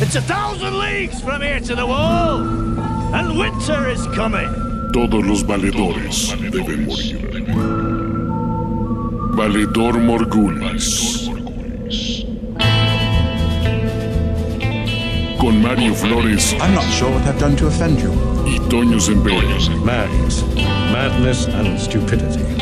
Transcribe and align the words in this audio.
It's 0.00 0.14
a 0.14 0.22
thousand 0.22 0.78
leagues 0.78 1.20
from 1.20 1.42
here 1.42 1.58
to 1.58 1.74
the 1.74 1.84
wall, 1.84 2.38
and 3.14 3.36
winter 3.36 3.88
is 3.88 4.06
coming. 4.14 4.48
Todos 4.92 5.24
los 5.26 5.42
valedores 5.42 6.32
deben 6.52 6.86
morir. 6.86 7.18
Valedor 9.34 9.98
Morgulis. 9.98 11.28
Con 15.40 15.62
Mario 15.62 15.94
Flores 15.94 16.54
I'm 16.60 16.74
not 16.74 16.84
sure 16.92 17.10
what 17.10 17.26
I've 17.26 17.38
done 17.40 17.56
to 17.56 17.66
offend 17.66 18.00
you. 18.00 18.10
y 18.46 18.58
Toño 18.68 19.00
Sempere. 19.00 19.58
Madness. 19.84 20.44
Madness 20.92 21.46
and 21.48 21.78
stupidity. 21.78 22.57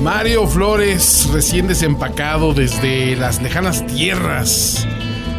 Mario 0.00 0.46
Flores, 0.46 1.28
recién 1.30 1.66
desempacado 1.66 2.54
desde 2.54 3.16
las 3.16 3.42
lejanas 3.42 3.86
tierras 3.86 4.86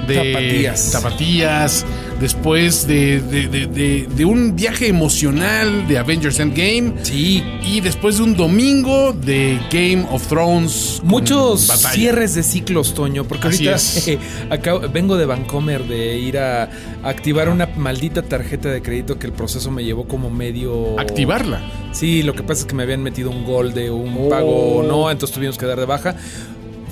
de 0.07 0.16
Tapatías. 0.16 0.91
Tapatías, 0.91 1.85
después 2.21 2.88
de, 2.88 3.20
de- 3.20 3.48
de- 3.48 3.66
de- 3.67 4.07
de 4.16 4.25
un 4.25 4.55
viaje 4.55 4.88
emocional 4.88 5.88
de 5.88 5.98
Avengers 5.98 6.39
Endgame 6.39 6.93
Sí. 7.03 7.43
y 7.66 7.81
después 7.81 8.17
de 8.17 8.23
un 8.23 8.35
domingo 8.35 9.12
de 9.13 9.59
Game 9.71 10.05
of 10.12 10.27
Thrones. 10.27 11.02
Muchos 11.03 11.62
cierres 11.93 12.35
de 12.35 12.43
ciclos, 12.43 12.93
Toño, 12.93 13.23
porque 13.26 13.48
Así 13.48 13.67
ahorita 13.67 13.81
eh, 14.12 14.20
acabo- 14.52 14.81
vengo 14.91 15.17
de 15.17 15.26
Vancomer 15.26 15.84
de 15.85 16.17
ir 16.20 16.38
a 16.38 16.70
activar 17.03 17.49
una 17.49 17.65
maldita 17.76 18.21
tarjeta 18.21 18.70
de 18.70 18.81
crédito 18.81 19.17
que 19.17 19.26
el 19.27 19.34
proceso 19.34 19.71
me 19.71 19.84
llevó 19.84 20.05
como 20.07 20.29
medio... 20.29 20.99
Activarla. 20.99 21.59
Sí, 21.91 22.21
lo 22.23 22.34
que 22.35 22.43
pasa 22.43 22.62
es 22.62 22.67
que 22.67 22.76
me 22.76 22.84
habían 22.84 23.01
metido 23.01 23.31
un 23.31 23.43
gol 23.43 23.73
de 23.73 23.90
un 23.90 24.12
Oh. 24.21 24.29
pago 24.29 24.84
no, 24.88 25.09
entonces 25.09 25.34
tuvimos 25.34 25.57
que 25.57 25.65
dar 25.65 25.79
de 25.79 25.85
baja. 25.85 26.15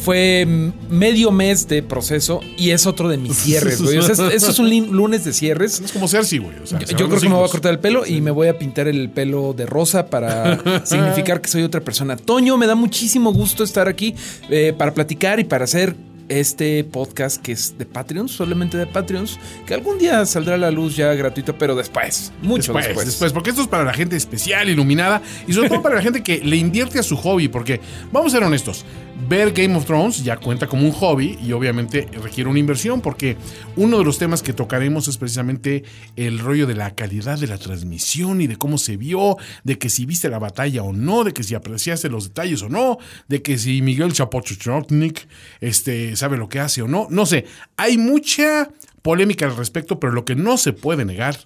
Fue 0.10 0.44
medio 0.90 1.30
mes 1.30 1.68
de 1.68 1.84
proceso 1.84 2.40
y 2.58 2.72
es 2.72 2.88
otro 2.88 3.10
de 3.10 3.18
mis 3.18 3.38
cierres, 3.44 3.80
güey. 3.80 4.00
O 4.00 4.02
sea, 4.02 4.14
es- 4.30 4.34
eso 4.42 4.50
es 4.50 4.58
un 4.58 4.70
lunes 4.92 5.24
de 5.24 5.34
cierres. 5.34 5.80
Es 5.82 5.92
como 5.92 6.08
Cersei, 6.08 6.40
güey. 6.40 6.58
o 6.64 6.66
sea, 6.66 6.80
Yo, 6.80 7.08
creo 7.08 7.20
que 7.22 7.30
me 7.30 7.36
voy 7.36 7.48
a 7.48 7.52
cortar 7.52 7.72
el 7.74 7.78
pelo 7.80 8.08
y 8.08 8.20
me 8.20 8.32
voy 8.32 8.48
a 8.48 8.58
pintar 8.58 8.88
el 8.88 9.12
pelo 9.12 9.54
de 9.54 9.68
rosa 9.68 10.08
para 10.08 10.84
significar 10.84 11.42
que 11.42 11.48
soy 11.50 11.62
otra 11.62 11.82
persona. 11.82 12.18
Toño, 12.18 12.58
me 12.58 12.66
da 12.66 12.74
muchísimo 12.74 13.32
gusto 13.32 13.64
estar 13.64 13.88
aquí 13.88 14.16
eh, 14.50 14.74
para 14.76 14.96
platicar 14.96 15.40
y 15.40 15.44
para 15.44 15.66
hacer 15.66 15.96
este 16.28 16.84
podcast 16.86 17.40
que 17.40 17.52
es 17.52 17.76
de 17.78 17.86
Patreons, 17.86 18.32
solamente 18.32 18.78
de 18.80 18.88
Patreons, 18.88 19.38
que 19.68 19.76
algún 19.76 20.00
día 20.00 20.26
saldrá 20.26 20.56
a 20.56 20.58
la 20.58 20.72
luz 20.72 20.96
ya 20.96 21.14
gratuito, 21.14 21.56
pero 21.56 21.76
después, 21.76 22.32
mucho 22.42 22.72
Después, 22.74 22.86
después. 22.86 23.06
después, 23.08 23.34
porque 23.34 23.50
esto 23.52 23.62
es 23.64 23.68
para 23.68 23.84
la 23.84 23.94
gente 23.94 24.16
especial, 24.16 24.70
iluminada 24.70 25.22
y 25.48 25.54
sobre 25.54 25.70
todo 25.70 25.82
para 25.84 25.96
la 25.96 26.02
gente 26.02 26.24
que 26.24 26.40
le 26.40 26.56
invierte 26.56 26.98
a 27.00 27.04
su 27.04 27.16
hobby, 27.18 27.48
porque 27.48 27.80
vamos 28.12 28.32
a 28.34 28.38
ser 28.38 28.44
honestos, 28.44 28.86
ver 29.28 29.52
Game 29.52 29.76
of 29.76 29.86
Thrones 29.86 30.24
ya 30.24 30.38
cuenta 30.38 30.68
como 30.68 30.84
un 30.84 30.92
hobby 30.92 31.38
y 31.44 31.52
obviamente 31.52 32.08
requiere 32.24 32.50
una 32.50 32.60
inversión, 32.60 33.02
porque 33.02 33.38
uno 33.76 33.98
de 33.98 34.06
los 34.06 34.18
temas 34.18 34.42
que 34.42 34.54
tocaremos 34.54 35.08
es 35.08 35.18
precisamente 35.18 35.84
el 36.16 36.40
rollo 36.40 36.66
de 36.68 36.76
la 36.76 36.96
calidad 36.96 37.40
de 37.40 37.48
la 37.48 37.58
transmisión 37.58 38.42
y 38.42 38.48
de 38.48 38.58
cómo 38.58 38.78
se 38.78 38.98
vio, 38.98 39.38
de 39.64 39.78
que 39.78 39.90
si 39.90 40.06
viste 40.06 40.30
la 40.30 40.40
batalla 40.40 40.84
o 40.84 40.94
no, 40.94 41.24
de 41.24 41.34
que 41.34 41.44
si 41.44 41.56
apreciaste 41.56 42.10
los 42.10 42.26
detalles 42.30 42.62
o 42.62 42.70
no, 42.70 42.98
de 43.28 43.42
que 43.42 43.58
si 43.58 43.82
Miguel 43.82 44.14
Chapochotnik 44.14 45.28
este, 45.62 46.16
sabe 46.16 46.38
lo 46.38 46.50
que 46.50 46.60
hace 46.60 46.82
o 46.82 46.88
no, 46.88 47.08
no 47.10 47.26
sé, 47.26 47.46
hay 47.78 47.98
mucha 47.98 48.70
polémica 49.02 49.46
al 49.46 49.56
respecto, 49.56 50.00
pero 50.00 50.14
lo 50.14 50.26
que 50.26 50.36
no 50.36 50.58
se 50.58 50.74
puede 50.74 51.06
negar 51.06 51.38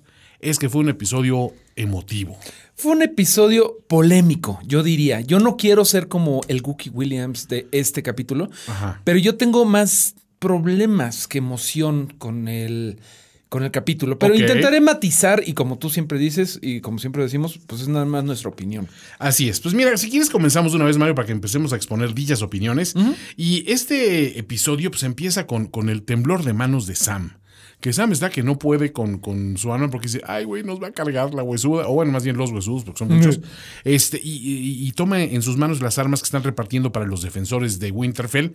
es 0.44 0.60
que 0.60 0.70
fue 0.70 0.82
un 0.82 0.90
episodio 0.90 1.54
emotivo. 1.76 2.38
Fue 2.76 2.92
un 2.92 3.02
episodio 3.02 3.78
polémico, 3.88 4.60
yo 4.66 4.84
diría. 4.84 5.22
Yo 5.22 5.40
no 5.40 5.58
quiero 5.58 5.86
ser 5.86 6.08
como 6.08 6.42
el 6.48 6.62
Gookie 6.62 6.90
Williams 6.90 7.48
de 7.48 7.68
este 7.72 8.04
capítulo, 8.04 8.50
Ajá. 8.68 9.02
pero 9.04 9.20
yo 9.20 9.36
tengo 9.36 9.66
más 9.66 10.16
problemas 10.40 11.28
que 11.28 11.38
emoción 11.38 12.14
con 12.18 12.48
el, 12.48 13.00
con 13.50 13.64
el 13.64 13.72
capítulo. 13.72 14.20
Pero 14.20 14.36
intentaré 14.36 14.82
matizar 14.82 15.44
y 15.46 15.54
como 15.54 15.78
tú 15.78 15.90
siempre 15.90 16.18
dices 16.18 16.60
y 16.62 16.82
como 16.82 16.98
siempre 17.00 17.24
decimos, 17.24 17.60
pues 17.68 17.82
es 17.82 17.88
nada 17.88 18.06
más 18.06 18.24
nuestra 18.24 18.50
opinión. 18.50 18.88
Así 19.20 19.48
es. 19.48 19.60
Pues 19.62 19.74
mira, 19.76 19.96
si 19.96 20.10
quieres 20.10 20.30
comenzamos 20.30 20.74
una 20.74 20.86
vez, 20.86 20.98
Mario, 20.98 21.16
para 21.16 21.28
que 21.28 21.32
empecemos 21.32 21.72
a 21.72 21.76
exponer 21.76 22.14
dichas 22.14 22.42
opiniones. 22.42 22.96
Y 23.38 23.64
este 23.72 24.40
episodio 24.40 24.90
pues 24.92 25.04
empieza 25.04 25.48
con, 25.48 25.68
con 25.68 25.90
el 25.90 26.04
temblor 26.04 26.44
de 26.44 26.54
manos 26.54 26.88
de 26.88 26.96
Sam. 26.96 27.38
Que 27.84 27.92
Sam 27.92 28.14
está 28.14 28.30
que 28.30 28.44
no 28.44 28.58
puede 28.58 28.94
con, 28.94 29.18
con 29.20 29.58
su 29.58 29.74
arma 29.74 29.90
porque 29.90 30.08
dice, 30.08 30.22
ay, 30.26 30.46
güey, 30.46 30.64
nos 30.64 30.82
va 30.82 30.88
a 30.88 30.92
cargar 30.92 31.34
la 31.34 31.44
huesuda. 31.44 31.86
O 31.90 31.96
bueno, 31.96 32.14
más 32.14 32.24
bien 32.24 32.38
los 32.38 32.50
huesudos, 32.50 32.86
porque 32.86 33.00
son 33.00 33.10
muchos. 33.14 33.42
este, 33.84 34.22
y, 34.24 34.30
y- 34.38 34.88
y 34.88 34.92
toma 34.94 35.22
en 35.22 35.42
sus 35.42 35.58
manos 35.58 35.82
las 35.82 36.00
armas 36.00 36.22
que 36.22 36.26
están 36.28 36.44
repartiendo 36.44 36.94
para 36.94 37.06
los 37.06 37.22
defensores 37.22 37.80
de 37.80 37.92
Winterfell. 37.92 38.52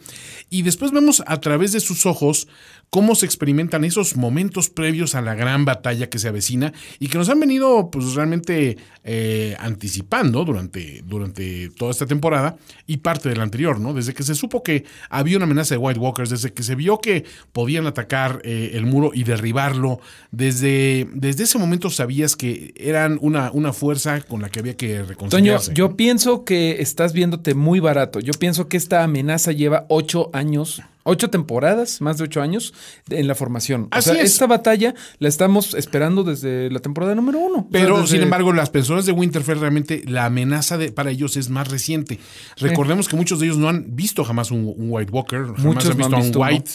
Y 0.49 0.63
después 0.63 0.93
vemos 0.93 1.23
a 1.27 1.41
través 1.43 1.73
de 1.73 1.81
sus 1.81 2.07
ojos 2.07 2.49
cómo 2.91 3.15
se 3.15 3.27
experimentan 3.27 3.85
esos 3.85 4.17
momentos 4.17 4.71
previos 4.71 5.15
a 5.15 5.21
la 5.21 5.35
gran 5.35 5.65
batalla 5.65 6.09
que 6.09 6.19
se 6.19 6.29
avecina 6.29 6.73
y 6.99 7.09
que 7.09 7.19
nos 7.19 7.29
han 7.29 7.41
venido 7.41 7.91
pues 7.91 8.15
realmente 8.15 8.79
eh, 9.05 9.57
anticipando 9.59 10.45
durante, 10.45 11.03
durante 11.05 11.71
toda 11.71 11.91
esta 11.91 12.07
temporada 12.07 12.57
y 12.87 12.99
parte 12.99 13.29
de 13.29 13.37
la 13.37 13.43
anterior, 13.43 13.81
¿no? 13.81 13.95
Desde 13.95 14.15
que 14.15 14.23
se 14.23 14.35
supo 14.35 14.63
que 14.63 14.85
había 15.11 15.37
una 15.37 15.45
amenaza 15.45 15.75
de 15.75 15.79
White 15.79 16.01
Walkers, 16.01 16.31
desde 16.31 16.53
que 16.53 16.63
se 16.63 16.75
vio 16.75 16.99
que 16.99 17.25
podían 17.53 17.87
atacar 17.87 18.41
eh, 18.45 18.71
el 18.75 18.87
muro 18.87 19.11
y 19.15 19.25
derribarlo, 19.25 20.01
desde, 20.31 21.09
desde 21.13 21.45
ese 21.45 21.59
momento 21.59 21.91
sabías 21.91 22.37
que 22.37 22.75
eran 22.77 23.19
una, 23.21 23.51
una 23.53 23.73
fuerza 23.73 24.21
con 24.23 24.43
la 24.43 24.49
que 24.49 24.61
había 24.61 24.77
que 24.77 24.95
Toño, 24.95 25.07
reconciliarse. 25.07 25.73
yo 25.75 25.97
pienso 25.97 26.45
que 26.45 26.81
estás 26.81 27.13
viéndote 27.13 27.55
muy 27.55 27.81
barato. 27.81 28.21
Yo 28.21 28.33
pienso 28.39 28.69
que 28.69 28.77
esta 28.77 29.05
amenaza 29.05 29.53
lleva 29.53 29.87
ocho 29.89 30.31
años, 30.33 30.83
ocho 31.09 31.31
temporadas, 31.31 32.01
más 32.01 32.19
de 32.19 32.25
ocho 32.25 32.41
años 32.43 32.73
en 33.11 33.27
la 33.27 33.35
formación. 33.35 33.85
O 33.85 33.89
Así 33.91 34.11
sea, 34.11 34.21
es. 34.23 34.33
esta 34.33 34.47
batalla 34.47 34.95
la 35.19 35.29
estamos 35.29 35.75
esperando 35.75 36.25
desde 36.25 36.71
la 36.71 36.81
temporada 36.81 37.15
número 37.15 37.39
uno. 37.39 37.59
O 37.59 37.61
sea, 37.63 37.69
Pero, 37.73 38.01
desde- 38.03 38.15
sin 38.17 38.23
embargo, 38.23 38.53
las 38.53 38.71
personas 38.71 39.07
de 39.07 39.13
Winterfell 39.13 39.59
realmente 39.59 40.03
la 40.07 40.27
amenaza 40.27 40.79
de, 40.79 40.93
para 40.93 41.11
ellos 41.11 41.37
es 41.37 41.49
más 41.51 41.69
reciente. 41.69 42.19
Recordemos 42.59 43.09
que 43.09 43.17
muchos 43.17 43.41
de 43.41 43.47
ellos 43.47 43.59
no 43.59 43.69
han 43.69 43.97
visto 43.97 44.25
jamás 44.25 44.51
un, 44.51 44.65
un 44.77 44.87
White 44.91 45.11
Walker, 45.13 45.45
jamás 45.47 45.65
Muchos 45.65 45.91
han 45.91 45.99
no 45.99 46.19
visto 46.21 46.45
a 46.45 46.49
un. 46.49 46.53
White, 46.55 46.71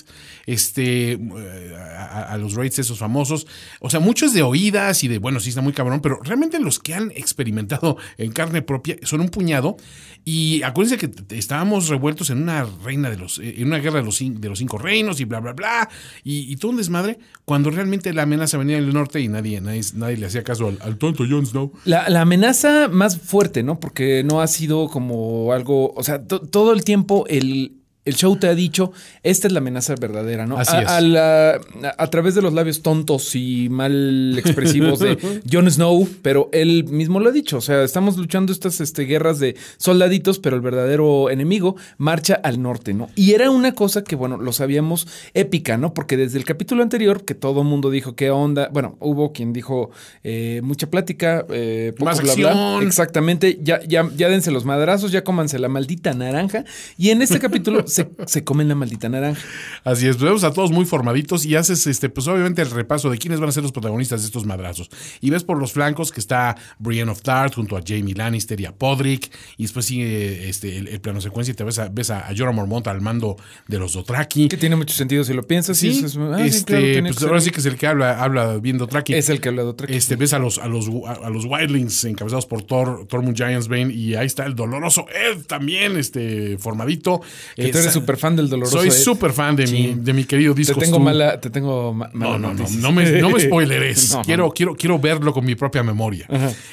este, 0.45 1.11
eh, 1.13 1.75
a, 1.77 2.33
a 2.33 2.37
los 2.37 2.53
raids 2.55 2.79
esos 2.79 2.97
famosos. 2.99 3.47
O 3.79 3.89
sea, 3.89 3.99
muchos 3.99 4.33
de 4.33 4.41
oídas 4.43 5.03
y 5.03 5.07
de, 5.07 5.17
bueno, 5.19 5.39
sí 5.39 5.49
está 5.49 5.61
muy 5.61 5.73
cabrón, 5.73 6.01
pero 6.01 6.19
realmente 6.23 6.59
los 6.59 6.79
que 6.79 6.93
han 6.93 7.11
experimentado 7.11 7.97
en 8.17 8.31
carne 8.31 8.61
propia 8.61 8.97
son 9.03 9.21
un 9.21 9.29
puñado. 9.29 9.77
Y 10.25 10.63
acuérdense 10.63 10.97
que 10.97 11.35
estábamos 11.35 11.89
revueltos 11.89 12.29
en 12.29 12.41
una 12.43 12.65
reina 12.83 13.09
de 13.09 13.17
los, 13.17 13.39
en 13.39 13.67
una 13.67 13.77
guerra 13.79 13.99
de 13.99 14.05
los, 14.05 14.21
de 14.29 14.49
los 14.49 14.59
cinco 14.59 14.77
reinos 14.77 15.19
y 15.19 15.25
bla, 15.25 15.39
bla, 15.39 15.53
bla. 15.53 15.89
Y, 16.23 16.51
y 16.51 16.55
todo 16.57 16.71
un 16.71 16.77
desmadre, 16.77 17.19
cuando 17.45 17.69
realmente 17.69 18.13
la 18.13 18.23
amenaza 18.23 18.57
venía 18.57 18.75
del 18.75 18.93
norte 18.93 19.19
y 19.21 19.27
nadie, 19.27 19.61
nadie, 19.61 19.81
nadie 19.95 20.17
le 20.17 20.25
hacía 20.27 20.43
caso 20.43 20.67
al, 20.81 20.97
tonto 20.97 21.23
Jon 21.29 21.45
Snow. 21.45 21.71
La, 21.85 22.05
amenaza 22.21 22.87
más 22.87 23.19
fuerte, 23.19 23.63
¿no? 23.63 23.79
Porque 23.79 24.23
no 24.23 24.41
ha 24.41 24.47
sido 24.47 24.87
como 24.89 25.51
algo, 25.53 25.93
o 25.93 26.03
sea, 26.03 26.25
to- 26.25 26.39
todo 26.41 26.73
el 26.73 26.83
tiempo 26.83 27.25
el, 27.27 27.82
el 28.05 28.15
show 28.15 28.35
te 28.35 28.47
ha 28.47 28.55
dicho, 28.55 28.91
esta 29.23 29.47
es 29.47 29.53
la 29.53 29.59
amenaza 29.59 29.95
verdadera, 29.95 30.45
¿no? 30.45 30.57
Así 30.57 30.75
a, 30.75 30.81
es. 30.81 30.89
a 30.89 31.01
la- 31.01 31.51
a- 31.55 31.59
a 31.97 32.09
través 32.09 32.35
de 32.35 32.41
los 32.41 32.53
labios 32.53 32.81
tontos 32.81 33.35
y 33.35 33.69
mal 33.69 34.35
expresivos 34.37 34.99
de 34.99 35.17
Jon 35.51 35.69
Snow, 35.71 36.07
pero 36.21 36.49
él 36.51 36.83
mismo 36.85 37.19
lo 37.19 37.29
ha 37.29 37.31
dicho, 37.31 37.57
o 37.57 37.61
sea, 37.61 37.83
estamos 37.83 38.17
luchando 38.17 38.51
estas 38.51 38.81
este, 38.81 39.03
guerras 39.03 39.39
de 39.39 39.55
soldaditos, 39.77 40.39
pero 40.39 40.55
el 40.55 40.61
verdadero 40.61 41.29
enemigo 41.29 41.75
marcha 41.97 42.33
al 42.43 42.61
norte, 42.61 42.93
¿no? 42.93 43.09
Y 43.15 43.31
era 43.33 43.49
una 43.49 43.73
cosa 43.73 44.03
que, 44.03 44.15
bueno, 44.15 44.37
lo 44.37 44.51
sabíamos 44.53 45.07
épica, 45.33 45.77
¿no? 45.77 45.93
Porque 45.93 46.17
desde 46.17 46.37
el 46.37 46.45
capítulo 46.45 46.83
anterior, 46.83 47.23
que 47.25 47.35
todo 47.35 47.61
el 47.61 47.67
mundo 47.67 47.89
dijo, 47.89 48.15
¿qué 48.15 48.31
onda? 48.31 48.69
Bueno, 48.71 48.97
hubo 48.99 49.31
quien 49.33 49.53
dijo 49.53 49.91
eh, 50.23 50.61
mucha 50.63 50.87
plática, 50.87 51.45
eh, 51.49 51.93
poco 51.97 52.05
Más 52.05 52.21
bla, 52.21 52.35
bla. 52.35 52.79
Exactamente, 52.83 53.59
ya, 53.61 53.81
ya, 53.87 54.09
ya 54.15 54.29
dense 54.29 54.51
los 54.51 54.65
madrazos, 54.65 55.11
ya 55.11 55.23
cómanse 55.23 55.59
la 55.59 55.69
maldita 55.69 56.13
naranja. 56.13 56.65
Y 56.97 57.09
en 57.09 57.21
este 57.21 57.39
capítulo 57.39 57.85
se, 57.93 58.09
se 58.25 58.43
comen 58.43 58.67
la 58.67 58.75
maldita 58.75 59.09
naranja. 59.09 59.41
Así 59.83 60.07
es, 60.07 60.15
pues 60.17 60.25
vemos 60.25 60.43
a 60.43 60.51
todos 60.51 60.71
muy 60.71 60.85
formaditos 60.85 61.45
y 61.45 61.55
haces, 61.55 61.87
este, 61.87 62.09
pues 62.09 62.27
obviamente 62.27 62.61
el 62.61 62.71
repaso 62.71 63.09
de 63.09 63.17
quiénes 63.17 63.39
van 63.39 63.49
a 63.49 63.51
ser 63.51 63.63
los 63.63 63.71
protagonistas 63.71 64.21
de 64.21 64.27
estos 64.27 64.45
madrazos. 64.45 64.89
Y 65.21 65.29
ves 65.29 65.43
por 65.43 65.57
los 65.57 65.73
flancos 65.73 66.11
que 66.11 66.19
está 66.19 66.55
Brienne 66.79 67.11
of 67.11 67.21
Tarth 67.21 67.55
junto 67.55 67.77
a 67.77 67.81
Jamie 67.85 68.13
Lannister 68.15 68.59
y 68.59 68.65
a 68.65 68.73
Podrick. 68.75 69.31
Y 69.57 69.63
después 69.63 69.85
sigue 69.85 70.49
este, 70.49 70.77
el, 70.77 70.87
el 70.87 71.01
plano 71.01 71.21
secuencia 71.21 71.51
y 71.51 71.55
te 71.55 71.63
ves 71.63 71.79
a, 71.79 71.89
ves 71.89 72.09
a, 72.09 72.27
a 72.27 72.35
Jorah 72.35 72.51
Mormont 72.51 72.87
al 72.87 73.01
mando 73.01 73.37
de 73.67 73.79
los 73.79 73.93
Dothraki. 73.93 74.47
Que 74.47 74.57
tiene 74.57 74.75
mucho 74.75 74.93
sentido 74.95 75.23
si 75.23 75.33
lo 75.33 75.43
piensas. 75.43 75.77
Sí, 75.77 76.01
es, 76.03 76.17
ah, 76.17 76.37
sí, 76.39 76.47
este, 76.47 76.93
claro, 76.93 77.07
pues 77.13 77.23
ahora 77.23 77.41
sí 77.41 77.51
que 77.51 77.59
es 77.59 77.65
el 77.65 77.77
que 77.77 77.87
habla, 77.87 78.23
habla 78.23 78.57
bien 78.57 78.77
Dothraki. 78.77 79.13
Es 79.13 79.29
el 79.29 79.39
que 79.41 79.49
habla 79.49 79.63
de 79.63 79.69
otra 79.69 79.87
Este, 79.89 80.15
ves 80.15 80.33
a 80.33 80.39
los, 80.39 80.57
a 80.57 80.67
los, 80.67 80.87
a 80.87 81.29
los 81.29 81.45
Wildlings 81.45 82.05
encabezados 82.05 82.45
por 82.45 82.63
Thor, 82.63 83.05
Tormund 83.07 83.35
Giantsbane 83.35 83.93
y 83.93 84.15
ahí 84.15 84.25
está 84.25 84.45
el 84.45 84.55
doloroso 84.55 85.05
Ed 85.09 85.43
también, 85.45 85.97
este, 85.97 86.57
formadito. 86.57 87.21
Que 87.55 87.67
Eh, 87.67 87.71
eres 87.83 87.93
súper 87.93 88.17
fan 88.17 88.35
del 88.35 88.49
doloroso. 88.49 88.77
Soy 88.79 88.91
súper 88.91 89.31
fan 89.33 89.55
de, 89.55 89.67
mi, 89.67 89.93
de 89.95 90.13
mi 90.13 90.23
querido 90.25 90.53
Te 90.53 90.59
disco. 90.61 90.79
tengo 90.79 90.95
Stu. 90.97 91.03
mala, 91.03 91.39
te 91.39 91.49
tengo 91.49 91.93
ma- 91.93 92.09
mala 92.13 92.37
No, 92.37 92.53
no, 92.53 92.53
no, 92.53 92.65
no 92.79 92.91
me, 92.91 93.21
no 93.21 93.29
me 93.29 93.39
spoileres. 93.39 94.17
Quiero, 94.25 94.51
quiero, 94.51 94.75
quiero 94.75 94.99
verlo 94.99 95.33
con 95.33 95.45
mi 95.45 95.55
propia 95.55 95.83
memoria. 95.83 96.27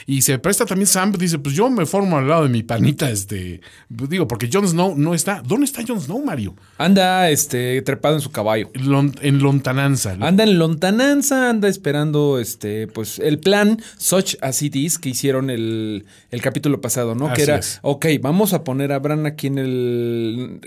Y 0.07 0.23
se 0.23 0.39
presta 0.39 0.65
también 0.67 0.87
Sam, 0.87 1.13
dice, 1.13 1.39
pues 1.39 1.55
yo 1.55 1.69
me 1.71 1.87
formo 1.87 2.17
al 2.19 2.29
lado 2.29 2.43
de 2.45 2.49
mi 2.49 2.63
panita, 2.63 3.11
este, 3.11 3.61
digo, 3.89 4.27
porque 4.29 4.49
Jon 4.53 4.67
Snow 4.67 4.95
no 4.97 5.15
está. 5.15 5.43
¿Dónde 5.47 5.67
está 5.67 5.83
Jon 5.87 6.01
Snow, 6.01 6.23
Mario? 6.25 6.55
Anda 6.79 7.31
este, 7.31 7.83
trepado 7.83 8.15
en 8.17 8.21
su 8.21 8.31
caballo. 8.31 8.71
Lon- 8.75 9.15
en 9.23 9.39
lontananza. 9.41 10.17
Anda 10.21 10.45
en 10.45 10.59
lontananza, 10.59 11.51
anda 11.51 11.69
esperando 11.69 12.39
este, 12.39 12.87
pues, 12.89 13.19
el 13.19 13.39
plan 13.39 13.81
Such 13.97 14.37
as 14.41 14.63
It 14.63 14.77
Is 14.77 14.99
que 14.99 15.09
hicieron 15.11 15.51
el, 15.51 16.05
el 16.31 16.41
capítulo 16.43 16.81
pasado, 16.81 17.15
¿no? 17.15 17.27
Así 17.27 17.37
que 17.37 17.43
era, 17.43 17.57
es. 17.59 17.79
ok, 17.83 18.07
vamos 18.21 18.53
a 18.53 18.65
poner 18.65 18.93
a 18.93 18.99
Bran 18.99 19.27
aquí 19.27 19.47
en 19.49 19.59
el. 19.59 20.61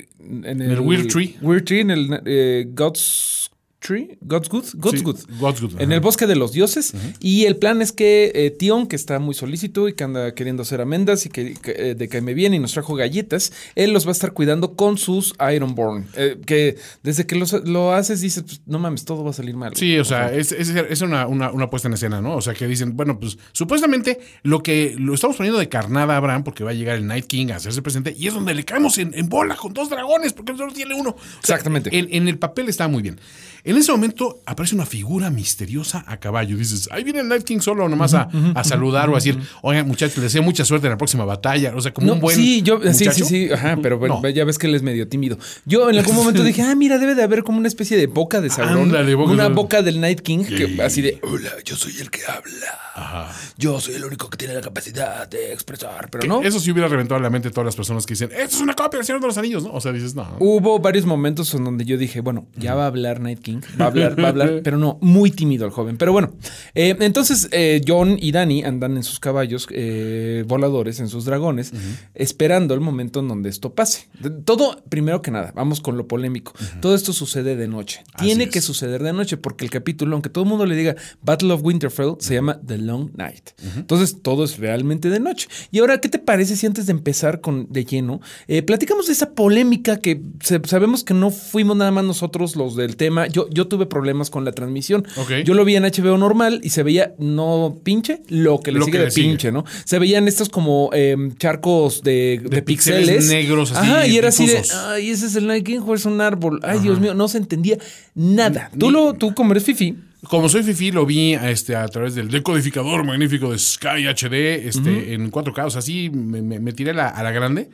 En 0.43 0.61
el 0.61 0.79
Weird 0.79 1.07
Tree. 1.07 1.35
Weird 1.41 1.65
Tree, 1.65 1.81
en 1.81 1.91
el 1.91 2.21
eh, 2.25 2.65
God's 2.73 3.51
Tree. 3.85 4.17
God's 4.21 4.47
Good. 4.47 4.65
God's 4.75 4.97
Sí, 4.99 5.03
Good. 5.03 5.19
God's 5.39 5.59
Good, 5.61 5.81
En 5.81 5.91
el 5.91 5.99
bosque 5.99 6.25
de 6.25 6.35
los 6.37 6.53
dioses. 6.53 6.93
Y 7.19 7.43
el 7.45 7.57
plan 7.57 7.81
es 7.81 7.91
que 7.91 8.31
eh, 8.33 8.49
Tion, 8.51 8.87
que 8.87 8.95
está 8.95 9.19
muy 9.19 9.33
solícito 9.35 9.89
y 9.89 9.93
que 9.93 10.03
anda 10.05 10.33
queriendo 10.33 10.61
hacer 10.63 10.79
amendas 10.79 11.25
y 11.25 11.29
que, 11.29 11.53
que, 11.55 11.71
eh, 11.91 11.95
de 11.95 12.07
que 12.07 12.21
me 12.21 12.33
viene 12.33 12.55
y 12.55 12.59
nos 12.59 12.71
trajo 12.71 12.95
galletas, 12.95 13.51
él 13.75 13.91
los 13.91 14.05
va 14.05 14.09
a 14.09 14.13
estar 14.13 14.31
cuidando 14.31 14.75
con 14.75 14.97
sus 14.97 15.33
Ironborn. 15.53 16.07
Eh, 16.15 16.37
que 16.45 16.77
desde 17.03 17.25
que 17.27 17.35
los- 17.35 17.51
lo 17.67 17.91
haces 17.93 18.21
dices, 18.21 18.43
pues, 18.43 18.61
no 18.65 18.79
mames, 18.79 19.03
todo 19.03 19.23
va 19.23 19.31
a 19.31 19.33
salir 19.33 19.55
mal. 19.55 19.75
Sí, 19.75 19.97
o 19.97 20.05
sea, 20.05 20.33
es, 20.33 20.51
es, 20.53 20.69
es 20.69 21.01
una, 21.01 21.27
una, 21.27 21.51
una 21.51 21.69
puesta 21.69 21.89
en 21.89 21.95
escena, 21.95 22.21
¿no? 22.21 22.35
O 22.37 22.41
sea, 22.41 22.53
que 22.53 22.67
dicen, 22.67 22.95
bueno, 22.95 23.19
pues 23.19 23.37
supuestamente 23.51 24.19
lo 24.43 24.63
que 24.63 24.95
lo 24.97 25.13
estamos 25.13 25.35
poniendo 25.35 25.59
de 25.59 25.67
carnada 25.67 26.15
a 26.15 26.19
Bran 26.21 26.43
porque 26.45 26.63
va 26.63 26.71
a 26.71 26.73
llegar 26.73 26.95
el 26.95 27.05
Night 27.05 27.25
King 27.25 27.47
a 27.51 27.57
hacerse 27.57 27.81
presente 27.81 28.15
y 28.17 28.27
es 28.27 28.33
donde 28.33 28.53
le 28.53 28.63
caemos 28.63 28.97
en, 28.97 29.13
en 29.13 29.27
bola 29.27 29.55
con 29.55 29.73
dos 29.73 29.89
dragones 29.89 30.31
porque 30.33 30.55
solo 30.55 30.71
tiene 30.71 30.95
uno. 30.95 31.09
O 31.11 31.15
sea, 31.43 31.55
Exactamente. 31.55 31.89
En, 31.97 32.07
en 32.11 32.27
el 32.27 32.37
papel 32.37 32.69
está 32.69 32.87
muy 32.87 33.01
bien. 33.01 33.19
En 33.65 33.77
ese 33.77 33.91
momento 33.93 34.41
aparece 34.45 34.75
una 34.75 34.85
figura 34.85 35.29
misteriosa 35.29 36.03
a 36.07 36.17
caballo. 36.17 36.57
Dices, 36.57 36.89
ahí 36.91 37.03
viene 37.03 37.21
el 37.21 37.29
Night 37.29 37.43
King 37.43 37.59
solo 37.59 37.87
nomás 37.87 38.13
a, 38.13 38.29
a 38.55 38.63
saludar 38.63 39.09
o 39.09 39.13
a 39.13 39.15
decir, 39.15 39.39
oigan, 39.61 39.87
muchachos, 39.87 40.17
les 40.17 40.23
deseo 40.25 40.43
mucha 40.43 40.65
suerte 40.65 40.87
en 40.87 40.91
la 40.91 40.97
próxima 40.97 41.23
batalla. 41.23 41.73
O 41.75 41.79
sea, 41.81 41.93
como 41.93 42.07
No, 42.07 42.13
un 42.15 42.19
buen. 42.19 42.35
sí, 42.35 42.61
yo, 42.61 42.79
sí, 42.93 43.05
sí, 43.11 43.23
sí, 43.23 43.49
ajá, 43.53 43.77
pero 43.81 43.97
bueno, 43.97 44.19
No. 44.21 44.29
ya 44.29 44.43
ves 44.43 44.57
que 44.57 44.67
él 44.67 44.75
es 44.75 44.83
medio 44.83 45.07
tímido. 45.07 45.37
Yo 45.65 45.89
en 45.89 45.97
algún 45.97 46.15
momento 46.15 46.43
dije, 46.43 46.61
ah, 46.61 46.75
mira, 46.75 46.97
debe 46.97 47.15
de 47.15 47.23
haber 47.23 47.43
como 47.43 47.57
una 47.57 47.67
especie 47.69 47.95
de 47.95 48.07
boca 48.07 48.41
de 48.41 48.49
Sauron. 48.49 48.83
Ándale, 48.83 49.15
boca 49.15 49.29
de 49.29 49.33
una 49.35 49.47
boca 49.49 49.81
del 49.81 50.01
Night 50.01 50.19
King, 50.21 50.43
que 50.43 50.67
Sí. 50.67 50.81
así 50.81 51.01
de, 51.01 51.19
hola, 51.23 51.51
yo 51.63 51.75
soy 51.75 51.93
el 51.99 52.09
que 52.11 52.21
habla. 52.25 53.31
Yo 53.57 53.79
soy 53.79 53.95
el 53.95 54.05
único 54.05 54.29
que 54.29 54.37
tiene 54.37 54.53
la 54.53 54.61
capacidad 54.61 55.27
de 55.27 55.53
expresar, 55.53 56.09
pero 56.11 56.27
no. 56.27 56.41
Eso 56.43 56.59
sí 56.59 56.71
hubiera 56.71 56.87
reventado 56.87 57.19
la 57.21 57.29
mente 57.29 57.47
a 57.47 57.51
todas 57.51 57.65
las 57.65 57.75
personas 57.75 58.05
que 58.05 58.13
dicen, 58.13 58.29
esto 58.31 58.55
es 58.57 58.61
una 58.61 58.73
copia 58.73 58.97
del 58.99 59.05
Señor 59.05 59.21
de 59.21 59.27
los 59.27 59.37
Anillos, 59.37 59.63
¿no? 59.63 59.71
O 59.71 59.81
sea, 59.81 59.91
dices, 59.91 60.15
no. 60.15 60.35
Hubo 60.39 60.79
varios 60.79 61.05
momentos 61.05 61.53
en 61.53 61.63
donde 61.63 61.85
yo 61.85 61.97
dije, 61.97 62.21
bueno, 62.21 62.45
ya 62.57 62.75
va 62.75 62.83
a 62.83 62.87
hablar 62.87 63.19
Night 63.19 63.39
King, 63.39 63.52
va 63.79 63.85
a 63.85 63.87
hablar, 63.87 64.19
va 64.19 64.25
a 64.25 64.29
hablar, 64.29 64.61
pero 64.63 64.77
no, 64.77 64.97
muy 65.01 65.31
tímido 65.31 65.65
el 65.65 65.71
joven. 65.71 65.97
Pero 65.97 66.11
bueno, 66.11 66.33
eh, 66.75 66.95
entonces 66.99 67.47
eh, 67.51 67.81
John 67.87 68.17
y 68.19 68.31
Danny 68.31 68.63
andan 68.63 68.97
en 68.97 69.03
sus 69.03 69.19
caballos 69.19 69.67
eh, 69.71 70.43
voladores, 70.47 70.99
en 70.99 71.07
sus 71.09 71.25
dragones, 71.25 71.71
esperando 72.15 72.73
el 72.73 72.79
momento 72.79 73.19
en 73.19 73.27
donde 73.27 73.49
esto 73.49 73.73
pase. 73.73 74.07
Todo, 74.45 74.81
primero 74.89 75.21
que 75.21 75.31
nada, 75.31 75.51
vamos 75.55 75.81
con 75.81 75.97
lo 75.97 76.07
polémico. 76.07 76.53
Todo 76.81 76.95
esto 76.95 77.13
sucede 77.13 77.55
de 77.55 77.67
noche. 77.67 78.03
Así 78.13 78.25
Tiene 78.25 78.45
es. 78.45 78.49
que 78.51 78.61
suceder 78.61 79.03
de 79.03 79.13
noche 79.13 79.37
porque 79.37 79.65
el 79.65 79.71
capítulo, 79.71 80.13
aunque 80.13 80.29
todo 80.29 80.43
el 80.43 80.49
mundo 80.49 80.65
le 80.65 80.75
diga 80.75 80.95
Battle 81.21 81.53
of 81.53 81.61
Winterfell, 81.63 82.15
se 82.19 82.35
llama 82.35 82.59
The 82.65 82.77
Long 82.77 83.11
Night. 83.15 83.49
Entonces 83.75 84.21
todo 84.21 84.43
es 84.43 84.57
realmente 84.57 85.09
de 85.09 85.19
noche. 85.19 85.47
Y 85.71 85.79
ahora, 85.79 85.99
¿qué 85.99 86.09
te 86.09 86.19
parece 86.19 86.55
si 86.55 86.65
antes 86.65 86.85
de 86.85 86.91
empezar 86.91 87.41
con 87.41 87.67
de 87.71 87.85
lleno, 87.85 88.21
platicamos 88.65 89.07
de 89.07 89.13
esa 89.13 89.31
polémica 89.31 89.97
que 89.97 90.21
se- 90.41 90.61
sabemos 90.65 91.03
que 91.03 91.13
no 91.13 91.29
fuimos 91.31 91.75
nada 91.77 91.91
más 91.91 92.03
nosotros 92.03 92.55
los 92.55 92.75
del 92.75 92.95
tema? 92.95 93.27
Yo, 93.27 93.42
yo 93.49 93.67
tuve 93.67 93.85
problemas 93.85 94.29
con 94.29 94.45
la 94.45 94.51
transmisión. 94.51 95.05
Ok. 95.17 95.31
Yo 95.45 95.53
lo 95.53 95.65
vi 95.65 95.75
en 95.75 95.83
HBO 95.83 96.17
normal 96.17 96.59
y 96.63 96.69
se 96.69 96.83
veía 96.83 97.13
no 97.19 97.79
pinche, 97.83 98.21
lo 98.29 98.59
que 98.59 98.71
le 98.71 98.79
Lo 98.79 98.85
sigue 98.85 98.93
que 98.97 98.99
de 98.99 99.05
le 99.05 99.11
sigue. 99.11 99.27
pinche, 99.27 99.51
¿no? 99.51 99.65
Se 99.85 99.99
veían 99.99 100.27
estos 100.27 100.49
como 100.49 100.89
em, 100.93 101.35
charcos 101.37 102.01
de, 102.03 102.39
de, 102.43 102.49
De 102.49 102.61
píxeles 102.61 103.01
píxeles 103.01 103.27
negros 103.29 103.71
así, 103.71 103.89
Ajá, 103.89 104.07
y 104.07 104.17
era 104.17 104.29
así 104.29 104.45
de, 104.47 104.61
ay, 104.87 105.09
ese 105.09 105.25
es 105.27 105.35
el 105.35 105.49
o 105.85 105.95
es 105.95 106.05
un 106.05 106.21
árbol. 106.21 106.59
Ay, 106.63 106.79
Dios 106.79 106.99
mío, 106.99 107.13
no 107.13 107.27
se 107.27 107.37
entendía 107.37 107.77
nada. 108.15 108.69
Tú, 108.77 108.91
lo, 108.91 109.13
tú 109.13 109.33
como 109.33 109.51
eres 109.53 109.63
fifi, 109.63 109.95
Como 110.29 110.47
soy 110.49 110.63
Fifi, 110.63 110.91
lo 110.91 111.05
vi 111.05 111.33
este, 111.33 111.75
a 111.75 111.87
través 111.87 112.15
del 112.15 112.29
decodificador 112.29 113.03
magnífico 113.05 113.51
de 113.51 113.59
Sky 113.59 114.07
HD 114.07 114.67
este, 114.67 115.13
en 115.13 115.31
4K. 115.31 115.65
O 115.65 115.69
sea, 115.69 115.81
sí, 115.81 116.09
me, 116.09 116.41
me- 116.41 116.59
me 116.59 116.71
tiré 116.73 116.91
a 116.91 116.93
la, 116.93 117.07
a 117.09 117.23
la 117.23 117.31
grande. 117.31 117.69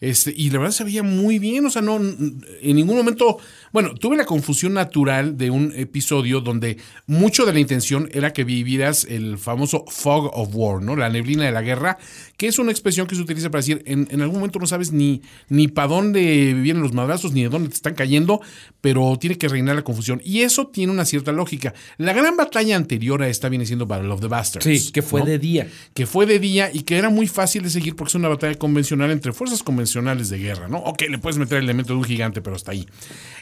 Este, 0.00 0.34
y 0.36 0.50
la 0.50 0.58
verdad 0.58 0.72
se 0.74 0.84
veía 0.84 1.02
muy 1.02 1.38
bien. 1.38 1.64
O 1.64 1.70
sea, 1.70 1.80
no, 1.80 1.96
en 1.96 2.76
ningún 2.76 2.96
momento. 2.96 3.38
Bueno, 3.74 3.92
tuve 3.92 4.16
la 4.16 4.24
confusión 4.24 4.72
natural 4.72 5.36
de 5.36 5.50
un 5.50 5.72
episodio 5.74 6.40
donde 6.40 6.76
mucho 7.08 7.44
de 7.44 7.52
la 7.52 7.58
intención 7.58 8.08
era 8.12 8.32
que 8.32 8.44
vivieras 8.44 9.04
el 9.10 9.36
famoso 9.36 9.84
fog 9.88 10.30
of 10.32 10.50
war, 10.52 10.80
¿no? 10.80 10.94
La 10.94 11.08
neblina 11.08 11.44
de 11.44 11.50
la 11.50 11.60
guerra, 11.60 11.98
que 12.36 12.46
es 12.46 12.60
una 12.60 12.70
expresión 12.70 13.08
que 13.08 13.16
se 13.16 13.22
utiliza 13.22 13.50
para 13.50 13.62
decir 13.62 13.82
en, 13.84 14.06
en 14.12 14.20
algún 14.20 14.36
momento 14.36 14.60
no 14.60 14.68
sabes 14.68 14.92
ni, 14.92 15.22
ni 15.48 15.66
para 15.66 15.88
dónde 15.88 16.54
vienen 16.54 16.84
los 16.84 16.92
madrazos, 16.92 17.32
ni 17.32 17.42
de 17.42 17.48
dónde 17.48 17.68
te 17.68 17.74
están 17.74 17.94
cayendo, 17.94 18.40
pero 18.80 19.18
tiene 19.20 19.38
que 19.38 19.48
reinar 19.48 19.74
la 19.74 19.82
confusión. 19.82 20.22
Y 20.24 20.42
eso 20.42 20.68
tiene 20.68 20.92
una 20.92 21.04
cierta 21.04 21.32
lógica. 21.32 21.74
La 21.98 22.12
gran 22.12 22.36
batalla 22.36 22.76
anterior 22.76 23.24
a 23.24 23.28
esta 23.28 23.48
viene 23.48 23.66
siendo 23.66 23.86
Battle 23.86 24.12
of 24.12 24.20
the 24.20 24.28
Bastards. 24.28 24.64
sí, 24.64 24.92
que 24.92 25.02
fue 25.02 25.22
¿no? 25.22 25.26
de 25.26 25.40
día. 25.40 25.68
que 25.94 26.06
fue 26.06 26.26
de 26.26 26.38
día 26.38 26.70
y 26.72 26.82
que 26.82 26.96
era 26.96 27.10
muy 27.10 27.26
fácil 27.26 27.64
de 27.64 27.70
seguir 27.70 27.96
porque 27.96 28.10
es 28.10 28.14
una 28.14 28.28
batalla 28.28 28.54
convencional 28.54 29.10
entre 29.10 29.32
fuerzas 29.32 29.64
convencionales 29.64 30.28
de 30.28 30.38
guerra, 30.38 30.68
¿no? 30.68 30.78
Ok, 30.78 31.02
le 31.10 31.18
puedes 31.18 31.38
meter 31.38 31.58
el 31.58 31.64
elemento 31.64 31.92
de 31.92 31.98
un 31.98 32.04
gigante, 32.04 32.40
pero 32.40 32.54
hasta 32.54 32.70
ahí. 32.70 32.86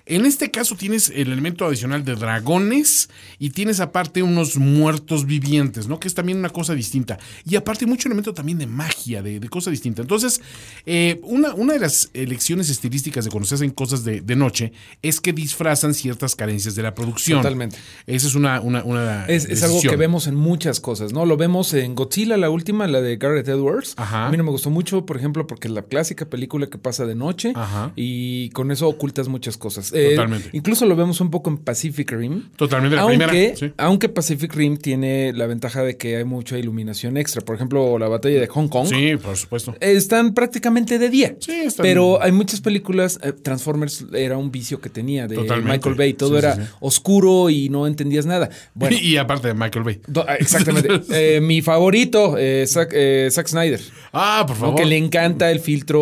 En 0.06 0.22
este 0.27 0.51
caso 0.51 0.77
tienes 0.77 1.11
el 1.11 1.33
elemento 1.33 1.65
adicional 1.67 2.05
de 2.05 2.15
dragones 2.15 3.09
y 3.39 3.51
tienes 3.51 3.81
aparte 3.81 4.23
unos 4.23 4.57
muertos 4.57 5.27
vivientes, 5.27 5.89
¿no? 5.89 5.99
Que 6.01 6.09
es 6.09 6.15
también 6.15 6.39
una 6.39 6.51
cosa 6.51 6.75
distinta. 6.75 7.19
Y 7.45 7.57
aparte 7.57 7.87
mucho 7.87 8.09
elemento 8.09 8.35
también 8.35 8.59
de 8.59 8.67
magia, 8.67 9.23
de, 9.23 9.41
de 9.41 9.49
cosa 9.49 9.71
distinta. 9.71 10.03
Entonces, 10.03 10.41
eh, 10.87 11.21
una, 11.23 11.55
una 11.55 11.75
de 11.75 11.81
las 11.81 12.11
elecciones 12.15 12.71
estilísticas 12.71 13.25
de 13.25 13.31
cuando 13.31 13.49
se 13.49 13.55
hacen 13.55 13.71
cosas 13.71 14.05
de, 14.05 14.21
de 14.21 14.37
noche 14.37 14.73
es 15.03 15.21
que 15.21 15.33
disfrazan 15.33 15.95
ciertas 15.95 16.37
carencias 16.37 16.75
de 16.75 16.83
la 16.83 16.95
producción. 16.95 17.41
Totalmente. 17.41 17.77
Esa 18.07 18.27
es 18.27 18.35
una, 18.35 18.61
una, 18.61 18.85
una 18.85 19.27
Es, 19.27 19.45
es 19.47 19.63
algo 19.63 19.81
que 19.81 19.97
vemos 19.97 20.27
en 20.27 20.35
muchas 20.35 20.81
cosas, 20.81 21.13
¿no? 21.13 21.27
Lo 21.27 21.37
vemos 21.37 21.73
en 21.75 21.95
Godzilla, 21.95 22.37
la 22.37 22.51
última, 22.51 22.87
la 22.87 23.01
de 23.01 23.17
Gareth 23.17 23.49
Edwards. 23.49 23.95
Ajá. 23.97 24.27
A 24.27 24.31
mí 24.31 24.37
no 24.37 24.45
me 24.45 24.51
gustó 24.51 24.71
mucho, 24.71 25.07
por 25.07 25.17
ejemplo, 25.17 25.47
porque 25.47 25.69
es 25.69 25.75
la 25.75 25.83
clásica 25.83 26.27
película 26.27 26.67
que 26.69 26.79
pasa 26.79 27.07
de 27.07 27.15
noche 27.15 27.53
Ajá. 27.55 27.93
y 27.97 28.51
con 28.51 28.71
eso 28.71 28.89
ocultas 28.89 29.29
muchas 29.29 29.57
cosas. 29.57 29.93
Eh, 29.93 30.12
Totalmente. 30.17 30.50
incluso 30.53 30.87
lo 30.87 30.97
vemos 30.97 31.20
un 31.20 31.31
poco 31.31 31.50
en 31.50 31.59
Pacific 31.59 32.11
Rim. 32.12 32.49
Totalmente, 32.56 32.97
la 32.97 33.03
aunque, 33.03 33.26
primera, 33.26 33.56
sí. 33.56 33.73
aunque 33.79 34.09
Pacific 34.09 34.55
Rim 34.55 34.76
tiene 34.76 35.32
la 35.35 35.47
ventaja 35.47 35.82
de 35.82 35.97
que 35.97 36.17
hay 36.17 36.25
mucha 36.25 36.59
iluminación 36.59 37.17
extra. 37.17 37.43
Por 37.43 37.56
ejemplo, 37.56 37.99
la 37.99 38.09
batalla 38.09 38.41
de 38.41 38.47
Hong 38.47 38.69
Kong. 38.69 38.87
Sí, 38.87 39.17
por 39.17 39.37
supuesto. 39.37 39.75
Están 39.81 40.35
prácticamente 40.35 40.99
de 40.99 41.09
día. 41.11 41.37
Sí, 41.41 41.53
están- 41.53 41.85
Pero 41.85 42.23
hay 42.23 42.32
muchas 42.32 42.61
películas. 42.61 43.19
eh, 43.23 43.32
Transformers 43.32 44.06
era 44.14 44.37
un 44.38 44.50
vicio 44.50 44.81
que 44.81 44.88
tenía 44.91 45.26
de 45.26 45.35
Totalmente. 45.37 45.73
Michael 45.73 45.94
Bay. 45.94 46.14
Todo 46.14 46.31
Sí, 46.31 46.37
era 46.38 46.56
sí. 46.56 46.62
oscuro 46.81 47.50
y 47.50 47.69
no 47.69 47.87
entendías 47.87 48.26
nada. 48.26 48.50
Bueno, 48.75 48.97
y 49.02 49.16
aparte 49.16 49.49
de 49.49 49.54
Michael 49.54 49.85
Bay. 49.85 50.00
Ah, 50.26 50.35
Exactamente. 50.38 50.88
Eh, 51.14 51.40
mi 51.40 51.62
favorito, 51.62 52.37
eh, 52.38 52.64
Zack, 52.66 52.90
eh, 52.95 53.28
Zack 53.31 53.47
Snyder. 53.49 53.81
Ah, 54.12 54.45
por 54.47 54.57
favor. 54.57 54.69
Aunque 54.71 54.85
le 54.87 54.97
encanta 54.97 55.50
el 55.50 55.61
filtro 55.61 56.00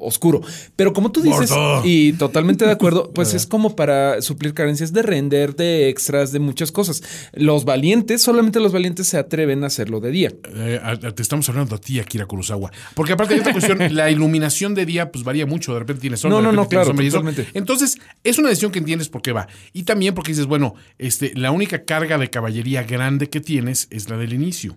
oscuro. 0.00 0.40
Pero 0.76 0.92
como 0.92 1.10
tú 1.12 1.20
dices, 1.22 1.50
y 1.84 2.12
totalmente 2.14 2.64
de 2.64 2.72
acuerdo, 2.72 3.09
pues 3.14 3.34
es 3.34 3.46
como 3.46 3.76
para 3.76 4.22
suplir 4.22 4.54
carencias 4.54 4.92
de 4.92 5.02
render, 5.02 5.54
de 5.56 5.88
extras, 5.88 6.32
de 6.32 6.38
muchas 6.38 6.72
cosas. 6.72 7.02
Los 7.32 7.64
valientes, 7.64 8.22
solamente 8.22 8.60
los 8.60 8.72
valientes 8.72 9.06
se 9.06 9.18
atreven 9.18 9.64
a 9.64 9.68
hacerlo 9.68 10.00
de 10.00 10.10
día. 10.10 10.32
Eh, 10.54 10.80
te 11.14 11.22
estamos 11.22 11.48
hablando 11.48 11.76
a 11.76 11.78
ti, 11.78 12.00
Akira 12.00 12.26
Kurosawa. 12.26 12.70
Porque 12.94 13.12
aparte 13.12 13.34
de 13.34 13.40
esta 13.40 13.52
cuestión, 13.52 13.78
la 13.94 14.10
iluminación 14.10 14.74
de 14.74 14.86
día 14.86 15.10
pues 15.10 15.24
varía 15.24 15.46
mucho. 15.46 15.72
De 15.74 15.80
repente 15.80 16.00
tienes 16.00 16.20
sol, 16.20 16.30
No, 16.30 16.40
no, 16.40 16.52
no, 16.52 16.68
claro, 16.68 16.94
totalmente. 16.94 17.48
Entonces, 17.54 17.98
es 18.24 18.38
una 18.38 18.48
decisión 18.48 18.72
que 18.72 18.78
entiendes 18.78 19.08
por 19.08 19.22
qué 19.22 19.32
va. 19.32 19.48
Y 19.72 19.84
también 19.84 20.14
porque 20.14 20.32
dices, 20.32 20.46
bueno, 20.46 20.74
este, 20.98 21.32
la 21.34 21.50
única 21.50 21.84
carga 21.84 22.18
de 22.18 22.30
caballería 22.30 22.82
grande 22.82 23.28
que 23.28 23.40
tienes 23.40 23.88
es 23.90 24.08
la 24.08 24.16
del 24.16 24.32
inicio. 24.32 24.76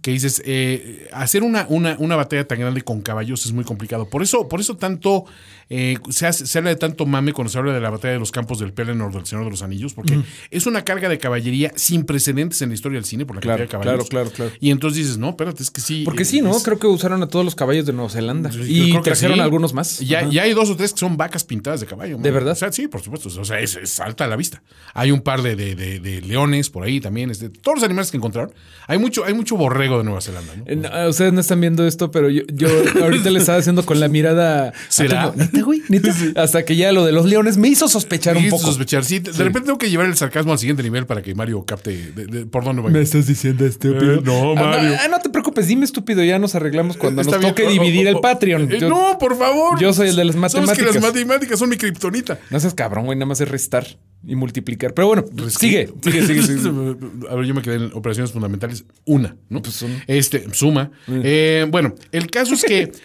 Que 0.00 0.12
dices, 0.12 0.42
eh, 0.46 1.06
hacer 1.12 1.42
una, 1.42 1.66
una, 1.68 1.94
una 1.98 2.16
batalla 2.16 2.48
tan 2.48 2.58
grande 2.58 2.80
con 2.80 3.02
caballos 3.02 3.44
es 3.44 3.52
muy 3.52 3.62
complicado. 3.62 4.08
Por 4.08 4.22
eso, 4.22 4.48
por 4.48 4.58
eso 4.58 4.78
tanto 4.78 5.26
eh, 5.70 5.98
se, 6.10 6.26
hace- 6.26 6.46
se 6.46 6.58
habla 6.58 6.70
de 6.70 6.76
tanto 6.76 7.06
mame 7.06 7.32
cuando 7.32 7.50
se 7.50 7.56
habla 7.58 7.72
de 7.72 7.80
la 7.80 7.90
batalla 7.90 8.12
de 8.14 8.18
los 8.20 8.32
campos 8.32 8.58
del 8.58 8.72
Pelennor 8.72 9.12
del 9.12 9.24
Señor 9.24 9.44
de 9.44 9.50
los 9.52 9.62
Anillos, 9.62 9.94
porque 9.94 10.20
es 10.50 10.66
una 10.66 10.84
carga 10.84 11.08
de 11.08 11.16
caballería 11.18 11.72
sin 11.76 12.04
precedentes 12.04 12.60
en 12.62 12.70
la 12.70 12.74
historia 12.74 12.96
del 12.96 13.04
cine 13.04 13.24
por 13.24 13.36
la 13.36 13.40
Claro, 13.40 13.58
cantidad 13.60 13.78
de 13.80 13.84
caballos. 13.84 14.08
claro, 14.08 14.30
claro, 14.30 14.50
claro. 14.50 14.58
Y 14.60 14.70
entonces 14.70 14.98
dices, 14.98 15.16
no, 15.18 15.30
espérate, 15.30 15.62
es 15.62 15.70
que 15.70 15.80
sí. 15.80 16.02
Porque 16.04 16.22
eh, 16.22 16.26
sí, 16.26 16.40
¿no? 16.42 16.56
es- 16.56 16.62
Creo 16.64 16.78
que 16.78 16.86
usaron 16.88 17.22
a 17.22 17.28
todos 17.28 17.44
los 17.44 17.54
caballos 17.54 17.86
de 17.86 17.92
Nueva 17.92 18.10
Zelanda. 18.10 18.50
yo 18.50 18.64
Y 18.66 18.90
creo 18.90 19.02
que 19.02 19.10
trajeron 19.12 19.36
sí. 19.36 19.40
algunos 19.40 19.72
más. 19.72 20.00
Ya, 20.00 20.28
ya 20.28 20.42
hay 20.42 20.52
dos 20.54 20.68
o 20.70 20.76
tres 20.76 20.92
que 20.92 20.98
son 20.98 21.16
vacas 21.16 21.44
pintadas 21.44 21.80
de 21.80 21.86
caballo. 21.86 22.18
¿De 22.18 22.30
verdad? 22.32 22.52
O 22.52 22.56
sea, 22.56 22.72
sí, 22.72 22.88
por 22.88 23.00
supuesto. 23.00 23.28
O 23.40 23.44
sea, 23.44 23.60
es, 23.60 23.76
es 23.76 24.00
alta 24.00 24.24
a 24.24 24.28
la 24.28 24.36
vista. 24.36 24.62
Hay 24.94 25.12
un 25.12 25.20
par 25.20 25.42
de, 25.42 25.54
de- 25.56 25.74
de- 25.76 26.00
de 26.00 26.20
leones 26.22 26.68
por 26.68 26.82
ahí 26.82 27.00
también. 27.00 27.30
este, 27.30 27.48
todos 27.48 27.76
los 27.78 27.84
animales 27.84 28.10
que 28.10 28.16
encontraron. 28.16 28.52
Hay 28.88 28.98
mucho, 28.98 29.24
hay 29.24 29.34
mucho 29.34 29.56
borrego 29.56 29.98
de 29.98 30.04
Nueva 30.04 30.20
Zelanda. 30.20 30.52
¿no? 30.56 30.64
Eh, 30.66 30.74
no, 30.76 31.08
ustedes 31.08 31.32
no 31.32 31.40
están 31.40 31.60
viendo 31.60 31.86
esto, 31.86 32.10
pero 32.10 32.28
yo, 32.28 32.42
yo 32.52 32.68
ahorita 33.02 33.30
le 33.30 33.38
estaba 33.38 33.58
haciendo 33.58 33.86
con 33.86 34.00
la 34.00 34.08
mirada. 34.08 34.72
¿Será? 34.88 35.32
Ah, 35.38 35.48
¿neta? 35.60 36.08
Neta, 36.08 36.12
güey. 36.18 36.28
Neta. 36.28 36.42
Hasta 36.42 36.64
que 36.64 36.76
ya 36.76 36.92
lo 36.92 37.04
de 37.04 37.12
los 37.12 37.26
leones 37.26 37.56
me 37.56 37.68
hizo 37.68 37.88
sospechar 37.88 38.36
un 38.36 38.42
Me 38.42 38.48
hizo 38.48 38.56
poco. 38.56 38.68
sospechar. 38.68 39.04
Sí, 39.04 39.18
de 39.18 39.32
repente 39.32 39.66
tengo 39.66 39.78
que 39.78 39.90
llevar 39.90 40.06
el 40.06 40.16
sarcasmo 40.16 40.52
al 40.52 40.58
siguiente 40.58 40.82
nivel 40.82 41.06
para 41.06 41.22
que 41.22 41.34
Mario 41.34 41.64
capte 41.64 42.12
de- 42.12 42.26
de- 42.26 42.46
por 42.46 42.64
dónde 42.64 42.82
va. 42.82 42.90
Me 42.90 43.00
estás 43.00 43.26
diciendo 43.26 43.64
estúpido. 43.66 44.14
Eh, 44.14 44.20
no, 44.24 44.52
Ah, 44.52 44.54
Mario. 44.54 44.96
ah, 45.00 45.08
no 45.08 45.18
te 45.20 45.28
preocupes, 45.30 45.66
dime 45.66 45.84
estúpido, 45.84 46.22
ya 46.24 46.38
nos 46.38 46.54
arreglamos 46.54 46.96
cuando 46.96 47.20
Está 47.22 47.36
nos 47.36 47.40
bien. 47.40 47.52
toque 47.54 47.66
Oh, 47.66 47.70
dividir 47.70 48.06
oh, 48.06 48.10
el 48.10 48.16
oh, 48.16 48.20
Patreon. 48.20 48.72
eh, 48.72 48.78
Yo- 48.80 48.88
no, 48.88 49.18
por 49.18 49.36
favor. 49.38 49.78
yo 49.80 49.92
soy 49.92 50.08
el 50.08 50.16
de 50.16 50.24
las 50.24 50.36
Sabes 50.36 50.52
que 50.54 50.60
las 50.60 50.66
matemáticas. 50.94 51.02
matemáticas 51.02 51.58
son 51.58 51.68
mi 51.68 51.76
kriptonita. 51.76 52.38
No 52.50 52.60
seas 52.60 52.74
cabrón, 52.74 53.06
güey, 53.06 53.16
nada 53.18 53.26
más 53.26 53.40
es 53.40 53.48
restar 53.48 53.86
y 54.26 54.36
multiplicar. 54.36 54.92
Pero 54.94 55.08
bueno, 55.08 55.24
sigue, 55.48 55.90
sigue, 56.02 56.26
sigue, 56.26 56.42
sigue. 56.42 56.60
A 57.30 57.34
ver, 57.34 57.44
yo 57.46 57.54
me 57.54 57.62
quedé 57.62 57.76
en 57.76 57.90
operaciones 57.94 58.32
fundamentales. 58.32 58.84
Una, 59.06 59.36
¿no? 59.48 59.62
Pues 59.62 59.80
una. 59.82 60.02
Este, 60.06 60.44
suma. 60.52 60.90
Eh, 61.08 61.66
bueno, 61.70 61.94
el 62.12 62.30
caso 62.30 62.54
es 62.54 62.62
que. 62.64 62.92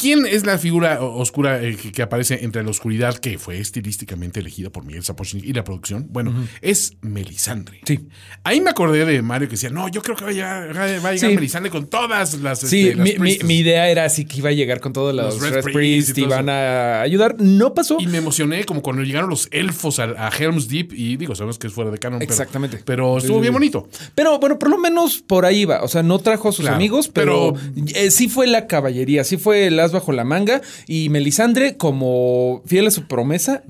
¿Quién 0.00 0.26
es 0.26 0.46
la 0.46 0.58
figura 0.58 1.00
oscura 1.02 1.62
eh, 1.62 1.76
que, 1.76 1.92
que 1.92 2.02
aparece 2.02 2.42
entre 2.44 2.62
la 2.62 2.70
oscuridad 2.70 3.16
que 3.16 3.38
fue 3.38 3.58
estilísticamente 3.58 4.40
elegida 4.40 4.70
por 4.70 4.84
Miguel 4.84 5.02
Sapochnik 5.02 5.44
y 5.44 5.52
la 5.52 5.64
producción? 5.64 6.06
Bueno, 6.10 6.32
es 6.62 6.94
Melisandre. 7.02 7.80
Sí. 7.84 8.00
Ahí 8.44 8.60
me 8.60 8.70
acordé 8.70 9.04
de 9.04 9.20
Mario 9.22 9.48
que 9.48 9.52
decía, 9.52 9.70
no, 9.70 9.88
yo 9.88 10.02
creo 10.02 10.16
que 10.16 10.24
va 10.24 10.30
a 10.30 10.32
llegar, 10.32 10.76
va 10.76 10.84
a 10.84 10.88
llegar 11.12 11.18
Sí. 11.18 11.26
Melisandre 11.34 11.70
con 11.70 11.86
todas 11.88 12.34
las. 12.40 12.60
Sí, 12.60 12.88
este, 12.88 12.96
las 12.96 13.04
mi, 13.04 13.12
mi- 13.12 13.18
priestess. 13.18 13.46
mi 13.46 13.58
idea 13.58 13.88
era 13.90 14.04
así 14.04 14.24
que 14.24 14.38
iba 14.38 14.48
a 14.48 14.52
llegar 14.52 14.80
con 14.80 14.92
todos 14.92 15.14
los, 15.14 15.34
Los 15.34 15.42
Red 15.42 15.64
Red, 15.64 15.72
Priest 15.72 16.16
y 16.18 16.22
y 16.22 16.24
van 16.24 16.48
a 16.48 17.00
ayudar. 17.02 17.36
No 17.38 17.74
pasó. 17.74 17.98
Y 18.00 18.06
me 18.06 18.18
emocioné 18.18 18.64
como 18.64 18.82
cuando 18.82 19.02
llegaron 19.02 19.28
los 19.28 19.48
elfos 19.50 19.98
a, 19.98 20.04
a 20.26 20.30
Helm's 20.36 20.68
Deep 20.68 20.92
y 20.94 21.16
digo, 21.16 21.34
sabemos 21.34 21.58
que 21.58 21.66
es 21.66 21.72
fuera 21.72 21.90
de 21.90 21.98
canon. 21.98 22.22
Exactamente. 22.22 22.80
Pero, 22.84 23.18
estuvo 23.18 23.40
bien 23.40 23.52
bonito. 23.52 23.88
Pero 24.14 24.38
bueno, 24.38 24.58
por 24.58 24.70
lo 24.70 24.78
menos 24.78 25.18
por 25.20 25.44
ahí 25.44 25.64
va. 25.64 25.82
O 25.82 25.88
sea, 25.88 26.02
no 26.02 26.18
trajo 26.18 26.48
a 26.48 26.52
sus 26.52 26.62
Claro, 26.64 26.76
amigos, 26.76 27.08
pero, 27.08 27.54
pero- 27.54 27.86
eh, 27.94 28.10
sí 28.10 28.28
fue 28.28 28.46
la 28.46 28.66
caballería, 28.66 29.24
sí 29.24 29.36
fue 29.36 29.66
el 29.66 29.78
as 29.90 29.92
bajo 29.92 30.12
la 30.12 30.24
manga. 30.24 30.60
Y 30.86 31.08
Melisandre, 31.10 31.76
como 31.76 32.62
fiel 32.66 32.86
a 32.86 32.90
su 32.90 33.06
promesa, 33.06 33.62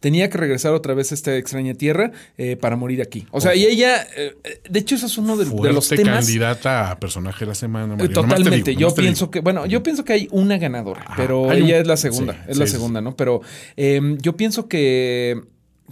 tenía 0.00 0.30
que 0.30 0.38
regresar 0.38 0.72
otra 0.72 0.94
vez 0.94 1.12
a 1.12 1.14
esta 1.14 1.36
extraña 1.36 1.74
tierra 1.74 2.12
eh, 2.36 2.56
para 2.56 2.76
morir 2.76 3.02
aquí. 3.02 3.26
O 3.30 3.40
sea, 3.40 3.54
y 3.54 3.64
ella, 3.64 4.06
eh, 4.16 4.34
de 4.68 4.78
hecho, 4.78 4.94
eso 4.94 5.06
es 5.06 5.18
uno 5.18 5.36
de, 5.36 5.44
de 5.44 5.72
los 5.72 5.88
temas. 5.88 6.24
candidata 6.24 6.90
a 6.90 6.98
personaje 7.00 7.40
de 7.40 7.46
la 7.48 7.54
semana. 7.54 7.96
Totalmente. 8.08 8.70
digo, 8.70 8.80
yo 8.80 8.94
pienso 8.94 9.30
que, 9.30 9.40
bueno, 9.40 9.66
yo 9.66 9.82
pienso 9.82 10.04
que 10.04 10.12
hay 10.12 10.28
una 10.30 10.58
ganadora, 10.58 11.02
Ajá, 11.04 11.14
pero 11.16 11.42
un- 11.42 11.52
ella 11.52 11.78
es 11.78 11.86
la 11.86 11.96
segunda, 11.96 12.32
sí, 12.34 12.40
es 12.48 12.54
sí, 12.56 12.60
la 12.60 12.66
segunda, 12.66 13.00
¿no? 13.00 13.16
Pero 13.16 13.40
eh, 13.76 14.00
yo 14.20 14.36
pienso 14.36 14.68
que, 14.68 15.40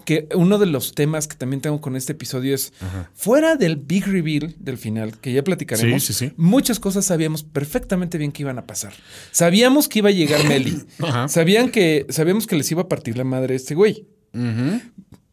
que 0.04 0.28
uno 0.34 0.58
de 0.58 0.66
los 0.66 0.94
temas 0.94 1.26
que 1.26 1.36
también 1.36 1.60
tengo 1.60 1.80
con 1.80 1.96
este 1.96 2.12
episodio 2.12 2.54
es, 2.54 2.72
fuera 3.14 3.56
del 3.56 3.76
big 3.76 4.06
reveal 4.06 4.54
del 4.58 4.78
final, 4.78 5.18
que 5.18 5.32
ya 5.32 5.42
platicaremos, 5.42 6.04
Sí, 6.04 6.12
sí, 6.12 6.26
sí. 6.28 6.32
muchas 6.36 6.78
cosas 6.78 7.04
sabíamos 7.06 7.42
perfectamente 7.42 8.18
bien 8.18 8.30
que 8.32 8.42
iban 8.42 8.58
a 8.58 8.66
pasar. 8.66 8.92
Sabíamos 9.32 9.88
que 9.88 10.00
iba 10.00 10.10
a 10.10 10.12
llegar 10.12 10.44
Meli. 10.48 10.82
Ajá. 11.00 11.28
Sabían 11.28 11.70
que, 11.70 12.06
sabíamos 12.10 12.46
que 12.46 12.56
les 12.56 12.70
iba 12.70 12.82
a 12.82 12.88
partir 12.88 13.16
la 13.16 13.24
madre 13.24 13.54
a 13.54 13.56
este 13.56 13.74
güey. 13.74 14.06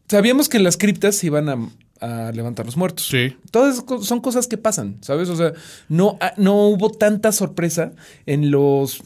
Sabíamos 0.08 0.50
que 0.50 0.58
en 0.58 0.64
las 0.64 0.78
criptas 0.78 1.16
se 1.16 1.28
iban 1.28 1.50
a, 1.50 1.58
a 2.00 2.32
levantar 2.32 2.66
los 2.66 2.78
muertos. 2.78 3.08
Sí. 3.08 3.36
Todas 3.52 3.84
son 4.02 4.22
cosas 4.22 4.48
que 4.48 4.58
pasan, 4.58 4.98
¿sabes? 5.02 5.30
O 5.30 5.36
sea, 5.36 5.54
no, 5.90 6.18
ah, 6.22 6.34
no 6.38 6.68
hubo 6.68 6.90
tanta 6.92 7.32
sorpresa 7.32 7.92
en 8.26 8.52
los. 8.52 9.02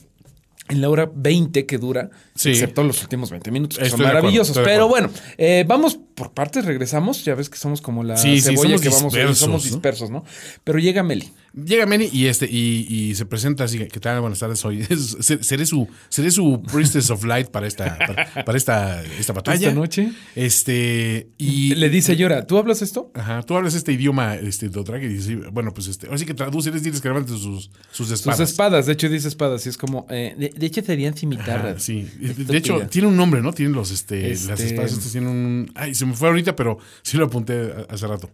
En 0.70 0.82
la 0.82 0.90
hora 0.90 1.10
20 1.14 1.66
que 1.66 1.78
dura, 1.78 2.10
Sí. 2.38 2.50
excepto 2.50 2.84
los 2.84 3.02
últimos 3.02 3.30
20 3.32 3.52
minutos, 3.52 3.78
que 3.78 3.86
Estoy 3.86 3.98
son 4.00 4.06
acuerdo, 4.08 4.22
maravillosos. 4.24 4.58
Pero 4.64 4.88
bueno, 4.88 5.10
eh, 5.38 5.66
vamos 5.68 6.00
por 6.16 6.34
partes, 6.34 6.66
regresamos. 6.66 7.26
Ya 7.26 7.36
ves 7.36 7.50
que 7.50 7.58
somos 7.58 7.82
como 7.82 8.04
la 8.04 8.18
Sí, 8.18 8.40
sí, 8.40 8.52
cebolla 8.56 8.78
que 8.80 8.90
vamos 8.90 9.14
dispersos, 9.14 9.38
somos 9.38 9.64
dispersos, 9.64 10.10
¿no? 10.10 10.24
Pero 10.64 10.80
llega 10.80 11.04
Meli. 11.04 11.32
Llega 11.66 11.88
Manny 11.88 12.08
y 12.14 12.28
este 12.28 12.46
y, 12.46 12.86
y 12.88 13.16
se 13.16 13.26
presenta 13.26 13.64
así, 13.64 13.80
¿qué 13.80 14.00
tal? 14.00 14.22
Buenas 14.22 14.38
tardes, 14.38 14.60
soy 14.60 14.84
seré 15.20 15.66
su 15.66 15.88
seré 16.08 16.30
su 16.30 16.62
Priestess 16.72 17.10
of 17.10 17.24
Light 17.24 17.48
para 17.48 17.66
esta 17.66 17.98
para, 17.98 18.46
para 18.46 18.58
esta 18.58 19.04
esta 19.04 19.34
batalla. 19.34 19.70
Esta 19.70 19.74
noche. 19.74 20.12
Este 20.36 21.30
y 21.40 21.74
Le 21.74 21.90
dice 21.90 22.16
Llora, 22.16 22.46
¿tú 22.46 22.60
hablas 22.60 22.84
esto? 22.84 23.12
Ajá, 23.16 23.42
tú 23.42 23.56
hablas 23.56 23.74
este 23.74 23.92
idioma 23.92 24.36
este 24.36 24.70
Dothraki 24.70 25.06
y 25.06 25.10
dices, 25.10 25.38
bueno, 25.52 25.74
pues 25.74 25.88
este, 25.88 26.06
ahora 26.06 26.20
sí 26.20 26.26
que 26.26 26.36
traduces, 26.36 26.84
diles 26.84 27.02
que 27.02 27.08
levanten 27.08 27.38
sus 27.38 27.72
sus 27.92 28.12
espadas. 28.12 28.38
Sus 28.40 28.50
espadas, 28.50 28.86
de 28.86 28.94
hecho 28.94 29.10
dice 29.10 29.28
espadas, 29.28 29.66
y 29.66 29.70
es 29.70 29.78
como, 29.78 30.06
eh, 30.12 30.36
de, 30.38 30.50
de 30.56 30.66
hecho 30.66 30.84
serían 30.84 31.14
Ajá, 31.14 31.20
cimitarras. 31.20 31.90
De 32.34 32.58
hecho 32.58 32.88
tiene 32.90 33.08
un 33.08 33.16
nombre, 33.18 33.42
¿no? 33.42 33.54
Tienen 33.54 33.74
los 33.74 33.92
este, 33.92 34.30
las 34.30 34.50
Este- 34.50 34.66
espadas 34.68 34.94
estas 34.94 35.12
tienen 35.12 35.30
un 35.30 35.72
ay, 35.76 35.94
se 35.96 36.06
me 36.06 36.14
fue 36.14 36.28
ahorita, 36.30 36.56
pero 36.56 36.78
sí 37.02 37.18
lo 37.18 37.26
apunté 37.26 37.74
hace 37.90 38.08
rato. 38.08 38.30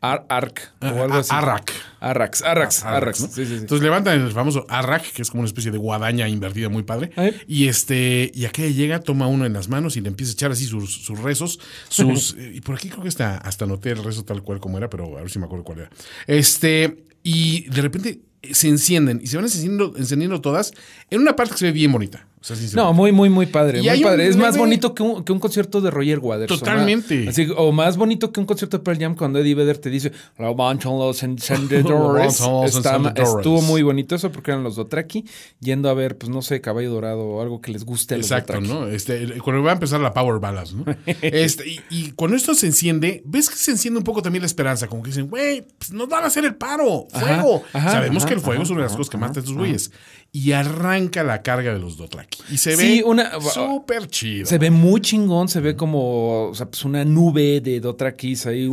Ar- 0.00 0.26
Arc 0.28 0.60
o 0.80 0.86
Ah, 0.86 0.90
algo 0.90 1.14
así. 1.14 1.30
Arrak. 1.34 1.72
Arrax, 1.98 2.42
Arrax, 2.42 2.84
Arrax. 2.84 3.20
¿no? 3.20 3.26
Sí, 3.26 3.32
sí, 3.34 3.46
sí. 3.46 3.54
Entonces 3.54 3.82
levantan 3.82 4.20
el 4.20 4.30
famoso 4.30 4.64
Arrak, 4.68 5.02
que 5.12 5.22
es 5.22 5.30
como 5.30 5.40
una 5.40 5.48
especie 5.48 5.72
de 5.72 5.78
guadaña 5.78 6.28
invertida 6.28 6.68
muy 6.68 6.84
padre. 6.84 7.10
Y 7.48 7.66
este, 7.66 8.30
y 8.32 8.44
aquella 8.44 8.68
llega, 8.68 9.00
toma 9.00 9.26
uno 9.26 9.44
en 9.44 9.54
las 9.54 9.68
manos 9.68 9.96
y 9.96 10.00
le 10.00 10.06
empieza 10.08 10.30
a 10.30 10.34
echar 10.34 10.52
así 10.52 10.66
sus, 10.66 11.02
sus 11.02 11.18
rezos, 11.18 11.58
sus. 11.88 12.36
y 12.54 12.60
por 12.60 12.76
aquí 12.76 12.90
creo 12.90 13.02
que 13.02 13.08
hasta, 13.08 13.38
hasta 13.38 13.64
anoté 13.64 13.90
el 13.90 14.04
rezo 14.04 14.24
tal 14.24 14.42
cual 14.44 14.60
como 14.60 14.78
era, 14.78 14.88
pero 14.88 15.18
a 15.18 15.22
ver 15.22 15.30
si 15.30 15.40
me 15.40 15.46
acuerdo 15.46 15.64
cuál 15.64 15.80
era. 15.80 15.90
Este, 16.28 17.02
y 17.24 17.68
de 17.68 17.82
repente 17.82 18.20
se 18.52 18.68
encienden 18.68 19.18
y 19.20 19.26
se 19.26 19.36
van 19.36 19.46
encendiendo, 19.46 19.94
encendiendo 19.96 20.40
todas 20.40 20.72
en 21.10 21.20
una 21.22 21.34
parte 21.34 21.54
que 21.54 21.58
se 21.58 21.64
ve 21.66 21.72
bien 21.72 21.90
bonita. 21.90 22.24
O 22.40 22.44
sea, 22.44 22.56
sinceramente. 22.56 22.76
No, 22.76 22.92
muy, 22.94 23.12
muy, 23.12 23.28
muy 23.30 23.46
padre. 23.46 23.80
Y 23.80 23.88
muy 23.88 23.98
un 23.98 24.02
padre. 24.04 24.28
Es 24.28 24.36
más 24.36 24.56
bonito 24.56 24.94
que 24.94 25.02
un, 25.02 25.24
que 25.24 25.32
un 25.32 25.40
concierto 25.40 25.80
de 25.80 25.90
Roger 25.90 26.18
Waters. 26.20 26.52
o 26.52 26.58
Totalmente. 26.58 27.18
más- 27.24 27.28
así, 27.28 27.48
o 27.56 27.72
más 27.72 27.96
bonito 27.96 28.32
que 28.32 28.40
un 28.40 28.46
concierto 28.46 28.78
de 28.78 28.84
Pearl 28.84 28.98
Jam 28.98 29.14
cuando 29.16 29.38
Eddie 29.40 29.54
Vedder 29.54 29.78
te 29.78 29.90
dice 29.90 30.12
encendedores. 30.38 32.40
Levantan 32.40 32.62
los 32.62 32.76
encendedores. 32.76 33.14
Estuvo 33.16 33.62
muy 33.62 33.82
bonito 33.82 34.14
eso 34.14 34.30
porque 34.30 34.50
eran 34.52 34.62
los 34.64 34.76
Dotraki 34.76 35.24
yendo 35.60 35.88
a 35.88 35.94
ver, 35.94 36.16
pues 36.16 36.30
no 36.30 36.42
sé, 36.42 36.60
Caballo 36.60 36.90
Dorado 36.90 37.20
o 37.20 37.42
algo 37.42 37.60
que 37.60 37.72
les 37.72 37.84
guste 37.84 38.14
a 38.14 38.18
los 38.18 38.26
Exacto. 38.30 38.60
¿no? 38.60 38.86
Este, 38.88 39.38
cuando 39.40 39.62
va 39.62 39.70
a 39.70 39.74
empezar 39.74 40.00
la 40.00 40.12
Power 40.12 40.40
Balance, 40.40 40.74
¿no? 40.74 40.84
Este, 41.22 41.68
y, 41.68 41.80
y 41.90 42.10
cuando 42.12 42.36
esto 42.36 42.54
se 42.54 42.66
enciende, 42.66 43.22
ves 43.26 43.50
que 43.50 43.56
se 43.56 43.70
enciende 43.72 43.98
un 43.98 44.04
poco 44.04 44.22
también 44.22 44.42
la 44.42 44.46
esperanza, 44.46 44.86
como 44.86 45.02
que 45.02 45.10
dicen, 45.10 45.28
güey, 45.28 45.62
pues 45.78 45.92
nos 45.92 46.08
van 46.08 46.24
a 46.24 46.26
hacer 46.28 46.44
el 46.44 46.54
paro, 46.54 47.06
fuego. 47.10 47.62
ajá, 47.72 47.92
Sabemos 47.92 48.22
ajá, 48.22 48.28
que 48.28 48.34
el 48.34 48.40
fuego 48.40 48.62
es 48.62 48.70
una 48.70 48.80
de 48.82 48.86
las 48.88 48.96
cosas 48.96 49.10
que 49.10 49.16
mata 49.16 49.40
a 49.40 49.42
estos 49.42 49.56
güeyes. 49.56 49.90
Y 50.30 50.52
arranca 50.52 51.24
la 51.24 51.42
carga 51.42 51.72
de 51.72 51.78
los 51.78 51.96
Dothraki. 51.96 52.38
Y 52.50 52.58
se 52.58 52.76
Sí, 52.76 53.02
ve 53.02 53.26
súper 53.52 54.06
chido. 54.08 54.46
Se 54.46 54.58
ve 54.58 54.70
muy 54.70 55.00
chingón, 55.00 55.48
se 55.48 55.60
ve 55.60 55.74
como 55.74 56.48
o 56.48 56.54
sea, 56.54 56.66
pues 56.66 56.84
una 56.84 57.04
nube 57.04 57.60
de 57.62 57.80
Dothrakis 57.80 58.46
ahí. 58.46 58.70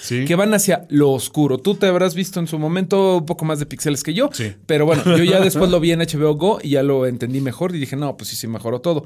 Sí. 0.00 0.24
Que 0.24 0.34
van 0.36 0.54
hacia 0.54 0.86
lo 0.90 1.10
oscuro. 1.10 1.58
Tú 1.58 1.74
te 1.74 1.86
habrás 1.86 2.14
visto 2.14 2.38
en 2.40 2.46
su 2.46 2.58
momento 2.58 3.18
un 3.18 3.26
poco 3.26 3.44
más 3.44 3.58
de 3.58 3.66
píxeles 3.66 4.02
que 4.02 4.14
yo. 4.14 4.30
Sí. 4.32 4.52
Pero 4.66 4.86
bueno, 4.86 5.02
yo 5.16 5.24
ya 5.24 5.40
después 5.44 5.70
lo 5.70 5.80
vi 5.80 5.92
en 5.92 6.00
HBO 6.00 6.34
Go 6.34 6.58
y 6.62 6.70
ya 6.70 6.82
lo 6.82 7.06
entendí 7.06 7.40
mejor 7.40 7.74
y 7.74 7.78
dije, 7.80 7.96
no, 7.96 8.16
pues 8.16 8.30
sí, 8.30 8.36
sí, 8.36 8.46
mejoró 8.46 8.80
todo. 8.80 9.04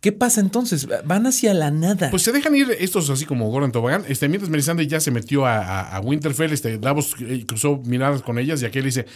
¿Qué 0.00 0.12
pasa 0.12 0.40
entonces? 0.40 0.86
Van 1.04 1.26
hacia 1.26 1.52
la 1.54 1.72
nada. 1.72 2.10
Pues 2.10 2.22
se 2.22 2.30
dejan 2.30 2.54
ir 2.54 2.68
estos 2.78 3.10
así 3.10 3.24
como 3.24 3.50
Goran 3.50 3.72
Tobogán. 3.72 4.04
Este, 4.06 4.28
mientras 4.28 4.48
Melisandre 4.48 4.86
ya 4.86 5.00
se 5.00 5.10
metió 5.10 5.44
a, 5.44 5.58
a- 5.58 5.96
a 5.96 6.00
Winterfell, 6.00 6.52
este, 6.52 6.78
Davos 6.78 7.16
eh, 7.20 7.44
cruzó 7.48 7.82
miradas 7.84 8.22
con 8.22 8.38
ellas 8.38 8.62
y 8.62 8.66
aquel 8.66 8.84
dice, 8.84 9.06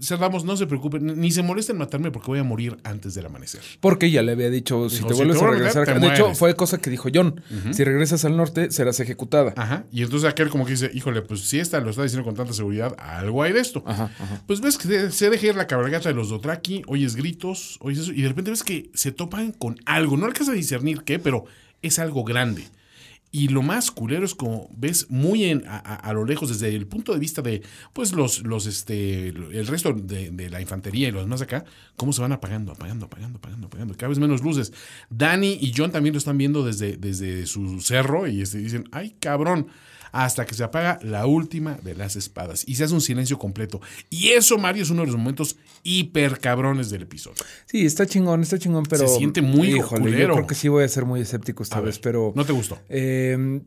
Sir 0.00 0.18
Davos, 0.18 0.44
no 0.44 0.56
se 0.56 0.66
preocupen, 0.66 1.20
ni 1.20 1.30
se 1.30 1.44
molesten 1.44 1.76
en 1.76 1.78
matarme 1.78 2.10
porque 2.10 2.26
voy 2.26 2.40
a 2.40 2.42
morir 2.44 2.76
antes 2.82 3.14
del 3.14 3.26
amanecer. 3.26 3.60
Porque 3.78 4.10
ya 4.10 4.22
le 4.22 4.32
había 4.32 4.50
dicho, 4.50 4.90
si 4.90 4.96
te 5.04 5.10
si 5.10 5.14
vuelves 5.14 5.38
te 5.38 5.44
a 5.44 5.50
regresar. 5.50 5.86
te 5.86 5.98
De 6.00 6.08
hecho, 6.08 6.34
fue 6.34 6.56
cosa 6.56 6.78
que 6.78 6.90
dijo 6.90 7.08
John. 7.14 7.40
Si 7.70 7.84
regresas 7.84 8.24
al 8.24 8.36
norte, 8.36 8.72
serás 8.72 8.98
ejecutada. 8.98 9.54
Ajá. 9.56 9.84
Y 9.92 10.02
entonces 10.02 10.28
aquel 10.28 10.48
como 10.48 10.64
que 10.64 10.72
dice, 10.72 10.90
híjole, 10.92 11.22
pues 11.22 11.42
si 11.42 11.60
esta 11.60 11.78
lo 11.78 11.90
está 11.90 12.02
diciendo 12.02 12.24
con 12.24 12.34
tanta 12.34 12.52
seguridad, 12.52 12.96
algo 12.98 13.44
hay 13.44 13.52
de 13.52 13.60
esto. 13.60 13.84
Pues 14.48 14.60
ves 14.60 14.76
que 14.76 14.88
se- 14.88 15.12
se 15.12 15.30
deja 15.30 15.46
ir 15.46 15.54
la 15.54 15.68
cabalgata 15.68 16.08
de 16.08 16.16
los 16.16 16.30
Dothraki, 16.30 16.82
oyes 16.88 17.14
gritos, 17.14 17.78
oyes 17.80 18.00
eso, 18.00 18.12
y 18.12 18.22
de 18.22 18.28
repente 18.28 18.50
ves 18.50 18.64
que 18.64 18.90
se 18.94 19.12
topan 19.12 19.52
con 19.52 19.78
algo. 19.86 20.16
No 20.16 20.31
alcanzas 20.32 20.54
a 20.54 20.56
discernir 20.56 21.02
qué, 21.04 21.18
pero 21.18 21.44
es 21.82 21.98
algo 21.98 22.24
grande. 22.24 22.64
Y 23.34 23.48
lo 23.48 23.62
más 23.62 23.90
culero 23.90 24.26
es 24.26 24.34
como 24.34 24.68
ves 24.76 25.06
muy 25.08 25.44
en, 25.44 25.66
a, 25.66 25.78
a- 25.78 25.94
a 25.94 26.12
lo 26.12 26.26
lejos, 26.26 26.50
desde 26.50 26.68
el 26.76 26.86
punto 26.86 27.14
de 27.14 27.18
vista 27.18 27.40
de 27.40 27.62
pues 27.94 28.12
los, 28.12 28.42
los 28.44 28.66
este, 28.66 29.28
el 29.28 29.66
resto 29.66 29.94
de, 29.94 30.30
de 30.30 30.50
la 30.50 30.60
infantería 30.60 31.08
y 31.08 31.12
los 31.12 31.22
demás 31.24 31.40
acá, 31.40 31.64
cómo 31.96 32.12
se 32.12 32.20
van 32.20 32.32
apagando, 32.32 32.72
apagando, 32.72 33.06
apagando, 33.06 33.38
apagando, 33.38 33.68
apagando, 33.68 33.94
cada 33.96 34.08
vez 34.10 34.18
menos 34.18 34.42
luces. 34.42 34.70
Dani 35.08 35.56
y 35.58 35.72
John 35.74 35.90
también 35.92 36.12
lo 36.12 36.18
están 36.18 36.36
viendo 36.36 36.62
desde, 36.62 36.98
desde 36.98 37.46
su 37.46 37.80
cerro 37.80 38.26
y 38.26 38.42
este, 38.42 38.58
dicen, 38.58 38.84
ay 38.92 39.16
cabrón, 39.18 39.68
hasta 40.12 40.46
que 40.46 40.54
se 40.54 40.62
apaga 40.62 40.98
la 41.02 41.26
última 41.26 41.78
de 41.82 41.94
las 41.94 42.16
espadas 42.16 42.64
y 42.66 42.76
se 42.76 42.84
hace 42.84 42.94
un 42.94 43.00
silencio 43.00 43.38
completo. 43.38 43.80
Y 44.10 44.28
eso, 44.28 44.58
Mario, 44.58 44.82
es 44.82 44.90
uno 44.90 45.00
de 45.00 45.06
los 45.06 45.16
momentos 45.16 45.56
hiper 45.82 46.38
cabrones 46.38 46.90
del 46.90 47.02
episodio. 47.02 47.42
Sí, 47.66 47.84
está 47.84 48.06
chingón, 48.06 48.42
está 48.42 48.58
chingón, 48.58 48.84
pero. 48.84 49.08
Se 49.08 49.16
siente 49.16 49.42
muy 49.42 49.74
Híjole, 49.74 50.10
yo 50.10 50.32
creo 50.34 50.46
que 50.46 50.54
sí 50.54 50.68
voy 50.68 50.84
a 50.84 50.88
ser 50.88 51.06
muy 51.06 51.20
escéptico 51.20 51.62
esta 51.62 51.78
A 51.78 51.80
vez, 51.80 51.96
ver, 51.96 52.02
pero. 52.02 52.32
¿No 52.36 52.44
te 52.44 52.52
gustó? 52.52 52.78
Eh, 52.88 53.60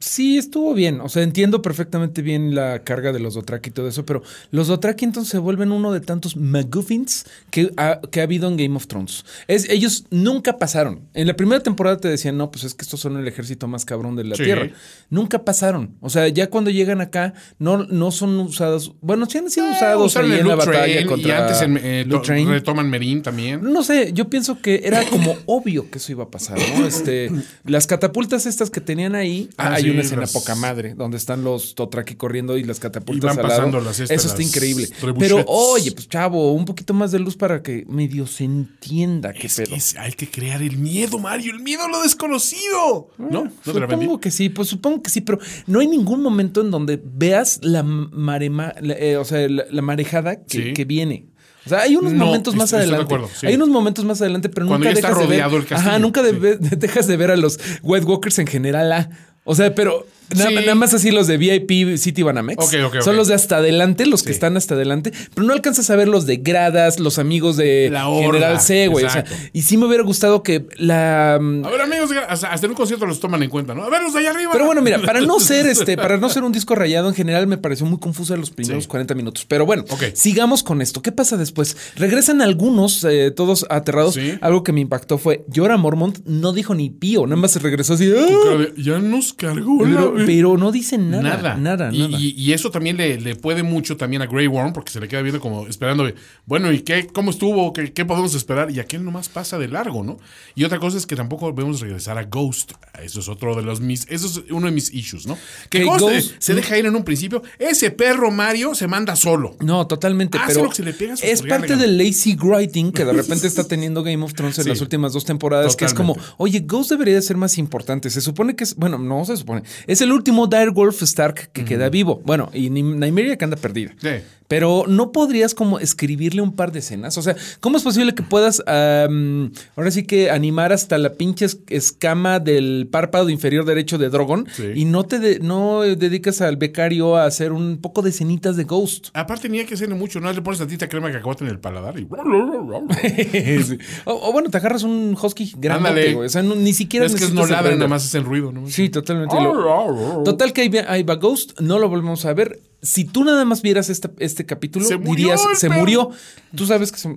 Sí, 0.00 0.38
estuvo 0.38 0.74
bien. 0.74 1.00
O 1.00 1.08
sea, 1.08 1.22
entiendo 1.22 1.62
perfectamente 1.62 2.22
bien 2.22 2.54
la 2.54 2.80
carga 2.84 3.12
de 3.12 3.20
los 3.20 3.34
Dothraki 3.34 3.70
y 3.70 3.72
todo 3.72 3.88
eso, 3.88 4.04
pero 4.04 4.22
los 4.50 4.68
Dothraki 4.68 5.04
entonces 5.04 5.30
se 5.30 5.38
vuelven 5.38 5.72
uno 5.72 5.92
de 5.92 6.00
tantos 6.00 6.36
McGuffins 6.36 7.26
que 7.50 7.72
ha, 7.76 8.00
que 8.10 8.20
ha 8.20 8.24
habido 8.24 8.48
en 8.48 8.56
Game 8.56 8.76
of 8.76 8.86
Thrones. 8.86 9.24
Es, 9.46 9.68
ellos 9.68 10.04
nunca 10.10 10.58
pasaron. 10.58 11.00
En 11.14 11.26
la 11.26 11.34
primera 11.36 11.62
temporada 11.62 11.98
te 11.98 12.08
decían, 12.08 12.36
no, 12.36 12.50
pues 12.50 12.64
es 12.64 12.74
que 12.74 12.82
estos 12.82 13.00
son 13.00 13.16
el 13.16 13.28
ejército 13.28 13.68
más 13.68 13.84
cabrón 13.84 14.16
de 14.16 14.24
la 14.24 14.34
Sí. 14.36 14.44
Tierra. 14.44 14.70
Nunca 15.10 15.44
pasaron. 15.44 15.94
O 16.00 16.10
sea, 16.10 16.26
ya 16.28 16.50
cuando 16.50 16.70
llegan 16.70 17.00
acá, 17.00 17.34
no, 17.58 17.84
no 17.84 18.10
son 18.10 18.38
usados. 18.40 18.94
Bueno, 19.00 19.26
sí 19.26 19.38
han 19.38 19.50
sido 19.50 19.70
usados 19.70 20.06
Usaron 20.06 20.32
ahí 20.32 20.40
en 20.40 20.48
la 20.48 20.56
batalla 20.56 20.82
Train, 20.84 21.06
contra 21.06 21.28
y 21.28 21.32
antes 21.32 21.62
en, 21.62 21.78
eh, 21.82 22.06
Train. 22.24 22.48
retoman 22.48 22.90
Merín 22.90 23.22
también. 23.22 23.60
No 23.62 23.82
sé, 23.82 24.12
yo 24.12 24.28
pienso 24.28 24.60
que 24.60 24.80
era 24.84 25.04
como 25.04 25.36
obvio 25.46 25.90
que 25.90 25.98
eso 25.98 26.12
iba 26.12 26.24
a 26.24 26.30
pasar, 26.30 26.58
¿no? 26.78 26.86
Este, 26.94 27.30
las 27.64 27.86
catapultas 27.86 28.46
estas 28.46 28.70
que 28.70 28.80
tenían 28.80 29.14
ahí, 29.14 29.48
Ah, 29.56 29.78
hay 29.84 29.90
una 29.90 30.02
escena 30.02 30.20
las- 30.22 30.32
poca 30.32 30.54
madre, 30.54 30.94
donde 30.94 31.16
están 31.16 31.44
los 31.44 31.74
Totraki 31.74 32.14
corriendo 32.16 32.56
y 32.56 32.64
las 32.64 32.80
catapultas 32.80 33.34
Y 33.34 33.36
van 33.36 33.38
al 33.38 33.48
lado. 33.48 33.56
pasando 33.58 33.80
las 33.80 34.00
estas, 34.00 34.16
Eso 34.18 34.28
está 34.28 34.38
las 34.40 34.48
increíble. 34.48 34.88
Pero, 35.18 35.44
oye, 35.46 35.92
pues 35.92 36.08
chavo, 36.08 36.52
un 36.52 36.64
poquito 36.64 36.94
más 36.94 37.12
de 37.12 37.18
luz 37.18 37.36
para 37.36 37.62
que 37.62 37.84
medio 37.88 38.26
se 38.26 38.44
entienda 38.44 39.32
qué 39.32 39.46
Es 39.46 39.56
pedo. 39.56 39.74
es- 39.74 39.96
hay 39.96 40.12
que 40.12 40.30
crear 40.30 40.62
el 40.62 40.76
miedo, 40.78 41.18
Mario, 41.18 41.52
el 41.52 41.60
miedo 41.60 41.82
a 41.84 41.88
lo 41.88 42.02
desconocido. 42.02 43.08
¿No? 43.18 43.28
¿No 43.28 43.50
vendí? 43.64 43.80
Supongo 43.94 44.20
que 44.20 44.30
sí, 44.30 44.48
pues 44.48 44.68
supongo 44.68 45.02
que 45.02 45.10
sí, 45.10 45.20
pero 45.20 45.38
no 45.66 45.80
hay 45.80 45.86
ningún 45.86 46.22
momento 46.22 46.60
en 46.60 46.70
donde 46.70 47.00
veas 47.04 47.58
la 47.62 47.82
marema, 47.82 48.74
la- 48.80 48.94
eh, 48.94 49.16
o 49.16 49.24
sea, 49.24 49.48
la, 49.48 49.64
la 49.70 49.82
marejada 49.82 50.44
que, 50.44 50.62
Sí. 50.68 50.72
que 50.72 50.84
viene. 50.84 51.26
O 51.66 51.68
sea, 51.70 51.80
hay 51.80 51.96
unos 51.96 52.12
No, 52.12 52.26
momentos 52.26 52.54
más 52.54 52.66
estoy- 52.66 52.80
estoy 52.80 52.90
de 52.90 52.96
adelante. 52.96 53.14
acuerdo, 53.14 53.34
sí. 53.40 53.46
Hay 53.46 53.54
unos 53.54 53.68
momentos 53.70 54.04
más 54.04 54.20
adelante, 54.20 54.50
pero 54.50 54.66
Cuando 54.66 54.84
nunca 54.86 54.90
ya 55.00 55.00
está 55.00 55.08
dejas 55.08 55.20
de 55.22 55.26
ver. 55.28 55.38
rodeado 55.38 55.56
el 55.56 55.66
castillo, 55.66 55.90
Ajá, 55.90 55.98
nunca 55.98 56.22
de- 56.22 56.56
dejas 56.76 57.06
de 57.06 57.16
ver 57.16 57.30
a 57.30 57.36
los 57.36 57.58
White 57.82 58.04
Walkers 58.04 58.38
en 58.38 58.46
general. 58.46 58.92
ah. 58.92 59.08
O 59.44 59.54
sea, 59.54 59.74
pero 59.74 60.06
na- 60.36 60.48
Sí. 60.48 60.54
nada 60.54 60.74
más 60.74 60.94
así 60.94 61.10
los 61.10 61.26
de 61.26 61.36
VIP 61.36 61.96
City 61.98 62.22
Banamex. 62.22 62.64
Ok, 62.64 62.74
ok, 62.86 63.00
Son 63.02 63.16
los 63.16 63.28
de 63.28 63.34
hasta 63.34 63.56
adelante, 63.58 64.06
los 64.06 64.22
que 64.22 64.32
están 64.32 64.56
hasta 64.56 64.74
adelante, 64.74 65.12
pero 65.34 65.46
no 65.46 65.52
alcanzas 65.52 65.90
a 65.90 65.96
ver 65.96 66.08
los 66.08 66.26
de 66.26 66.36
gradas, 66.36 66.98
los 67.00 67.18
amigos 67.18 67.56
de 67.56 67.88
La 67.92 68.08
horda, 68.08 68.26
General 68.32 68.60
C, 68.60 68.88
güey. 68.88 69.04
O 69.04 69.10
sea, 69.10 69.24
y 69.52 69.62
sí 69.62 69.76
me 69.76 69.86
hubiera 69.86 70.02
gustado 70.04 70.42
que 70.42 70.66
la 70.76 71.38
mm, 71.40 71.64
A 71.64 71.70
ver, 71.70 71.80
amigos, 71.82 72.10
hasta, 72.28 72.54
en 72.54 72.70
un 72.70 72.76
concierto 72.76 73.06
los 73.06 73.20
toman 73.20 73.42
en 73.42 73.50
cuenta, 73.50 73.74
¿no? 73.74 73.84
A 73.84 73.90
ver, 73.90 74.02
los 74.02 74.12
de 74.14 74.20
allá 74.20 74.30
arriba. 74.30 74.50
pero 74.52 74.66
bueno, 74.66 74.80
mira, 74.82 75.00
para 75.02 75.20
no 75.20 75.38
ser 75.40 75.66
este, 75.66 75.96
para 75.96 76.16
no 76.16 76.28
ser 76.28 76.42
un 76.44 76.52
disco 76.52 76.74
rayado, 76.74 77.08
en 77.08 77.14
general 77.14 77.46
me 77.46 77.58
pareció 77.58 77.86
muy 77.86 77.98
confusa 77.98 78.36
los 78.36 78.50
primeros 78.50 78.84
Sí. 78.84 78.88
40 78.88 79.14
minutos. 79.14 79.44
Pero 79.48 79.66
bueno, 79.66 79.84
sigamos 80.14 80.62
con 80.62 80.80
esto. 80.82 81.02
¿Qué 81.02 81.12
pasa 81.12 81.36
después? 81.36 81.76
Regresan 81.96 82.40
algunos, 82.42 83.04
eh, 83.04 83.30
todos 83.30 83.66
aterrados. 83.70 84.18
Algo 84.40 84.62
que 84.64 84.72
me 84.72 84.80
impactó 84.80 85.18
fue 85.18 85.44
Jorah 85.54 85.76
Mormont 85.76 86.18
no 86.24 86.52
dijo 86.52 86.74
ni 86.74 86.90
pío, 86.90 87.26
nada 87.26 87.40
más 87.40 87.52
se 87.52 87.58
regresó 87.58 87.94
así. 87.94 88.12
"Ah". 88.16 88.66
ya 88.76 88.98
nos 88.98 89.32
cargó 89.32 89.84
la 89.84 90.13
Pero, 90.14 90.26
vez". 90.26 90.36
pero 90.36 90.56
no 90.56 90.72
dicen 90.72 91.10
nada. 91.10 91.22
Nada. 91.22 91.56
Nada, 91.56 91.90
y, 91.92 91.98
nada. 91.98 92.18
y- 92.20 92.30
y 92.36 92.52
eso 92.52 92.70
también 92.70 92.96
le, 92.96 93.20
le 93.20 93.36
puede 93.36 93.62
mucho 93.62 93.96
también 93.96 94.22
a 94.22 94.26
Grey 94.26 94.46
Worm, 94.46 94.72
porque 94.72 94.90
se 94.92 95.00
le 95.00 95.08
queda 95.08 95.22
viendo 95.22 95.40
como 95.40 95.66
esperando, 95.66 96.10
bueno, 96.46 96.72
¿y 96.72 96.80
qué? 96.80 97.06
¿Cómo 97.06 97.30
estuvo? 97.30 97.72
¿Qué, 97.72 97.92
qué 97.92 98.04
podemos 98.04 98.34
esperar? 98.34 98.70
Y 98.70 98.80
aquel 98.80 99.04
nomás 99.04 99.28
pasa 99.28 99.58
de 99.58 99.68
largo, 99.68 100.02
¿no? 100.02 100.18
Y 100.54 100.64
otra 100.64 100.78
cosa 100.78 100.96
es 100.98 101.06
que 101.06 101.16
tampoco 101.16 101.52
vemos 101.52 101.80
regresar 101.80 102.18
a 102.18 102.24
Ghost. 102.24 102.72
Eso 103.02 103.20
es 103.20 103.28
otro 103.28 103.54
de 103.54 103.62
los 103.62 103.80
mis, 103.80 104.06
eso 104.08 104.26
es 104.26 104.42
uno 104.50 104.66
de 104.66 104.72
mis 104.72 104.92
issues, 104.94 105.26
¿no? 105.26 105.36
Que 105.70 105.84
Ghost, 105.84 106.04
eh, 106.32 106.34
se 106.38 106.54
deja 106.54 106.78
ir 106.78 106.86
en 106.86 106.96
un 106.96 107.04
principio. 107.04 107.42
Ese 107.58 107.90
perro 107.90 108.30
Mario 108.30 108.74
se 108.74 108.86
manda 108.86 109.16
solo. 109.16 109.56
No, 109.60 109.86
totalmente, 109.86 110.38
Hace 110.38 110.48
pero 110.54 110.64
lo 110.64 110.70
que 110.70 110.76
se 110.76 110.82
le 110.84 110.92
pega 110.92 111.14
a 111.14 111.16
su 111.16 111.26
es 111.26 111.42
parte 111.42 111.76
del 111.76 111.98
lazy 111.98 112.36
writing 112.40 112.92
que 112.92 113.04
de 113.04 113.12
repente 113.22 113.46
está 113.46 113.64
teniendo 113.64 114.02
Game 114.02 114.22
of 114.24 114.34
Thrones 114.34 114.58
en 114.58 114.64
Sí. 114.64 114.70
las 114.70 114.80
últimas 114.80 115.12
dos 115.12 115.24
temporadas, 115.24 115.76
que 115.76 115.84
es 115.84 115.94
como, 115.94 116.16
oye, 116.38 116.60
Ghost 116.60 116.90
debería 116.90 117.14
de 117.14 117.22
ser 117.22 117.36
más 117.36 117.58
importante. 117.58 118.08
Se 118.10 118.20
supone 118.20 118.54
que 118.56 118.64
es, 118.64 118.74
bueno, 118.76 118.98
no 118.98 119.24
se 119.24 119.36
supone, 119.36 119.62
es 119.86 120.00
el 120.04 120.12
último 120.12 120.46
Direwolf 120.46 121.02
Stark 121.02 121.50
que 121.52 121.64
queda 121.64 121.88
vivo. 121.88 122.22
Bueno, 122.24 122.50
y 122.54 122.70
Nym- 122.70 122.96
Nymeria 123.04 123.36
que 123.36 123.44
anda 123.44 123.56
perdida. 123.56 123.92
Sí. 124.00 124.08
Pero 124.46 124.84
no 124.86 125.10
podrías 125.10 125.54
como 125.54 125.78
escribirle 125.78 126.42
un 126.42 126.54
par 126.54 126.70
de 126.70 126.80
escenas. 126.80 127.16
O 127.16 127.22
sea, 127.22 127.34
¿cómo 127.60 127.78
es 127.78 127.82
posible 127.82 128.14
que 128.14 128.22
puedas 128.22 128.62
am, 128.66 129.52
ahora 129.74 129.90
sí 129.90 130.04
que 130.04 130.30
animar 130.30 130.72
hasta 130.72 130.98
la 130.98 131.14
pinche 131.14 131.46
es- 131.46 131.60
escama 131.68 132.40
del 132.40 132.86
párpado 132.90 133.30
inferior 133.30 133.64
derecho 133.64 133.96
de 133.96 134.10
Drogon 134.10 134.46
Sí. 134.52 134.64
y 134.74 134.84
no 134.84 135.04
te 135.04 135.18
de- 135.18 135.38
no 135.40 135.80
dedicas 135.80 136.42
al 136.42 136.56
becario 136.58 137.16
a 137.16 137.24
hacer 137.24 137.52
un 137.52 137.78
poco 137.78 138.02
de 138.02 138.10
escenitas 138.10 138.56
de 138.56 138.64
Ghost? 138.64 139.08
Aparte, 139.14 139.48
tenía 139.48 139.64
que 139.66 139.76
ser 139.76 139.88
mucho, 139.94 140.20
¿no? 140.20 140.30
Le 140.32 140.42
pones 140.42 140.58
tantita 140.58 140.88
crema 140.88 141.08
de 141.08 141.14
cacahuate 141.14 141.44
en 141.44 141.50
el 141.50 141.58
paladar 141.58 141.98
y. 141.98 142.06
Sí. 143.64 143.78
o, 144.04 144.28
o 144.28 144.32
bueno, 144.32 144.50
te 144.50 144.58
agarras 144.58 144.82
un 144.82 145.16
husky 145.20 145.54
grande. 145.56 146.14
O 146.16 146.28
sea, 146.28 146.42
no- 146.42 146.54
ni 146.54 146.72
siquiera 146.72 147.06
es 147.06 147.14
que 147.14 147.28
no 147.32 147.46
ladran, 147.46 147.78
nada 147.78 147.88
más 147.88 148.04
hacen 148.04 148.24
ruido, 148.24 148.52
¿no? 148.52 148.66
Sí, 148.68 148.88
totalmente. 148.88 149.34
Lo- 149.40 150.22
Total 150.24 150.52
que 150.52 150.62
ahí, 150.62 150.68
va- 150.68 150.84
ahí 150.92 151.02
va 151.02 151.14
Ghost, 151.16 151.60
no 151.60 151.78
lo 151.78 151.88
volvemos 151.88 152.24
a 152.26 152.34
ver. 152.34 152.60
Si 152.84 153.04
tú 153.04 153.24
nada 153.24 153.44
más 153.44 153.62
vieras 153.62 153.88
esta- 153.90 154.12
este 154.18 154.46
capítulo, 154.46 154.84
Se 154.86 154.98
dirías, 154.98 155.42
se 155.56 155.68
perro". 155.68 155.80
murió. 155.80 156.10
Tú 156.54 156.66
sabes 156.66 156.92
que 156.92 156.98
se- 156.98 157.16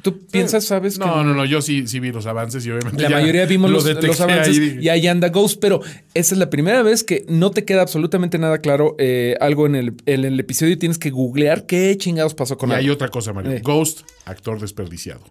Tú 0.00 0.16
piensas, 0.30 0.64
sabes 0.64 0.96
que 0.96 1.04
No, 1.04 1.24
no, 1.24 1.34
no, 1.34 1.44
yo 1.44 1.60
sí, 1.60 1.88
sí 1.88 1.98
vi 1.98 2.12
los 2.12 2.24
avances 2.26 2.64
y 2.64 2.70
obviamente. 2.70 3.02
la 3.02 3.08
ya 3.08 3.16
mayoría 3.16 3.46
vimos 3.46 3.68
lo 3.68 3.78
los, 3.82 4.20
avances 4.20 4.56
ahí, 4.56 4.78
y 4.80 4.88
ahí 4.90 5.08
anda 5.08 5.28
Ghost, 5.30 5.58
pero 5.60 5.80
esa 6.14 6.34
es 6.36 6.38
la 6.38 6.50
primera 6.50 6.82
vez 6.84 7.02
que 7.02 7.26
no 7.28 7.50
te 7.50 7.64
queda 7.64 7.82
absolutamente 7.82 8.38
nada 8.38 8.58
claro 8.58 8.94
eh, 9.00 9.34
algo 9.40 9.66
en 9.66 9.74
el, 9.74 9.94
en 10.06 10.24
el 10.24 10.38
episodio 10.38 10.74
y 10.74 10.76
tienes 10.76 10.98
que 10.98 11.10
googlear 11.10 11.66
qué 11.66 11.96
chingados 11.98 12.34
pasó 12.34 12.56
con 12.56 12.70
Y 12.70 12.74
hay 12.74 12.90
otra 12.90 13.08
cosa, 13.08 13.32
Mario. 13.32 13.50
Eh. 13.50 13.60
Ghost, 13.60 14.02
actor 14.24 14.60
desperdiciado. 14.60 15.22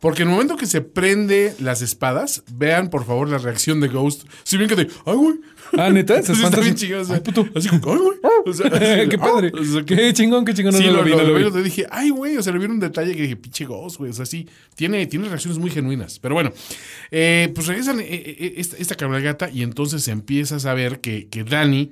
Porque 0.00 0.22
en 0.22 0.28
el 0.28 0.32
momento 0.34 0.56
que 0.56 0.66
se 0.66 0.80
prende 0.80 1.54
las 1.60 1.80
espadas, 1.80 2.42
vean 2.52 2.90
por 2.90 3.04
favor 3.06 3.28
la 3.28 3.38
reacción 3.38 3.80
de 3.80 3.88
Ghost. 3.88 4.24
Si 4.42 4.56
bien 4.56 4.68
que 4.68 4.74
de, 4.76 4.88
ay, 5.06 5.14
güey. 5.14 5.36
Ah, 5.78 5.90
neta, 5.90 6.20
se 6.22 6.32
espanta 6.32 6.48
está 6.60 6.60
bien 6.60 6.74
así. 6.74 6.86
chingón, 6.86 7.00
o 7.00 7.04
sea, 7.04 7.14
Ay, 7.16 7.20
puto. 7.22 7.48
Así 7.54 7.68
como, 7.68 7.92
ay, 7.92 7.98
güey. 7.98 8.18
O 8.44 8.52
sea, 8.52 8.66
así 8.66 8.84
de, 8.84 9.08
qué 9.08 9.16
ah, 9.20 9.24
padre. 9.24 9.52
o 9.54 9.64
sea, 9.64 9.84
qué 9.84 10.12
chingón, 10.12 10.44
qué 10.44 10.52
chingón. 10.52 10.72
Sí, 10.72 10.84
No, 10.86 10.92
lo 10.92 10.98
no, 10.98 11.04
vi, 11.04 11.10
no, 11.12 11.22
lo 11.22 11.34
vi, 11.34 11.42
no. 11.44 11.50
lo 11.50 11.62
dije, 11.62 11.86
ay, 11.90 12.10
güey, 12.10 12.36
o 12.36 12.42
sea, 12.42 12.52
le 12.52 12.58
vi 12.58 12.64
un 12.64 12.80
detalle 12.80 13.14
que 13.14 13.22
dije, 13.22 13.36
pinche 13.36 13.64
Ghost, 13.64 13.98
güey, 13.98 14.10
o 14.10 14.14
sea, 14.14 14.26
sí, 14.26 14.48
tiene, 14.74 15.06
tiene 15.06 15.28
reacciones 15.28 15.58
muy 15.58 15.70
genuinas. 15.70 16.18
Pero 16.18 16.34
bueno, 16.34 16.52
eh, 17.12 17.52
pues 17.54 17.68
regresan 17.68 18.00
eh, 18.00 18.06
eh, 18.10 18.54
esta, 18.56 18.76
esta 18.78 18.96
cabalgata 18.96 19.48
y 19.50 19.62
entonces 19.62 20.08
empiezas 20.08 20.66
a 20.66 20.74
ver 20.74 21.00
que, 21.00 21.28
que 21.28 21.44
Dani, 21.44 21.90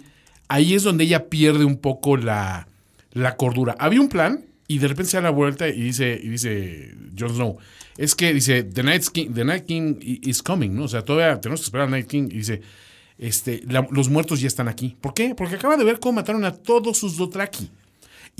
ahí 0.49 0.75
es 0.75 0.83
donde 0.83 1.05
ella 1.05 1.29
pierde 1.29 1.65
un 1.65 1.77
poco 1.77 2.17
la, 2.17 2.67
la 3.13 3.37
cordura. 3.37 3.77
Había 3.79 4.01
un 4.01 4.09
plan 4.09 4.45
y 4.67 4.79
de 4.79 4.89
repente 4.89 5.11
se 5.13 5.17
da 5.19 5.23
la 5.25 5.31
vuelta 5.31 5.69
y 5.69 5.81
dice, 5.81 6.21
y 6.23 6.29
dice 6.29 6.95
Jon 7.19 7.31
Snow, 7.31 7.59
es 8.01 8.15
que 8.15 8.33
dice, 8.33 8.63
The 8.63 8.83
Night 8.83 9.05
King, 9.13 9.35
The 9.35 9.45
Night 9.45 9.67
King 9.67 9.99
is 10.01 10.43
coming, 10.43 10.71
¿no? 10.71 10.85
O 10.85 10.89
sea, 10.89 11.05
todavía 11.05 11.39
tenemos 11.39 11.61
que 11.61 11.65
esperar 11.65 11.85
al 11.85 11.91
Night 11.91 12.07
King 12.07 12.29
y 12.31 12.39
dice, 12.39 12.63
este, 13.19 13.63
los 13.91 14.09
muertos 14.09 14.41
ya 14.41 14.47
están 14.47 14.69
aquí. 14.69 14.97
¿Por 15.03 15.13
qué? 15.13 15.35
Porque 15.35 15.57
acaba 15.57 15.77
de 15.77 15.85
ver 15.85 16.01
cómo 16.01 16.15
mataron 16.15 16.43
a 16.47 16.55
todos 16.55 16.97
sus 16.97 17.19
Dothraki. 17.19 17.71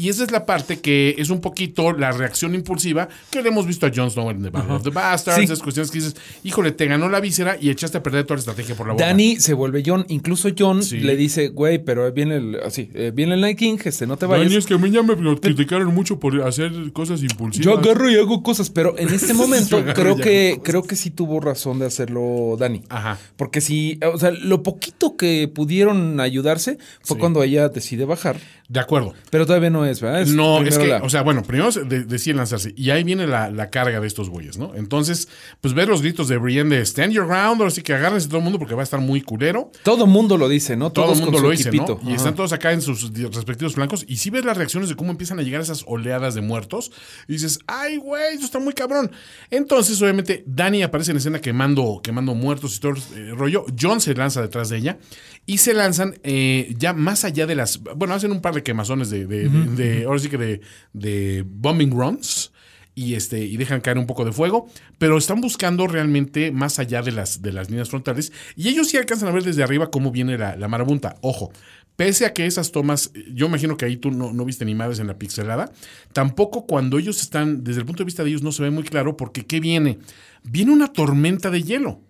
Y 0.01 0.09
esa 0.09 0.25
es 0.25 0.31
la 0.31 0.47
parte 0.47 0.81
que 0.81 1.15
es 1.19 1.29
un 1.29 1.41
poquito 1.43 1.93
la 1.93 2.11
reacción 2.13 2.55
impulsiva 2.55 3.09
que 3.31 3.43
le 3.43 3.51
hemos 3.51 3.67
visto 3.67 3.85
a 3.87 3.91
Jon 3.95 4.11
Snow 4.11 4.31
en 4.31 4.43
The 4.43 4.49
Battle 4.51 4.75
of 4.77 4.83
the 4.83 4.89
Bastards, 4.91 5.39
Sí. 5.39 5.45
esas 5.45 5.61
cuestiones 5.61 5.91
que 5.91 5.99
dices, 5.99 6.17
híjole, 6.43 6.73
te 6.73 6.87
ganó 6.87 7.09
la 7.11 7.21
víscera 7.21 7.59
y 7.61 7.69
echaste 7.69 7.99
a 7.99 8.03
perder 8.03 8.25
toda 8.25 8.37
la 8.37 8.41
estrategia 8.41 8.75
por 8.75 8.87
la 8.87 8.95
boca. 8.95 9.05
Dani 9.05 9.37
se 9.37 9.53
vuelve 9.53 9.83
John. 9.85 10.07
Incluso 10.09 10.49
John 10.59 10.83
Sí. 10.83 10.99
le 11.01 11.17
dice, 11.17 11.49
güey, 11.49 11.85
pero 11.85 12.11
viene 12.13 12.37
el, 12.37 12.61
así, 12.65 12.91
eh, 12.95 13.13
viene 13.15 13.35
el 13.35 13.41
Night 13.43 13.59
King, 13.59 13.77
este, 13.85 14.07
no 14.07 14.17
te 14.17 14.25
vayas. 14.27 14.47
Dani, 14.47 14.57
es 14.57 14.67
que 14.67 14.75
a 14.75 14.79
mí 14.79 14.91
ya 14.91 15.03
me 15.03 15.15
criticaron 15.39 15.93
mucho 15.95 16.19
por 16.19 16.41
hacer 16.43 16.73
cosas 16.95 17.23
impulsivas. 17.23 17.65
Yo 17.67 17.79
agarro 17.79 18.11
y 18.11 18.17
hago 18.17 18.43
cosas, 18.43 18.71
pero 18.71 18.97
en 18.99 19.09
este 19.13 19.35
momento 19.35 19.85
creo 19.95 20.17
que 20.17 20.61
creo 20.65 20.83
que 20.85 20.97
sí 20.97 21.11
tuvo 21.11 21.41
razón 21.41 21.79
de 21.79 21.87
hacerlo 21.87 22.57
Dani. 22.59 22.83
Ajá. 22.89 23.19
Porque 23.37 23.61
si, 23.61 23.99
o 24.11 24.19
sea, 24.19 24.31
lo 24.31 24.63
poquito 24.63 25.17
que 25.17 25.51
pudieron 25.53 26.21
ayudarse 26.21 26.79
fue 27.03 27.17
Sí. 27.17 27.21
cuando 27.21 27.43
ella 27.43 27.69
decide 27.69 28.05
bajar. 28.05 28.37
De 28.69 28.79
acuerdo. 28.79 29.15
Pero 29.31 29.47
todavía 29.47 29.69
no 29.71 29.85
es, 29.85 29.90
¿verdad? 30.01 30.27
no, 30.27 30.61
es 30.63 30.77
que, 30.79 30.87
la- 30.87 30.99
o 31.03 31.09
sea, 31.09 31.23
bueno, 31.23 31.43
primero 31.43 31.71
de- 31.73 32.05
deciden 32.05 32.37
lanzarse 32.37 32.75
y 32.77 32.91
ahí 32.91 33.03
viene 33.03 33.27
la, 33.27 33.51
la 33.51 33.71
carga 33.71 33.99
de 34.01 34.07
estos 34.07 34.29
güeyes, 34.29 34.59
¿no? 34.59 34.75
Entonces, 34.75 35.29
pues 35.63 35.73
ver 35.73 35.89
los 35.89 36.03
gritos 36.03 36.29
de 36.29 36.37
Brienne 36.37 36.77
de 36.77 36.83
stand 36.83 37.13
your 37.13 37.27
ground, 37.27 37.61
ahora 37.61 37.71
sí 37.71 37.81
que 37.83 37.95
agárrense 37.95 38.29
todo 38.29 38.39
el 38.39 38.45
mundo 38.45 38.59
porque 38.59 38.75
va 38.75 38.83
a 38.83 38.85
estar 38.85 39.01
muy 39.01 39.23
culero. 39.23 39.73
todo 39.83 40.07
mundo 40.07 40.37
lo 40.37 40.49
dice, 40.51 40.77
¿no? 40.77 40.93
Todo 40.93 41.13
el 41.15 41.19
mundo 41.19 41.33
con 41.39 41.43
lo 41.43 41.51
dice. 41.51 41.71
¿no? 41.73 41.99
Y 42.03 42.09
Ajá. 42.09 42.17
están 42.17 42.35
todos 42.35 42.53
acá 42.53 42.73
en 42.73 42.83
sus 42.83 43.11
respectivos 43.35 43.75
flancos. 43.75 44.05
Y 44.07 44.19
si 44.19 44.29
ves 44.31 44.45
las 44.45 44.57
reacciones 44.57 44.89
de 44.91 44.97
cómo 44.97 45.11
empiezan 45.11 45.39
a 45.39 45.43
llegar 45.43 45.63
esas 45.63 45.85
oleadas 45.87 46.35
de 46.35 46.43
muertos, 46.43 46.93
y 47.27 47.33
dices, 47.33 47.59
ay, 47.67 47.97
güey, 47.97 48.35
eso 48.35 48.45
está 48.45 48.59
muy 48.59 48.75
cabrón. 48.75 49.11
Entonces, 49.51 50.01
obviamente, 50.03 50.45
Dani 50.47 50.83
aparece 50.83 51.13
en 51.13 51.17
escena 51.17 51.41
quemando, 51.41 52.01
quemando 52.03 52.35
muertos 52.35 52.77
y 52.77 52.81
todo 52.81 52.93
el 53.17 53.37
rollo. 53.37 53.65
John 53.81 54.01
se 54.01 54.15
lanza 54.15 54.43
detrás 54.43 54.69
de 54.69 54.77
ella 54.79 54.99
y 55.47 55.59
se 55.59 55.73
lanzan 55.73 56.19
eh, 56.23 56.75
ya 56.79 56.93
más 56.93 57.25
allá 57.25 57.47
de 57.47 57.55
las. 57.55 57.81
Bueno, 57.97 58.15
hacen 58.15 58.31
un 58.33 58.41
par 58.41 58.55
de 58.55 58.63
quemazones 58.63 59.09
de. 59.11 59.27
de- 59.27 59.49
de- 59.49 59.80
de- 59.81 60.05
ahora 60.05 60.19
sí 60.19 60.29
que 60.29 60.39
de, 60.39 60.61
de 60.93 61.45
bombing 61.47 61.91
runs 61.91 62.53
y 62.95 63.15
este 63.15 63.39
y 63.45 63.57
dejan 63.57 63.81
caer 63.81 63.99
un 63.99 64.07
poco 64.07 64.25
de 64.25 64.33
fuego, 64.33 64.67
pero 64.99 65.17
están 65.17 65.41
buscando 65.41 65.87
realmente 65.87 66.51
más 66.53 66.79
allá 66.79 67.03
de 67.03 67.13
las 67.13 67.41
de 67.41 67.53
las 67.53 67.71
líneas 67.71 67.89
frontales 67.89 68.33
y 68.57 68.69
ellos 68.69 68.89
sí 68.89 68.97
alcanzan 68.97 69.29
a 69.29 69.33
ver 69.33 69.45
desde 69.45 69.63
arriba 69.63 69.91
cómo 69.91 70.11
viene 70.11 70.37
la, 70.37 70.57
la 70.57 70.69
marabunta. 70.69 71.17
Ojo, 71.23 71.51
pese 71.97 72.27
a 72.27 72.33
que 72.35 72.47
esas 72.47 72.73
tomas, 72.73 73.13
yo 73.33 73.47
imagino 73.47 73.77
que 73.77 73.85
ahí 73.87 73.97
tú 73.97 74.11
no, 74.11 74.33
no 74.33 74.45
viste 74.45 74.65
ni 74.65 74.75
madres 74.75 74.99
en 74.99 75.07
la 75.07 75.19
pixelada, 75.19 75.71
tampoco 76.13 76.67
cuando 76.67 76.99
ellos 76.99 77.21
están, 77.23 77.63
desde 77.63 77.81
el 77.81 77.87
punto 77.87 78.03
de 78.03 78.07
vista 78.07 78.25
de 78.25 78.31
ellos 78.31 78.43
no 78.43 78.53
se 78.53 78.63
ve 78.63 78.71
muy 78.71 78.85
claro 78.85 79.17
porque 79.17 79.47
¿qué 79.47 79.61
viene? 79.61 79.99
Viene 80.43 80.73
una 80.73 80.89
tormenta 80.93 81.51
de 81.51 81.63
hielo. 81.63 82.01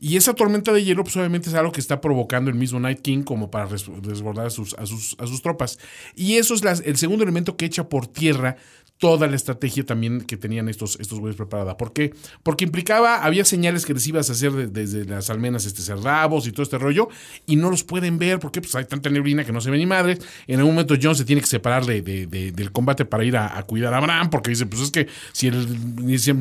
Y 0.00 0.16
esa 0.16 0.34
tormenta 0.34 0.72
de 0.72 0.84
hielo, 0.84 1.02
pues 1.04 1.16
obviamente 1.16 1.48
es 1.48 1.54
algo 1.54 1.72
que 1.72 1.80
está 1.80 2.00
provocando 2.00 2.50
el 2.50 2.56
mismo 2.56 2.78
Night 2.80 3.00
King 3.00 3.22
como 3.22 3.50
para 3.50 3.66
res- 3.66 3.90
desbordar 4.02 4.46
a 4.46 4.50
sus, 4.50 4.74
a 4.74 4.86
sus, 4.86 5.16
a 5.18 5.26
sus 5.26 5.42
tropas. 5.42 5.78
Y 6.14 6.34
eso 6.36 6.54
es 6.54 6.62
el 6.84 6.96
segundo 6.96 7.24
elemento 7.24 7.56
que 7.56 7.64
echa 7.66 7.88
por 7.88 8.06
tierra 8.06 8.56
toda 8.98 9.26
la 9.26 9.36
estrategia 9.36 9.84
también 9.84 10.22
que 10.22 10.38
tenían 10.38 10.70
estos, 10.70 10.98
estos 11.00 11.20
güeyes 11.20 11.36
preparada. 11.36 11.76
¿Por 11.76 11.92
qué? 11.92 12.14
Porque 12.42 12.64
implicaba, 12.64 13.22
había 13.24 13.44
señales 13.44 13.84
que 13.84 13.92
les 13.92 14.06
ibas 14.06 14.30
a 14.30 14.32
hacer 14.32 14.52
de- 14.52 14.68
desde 14.68 15.04
las 15.04 15.28
almenas 15.28 15.66
este, 15.66 15.82
cerrabos 15.82 16.46
y 16.46 16.52
todo 16.52 16.62
este 16.62 16.78
rollo, 16.78 17.08
y 17.46 17.56
no 17.56 17.68
los 17.68 17.84
pueden 17.84 18.18
ver 18.18 18.38
porque 18.38 18.62
pues, 18.62 18.74
hay 18.74 18.86
tanta 18.86 19.10
neblina 19.10 19.44
que 19.44 19.52
no 19.52 19.60
se 19.60 19.70
ve 19.70 19.76
ni 19.76 19.84
madre. 19.84 20.16
En 20.46 20.60
algún 20.60 20.72
momento 20.74 20.94
John 21.00 21.14
se 21.14 21.26
tiene 21.26 21.42
que 21.42 21.46
separar 21.46 21.84
de, 21.84 22.00
de- 22.00 22.26
de- 22.26 22.52
del 22.52 22.72
combate 22.72 23.04
para 23.04 23.22
ir 23.22 23.36
a, 23.36 23.62
cuidar 23.64 23.92
a 23.92 24.00
Bran, 24.00 24.30
porque 24.30 24.48
dice, 24.48 24.64
pues 24.64 24.80
es 24.80 24.90
que 24.90 25.06
si, 25.32 25.48
el, 25.48 26.18
si, 26.18 26.32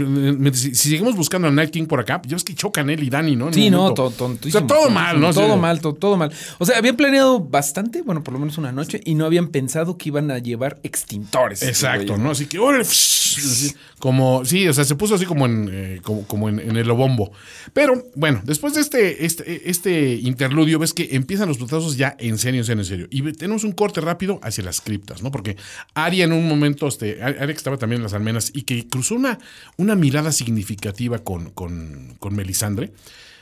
si- 0.54 0.76
si 0.76 0.90
seguimos 0.92 1.14
buscando 1.18 1.50
al 1.50 1.56
Night 1.56 1.72
King 1.72 1.88
por 1.88 2.00
acá, 2.00 2.22
ya 2.26 2.38
ves 2.38 2.46
que 2.46 2.56
chocan 2.56 2.90
él 2.90 3.04
y 3.04 3.10
Dani, 3.10 3.36
¿no? 3.36 3.45
En 3.48 3.54
Sí, 3.54 3.70
no, 3.70 3.94
to- 3.94 4.12
tontísimo. 4.12 4.66
O 4.66 4.68
sea, 4.68 4.78
todo 4.78 4.90
mal, 4.90 5.20
¿no? 5.20 5.34
Todo 5.34 5.54
Sí. 5.56 5.60
mal, 5.60 5.82
to- 5.82 5.94
todo 5.94 6.18
mal. 6.18 6.32
O 6.58 6.66
sea, 6.66 6.78
habían 6.78 6.96
planeado 6.96 7.40
bastante, 7.40 8.02
bueno, 8.02 8.24
por 8.24 8.34
lo 8.34 8.40
menos 8.40 8.58
una 8.58 8.72
noche, 8.72 9.02
y 9.06 9.16
no 9.16 9.26
habían 9.26 9.48
pensado 9.50 9.98
que 9.98 10.10
iban 10.10 10.32
a 10.32 10.40
llevar 10.40 10.80
extintores. 10.84 11.62
Exacto. 11.64 12.18
¿no? 12.18 12.32
Así 12.32 12.46
que, 12.48 12.60
órale, 12.60 12.86
como, 14.00 14.46
sí, 14.46 14.68
o 14.68 14.74
sea, 14.74 14.84
se 14.86 14.96
puso 14.96 15.16
así 15.16 15.26
como 15.26 15.46
en, 15.46 15.70
eh, 15.72 16.00
como, 16.04 16.26
como 16.28 16.50
en, 16.50 16.60
en 16.60 16.78
el 16.78 16.90
obombo. 16.90 17.32
Pero, 17.74 18.04
bueno, 18.16 18.42
después 18.44 18.74
de 18.74 18.82
este, 18.82 19.26
este, 19.26 19.70
este 19.70 20.14
interludio, 20.16 20.80
ves 20.80 20.94
que 20.94 21.10
empiezan 21.12 21.48
los 21.48 21.58
putazos 21.58 21.98
ya 21.98 22.16
en 22.20 22.38
serio, 22.38 22.62
en 22.62 22.66
serio, 22.66 22.82
en 22.82 22.86
serio. 22.88 23.08
Y 23.10 23.22
tenemos 23.34 23.64
un 23.64 23.72
corte 23.72 24.02
rápido 24.02 24.40
hacia 24.44 24.64
las 24.64 24.82
criptas, 24.82 25.24
¿no? 25.24 25.32
Porque 25.32 25.58
Aria 25.94 26.26
en 26.26 26.34
un 26.34 26.48
momento, 26.48 26.88
este, 26.88 27.22
Aria 27.24 27.48
que 27.48 27.52
estaba 27.54 27.78
también 27.78 28.00
en 28.00 28.04
las 28.04 28.14
almenas 28.14 28.52
y 28.54 28.64
que 28.64 28.88
cruzó 28.88 29.16
una, 29.16 29.40
una 29.78 29.96
mirada 29.96 30.32
significativa 30.32 31.20
con, 31.20 31.50
con, 31.52 32.16
con 32.20 32.36
Melisandre. 32.36 32.92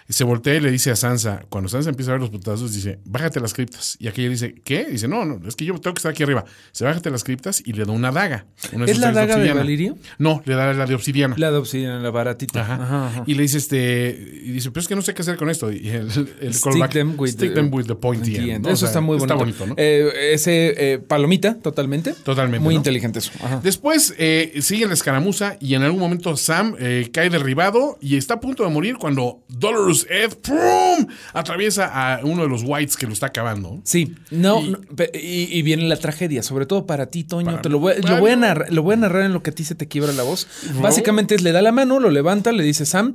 Se 0.09 0.23
voltea 0.23 0.55
y 0.55 0.59
le 0.59 0.71
dice 0.71 0.91
a 0.91 0.95
Sansa, 0.95 1.43
cuando 1.49 1.69
Sansa 1.69 1.89
empieza 1.89 2.11
a 2.11 2.13
ver 2.15 2.21
los 2.21 2.29
putazos, 2.29 2.73
dice, 2.73 2.99
bájate 3.05 3.39
las 3.39 3.53
criptas. 3.53 3.95
Y 3.99 4.07
aquella 4.07 4.29
dice, 4.29 4.53
¿qué? 4.63 4.85
Dice, 4.85 5.07
no, 5.07 5.25
no, 5.25 5.39
es 5.47 5.55
que 5.55 5.65
yo 5.65 5.73
tengo 5.79 5.93
que 5.93 5.99
estar 5.99 6.11
aquí 6.11 6.23
arriba. 6.23 6.43
Se 6.71 6.83
bájate 6.83 7.09
las 7.09 7.23
criptas 7.23 7.61
y 7.65 7.73
le 7.73 7.85
da 7.85 7.91
una 7.93 8.11
daga. 8.11 8.45
una 8.73 8.85
de 8.85 8.91
¿Es 8.91 8.97
la 8.99 9.11
daga 9.11 9.27
de 9.27 9.33
obsidiana. 9.35 9.59
Valirio? 9.61 9.97
No, 10.17 10.41
le 10.45 10.55
da 10.55 10.73
la 10.73 10.85
de 10.85 10.95
obsidiana. 10.95 11.35
La 11.37 11.51
de 11.51 11.57
obsidiana, 11.57 11.99
la 11.99 12.11
baratita. 12.11 12.61
Ajá. 12.61 12.73
Ajá, 12.75 13.07
ajá. 13.07 13.23
Y 13.27 13.35
le 13.35 13.43
dice, 13.43 13.57
este, 13.57 14.09
y 14.43 14.51
dice, 14.51 14.71
pero 14.71 14.81
es 14.81 14.87
que 14.87 14.95
no 14.95 15.01
sé 15.01 15.13
qué 15.13 15.21
hacer 15.21 15.37
con 15.37 15.49
esto. 15.49 15.71
Y 15.71 15.87
el, 15.89 16.09
el 16.41 16.53
Stick 16.53 16.63
callback, 16.73 16.91
them 16.91 17.15
with 17.17 17.31
stick 17.31 17.49
the- 17.49 17.55
them 17.55 17.73
with 17.73 17.85
the 17.85 17.95
pointy 17.95 18.35
end, 18.35 18.49
end. 18.49 18.63
¿no? 18.65 18.69
O 18.69 18.73
Eso 18.73 18.79
sea, 18.81 18.87
está 18.89 19.01
muy 19.01 19.17
bonito. 19.17 19.33
Está 19.33 19.35
bonito, 19.35 19.65
¿no? 19.67 19.75
Eh, 19.77 20.33
ese 20.33 20.93
eh, 20.93 20.99
palomita, 20.99 21.55
totalmente. 21.55 22.13
Totalmente, 22.23 22.63
Muy 22.63 22.73
¿no? 22.75 22.79
inteligente 22.79 23.19
eso. 23.19 23.31
Ajá. 23.41 23.61
Después 23.63 24.13
eh, 24.17 24.59
sigue 24.61 24.85
la 24.85 24.93
escaramuza 24.93 25.57
y 25.59 25.75
en 25.75 25.83
algún 25.83 25.99
momento 26.01 26.35
Sam 26.37 26.75
cae 27.11 27.29
derribado 27.29 27.97
y 28.01 28.17
está 28.17 28.35
a 28.35 28.39
punto 28.39 28.63
de 28.63 28.69
morir 28.69 28.97
cuando 28.97 29.39
Dolores 29.47 30.02
Ed 30.09 30.31
¡pum! 30.41 31.07
atraviesa 31.33 31.91
a 31.93 32.19
uno 32.23 32.43
de 32.43 32.49
los 32.49 32.63
whites 32.65 32.95
que 32.97 33.05
lo 33.07 33.13
está 33.13 33.27
acabando. 33.27 33.79
Sí, 33.83 34.15
no, 34.31 34.59
Y- 34.61 34.69
no, 34.69 34.79
pe- 34.95 35.11
y, 35.13 35.49
y 35.57 35.61
viene 35.61 35.83
la 35.87 35.97
tragedia, 35.97 36.43
sobre 36.43 36.65
todo 36.65 36.85
para 36.85 37.07
ti, 37.07 37.23
Toño. 37.23 37.45
Para 37.51 37.61
te 37.61 37.69
lo 37.69 37.79
voy, 37.79 37.93
lo, 38.01 38.19
voy 38.19 38.31
a 38.31 38.35
narrar, 38.35 38.71
lo 38.71 38.83
voy 38.83 38.93
a 38.93 38.97
narrar 38.97 39.23
en 39.23 39.33
lo 39.33 39.43
que 39.43 39.49
a 39.51 39.55
ti 39.55 39.63
se 39.63 39.75
te 39.75 39.87
quiebra 39.87 40.11
la 40.13 40.23
voz. 40.23 40.47
Básicamente 40.81 41.35
es 41.35 41.41
le 41.41 41.51
da 41.51 41.61
la 41.61 41.71
mano, 41.71 41.99
lo 41.99 42.09
levanta, 42.09 42.51
le 42.51 42.63
dice 42.63 42.85
Sam. 42.85 43.13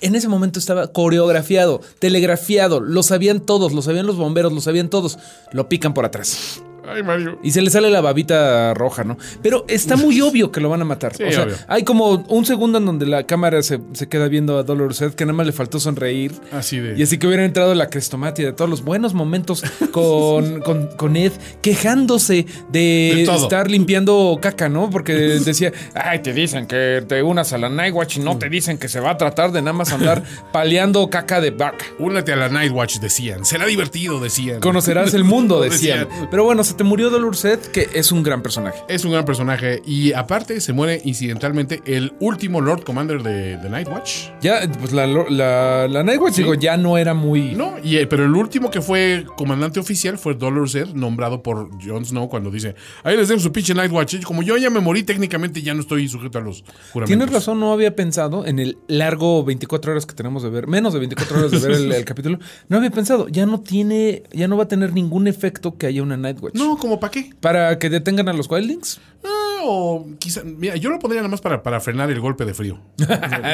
En 0.00 0.16
ese 0.16 0.26
momento 0.28 0.58
estaba 0.58 0.92
coreografiado, 0.92 1.80
telegrafiado, 2.00 2.80
lo 2.80 3.02
sabían 3.04 3.40
todos, 3.40 3.72
lo 3.72 3.82
sabían 3.82 4.06
los 4.06 4.16
bomberos, 4.16 4.52
lo 4.52 4.60
sabían 4.60 4.88
todos. 4.90 5.18
Lo 5.52 5.68
pican 5.68 5.94
por 5.94 6.04
atrás. 6.04 6.60
Ay, 6.86 7.02
Mario. 7.02 7.38
Y 7.42 7.50
se 7.52 7.62
le 7.62 7.70
sale 7.70 7.90
la 7.90 8.00
babita 8.00 8.74
roja, 8.74 9.04
¿no? 9.04 9.16
Pero 9.42 9.64
está 9.68 9.96
muy 9.96 10.20
obvio 10.22 10.50
que 10.50 10.60
lo 10.60 10.68
van 10.68 10.82
a 10.82 10.84
matar. 10.84 11.14
Sí, 11.16 11.22
o 11.24 11.32
sea, 11.32 11.44
obvio. 11.44 11.56
hay 11.68 11.84
como 11.84 12.10
un 12.28 12.44
segundo 12.44 12.78
en 12.78 12.86
donde 12.86 13.06
la 13.06 13.24
cámara 13.24 13.62
se, 13.62 13.80
se 13.92 14.08
queda 14.08 14.28
viendo 14.28 14.58
a 14.58 14.62
Dolores 14.62 15.00
Ed, 15.02 15.12
que 15.14 15.24
nada 15.24 15.36
más 15.36 15.46
le 15.46 15.52
faltó 15.52 15.78
sonreír. 15.80 16.32
Así 16.52 16.78
de- 16.78 16.98
Y 16.98 17.02
así 17.02 17.18
que 17.18 17.26
hubiera 17.26 17.44
entrado 17.44 17.74
la 17.74 17.88
crestomatia 17.88 18.46
de 18.46 18.52
todos 18.52 18.70
los 18.70 18.82
buenos 18.82 19.14
momentos 19.14 19.62
con, 19.92 20.60
con, 20.62 20.88
con 20.96 21.16
Ed, 21.16 21.32
quejándose 21.62 22.46
de, 22.70 23.22
estar 23.22 23.70
limpiando 23.70 24.38
caca, 24.40 24.68
¿no? 24.68 24.90
Porque 24.90 25.12
decía, 25.44 25.72
ay, 25.94 26.20
te 26.20 26.32
dicen 26.32 26.66
que 26.66 27.02
te 27.06 27.22
unas 27.22 27.52
a 27.52 27.58
la 27.58 27.68
Nightwatch 27.68 28.18
y 28.18 28.20
no 28.20 28.38
te 28.38 28.48
dicen 28.48 28.78
que 28.78 28.88
se 28.88 29.00
va 29.00 29.10
a 29.10 29.16
tratar 29.16 29.52
de 29.52 29.62
nada 29.62 29.72
más 29.72 29.92
andar 29.92 30.22
paleando 30.52 31.08
caca 31.10 31.40
de 31.40 31.50
vaca. 31.50 31.84
Únete 31.98 32.32
a 32.32 32.36
la 32.36 32.48
Nightwatch, 32.48 32.98
decían. 32.98 33.44
Será 33.44 33.66
divertido, 33.66 34.20
decían. 34.20 34.60
Conocerás 34.60 35.14
el 35.14 35.24
mundo, 35.24 35.60
decían. 35.60 36.08
Pero 36.30 36.44
bueno, 36.44 36.62
se 36.72 36.78
te 36.78 36.84
murió 36.84 37.10
Dolores 37.10 37.44
Ed, 37.44 37.58
que 37.58 37.90
es 37.92 38.12
un 38.12 38.22
gran 38.22 38.40
personaje. 38.40 38.78
Es 38.88 39.04
un 39.04 39.12
gran 39.12 39.26
personaje 39.26 39.82
y 39.84 40.14
aparte 40.14 40.58
se 40.58 40.72
muere 40.72 41.02
incidentalmente 41.04 41.82
el 41.84 42.14
último 42.18 42.62
Lord 42.62 42.82
Commander 42.82 43.22
de, 43.22 43.58
de 43.58 43.68
Nightwatch. 43.68 44.30
Ya, 44.40 44.60
pues 44.80 44.92
la, 44.92 45.06
la, 45.06 45.86
la 45.86 46.02
Nightwatch, 46.02 46.36
digo, 46.36 46.54
ya 46.54 46.78
no 46.78 46.96
era 46.96 47.12
muy. 47.12 47.54
No, 47.54 47.74
y, 47.84 47.98
eh, 47.98 48.06
pero 48.06 48.24
el 48.24 48.34
último 48.34 48.70
que 48.70 48.80
fue 48.80 49.26
comandante 49.36 49.80
oficial 49.80 50.16
fue 50.16 50.32
Dolores 50.34 50.74
Ed, 50.74 50.94
nombrado 50.94 51.42
por 51.42 51.68
Jon 51.84 52.06
Snow 52.06 52.30
cuando 52.30 52.50
dice, 52.50 52.74
ahí 53.04 53.18
les 53.18 53.28
dejo 53.28 53.40
su 53.40 53.52
pinche 53.52 53.74
Nightwatch. 53.74 54.14
Y 54.14 54.20
como 54.20 54.42
yo 54.42 54.56
ya 54.56 54.70
me 54.70 54.80
morí, 54.80 55.02
técnicamente 55.02 55.60
ya 55.60 55.74
no 55.74 55.80
estoy 55.80 56.08
sujeto 56.08 56.38
a 56.38 56.40
los 56.40 56.64
juramentos. 56.90 57.08
Tienes 57.08 57.30
razón, 57.30 57.60
no 57.60 57.72
había 57.74 57.94
pensado 57.94 58.46
en 58.46 58.58
el 58.58 58.78
largo 58.88 59.44
24 59.44 59.92
horas 59.92 60.06
que 60.06 60.14
tenemos 60.14 60.42
de 60.42 60.48
ver, 60.48 60.68
menos 60.68 60.94
de 60.94 61.00
24 61.00 61.38
horas 61.38 61.50
de 61.50 61.58
ver 61.58 61.72
el, 61.72 61.92
el 61.92 62.04
capítulo. 62.06 62.38
No 62.68 62.78
había 62.78 62.90
pensado, 62.90 63.28
ya 63.28 63.44
no 63.44 63.60
tiene, 63.60 64.22
ya 64.32 64.48
no 64.48 64.56
va 64.56 64.64
a 64.64 64.68
tener 64.68 64.94
ningún 64.94 65.28
efecto 65.28 65.76
que 65.76 65.86
haya 65.86 66.02
una 66.02 66.16
Nightwatch. 66.16 66.54
No, 66.54 66.61
¿como 66.80 66.98
para 67.00 67.10
qué? 67.10 67.30
Para 67.40 67.78
que 67.78 67.90
detengan 67.90 68.28
a 68.28 68.32
los 68.32 68.50
Wildlings. 68.50 69.00
Ah, 69.24 69.60
o 69.64 70.08
quizá, 70.18 70.42
mira, 70.42 70.74
yo 70.76 70.90
lo 70.90 70.98
pondría 70.98 71.20
nada 71.22 71.30
más 71.30 71.40
para, 71.40 71.62
para 71.62 71.80
frenar 71.80 72.10
el 72.10 72.18
golpe 72.18 72.44
de 72.44 72.54
frío. 72.54 72.80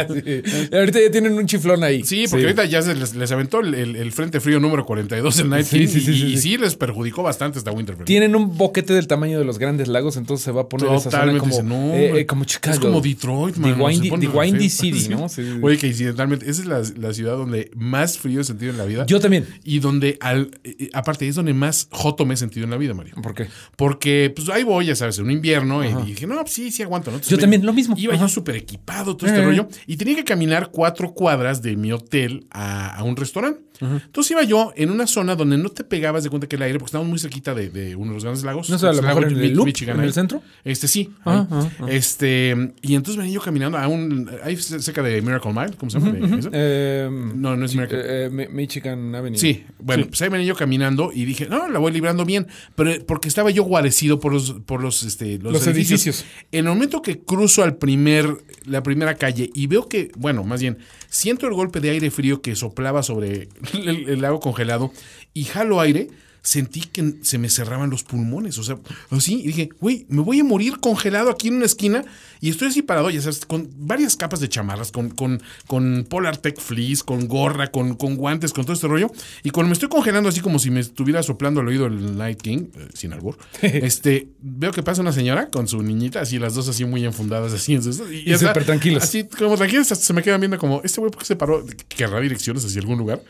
Sí. 0.08 0.42
Ahorita 0.72 1.00
ya 1.00 1.10
tienen 1.10 1.34
un 1.34 1.46
chiflón 1.46 1.82
ahí. 1.84 2.02
Sí, 2.04 2.24
porque 2.30 2.44
ahorita 2.46 2.64
ya 2.64 2.80
se 2.82 2.94
les, 2.94 3.14
les 3.14 3.30
aventó 3.32 3.60
el, 3.60 3.74
el- 3.74 3.96
el 3.96 4.12
Frente 4.12 4.40
Frío 4.40 4.60
número 4.60 4.86
42 4.86 5.36
del 5.36 5.50
Night 5.50 5.66
Sí, 5.66 5.80
King 5.80 5.86
sí, 5.88 6.00
sí, 6.00 6.10
y, 6.12 6.14
sí, 6.18 6.26
y 6.32 6.36
sí. 6.38 6.56
les 6.58 6.76
perjudicó 6.76 7.22
bastante 7.22 7.58
esta 7.58 7.70
Winterfell. 7.72 8.04
Tienen 8.06 8.34
un 8.36 8.56
boquete 8.56 8.92
del 8.94 9.06
tamaño 9.06 9.38
de 9.38 9.44
los 9.44 9.58
grandes 9.58 9.88
lagos, 9.88 10.16
entonces 10.16 10.44
se 10.44 10.52
va 10.52 10.62
a 10.62 10.68
poner 10.68 10.90
esa 10.94 11.10
zona 11.10 11.36
como, 11.38 11.50
dice, 11.50 11.62
no, 11.62 11.92
eh, 11.94 12.20
eh, 12.20 12.26
como 12.26 12.44
Chicago. 12.44 12.74
Es 12.74 12.80
como 12.80 13.00
Detroit, 13.00 13.56
man. 13.56 13.76
no, 13.78 13.84
Windy, 13.84 14.10
the 14.10 14.28
Windy. 14.28 14.70
City, 14.70 15.08
¿no? 15.10 15.26
Oye, 15.62 15.76
que 15.78 15.88
incidentalmente, 15.88 16.48
esa 16.50 16.62
es 16.62 16.66
la, 16.68 16.82
la 17.08 17.12
ciudad 17.12 17.36
donde 17.36 17.70
más 17.76 18.18
frío 18.18 18.40
he 18.40 18.44
sentido 18.44 18.70
en 18.72 18.78
la 18.78 18.84
vida. 18.84 19.04
Yo 19.06 19.20
también. 19.20 19.46
Y 19.64 19.80
donde, 19.80 20.16
al, 20.20 20.58
eh, 20.64 20.90
aparte, 20.94 21.28
es 21.28 21.34
donde 21.34 21.52
más 21.54 21.88
joto 21.90 22.24
me 22.24 22.34
he 22.34 22.36
sentido 22.36 22.64
en 22.64 22.70
la 22.70 22.76
vida, 22.78 22.94
Mario. 22.98 23.14
¿Por 23.22 23.34
qué? 23.34 23.46
Porque, 23.76 24.30
pues 24.36 24.48
ahí 24.50 24.62
voy, 24.64 24.86
ya 24.86 24.94
sabes, 24.94 25.18
en 25.18 25.24
un 25.24 25.30
invierno, 25.30 25.82
y 25.84 25.94
dije, 26.06 26.26
no, 26.26 26.36
pues, 26.42 26.52
sí, 26.52 26.70
sí 26.70 26.82
aguanto, 26.82 27.10
¿no? 27.10 27.16
Entonces, 27.16 27.30
Yo 27.30 27.36
me- 27.38 27.40
también, 27.40 27.64
lo 27.64 27.72
mismo. 27.72 27.94
Iba 27.96 28.14
Ajá. 28.14 28.22
yo 28.24 28.28
súper 28.28 28.56
equipado, 28.56 29.16
todo 29.16 29.26
este 29.28 29.40
Eh. 29.40 29.44
rollo, 29.44 29.68
y 29.86 29.96
tenía 29.96 30.14
que 30.16 30.24
caminar 30.24 30.70
cuatro 30.70 31.12
cuadras 31.14 31.62
de 31.62 31.76
mi 31.76 31.92
hotel 31.92 32.46
a, 32.50 32.94
a 32.96 33.02
un 33.04 33.16
restaurante. 33.16 33.60
Entonces 33.80 34.30
iba 34.32 34.42
yo 34.44 34.72
en 34.76 34.90
una 34.90 35.06
zona 35.06 35.36
donde 35.36 35.56
no 35.58 35.68
te 35.68 35.84
pegabas 35.84 36.24
de 36.24 36.30
cuenta 36.30 36.46
que 36.48 36.56
el 36.56 36.62
aire, 36.62 36.78
porque 36.78 36.88
estábamos 36.88 37.10
muy 37.10 37.18
cerquita 37.18 37.54
de, 37.54 37.70
de 37.70 37.94
uno 37.96 38.08
de 38.10 38.14
los 38.14 38.24
grandes 38.24 38.44
lagos. 38.44 38.68
No 38.70 38.78
sé, 38.78 38.86
a 38.86 38.92
lo 38.92 39.02
mejor 39.02 39.24
en 39.30 39.38
el 39.38 39.52
Loop, 39.54 39.66
Michigan 39.66 39.98
en 39.98 40.04
el 40.04 40.12
centro. 40.12 40.42
Este 40.64 40.88
sí. 40.88 41.10
Ah, 41.24 41.46
ah, 41.50 41.68
ah. 41.80 41.86
Este, 41.88 42.72
y 42.82 42.94
entonces 42.94 43.16
venía 43.16 43.34
yo 43.34 43.40
caminando 43.40 43.78
a 43.78 43.86
un. 43.88 44.30
Ahí 44.42 44.56
cerca 44.56 45.02
de 45.02 45.20
Miracle 45.22 45.52
Mile, 45.52 45.72
¿cómo 45.76 45.90
se 45.90 45.98
llama? 46.00 46.38
Eso? 46.38 46.50
Eh, 46.52 47.08
No, 47.34 47.56
no 47.56 47.64
es 47.64 47.74
Miracle. 47.74 47.98
eh, 47.98 48.24
eh, 48.26 48.30
Mi- 48.30 48.48
Michigan 48.48 49.14
Avenue. 49.14 49.38
Sí, 49.38 49.64
bueno, 49.78 50.06
pues 50.08 50.20
ahí 50.22 50.28
venía 50.28 50.46
yo 50.46 50.54
caminando 50.56 51.10
y 51.14 51.24
dije, 51.24 51.46
no, 51.48 51.68
la 51.68 51.78
voy 51.78 51.92
librando 51.92 52.24
bien, 52.24 52.46
pero 52.74 52.92
porque 53.06 53.28
estaba 53.28 53.50
yo 53.50 53.62
guarecido 53.64 54.18
por 54.20 54.32
los, 54.32 54.52
por 54.66 54.82
los, 54.82 55.02
este, 55.02 55.38
los, 55.38 55.52
Los 55.52 55.66
edificios. 55.66 56.24
En 56.52 56.66
el 56.66 56.72
momento 56.72 57.02
que 57.02 57.20
cruzo 57.20 57.62
al 57.62 57.76
primer, 57.76 58.28
la 58.64 58.82
primera 58.82 59.14
calle 59.14 59.50
y 59.54 59.66
veo 59.66 59.88
que, 59.88 60.10
bueno, 60.16 60.44
más 60.44 60.60
bien, 60.60 60.78
siento 61.08 61.46
el 61.46 61.54
golpe 61.54 61.80
de 61.80 61.90
aire 61.90 62.10
frío 62.10 62.42
que 62.42 62.54
soplaba 62.56 63.02
sobre 63.02 63.48
el, 63.84 64.08
el 64.08 64.20
lago 64.20 64.40
congelado 64.40 64.92
y 65.34 65.44
jalo 65.44 65.80
aire, 65.80 66.08
sentí 66.42 66.80
que 66.80 67.16
se 67.22 67.36
me 67.36 67.50
cerraban 67.50 67.90
los 67.90 68.02
pulmones, 68.02 68.56
o 68.58 68.62
sea, 68.62 68.78
así, 69.10 69.40
y 69.40 69.48
dije, 69.48 69.68
güey, 69.80 70.06
me 70.08 70.22
voy 70.22 70.40
a 70.40 70.44
morir 70.44 70.78
congelado 70.78 71.30
aquí 71.30 71.48
en 71.48 71.56
una 71.56 71.66
esquina 71.66 72.04
y 72.40 72.48
estoy 72.48 72.68
así 72.68 72.80
parado, 72.80 73.10
ya 73.10 73.20
sabes, 73.20 73.44
con 73.44 73.68
varias 73.76 74.16
capas 74.16 74.40
de 74.40 74.48
chamarras, 74.48 74.90
con, 74.90 75.10
con, 75.10 75.42
con 75.66 76.06
Polar 76.08 76.38
Tech 76.38 76.58
Fleece, 76.58 77.02
con 77.04 77.28
gorra, 77.28 77.66
con, 77.70 77.96
con 77.96 78.16
guantes, 78.16 78.52
con 78.52 78.64
todo 78.64 78.72
este 78.74 78.88
rollo, 78.88 79.10
y 79.42 79.50
cuando 79.50 79.68
me 79.68 79.74
estoy 79.74 79.88
congelando 79.88 80.28
así 80.28 80.40
como 80.40 80.58
si 80.58 80.70
me 80.70 80.80
estuviera 80.80 81.22
soplando 81.22 81.60
al 81.60 81.68
oído 81.68 81.86
el 81.86 82.16
Night 82.16 82.40
King, 82.40 82.68
eh, 82.76 82.88
sin 82.94 83.12
albur, 83.12 83.36
este, 83.62 84.28
veo 84.40 84.72
que 84.72 84.82
pasa 84.82 85.02
una 85.02 85.12
señora 85.12 85.50
con 85.50 85.68
su 85.68 85.82
niñita, 85.82 86.20
así 86.20 86.38
las 86.38 86.54
dos 86.54 86.68
así 86.68 86.84
muy 86.84 87.04
enfundadas, 87.04 87.52
así, 87.52 87.74
y, 87.74 88.32
Y 88.32 88.38
súper 88.38 88.64
tranquilas. 88.64 89.04
Así 89.04 89.24
como 89.24 89.56
tranquilas, 89.56 89.92
hasta 89.92 90.04
se 90.04 90.12
me 90.14 90.22
quedan 90.22 90.40
viendo 90.40 90.56
como, 90.56 90.80
este 90.82 91.00
güey, 91.00 91.10
¿por 91.10 91.20
qué 91.20 91.26
se 91.26 91.36
paró? 91.36 91.64
¿Querrá 91.88 92.20
direcciones 92.20 92.64
hacia 92.64 92.80
algún 92.80 92.96
lugar? 92.96 93.20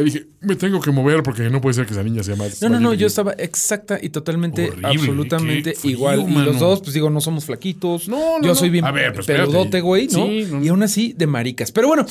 Dije, 0.00 0.26
me 0.40 0.56
tengo 0.56 0.80
que 0.80 0.90
mover 0.90 1.22
porque 1.22 1.50
no 1.50 1.60
puede 1.60 1.74
ser 1.74 1.86
que 1.86 1.92
esa 1.92 2.02
niña 2.02 2.22
sea 2.22 2.36
más. 2.36 2.60
No, 2.62 2.68
no, 2.68 2.80
no, 2.80 2.94
yo 2.94 3.06
estaba 3.06 3.32
exacta 3.32 3.98
y 4.00 4.08
totalmente, 4.10 4.68
Horrible, 4.68 4.88
absolutamente 4.88 5.74
frío, 5.74 5.90
igual. 5.92 6.26
y 6.28 6.34
los 6.34 6.58
dos, 6.58 6.80
pues 6.80 6.94
digo, 6.94 7.10
no 7.10 7.20
somos 7.20 7.44
flaquitos. 7.44 8.08
No, 8.08 8.38
no, 8.38 8.42
Yo 8.42 8.48
no. 8.48 8.54
soy 8.54 8.70
bien 8.70 8.84
A 8.84 8.90
ver, 8.90 9.12
pues, 9.14 9.26
peludote, 9.26 9.80
güey, 9.80 10.06
¿no? 10.08 10.26
Sí, 10.26 10.46
no. 10.50 10.64
Y 10.64 10.68
aún 10.68 10.82
así, 10.82 11.14
de 11.16 11.26
maricas. 11.26 11.72
Pero 11.72 11.88
bueno, 11.88 12.06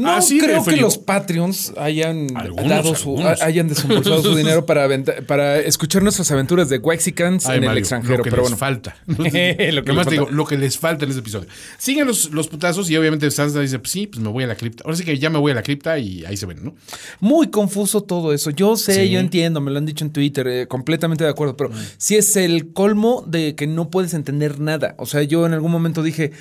No 0.00 0.10
Así 0.12 0.38
de 0.40 0.46
creo 0.46 0.64
que 0.64 0.76
los 0.76 0.98
Patreons 0.98 1.72
hayan 1.76 2.36
Algunos, 2.36 2.68
dado 2.68 2.94
su, 2.94 3.10
algunos. 3.16 3.42
hayan 3.42 3.68
desembolsado 3.68 4.22
su 4.22 4.34
dinero 4.36 4.64
para, 4.66 5.58
escuchar 5.58 6.02
nuestras 6.02 6.30
aventuras 6.30 6.68
de 6.68 6.78
Wexicans 6.78 7.46
Ay, 7.46 7.58
en 7.58 7.64
el 7.64 7.78
extranjero. 7.78 8.18
Lo 8.18 8.24
que 8.24 8.30
pero 8.30 8.42
les 8.42 8.50
bueno, 8.50 8.56
falta. 8.56 8.96
Lo 9.06 9.24
que 9.24 9.56
les 9.70 9.94
más 9.94 10.06
te 10.06 10.12
digo, 10.12 10.24
falta. 10.24 10.36
lo 10.36 10.46
que 10.46 10.58
les 10.58 10.78
falta 10.78 11.04
en 11.04 11.10
este 11.10 11.20
episodio. 11.20 11.48
Siguen 11.78 12.06
los, 12.06 12.30
los 12.32 12.48
putazos 12.48 12.88
y 12.90 12.96
obviamente 12.96 13.30
Sansa 13.30 13.60
dice, 13.60 13.78
pues 13.78 13.90
sí, 13.92 14.06
pues 14.06 14.22
me 14.22 14.28
voy 14.30 14.44
a 14.44 14.46
la 14.46 14.54
cripta. 14.56 14.84
Ahora 14.84 14.96
sí 14.96 15.04
que 15.04 15.18
ya 15.18 15.30
me 15.30 15.38
voy 15.38 15.52
a 15.52 15.54
la 15.54 15.62
cripta 15.62 15.98
y 15.98 16.24
ahí 16.24 16.36
se 16.36 16.46
ven, 16.46 16.64
¿no? 16.64 16.74
muy 17.20 17.48
confuso 17.50 18.02
todo 18.02 18.32
eso. 18.32 18.50
Yo 18.50 18.76
sé, 18.76 18.94
Sí. 18.94 19.10
yo 19.10 19.20
entiendo, 19.20 19.60
me 19.60 19.70
lo 19.70 19.78
han 19.78 19.86
dicho 19.86 20.04
en 20.04 20.12
Twitter, 20.12 20.46
eh, 20.48 20.66
completamente 20.66 21.24
de 21.24 21.30
acuerdo, 21.30 21.56
pero 21.56 21.70
sí 21.98 22.16
es 22.16 22.36
el 22.36 22.72
colmo 22.72 23.24
de 23.26 23.54
que 23.54 23.66
no 23.66 23.90
puedes 23.90 24.14
entender 24.14 24.60
nada. 24.60 24.94
O 24.98 25.06
sea, 25.06 25.22
yo 25.22 25.46
en 25.46 25.52
algún 25.52 25.70
momento 25.70 26.02
dije, 26.02 26.32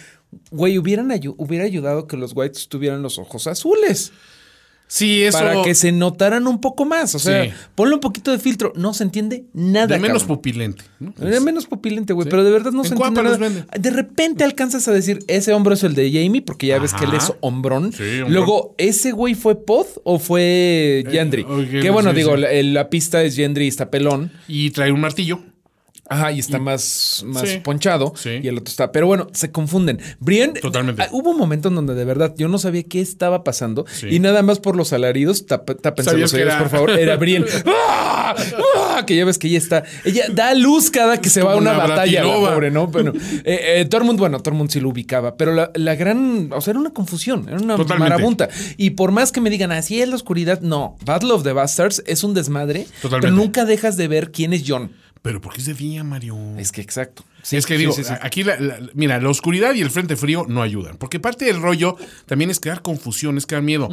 güey, 0.51 0.77
hubieran 0.77 1.09
ayu- 1.09 1.35
hubiera 1.37 1.65
ayudado 1.65 2.07
que 2.07 2.17
los 2.17 2.33
whites 2.35 2.67
tuvieran 2.67 3.01
los 3.01 3.17
ojos 3.19 3.47
azules. 3.47 4.11
Sí, 4.91 5.21
eso. 5.21 5.37
Para 5.37 5.61
que 5.61 5.75
se 5.75 5.91
notaran 5.91 6.47
un 6.47 6.59
poco 6.59 6.83
más. 6.83 7.13
O 7.13 7.19
sea, 7.19 7.45
Sí. 7.45 7.51
ponle 7.75 7.93
un 7.93 7.99
poquito 8.01 8.31
de 8.31 8.39
filtro. 8.39 8.73
No 8.75 8.95
se 8.95 9.03
entiende 9.03 9.45
nada. 9.53 9.85
de 9.85 9.99
menos 9.99 10.23
cabrón. 10.23 10.37
pupilente. 10.37 10.83
¿no? 10.99 11.13
Era 11.21 11.39
menos 11.41 11.67
pupilente, 11.67 12.11
güey, 12.13 12.25
Sí. 12.25 12.29
pero 12.31 12.43
de 12.43 12.49
verdad 12.49 12.71
no 12.71 12.81
En 12.81 12.87
se 12.89 12.95
entiende 12.95 13.21
nada. 13.21 13.37
venden. 13.37 13.65
De 13.79 13.89
repente 13.91 14.43
alcanzas 14.43 14.87
a 14.87 14.91
decir, 14.91 15.19
ese 15.27 15.53
hombro 15.53 15.75
es 15.75 15.83
el 15.83 15.93
de 15.93 16.11
Jamie, 16.11 16.41
porque 16.41 16.65
ya 16.65 16.79
ves 16.79 16.95
que 16.95 17.05
él 17.05 17.13
es 17.13 17.31
hombrón. 17.41 17.93
Sí, 17.93 18.01
hombrón. 18.01 18.33
Luego, 18.33 18.73
¿ese 18.79 19.11
güey 19.11 19.35
fue 19.35 19.63
Pod 19.63 19.85
o 20.05 20.17
fue 20.17 21.03
Gendry? 21.11 21.43
ok, 21.43 21.81
que 21.83 21.89
bueno, 21.91 22.11
digo. 22.11 22.35
La, 22.35 22.49
la 22.63 22.89
pista 22.89 23.21
es 23.21 23.35
Gendry 23.35 23.65
y 23.65 23.67
está 23.67 23.91
pelón. 23.91 24.31
Y 24.47 24.71
trae 24.71 24.91
un 24.91 25.01
martillo. 25.01 25.39
Ajá, 26.09 26.31
y 26.31 26.39
está 26.39 26.57
más, 26.59 27.23
más 27.25 27.47
Sí. 27.47 27.59
ponchado. 27.59 28.13
Sí. 28.15 28.39
Y 28.41 28.47
el 28.47 28.57
otro 28.57 28.69
está. 28.71 28.91
Pero 28.91 29.07
bueno, 29.07 29.27
se 29.33 29.51
confunden. 29.51 29.99
Brienne. 30.19 30.59
Totalmente. 30.59 31.03
ah, 31.03 31.09
Hubo 31.11 31.31
un 31.31 31.37
momento 31.37 31.69
en 31.69 31.75
donde 31.75 31.93
de 31.95 32.05
verdad 32.05 32.33
yo 32.37 32.47
no 32.47 32.57
sabía 32.57 32.83
qué 32.83 32.99
estaba 33.01 33.43
pasando. 33.43 33.85
Sí. 33.91 34.07
Y 34.09 34.19
nada 34.19 34.41
más 34.41 34.59
por 34.59 34.75
los 34.75 34.91
alaridos, 34.93 35.45
tap- 35.47 35.79
tápense 35.81 36.09
¿Sabías 36.11 36.31
los 36.31 36.39
oídos, 36.41 36.55
por 36.55 36.69
favor. 36.69 36.89
Era 36.91 37.15
Brienne. 37.17 37.45
¡Ah! 37.65 38.35
¡Ah! 38.75 39.03
Que 39.05 39.15
ya 39.15 39.25
ves 39.25 39.37
que 39.37 39.47
ella 39.47 39.57
está. 39.57 39.83
Ella 40.03 40.25
da 40.33 40.53
luz 40.55 40.89
cada 40.89 41.21
que 41.21 41.29
se 41.29 41.41
va 41.43 41.53
a 41.53 41.55
una, 41.57 41.73
una 41.73 41.87
batalla, 41.87 42.23
la 42.23 42.33
pobre, 42.33 42.71
¿no? 42.71 42.87
Bueno, 42.87 43.13
eh, 43.45 43.75
eh, 43.77 43.85
Tormund, 43.85 44.19
bueno, 44.19 44.39
Tormund 44.41 44.69
sí 44.69 44.79
lo 44.79 44.89
ubicaba, 44.89 45.37
pero 45.37 45.53
la, 45.53 45.71
la 45.75 45.95
gran. 45.95 46.49
O 46.53 46.61
sea, 46.61 46.71
era 46.71 46.79
una 46.79 46.91
confusión, 46.91 47.45
era 47.47 47.57
una 47.57 47.75
Totalmente. 47.75 48.09
marabunta. 48.09 48.49
Y 48.77 48.91
por 48.91 49.11
más 49.11 49.31
que 49.31 49.41
me 49.41 49.49
digan 49.49 49.71
así 49.71 50.01
es 50.01 50.09
la 50.09 50.15
oscuridad, 50.15 50.61
no. 50.61 50.97
Battle 51.05 51.31
of 51.33 51.43
the 51.43 51.53
Bastards 51.53 52.03
es 52.07 52.23
un 52.23 52.33
desmadre. 52.33 52.87
Totalmente. 53.01 53.27
Pero 53.27 53.35
nunca 53.35 53.65
dejas 53.65 53.95
de 53.97 54.07
ver 54.07 54.31
quién 54.31 54.53
es 54.53 54.63
John. 54.67 54.91
Pero 55.21 55.41
¿por 55.41 55.53
qué 55.53 55.59
es 55.59 55.65
de 55.65 55.73
día, 55.73 56.03
Mario? 56.03 56.37
Es 56.57 56.71
que 56.71 56.81
exacto. 56.81 57.23
Es 57.57 57.65
que 57.65 57.75
sí, 57.75 57.79
digo, 57.79 57.91
sí, 57.93 58.03
sí. 58.03 58.13
aquí, 58.21 58.43
la- 58.43 58.59
la- 58.59 58.79
mira, 58.93 59.19
la 59.21 59.29
oscuridad 59.29 59.73
y 59.75 59.81
el 59.81 59.89
frente 59.91 60.15
frío 60.15 60.45
no 60.47 60.61
ayudan. 60.61 60.97
Porque 60.97 61.19
parte 61.19 61.45
del 61.45 61.61
rollo 61.61 61.95
también 62.25 62.49
es 62.49 62.59
crear 62.59 62.81
confusión, 62.81 63.37
es 63.37 63.45
crear 63.45 63.63
miedo. 63.63 63.89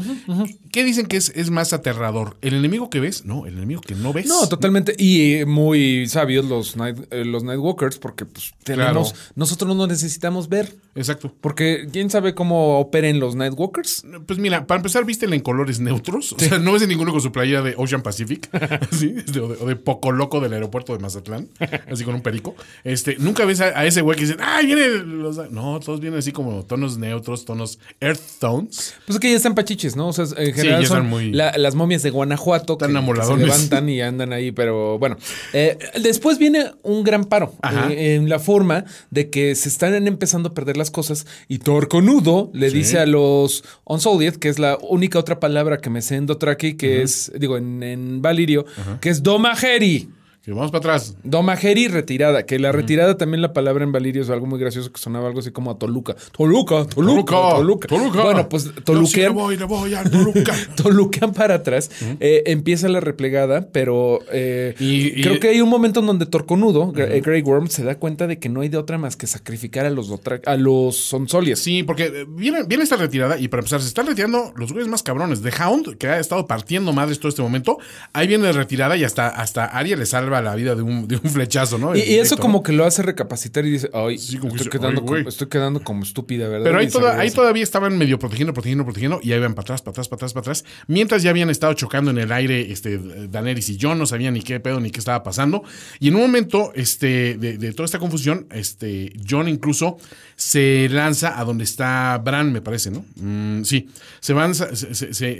¿Qué 0.73 0.85
dicen 0.85 1.07
que 1.07 1.17
es, 1.17 1.31
es 1.35 1.51
más 1.51 1.73
aterrador? 1.73 2.37
¿El 2.43 2.55
enemigo 2.55 2.91
que 2.91 3.01
ves? 3.01 3.25
No, 3.25 3.47
el 3.47 3.55
enemigo 3.57 3.81
que 3.81 3.95
no 3.95 4.13
ves. 4.13 4.27
No, 4.27 4.49
totalmente. 4.49 4.95
Y 4.99 5.35
eh, 5.35 5.47
muy 5.47 6.07
sabios 6.09 6.45
los, 6.45 6.77
night, 6.77 6.99
eh, 7.11 7.25
los 7.25 7.43
Nightwalkers, 7.45 7.99
porque 7.99 8.25
pues, 8.27 8.53
tenemos. 8.65 9.13
Claro. 9.13 9.31
Nosotros 9.37 9.75
no 9.77 9.87
necesitamos 9.87 10.49
ver. 10.49 10.75
Exacto. 10.95 11.33
Porque 11.41 11.89
quién 11.93 12.11
sabe 12.11 12.35
cómo 12.35 12.79
operen 12.79 13.21
los 13.21 13.37
Nightwalkers. 13.37 14.05
Pues 14.27 14.39
mira, 14.39 14.67
para 14.67 14.79
empezar, 14.79 15.05
vístela 15.05 15.35
en 15.35 15.41
colores 15.43 15.81
neutros. 15.81 16.33
O 16.33 16.39
sea, 16.39 16.59
no 16.59 16.73
ves 16.73 16.83
a 16.83 16.87
ninguno 16.87 17.13
con 17.13 17.21
su 17.21 17.33
playera 17.33 17.63
de 17.63 17.75
Ocean 17.77 18.03
Pacific, 18.03 18.49
o, 18.53 18.97
de, 19.33 19.41
o 19.41 19.67
de 19.67 19.77
Poco 19.77 20.13
Loco 20.13 20.41
del 20.41 20.53
aeropuerto 20.53 20.93
de 20.93 20.99
Mazatlán, 20.99 21.49
así 21.91 22.05
con 22.05 22.15
un 22.15 22.21
perico. 22.23 22.55
Este, 22.85 23.17
nunca 23.19 23.45
ves 23.47 23.61
a, 23.61 23.67
a 23.79 23.87
ese 23.87 24.01
güey 24.03 24.17
que 24.17 24.25
dicen, 24.25 24.39
¡ay, 24.41 24.67
vienen 24.67 25.23
los. 25.23 25.37
No, 25.51 25.81
todos 25.81 26.01
vienen 26.01 26.19
así 26.19 26.33
como 26.33 26.65
tonos 26.65 26.99
neutros, 26.99 27.45
tonos 27.45 27.79
earth 28.01 28.21
tones. 28.39 28.95
Pues 29.07 29.17
es 29.17 29.21
que 29.21 29.31
ya 29.31 29.37
están 29.37 29.55
pachiches, 29.55 29.97
¿no? 29.97 30.09
O 30.09 30.13
sea, 30.13 30.25
en 30.37 30.53
general 30.55 30.87
son 30.87 30.97
están 30.99 31.11
muy- 31.11 31.33
la- 31.33 31.57
las 31.59 31.75
momias 31.75 32.03
de 32.03 32.11
Guanajuato 32.11 32.75
Están 32.75 32.89
que- 32.89 32.93
que, 32.95 32.99
se 33.23 33.47
levantan 33.47 33.89
y 33.89 34.01
andan 34.01 34.33
ahí, 34.33 34.53
pero 34.53 34.99
bueno. 34.99 35.17
Eh, 35.53 35.79
después 36.01 36.39
viene 36.39 36.73
un 36.83 37.05
gran 37.05 37.25
paro 37.25 37.55
eh, 37.91 38.15
en 38.17 38.29
la 38.29 38.39
forma 38.39 38.85
de 39.11 39.31
que 39.31 39.55
se 39.55 39.69
están 39.69 40.07
empezando 40.07 40.51
a 40.51 40.55
perder 40.55 40.77
las 40.77 40.91
cosas 40.91 41.27
y 41.49 41.59
Torconudo 41.59 42.51
le 42.53 42.71
dice 42.71 42.99
a 42.99 43.07
los 43.07 43.65
Unsullied, 43.85 44.35
que 44.37 44.49
es 44.49 44.59
la 44.59 44.79
única 44.81 45.19
otra 45.19 45.39
palabra 45.41 45.79
que 45.79 45.91
me 45.91 46.03
sé 46.03 46.17
en 46.17 46.27
Dothraki, 46.27 46.75
que 46.75 47.03
es, 47.03 47.33
digo, 47.39 47.57
en, 47.57 47.83
en 47.83 48.23
Valirio, 48.23 48.65
que 49.01 49.09
es 49.11 49.23
Domageri. 49.23 50.09
Que 50.47 50.53
vamos 50.53 50.71
para 50.71 50.79
atrás. 50.79 51.17
Domageri 51.25 51.89
retirada, 51.89 52.47
que 52.47 52.61
la 52.61 52.71
retirada 52.71 53.19
también 53.19 53.43
la 53.43 53.53
palabra 53.53 53.83
en 53.83 53.91
Valirio 53.91 54.23
es 54.23 54.31
algo 54.31 54.47
muy 54.47 54.61
gracioso 54.61 54.93
que 54.93 55.01
sonaba 55.01 55.27
algo 55.27 55.41
así 55.41 55.51
como 55.51 55.73
a 55.73 55.79
Toluca. 55.81 56.15
Toluca, 56.31 56.85
Toluca, 56.87 57.35
Toluca. 57.57 57.89
Toluca. 57.89 58.23
Bueno, 58.23 58.49
pues 58.49 58.71
Yo 58.87 59.07
sí 59.07 59.23
le 59.23 59.29
voy, 59.31 59.57
le 59.57 59.65
voy 59.65 59.93
a 59.95 60.05
Toluca. 60.05 60.55
Toluquean 60.77 61.33
para 61.33 61.57
atrás. 61.57 61.91
Eh, 62.21 62.45
empieza 62.47 62.89
la 62.89 63.01
replegada, 63.01 63.67
pero 63.73 64.21
eh, 64.31 64.77
Y- 64.79 65.19
y- 65.19 65.23
creo 65.25 65.41
que 65.41 65.49
hay 65.49 65.61
un 65.61 65.69
momento 65.69 65.99
en 65.99 66.07
donde 66.07 66.27
Torconudo, 66.27 66.93
Grey 66.93 67.43
Worm, 67.43 67.67
se 67.67 67.83
da 67.83 67.97
cuenta 67.97 68.29
de 68.29 68.39
que 68.39 68.49
no 68.49 68.61
hay 68.61 68.69
de 68.69 68.77
otra 68.79 68.99
más 68.99 69.17
que 69.17 69.27
sacrificar 69.27 69.85
a 69.85 69.91
los, 69.91 70.09
Dothra- 70.09 70.43
a 70.47 70.55
los 70.57 70.95
Sonsolias. 70.97 71.59
Sí, 71.59 71.83
porque 71.83 72.05
eh, 72.05 72.25
viene, 72.29 72.63
viene 72.63 72.85
esta 72.85 72.95
retirada 72.95 73.37
y 73.37 73.49
para 73.49 73.63
empezar, 73.63 73.81
se 73.83 73.89
están 73.89 74.07
retirando 74.07 74.53
los 74.55 74.71
güeyes 74.71 74.89
más 74.89 75.03
cabrones. 75.03 75.43
The 75.43 75.51
Hound, 75.61 75.97
que 75.99 76.07
ha 76.07 76.21
estado 76.21 76.47
partiendo 76.47 76.93
madres 76.93 77.19
todo 77.19 77.31
este 77.31 77.43
momento, 77.43 77.79
ahí 78.13 78.29
viene 78.29 78.45
la 78.45 78.53
retirada 78.53 78.97
y 78.97 79.03
hasta, 79.03 79.27
hasta 79.27 79.65
Arya 79.65 79.97
le 79.97 80.07
salva 80.07 80.36
la 80.43 80.55
vida 80.55 80.75
de 80.75 80.83
un, 80.83 81.07
de 81.09 81.17
un 81.17 81.31
flechazo, 81.31 81.79
¿no? 81.79 81.95
Y, 81.97 82.01
y 82.01 82.15
eso 82.17 82.37
como 82.37 82.59
¿no? 82.59 82.63
que 82.63 82.73
lo 82.73 82.85
hace 82.85 83.03
recapacitar 83.03 83.65
y 83.67 83.71
dice, 83.71 83.91
ay, 83.93 84.19
Sí, 84.19 84.37
estoy, 84.37 84.51
dice, 84.53 84.71
quedando 84.71 84.89
"Ay, 84.89 84.95
como, 84.97 85.07
güey". 85.09 85.29
estoy 85.29 85.49
quedando 85.49 85.83
como 85.83 86.03
estúpida, 86.03 86.49
¿verdad? 86.49 86.65
Pero 86.65 86.79
ahí, 86.79 86.89
toda- 86.89 87.31
todavía 87.31 87.63
estaban 87.63 87.97
medio 87.99 88.19
protegiendo, 88.19 88.53
protegiendo, 88.55 88.85
protegiendo 88.85 89.21
y 89.23 89.33
ahí 89.33 89.39
iban 89.39 89.55
para 89.55 89.63
atrás, 89.65 89.83
para 89.83 89.93
atrás, 89.93 90.09
para 90.09 90.17
atrás, 90.17 90.33
para 90.33 90.41
atrás. 90.43 90.65
Mientras 90.87 91.23
ya 91.23 91.31
habían 91.31 91.51
estado 91.51 91.73
chocando 91.75 92.11
en 92.11 92.19
el 92.19 92.33
aire 92.33 92.73
este, 92.73 92.99
Daenerys 93.29 93.69
y 93.71 93.79
Jon, 93.81 93.99
no 93.99 94.07
sabían 94.07 94.35
ni 94.35 94.43
qué 94.43 94.59
pedo 94.61 94.81
ni 94.81 94.91
qué 94.91 94.99
estaba 94.99 95.23
pasando. 95.23 95.63
Y 96.01 96.09
en 96.09 96.17
un 96.17 96.23
momento 96.23 96.73
este, 96.75 97.37
de, 97.39 97.59
de 97.59 97.73
toda 97.73 97.85
esta 97.85 97.99
confusión, 97.99 98.47
este, 98.53 99.13
Jon 99.29 99.49
incluso 99.49 99.99
se 100.37 100.89
lanza 100.91 101.39
a 101.41 101.45
donde 101.45 101.65
está 101.65 102.19
Bran, 102.25 102.53
me 102.53 102.61
parece, 102.63 102.91
¿no? 102.91 103.05
Mm, 103.17 103.65
sí, 103.65 103.89
se, 104.21 104.33
van, 104.33 104.55
se- 104.55 104.75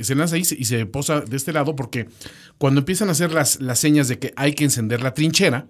se 0.05 0.15
lanza 0.15 0.37
ahí 0.37 0.43
y 0.59 0.65
se 0.65 0.87
posa 0.87 1.21
de 1.21 1.37
este 1.37 1.53
lado 1.53 1.75
porque 1.77 2.09
cuando 2.59 2.81
empiezan 2.81 3.09
a 3.09 3.13
hacer 3.13 3.33
las, 3.33 3.61
las 3.61 3.79
señas 3.79 4.09
de 4.09 4.19
que 4.19 4.33
hay 4.37 4.55
que 4.55 4.65
encender 4.65 4.86
la 4.89 5.15
trinchera, 5.15 5.67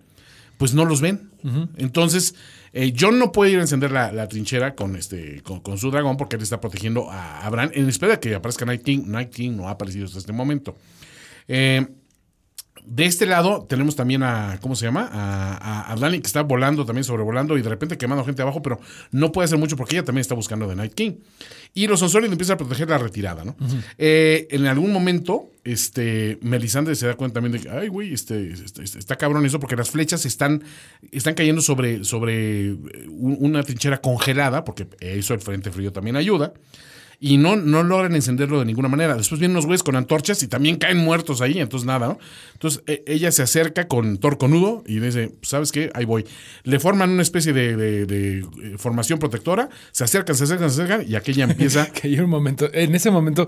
pues 0.58 0.74
no 0.74 0.84
los 0.84 1.00
ven. 1.00 1.30
Entonces, 1.76 2.34
eh, 2.72 2.92
John 2.98 3.20
no 3.20 3.30
puede 3.30 3.52
ir 3.52 3.58
a 3.58 3.60
encender 3.60 3.92
la, 3.92 4.10
la 4.10 4.26
trinchera 4.26 4.74
con, 4.74 4.96
este, 4.96 5.42
con, 5.42 5.60
con 5.60 5.78
su 5.78 5.92
dragón 5.92 6.16
porque 6.16 6.34
él 6.34 6.42
está 6.42 6.60
protegiendo 6.60 7.08
a, 7.08 7.46
a 7.46 7.50
Bran 7.50 7.70
en 7.72 7.88
espera 7.88 8.14
de 8.14 8.20
que 8.20 8.34
aparezca 8.34 8.64
Night 8.64 8.82
King. 8.82 9.04
Night 9.06 9.30
King 9.30 9.52
no 9.52 9.68
ha 9.68 9.72
aparecido 9.72 10.06
hasta 10.06 10.18
este 10.18 10.32
momento. 10.32 10.76
Eh, 11.46 11.86
de 12.84 13.04
este 13.06 13.26
lado 13.26 13.66
tenemos 13.68 13.96
también 13.96 14.22
a, 14.22 14.58
¿cómo 14.60 14.76
se 14.76 14.84
llama? 14.86 15.08
A, 15.12 15.56
a, 15.56 15.92
a 15.92 15.96
Dani 15.96 16.20
que 16.20 16.26
está 16.26 16.42
volando 16.42 16.84
también, 16.84 17.04
sobrevolando 17.04 17.56
y 17.58 17.62
de 17.62 17.68
repente 17.68 17.96
quemando 17.98 18.24
gente 18.24 18.42
abajo, 18.42 18.62
pero 18.62 18.78
no 19.10 19.32
puede 19.32 19.46
hacer 19.46 19.58
mucho 19.58 19.76
porque 19.76 19.96
ella 19.96 20.04
también 20.04 20.20
está 20.20 20.34
buscando 20.34 20.68
de 20.68 20.76
Night 20.76 20.94
King. 20.94 21.12
Y 21.74 21.86
los 21.88 22.00
Sonsorios 22.00 22.30
empiezan 22.30 22.54
a 22.54 22.58
proteger 22.58 22.88
la 22.88 22.98
retirada, 22.98 23.44
¿no? 23.44 23.56
Eh, 23.98 24.46
en 24.50 24.66
algún 24.66 24.92
momento, 24.92 25.50
este, 25.64 26.38
Melisandre 26.42 26.94
se 26.94 27.06
da 27.06 27.14
cuenta 27.14 27.34
también 27.40 27.52
de 27.52 27.60
que, 27.68 27.70
ay, 27.70 27.88
güey, 27.88 28.12
este, 28.14 28.52
este- 28.52 28.82
este- 28.84 28.98
está 28.98 29.16
cabrón 29.16 29.44
eso 29.44 29.58
porque 29.60 29.76
las 29.76 29.90
flechas 29.90 30.24
están, 30.24 30.62
están 31.12 31.34
cayendo 31.34 31.60
sobre, 31.62 32.04
sobre 32.04 32.72
un- 32.72 33.36
una 33.40 33.62
trinchera 33.62 34.00
congelada, 34.00 34.64
porque 34.64 34.86
eso 35.00 35.34
el 35.34 35.40
frente 35.40 35.70
frío 35.70 35.92
también 35.92 36.16
ayuda 36.16 36.52
y 37.20 37.38
no, 37.38 37.56
no 37.56 37.82
logran 37.82 38.14
encenderlo 38.14 38.58
de 38.58 38.64
ninguna 38.66 38.88
manera. 38.88 39.16
Después 39.16 39.38
vienen 39.40 39.56
unos 39.56 39.66
güeyes 39.66 39.82
con 39.82 39.96
antorchas 39.96 40.42
y 40.42 40.48
también 40.48 40.76
caen 40.76 40.98
muertos 40.98 41.40
ahí, 41.40 41.58
entonces 41.58 41.86
nada, 41.86 42.08
¿no? 42.08 42.18
Entonces 42.52 42.82
e- 42.86 43.02
ella 43.06 43.32
se 43.32 43.42
acerca 43.42 43.88
con 43.88 44.18
torconudo 44.18 44.82
y 44.86 45.00
dice, 45.00 45.32
¿sabes 45.42 45.72
qué? 45.72 45.90
Ahí 45.94 46.04
voy. 46.04 46.24
Le 46.64 46.78
forman 46.78 47.10
una 47.10 47.22
especie 47.22 47.52
de, 47.52 47.76
de- 47.76 48.06
de, 48.06 48.38
eh, 48.40 48.44
formación 48.78 49.18
protectora, 49.18 49.68
se 49.92 50.04
acercan, 50.04 50.36
se 50.36 50.44
acercan, 50.44 50.70
se 50.70 50.82
acercan 50.82 51.06
y 51.10 51.14
aquella 51.14 51.44
empieza... 51.50 51.86
Que 51.90 52.08
hay 52.08 52.20
un 52.20 52.28
momento, 52.30 52.68
en 52.72 52.94
ese 52.94 53.10
momento, 53.10 53.46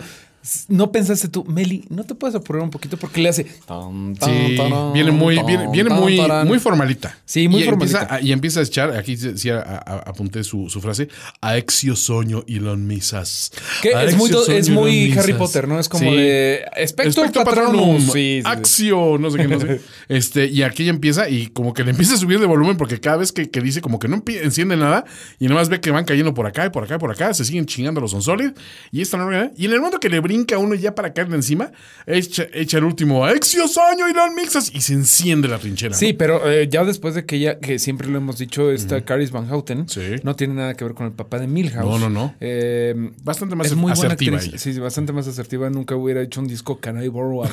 no 0.69 0.93
pensaste 0.93 1.29
tú, 1.29 1.45
Meli, 1.45 1.85
¿no 1.91 2.05
te 2.05 2.15
puedes 2.15 2.35
apurar 2.35 2.63
un 2.63 2.71
poquito? 2.71 2.97
Porque 2.97 3.21
le 3.21 3.29
hace. 3.29 3.45
tan, 3.45 4.15
tan, 4.15 4.31
Sí, 4.49 4.57
tarán, 4.57 4.93
viene 4.93 5.11
muy, 5.11 5.37
tan, 5.37 5.47
viene, 5.47 5.69
viene 5.71 5.91
muy, 5.91 6.17
tarán. 6.17 6.47
muy 6.47 6.59
formalita. 6.59 7.19
Sí, 7.25 7.49
muy 7.49 7.63
y 7.63 7.65
formalita. 7.65 7.99
Empieza 8.01 8.15
a- 8.15 8.21
y 8.23 8.33
empieza 8.33 8.61
a 8.61 8.63
echar, 8.63 8.97
aquí 8.97 9.17
sí 9.17 9.51
a- 9.51 9.59
a- 9.61 10.03
apunté 10.07 10.45
su, 10.45 10.69
su 10.71 10.81
frase, 10.81 11.09
Aexio 11.41 11.97
soño 11.97 12.45
Elon 12.49 12.87
Misas. 12.87 13.53
Que 13.83 13.91
es 13.91 14.17
muy, 14.17 14.31
es 14.49 14.69
muy 14.71 15.13
Harry. 15.19 15.35
Potter, 15.35 15.69
¿no? 15.69 15.79
Es 15.79 15.89
como 15.89 16.11
Sí. 16.11 16.17
de. 16.17 16.65
Espectro, 16.77 17.25
Espectro 17.25 17.45
Patronum. 17.45 18.01
Sí. 18.01 18.41
Axio, 18.45 19.19
no 19.19 19.31
sé 19.31 19.39
qué, 19.39 19.49
no 19.49 19.61
sé. 19.61 19.81
Este, 20.09 20.47
y 20.47 20.63
aquí 20.63 20.89
empieza 20.89 21.29
y 21.29 21.49
como 21.49 21.75
que 21.75 21.85
le 21.85 21.91
empieza 21.91 22.15
a 22.15 22.17
subir 22.17 22.41
de 22.41 22.47
volumen 22.47 22.77
porque 22.77 22.99
cada 23.01 23.19
vez 23.19 23.31
que, 23.33 23.51
que 23.51 23.61
dice 23.61 23.81
como 23.83 23.99
que 23.99 24.09
no 24.09 24.23
enciende 24.27 24.77
nada 24.77 25.05
y 25.39 25.45
nada 25.45 25.57
más 25.61 25.69
ve 25.69 25.81
que 25.81 25.91
van 25.91 26.05
cayendo 26.05 26.33
por 26.33 26.47
acá 26.47 26.65
y 26.65 26.71
por 26.71 26.85
acá 26.85 26.95
y 26.95 26.99
por 26.99 27.11
acá, 27.11 27.35
se 27.35 27.45
siguen 27.45 27.67
chingando 27.67 28.01
los 28.01 28.13
Unsolid 28.15 28.53
y 28.91 29.03
esta 29.03 29.17
no 29.19 29.29
Y 29.57 29.67
en 29.67 29.73
el 29.73 29.79
momento 29.79 30.01
que 30.01 30.09
le 30.09 30.21
brinca 30.29 30.59
uno 30.59 30.75
ya 30.75 30.95
para 30.95 31.13
caerle 31.13 31.37
encima, 31.37 31.73
echa, 32.07 32.45
echa 32.53 32.79
el 32.79 32.85
último 32.85 33.27
Exiosaño 33.29 34.09
y 34.09 34.13
las 34.13 34.33
mixas 34.35 34.71
y 34.75 34.81
se 34.83 34.93
enciende 34.93 35.49
la 35.49 35.59
trinchera. 35.59 35.95
Sí, 35.95 36.13
¿no? 36.13 36.19
pero 36.19 36.51
eh, 36.51 36.69
ya 36.71 36.85
después 36.85 37.15
de 37.15 37.25
que 37.25 37.37
ella, 37.37 37.59
que 37.59 37.79
siempre 37.79 38.09
lo 38.09 38.19
hemos 38.19 38.39
dicho, 38.39 38.71
esta 38.71 39.01
Caris 39.05 39.31
Van 39.31 39.49
Houten, 39.49 39.89
Sí. 39.89 40.03
no 40.23 40.37
tiene 40.37 40.55
nada 40.55 40.75
que 40.75 40.85
ver 40.85 40.95
con 40.95 41.07
el 41.07 41.13
papá 41.13 41.39
de 41.39 41.47
Milhouse. 41.47 41.85
No, 41.87 41.99
no, 41.99 42.11
no. 42.11 42.35
Eh, 42.41 42.95
Bastante 43.23 43.55
más 43.57 43.67
es 43.69 43.75
muy 43.75 43.93
buena 43.93 44.15
asertiva 44.15 44.37
actriz. 44.37 44.53
ella. 44.55 44.59
Sí, 44.75 44.79
bastante 44.79 45.13
más 45.13 45.27
asertiva. 45.27 45.71
Nunca 45.71 45.97
hubiera 45.97 46.21
hecho 46.21 46.41
un 46.41 46.47
disco 46.49 46.79
Can 46.79 47.03
I 47.03 47.09
Borrow 47.09 47.45
a? 47.45 47.51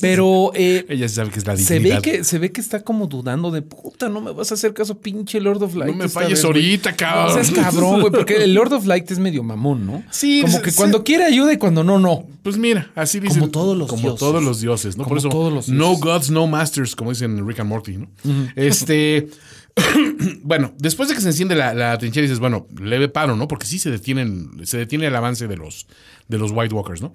Pero 0.00 0.52
eh, 0.54 0.84
Ella 0.88 1.08
sabe 1.08 1.30
que 1.30 1.38
es 1.38 1.46
la 1.46 1.56
se 1.56 1.78
ve 1.78 1.98
que 2.02 2.24
se 2.24 2.38
ve 2.38 2.52
que 2.52 2.60
está 2.60 2.80
como 2.82 3.06
dudando 3.06 3.50
de 3.50 3.62
puta, 3.62 4.08
no 4.08 4.20
me 4.20 4.32
vas 4.32 4.50
a 4.50 4.54
hacer 4.54 4.74
caso, 4.74 4.98
pinche 5.00 5.40
Lord 5.40 5.62
of 5.62 5.74
Light. 5.74 5.90
No 5.92 5.96
me 5.96 6.08
falles 6.08 6.30
vez, 6.30 6.42
güey". 6.42 6.46
ahorita, 6.64 6.96
cabrón. 6.96 7.36
No 7.38 7.44
seas 7.44 7.50
cabrón, 7.64 8.00
güey, 8.00 8.12
porque 8.12 8.36
el 8.44 8.54
Lord 8.54 8.72
of 8.74 8.86
Light 8.86 9.10
es 9.10 9.18
medio 9.18 9.42
mamón, 9.42 9.86
¿no? 9.86 10.02
Sí, 10.10 10.42
Como 10.42 10.60
que 10.62 10.70
sí. 10.70 10.76
cuando 10.76 11.04
quiere 11.04 11.24
ayuda 11.24 11.52
y 11.52 11.56
cuando 11.56 11.77
no, 11.84 11.98
no. 11.98 12.26
Pues 12.42 12.56
mira, 12.58 12.90
así 12.94 13.20
dicen. 13.20 13.40
Como 13.40 13.50
todos 13.52 13.76
los 13.78 13.88
como 13.88 14.02
dioses. 14.02 14.18
todos 14.20 14.42
los 14.42 14.60
dioses, 14.60 14.96
¿no? 14.96 15.04
Como 15.04 15.10
Por 15.10 15.18
eso, 15.18 15.28
todos 15.28 15.52
los 15.52 15.68
no 15.68 15.86
dioses. 15.86 16.04
gods, 16.04 16.30
no 16.30 16.46
masters, 16.46 16.94
como 16.96 17.10
dicen 17.10 17.46
Rick 17.46 17.60
and 17.60 17.68
Morty, 17.68 17.96
¿no? 17.98 18.10
Este. 18.56 19.28
bueno, 20.42 20.72
después 20.78 21.08
de 21.08 21.14
que 21.14 21.20
se 21.20 21.28
enciende 21.28 21.54
la, 21.54 21.72
la 21.74 21.96
trinchera, 21.98 22.22
dices, 22.22 22.40
bueno, 22.40 22.66
leve 22.80 23.08
paro, 23.08 23.36
¿no? 23.36 23.46
Porque 23.48 23.66
sí 23.66 23.78
se 23.78 23.90
detienen, 23.90 24.50
se 24.64 24.76
detiene 24.78 25.06
el 25.06 25.14
avance 25.14 25.46
de 25.46 25.56
los, 25.56 25.86
de 26.26 26.38
los 26.38 26.50
White 26.52 26.74
Walkers, 26.74 27.00
¿no? 27.00 27.12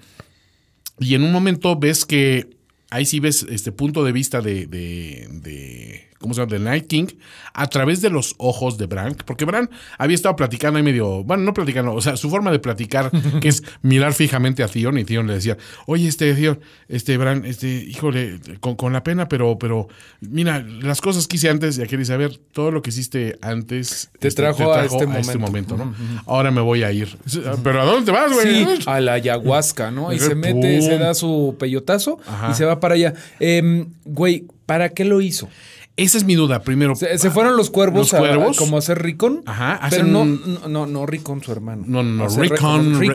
Y 0.99 1.15
en 1.15 1.23
un 1.23 1.31
momento 1.31 1.75
ves 1.77 2.05
que 2.05 2.55
ahí 2.89 3.05
sí 3.05 3.19
ves 3.19 3.45
este 3.49 3.71
punto 3.71 4.03
de 4.05 4.11
vista 4.11 4.39
de, 4.41 4.65
de, 4.67 5.27
de- 5.31 6.07
¿cómo 6.23 6.33
se 6.33 6.39
llama? 6.39 6.53
De 6.53 6.59
Night 6.59 6.87
King 6.87 7.07
a 7.53 7.67
través 7.67 8.01
de 8.01 8.09
los 8.09 8.33
ojos 8.37 8.77
de 8.77 8.85
Bran, 8.87 9.15
porque 9.25 9.43
Bran 9.43 9.69
había 9.97 10.15
estado 10.15 10.35
platicando 10.37 10.77
ahí 10.77 10.83
medio, 10.83 11.23
bueno, 11.23 11.43
no 11.43 11.53
platicando, 11.53 11.93
o 11.93 12.01
sea, 12.01 12.15
su 12.15 12.29
forma 12.29 12.49
de 12.49 12.59
platicar, 12.59 13.11
que 13.41 13.49
es 13.49 13.63
mirar 13.81 14.13
fijamente 14.13 14.63
a 14.63 14.67
Theon, 14.67 14.97
y 14.97 15.03
Theon 15.03 15.27
le 15.27 15.33
decía, 15.33 15.57
oye, 15.85 16.07
este 16.07 16.33
Theon, 16.33 16.59
este 16.87 17.17
Bran, 17.17 17.45
este, 17.45 17.67
híjole, 17.67 18.39
con, 18.61 18.75
con 18.75 18.93
la 18.93 19.03
pena, 19.03 19.27
pero, 19.27 19.59
pero, 19.59 19.89
mira, 20.21 20.65
las 20.81 21.01
cosas 21.01 21.27
que 21.27 21.35
hice 21.35 21.49
antes, 21.49 21.77
y 21.77 21.81
aquí 21.81 21.97
dice, 21.97 22.13
a 22.13 22.17
ver, 22.17 22.39
todo 22.53 22.71
lo 22.71 22.81
que 22.81 22.89
hiciste 22.89 23.37
antes 23.41 24.09
Te 24.19 24.29
este, 24.29 24.41
trajo 24.41 24.73
a 24.73 24.85
este 24.85 25.37
momento, 25.37 25.75
¿no? 25.75 25.93
Ahora 26.25 26.51
me 26.51 26.61
voy 26.61 26.83
a 26.83 26.91
ir. 26.91 27.17
Pero 27.63 27.81
¿a 27.81 27.85
dónde 27.85 28.05
te 28.05 28.11
vas, 28.11 28.31
güey? 28.31 28.65
Sí, 28.65 28.83
a 28.85 29.01
la 29.01 29.13
ayahuasca, 29.13 29.91
¿no? 29.91 30.13
Y 30.13 30.19
se 30.19 30.35
mete, 30.35 30.77
pum. 30.79 30.87
se 30.87 30.97
da 30.97 31.13
su 31.13 31.55
peyotazo 31.59 32.19
Ajá. 32.25 32.51
y 32.51 32.53
se 32.53 32.65
va 32.65 32.79
para 32.79 32.95
allá. 32.95 33.13
Em, 33.39 33.87
güey, 34.05 34.45
¿para 34.65 34.89
qué 34.89 35.05
lo 35.05 35.21
hizo? 35.21 35.49
Esa 35.95 36.17
es 36.17 36.23
mi 36.23 36.33
duda. 36.33 36.63
Primero, 36.63 36.95
Se, 36.95 37.17
se 37.19 37.29
fueron 37.29 37.55
los 37.55 37.69
cuervos, 37.69 38.11
¿Los 38.11 38.13
a- 38.15 38.17
cuervos? 38.19 38.57
a, 38.57 38.59
como 38.59 38.77
a 38.77 38.79
hacer 38.79 39.01
Ricon. 39.03 39.43
Ajá, 39.45 39.79
Pero 39.91 40.05
no, 40.05 40.25
no, 40.25 40.67
no, 40.67 40.85
no 40.87 41.05
Ricon 41.05 41.43
su 41.43 41.51
hermano. 41.51 41.83
No, 41.85 42.01
no, 42.01 42.27
no, 42.27 42.35
re- 42.35 42.49
reconnaissance. 42.49 43.05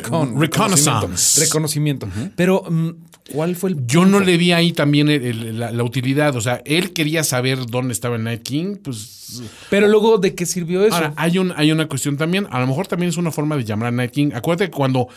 Reconocimiento. 0.40 1.40
reconocimiento. 1.40 2.08
Pero, 2.36 2.62
mm, 2.68 2.90
¿cuál 3.32 3.56
fue 3.56 3.70
el 3.70 3.86
yo 3.86 4.06
no 4.06 4.20
le 4.20 4.36
vi 4.36 4.52
ahí 4.52 4.72
también 4.72 5.08
el- 5.08 5.24
el- 5.24 5.58
la, 5.58 5.72
la 5.72 5.82
utilidad. 5.82 6.36
O 6.36 6.40
sea, 6.40 6.62
él 6.64 6.92
quería 6.92 7.24
saber 7.24 7.66
dónde 7.66 7.92
estaba 7.92 8.14
el 8.14 8.22
Night 8.22 8.42
King. 8.44 8.76
Pues. 8.76 9.42
Pero 9.70 9.88
luego, 9.88 10.18
¿de 10.18 10.34
qué 10.36 10.46
sirvió 10.46 10.84
eso? 10.84 10.94
Ahora, 10.94 11.12
hay, 11.16 11.38
un, 11.38 11.52
hay 11.56 11.72
una 11.72 11.88
cuestión 11.88 12.16
también. 12.16 12.46
A 12.50 12.60
lo 12.60 12.66
mejor 12.68 12.86
también 12.86 13.10
es 13.10 13.16
una 13.16 13.32
forma 13.32 13.56
de 13.56 13.64
llamar 13.64 13.88
a 13.88 13.90
Night 13.90 14.12
King. 14.12 14.30
Acuérdate 14.34 14.70
que 14.70 14.76
cuando, 14.76 15.08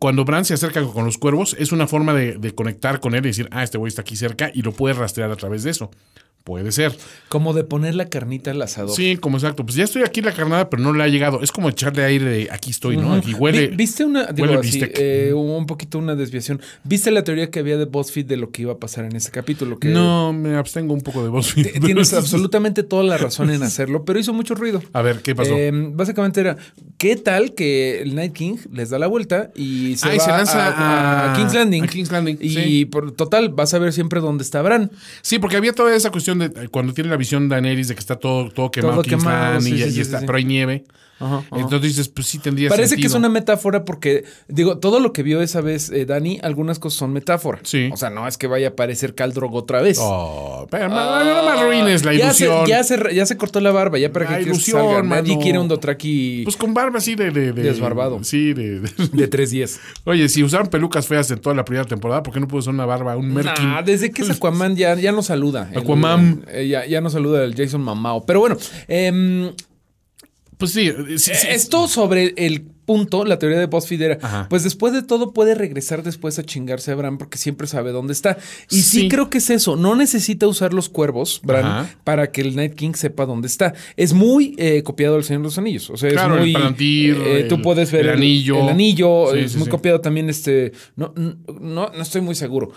cuando 0.00 0.24
Bran 0.24 0.44
se 0.44 0.54
acerca 0.54 0.82
con 0.84 1.04
los 1.04 1.18
cuervos, 1.18 1.54
es 1.58 1.70
una 1.70 1.86
forma 1.86 2.12
de, 2.14 2.32
de 2.36 2.52
conectar 2.52 2.98
con 2.98 3.14
él 3.14 3.24
y 3.24 3.28
decir, 3.28 3.48
ah, 3.52 3.62
este 3.62 3.78
güey 3.78 3.88
está 3.88 4.02
aquí 4.02 4.16
cerca 4.16 4.50
y 4.52 4.62
lo 4.62 4.72
puede 4.72 4.94
rastrear 4.94 5.30
a 5.30 5.36
través 5.36 5.62
de 5.62 5.70
eso. 5.70 5.90
Puede 6.46 6.70
ser. 6.70 6.96
Como 7.28 7.54
de 7.54 7.64
poner 7.64 7.96
la 7.96 8.08
carnita 8.08 8.52
al 8.52 8.62
asador. 8.62 8.94
Sí, 8.94 9.16
como 9.16 9.36
exacto. 9.36 9.66
Pues 9.66 9.74
ya 9.74 9.82
estoy 9.82 10.04
aquí 10.04 10.22
la 10.22 10.30
carnada, 10.32 10.70
pero 10.70 10.80
no 10.80 10.92
le 10.92 11.02
ha 11.02 11.08
llegado. 11.08 11.42
Es 11.42 11.50
como 11.50 11.68
echarle 11.68 12.04
aire 12.04 12.24
de 12.24 12.48
aquí 12.52 12.70
estoy, 12.70 12.96
¿no? 12.96 13.14
Aquí 13.14 13.34
huele. 13.34 13.66
Vi- 13.66 13.76
¿Viste 13.76 14.04
una, 14.04 14.26
digo 14.26 14.46
huele 14.46 14.60
así, 14.60 14.80
eh, 14.94 15.32
un 15.34 15.66
poquito 15.66 15.98
una 15.98 16.14
desviación? 16.14 16.60
¿Viste 16.84 17.10
la 17.10 17.24
teoría 17.24 17.50
que 17.50 17.58
había 17.58 17.76
de 17.76 17.86
BuzzFeed 17.86 18.26
de 18.26 18.36
lo 18.36 18.52
que 18.52 18.62
iba 18.62 18.74
a 18.74 18.78
pasar 18.78 19.06
en 19.06 19.16
ese 19.16 19.32
capítulo? 19.32 19.80
Que 19.80 19.88
No, 19.88 20.32
me 20.32 20.54
abstengo 20.54 20.94
un 20.94 21.00
poco 21.00 21.24
de. 21.28 21.62
T- 21.64 21.80
Tienes 21.80 22.14
absolutamente 22.14 22.84
toda 22.84 23.02
la 23.02 23.18
razón 23.18 23.50
en 23.50 23.60
hacerlo, 23.64 24.04
pero 24.04 24.20
hizo 24.20 24.32
mucho 24.32 24.54
ruido. 24.54 24.80
A 24.92 25.02
ver, 25.02 25.22
¿qué 25.22 25.34
pasó? 25.34 25.52
Eh, 25.56 25.72
básicamente 25.74 26.38
era, 26.40 26.56
¿qué 26.96 27.16
tal 27.16 27.54
que 27.54 28.02
el 28.02 28.14
Night 28.14 28.32
King 28.34 28.56
les 28.72 28.90
da 28.90 29.00
la 29.00 29.08
vuelta 29.08 29.50
y 29.56 29.96
se, 29.96 30.08
Ah, 30.10 30.14
y 30.14 30.18
va 30.18 30.24
se 30.24 30.30
lanza 30.30 30.66
a, 30.68 30.70
a 31.30 31.32
a- 31.32 31.36
King's 31.36 31.54
Landing? 31.54 31.82
a 31.82 31.86
King's 31.88 32.12
Landing, 32.12 32.38
Y 32.40 32.50
sí. 32.50 32.84
por 32.84 33.10
total, 33.10 33.48
vas 33.48 33.74
a 33.74 33.80
ver 33.80 33.92
siempre 33.92 34.20
dónde 34.20 34.44
está 34.44 34.62
Bran. 34.62 34.92
Sí, 35.22 35.40
porque 35.40 35.56
había 35.56 35.72
toda 35.72 35.92
esa 35.96 36.10
cuestión 36.12 36.35
de 36.38 36.68
cuando 36.68 36.92
tiene 36.92 37.10
la 37.10 37.16
visión 37.16 37.48
Daenerys 37.48 37.88
de 37.88 37.94
que 37.94 38.00
está 38.00 38.16
todo, 38.16 38.50
todo 38.50 38.70
quemado, 38.70 38.94
Todo 38.94 39.02
King's 39.02 39.22
quemado, 39.22 39.54
Landing, 39.54 39.74
sí, 39.74 39.80
y, 39.80 39.82
sí, 39.82 39.88
y 39.88 39.92
sí, 39.92 40.00
está, 40.02 40.20
pero 40.20 40.36
hay 40.36 40.44
nieve. 40.44 40.84
Ajá, 41.18 41.36
ajá. 41.38 41.46
Entonces 41.52 41.82
dices, 41.82 42.08
pues 42.08 42.26
sí 42.26 42.38
tendría 42.38 42.68
Parece 42.68 42.96
que 42.96 43.06
es 43.06 43.14
una 43.14 43.28
metáfora 43.28 43.84
porque, 43.84 44.24
digo, 44.48 44.78
todo 44.78 45.00
lo 45.00 45.12
que 45.12 45.22
vio 45.22 45.40
esa 45.40 45.60
vez 45.60 45.90
eh, 45.90 46.04
Dani, 46.04 46.38
algunas 46.42 46.78
cosas 46.78 46.98
son 46.98 47.12
metáfora. 47.12 47.60
Sí. 47.62 47.88
O 47.92 47.96
sea, 47.96 48.10
no 48.10 48.28
es 48.28 48.36
que 48.36 48.46
vaya 48.46 48.66
a 48.68 48.70
aparecer 48.70 49.14
Caldrog 49.14 49.54
otra 49.54 49.80
vez. 49.80 49.98
Oh, 50.00 50.66
pero 50.70 50.90
ma- 50.90 51.22
no 51.24 51.42
me 51.42 51.50
arruines 51.50 52.04
la 52.04 52.12
ya, 52.12 52.32
se, 52.34 52.44
ilusión. 52.44 52.66
ya, 52.66 52.84
se, 52.84 53.14
ya 53.14 53.24
se 53.26 53.36
cortó 53.36 53.60
la 53.60 53.70
barba, 53.72 53.98
ya 53.98 54.12
para 54.12 54.30
La 54.30 54.36
que 54.38 54.42
ilusión, 54.44 54.80
salga. 54.80 55.02
Nadie 55.02 55.38
quiere 55.38 55.58
un 55.58 55.68
Dotraki 55.68 56.42
Pues 56.44 56.56
con 56.56 56.74
barba 56.74 56.98
así 56.98 57.14
de... 57.14 57.30
de, 57.30 57.52
de- 57.52 57.62
Desbarbado. 57.62 58.22
Sí, 58.22 58.52
de, 58.52 58.80
de- 58.80 58.90
de 59.12 59.28
310. 59.28 59.80
Oye, 60.04 60.28
si 60.28 60.42
usaron 60.42 60.66
pelucas 60.68 61.06
feas 61.06 61.30
en 61.30 61.38
toda 61.38 61.54
la 61.56 61.64
primera 61.64 61.86
temporada, 61.86 62.22
¿por 62.22 62.34
qué 62.34 62.40
no 62.40 62.48
pudo 62.48 62.58
usar 62.60 62.74
una 62.74 62.84
barba? 62.86 63.16
Un 63.16 63.32
Merkin. 63.32 63.64
Nah, 63.64 63.82
desde 63.82 64.10
que 64.10 64.22
es 64.22 64.30
Aquaman 64.30 64.76
ya, 64.76 64.94
ya 64.96 65.12
no 65.12 65.22
saluda. 65.22 65.70
El- 65.72 65.78
Aquaman. 65.78 66.44
eh, 66.48 66.68
ya, 66.68 66.84
ya 66.86 67.00
no 67.00 67.08
saluda 67.10 67.42
el 67.44 67.54
Jason 67.54 67.80
Mamao. 67.80 68.26
Pero 68.26 68.40
bueno, 68.40 68.56
em, 68.88 69.50
Pues 70.58 70.72
sí, 70.72 70.90
sí, 71.18 71.32
sí. 71.34 71.46
esto 71.50 71.86
sobre 71.88 72.32
el 72.36 72.62
punto, 72.86 73.24
la 73.24 73.38
teoría 73.38 73.58
de 73.58 73.66
BuzzFeed 73.66 74.00
era, 74.00 74.18
Ajá. 74.22 74.46
pues 74.48 74.62
después 74.62 74.92
de 74.92 75.02
todo 75.02 75.32
puede 75.32 75.54
regresar 75.56 76.02
después 76.04 76.38
a 76.38 76.44
chingarse 76.44 76.92
a 76.92 76.94
Bran 76.94 77.18
porque 77.18 77.36
siempre 77.36 77.66
sabe 77.66 77.90
dónde 77.90 78.12
está. 78.12 78.38
Y 78.70 78.76
sí, 78.82 79.00
Sí. 79.00 79.08
creo 79.08 79.28
que 79.28 79.38
es 79.38 79.50
eso. 79.50 79.74
No 79.76 79.96
necesita 79.96 80.46
usar 80.46 80.72
los 80.72 80.88
cuervos, 80.88 81.40
Bran, 81.42 81.64
Ajá. 81.66 81.94
para 82.04 82.30
que 82.30 82.40
el 82.42 82.54
Night 82.54 82.74
King 82.74 82.92
sepa 82.94 83.26
dónde 83.26 83.48
está. 83.48 83.74
Es 83.96 84.12
muy 84.12 84.54
eh, 84.56 84.82
copiado 84.84 85.16
del 85.16 85.24
Señor 85.24 85.42
de 85.42 85.48
los 85.48 85.58
Anillos. 85.58 85.90
O 85.90 85.96
sea, 85.96 86.10
Claro, 86.10 86.36
es 86.38 86.42
el 86.46 86.52
muy... 86.52 87.10
Eh, 87.10 87.46
tú 87.48 87.60
puedes 87.60 87.90
ver 87.90 88.06
el 88.06 88.12
anillo. 88.14 88.62
El, 88.62 88.68
anillo. 88.68 89.34
Es 89.34 89.56
muy 89.56 89.68
copiado 89.68 90.00
también 90.00 90.30
este... 90.30 90.72
No, 90.94 91.12
no, 91.16 91.90
no 91.90 92.02
estoy 92.02 92.20
muy 92.20 92.36
seguro. 92.36 92.70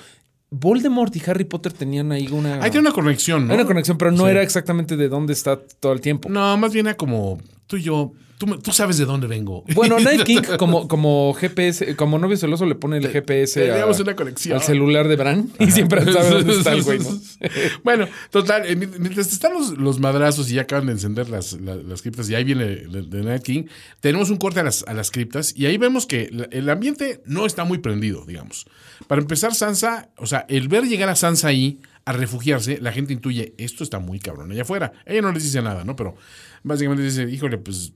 Voldemort 0.52 1.16
y 1.16 1.22
Harry 1.30 1.44
Potter 1.46 1.74
tenían 1.74 2.12
ahí 2.12 2.28
una... 2.32 2.56
Ahí 2.56 2.72
tiene 2.72 2.88
una 2.88 2.92
conexión, 2.96 3.46
¿no? 3.48 3.54
Hay 3.54 3.60
una 3.60 3.68
conexión, 3.68 3.98
pero 3.98 4.12
no 4.12 4.26
Sí. 4.26 4.32
era 4.32 4.42
exactamente 4.42 4.98
de 4.98 5.08
dónde 5.10 5.34
está 5.34 5.60
todo 5.80 5.94
el 5.94 6.02
tiempo. 6.02 6.28
No, 6.30 6.58
más 6.58 6.74
bien 6.74 6.88
era 6.88 6.98
como 6.98 7.40
tú 7.68 7.78
y 7.78 7.84
yo. 7.84 8.14
Tú, 8.40 8.72
sabes 8.72 8.98
de 8.98 9.04
dónde 9.06 9.28
vengo. 9.28 9.66
Bueno, 9.76 10.00
Night 10.00 10.24
King, 10.26 10.40
como, 10.58 10.88
como 10.88 11.34
GPS, 11.34 11.96
como 11.98 12.18
novio 12.18 12.38
celoso, 12.38 12.66
le 12.66 12.74
pone 12.76 12.98
el 12.98 13.08
GPS 13.10 13.62
a- 13.62 13.74
teníamos 13.74 14.00
una 14.00 14.16
conexión. 14.16 14.58
al 14.58 14.64
celular 14.64 15.08
de 15.10 15.18
Bran 15.18 15.52
y 15.60 15.70
siempre 15.72 16.02
sabe 16.12 16.30
dónde 16.30 16.54
está 16.54 16.72
el 16.72 16.84
güey, 16.84 17.00
¿no? 17.00 17.20
bueno, 17.84 18.08
total, 18.32 18.64
eh, 18.66 18.76
mientras 18.78 19.32
están 19.34 19.54
los, 19.54 19.78
los 19.78 20.00
madrazos 20.00 20.50
y 20.50 20.56
ya 20.56 20.62
acaban 20.62 20.86
de 20.86 20.94
encender 20.94 21.30
las, 21.30 21.54
la- 21.60 21.76
las 21.76 22.02
criptas 22.02 22.30
y 22.30 22.36
ahí 22.36 22.46
viene 22.46 22.64
el 22.64 23.26
Night 23.26 23.44
King, 23.44 23.64
tenemos 24.00 24.30
un 24.30 24.38
corte 24.38 24.62
a 24.62 24.64
las, 24.64 24.84
a 24.88 24.94
las 24.94 25.12
criptas 25.12 25.54
y 25.56 25.66
ahí 25.66 25.78
vemos 25.78 26.06
que 26.06 26.30
el 26.52 26.70
ambiente 26.70 27.22
no 27.26 27.46
está 27.46 27.66
muy 27.66 27.80
prendido, 27.80 28.24
digamos. 28.26 28.66
Para 29.08 29.22
empezar, 29.22 29.54
Sansa, 29.54 30.10
o 30.18 30.28
sea, 30.28 30.46
el 30.48 30.70
ver 30.70 30.86
llegar 30.86 31.10
a 31.10 31.16
Sansa 31.18 31.50
ahí 31.50 31.80
a 32.06 32.14
refugiarse, 32.14 32.80
la 32.82 32.92
gente 32.94 33.12
intuye, 33.14 33.54
esto 33.58 33.84
está 33.84 34.00
muy 34.00 34.20
cabrón 34.20 34.50
allá 34.52 34.62
afuera. 34.62 34.94
Ella 35.06 35.22
no 35.22 35.32
les 35.34 35.44
dice 35.44 35.62
nada, 35.62 35.84
¿no? 35.84 35.96
Pero 35.96 36.16
básicamente 36.64 37.04
dice, 37.04 37.30
híjole, 37.30 37.58
pues 37.58 37.92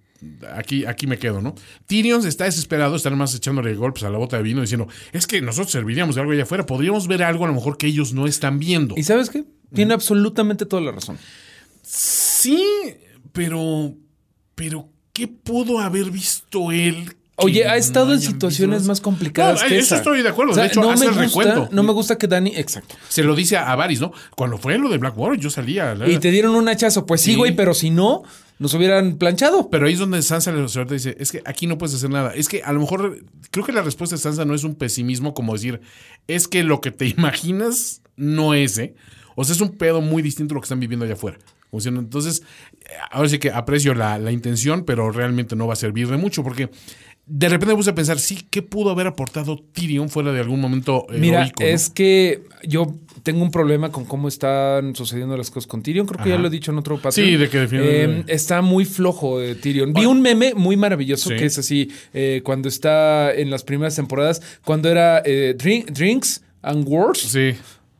aquí, 0.53 0.85
aquí 0.85 1.07
me 1.07 1.17
quedo, 1.17 1.41
¿no? 1.41 1.55
Tyrion 1.87 2.25
está 2.27 2.45
desesperado, 2.45 2.95
está 2.95 3.09
nomás 3.09 3.33
echándole 3.35 3.73
golpes 3.75 4.03
a 4.03 4.09
la 4.09 4.17
bota 4.17 4.37
de 4.37 4.43
vino 4.43 4.61
diciendo, 4.61 4.87
es 5.11 5.27
que 5.27 5.41
nosotros 5.41 5.71
serviríamos 5.71 6.15
de 6.15 6.21
algo 6.21 6.33
allá 6.33 6.43
afuera, 6.43 6.65
podríamos 6.65 7.07
ver 7.07 7.23
algo 7.23 7.45
a 7.45 7.47
lo 7.47 7.53
mejor 7.53 7.77
que 7.77 7.87
ellos 7.87 8.13
no 8.13 8.25
están 8.27 8.59
viendo. 8.59 8.95
¿Y 8.97 9.03
sabes 9.03 9.29
qué? 9.29 9.43
Tiene 9.73 9.93
absolutamente 9.93 10.65
toda 10.65 10.81
la 10.81 10.91
razón. 10.91 11.17
Sí, 11.81 12.63
pero, 13.31 13.93
pero, 14.55 14.89
¿qué 15.13 15.27
pudo 15.27 15.79
haber 15.79 16.11
visto 16.11 16.71
él? 16.71 17.15
Oye, 17.35 17.65
ha 17.67 17.75
estado 17.77 18.07
no 18.07 18.13
en 18.13 18.21
situaciones 18.21 18.79
visto? 18.81 18.91
más 18.91 19.01
complicadas 19.01 19.61
No, 19.63 19.67
que 19.67 19.77
eso 19.79 19.85
esa. 19.87 19.95
estoy 19.97 20.21
de 20.21 20.29
acuerdo. 20.29 20.51
O 20.51 20.55
sea, 20.55 20.63
de 20.65 20.69
hecho, 20.69 20.81
no 20.81 20.91
hace 20.91 21.05
me 21.09 21.11
el 21.23 21.29
gusta, 21.29 21.39
recuento. 21.43 21.75
no 21.75 21.83
me 21.83 21.91
gusta 21.91 22.17
que 22.17 22.27
Dani, 22.27 22.51
exacto. 22.55 22.95
Se 23.09 23.23
lo 23.23 23.35
dice 23.35 23.57
a 23.57 23.75
Varys, 23.75 23.99
¿no? 24.01 24.11
Cuando 24.35 24.57
fue 24.59 24.77
lo 24.77 24.87
de 24.89 24.99
Blackwater, 24.99 25.39
yo 25.39 25.49
salía. 25.49 25.95
Y 26.07 26.19
te 26.19 26.29
dieron 26.29 26.53
un 26.55 26.69
hachazo, 26.69 27.05
pues 27.07 27.21
Sí. 27.21 27.35
güey, 27.35 27.55
pero 27.55 27.73
si 27.73 27.89
no, 27.89 28.21
nos 28.63 28.73
hubieran 28.75 29.17
planchado. 29.17 29.69
Pero 29.69 29.87
ahí 29.87 29.93
es 29.93 29.99
donde 29.99 30.21
Sansa 30.21 30.53
le 30.53 30.65
suelta 30.69 30.93
y 30.93 30.97
dice, 30.97 31.17
es 31.19 31.33
que 31.33 31.41
aquí 31.43 31.67
no 31.67 31.77
puedes 31.77 31.95
hacer 31.95 32.09
nada. 32.09 32.33
Es 32.33 32.47
que 32.47 32.63
a 32.63 32.71
lo 32.71 32.79
mejor, 32.79 33.19
creo 33.51 33.65
que 33.65 33.73
la 33.73 33.81
respuesta 33.81 34.15
de 34.15 34.21
Sansa 34.21 34.45
no 34.45 34.55
es 34.55 34.63
un 34.63 34.75
pesimismo 34.75 35.33
como 35.33 35.51
decir, 35.51 35.81
es 36.27 36.47
que 36.47 36.63
lo 36.63 36.79
que 36.79 36.91
te 36.91 37.05
imaginas 37.17 38.01
no 38.15 38.53
es, 38.53 38.77
¿eh? 38.77 38.95
O 39.35 39.43
sea, 39.43 39.53
es 39.53 39.59
un 39.59 39.77
pedo 39.77 39.99
muy 39.99 40.23
distinto 40.23 40.53
a 40.53 40.55
lo 40.55 40.61
que 40.61 40.65
están 40.65 40.79
viviendo 40.79 41.03
allá 41.03 41.15
afuera. 41.15 41.37
Entonces, 41.73 42.43
eh, 42.81 42.89
ahora 43.11 43.27
sí 43.27 43.39
que 43.39 43.49
aprecio 43.51 43.95
la, 43.95 44.17
la 44.19 44.31
intención, 44.31 44.85
pero 44.85 45.11
realmente 45.11 45.55
no 45.55 45.67
va 45.67 45.73
a 45.73 45.75
servir 45.75 46.07
de 46.07 46.17
mucho 46.17 46.43
porque 46.43 46.69
de 47.25 47.49
repente 47.49 47.73
me 47.73 47.77
puse 47.77 47.89
a 47.89 47.95
pensar, 47.95 48.19
sí, 48.19 48.45
¿qué 48.49 48.61
pudo 48.61 48.91
haber 48.91 49.07
aportado 49.07 49.57
Tyrion 49.57 50.09
fuera 50.09 50.31
de 50.31 50.39
algún 50.39 50.61
momento 50.61 51.07
Mira, 51.09 51.39
heroico? 51.39 51.63
no? 51.63 51.69
es 51.69 51.89
que 51.89 52.43
yo 52.63 52.95
tengo 53.23 53.41
un 53.41 53.51
problema 53.51 53.89
con 53.91 54.05
cómo 54.05 54.27
están 54.27 54.95
sucediendo 54.95 55.35
las 55.37 55.49
cosas 55.49 55.65
con 55.67 55.81
Tyrion. 55.81 56.05
Creo 56.05 56.23
que 56.23 56.29
ya 56.29 56.37
lo 56.37 56.47
he 56.47 56.49
dicho 56.51 56.71
en 56.71 56.77
otro 56.77 56.97
Patreon. 57.01 57.29
Sí, 57.29 57.37
de 57.37 57.49
que 57.49 57.67
Eh, 57.71 58.23
está 58.27 58.61
muy 58.61 58.85
flojo 58.85 59.39
de 59.39 59.55
Tyrion. 59.55 59.93
Vi 59.93 60.05
un 60.05 60.21
meme 60.21 60.53
muy 60.55 60.75
maravilloso 60.77 61.29
Sí. 61.29 61.35
que 61.37 61.45
es 61.45 61.57
así, 61.57 61.89
eh, 62.13 62.41
cuando 62.43 62.67
está 62.69 63.33
en 63.33 63.49
las 63.49 63.63
primeras 63.63 63.95
temporadas, 63.95 64.41
cuando 64.65 64.89
era 64.89 65.21
eh, 65.25 65.55
Drink- 65.57 65.89
Drinks 65.91 66.41
and 66.61 66.85
Wars. 66.87 67.19
Sí. 67.19 67.53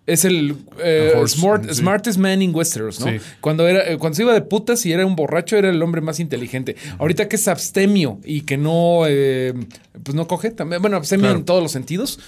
Es 0.05 0.25
el 0.25 0.57
eh, 0.83 1.13
horse, 1.15 1.37
smart- 1.39 1.69
sí. 1.69 1.75
smartest 1.75 2.19
man 2.19 2.41
in 2.41 2.53
Westeros, 2.53 2.99
¿no? 2.99 3.07
Sí. 3.07 3.19
Cuando, 3.39 3.65
era, 3.65 3.89
eh, 3.89 3.97
cuando 3.97 4.17
se 4.17 4.23
iba 4.23 4.33
de 4.33 4.41
putas 4.41 4.85
y 4.85 4.91
era 4.91 5.05
un 5.05 5.15
borracho, 5.15 5.55
era 5.55 5.69
el 5.69 5.81
hombre 5.81 6.01
más 6.01 6.19
inteligente. 6.19 6.75
Ahorita 6.99 7.29
que 7.29 7.37
es 7.37 7.47
abstemio 7.47 8.19
y 8.25 8.41
que 8.41 8.57
no, 8.57 9.03
eh, 9.07 9.53
pues 10.03 10.13
no 10.13 10.27
coge, 10.27 10.51
también, 10.51 10.81
bueno, 10.81 10.97
abstemio 10.97 11.27
Claro. 11.27 11.39
en 11.39 11.45
todos 11.45 11.63
los 11.63 11.71
sentidos, 11.71 12.19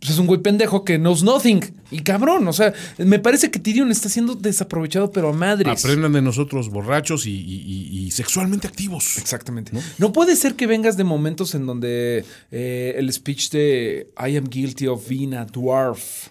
pues 0.00 0.12
es 0.12 0.18
un 0.18 0.26
güey 0.26 0.40
pendejo 0.40 0.84
que 0.84 0.98
knows 0.98 1.22
nothing. 1.22 1.60
Y 1.90 2.00
cabrón, 2.00 2.48
o 2.48 2.52
sea, 2.52 2.72
me 2.98 3.18
parece 3.18 3.50
que 3.50 3.58
Tyrion 3.58 3.90
está 3.90 4.08
siendo 4.08 4.34
desaprovechado, 4.34 5.12
pero 5.12 5.28
a 5.28 5.32
madres. 5.32 5.84
Aprendan 5.84 6.12
de 6.14 6.22
nosotros 6.22 6.70
borrachos 6.70 7.26
y, 7.26 7.32
y- 7.32 8.10
sexualmente 8.10 8.66
activos. 8.66 9.18
Exactamente. 9.18 9.72
¿No? 9.98 10.12
puede 10.12 10.36
ser 10.36 10.54
que 10.54 10.66
vengas 10.66 10.96
de 10.96 11.04
momentos 11.04 11.54
en 11.54 11.66
donde 11.66 12.24
eh, 12.50 12.94
el 12.96 13.12
speech 13.12 13.50
de 13.50 14.10
I 14.18 14.36
am 14.36 14.44
guilty 14.48 14.86
of 14.86 15.06
being 15.08 15.34
a 15.34 15.44
dwarf. 15.44 16.28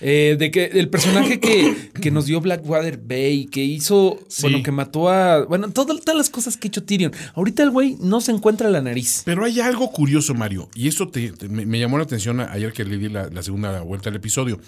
Eh, 0.00 0.36
de 0.38 0.50
que 0.50 0.64
el 0.66 0.88
personaje 0.88 1.40
que, 1.40 1.90
que 2.00 2.10
nos 2.10 2.26
dio 2.26 2.40
Blackwater 2.40 2.98
Bay, 3.02 3.46
que 3.46 3.62
hizo, 3.64 4.18
Sí. 4.28 4.42
bueno, 4.42 4.62
que 4.62 4.70
mató 4.72 5.08
a. 5.08 5.44
Bueno, 5.44 5.70
todo- 5.70 5.98
todas 5.98 6.16
las 6.16 6.30
cosas 6.30 6.56
que 6.56 6.66
ha 6.66 6.70
hecho 6.70 6.84
Tyrion. 6.84 7.12
Ahorita 7.34 7.62
el 7.62 7.70
güey 7.70 7.96
no 8.00 8.20
se 8.20 8.32
encuentra 8.32 8.68
la 8.70 8.80
nariz. 8.80 9.22
Pero 9.24 9.44
hay 9.44 9.60
algo 9.60 9.90
curioso, 9.90 10.34
Mario, 10.34 10.68
y 10.74 10.88
esto 10.88 11.08
te- 11.08 11.32
te- 11.32 11.48
me, 11.48 11.66
me 11.66 11.78
llamó 11.78 11.98
la 11.98 12.04
atención 12.04 12.40
ayer 12.40 12.72
que 12.72 12.84
le 12.84 12.98
di 12.98 13.08
la, 13.08 13.28
la 13.30 13.42
segunda 13.42 13.80
vuelta 13.82 14.10
al 14.10 14.16
episodio. 14.16 14.60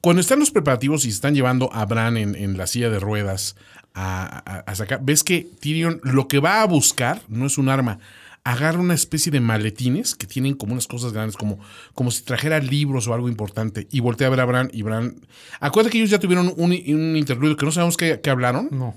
Cuando 0.00 0.20
están 0.20 0.38
los 0.38 0.50
preparativos 0.50 1.04
y 1.04 1.08
están 1.08 1.34
llevando 1.34 1.72
a 1.72 1.84
Bran 1.86 2.16
en, 2.16 2.34
en 2.36 2.56
la 2.56 2.66
silla 2.66 2.90
de 2.90 3.00
ruedas 3.00 3.56
a, 3.94 4.42
a- 4.50 4.58
a 4.60 4.74
sacar, 4.74 5.00
ves 5.02 5.24
que 5.24 5.48
Tyrion 5.60 6.00
lo 6.04 6.28
que 6.28 6.38
va 6.38 6.62
a 6.62 6.66
buscar 6.66 7.22
no 7.28 7.46
es 7.46 7.58
un 7.58 7.68
arma. 7.68 7.98
Agarra 8.46 8.78
una 8.78 8.94
especie 8.94 9.32
de 9.32 9.40
maletines 9.40 10.14
que 10.14 10.28
tienen 10.28 10.54
como 10.54 10.72
unas 10.72 10.86
cosas 10.86 11.12
grandes, 11.12 11.36
como, 11.36 11.58
como 11.94 12.12
si 12.12 12.22
trajera 12.22 12.60
libros 12.60 13.08
o 13.08 13.14
algo 13.14 13.28
importante, 13.28 13.88
y 13.90 13.98
voltea 13.98 14.28
a 14.28 14.30
ver 14.30 14.40
a 14.40 14.44
Bran 14.44 14.70
y 14.72 14.82
Bran. 14.82 15.16
Acuérdate 15.58 15.90
que 15.90 15.98
ellos 15.98 16.10
ya 16.10 16.20
tuvieron 16.20 16.52
un, 16.56 16.70
un 16.70 17.16
interludio 17.16 17.56
que 17.56 17.66
no 17.66 17.72
sabemos 17.72 17.96
qué, 17.96 18.20
qué 18.22 18.30
hablaron. 18.30 18.68
No. 18.70 18.94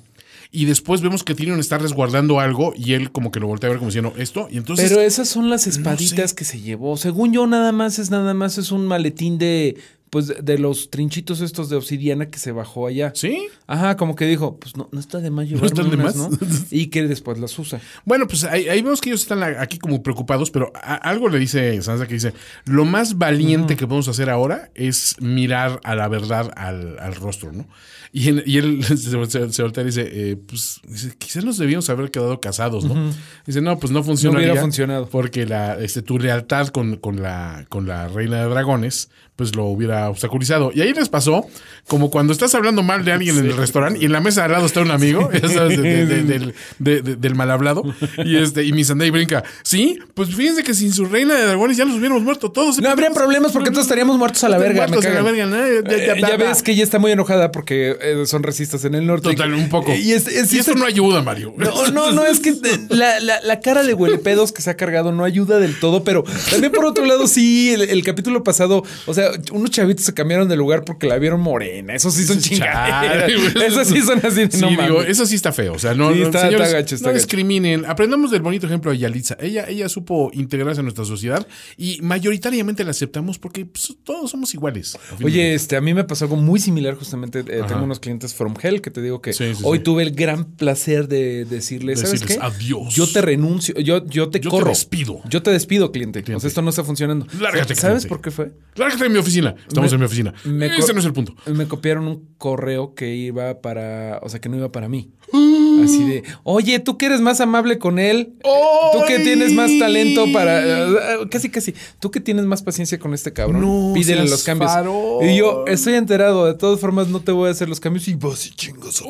Y 0.52 0.66
después 0.66 1.02
vemos 1.02 1.24
que 1.24 1.36
Tyrion 1.36 1.60
está 1.60 1.78
resguardando 1.78 2.40
algo 2.40 2.74
y 2.76 2.94
él 2.94 3.12
como 3.12 3.32
que 3.32 3.40
lo 3.40 3.46
voltea 3.46 3.68
a 3.68 3.72
ver 3.72 3.78
como 3.78 3.90
diciendo 3.90 4.14
esto. 4.18 4.48
Y 4.50 4.58
entonces. 4.58 4.90
Pero 4.90 5.02
esas 5.02 5.30
son 5.30 5.50
las 5.50 5.68
espaditas 5.68 6.32
sé. 6.32 6.36
que 6.36 6.44
se 6.44 6.60
llevó. 6.60 6.98
Según 6.98 7.34
yo, 7.34 7.46
nada 7.46 7.72
más 7.72 8.00
es 8.00 8.10
nada 8.10 8.34
más 8.34 8.58
es 8.58 8.72
un 8.72 8.88
maletín 8.88 9.38
de. 9.38 9.78
Pues 10.10 10.34
de 10.44 10.58
los 10.58 10.90
trinchitos 10.90 11.40
estos 11.42 11.70
de 11.70 11.76
obsidiana 11.76 12.26
que 12.28 12.40
se 12.40 12.52
bajó 12.52 12.88
allá. 12.88 13.12
¿Sí? 13.14 13.48
Ajá, 13.68 13.96
como 13.96 14.16
que 14.16 14.26
dijo, 14.26 14.58
pues 14.60 14.76
no, 14.76 14.90
no 14.92 15.00
está 15.00 15.20
de 15.20 15.30
más 15.30 15.48
llevarme 15.48 15.68
están 15.68 15.90
de 15.92 15.96
unas, 15.98 16.16
más. 16.16 16.32
¿no? 16.32 16.38
Y 16.72 16.88
que 16.88 17.08
después 17.08 17.38
las 17.38 17.58
usa. 17.60 17.80
Bueno, 18.06 18.28
pues 18.28 18.44
ahí, 18.44 18.68
ahí 18.70 18.82
vemos 18.82 19.02
que 19.02 19.10
ellos 19.10 19.22
están 19.22 19.44
aquí 19.44 19.78
como 19.78 20.02
preocupados, 20.02 20.50
pero 20.50 20.72
a- 20.74 20.96
algo 20.96 21.30
le 21.30 21.38
dice 21.38 21.80
Sansa 21.84 22.08
que 22.08 22.16
dice, 22.16 22.34
lo 22.66 22.86
más 22.86 23.20
valiente 23.20 23.76
que 23.76 23.86
podemos 23.86 24.08
hacer 24.08 24.30
ahora 24.32 24.72
es 24.74 25.16
mirar 25.22 25.80
a 25.84 25.94
la 25.96 26.08
verdad 26.08 26.52
al, 26.56 26.98
al 27.00 27.14
rostro, 27.16 27.52
¿no? 27.52 27.68
Y, 28.12 28.30
en- 28.30 28.44
y 28.48 28.58
él 28.58 28.84
se, 28.84 28.98
se- 28.98 29.54
se 29.54 29.62
voltea 29.62 29.84
y 29.84 29.86
dice, 29.86 30.10
eh, 30.12 30.36
pues 30.38 30.82
dice, 30.88 31.14
quizás 31.20 31.46
nos 31.46 31.60
debíamos 31.60 31.88
haber 31.92 32.10
quedado 32.10 32.42
casados, 32.42 32.84
¿no? 32.84 33.12
Dice, 33.46 33.62
no, 33.62 33.78
pues 33.78 33.92
no 33.92 34.02
funcionaría. 34.02 34.48
hubiera 34.48 34.62
funcionado. 34.62 35.08
Porque 35.08 35.46
la, 35.46 35.78
este, 35.80 36.02
tu 36.02 36.18
lealtad 36.18 36.70
con, 36.70 36.96
con 36.98 37.22
la, 37.22 37.68
con 37.70 37.86
la 37.88 38.08
reina 38.08 38.42
de 38.44 38.50
dragones, 38.50 39.12
pues 39.40 39.56
lo 39.56 39.64
hubiera 39.68 40.10
obstaculizado. 40.10 40.72
Y 40.76 40.82
ahí 40.82 40.92
les 40.94 41.08
pasó, 41.08 41.48
como 41.88 42.12
cuando 42.12 42.34
estás 42.34 42.54
hablando 42.56 42.84
mal 42.84 43.06
de 43.06 43.14
alguien 43.14 43.38
en 43.38 43.46
el 43.46 43.56
restaurante 43.56 43.98
y 44.02 44.06
en 44.06 44.12
la 44.12 44.20
mesa 44.20 44.42
de 44.42 44.46
al 44.48 44.52
lado 44.52 44.66
está 44.66 44.82
un 44.82 44.92
amigo, 44.92 45.30
ya 45.42 45.48
sabes, 45.48 45.82
de- 45.82 46.06
de- 46.06 46.06
de- 46.06 46.24
del, 46.24 46.54
de- 46.78 47.02
de- 47.02 47.16
del 47.16 47.36
mal 47.36 47.50
hablado, 47.50 47.84
y 48.26 48.36
este, 48.36 48.66
y 48.66 48.74
mi 48.74 48.84
Sandai 48.84 49.12
brinca, 49.12 49.46
sí, 49.64 49.98
pues 50.14 50.36
fíjense 50.36 50.62
que 50.66 50.74
sin 50.74 50.92
su 50.92 51.06
reina 51.06 51.36
de 51.36 51.46
dragones 51.46 51.78
ya 51.78 51.86
nos 51.86 51.96
hubiéramos 51.98 52.22
muerto 52.22 52.52
todos. 52.52 52.80
No 52.82 52.90
habría 52.90 53.12
problemas 53.12 53.54
porque 53.54 53.70
todos 53.72 53.84
estaríamos 53.84 54.18
muertos 54.18 54.44
a 54.44 54.50
la 54.50 54.58
verga. 54.58 54.86
Muertos 54.88 55.06
a 55.06 55.10
la 55.12 55.22
verga, 55.22 55.46
¿no? 55.46 55.56
Ya- 55.56 56.34
Eh, 56.34 56.38
ves 56.38 56.62
que 56.64 56.74
ella 56.74 56.84
está 56.84 57.00
muy 57.00 57.12
enojada 57.14 57.52
porque 57.54 57.96
eh, 58.02 58.24
son 58.26 58.44
racistas 58.44 58.84
en 58.84 58.94
el 58.96 59.08
norte. 59.08 59.30
Total, 59.30 59.54
un 59.54 59.70
poco. 59.70 59.94
Y, 59.96 60.12
es- 60.12 60.28
es- 60.28 60.52
y 60.52 60.60
esto 60.60 60.76
no 60.76 60.84
ayuda, 60.86 61.22
Mario. 61.22 61.54
No, 61.58 61.88
no, 61.92 62.12
no, 62.12 62.26
es 62.26 62.42
que 62.42 62.50
eh, 62.50 62.56
la, 62.90 63.20
la- 63.22 63.42
la 63.42 63.60
cara 63.62 63.84
de 63.84 63.94
huelepedos 63.94 64.52
que 64.52 64.62
se 64.62 64.70
ha 64.70 64.76
cargado 64.76 65.12
no 65.14 65.24
ayuda 65.24 65.60
del 65.60 65.80
todo, 65.80 66.04
pero 66.04 66.24
también 66.50 66.72
por 66.74 66.86
otro 66.86 67.06
lado, 67.06 67.28
sí, 67.28 67.72
el, 67.72 67.84
el 67.84 68.04
capítulo 68.04 68.44
pasado, 68.44 68.84
o 69.06 69.14
sea, 69.14 69.29
unos 69.52 69.72
chavitos 69.72 70.06
se 70.06 70.14
cambiaron 70.14 70.48
de 70.48 70.56
lugar 70.56 70.84
porque 70.86 71.08
la 71.08 71.18
vieron 71.18 71.42
morena. 71.42 71.94
Eso 71.96 72.12
sí 72.12 72.24
son 72.26 72.40
chingaderas. 72.40 73.32
Güey. 73.54 73.66
Eso 73.68 73.86
sí 73.86 74.02
son 74.02 74.20
así. 74.26 74.46
de, 74.46 74.52
Sí, 74.52 74.62
no 74.62 74.70
digo, 74.70 75.02
eso 75.04 75.26
sí 75.26 75.36
está 75.36 75.52
feo. 75.52 75.74
O 75.74 75.80
sea, 75.80 75.94
no, 75.94 76.12
Sí, 76.14 76.20
no, 76.20 76.26
está- 76.26 76.42
señores, 76.42 76.68
está 76.68 76.80
gacho, 76.80 76.96
está 76.96 77.08
no 77.10 77.14
gacho. 77.14 77.24
discriminen. 77.24 77.86
Aprendamos 77.86 78.32
del 78.32 78.42
bonito 78.42 78.66
ejemplo 78.68 78.92
de 78.92 78.98
Yalitza. 78.98 79.38
Ella, 79.40 79.66
ella 79.68 79.90
supo 79.90 80.32
integrarse 80.34 80.80
a 80.80 80.84
nuestra 80.84 81.06
sociedad 81.06 81.46
y 81.78 82.00
mayoritariamente 82.02 82.84
la 82.84 82.92
aceptamos 82.92 83.38
porque 83.40 83.66
pues, 83.66 83.96
todos 84.04 84.32
somos 84.32 84.54
iguales. 84.54 84.98
Oye, 85.24 85.54
este, 85.54 85.76
a 85.76 85.82
mí 85.82 85.94
me 85.94 86.04
pasó 86.04 86.26
algo 86.26 86.36
muy 86.38 86.60
similar 86.60 86.96
justamente. 86.96 87.40
eh, 87.40 87.62
tengo 87.68 87.84
unos 87.84 88.00
clientes 88.00 88.34
from 88.34 88.54
hell 88.62 88.82
que 88.82 88.92
te 88.92 89.02
digo 89.02 89.22
que 89.22 89.34
Sí, 89.34 89.52
hoy 89.64 89.80
tuve 89.80 90.04
el 90.04 90.12
gran 90.12 90.46
placer 90.46 91.08
de 91.08 91.46
decirles, 91.46 92.00
¿sabes 92.00 92.22
Decirles 92.22 92.38
qué? 92.40 92.44
adiós. 92.46 92.94
Yo 92.96 93.08
te 93.08 93.22
renuncio, 93.22 93.76
yo, 93.80 94.06
yo 94.06 94.30
te 94.30 94.40
Yo 94.40 94.50
te 94.50 94.58
corro. 94.58 94.70
despido. 94.70 95.22
Yo 95.30 95.42
te 95.44 95.52
despido, 95.52 95.92
cliente. 95.92 96.24
Cliente. 96.24 96.38
O 96.38 96.40
sea, 96.42 96.48
esto 96.48 96.62
no 96.62 96.70
está 96.70 96.84
funcionando. 96.84 97.26
Lárgate, 97.40 97.76
¿Sabes 97.76 98.06
cliente. 98.06 98.08
por 98.10 98.22
qué 98.22 98.32
fue? 98.32 98.52
Lárgate 98.76 99.04
de 99.04 99.10
mi 99.20 99.24
oficina. 99.24 99.56
Estamos 99.68 99.92
Me- 99.92 99.96
en 99.96 100.00
mi 100.00 100.06
oficina. 100.06 100.34
Ese 100.78 100.94
no 100.94 101.00
es 101.00 101.06
el 101.06 101.14
punto. 101.14 101.36
Me 101.48 101.68
copiaron 101.68 102.08
un 102.08 102.30
correo 102.38 102.94
que 102.96 103.14
iba 103.16 103.62
para, 103.62 104.20
o 104.24 104.30
sea, 104.30 104.40
que 104.40 104.50
no 104.50 104.58
iba 104.58 104.72
para 104.72 104.88
mí. 104.90 105.12
Así 105.32 106.04
de, 106.04 106.24
oye, 106.44 106.80
tú 106.80 106.98
que 106.98 107.06
eres 107.06 107.22
más 107.22 107.40
amable 107.42 107.78
con 107.80 108.00
él, 108.00 108.34
tú 108.44 109.00
que 109.08 109.20
tienes 109.20 109.54
más 109.54 109.72
talento 109.80 110.26
para, 110.34 110.62
eh, 110.66 110.96
casi, 111.30 111.50
casi, 111.50 111.74
tú 112.00 112.12
que 112.12 112.20
tienes 112.20 112.46
más 112.46 112.62
paciencia 112.64 113.00
con 113.00 113.14
este 113.14 113.32
cabrón, 113.32 113.62
No 113.62 113.94
pídele 113.94 114.28
los 114.28 114.44
cambios. 114.44 114.72
farol. 114.72 115.24
Y 115.26 115.38
yo 115.38 115.64
estoy 115.68 115.94
enterado, 115.96 116.46
de 116.46 116.54
todas 116.56 116.80
formas 116.80 117.08
no 117.10 117.20
te 117.22 117.32
voy 117.32 117.48
a 117.48 117.52
hacer 117.52 117.70
los 117.70 117.80
cambios 117.80 118.08
y 118.08 118.16
vas 118.16 118.46
y 118.48 118.50
chingas 118.52 119.02
a 119.02 119.04
tu 119.04 119.10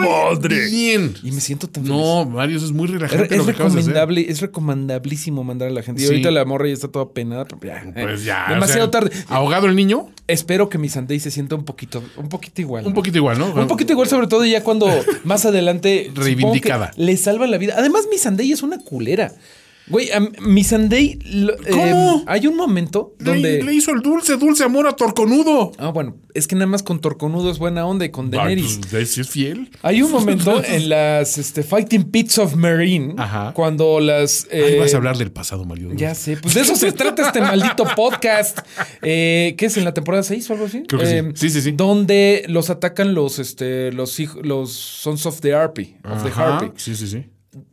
madre. 0.00 0.68
Bien. 0.70 1.14
Y 1.22 1.32
me 1.32 1.40
siento 1.40 1.68
tan 1.68 1.84
feliz. 1.84 1.98
No, 1.98 2.24
Mario, 2.26 2.56
eso 2.58 2.66
es 2.66 2.72
muy 2.72 2.86
relajante 2.86 3.24
es 3.34 3.38
lo 3.38 3.44
que 3.46 3.50
acabas 3.52 3.74
de 3.74 3.80
hacer. 3.80 3.92
recomendable, 3.94 4.30
es 4.30 4.40
recomendabilísimo 4.40 5.44
mandar 5.44 5.68
a 5.68 5.72
la 5.72 5.82
gente. 5.82 6.02
Y 6.02 6.04
Sí. 6.06 6.10
ahorita 6.12 6.30
la 6.30 6.44
morra 6.44 6.68
ya 6.68 6.74
está 6.74 6.88
toda 6.88 7.10
penada, 7.12 7.44
pero 7.46 7.60
ya, 7.62 7.92
Pues 7.92 8.24
ya. 8.24 8.46
demasiado 8.48 8.82
sea, 8.84 8.90
tarde. 8.90 9.10
Ahogado 9.28 9.66
el 9.66 9.74
niño, 9.76 10.08
Espero 10.28 10.68
que 10.68 10.76
mi 10.76 10.90
Sunday 10.90 11.18
se 11.20 11.30
sienta 11.30 11.54
un 11.54 11.64
poquito, 11.64 12.02
un 12.18 12.28
poquito 12.28 12.60
igual. 12.60 12.84
un 12.84 12.90
¿no? 12.92 12.94
poquito 12.94 13.16
igual, 13.16 13.38
¿no? 13.38 13.46
Un 13.46 13.66
poquito 13.66 13.92
igual, 13.92 14.08
sobre 14.08 14.26
todo 14.26 14.44
ya 14.44 14.62
cuando 14.62 14.86
más 15.24 15.46
adelante 15.46 16.10
Reivindicada. 16.14 16.92
le 16.96 17.16
salva 17.16 17.46
la 17.46 17.56
vida. 17.56 17.74
Además, 17.78 18.06
mi 18.10 18.18
Sunday 18.18 18.52
es 18.52 18.62
una 18.62 18.78
culera. 18.78 19.32
Güey, 19.90 20.10
a 20.12 20.20
mi 20.20 20.64
Sunday. 20.64 21.18
lo- 21.24 21.56
¿Cómo? 21.70 22.18
eh, 22.20 22.24
hay 22.26 22.46
un 22.46 22.56
momento 22.56 23.14
donde. 23.18 23.58
Le, 23.58 23.62
le 23.62 23.74
hizo 23.74 23.90
el 23.92 24.00
dulce, 24.02 24.36
dulce 24.36 24.64
amor 24.64 24.86
a 24.86 24.92
Torconudo. 24.92 25.72
Ah, 25.78 25.88
bueno, 25.90 26.16
es 26.34 26.46
que 26.46 26.54
nada 26.54 26.66
más 26.66 26.82
con 26.82 27.00
Torconudo 27.00 27.50
es 27.50 27.58
buena 27.58 27.86
onda 27.86 28.04
y 28.04 28.10
con 28.10 28.30
Daenerys. 28.30 28.76
Ay, 28.82 28.88
pues, 28.90 29.12
si 29.12 29.20
es 29.20 29.28
fiel. 29.28 29.70
Hay 29.82 30.02
un 30.02 30.10
momento 30.12 30.62
en 30.64 30.88
las 30.88 31.38
este, 31.38 31.62
Fighting 31.62 32.04
Pits 32.10 32.38
of 32.38 32.54
Marine 32.54 33.14
Ajá. 33.16 33.52
cuando 33.54 34.00
las. 34.00 34.44
Ahí 34.52 34.60
eh, 34.74 34.78
vas 34.80 34.92
a 34.94 34.96
hablar 34.98 35.16
del 35.18 35.30
pasado, 35.32 35.64
Mario. 35.64 35.90
Ya 35.94 36.14
sé, 36.14 36.36
pues 36.36 36.54
de 36.54 36.60
eso 36.60 36.76
se 36.76 36.92
trata 36.92 37.26
este 37.26 37.40
maldito 37.40 37.84
podcast. 37.96 38.58
Eh, 39.02 39.54
¿Qué 39.56 39.66
es 39.66 39.76
en 39.76 39.84
la 39.84 39.94
temporada 39.94 40.22
6 40.22 40.50
o 40.50 40.52
algo 40.54 40.66
así? 40.66 40.82
Creo 40.86 41.00
que 41.00 41.06
sí. 41.06 41.14
Eh, 41.14 41.32
Sí, 41.34 41.50
sí, 41.50 41.60
sí. 41.62 41.72
Donde 41.72 42.44
los 42.48 42.68
atacan 42.70 43.14
los, 43.14 43.38
este, 43.38 43.92
los, 43.92 44.18
los 44.42 44.72
Sons 44.72 45.24
of 45.26 45.40
the 45.40 45.54
Harpy. 45.54 45.96
Of 46.04 46.24
the. 46.24 46.30
Harpy. 46.30 46.72
Sí, 46.76 46.94
sí, 46.94 47.06
sí. 47.06 47.24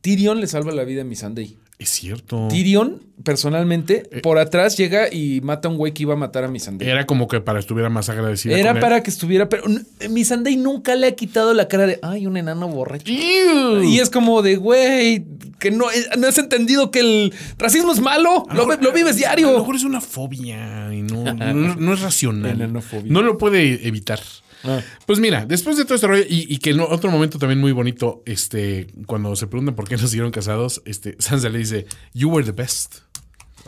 Tyrion 0.01 0.39
le 0.39 0.47
salva 0.47 0.71
la 0.71 0.83
vida 0.83 1.01
a 1.01 1.05
Missandei. 1.05 1.57
Es 1.77 1.89
cierto. 1.89 2.47
Tyrion, 2.49 3.01
personalmente, 3.23 4.03
Eh. 4.11 4.21
por 4.21 4.37
atrás 4.39 4.77
llega 4.77 5.13
y 5.13 5.41
mata 5.41 5.67
a 5.67 5.71
un 5.71 5.77
güey 5.77 5.93
que 5.93 6.03
iba 6.03 6.13
a 6.13 6.17
matar 6.17 6.45
a 6.45 6.47
Missandei. 6.47 6.87
Era 6.87 7.05
como 7.05 7.27
que 7.27 7.41
para 7.41 7.59
estuviera 7.59 7.89
más 7.89 8.07
agradecida. 8.07 8.57
Era 8.57 8.69
con 8.69 8.77
él. 8.77 8.81
para 8.81 9.03
que 9.03 9.09
estuviera, 9.09 9.49
pero 9.49 9.63
Missandei 10.09 10.55
nunca 10.55 10.95
le 10.95 11.07
ha 11.07 11.15
quitado 11.15 11.53
la 11.53 11.67
cara 11.67 11.85
de, 11.85 11.99
ay, 12.01 12.27
un 12.27 12.37
enano 12.37 12.69
borracho. 12.69 13.11
Y 13.11 13.99
es 13.99 14.09
como 14.09 14.41
de, 14.41 14.55
güey, 14.55 15.25
que 15.59 15.69
no, 15.71 15.91
eh, 15.91 16.05
no 16.17 16.27
has 16.27 16.37
entendido 16.37 16.91
que 16.91 17.01
el 17.01 17.33
racismo 17.57 17.91
es 17.91 17.99
malo. 17.99 18.45
Lo, 18.53 18.65
lo 18.67 18.91
vives 18.93 19.11
A 19.11 19.11
lo 19.11 19.17
diario. 19.17 19.57
mejor 19.59 19.75
es 19.75 19.83
una 19.83 19.99
fobia 19.99 20.93
y 20.93 21.01
no, 21.01 21.33
no, 21.33 21.75
no 21.75 21.93
es 21.93 22.01
racional. 22.01 22.55
No 23.05 23.21
lo 23.21 23.37
puede 23.37 23.85
evitar. 23.87 24.19
Ah. 24.63 24.81
Pues 25.05 25.19
mira, 25.19 25.45
después 25.45 25.77
de 25.77 25.83
todo 25.85 25.95
este 25.95 26.07
rollo, 26.07 26.23
y, 26.27 26.53
y 26.53 26.57
que 26.57 26.71
en 26.71 26.79
otro 26.79 27.11
momento 27.11 27.37
también 27.37 27.59
muy 27.59 27.71
bonito, 27.71 28.23
este, 28.25 28.87
cuando 29.05 29.35
se 29.35 29.47
preguntan 29.47 29.75
por 29.75 29.87
qué 29.87 29.97
no 29.97 30.07
siguieron 30.07 30.31
casados, 30.31 30.81
este, 30.85 31.15
Sansa 31.19 31.49
le 31.49 31.59
dice, 31.59 31.85
You 32.13 32.29
were 32.29 32.45
the 32.45 32.51
best. 32.51 32.99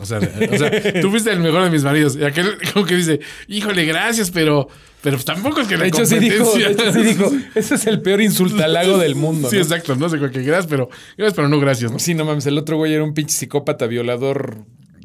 O 0.00 0.06
sea, 0.06 0.18
o 0.18 0.58
sea, 0.58 0.70
tú 1.02 1.10
fuiste 1.10 1.32
el 1.32 1.40
mejor 1.40 1.64
de 1.64 1.70
mis 1.70 1.82
maridos. 1.82 2.16
Y 2.16 2.24
aquel 2.24 2.56
como 2.72 2.86
que 2.86 2.94
dice, 2.94 3.20
híjole, 3.48 3.84
gracias, 3.84 4.30
pero, 4.30 4.68
pero 5.02 5.18
tampoco 5.18 5.60
es 5.60 5.66
que 5.66 5.76
la 5.76 5.82
De 5.82 5.88
hecho, 5.88 6.06
sí 6.06 6.20
dijo, 6.20 6.52
de 6.56 6.70
hecho, 6.70 6.92
sí 6.92 7.02
dijo, 7.02 7.32
ese 7.56 7.74
es 7.74 7.86
el 7.88 8.00
peor 8.00 8.20
insultalago 8.20 8.98
del 8.98 9.16
mundo. 9.16 9.50
Sí, 9.50 9.56
¿no? 9.56 9.62
exacto, 9.62 9.96
no 9.96 10.08
sé 10.08 10.18
con 10.18 10.30
qué 10.30 10.42
gracias, 10.42 10.68
pero 10.68 10.88
gracias, 11.16 11.34
pero 11.34 11.48
no 11.48 11.58
gracias, 11.58 11.90
¿no? 11.90 11.98
Sí, 11.98 12.14
no 12.14 12.24
mames, 12.24 12.46
el 12.46 12.56
otro 12.58 12.76
güey 12.76 12.94
era 12.94 13.02
un 13.02 13.12
pinche 13.12 13.34
psicópata 13.34 13.86
violador 13.86 14.64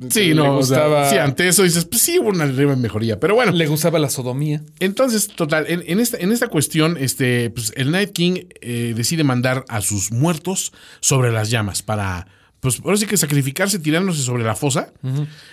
Sí, 0.10 0.34
no, 0.34 0.58
o 0.58 0.64
sea, 0.64 0.78
gustaba, 0.88 1.10
sí, 1.10 1.18
ante 1.18 1.48
eso 1.48 1.64
dices, 1.64 1.86
pues 1.86 2.02
sí, 2.02 2.20
hubo 2.20 2.30
una 2.30 2.46
leve 2.46 2.76
mejoría. 2.76 3.20
Pero 3.20 3.36
bueno, 3.36 3.52
le 3.52 3.68
gustaba 3.68 4.00
la 4.00 4.10
sodomía. 4.10 4.62
entonces, 4.80 5.28
total, 5.28 5.66
en, 5.68 5.84
en 5.88 6.00
esta, 6.00 6.18
en 6.18 6.32
esta 6.32 6.48
cuestión, 6.48 6.98
este, 7.00 7.50
pues 7.50 7.74
el 7.76 7.92
Night 7.92 8.12
King 8.12 8.46
eh, 8.62 8.94
decide 8.96 9.24
mandar 9.24 9.66
a 9.70 9.82
sus 9.82 10.12
muertos 10.12 10.74
sobre 11.00 11.32
las 11.32 11.50
llamas 11.50 11.82
para, 11.82 12.28
pues 12.60 12.80
ahora 12.84 12.98
sí 12.98 13.06
que 13.06 13.18
sacrificarse 13.18 13.80
tirándose 13.80 14.22
sobre 14.22 14.44
la 14.44 14.56
fosa. 14.56 14.94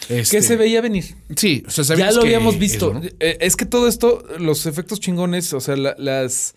Este, 0.09 0.37
Que 0.37 0.43
se 0.43 0.57
veía 0.57 0.81
venir. 0.81 1.05
Sí, 1.37 1.63
o 1.67 1.71
sea, 1.71 1.97
Ya 1.97 2.11
lo 2.13 2.21
que 2.21 2.27
habíamos 2.29 2.59
visto. 2.59 2.91
eso, 2.91 3.01
¿no? 3.01 3.09
Eh, 3.21 3.39
Es 3.41 3.57
que 3.57 3.67
todo 3.67 3.89
esto, 3.89 4.25
los 4.39 4.67
efectos 4.67 5.01
chingones, 5.01 5.53
o 5.53 5.61
sea, 5.61 5.77
la- 5.77 5.95
las, 5.99 6.55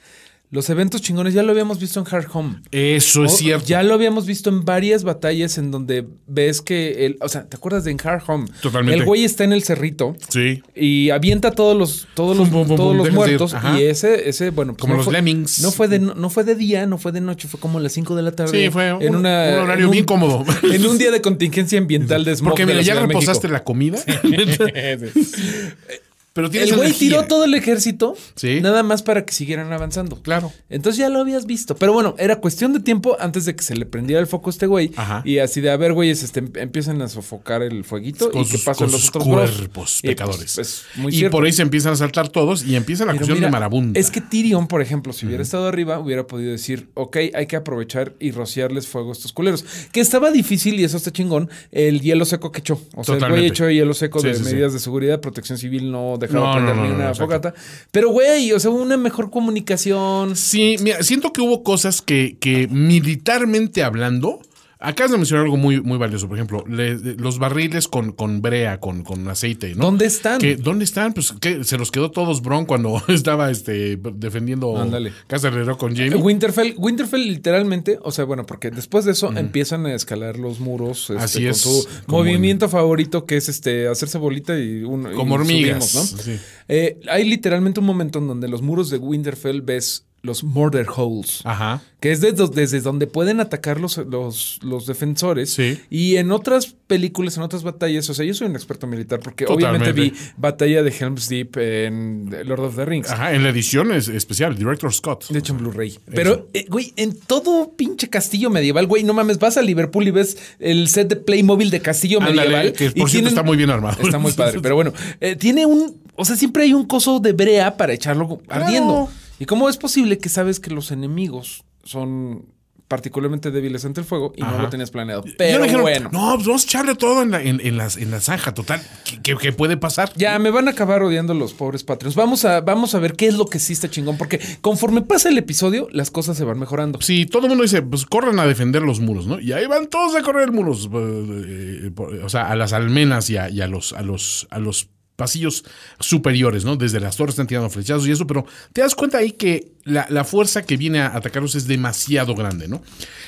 los 0.54 0.70
eventos 0.70 1.02
chingones, 1.02 1.34
ya 1.34 1.42
lo 1.42 1.52
habíamos 1.52 1.80
visto 1.80 2.00
en 2.00 2.06
Hard 2.10 2.28
Home. 2.32 2.62
Eso 2.72 3.26
es 3.26 3.34
O- 3.34 3.38
cierto. 3.38 3.66
Ya 3.66 3.82
lo 3.82 3.96
habíamos 3.96 4.28
visto 4.28 4.52
en 4.52 4.64
varias 4.64 5.04
batallas 5.04 5.58
en 5.58 5.72
donde 5.72 6.06
ves 6.28 6.62
que 6.62 7.08
el, 7.08 7.18
o 7.22 7.28
sea, 7.28 7.46
¿te 7.50 7.58
acuerdas 7.58 7.86
de 7.86 7.92
en 7.92 7.98
Hard 8.04 8.22
Home? 8.28 8.46
Totalmente. 8.62 9.00
El 9.00 9.06
güey 9.06 9.24
está 9.24 9.44
en 9.44 9.52
el 9.52 9.64
cerrito 9.64 10.16
Sí. 10.30 10.62
y 10.76 11.10
avienta 11.10 11.52
todos 11.52 11.76
los 11.76 12.08
todos 12.14 12.38
los, 12.38 12.52
todos 12.52 12.96
los 12.96 13.12
muertos 13.12 13.56
y 13.78 13.82
ese 13.82 14.30
ese 14.30 14.52
bueno, 14.52 14.74
pues 14.74 14.82
Como 14.82 14.94
no 14.94 14.98
los 14.98 15.06
fue- 15.06 15.14
Lemmings. 15.14 15.60
No 15.62 15.72
fue 15.72 15.88
de 15.88 15.98
no, 15.98 16.30
fue 16.30 16.44
de 16.44 16.54
día, 16.54 16.86
no 16.86 17.00
fue 17.00 17.12
de 17.12 17.22
noche, 17.22 17.48
fue 17.48 17.60
como 17.60 17.80
a 17.80 17.82
las 17.82 17.94
5 17.94 18.16
de 18.16 18.22
la 18.22 18.32
tarde. 18.34 18.52
Sí, 18.66 18.70
fue 18.70 18.94
un- 18.94 19.02
en 19.02 19.16
una, 19.16 19.54
un 19.56 19.60
horario 19.64 19.86
en 19.86 19.92
bien 19.92 20.06
cómodo. 20.06 20.46
En 20.72 20.86
un 20.86 21.00
día 21.00 21.10
de 21.10 21.22
contingencia 21.22 21.80
ambiental 21.80 22.24
de 22.26 22.36
smog 22.36 22.52
Porque 22.52 22.68
mira, 22.68 22.78
la 22.78 22.84
ya 22.84 22.94
reposaste 23.00 23.48
la 23.48 23.64
comida. 23.64 23.98
Pero 26.34 26.50
tienes 26.50 26.72
El 26.72 26.78
güey 26.78 26.92
tiró 26.94 27.28
todo 27.28 27.46
el 27.46 27.54
ejército 27.54 28.16
Sí. 28.36 28.60
nada 28.60 28.82
más 28.82 29.04
para 29.04 29.24
que 29.24 29.34
siguieran 29.34 29.72
avanzando. 29.72 30.20
Claro. 30.22 30.52
Entonces 30.70 30.98
ya 31.00 31.10
lo 31.10 31.20
habías 31.20 31.46
visto. 31.46 31.76
Pero 31.76 31.94
bueno, 31.94 32.16
era 32.18 32.38
cuestión 32.38 32.74
de 32.74 32.80
tiempo 32.80 33.16
antes 33.20 33.46
de 33.46 33.56
que 33.56 33.64
se 33.64 33.76
le 33.76 33.86
prendiera 33.86 34.20
el 34.20 34.26
foco 34.26 34.50
a 34.50 34.52
este 34.52 34.66
güey. 34.66 34.92
Ajá. 34.96 35.22
Y 35.26 35.38
así 35.38 35.62
de, 35.62 35.70
a 35.70 35.78
ver, 35.78 35.94
güeyes, 35.94 36.24
este, 36.24 36.40
em- 36.40 36.52
empiezan 36.56 37.02
a 37.04 37.08
sofocar 37.08 37.62
el 37.62 37.84
fueguito 37.84 38.32
con 38.32 38.42
y 38.42 38.46
que 38.46 38.52
sus, 38.58 38.64
pasan 38.66 38.88
con 38.88 38.92
los 38.92 39.02
sus 39.02 39.10
otros 39.10 39.28
bros. 39.28 39.52
cuerpos 39.52 40.00
Y, 40.04 40.08
pecadores. 40.08 40.56
pues, 40.56 40.58
es 40.58 40.84
muy 40.96 41.16
y 41.16 41.30
por 41.30 41.46
ahí 41.46 41.52
se 41.54 41.62
empiezan 41.62 41.94
a 41.94 41.96
saltar 41.98 42.30
todos 42.30 42.64
y 42.66 42.76
empieza 42.76 43.06
la 43.06 43.12
Pero 43.12 43.20
cuestión 43.20 43.38
mira, 43.38 43.48
de 43.48 43.52
marabunda. 43.52 44.00
Es 44.00 44.10
que 44.10 44.20
Tyrion, 44.22 44.68
por 44.68 44.82
ejemplo, 44.82 45.14
si 45.14 45.28
hubiera 45.28 45.44
estado 45.44 45.68
arriba, 45.68 46.00
hubiera 46.00 46.26
podido 46.26 46.52
decir, 46.52 46.88
ok, 46.96 47.18
hay 47.36 47.46
que 47.46 47.56
aprovechar 47.58 48.14
y 48.20 48.32
rociarles 48.32 48.88
fuego 48.88 49.10
a 49.10 49.14
estos 49.14 49.34
culeros. 49.34 49.64
Que 49.92 50.00
estaba 50.02 50.32
difícil 50.32 50.80
y 50.80 50.84
eso 50.84 50.98
está 50.98 51.12
chingón, 51.12 51.50
el 51.72 52.02
hielo 52.02 52.26
seco 52.26 52.52
que 52.52 52.62
echó. 52.62 52.82
O 52.96 53.04
sea, 53.04 53.18
el 53.18 53.30
güey 53.30 53.46
echó 53.46 53.70
hielo 53.70 53.94
seco 53.94 54.20
Sí, 54.20 54.28
de 54.30 54.34
sí, 54.34 54.44
sí. 54.44 54.50
medidas 54.52 54.74
de 54.74 54.80
seguridad, 54.80 55.22
protección 55.22 55.60
civil, 55.60 55.92
no 55.92 56.18
dejaba 56.28 56.48
No, 56.48 56.54
prender 56.54 56.76
no, 56.76 56.84
ni 56.84 56.90
no, 56.90 56.96
una 56.96 57.16
fogata. 57.16 57.54
Pero, 57.92 58.10
güey, 58.10 58.52
o 58.52 58.60
sea, 58.60 58.72
una 58.72 58.98
mejor 58.98 59.30
comunicación. 59.30 60.36
Sí, 60.36 60.78
mira, 60.82 61.04
siento 61.04 61.34
que 61.34 61.42
hubo 61.42 61.64
cosas 61.64 62.02
que, 62.02 62.38
que 62.40 62.68
militarmente 62.68 63.84
hablando. 63.84 64.40
Acabas 64.86 65.12
de 65.12 65.18
mencionar 65.18 65.46
algo 65.46 65.56
muy, 65.58 65.82
muy 65.82 65.98
valioso. 65.98 66.28
Por 66.28 66.38
ejemplo, 66.38 66.66
le- 66.68 67.16
los 67.16 67.40
barriles 67.40 67.88
con, 67.88 68.12
con 68.12 68.42
brea, 68.42 68.80
con, 68.82 69.04
con 69.04 69.28
aceite, 69.30 69.74
¿no? 69.76 69.86
¿Dónde 69.86 70.06
están? 70.06 70.40
¿Dónde 70.60 70.84
están? 70.84 71.14
Pues 71.14 71.32
que 71.40 71.64
se 71.64 71.78
los 71.78 71.90
quedó 71.90 72.12
todos 72.12 72.42
Bron 72.42 72.66
cuando 72.66 73.02
estaba 73.08 73.50
este, 73.50 73.98
defendiendo 74.16 74.78
Ándale. 74.78 75.14
Casa 75.28 75.48
Herrero 75.48 75.78
con 75.78 75.96
Jamie. 75.96 76.16
Winterfell, 76.16 76.76
Winterfell 76.78 77.26
literalmente, 77.28 77.98
o 78.02 78.12
sea, 78.12 78.26
bueno, 78.26 78.46
porque 78.46 78.72
después 78.72 79.06
de 79.06 79.14
eso 79.14 79.32
empiezan 79.36 79.86
a 79.86 79.94
escalar 79.96 80.38
los 80.38 80.60
muros 80.60 81.10
este, 81.10 81.24
Así 81.24 81.40
con 81.44 81.52
es, 81.52 81.58
su 81.62 81.88
movimiento 82.08 82.68
favorito 82.68 83.26
que 83.26 83.38
es 83.38 83.48
este 83.50 83.88
hacerse 83.88 84.18
bolita 84.18 84.60
y 84.60 84.84
un 84.84 85.12
y 85.12 85.16
Como 85.16 85.36
hormigas, 85.36 85.88
subimos, 85.90 86.14
¿no? 86.14 86.22
sí. 86.24 86.40
Eh, 86.68 87.00
hay 87.10 87.24
literalmente 87.30 87.80
un 87.80 87.86
momento 87.86 88.20
en 88.20 88.28
donde 88.28 88.48
los 88.48 88.62
muros 88.62 88.90
de 88.90 88.98
Winterfell 88.98 89.62
ves 89.62 90.06
los 90.24 90.44
murder 90.46 90.88
holes. 90.96 91.42
Ajá. 91.44 91.82
Que 92.00 92.12
es 92.12 92.22
desde, 92.22 92.48
desde 92.48 92.80
donde 92.80 93.08
pueden 93.08 93.42
atacar 93.42 93.80
los, 93.80 93.98
los, 93.98 94.60
los 94.64 94.86
defensores. 94.86 95.54
Sí. 95.54 95.80
Y 95.90 96.16
en 96.16 96.32
otras 96.32 96.76
películas, 96.88 97.36
en 97.36 97.44
otras 97.44 97.64
batallas, 97.64 98.10
o 98.10 98.14
sea, 98.14 98.26
yo 98.26 98.34
soy 98.34 98.48
un 98.48 98.56
experto 98.56 98.88
militar 98.88 99.20
porque 99.22 99.46
Totalmente. 99.46 99.90
obviamente 99.90 100.18
vi 100.18 100.34
batalla 100.38 100.82
de 100.82 100.94
Helm's 100.98 101.28
Deep 101.28 101.58
en 101.58 102.30
Lord 102.46 102.62
of 102.62 102.76
the 102.78 102.86
Rings. 102.86 103.12
Ajá, 103.12 103.34
en 103.34 103.44
la 103.44 103.50
edición 103.50 103.92
es 103.92 104.08
especial, 104.08 104.58
Director 104.58 104.94
Scott. 104.94 105.28
De 105.28 105.40
hecho, 105.40 105.54
en 105.54 105.60
Blu-ray. 105.60 106.00
Pero, 106.14 106.48
eh, 106.54 106.66
güey, 106.70 106.94
en 106.96 107.18
todo 107.20 107.74
pinche 107.76 108.10
castillo 108.10 108.50
medieval, 108.50 108.88
güey, 108.88 109.04
no 109.04 109.14
mames, 109.14 109.40
vas 109.40 109.58
a 109.58 109.62
Liverpool 109.62 110.08
y 110.08 110.12
ves 110.12 110.38
el 110.60 110.88
set 110.88 111.10
de 111.10 111.16
Playmobil 111.18 111.70
de 111.70 111.82
castillo 111.82 112.20
Ándale, 112.20 112.44
medieval. 112.44 112.74
que 112.74 112.92
por 112.92 113.10
y 113.10 113.12
cierto 113.12 113.28
está 113.28 113.44
muy 113.44 113.58
bien 113.58 113.70
armado. 113.70 114.02
Está 114.02 114.20
muy 114.20 114.32
padre, 114.32 114.60
pero 114.64 114.76
bueno, 114.76 114.94
eh, 115.20 115.36
tiene 115.36 115.66
un, 115.66 115.98
o 116.16 116.24
sea, 116.24 116.38
siempre 116.38 116.64
hay 116.64 116.74
un 116.74 116.86
coso 116.86 117.20
de 117.20 117.34
brea 117.34 117.76
para 117.76 117.92
echarlo 117.92 118.42
ardiendo. 118.48 119.10
¿Y 119.40 119.46
cómo 119.46 119.70
es 119.70 119.78
posible 119.78 120.18
que 120.20 120.30
sabes 120.30 120.60
que 120.60 120.70
los 120.72 120.92
enemigos 120.92 121.64
son 121.84 122.46
particularmente 122.88 123.50
débiles 123.50 123.84
ante 123.86 124.02
el 124.02 124.06
fuego 124.06 124.34
y 124.38 124.42
no 124.42 124.60
lo 124.60 124.70
tenías 124.70 124.92
planeado? 124.92 125.24
Pero 125.38 125.64
dijeron, 125.64 125.82
bueno. 125.82 126.10
No, 126.14 126.34
pues 126.36 126.46
vamos 126.46 126.62
a 126.64 126.66
echarle 126.66 126.96
todo 126.96 127.24
en 127.24 127.32
la, 127.32 127.42
en, 127.42 127.60
en 127.66 127.76
las- 127.76 127.98
en 127.98 128.12
la 128.12 128.22
zanja, 128.22 128.54
total. 128.54 128.82
¿Qué, 129.04 129.20
qué- 129.24 129.36
qué 129.42 129.52
puede 129.52 129.78
pasar? 129.78 130.12
Ya 130.16 130.38
me 130.38 130.52
van 130.52 130.68
a 130.68 130.72
acabar 130.72 131.02
odiando 131.02 131.34
los 131.34 131.54
pobres 131.54 131.84
Patreons. 131.84 132.16
Vamos 132.16 132.46
a, 132.46 132.62
vamos 132.62 132.94
a 132.94 133.00
ver 133.00 133.14
qué 133.16 133.28
es 133.28 133.34
lo 133.36 133.48
que 133.48 133.58
sí 133.58 133.74
está 133.74 133.90
chingón, 133.90 134.18
porque 134.18 134.40
conforme 134.62 135.02
pasa 135.02 135.30
el 135.30 135.38
episodio, 135.40 135.88
las 135.92 136.12
cosas 136.12 136.38
se 136.38 136.44
van 136.44 136.60
mejorando. 136.60 137.02
Sí, 137.02 137.26
todo 137.26 137.44
el 137.44 137.50
mundo 137.50 137.64
dice, 137.64 137.82
pues 137.82 138.06
corran 138.06 138.40
a 138.40 138.46
defender 138.46 138.84
los 138.84 139.00
muros, 139.00 139.26
¿no? 139.26 139.40
Y 139.40 139.54
ahí 139.54 139.66
van 139.66 139.88
todos 139.88 140.16
a 140.16 140.22
correr 140.22 140.52
muros, 140.52 140.88
eh, 140.94 141.90
por- 141.96 142.14
o 142.14 142.30
sea, 142.30 142.50
a 142.52 142.56
las 142.56 142.74
almenas 142.74 143.28
y 143.32 143.38
a, 143.38 143.50
y 143.50 143.62
a 143.62 143.68
los, 143.68 143.94
a 143.94 144.04
los, 144.04 144.46
a 144.52 144.60
los 144.60 144.90
pasillos 145.16 145.64
superiores, 146.00 146.66
¿no? 146.66 146.76
Desde 146.76 147.00
las 147.00 147.18
torres 147.18 147.34
están 147.34 147.48
tirando 147.48 147.70
flechazos 147.70 148.08
y 148.08 148.12
eso, 148.12 148.28
pero 148.28 148.46
te 148.72 148.82
das 148.82 148.96
cuenta 148.96 149.20
ahí 149.20 149.32
que 149.32 149.73
la, 149.86 150.06
la 150.10 150.24
fuerza 150.24 150.64
que 150.64 150.78
viene 150.78 151.00
a 151.00 151.16
atacarlos 151.16 151.56
es 151.56 151.68
demasiado 151.68 152.36
grande, 152.36 152.68
¿no? 152.68 152.82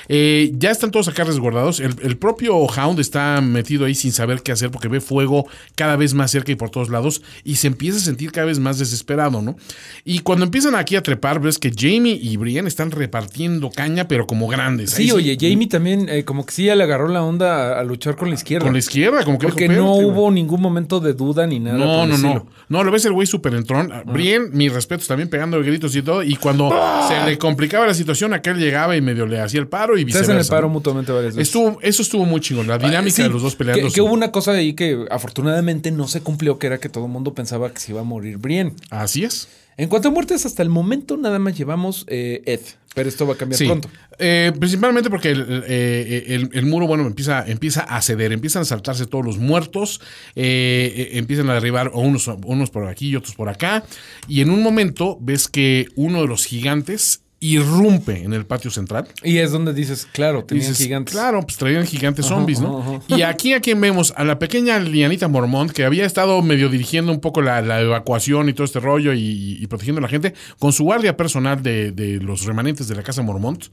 Eh, 0.08 0.52
ya 0.58 0.72
están 0.72 0.92
todos 0.92 1.08
acá 1.08 1.24
resguardados. 1.24 1.80
El, 1.80 1.96
el 2.02 2.18
propio 2.18 2.56
Hound 2.56 3.00
está 3.00 3.42
metido 3.42 3.86
ahí 3.86 3.96
sin 3.96 4.12
saber 4.12 4.42
qué 4.42 4.52
hacer 4.52 4.72
porque 4.72 4.88
ve 4.88 5.02
fuego 5.02 5.48
cada 5.76 5.96
vez 5.96 6.14
más 6.14 6.32
cerca 6.32 6.52
y 6.52 6.56
por 6.56 6.70
todos 6.70 6.90
lados 6.90 7.22
y 7.44 7.56
se 7.56 7.68
empieza 7.68 7.98
a 7.98 8.02
sentir 8.02 8.32
cada 8.32 8.48
vez 8.48 8.60
más 8.60 8.80
desesperado, 8.80 9.42
¿no? 9.42 9.58
Y 10.04 10.20
cuando 10.20 10.46
empiezan 10.46 10.76
aquí 10.76 10.96
a 10.96 11.04
trepar, 11.04 11.42
ves 11.42 11.58
que 11.58 11.72
Jamie 11.76 12.18
y 12.22 12.38
Brienne 12.38 12.68
están 12.68 12.92
repartiendo 12.92 13.70
caña, 13.70 14.08
pero 14.08 14.28
como 14.28 14.48
grandes. 14.48 14.96
Ahí 14.98 15.06
Sí, 15.06 15.12
oye, 15.12 15.38
Jamie 15.40 15.68
también 15.68 16.08
eh, 16.10 16.24
como 16.24 16.46
que 16.46 16.54
sí 16.54 16.66
ya 16.66 16.76
le 16.76 16.84
agarró 16.84 17.08
la 17.08 17.24
onda 17.24 17.76
a, 17.76 17.80
a 17.80 17.84
luchar 17.84 18.16
con 18.16 18.30
la 18.30 18.36
izquierda. 18.36 18.66
Con 18.66 18.74
la 18.74 18.80
izquierda, 18.80 19.24
como 19.24 19.40
que 19.40 19.48
Porque 19.48 19.68
dijo, 19.68 19.82
no 19.82 19.94
hubo 19.96 20.32
ningún 20.32 20.62
momento 20.62 21.00
de 21.00 21.14
duda 21.14 21.48
ni 21.48 21.60
nada. 21.60 21.78
No, 21.78 22.06
no, 22.06 22.18
no. 22.18 22.48
No, 22.70 22.84
lo 22.84 22.92
ves 22.92 23.06
el 23.06 23.14
güey 23.14 23.28
súper 23.28 23.54
entrón. 23.56 23.92
Brienne, 24.06 24.50
mis 24.52 24.72
respetos, 24.72 25.08
también 25.08 25.30
pegando 25.30 25.60
gritos 25.62 25.96
y 25.96 26.02
todo. 26.02 26.24
Y 26.24 26.36
cuando 26.46 26.70
se 27.08 27.26
le 27.26 27.38
complicaba 27.40 27.88
la 27.88 27.96
situación, 27.96 28.32
aquel 28.34 28.58
llegaba 28.58 28.96
y 28.96 29.02
medio 29.02 29.26
le 29.26 29.40
hacía 29.42 29.60
el 29.60 29.68
paro 29.68 29.96
y 29.98 30.02
Se 30.02 30.06
viceversa. 30.06 30.32
hacen 30.34 30.42
el 30.44 30.48
paro 30.48 30.70
mutuamente 30.70 31.12
varias 31.12 31.36
veces. 31.36 31.48
Estuvo, 31.50 31.80
eso 31.82 32.04
estuvo 32.04 32.24
muy 32.26 32.40
chingón. 32.40 32.68
La 32.68 32.78
dinámica 32.78 33.16
Sí, 33.16 33.24
de 33.24 33.30
los 33.30 33.42
dos 33.42 33.56
peleando. 33.56 33.88
Que, 33.88 33.94
que 33.94 34.02
hubo 34.02 34.14
una 34.14 34.32
cosa 34.32 34.52
ahí 34.52 34.74
que 34.74 35.06
afortunadamente 35.10 35.90
no 35.92 36.08
se 36.08 36.22
cumplió, 36.22 36.60
que 36.60 36.68
era 36.68 36.78
que 36.78 36.88
todo 36.90 37.06
el 37.06 37.12
mundo 37.12 37.34
pensaba 37.34 37.72
que 37.72 37.80
se 37.80 37.92
iba 37.94 38.02
a 38.02 38.04
morir 38.04 38.38
Brienne. 38.38 38.74
Así 38.92 39.24
es. 39.24 39.48
En 39.78 39.90
cuanto 39.90 40.08
a 40.08 40.12
muertes, 40.12 40.46
hasta 40.46 40.64
el 40.64 40.70
momento 40.70 41.18
nada 41.18 41.38
más 41.40 41.58
llevamos 41.58 42.06
eh, 42.08 42.42
Ed. 42.46 42.62
Pero 42.94 43.10
esto 43.10 43.28
va 43.28 43.34
a 43.34 43.38
cambiar 43.38 43.58
Sí. 43.60 43.66
pronto. 43.66 43.90
Eh, 44.20 44.54
principalmente 44.58 45.10
porque 45.10 45.32
el, 45.32 45.64
eh, 45.68 46.24
el- 46.30 46.50
el 46.54 46.66
muro, 46.66 46.88
bueno, 46.88 47.06
empieza, 47.06 47.46
empieza 47.46 47.82
a 47.82 48.02
ceder, 48.02 48.32
empiezan 48.32 48.62
a 48.62 48.66
saltarse 48.66 49.06
todos 49.06 49.26
los 49.26 49.38
muertos, 49.38 50.00
empiezan 50.36 51.50
a 51.50 51.56
derribar 51.56 51.90
unos, 51.94 52.28
unos 52.46 52.70
por 52.70 52.88
aquí 52.88 53.10
y 53.10 53.16
otros 53.18 53.36
por 53.36 53.50
acá. 53.50 53.84
Y 54.30 54.40
en 54.42 54.50
un 54.50 54.64
momento 54.64 55.18
ves 55.20 55.50
que 55.50 55.88
uno 55.96 56.22
de 56.22 56.28
los 56.28 56.46
gigantes 56.46 57.22
irrumpe 57.40 58.24
en 58.24 58.34
el 58.34 58.46
patio 58.46 58.72
central. 58.72 59.08
Y 59.24 59.38
es 59.38 59.52
donde 59.52 59.74
dices, 59.74 60.08
claro, 60.12 60.46
tenían 60.46 60.68
Dices, 60.70 60.84
gigantes. 60.84 61.14
Claro, 61.14 61.42
pues 61.42 61.58
traían 61.58 61.86
gigantes 61.86 62.26
zombies, 62.26 62.60
¿no? 62.60 62.80
ajá, 62.80 63.02
Y 63.16 63.22
aquí 63.22 63.54
a 63.54 63.60
quien 63.60 63.80
vemos, 63.82 64.14
a 64.16 64.24
la 64.24 64.40
pequeña 64.40 64.80
Lianita 64.80 65.28
Mormont, 65.28 65.72
que 65.72 65.86
había 65.86 66.06
estado 66.06 66.42
medio 66.42 66.70
dirigiendo 66.70 67.12
un 67.12 67.20
poco 67.20 67.42
la, 67.42 67.62
la 67.62 67.82
evacuación 67.82 68.50
y 68.50 68.54
todo 68.54 68.66
este 68.66 68.80
rollo 68.80 69.14
y, 69.14 69.58
y 69.62 69.68
protegiendo 69.68 70.00
a 70.00 70.02
la 70.02 70.08
gente, 70.08 70.34
con 70.60 70.74
su 70.74 70.84
guardia 70.86 71.18
personal 71.18 71.62
de, 71.62 71.92
de 71.92 72.20
los 72.20 72.46
remanentes 72.46 72.88
de 72.88 72.96
la 72.96 73.04
casa 73.04 73.22
Mormont, 73.22 73.66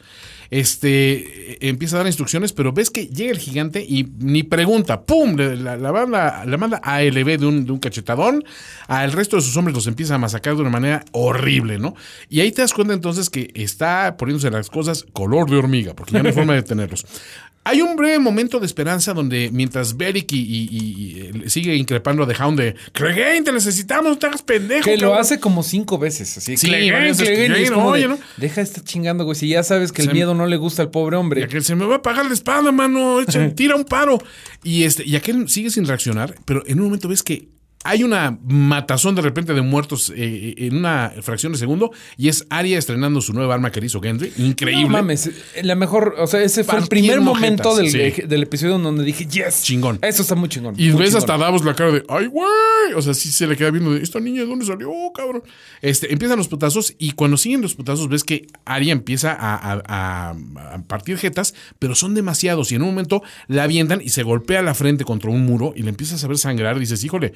este 0.51 1.67
empieza 1.69 1.97
a 1.97 1.99
dar 2.01 2.07
instrucciones, 2.07 2.53
pero 2.53 2.73
ves 2.73 2.91
que 2.91 3.07
llega 3.07 3.31
el 3.33 3.39
gigante 3.39 3.83
y 3.83 4.09
ni 4.19 4.43
pregunta, 4.43 5.03
¡pum! 5.03 5.35
La, 5.37 5.77
la 5.77 5.93
manda, 5.93 6.45
la 6.45 6.57
manda 6.59 6.81
a 6.83 7.03
LB 7.03 7.39
de 7.39 7.47
un, 7.47 7.65
de 7.65 7.73
un 7.73 7.79
cachetadón, 7.79 8.45
al 8.87 9.13
resto 9.13 9.37
de 9.37 9.43
sus 9.43 9.57
hombres 9.57 9.75
los 9.75 9.87
empieza 9.87 10.15
a 10.15 10.19
masacrar 10.19 10.55
de 10.57 10.61
una 10.61 10.71
manera 10.71 11.05
horrible, 11.13 11.79
¿no? 11.79 11.95
Y 12.29 12.41
ahí 12.41 12.53
te 12.53 12.63
das 12.63 12.73
cuenta 12.75 12.93
entonces 12.93 13.31
que 13.31 13.51
está 13.55 14.17
poniéndose 14.17 14.51
las 14.51 14.69
cosas 14.71 15.05
color 15.13 15.49
de 15.51 15.57
hormiga, 15.57 15.95
porque 15.95 16.13
ya 16.13 16.23
no 16.23 16.29
hay 16.29 16.35
forma 16.35 16.55
de 16.55 16.63
detenerlos. 16.63 17.07
Hay 17.65 17.81
un 17.81 17.95
breve 17.95 18.19
momento 18.19 18.59
de 18.59 18.67
esperanza 18.67 19.15
donde 19.15 19.49
mientras 19.53 19.97
Beric 19.97 20.33
y, 20.33 20.37
y- 20.37 20.69
y- 20.73 21.43
y 21.45 21.49
sigue 21.49 21.77
increpando 21.77 22.25
a 22.25 22.27
The 22.27 22.35
Hound 22.43 22.59
de 22.59 22.75
Clegane, 22.91 23.43
te 23.43 23.53
necesitamos, 23.53 24.11
no 24.11 24.19
te 24.19 24.27
hagas 24.27 24.43
pendejo. 24.43 24.83
Que 24.85 24.97
lo 24.97 25.03
cabrón". 25.11 25.21
hace 25.21 25.39
como 25.39 25.63
cinco 25.63 25.97
veces. 25.97 26.37
Así, 26.37 26.57
Sí, 26.57 26.67
Clegane, 26.67 27.13
Clegane, 27.15 27.61
y 27.61 27.63
es 27.63 27.71
de, 27.71 27.77
oye, 27.77 28.09
¿no? 28.09 28.19
Deja 28.37 28.57
de 28.57 28.63
estar 28.63 28.83
chingando, 28.83 29.23
güey. 29.23 29.37
Si 29.37 29.47
ya 29.47 29.63
sabes 29.63 29.93
que 29.93 30.03
el 30.03 30.13
miedo 30.13 30.35
no 30.35 30.47
le 30.47 30.57
gusta 30.57 30.83
al 30.83 30.91
pobre 30.91 31.17
Y 31.17 31.21
hombre. 31.21 31.45
aquel 31.45 31.63
se 31.63 31.77
me 31.77 31.85
va 31.87 31.95
a 31.95 31.99
apagar 31.99 32.27
la 32.27 32.35
espada, 32.35 32.73
mano. 32.73 33.21
echa- 33.21 33.49
tira 33.55 33.77
un 33.77 33.85
paro. 33.85 34.19
Y 34.65 34.83
este, 34.83 35.05
y 35.07 35.15
aquel 35.15 35.49
sigue 35.49 35.71
sin 35.71 35.87
reaccionar, 35.87 36.35
pero 36.45 36.65
en 36.67 36.81
un 36.81 36.87
momento 36.87 37.07
ves 37.07 37.23
que 37.23 37.47
hay 37.85 38.03
una 38.05 38.39
matazón 38.45 39.15
de 39.15 39.23
repente 39.23 39.55
de 39.55 39.63
muertos 39.63 40.13
eh, 40.17 40.55
en 40.57 40.77
una 40.77 41.13
fracción 41.23 41.53
de 41.53 41.59
segundo 41.59 41.91
y 42.17 42.29
es 42.29 42.47
Arya 42.51 42.79
estrenando 42.79 43.21
su 43.21 43.33
nueva 43.33 43.55
arma 43.55 43.71
que 43.73 43.81
le 43.81 43.87
hizo 43.87 44.01
Gendry. 44.01 44.33
Increíble. 44.39 44.85
No 44.85 44.89
mames, 44.91 45.31
la 45.63 45.75
mejor, 45.75 46.15
o 46.19 46.27
sea, 46.27 46.43
ese 46.43 46.65
fue 46.65 46.79
el 46.79 46.87
primer 46.87 47.21
momento 47.21 47.75
del, 47.77 47.91
sí. 47.91 48.23
del 48.23 48.43
episodio 48.45 48.79
donde 48.79 49.05
dije, 49.05 49.27
yes. 49.27 49.63
Chingón. 49.63 49.99
Eso 50.03 50.23
está 50.23 50.35
muy 50.35 50.49
chingón. 50.49 50.75
Y 50.79 50.91
muy 50.91 51.01
ves 51.01 51.09
chingón. 51.11 51.19
hasta 51.19 51.39
Davos 51.39 51.65
la 51.65 51.75
cara 51.75 51.93
de, 51.93 52.05
ay, 52.09 52.27
güey. 52.27 52.49
O 52.95 53.03
sea, 53.03 53.15
sí 53.15 53.31
se 53.31 53.47
le 53.47 53.57
queda 53.57 53.71
viendo 53.71 53.93
de, 53.95 54.03
esta 54.03 54.21
niña, 54.21 54.43
¿de 54.43 54.47
dónde 54.47 54.65
salió, 54.65 54.91
cabrón? 55.15 55.43
Este, 55.81 56.13
empiezan 56.13 56.39
los 56.39 56.49
putazos 56.49 56.95
y 56.99 57.13
cuando 57.13 57.37
siguen 57.37 57.63
los 57.63 57.75
putazos 57.75 58.09
ves 58.09 58.23
que 58.25 58.47
Arya 58.65 58.93
empieza 58.93 59.33
a, 59.33 59.55
a- 59.57 59.83
a- 59.87 60.31
a 60.75 60.83
partir 60.87 61.19
jetas, 61.19 61.55
pero 61.79 61.95
son 61.95 62.15
demasiados. 62.15 62.71
Y 62.73 62.77
en 62.77 62.83
un 62.83 62.89
momento 62.89 63.23
la 63.49 63.65
avientan 63.65 64.01
y 64.05 64.11
se 64.11 64.23
golpea 64.23 64.63
la 64.63 64.75
frente 64.75 65.05
contra 65.05 65.31
un 65.31 65.45
muro 65.45 65.73
y 65.77 65.83
le 65.83 65.89
empiezas 65.89 66.23
a 66.23 66.29
ver 66.29 66.39
sangrar. 66.39 66.77
Y 66.77 66.81
dices, 66.81 67.03
híjole, 67.05 67.33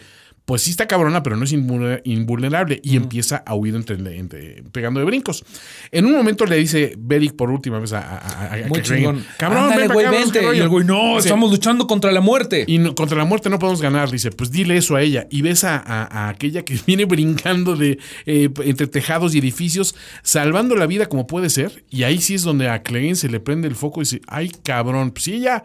pues 0.47 0.63
sí 0.63 0.71
está 0.71 0.87
cabrona, 0.87 1.23
pero 1.25 1.37
no 1.37 1.45
es 1.45 1.53
invulner- 1.53 2.01
invulnerable. 2.05 2.81
Y 2.83 2.97
empieza 2.97 3.43
a 3.45 3.55
huir 3.55 3.75
entre, 3.75 3.97
entre- 4.17 4.63
pegando 4.73 5.01
de 5.01 5.07
brincos. 5.07 5.45
En 5.91 6.07
un 6.07 6.13
momento 6.13 6.47
le 6.47 6.57
dice 6.57 6.95
Beric 6.97 7.35
por 7.35 7.51
última 7.51 7.79
vez 7.81 7.93
a, 7.93 7.99
a, 7.99 8.17
a- 8.17 8.55
a- 8.55 8.69
Muy 8.69 8.79
a 8.79 8.83
Clegane, 8.83 8.85
chingón. 8.85 9.25
Cabrón, 9.39 9.65
Ándale, 9.65 9.81
ven 9.83 9.89
pa' 9.89 9.95
güey, 9.95 10.07
acá, 10.07 10.13
vamos, 10.15 10.27
vente. 10.33 10.39
qué 10.41 10.47
rollo". 10.47 10.59
Y 10.59 10.63
el 10.63 10.69
güey, 10.69 10.87
no, 10.87 11.13
Sí. 11.21 11.27
estamos 11.29 11.51
luchando 11.51 11.87
contra 11.89 12.13
la 12.13 12.21
muerte. 12.21 12.65
Y 12.67 12.79
no- 12.79 12.95
contra 12.95 13.19
la 13.19 13.25
muerte 13.25 13.51
no 13.51 13.59
podemos 13.59 13.83
ganar, 13.83 14.11
dice. 14.11 14.31
Pues 14.31 14.53
dile 14.53 14.77
eso 14.77 14.95
a 14.97 15.03
ella. 15.03 15.27
Y 15.31 15.43
ves 15.43 15.65
a, 15.65 15.77
a- 15.77 16.05
a 16.27 16.29
aquella 16.29 16.65
que 16.65 16.79
viene 16.87 17.05
brincando 17.07 17.75
de 17.75 17.99
eh, 18.27 18.49
entre 18.65 18.87
tejados 18.87 19.35
y 19.35 19.39
edificios, 19.41 19.97
salvando 20.23 20.77
la 20.77 20.87
vida 20.87 21.07
como 21.07 21.27
puede 21.27 21.51
ser. 21.51 21.85
Y 21.91 22.05
ahí 22.05 22.21
sí 22.21 22.35
es 22.35 22.43
donde 22.43 22.69
a 22.69 22.83
Clegane 22.85 23.17
se 23.17 23.29
le 23.29 23.41
prende 23.41 23.67
el 23.67 23.75
foco 23.75 24.01
y 24.01 24.05
dice, 24.05 24.21
ay 24.29 24.53
cabrón, 24.63 25.11
pues 25.11 25.25
sí, 25.25 25.35
ella, 25.35 25.65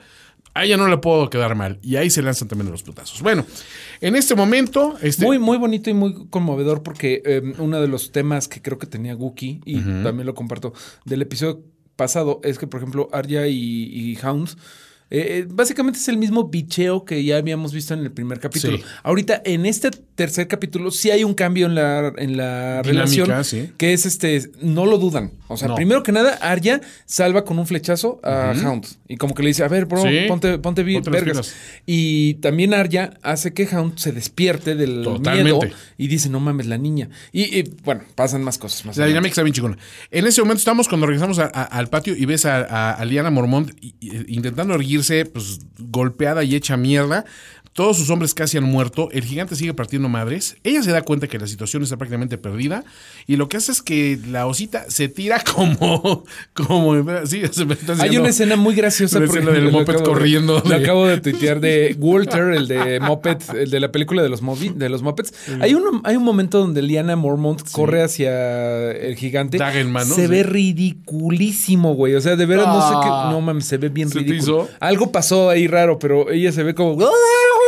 a 0.54 0.66
ella 0.66 0.78
no 0.78 0.88
le 0.88 0.98
puedo 0.98 1.30
quedar 1.30 1.56
mal. 1.56 1.80
Y 1.82 1.96
ahí 1.96 2.10
se 2.10 2.22
lanzan 2.22 2.48
también 2.48 2.72
los 2.72 2.84
putazos. 2.84 3.22
Bueno, 3.22 3.46
en 4.02 4.16
este 4.16 4.36
momento... 4.36 4.98
Este, 5.02 5.26
Muy, 5.26 5.40
muy 5.40 5.58
bonito 5.58 5.90
y 5.90 5.94
muy 5.94 6.28
conmovedor 6.30 6.84
porque 6.84 7.22
eh, 7.26 7.42
uno 7.58 7.82
de 7.82 7.88
los 7.88 8.12
temas 8.12 8.48
que 8.48 8.62
creo 8.62 8.78
que 8.78 8.88
tenía 8.88 9.14
Gookie, 9.14 9.62
y 9.66 9.80
también 9.80 10.26
lo 10.26 10.34
comparto, 10.34 10.74
del 11.06 11.22
episodio 11.22 11.64
pasado, 11.96 12.42
es 12.44 12.58
que, 12.58 12.68
por 12.68 12.80
ejemplo, 12.80 13.10
Arya 13.12 13.48
y, 13.48 13.56
y 13.56 14.18
Hounds. 14.24 14.58
Eh, 15.12 15.40
eh, 15.42 15.48
básicamente 15.50 16.00
es 16.00 16.08
el 16.08 16.18
mismo 16.18 16.46
bicheo 16.50 17.06
que 17.06 17.24
ya 17.24 17.38
habíamos 17.38 17.74
visto 17.74 17.94
en 17.94 18.00
el 18.00 18.12
primer 18.12 18.40
capítulo. 18.40 18.78
Sí. 18.78 18.84
Ahorita, 19.04 19.42
en 19.46 19.66
este 19.66 19.92
tercer 20.16 20.48
capítulo, 20.48 20.90
sí 20.92 21.12
hay 21.12 21.24
un 21.24 21.34
cambio 21.34 21.66
en 21.68 21.76
la, 21.76 22.14
en 22.18 22.38
la 22.38 22.82
Dinámica, 22.82 23.26
relación. 23.26 23.44
sí. 23.46 23.72
Que 23.78 23.94
es 23.94 24.06
este, 24.06 24.50
no 24.62 24.86
lo 24.86 24.98
dudan. 24.98 25.32
O 25.48 25.58
sea, 25.58 25.68
No. 25.68 25.76
primero 25.76 26.02
que 26.04 26.12
nada, 26.12 26.36
Arya 26.42 26.80
salva 27.06 27.44
con 27.44 27.60
un 27.60 27.68
flechazo 27.68 28.20
a 28.24 28.54
Hound. 28.64 28.86
Y 29.10 29.18
como 29.18 29.36
que 29.36 29.44
le 29.44 29.50
dice, 29.50 29.64
a 29.64 29.68
ver, 29.68 29.86
bro, 29.86 30.02
Sí. 30.02 30.26
ponte, 30.28 30.58
ponte, 30.60 30.84
Ponte 30.84 31.10
vergas. 31.10 31.54
Y 31.86 32.36
también 32.36 32.74
Arya 32.74 33.18
hace 33.22 33.54
que 33.54 33.68
Hound 33.76 33.98
se 33.98 34.14
despierte 34.14 34.76
del 34.76 35.04
Totalmente. 35.04 35.44
miedo 35.44 35.60
y 35.98 36.08
dice, 36.08 36.30
no 36.30 36.40
mames, 36.40 36.68
la 36.68 36.78
niña. 36.78 37.10
Y, 37.34 37.60
y, 37.60 37.64
bueno, 37.84 38.04
pasan 38.16 38.44
más 38.44 38.58
cosas. 38.58 38.86
Más 38.86 38.96
La 38.98 39.04
adelante. 39.04 39.12
dinámica 39.14 39.32
está 39.34 39.44
bien 39.44 39.54
chingona. 39.54 39.78
En 40.10 40.26
ese 40.26 40.42
momento 40.42 40.60
estamos 40.60 40.88
cuando 40.88 41.06
regresamos 41.08 41.40
a- 41.40 41.52
a- 41.54 41.64
al 41.64 41.90
patio 41.90 42.16
y 42.16 42.26
ves 42.26 42.46
a, 42.46 42.94
a- 42.94 43.04
Liana 43.06 43.30
Mormont 43.30 43.72
intentando 44.28 44.74
erguirse, 44.76 45.01
pues 45.26 45.60
golpeada 45.80 46.44
y 46.44 46.56
hecha 46.56 46.78
mierda. 46.78 47.26
Todos 47.74 47.98
sus 47.98 48.10
hombres 48.10 48.34
casi 48.34 48.58
han 48.58 48.66
muerto. 48.66 49.08
El 49.14 49.24
gigante 49.24 49.56
sigue 49.56 49.74
partiendo 49.74 50.10
madres. 50.10 50.58
Ella 50.64 50.84
se 50.84 50.92
da 50.92 51.04
cuenta 51.04 51.28
que 51.28 51.40
la 51.40 51.48
situación 51.48 51.84
está 51.84 51.96
prácticamente 51.96 52.38
perdida. 52.38 52.84
Y 53.28 53.38
lo 53.38 53.48
que 53.48 53.56
hace 53.56 53.72
es 53.72 53.82
que 53.82 54.20
la 54.30 54.46
osita 54.46 54.86
se 54.90 55.08
tira 55.08 55.42
como. 55.56 56.26
como 56.54 56.94
sí, 57.26 57.44
se 57.50 57.64
me 57.66 57.76
está 57.76 57.94
Hay 58.04 58.18
una 58.18 58.30
escena 58.30 58.58
muy 58.58 58.76
graciosa. 58.76 59.24
escena 59.24 59.52
del 59.52 59.66
lo 59.66 59.72
moped 59.72 59.94
acabo 59.96 60.04
corriendo 60.12 60.62
Lo 60.64 60.70
de- 60.70 60.76
acabo 60.76 61.08
de 61.08 61.22
tuitear 61.22 61.62
de 61.62 61.96
Walter, 62.00 62.44
el 62.54 62.68
de 62.68 63.00
Moped, 63.00 63.38
el 63.56 63.70
de 63.72 63.80
la 63.80 63.90
película 63.92 64.22
de 64.22 64.28
los, 64.28 64.44
movi- 64.44 64.74
de 64.74 64.90
los 64.90 65.02
Mopeds. 65.02 65.34
Hay, 65.62 65.74
un, 65.74 66.02
hay 66.04 66.18
un 66.18 66.24
momento 66.24 66.60
donde 66.60 66.82
Liana 66.82 67.16
Mormont 67.16 67.62
corre 67.72 68.04
hacia 68.04 68.92
el 68.92 69.16
gigante. 69.16 69.58
Daga 69.58 69.80
en 69.80 69.92
mano, 69.94 70.14
Se 70.14 70.24
sí. 70.24 70.28
ve 70.28 70.44
ridiculísimo, 70.44 71.94
güey. 71.96 72.16
O 72.16 72.22
sea, 72.22 72.36
de 72.36 72.46
veras 72.46 72.68
no 72.68 72.82
sé 72.82 72.96
qué. 73.02 73.10
Ah. 73.10 73.30
No 73.32 73.40
mames, 73.42 73.66
se 73.66 73.78
ve 73.78 73.88
bien 73.90 74.10
¿Se 74.10 74.16
te 74.16 74.26
ridículo. 74.26 74.64
hizo? 74.66 74.70
Algo 74.82 75.12
pasó 75.12 75.50
ahí 75.50 75.68
raro, 75.68 75.98
pero 76.00 76.30
ella 76.32 76.52
se 76.52 76.64
ve 76.64 76.76
como. 76.76 76.98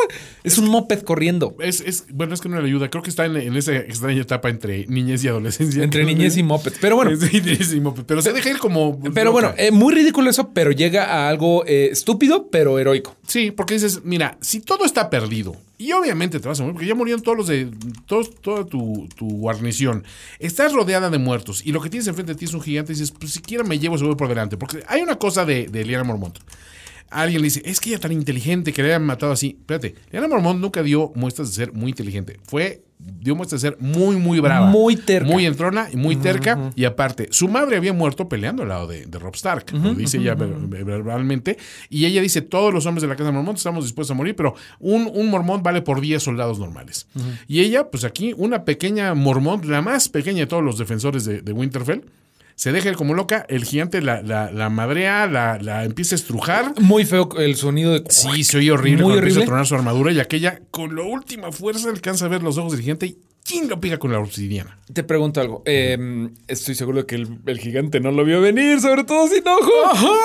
Es 0.44 0.58
un 0.58 0.68
moped 0.68 1.04
corriendo. 1.04 1.56
Es, 1.60 1.80
es- 1.80 2.06
bueno, 2.12 2.34
es 2.34 2.42
que 2.42 2.50
no 2.50 2.60
le 2.60 2.68
ayuda. 2.68 2.90
Creo 2.90 3.02
que 3.02 3.10
está 3.10 3.26
en, 3.26 3.38
en 3.38 3.56
esa 3.56 3.76
extraña 3.78 4.22
etapa 4.22 4.50
entre 4.50 4.86
niñez 4.88 5.24
y 5.24 5.30
adolescencia. 5.30 5.82
Entre 5.84 6.04
niñez 6.04 6.36
y 6.36 6.44
moped. 6.44 6.74
Pero 6.82 6.98
bueno. 6.98 7.16
Sí, 7.16 7.40
niñez 7.42 7.74
y 7.74 7.80
moped. 7.80 8.04
Pero 8.06 8.22
se 8.22 8.34
deja 8.34 8.50
ir 8.50 8.58
como. 8.58 9.00
Pero 9.14 9.32
bueno, 9.32 9.54
eh, 9.58 9.72
muy 9.72 9.94
ridículo 9.94 10.30
eso, 10.30 10.50
pero 10.54 10.72
llega 10.72 11.06
a 11.06 11.30
algo 11.30 11.64
eh, 11.66 11.90
estúpido, 11.94 12.50
pero 12.52 12.78
heroico. 12.78 13.16
Sí, 13.26 13.52
porque 13.52 13.76
dices, 13.76 14.02
mira, 14.04 14.38
si 14.42 14.60
todo 14.60 14.84
está 14.84 15.10
perdido, 15.10 15.56
y 15.78 15.94
obviamente 15.94 16.40
te 16.42 16.48
vas 16.50 16.60
a 16.60 16.64
morir, 16.64 16.74
porque 16.74 16.88
ya 16.88 16.96
murieron 16.96 17.24
todos 17.24 17.38
los 17.38 17.48
de. 17.48 17.70
Todos, 18.06 18.36
toda 18.42 18.66
tu, 18.66 19.08
tu 19.16 19.26
guarnición. 19.28 20.04
Estás 20.40 20.74
rodeada 20.74 21.10
de 21.10 21.20
muertos, 21.20 21.66
y 21.66 21.72
lo 21.72 21.80
que 21.80 21.90
tienes 21.90 22.08
enfrente 22.08 22.34
de 22.34 22.40
ti 22.40 22.46
es 22.46 22.54
un 22.54 22.62
gigante, 22.62 22.92
y 22.92 22.96
dices, 22.96 23.12
pues 23.18 23.32
siquiera 23.32 23.64
me 23.64 23.80
llevo, 23.80 23.98
se 23.98 24.04
voy 24.04 24.16
por 24.16 24.28
delante. 24.28 24.58
Porque 24.58 24.84
hay 24.88 25.02
una 25.02 25.16
cosa 25.16 25.46
de, 25.46 25.68
de 25.68 25.86
Liana 25.86 26.04
Mormont. 26.04 26.38
Alguien 27.22 27.42
le 27.42 27.46
dice, 27.46 27.62
es 27.66 27.80
que 27.80 27.90
ella 27.92 28.00
tan 28.00 28.12
inteligente 28.12 28.74
que 28.74 28.82
le 28.84 28.90
hayan 28.90 29.06
matado 29.06 29.32
así. 29.32 29.58
Espérate, 29.60 29.96
Liana 30.12 30.28
Mormont 30.28 30.60
nunca 30.60 30.82
dio 30.84 31.12
muestras 31.16 31.50
de 31.50 31.56
ser 31.56 31.74
muy 31.74 31.90
inteligente. 31.92 32.40
Fue, 32.44 32.84
dio 32.98 33.36
muestras 33.36 33.62
de 33.62 33.70
ser 33.70 33.78
muy, 33.80 34.16
muy 34.16 34.40
brava. 34.40 34.68
Muy 34.68 34.96
terca. 34.96 35.30
Muy 35.30 35.46
entrona 35.46 35.90
y 35.92 35.98
muy 35.98 36.16
terca. 36.16 36.72
Y 36.76 36.86
aparte, 36.86 37.28
su 37.32 37.48
madre 37.48 37.78
había 37.78 37.94
muerto 37.94 38.28
peleando 38.30 38.64
al 38.64 38.70
lado 38.70 38.88
de, 38.88 39.06
de 39.06 39.20
Rob 39.20 39.36
Stark. 39.36 39.72
lo 39.74 39.94
dice 39.94 40.18
ella 40.18 40.36
ver- 40.36 40.86
verbalmente. 40.86 41.58
Y 41.90 42.06
ella 42.06 42.22
dice, 42.22 42.42
todos 42.42 42.74
los 42.74 42.86
hombres 42.86 43.02
de 43.02 43.08
la 43.08 43.16
casa 43.16 43.28
de 43.30 43.34
Mormont 43.34 43.58
estamos 43.58 43.84
dispuestos 43.86 44.12
a 44.12 44.18
morir, 44.18 44.36
pero 44.36 44.56
un, 44.80 45.10
un 45.14 45.30
Mormont 45.30 45.64
vale 45.64 45.82
por 45.82 46.02
10 46.02 46.22
soldados 46.24 46.60
normales. 46.60 47.08
Y 47.48 47.60
ella, 47.62 47.90
pues 47.92 48.04
aquí, 48.04 48.34
una 48.38 48.64
pequeña 48.66 49.14
Mormont, 49.14 49.66
la 49.66 49.82
más 49.82 50.10
pequeña 50.10 50.40
de 50.42 50.48
todos 50.48 50.64
los 50.64 50.78
defensores 50.78 51.26
de, 51.26 51.42
de 51.42 51.52
Winterfell, 51.52 52.02
se 52.56 52.72
deja 52.72 52.90
ir 52.90 52.96
como 52.96 53.14
loca, 53.14 53.46
el 53.50 53.64
gigante 53.66 54.02
la, 54.02 54.22
la, 54.22 54.52
la 54.52 54.70
madrea, 54.70 55.28
la, 55.28 55.58
la 55.60 55.84
empieza 55.84 56.16
a 56.16 56.18
estrujar. 56.18 56.74
Muy 56.80 57.06
feo 57.06 57.30
el 57.38 57.56
sonido 57.56 57.94
de. 57.94 58.04
Sí, 58.10 58.44
se 58.44 58.58
oye 58.58 58.72
horrible 58.72 59.04
Muy 59.04 59.12
cuando 59.12 59.20
empieza 59.20 59.40
a 59.40 59.42
horrible. 59.42 59.46
tronar 59.48 59.66
su 59.68 59.76
armadura 59.76 60.12
y 60.12 60.20
aquella, 60.20 60.60
con 60.72 60.96
la 60.96 61.04
última 61.04 61.52
fuerza, 61.52 61.90
alcanza 61.90 62.26
a 62.26 62.30
ver 62.30 62.44
los 62.44 62.58
ojos 62.58 62.74
del 62.74 62.82
gigante 62.82 63.16
y 63.46 63.50
¿quién 63.50 63.70
lo 63.70 63.80
pica 63.80 63.98
con 64.00 64.12
la 64.12 64.20
obsidiana? 64.20 64.78
Te 64.92 65.04
pregunto 65.04 65.40
algo. 65.42 65.64
Eh, 65.66 66.30
estoy 66.48 66.76
seguro 66.76 67.00
de 67.00 67.06
que 67.06 67.16
el, 67.16 67.40
el 67.46 67.60
gigante 67.60 68.00
no 68.00 68.12
lo 68.12 68.26
vio 68.26 68.42
venir, 68.42 68.80
sobre 68.82 69.04
todo 69.06 69.28
sin 69.28 69.48
ojo. 69.48 69.72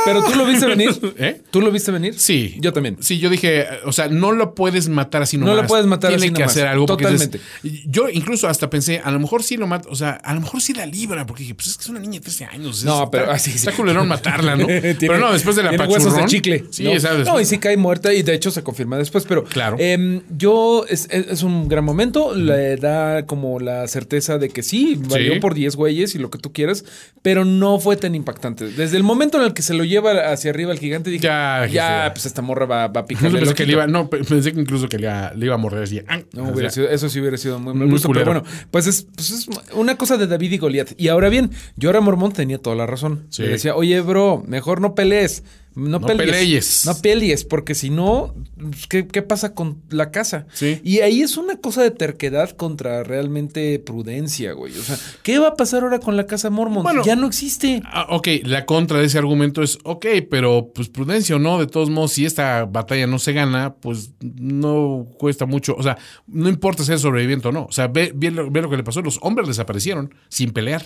Pero 0.05 0.23
tú 0.25 0.35
lo 0.35 0.45
viste 0.45 0.67
venir. 0.67 0.91
¿Eh? 1.19 1.41
¿Tú 1.51 1.61
lo 1.61 1.71
viste 1.71 1.91
venir? 1.93 2.19
Sí. 2.19 2.57
Yo 2.61 2.73
también. 2.73 2.97
Sí, 3.01 3.19
yo 3.19 3.31
dije, 3.31 3.67
o 3.85 3.93
sea, 3.93 4.09
no 4.09 4.33
lo 4.33 4.55
puedes 4.55 4.89
matar 4.89 5.23
así 5.23 5.39
No 5.39 5.47
nomás. 5.47 5.63
lo 5.63 5.69
puedes 5.69 5.87
matar 5.87 6.11
Tiene 6.11 6.25
así 6.27 6.33
que 6.35 6.41
nomás. 6.41 6.53
hacer 6.53 6.67
algo. 6.67 6.87
Totalmente. 6.87 7.41
dices- 7.63 7.85
yo 7.89 8.09
incluso 8.09 8.49
hasta 8.49 8.69
pensé, 8.69 9.01
a 9.03 9.11
lo 9.11 9.21
mejor 9.21 9.43
sí 9.43 9.57
lo 9.57 9.67
mata, 9.67 9.89
o 9.91 9.95
sea, 9.95 10.11
a 10.11 10.35
lo 10.35 10.41
mejor 10.41 10.61
sí 10.61 10.75
la 10.75 10.85
libra, 10.87 11.25
porque 11.25 11.45
dije, 11.45 11.55
pues 11.55 11.69
es 11.69 11.77
que 11.77 11.83
es 11.85 11.89
una 11.89 12.01
niña 12.01 12.15
de 12.15 12.21
13 12.21 12.45
años. 12.47 12.85
No, 12.85 13.05
es- 13.05 13.09
pero 13.11 13.25
está, 13.25 13.35
así 13.37 13.51
sí. 13.53 13.57
está 13.59 13.73
culerón 13.73 14.09
matarla, 14.09 14.57
¿no? 14.57 14.67
Tiene- 14.67 14.95
pero 14.99 15.19
no, 15.19 15.33
después 15.33 15.55
de 15.57 15.63
la 15.63 15.71
tiene 15.71 15.85
pachurrón. 15.87 16.07
huesos 16.07 16.21
de 16.21 16.27
chicle. 16.27 16.65
Sí, 16.71 16.83
no, 16.85 16.99
¿sabes? 17.01 17.27
No, 17.27 17.41
y 17.41 17.45
sí 17.47 17.59
cae 17.59 17.77
muerta 17.77 18.13
y 18.13 18.23
de 18.23 18.35
hecho 18.35 18.51
se 18.51 18.63
confirma 18.63 18.99
después, 18.99 19.25
pero 19.27 19.45
Claro. 19.45 19.77
em, 19.79 20.21
yo 20.37 20.85
es, 20.89 21.07
es- 21.11 21.29
es 21.29 21.43
un 21.43 21.69
gran 21.69 21.85
momento, 21.85 22.35
le 22.35 22.77
da 22.77 23.08
como 23.27 23.61
la 23.61 23.87
certeza 23.89 24.39
de 24.39 24.49
que 24.51 24.63
sí, 24.63 25.01
valió 25.09 25.35
Sí. 25.35 25.41
por 25.41 25.55
10 25.55 25.77
güeyes 25.77 26.15
y 26.15 26.19
lo 26.19 26.31
que 26.31 26.39
tú 26.39 26.53
quieras, 26.53 26.85
pero 27.23 27.45
no 27.45 27.79
fue 27.79 27.97
tan 27.97 28.15
impactante. 28.15 28.67
Desde 28.71 28.97
el 28.97 29.03
momento 29.03 29.39
en 29.39 29.45
el 29.45 29.55
que 29.55 29.63
se 29.63 29.75
lo 29.75 29.85
lleva 29.85 30.31
hacia 30.33 30.51
arriba 30.51 30.73
el 30.73 30.79
gigante, 30.79 31.11
dije, 31.11 31.25
Ya, 31.25 31.67
ya, 31.71 32.11
pues 32.15 32.27
esta 32.27 32.43
morra 32.43 32.67
va, 32.67 32.89
va 32.89 33.01
a 33.01 33.03
Incluso 33.03 33.07
picarle. 33.09 33.39
pensé 33.41 33.55
que 33.55 33.67
le 33.67 33.73
loquito". 33.73 33.73
iba, 33.73 33.87
no, 33.87 34.11
pe- 34.11 34.25
pensé 34.25 34.53
que 34.53 34.61
incluso 34.61 34.89
que 34.89 34.99
le 34.99 35.05
iba, 35.07 35.33
le 35.35 35.47
iba 35.47 35.55
a 35.55 35.59
morder 35.59 35.83
así. 35.83 36.01
ah, 36.09 36.19
No, 36.33 36.43
o 36.43 36.45
sea, 36.47 36.55
hubiera 36.55 36.71
sido- 36.71 36.89
eso 36.89 37.09
sí 37.09 37.21
hubiera 37.21 37.37
sido 37.37 37.59
muy 37.59 37.75
Muy 37.75 37.91
gusto, 37.91 38.09
pero 38.13 38.25
bueno, 38.27 38.43
pues 38.71 38.87
es, 38.87 39.07
pues 39.15 39.31
es 39.31 39.49
una 39.75 39.97
cosa 39.97 40.17
de 40.17 40.27
David 40.27 40.53
y 40.53 40.59
Goliat. 40.59 40.91
Y 40.97 41.09
ahora 41.09 41.29
bien, 41.29 41.51
Jorah 41.81 42.01
Mormont 42.01 42.35
tenía 42.35 42.59
toda 42.59 42.77
la 42.77 42.87
razón. 42.87 43.27
Sí. 43.31 43.43
Le 43.43 43.49
decía, 43.49 43.75
oye, 43.75 44.01
bro, 44.01 44.43
mejor 44.47 44.81
no 44.81 44.95
pelees. 44.95 45.43
No, 45.79 46.01
No 46.01 46.07
pelees. 46.07 46.31
pelees. 46.31 46.87
No 46.87 46.95
pelees, 47.01 47.45
porque 47.45 47.75
si 47.75 47.89
no, 47.91 48.35
pues, 48.59 48.87
¿qué, 48.89 49.07
qué 49.07 49.23
pasa 49.23 49.55
con 49.55 49.81
la 49.91 50.11
casa? 50.11 50.47
Sí. 50.53 50.81
Y 50.83 51.01
ahí 51.01 51.23
es 51.23 51.37
una 51.37 51.57
cosa 51.57 51.83
de 51.83 51.93
terquedad 51.93 52.51
contra 52.51 53.05
realmente 53.05 53.79
prudencia, 53.79 54.53
güey. 54.53 54.77
O 54.77 54.83
sea, 54.83 54.99
¿qué 55.23 55.39
va 55.39 55.49
a 55.49 55.55
pasar 55.55 55.85
ahora 55.85 56.01
con 56.01 56.17
la 56.17 56.27
casa 56.27 56.51
Mormont? 56.51 56.83
Bueno, 56.83 57.05
ya 57.05 57.15
no 57.15 57.29
existe. 57.29 57.81
Ah, 57.85 58.07
ok, 58.11 58.29
la 58.45 58.67
contra 58.67 58.99
de 58.99 59.07
ese 59.07 59.19
argumento 59.19 59.63
es, 59.63 59.79
ok, 59.85 60.07
pero 60.29 60.73
pues 60.75 60.89
prudencia 60.89 61.37
o 61.37 61.39
no, 61.39 61.59
de 61.61 61.67
todos 61.69 61.91
modos, 61.91 62.13
si 62.13 62.25
esta 62.27 62.65
batalla 62.65 63.07
no 63.07 63.19
se 63.21 63.33
gana, 63.33 63.75
pues 63.75 64.11
no 64.21 65.07
cuesta 65.19 65.47
mucho, 65.47 65.75
o 65.77 65.83
sea, 65.83 65.97
no 66.27 66.49
importa 66.49 66.83
ser 66.83 66.99
sobreviviente 66.99 67.49
o 67.49 67.53
no, 67.53 67.67
o 67.67 67.73
sea, 67.73 67.87
ve, 67.87 68.13
ve 68.15 68.31
lo, 68.33 68.51
ve 68.51 68.63
lo 68.63 68.69
que 68.71 68.77
le 68.77 68.83
pasó, 68.85 69.01
los 69.01 69.19
hombres 69.23 69.47
desaparecieron 69.47 70.13
sin 70.29 70.51
pelear. 70.51 70.85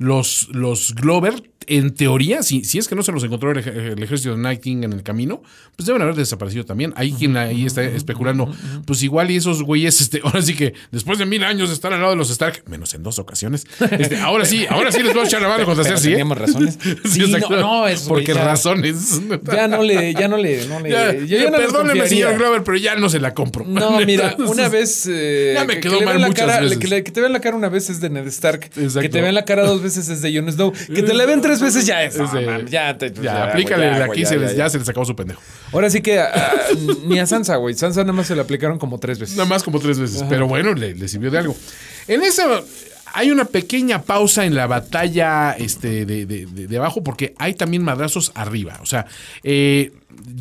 Los, 0.00 0.48
los 0.52 0.94
Glover 0.94 1.50
en 1.68 1.94
teoría, 1.94 2.42
si, 2.42 2.64
si 2.64 2.78
es 2.78 2.88
que 2.88 2.94
no 2.94 3.02
se 3.02 3.12
los 3.12 3.22
encontró 3.24 3.50
el, 3.52 3.58
ej- 3.58 3.92
el 3.92 4.02
ejército 4.02 4.30
de 4.34 4.38
Night 4.38 4.60
King 4.60 4.82
en 4.84 4.92
el 4.92 5.02
camino, 5.02 5.42
pues 5.76 5.86
deben 5.86 6.02
haber 6.02 6.14
desaparecido 6.14 6.64
también. 6.64 6.92
Hay 6.96 7.12
quien 7.12 7.36
ahí 7.36 7.66
está 7.66 7.82
especulando, 7.84 8.50
pues 8.86 9.02
igual 9.02 9.30
y 9.30 9.36
esos 9.36 9.62
güeyes, 9.62 10.00
este, 10.00 10.20
ahora 10.24 10.42
sí 10.42 10.54
que 10.54 10.74
después 10.90 11.18
de 11.18 11.26
mil 11.26 11.44
años 11.44 11.68
de 11.68 11.74
estar 11.74 11.92
al 11.92 12.00
lado 12.00 12.12
de 12.12 12.16
los 12.16 12.30
Stark, 12.30 12.62
menos 12.68 12.94
en 12.94 13.02
dos 13.02 13.18
ocasiones, 13.18 13.66
este, 13.98 14.16
ahora 14.18 14.44
sí, 14.44 14.66
ahora 14.68 14.90
sí 14.92 15.02
les 15.02 15.12
voy 15.14 15.24
a 15.24 15.26
echar 15.26 15.42
la 15.42 15.48
mano 15.48 15.64
contra 15.64 15.84
Cersei. 15.84 16.14
¿eh? 16.14 16.24
razones. 16.24 16.78
Sí, 17.04 17.20
no, 17.30 17.48
no, 17.48 17.86
eso, 17.88 18.08
Porque 18.08 18.34
ya- 18.34 18.44
razones. 18.44 19.20
Ya 19.52 19.66
no 19.68 19.82
le, 19.82 20.12
ya 20.14 20.28
no 20.28 20.36
le, 20.36 20.66
no 20.66 20.80
le. 20.80 20.90
Ya, 20.90 21.12
yo 21.14 21.24
ya 21.24 21.50
no 21.50 21.56
perdóneme, 21.56 22.06
señor 22.08 22.36
Glover, 22.36 22.62
pero 22.64 22.76
ya 22.76 22.94
no 22.96 23.08
se 23.08 23.18
la 23.20 23.34
compro. 23.34 23.64
No, 23.66 24.00
mira, 24.06 24.30
Entonces, 24.30 24.56
una 24.56 24.68
vez. 24.68 25.06
eh, 25.10 25.52
Ya 25.54 25.64
me 25.64 25.74
que- 25.74 25.80
quedó 25.80 25.98
que 25.98 26.04
mal 26.04 26.16
vean 26.18 26.28
muchas 26.30 26.46
cara, 26.46 26.60
veces. 26.60 26.78
Que, 26.78 27.02
te 27.10 27.20
vean 27.20 27.32
la 27.32 27.40
cara 27.40 27.56
una 27.56 27.68
vez 27.68 27.90
es 27.90 28.00
de 28.00 28.10
Ned 28.10 28.26
Stark. 28.28 28.64
Exacto. 28.76 29.00
Que 29.00 29.08
te 29.08 29.20
vean 29.20 29.34
la 29.34 29.44
cara 29.44 29.64
dos 29.66 29.82
veces 29.82 30.08
es 30.08 30.22
de 30.22 30.34
Jon 30.36 30.50
Snow. 30.52 30.72
Que 30.72 31.02
te 31.02 31.14
la 31.14 31.26
ven 31.26 31.40
tres 31.40 31.57
veces 31.60 31.86
ya 31.86 32.02
es. 32.04 32.16
no, 32.16 32.60
ya, 32.62 32.96
te, 32.98 33.12
Ya, 33.12 33.44
aplícale 33.50 33.86
de 33.86 33.98
ya, 33.98 34.04
aquí, 34.04 34.24
se 34.24 34.34
ya, 34.36 34.40
les, 34.40 34.56
ya, 34.56 34.68
se 34.70 34.78
les 34.78 34.88
acabó 34.88 35.04
su 35.06 35.14
pendejo. 35.16 35.40
Ahora 35.72 35.90
sí 35.90 36.00
que 36.00 36.18
ah, 36.20 36.52
ni 37.06 37.18
a 37.18 37.26
Sansa, 37.26 37.56
güey. 37.56 37.74
Sansa 37.74 38.00
nada 38.02 38.12
más 38.12 38.26
se 38.26 38.36
la 38.36 38.42
aplicaron 38.42 38.78
como 38.78 38.98
tres 38.98 39.18
veces. 39.18 39.36
Nada 39.36 39.48
más 39.48 39.62
como 39.62 39.78
tres 39.78 39.98
veces. 39.98 40.24
Pero 40.28 40.46
bueno, 40.48 40.74
le, 40.74 40.94
le 40.94 41.08
sirvió 41.08 41.30
de 41.30 41.38
algo. 41.38 41.56
En 42.06 42.22
esa 42.22 42.44
hay 43.14 43.30
una 43.30 43.46
pequeña 43.46 44.02
pausa 44.02 44.44
en 44.44 44.54
la 44.54 44.66
batalla 44.66 45.52
este, 45.58 46.04
de, 46.04 46.26
de- 46.26 46.44
de- 46.46 46.66
de 46.66 46.76
abajo 46.76 47.02
porque 47.02 47.34
hay 47.38 47.54
también 47.54 47.82
madrazos 47.82 48.32
arriba. 48.34 48.78
O 48.82 48.86
sea, 48.86 49.06
eh, 49.42 49.92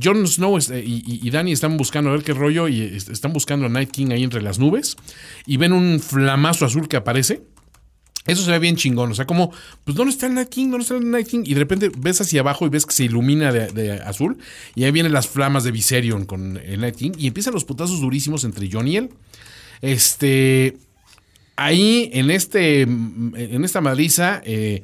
Jon 0.03 0.27
Snow 0.27 0.57
este, 0.57 0.79
y, 0.83 1.01
y- 1.05 1.29
Dany 1.29 1.51
están 1.53 1.77
buscando 1.77 2.09
a 2.09 2.13
ver 2.13 2.23
qué 2.23 2.33
rollo 2.33 2.67
y 2.67 2.81
est- 2.81 3.09
están 3.09 3.31
buscando 3.31 3.67
a 3.67 3.69
Night 3.69 3.91
King 3.91 4.07
ahí 4.11 4.23
entre 4.23 4.41
las 4.41 4.59
nubes 4.59 4.97
y 5.45 5.55
ven 5.57 5.71
un 5.71 5.99
flamazo 6.01 6.65
azul 6.65 6.89
que 6.89 6.97
aparece. 6.97 7.41
Eso 8.27 8.43
se 8.43 8.51
ve 8.51 8.59
bien 8.59 8.75
chingón. 8.75 9.11
O 9.11 9.15
sea, 9.15 9.25
como, 9.25 9.51
pues, 9.83 9.95
¿dónde 9.95 10.11
está 10.11 10.27
el 10.27 10.35
Night 10.35 10.49
King? 10.49 10.69
¿Dónde 10.69 10.83
está 10.83 10.95
el 10.95 11.09
Night 11.09 11.27
King? 11.27 11.43
Y 11.45 11.53
de 11.53 11.59
repente 11.59 11.91
ves 11.97 12.21
hacia 12.21 12.41
abajo 12.41 12.65
y 12.65 12.69
ves 12.69 12.85
que 12.85 12.93
se 12.93 13.05
ilumina 13.05 13.51
de, 13.51 14.01
azul. 14.05 14.37
Y 14.75 14.83
ahí 14.83 14.91
vienen 14.91 15.13
las 15.13 15.27
flamas 15.27 15.63
de 15.63 15.71
Viserion 15.71 16.25
con 16.25 16.57
el 16.57 16.81
Night 16.81 16.95
King. 16.95 17.11
Y 17.17 17.27
empiezan 17.27 17.53
los 17.53 17.65
putazos 17.65 18.01
durísimos 18.01 18.43
entre 18.43 18.69
Jon 18.71 18.87
y 18.87 18.97
él. 18.97 19.09
Este. 19.81 20.77
Ahí, 21.55 22.11
en 22.13 22.29
este. 22.29 22.81
En 22.81 23.63
esta 23.63 23.81
madriza. 23.81 24.41
eh, 24.45 24.83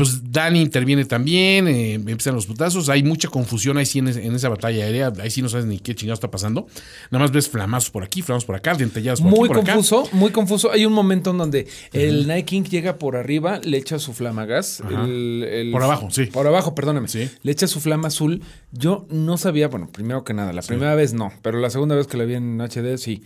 pues 0.00 0.32
Dani 0.32 0.62
interviene 0.62 1.04
también, 1.04 1.68
eh, 1.68 1.92
empiezan 1.94 2.34
los 2.34 2.46
putazos, 2.46 2.88
hay 2.88 3.02
mucha 3.02 3.28
confusión 3.28 3.76
ahí 3.76 3.84
sí 3.84 3.98
en, 3.98 4.08
en 4.08 4.34
esa 4.34 4.48
batalla 4.48 4.82
aérea, 4.84 5.12
ahí 5.20 5.30
sí 5.30 5.42
no 5.42 5.50
sabes 5.50 5.66
ni 5.66 5.78
qué 5.78 5.94
chingado 5.94 6.14
está 6.14 6.30
pasando. 6.30 6.66
Nada 7.10 7.24
más 7.24 7.32
ves 7.32 7.50
flamazos 7.50 7.90
por 7.90 8.02
aquí, 8.02 8.22
flamazos 8.22 8.46
por 8.46 8.56
acá, 8.56 8.72
dentelladas 8.74 9.20
por 9.20 9.28
Muy 9.30 9.40
aquí, 9.40 9.48
por 9.48 9.58
acá. 9.58 9.74
confuso, 9.74 10.08
muy 10.12 10.30
confuso. 10.30 10.70
Hay 10.72 10.86
un 10.86 10.94
momento 10.94 11.32
en 11.32 11.36
donde 11.38 11.68
el 11.92 12.26
Night 12.26 12.46
King 12.46 12.62
llega 12.62 12.96
por 12.98 13.14
arriba, 13.14 13.60
le 13.62 13.76
echa 13.76 13.98
su 13.98 14.14
flama 14.14 14.46
gas. 14.46 14.80
Ajá. 14.80 15.04
el- 15.04 15.44
el- 15.44 15.70
Por 15.70 15.82
abajo, 15.82 16.08
sí. 16.10 16.24
Por 16.26 16.46
abajo, 16.46 16.74
perdóname. 16.74 17.08
Sí. 17.08 17.28
Le 17.42 17.52
echa 17.52 17.66
su 17.66 17.80
flama 17.80 18.08
azul. 18.08 18.40
Yo 18.72 19.06
no 19.10 19.36
sabía, 19.36 19.68
bueno, 19.68 19.90
primero 19.92 20.24
que 20.24 20.32
nada, 20.32 20.54
la 20.54 20.62
primera 20.62 20.94
vez 20.94 21.12
no, 21.12 21.30
pero 21.42 21.58
la 21.60 21.68
segunda 21.68 21.94
vez 21.94 22.06
que 22.06 22.16
la 22.16 22.24
vi 22.24 22.36
en 22.36 22.58
HD 22.58 22.96
sí. 22.96 23.22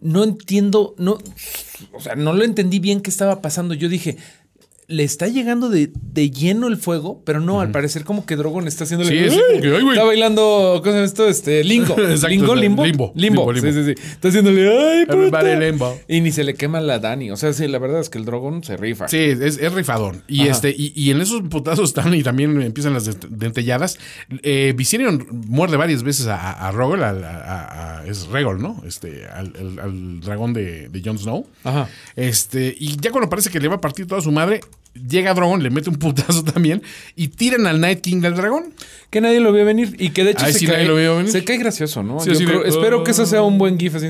No 0.00 0.22
entiendo, 0.22 0.94
no, 0.98 1.18
o 1.92 2.00
sea, 2.00 2.14
no 2.14 2.34
lo 2.34 2.44
entendí 2.44 2.78
bien 2.78 3.00
qué 3.00 3.10
estaba 3.10 3.40
pasando. 3.42 3.74
Yo 3.74 3.88
dije, 3.88 4.18
le 4.86 5.02
está 5.04 5.28
llegando 5.28 5.70
de, 5.70 5.90
de 5.94 6.30
lleno 6.30 6.66
el 6.68 6.76
fuego, 6.76 7.22
pero 7.24 7.40
no, 7.40 7.60
al 7.60 7.70
parecer 7.70 8.04
como 8.04 8.26
que 8.26 8.36
Drogon 8.36 8.68
está 8.68 8.84
haciéndole. 8.84 9.10
Sí, 9.10 9.30
sí, 9.34 9.40
¡Ay! 9.40 9.48
como 9.50 9.60
que, 9.62 9.68
ay, 9.76 9.82
güey. 9.82 9.96
está 9.96 10.04
bailando, 10.04 10.72
¿cómo 10.80 10.84
se 10.84 10.90
llama 10.92 11.04
esto? 11.04 11.26
Este, 11.28 11.64
lingo. 11.64 11.94
Exacto, 11.98 12.28
lingo, 12.28 12.54
limbo. 12.54 12.84
limbo, 12.84 13.12
Limbo. 13.14 13.52
limbo, 13.52 13.66
Sí, 13.72 13.72
sí, 13.72 13.84
sí. 13.94 14.02
Está 14.12 14.28
haciéndole, 14.28 14.68
ay, 14.68 15.06
puta". 15.06 15.42
Limbo. 15.42 15.98
Y 16.08 16.20
ni 16.20 16.32
se 16.32 16.44
le 16.44 16.54
quema 16.54 16.80
la 16.80 16.98
Dani. 16.98 17.30
O 17.30 17.36
sea, 17.36 17.52
sí, 17.52 17.66
la 17.66 17.78
verdad 17.78 18.00
es 18.00 18.10
que 18.10 18.18
el 18.18 18.24
Drogon 18.24 18.62
se 18.62 18.76
rifa. 18.76 19.08
Sí, 19.08 19.16
es, 19.18 19.40
es 19.58 19.72
rifadón. 19.72 20.22
Y 20.28 20.42
Ajá. 20.42 20.50
este, 20.50 20.70
y, 20.76 20.92
y 20.94 21.10
en 21.10 21.20
esos 21.20 21.42
putazos 21.48 21.90
están 21.90 22.14
y 22.14 22.22
también 22.22 22.60
empiezan 22.60 22.92
las 22.92 23.08
dent- 23.08 23.28
dentelladas. 23.28 23.98
Eh, 24.42 24.74
Viserion 24.76 25.26
muerde 25.46 25.76
varias 25.76 26.02
veces 26.02 26.26
a, 26.26 26.36
a, 26.52 26.68
al- 26.68 27.02
a- 27.02 27.08
a- 27.10 27.98
a- 28.00 28.06
es 28.06 28.26
Regol, 28.26 28.60
¿no? 28.60 28.82
Este, 28.86 29.24
al, 29.26 29.52
al- 29.58 29.78
al 29.78 30.20
dragón 30.20 30.52
de, 30.52 30.88
de 30.88 31.02
Jon 31.02 31.18
Snow. 31.18 31.46
Ajá. 31.64 31.88
Este, 32.16 32.74
y 32.78 32.96
ya 33.00 33.10
cuando 33.10 33.28
parece 33.30 33.50
que 33.50 33.60
le 33.60 33.68
va 33.68 33.76
a 33.76 33.80
partir 33.80 34.06
toda 34.06 34.20
su 34.20 34.30
madre, 34.32 34.60
llega 34.94 35.34
Drogon, 35.34 35.62
le 35.62 35.70
mete 35.70 35.90
un 35.90 35.96
putazo 35.96 36.42
también 36.52 36.82
y 37.16 37.28
tiran 37.28 37.66
al 37.66 37.80
Night 37.80 38.00
King 38.00 38.20
del 38.20 38.34
dragón. 38.34 38.74
Que 39.10 39.20
nadie 39.20 39.40
lo 39.40 39.52
vio 39.52 39.64
venir. 39.64 39.94
Y 39.98 40.10
que 40.10 40.24
de 40.24 40.32
hecho 40.32 40.44
Ahí 40.44 40.52
se, 40.52 40.58
sí 40.60 40.66
cae, 40.66 40.76
nadie 40.76 40.88
lo 40.88 40.96
vio 40.96 41.16
venir. 41.16 41.30
se 41.32 41.44
cae 41.44 41.58
gracioso, 41.58 42.02
¿no? 42.02 42.20
Sí, 42.20 42.30
Yo 42.32 42.38
de, 42.38 42.44
creo- 42.44 42.64
espero 42.64 43.04
que 43.04 43.10
eso 43.12 43.26
sea 43.26 43.42
un 43.42 43.58
buen 43.58 43.78
GIF 43.78 43.94
así. 43.96 44.08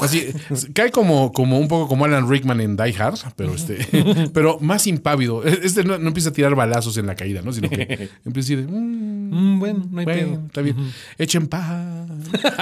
Así, 0.00 0.28
cae 0.72 0.90
como, 0.90 1.32
como 1.32 1.58
un 1.58 1.68
poco 1.68 1.88
como 1.88 2.04
Alan 2.04 2.28
Rickman 2.28 2.60
en 2.60 2.76
Die 2.76 2.94
Hard, 2.98 3.18
pero 3.36 3.54
este, 3.54 3.78
pero 4.34 4.58
más 4.60 4.86
impávido. 4.86 5.44
Este 5.44 5.84
no, 5.84 5.98
no 5.98 6.08
empieza 6.08 6.30
a 6.30 6.32
tirar 6.32 6.54
balazos 6.54 6.96
en 6.96 7.06
la 7.06 7.14
caída, 7.14 7.42
¿no? 7.42 7.52
Sino 7.52 7.68
que 7.68 8.08
empieza 8.24 8.52
a 8.52 8.56
decir, 8.56 8.68
"Mm, 8.68 9.20
Mm, 9.30 9.60
bueno, 9.60 9.86
no 9.92 10.00
hay 10.00 10.04
Bueno, 10.04 10.28
pedo. 10.32 10.42
está 10.46 10.60
bien. 10.60 10.76
Echen 11.16 11.46
paz. 11.46 12.08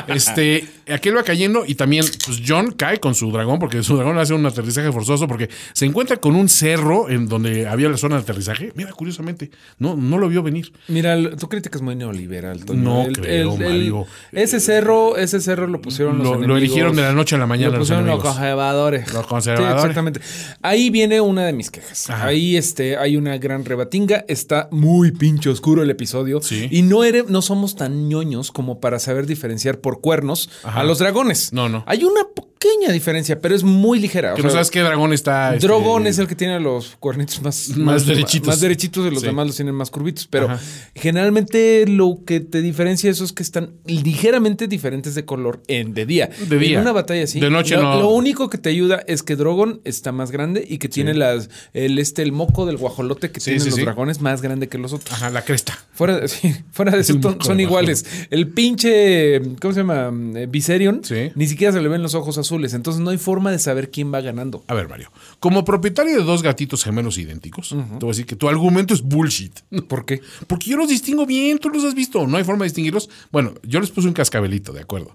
Este, 0.08 0.66
aquel 0.92 1.16
va 1.16 1.22
cayendo 1.22 1.64
y 1.66 1.74
también, 1.74 2.04
pues 2.26 2.42
John 2.46 2.72
cae 2.72 2.98
con 3.00 3.14
su 3.14 3.30
dragón, 3.32 3.58
porque 3.58 3.82
su 3.82 3.96
dragón 3.96 4.18
hace 4.18 4.34
un 4.34 4.44
aterrizaje 4.44 4.92
forzoso, 4.92 5.26
porque 5.26 5.48
se 5.72 5.86
encuentra 5.86 6.18
con 6.18 6.34
un 6.36 6.48
cerro 6.48 7.08
en 7.08 7.26
donde 7.26 7.66
había 7.66 7.88
la 7.88 7.96
zona 7.96 8.16
de 8.16 8.22
aterrizaje. 8.22 8.72
Mira, 8.74 8.92
curiosamente, 8.92 9.50
no, 9.78 9.96
no 9.96 10.18
lo 10.18 10.28
vio 10.28 10.42
venir. 10.42 10.72
Mira, 10.88 11.16
crítica 11.48 11.78
es 11.78 11.82
muy 11.82 11.96
neoliberal. 11.96 12.64
Toño. 12.66 12.82
No 12.82 13.02
El- 13.06 13.12
creo, 13.18 13.54
el- 13.54 13.62
el- 13.62 13.68
Mario. 13.68 14.06
ese 14.32 14.60
cerro, 14.60 15.16
ese 15.16 15.40
cerro 15.40 15.66
lo 15.66 15.80
pusieron 15.80 16.18
los 16.18 16.38
Lo, 16.38 16.46
lo 16.46 16.56
eligieron 16.58 16.94
de 16.96 17.02
la 17.02 17.12
noche 17.14 17.27
a 17.36 17.38
la 17.38 17.46
mañana 17.46 17.72
Lo 17.72 17.78
los 17.78 17.80
pusieron 17.88 18.06
los 18.06 18.14
enemigos. 18.14 18.34
conservadores. 18.34 19.12
Los 19.12 19.26
conservadores. 19.26 19.74
Sí, 19.74 19.86
exactamente. 19.88 20.20
Ahí 20.62 20.90
viene 20.90 21.20
una 21.20 21.44
de 21.46 21.52
mis 21.52 21.70
quejas. 21.70 22.10
Ajá. 22.10 22.26
Ahí 22.26 22.56
este, 22.56 22.96
hay 22.96 23.16
una 23.16 23.36
gran 23.38 23.64
rebatinga. 23.64 24.24
Está 24.28 24.68
muy 24.70 25.12
pinche 25.12 25.50
oscuro 25.50 25.82
el 25.82 25.90
episodio. 25.90 26.40
Sí. 26.42 26.68
Y 26.70 26.82
no, 26.82 27.04
ere- 27.04 27.24
no 27.28 27.42
somos 27.42 27.76
tan 27.76 28.08
ñoños 28.08 28.52
como 28.52 28.80
para 28.80 28.98
saber 28.98 29.26
diferenciar 29.26 29.78
por 29.80 30.00
cuernos 30.00 30.50
Ajá. 30.64 30.80
a 30.80 30.84
los 30.84 30.98
dragones. 30.98 31.52
No, 31.52 31.68
no. 31.68 31.84
Hay 31.86 32.04
una 32.04 32.20
pequeña 32.58 32.92
diferencia, 32.92 33.40
pero 33.40 33.54
es 33.54 33.62
muy 33.62 33.98
ligera. 34.00 34.34
Que 34.34 34.42
no 34.42 34.50
sabes 34.50 34.70
qué 34.70 34.80
dragón 34.80 35.12
está. 35.12 35.54
este, 35.54 35.66
es 36.08 36.18
el 36.18 36.26
que 36.26 36.34
tiene 36.34 36.58
los 36.60 36.96
cuernitos 36.96 37.40
más, 37.42 37.70
Más 37.76 38.06
derechitos. 38.06 38.48
Más 38.48 38.60
derechitos 38.60 39.06
y 39.06 39.10
los 39.10 39.20
Sí. 39.20 39.26
demás 39.26 39.46
los 39.46 39.56
tienen 39.56 39.74
más 39.74 39.90
curvitos. 39.90 40.26
Pero 40.26 40.46
Ajá. 40.46 40.60
generalmente 40.94 41.84
lo 41.86 42.20
que 42.26 42.40
te 42.40 42.60
diferencia 42.60 43.10
eso 43.10 43.24
es 43.24 43.32
que 43.32 43.42
están 43.42 43.72
ligeramente 43.86 44.66
diferentes 44.68 45.14
de 45.14 45.24
color 45.24 45.62
en 45.68 45.94
de 45.94 46.06
día. 46.06 46.30
De 46.48 46.58
día. 46.58 46.76
En 46.76 46.82
una 46.82 46.92
batalla 46.92 47.24
así. 47.24 47.40
De 47.40 47.50
noche 47.50 47.76
lo, 47.76 47.82
no. 47.82 48.00
Lo 48.00 48.10
único 48.10 48.50
que 48.50 48.58
te 48.58 48.68
ayuda 48.70 49.02
es 49.06 49.22
que 49.22 49.36
Drogon 49.36 49.80
está 49.84 50.12
más 50.12 50.30
grande 50.30 50.64
y 50.68 50.78
que 50.78 50.88
tiene 50.88 51.14
las, 51.14 51.50
el, 51.72 51.98
este, 51.98 52.22
el 52.22 52.32
moco 52.32 52.66
del 52.66 52.76
guajolote 52.76 53.30
que 53.30 53.40
Sí, 53.40 53.52
tienen 53.52 53.66
los 53.70 53.76
dragones 53.76 54.20
más 54.20 54.42
grande 54.42 54.68
que 54.68 54.78
los 54.78 54.92
otros. 54.92 55.12
Ajá, 55.12 55.30
la 55.30 55.42
cresta. 55.44 55.78
Fuera, 55.92 56.20
fuera 56.72 56.92
de 56.92 57.00
eso, 57.00 57.14
son 57.40 57.60
iguales. 57.60 58.04
El 58.30 58.48
pinche, 58.48 59.40
¿cómo 59.60 59.72
se 59.74 59.80
llama? 59.80 60.10
Viserion. 60.48 61.02
Sí. 61.04 61.30
Ni 61.34 61.46
siquiera 61.46 61.72
se 61.72 61.80
le 61.80 61.88
ven 61.88 62.02
los 62.02 62.14
ojos 62.14 62.36
azules. 62.48 62.74
Entonces 62.74 63.00
no 63.00 63.10
hay 63.10 63.18
forma 63.18 63.50
de 63.50 63.58
saber 63.58 63.90
quién 63.90 64.12
va 64.12 64.20
ganando. 64.20 64.64
A 64.66 64.74
ver, 64.74 64.88
Mario. 64.88 65.12
Como 65.38 65.64
propietario 65.64 66.16
de 66.18 66.24
dos 66.24 66.42
gatitos 66.42 66.82
gemelos 66.82 67.18
idénticos, 67.18 67.68
te 67.68 67.74
voy 67.76 68.08
a 68.08 68.12
decir 68.12 68.26
que 68.26 68.36
tu 68.36 68.48
argumento 68.48 68.94
es 68.94 69.02
bullshit. 69.02 69.60
¿Por 69.88 70.04
qué? 70.04 70.20
Porque 70.46 70.70
yo 70.70 70.76
los 70.76 70.88
distingo 70.88 71.26
bien, 71.26 71.58
tú 71.58 71.68
los 71.68 71.84
has 71.84 71.94
visto, 71.94 72.26
no 72.26 72.36
hay 72.36 72.44
forma 72.44 72.64
de 72.64 72.70
distinguirlos. 72.70 73.08
Bueno, 73.30 73.54
yo 73.62 73.80
les 73.80 73.90
puse 73.90 74.08
un 74.08 74.14
cascabelito, 74.14 74.72
de 74.72 74.80
acuerdo. 74.80 75.12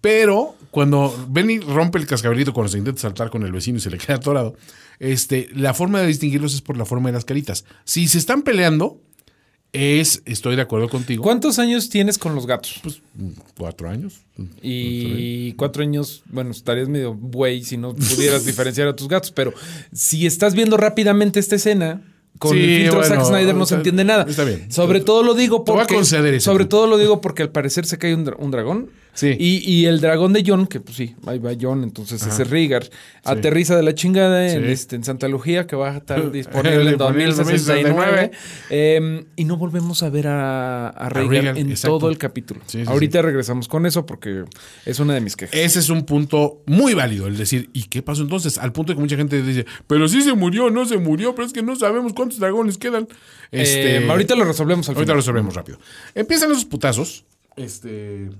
Pero 0.00 0.54
cuando 0.70 1.14
Benny 1.28 1.58
rompe 1.58 1.98
el 1.98 2.06
cascabelito 2.06 2.52
cuando 2.52 2.70
se 2.70 2.78
intenta 2.78 3.00
saltar 3.00 3.30
con 3.30 3.42
el 3.44 3.52
vecino 3.52 3.78
y 3.78 3.80
se 3.80 3.90
le 3.90 3.98
queda 3.98 4.16
atorado, 4.16 4.56
este, 4.98 5.48
la 5.54 5.74
forma 5.74 6.00
de 6.00 6.06
distinguirlos 6.06 6.54
es 6.54 6.60
por 6.60 6.76
la 6.76 6.84
forma 6.84 7.08
de 7.08 7.14
las 7.14 7.24
caritas. 7.24 7.64
Si 7.84 8.08
se 8.08 8.18
están 8.18 8.42
peleando, 8.42 9.00
es, 9.72 10.22
estoy 10.26 10.56
de 10.56 10.62
acuerdo 10.62 10.88
contigo. 10.88 11.22
¿Cuántos 11.22 11.58
años 11.58 11.88
tienes 11.88 12.18
con 12.18 12.34
los 12.34 12.46
gatos? 12.46 12.80
Pues, 12.82 13.00
cuatro 13.56 13.88
años. 13.88 14.20
Y 14.62 15.52
cuatro 15.54 15.82
años, 15.82 16.22
bueno, 16.26 16.50
estarías 16.50 16.88
medio 16.88 17.14
güey 17.14 17.62
si 17.64 17.76
no 17.76 17.94
pudieras 17.94 18.44
diferenciar 18.46 18.88
a 18.88 18.96
tus 18.96 19.08
gatos, 19.08 19.30
pero 19.30 19.52
si 19.92 20.26
estás 20.26 20.54
viendo 20.54 20.76
rápidamente 20.76 21.40
esta 21.40 21.56
escena, 21.56 22.02
con 22.38 22.52
Sí, 22.52 22.58
el 22.62 22.80
filtro 22.82 22.98
bueno, 23.00 23.14
Zack 23.14 23.24
Snyder 23.26 23.54
no 23.54 23.66
se 23.66 23.74
entiende 23.76 24.04
nada. 24.04 24.24
está 24.28 24.44
bien. 24.44 24.70
Sobre 24.72 25.00
todo 25.00 25.22
lo 25.22 25.34
digo 25.34 25.62
Te 25.62 25.72
voy 25.72 25.80
a 25.80 25.82
porque. 25.84 25.94
conceder 25.94 26.34
ese 26.34 26.44
sobre 26.44 26.64
todo 26.64 26.86
lo 26.86 26.98
digo 26.98 27.20
porque 27.20 27.42
al 27.42 27.50
parecer 27.50 27.86
se 27.86 27.98
cae 27.98 28.14
un, 28.14 28.26
dra- 28.26 28.36
un 28.38 28.50
dragón. 28.50 28.90
Sí. 29.14 29.36
Y, 29.38 29.58
y 29.70 29.86
el 29.86 30.00
dragón 30.00 30.32
de 30.32 30.42
John, 30.46 30.66
que 30.66 30.80
pues 30.80 30.96
sí, 30.96 31.14
ahí 31.26 31.38
va 31.38 31.50
John, 31.60 31.82
entonces 31.82 32.26
ese 32.26 32.44
Rhaegar, 32.44 32.88
aterriza 33.24 33.76
de 33.76 33.82
la 33.82 33.94
chingada 33.94 34.50
en, 34.50 34.64
Sí. 34.64 34.70
este, 34.72 34.96
en 34.96 35.04
Santa 35.04 35.28
Lucía, 35.28 35.66
que 35.66 35.76
va 35.76 35.90
a 35.90 35.96
estar 35.98 36.30
disponible 36.32 36.80
en 36.82 36.88
Disponible 36.98 37.24
en 37.24 37.36
2069. 37.36 38.30
Eh, 38.70 39.24
y 39.36 39.44
no 39.44 39.56
volvemos 39.58 40.02
a 40.02 40.08
ver 40.10 40.28
a, 40.28 40.88
a 40.88 41.08
en 41.22 41.70
exacto. 41.70 41.98
todo 41.98 42.10
el 42.10 42.16
capítulo. 42.18 42.60
Ahorita 42.86 43.20
regresamos 43.22 43.68
con 43.68 43.84
eso 43.86 44.06
porque 44.06 44.44
es 44.86 44.98
una 44.98 45.14
de 45.14 45.20
mis 45.20 45.36
quejas. 45.36 45.54
Ese 45.58 45.78
es 45.80 45.90
un 45.90 46.04
punto 46.04 46.62
muy 46.66 46.94
válido, 46.94 47.26
el 47.26 47.36
decir, 47.36 47.68
¿y 47.72 47.84
qué 47.84 48.02
pasó 48.02 48.22
entonces? 48.22 48.56
Al 48.58 48.72
punto 48.72 48.92
de 48.92 48.96
que 48.96 49.02
mucha 49.02 49.16
gente 49.16 49.42
dice, 49.42 49.66
pero 49.86 50.08
sí 50.08 50.22
se 50.22 50.32
murió, 50.34 50.70
no 50.70 50.86
se 50.86 50.96
murió, 50.98 51.34
pero 51.34 51.46
es 51.46 51.52
que 51.52 51.62
no 51.62 51.76
sabemos 51.76 52.12
cuántos 52.14 52.38
dragones 52.38 52.78
quedan. 52.78 53.06
Este, 53.50 53.96
Eh, 53.98 54.10
ahorita 54.10 54.34
lo 54.36 54.44
resolvemos 54.44 54.88
al 54.88 54.94
Ahorita 54.94 55.04
final. 55.12 55.16
lo 55.16 55.20
resolvemos 55.20 55.54
rápido. 55.54 55.78
Empiezan 56.14 56.50
esos 56.50 56.64
putazos. 56.64 57.24
Este. 57.56 58.30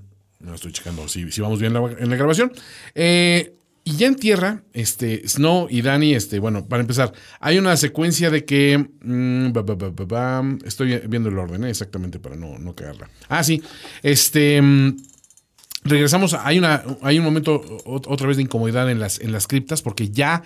No 0.43 0.53
estoy 0.55 0.71
checando 0.71 1.07
si, 1.07 1.31
si 1.31 1.41
vamos 1.41 1.59
bien 1.59 1.75
en 1.75 2.09
la, 2.09 2.15
grabación. 2.15 2.51
Eh, 2.93 3.55
Y 3.85 3.97
ya 3.97 4.07
en 4.07 4.15
tierra, 4.15 4.63
este, 4.73 5.27
Snow 5.27 5.67
y 5.69 5.81
Danny, 5.81 6.13
este, 6.13 6.39
bueno, 6.39 6.65
para 6.67 6.81
empezar, 6.81 7.11
hay 7.39 7.57
una 7.57 7.75
secuencia 7.75 8.29
de 8.29 8.45
que. 8.45 8.77
mm, 9.01 9.51
estoy 10.65 11.01
viendo 11.07 11.29
el 11.29 11.37
orden, 11.37 11.63
¿eh? 11.65 11.69
exactamente, 11.69 12.19
para 12.19 12.35
no, 12.35 12.57
no 12.59 12.75
cagarla. 12.75 13.09
Ah, 13.27 13.43
sí. 13.43 13.61
Este. 14.01 14.61
mm, 14.61 14.95
regresamos, 15.83 16.33
hay, 16.33 16.59
una, 16.59 16.83
hay 17.01 17.19
un 17.19 17.25
momento 17.25 17.61
otra 17.85 18.27
vez 18.27 18.37
de 18.37 18.43
incomodidad 18.43 18.89
en 18.89 18.99
las, 18.99 19.19
en 19.19 19.31
las 19.31 19.47
criptas 19.47 19.81
porque 19.81 20.09
ya 20.09 20.43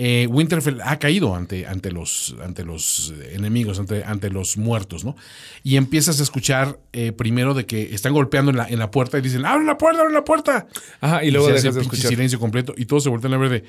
eh, 0.00 0.28
Winterfell 0.28 0.80
ha 0.84 0.96
caído 1.00 1.34
ante, 1.34 1.66
ante, 1.66 1.90
los, 1.90 2.36
ante 2.44 2.62
los 2.62 3.12
enemigos, 3.32 3.80
ante, 3.80 4.04
ante 4.04 4.30
los 4.30 4.56
muertos, 4.56 5.04
¿no? 5.04 5.16
Y 5.64 5.74
empiezas 5.74 6.20
a 6.20 6.22
escuchar 6.22 6.78
eh, 6.92 7.10
primero 7.10 7.52
de 7.52 7.66
que 7.66 7.92
están 7.92 8.12
golpeando 8.12 8.52
en 8.52 8.58
la, 8.58 8.68
en 8.68 8.78
la 8.78 8.92
puerta 8.92 9.18
y 9.18 9.22
dicen, 9.22 9.44
¡abre 9.44 9.66
la 9.66 9.76
puerta, 9.76 10.02
abre 10.02 10.14
la 10.14 10.22
puerta! 10.22 10.68
Ajá, 11.00 11.24
y 11.24 11.32
luego 11.32 11.48
se 11.48 11.54
dejas 11.54 11.66
hace 11.70 11.74
de 11.78 11.82
escuchar. 11.82 12.10
silencio 12.10 12.38
completo 12.38 12.74
y 12.76 12.86
todos 12.86 13.02
se 13.02 13.08
voltean 13.08 13.34
a 13.34 13.38
ver 13.38 13.50
de, 13.50 13.64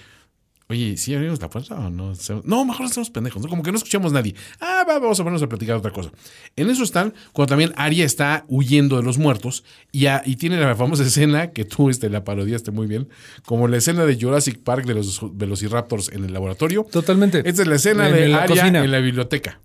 oye, 0.70 0.98
¿sí 0.98 1.14
abrimos 1.16 1.42
la 1.42 1.50
puerta 1.50 1.76
o 1.76 1.90
no? 1.90 2.14
No, 2.44 2.64
mejor 2.66 2.86
estamos 2.86 3.10
pendejos, 3.10 3.42
¿no? 3.42 3.50
Como 3.50 3.64
que 3.64 3.72
no 3.72 3.78
escuchamos 3.78 4.14
nadie. 4.14 4.36
Ah, 4.60 4.86
va, 4.88 5.00
vamos 5.00 5.20
a 5.20 5.24
ponernos 5.24 5.42
a 5.44 5.50
platicar 5.50 5.76
otra 5.76 5.92
cosa. 5.92 6.12
En 6.56 6.70
eso 6.70 6.84
están 6.84 7.14
cuando 7.34 7.50
también 7.52 7.74
Arya 7.76 8.06
está 8.06 8.46
huyendo 8.48 8.98
de 8.98 9.04
los 9.04 9.18
muertos 9.18 9.64
y, 9.92 10.06
a- 10.06 10.22
y 10.26 10.36
tiene 10.36 10.60
la 10.60 10.76
famosa 10.76 11.04
escena 11.08 11.52
que 11.52 11.66
tú 11.66 11.90
este, 11.90 12.10
la 12.10 12.24
parodiaste 12.24 12.70
muy 12.72 12.86
bien, 12.88 13.10
como 13.46 13.68
la 13.68 13.78
escena 13.78 14.06
de 14.06 14.16
Jurassic 14.20 14.60
Park 14.60 14.86
de 14.86 14.94
los 14.94 15.20
Velociraptors 15.34 16.10
en 16.14 16.24
el 16.26 16.34
laboratorio. 16.34 16.86
Totalmente. 16.92 17.40
Esta 17.46 17.64
es 17.64 17.68
la 17.68 17.76
escena 17.76 18.08
En 18.10 18.16
de 18.16 18.28
la 18.30 18.44
Arya 18.44 18.62
cocina. 18.62 18.84
en 18.84 18.92
la 18.92 19.00
biblioteca. 19.00 19.60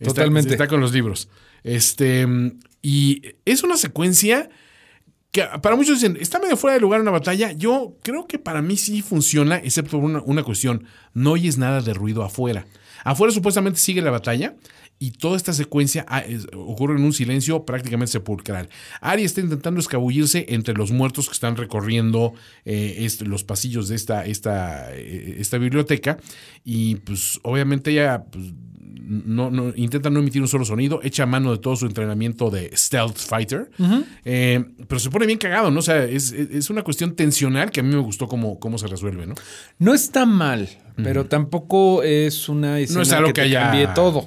Está- 0.00 0.08
Totalmente. 0.12 0.50
Está, 0.50 0.66
con 0.66 0.80
los 0.80 0.92
libros. 0.92 1.28
Este, 1.62 2.26
y 2.82 3.22
es 3.44 3.62
una 3.62 3.76
secuencia 3.76 4.50
que 5.36 5.58
para 5.60 5.76
muchos 5.76 6.00
dicen, 6.00 6.16
está 6.18 6.38
medio 6.38 6.56
fuera 6.56 6.74
de 6.74 6.80
lugar 6.80 7.02
una 7.02 7.10
batalla. 7.10 7.52
Yo 7.52 7.98
creo 8.02 8.26
que 8.26 8.38
para 8.38 8.62
mí 8.62 8.76
sí 8.78 9.02
funciona, 9.02 9.56
excepto 9.56 10.00
por 10.00 10.04
una, 10.04 10.22
una 10.22 10.42
cuestión. 10.42 10.86
No 11.12 11.32
oyes 11.32 11.58
nada 11.58 11.82
de 11.82 11.92
ruido 11.92 12.24
afuera. 12.24 12.66
Afuera 13.04 13.34
supuestamente 13.34 13.78
sigue 13.78 14.00
la 14.00 14.10
batalla 14.10 14.54
y 14.98 15.12
toda 15.12 15.36
esta 15.36 15.52
secuencia 15.52 16.06
ah, 16.08 16.22
ocurre 16.54 16.96
en 16.96 17.04
un 17.04 17.12
silencio 17.12 17.64
prácticamente 17.64 18.12
sepulcral. 18.12 18.68
Arya 19.00 19.26
está 19.26 19.40
intentando 19.40 19.80
escabullirse 19.80 20.46
entre 20.48 20.74
los 20.74 20.90
muertos 20.90 21.26
que 21.26 21.34
están 21.34 21.56
recorriendo 21.56 22.34
eh, 22.64 22.96
este, 23.00 23.26
los 23.26 23.44
pasillos 23.44 23.88
de 23.88 23.96
esta, 23.96 24.24
esta, 24.24 24.94
eh, 24.94 25.36
esta 25.38 25.58
biblioteca 25.58 26.18
y 26.64 26.96
pues 26.96 27.38
obviamente 27.42 27.90
ella 27.90 28.24
pues, 28.24 28.52
no, 29.06 29.50
no, 29.50 29.72
intenta 29.76 30.10
no 30.10 30.18
emitir 30.20 30.42
un 30.42 30.48
solo 30.48 30.64
sonido, 30.64 31.00
echa 31.02 31.26
mano 31.26 31.52
de 31.52 31.58
todo 31.58 31.76
su 31.76 31.86
entrenamiento 31.86 32.50
de 32.50 32.76
stealth 32.76 33.18
fighter, 33.18 33.70
eh, 34.24 34.64
pero 34.88 34.98
se 34.98 35.10
pone 35.10 35.26
bien 35.26 35.38
cagado, 35.38 35.70
¿no? 35.70 35.78
O 35.78 35.82
sea, 35.82 36.04
es, 36.04 36.32
es 36.32 36.70
una 36.70 36.82
cuestión 36.82 37.14
tensional 37.14 37.70
que 37.70 37.80
a 37.80 37.82
mí 37.82 37.94
me 37.94 38.00
gustó 38.00 38.26
cómo, 38.26 38.58
cómo 38.58 38.78
se 38.78 38.88
resuelve, 38.88 39.26
¿no? 39.26 39.34
No 39.78 39.94
está 39.94 40.26
mal, 40.26 40.68
pero 40.96 41.26
tampoco 41.26 42.02
es 42.02 42.48
una 42.48 42.80
escena 42.80 42.98
No 42.98 43.02
es 43.02 43.12
algo 43.12 43.28
que, 43.28 43.34
que, 43.34 43.40
te 43.42 43.46
haya... 43.46 43.60
cambie 43.62 43.86
todo. 43.94 44.26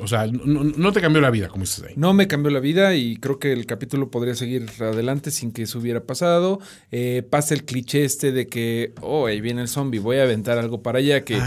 O 0.00 0.08
sea, 0.08 0.26
no, 0.26 0.64
no 0.64 0.92
te 0.92 1.00
cambió 1.00 1.20
la 1.20 1.30
vida, 1.30 1.48
como 1.48 1.62
dices 1.62 1.84
ahí. 1.84 1.94
No 1.96 2.12
me 2.12 2.26
cambió 2.28 2.50
la 2.50 2.60
vida 2.60 2.94
y 2.94 3.16
creo 3.16 3.38
que 3.38 3.52
el 3.52 3.66
capítulo 3.66 4.10
podría 4.10 4.34
seguir 4.34 4.66
adelante 4.80 5.30
sin 5.30 5.52
que 5.52 5.62
eso 5.62 5.78
hubiera 5.78 6.04
pasado. 6.04 6.60
Eh, 6.90 7.22
pasa 7.28 7.54
el 7.54 7.64
cliché 7.64 8.04
este 8.04 8.32
de 8.32 8.46
que, 8.46 8.92
oh, 9.00 9.26
ahí 9.26 9.40
viene 9.40 9.62
el 9.62 9.68
zombie, 9.68 9.98
voy 9.98 10.18
a 10.18 10.24
aventar 10.24 10.58
algo 10.58 10.82
para 10.82 10.98
allá 10.98 11.24
que 11.24 11.36
el 11.36 11.42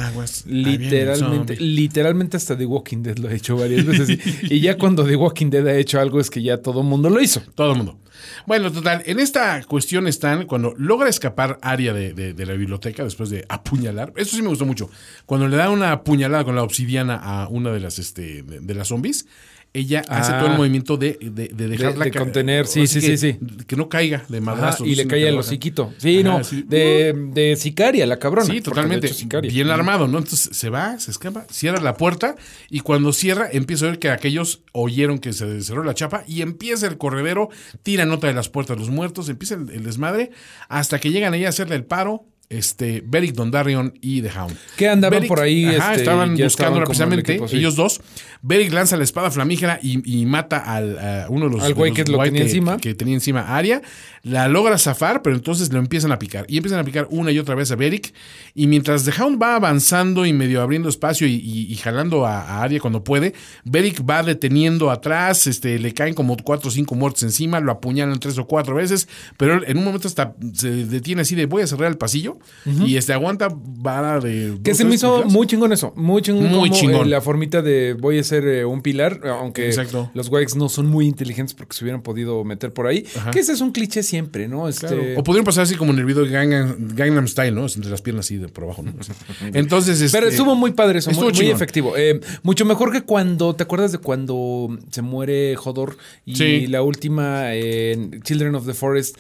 literalmente, 0.46 1.56
literalmente 1.58 2.38
hasta 2.38 2.58
The 2.58 2.66
Walking 2.66 3.04
Dead 3.04 3.18
lo 3.18 3.30
ha 3.30 3.34
hecho 3.34 3.58
varias 3.58 3.86
veces. 3.86 4.10
y, 4.10 4.20
y 4.56 4.60
ya 4.62 4.78
cuando 4.78 5.06
The 5.06 5.16
Walking 5.16 5.50
Dead 5.50 5.68
ha 5.68 5.76
hecho 5.76 6.00
algo 6.00 6.20
es 6.20 6.30
que 6.30 6.42
ya 6.42 6.58
todo 6.58 6.82
el 6.82 6.88
mundo 6.88 7.10
lo 7.10 7.22
hizo. 7.22 7.42
Todo 7.56 7.72
el 7.72 7.78
mundo. 7.78 7.98
Bueno, 8.46 8.72
total, 8.72 9.04
en 9.06 9.20
esta 9.20 9.64
cuestión 9.64 10.08
están 10.08 10.46
cuando 10.46 10.74
logra 10.78 11.10
escapar 11.10 11.60
Aria 11.62 11.94
de, 11.94 12.14
de- 12.14 12.46
la 12.46 12.54
biblioteca 12.54 13.04
después 13.04 13.30
de 13.30 13.46
apuñalar. 13.50 14.12
Eso 14.16 14.36
sí 14.36 14.42
me 14.42 14.48
gustó 14.50 14.66
mucho. 14.66 14.90
Cuando 15.26 15.48
le 15.48 15.56
da 15.58 15.70
una 15.70 15.92
apuñalada 15.92 16.44
con 16.44 16.56
la 16.56 16.64
obsidiana 16.64 17.16
a 17.16 17.48
una 17.48 17.72
de 17.72 17.80
las, 17.80 18.00
este, 18.00 18.44
de, 18.44 18.60
de 18.60 18.74
las 18.74 18.88
zombies, 18.88 19.26
ella 19.74 20.04
hace 20.10 20.32
Ah. 20.34 20.40
todo 20.40 20.52
el 20.52 20.58
movimiento 20.58 20.98
de, 20.98 21.18
de, 21.22 21.48
de 21.50 21.68
dejarla 21.68 22.06
de 22.06 22.12
ca- 22.12 22.20
contener, 22.20 22.66
sí, 22.66 22.88
sí, 22.88 23.00
que- 23.02 23.18
sí, 23.18 23.38
Que 23.68 23.76
no 23.76 23.88
caiga 23.88 24.24
de 24.28 24.42
madrazos. 24.42 24.88
y 24.88 24.96
le 24.96 25.06
cae 25.06 25.28
el 25.28 25.38
hociquito. 25.38 25.94
Sí, 25.98 26.22
Ajá, 26.22 26.38
no, 26.40 26.44
sí. 26.44 26.64
de, 26.68 27.14
de 27.34 27.56
sicaria, 27.56 28.06
la 28.08 28.18
cabrona. 28.18 28.48
Sí, 28.48 28.54
de 28.56 28.62
totalmente. 28.62 29.08
hecho. 29.08 29.42
Bien 29.42 29.70
armado, 29.70 30.08
¿no? 30.08 30.18
Entonces 30.18 30.50
se 30.58 30.70
va, 30.70 30.98
se 31.00 31.12
escapa, 31.12 31.46
cierra 31.52 31.80
la 31.82 31.96
puerta 31.98 32.36
y 32.70 32.80
cuando 32.80 33.14
cierra 33.14 33.48
empieza 33.52 33.86
a 33.86 33.90
ver 33.90 34.00
que 34.00 34.10
aquellos 34.10 34.64
oyeron 34.72 35.20
que 35.20 35.34
se 35.34 35.62
cerró 35.62 35.84
la 35.84 35.94
chapa 35.94 36.24
y 36.28 36.42
empieza 36.42 36.88
el 36.88 36.98
corredero, 36.98 37.50
tira 37.84 38.06
nota 38.06 38.26
de 38.28 38.34
las 38.34 38.50
puertas 38.50 38.76
de 38.78 38.82
los 38.82 38.90
muertos, 38.90 39.30
empieza 39.30 39.56
el, 39.56 39.70
el 39.70 39.84
desmadre 39.84 40.32
hasta 40.68 41.00
que 41.00 41.12
llegan 41.12 41.34
ahí 41.34 41.46
a 41.46 41.50
hacerle 41.50 41.76
el 41.76 41.86
paro. 41.86 42.26
Este, 42.50 43.04
Beric 43.06 43.34
Dondarrion 43.34 43.94
y 44.02 44.24
The 44.24 44.32
Hound. 44.32 44.58
Que 44.76 44.90
andaban 44.90 45.28
por 45.28 45.40
ahí, 45.40 45.66
Ajá, 45.66 45.92
este, 45.92 46.02
estaban 46.02 46.36
buscándola 46.36 46.82
el 46.82 46.88
precisamente, 46.88 47.32
equipo, 47.34 47.48
sí. 47.48 47.58
ellos 47.58 47.76
dos. 47.76 48.02
Beric 48.42 48.74
lanza 48.74 48.98
la 48.98 49.04
espada 49.04 49.30
flamígera 49.30 49.80
y, 49.84 50.22
y 50.22 50.26
mata 50.26 50.58
al, 50.58 50.98
a 50.98 51.28
uno 51.30 51.46
de 51.48 51.52
los. 51.56 51.64
Al 51.64 51.76
güey 51.76 51.92
de 51.92 52.00
los 52.00 52.06
que 52.06 52.12
lo 52.12 52.24
tenía 52.24 52.42
encima. 52.42 52.78
Que 52.78 52.96
tenía 52.96 53.14
encima 53.14 53.42
a 53.42 53.58
Arya. 53.58 53.84
La 54.24 54.48
logra 54.48 54.78
zafar, 54.78 55.22
pero 55.22 55.36
entonces 55.36 55.72
lo 55.72 55.80
empiezan 55.80 56.12
a 56.12 56.20
picar. 56.20 56.46
Y 56.50 56.58
empiezan 56.58 56.80
a 56.80 56.84
picar 56.84 57.08
una 57.10 57.32
y 57.32 57.40
otra 57.40 57.56
vez 57.56 57.72
a 57.72 57.76
Beric. 57.76 58.14
Y 58.54 58.68
mientras 58.68 59.06
The 59.06 59.12
Hound 59.22 59.42
va 59.42 59.56
avanzando 59.56 60.26
y 60.26 60.34
medio 60.34 60.62
abriendo 60.62 60.90
espacio 60.90 61.26
y, 61.28 61.36
y- 61.36 61.72
y 61.72 61.76
jalando 61.78 62.26
a, 62.26 62.42
a 62.42 62.64
Arya 62.64 62.80
cuando 62.80 63.04
puede, 63.04 63.34
Beric 63.64 64.04
va 64.10 64.24
deteniendo 64.24 64.92
atrás, 64.92 65.48
este, 65.48 65.80
le 65.80 65.94
caen 65.94 66.14
como 66.14 66.36
cuatro 66.38 66.70
o 66.70 66.72
cinco 66.72 66.96
muertos 66.96 67.24
encima, 67.24 67.60
lo 67.60 67.72
apuñalan 67.72 68.20
tres 68.20 68.38
o 68.38 68.46
cuatro 68.46 68.76
veces, 68.76 69.08
pero 69.38 69.64
en 69.66 69.78
un 69.78 69.84
momento 69.84 70.08
hasta 70.08 70.36
se 70.54 70.70
detiene 70.86 71.22
así 71.22 71.36
de 71.36 71.46
voy 71.46 71.62
a 71.64 71.68
cerrar 71.68 71.90
el 71.92 71.98
pasillo 71.98 72.38
y 72.66 72.98
este 72.98 73.14
aguanta 73.14 73.50
vara 73.54 74.20
de. 74.20 74.58
Que 74.64 74.74
se 74.76 74.84
me 74.86 74.96
hizo 74.96 75.24
muy 75.26 75.48
chingón 75.48 75.72
eso. 75.74 75.94
Muy 75.96 76.22
chingón. 76.22 76.46
Muy 76.50 76.70
como, 76.70 76.82
chingón. 76.82 77.08
eh, 77.08 77.10
la 77.10 77.22
formita 77.22 77.62
de 77.62 77.94
voy 78.00 78.20
a 78.20 78.24
ser 78.24 78.46
eh, 78.48 78.66
un 78.66 78.82
pilar, 78.82 79.22
aunque 79.26 79.68
Exacto. 79.68 80.12
los 80.14 80.30
Wakes 80.30 80.56
no 80.58 80.68
son 80.70 80.88
muy 80.88 81.06
inteligentes 81.08 81.54
porque 81.54 81.76
se 81.76 81.84
hubieran 81.84 82.02
podido 82.02 82.44
meter 82.44 82.74
por 82.74 82.88
ahí. 82.88 83.06
Que 83.32 83.40
ese 83.40 83.54
es 83.54 83.62
un 83.62 83.72
cliché 83.72 84.04
siempre, 84.10 84.48
¿no? 84.48 84.68
Este, 84.68 84.88
Claro. 84.88 85.04
O 85.18 85.24
pudieron 85.24 85.46
pasar 85.46 85.64
así 85.64 85.76
como 85.76 85.94
en 85.94 86.00
el 86.00 86.06
video 86.06 86.26
de 86.26 86.32
Gangnam, 86.32 86.76
Gangnam 86.96 87.28
Style, 87.28 87.54
¿no? 87.54 87.66
Entre 87.66 87.90
las 87.90 88.02
piernas 88.02 88.26
así 88.26 88.38
de 88.38 88.48
por 88.50 88.66
abajo, 88.66 88.84
¿no? 88.84 88.94
Entonces, 89.54 90.02
este, 90.02 90.18
Pero 90.18 90.30
estuvo 90.30 90.56
muy 90.56 90.72
padre 90.72 91.00
eso, 91.00 91.12
muy, 91.12 91.32
efectivo. 91.50 91.96
Eh, 91.98 92.20
mucho 92.44 92.66
mejor 92.66 92.92
que 92.92 93.02
cuando, 93.02 93.56
¿te 93.56 93.64
acuerdas 93.64 93.92
de 93.92 94.00
cuando 94.00 94.78
se 94.92 95.02
muere 95.02 95.56
Hodor 95.64 95.98
y 96.26 96.36
Sí. 96.36 96.68
la 96.68 96.82
última 96.82 97.54
en 97.56 98.22
Children 98.24 98.56
of 98.56 98.66
the 98.66 98.74
Forest 98.74 99.18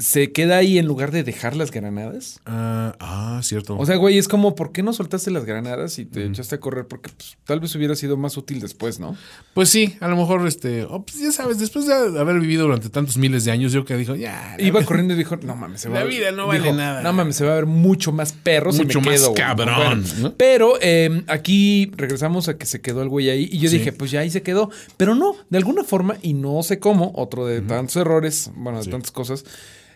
se 0.00 0.32
queda 0.32 0.56
ahí 0.56 0.78
en 0.78 0.86
lugar 0.86 1.10
de 1.12 1.22
dejar 1.22 1.54
las 1.54 1.70
granadas? 1.70 2.40
Ah, 2.46 2.96
ah, 2.98 3.40
cierto. 3.44 3.76
O 3.78 3.84
sea, 3.84 3.96
güey, 3.96 4.16
es 4.18 4.26
como, 4.28 4.54
¿por 4.54 4.72
qué 4.72 4.82
no 4.82 4.92
soltaste 4.92 5.30
las 5.30 5.44
granadas 5.44 5.98
y 5.98 6.06
te 6.06 6.24
echaste 6.24 6.54
a 6.54 6.58
correr? 6.60 6.86
Porque 6.88 7.10
pues, 7.16 7.36
tal 7.44 7.60
vez 7.60 7.74
hubiera 7.74 7.94
sido 7.94 8.16
más 8.16 8.36
útil 8.36 8.60
después, 8.60 8.98
¿no? 8.98 9.16
pues 9.54 9.68
sí, 9.68 9.96
a 10.00 10.08
lo 10.08 10.16
mejor, 10.16 10.46
este, 10.48 10.84
oh, 10.84 11.04
pues 11.04 11.20
ya 11.20 11.30
sabes, 11.32 11.58
después 11.58 11.86
de 11.86 11.92
haber 12.18 12.40
vivido 12.40 12.62
durante 12.64 12.88
tantos 12.88 13.18
miles 13.18 13.44
de 13.44 13.50
años, 13.52 13.72
yo 13.72 13.84
que 13.84 13.96
dijo, 13.96 14.14
ya. 14.16 14.56
Iba 14.58 14.78
vida- 14.80 14.86
corriendo 14.86 15.12
y 15.14 15.18
dijo, 15.18 15.36
no 15.36 15.54
mames, 15.54 15.82
se 15.82 15.88
va 15.90 15.96
La 15.96 16.00
a 16.00 16.04
ver- 16.04 16.12
vida 16.14 16.32
no 16.32 16.46
vale 16.46 16.60
dijo, 16.62 16.74
nada. 16.74 17.02
No 17.02 17.12
mames, 17.12 17.36
se 17.36 17.44
va 17.44 17.52
a 17.52 17.56
ver 17.56 17.66
mucho 17.66 18.10
más 18.10 18.32
perro 18.32 18.72
si 18.72 18.82
Mucho 18.84 19.00
me 19.02 19.06
más 19.10 19.16
quedo, 19.20 19.30
güey". 19.32 19.36
cabrón, 19.42 20.04
¿no? 20.20 20.34
Pero 20.34 20.74
eh, 20.80 21.22
aquí 21.26 21.92
regresamos 21.96 22.48
a 22.48 22.56
que 22.56 22.64
se 22.64 22.80
quedó 22.80 23.02
el 23.02 23.08
güey 23.10 23.28
ahí 23.28 23.48
y 23.52 23.58
yo 23.58 23.68
Sí. 23.68 23.76
dije, 23.78 23.92
pues 23.92 24.10
ya 24.10 24.20
ahí 24.20 24.30
se 24.30 24.42
quedó. 24.42 24.70
Pero 24.96 25.14
no, 25.14 25.36
de 25.50 25.58
alguna 25.58 25.84
forma, 25.84 26.16
y 26.22 26.32
no 26.32 26.62
sé 26.62 26.78
cómo, 26.78 27.12
otro 27.14 27.46
de 27.46 27.60
tantos 27.60 27.96
errores, 27.96 28.50
bueno, 28.56 28.78
de 28.78 28.84
Sí. 28.84 28.90
tantas 28.90 29.10
cosas, 29.10 29.44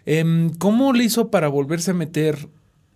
em, 0.06 0.50
¿cómo 0.58 0.92
le 0.92 1.04
hizo 1.04 1.30
para 1.30 1.48
volverse 1.48 1.92
a 1.92 1.94
meter 1.94 2.48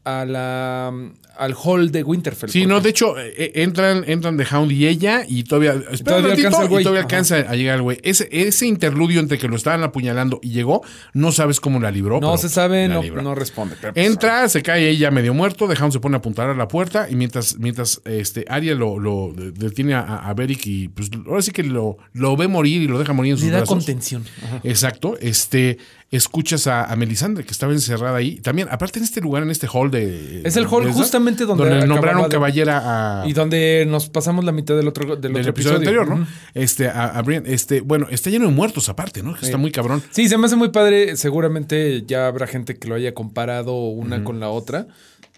a 0.05 0.25
la, 0.25 0.89
al 1.37 1.55
hall 1.55 1.91
de 1.93 2.03
Winterfell? 2.03 2.49
Sí, 2.49 2.65
no, 2.65 2.81
de 2.81 2.89
hecho, 2.89 3.19
eh, 3.19 3.35
eh, 3.37 3.53
entran, 3.57 4.05
entran 4.07 4.39
The 4.39 4.47
Hound 4.51 4.73
y 4.73 4.87
ella 4.87 5.23
y 5.29 5.45
todavía. 5.45 5.73
Espera 5.91 6.17
Todavía 6.23 6.49
un 6.49 6.53
ratito, 6.53 6.57
alcanza 6.59 6.81
y 6.81 6.83
todavía 6.83 7.01
alcanza 7.03 7.37
a 7.37 7.55
llegar 7.57 7.77
el 7.77 7.83
güey. 7.83 7.99
Ese, 8.03 8.27
ese 8.33 8.67
interludio 8.67 9.21
entre 9.21 9.37
que 9.37 9.49
lo 9.49 9.57
estaban 9.57 9.83
apuñalando 9.83 10.41
y 10.43 10.51
llegó, 10.51 10.83
no 11.13 11.31
sabes 11.31 11.61
cómo 11.61 11.79
la 11.79 11.91
libró. 11.91 12.21
No 12.21 12.39
se 12.39 12.49
sabe, 12.49 12.89
no, 12.89 13.35
responde. 13.35 13.77
pero, 13.79 13.93
pues, 13.93 14.07
Entra, 14.07 14.49
se 14.49 14.63
cae 14.63 14.89
ella 14.89 15.11
medio 15.11 15.35
muerto, 15.35 15.69
The 15.69 15.75
Hound 15.79 15.93
se 15.93 16.01
pone 16.01 16.17
a 16.17 16.21
apuntar 16.21 16.49
a 16.49 16.55
la 16.55 16.69
puerta 16.69 17.07
y 17.11 17.15
mientras, 17.15 17.59
mientras 17.59 18.01
este, 18.07 18.47
Arya 18.49 18.75
lo, 18.75 18.99
lo 18.99 19.35
detiene 19.37 19.93
a, 19.93 20.01
a 20.27 20.33
Beric 20.33 20.67
y 20.67 20.89
pues 20.89 21.11
ahora 21.27 21.43
sí 21.43 21.51
que 21.51 21.65
lo, 21.65 21.99
lo 22.15 22.35
ve 22.37 22.49
morir 22.49 22.81
y 22.81 22.89
lo 22.89 22.99
deja 22.99 23.13
morir 23.13 23.33
en 23.33 23.37
sus 23.37 23.47
Le 23.47 23.53
da 23.53 23.59
brazos. 23.59 23.75
contención. 23.77 24.25
Ajá. 24.43 24.61
Exacto, 24.65 25.19
este, 25.21 25.77
escuchas 26.11 26.67
a, 26.67 26.85
a 26.85 26.97
Melisandre 26.97 27.45
que 27.45 27.51
estaba 27.51 27.73
encerrada 27.73 28.17
ahí. 28.17 28.37
También, 28.41 28.69
aparte 28.71 28.99
en 28.99 29.05
este 29.05 29.21
lugar, 29.21 29.43
en 29.43 29.51
este 29.51 29.67
hall 29.71 29.91
de... 29.91 30.41
Es 30.43 30.57
el 30.57 30.67
hall 30.67 30.91
justamente 30.91 31.45
donde 31.45 31.65
nombraron 31.87 32.25
acababa 32.25 32.29
de- 32.29 32.33
caballera 32.33 33.23
a... 33.23 33.29
Y 33.29 33.35
donde 33.35 33.85
nos 33.87 34.09
pasamos 34.09 34.43
la 34.45 34.53
mitad 34.53 34.75
del 34.75 34.89
otro, 34.89 35.17
del 35.17 35.33
del 35.35 35.41
otro 35.43 35.51
episodio, 35.51 35.77
anterior, 35.77 36.09
¿no? 36.09 36.27
Este, 36.55 36.89
a, 36.89 37.07
a 37.09 37.21
Brienne, 37.23 37.53
este, 37.53 37.83
bueno, 37.83 38.07
está 38.11 38.31
lleno 38.31 38.47
de 38.47 38.53
muertos 38.53 38.89
aparte, 38.89 39.23
¿no? 39.23 39.37
Está 39.37 39.59
muy 39.59 39.71
cabrón. 39.71 40.03
Sí, 40.11 40.29
se 40.31 40.39
me 40.39 40.47
hace 40.47 40.57
muy 40.57 40.71
padre. 40.71 41.15
Seguramente 41.17 42.03
ya 42.07 42.27
habrá 42.27 42.47
gente 42.47 42.77
que 42.79 42.89
lo 42.89 42.95
haya 42.95 43.13
comparado 43.13 43.75
una 43.75 44.25
con 44.25 44.41
la 44.41 44.49
otra, 44.49 44.87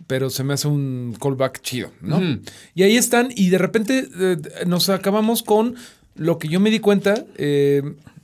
pero 0.07 0.31
se 0.31 0.45
me 0.45 0.55
hace 0.55 0.69
un 0.69 1.17
callback 1.21 1.61
chido, 1.63 1.91
¿no? 2.01 2.21
Y 2.77 2.85
ahí 2.85 2.97
están, 2.97 3.31
y 3.35 3.49
de 3.51 3.59
repente 3.59 4.09
eh, 4.21 4.37
nos 4.67 4.89
acabamos 4.89 5.43
con 5.43 5.75
lo 6.15 6.39
que 6.39 6.47
yo 6.47 6.61
me 6.61 6.71
di 6.71 6.79
cuenta. 6.79 7.25
eh, 7.39 7.83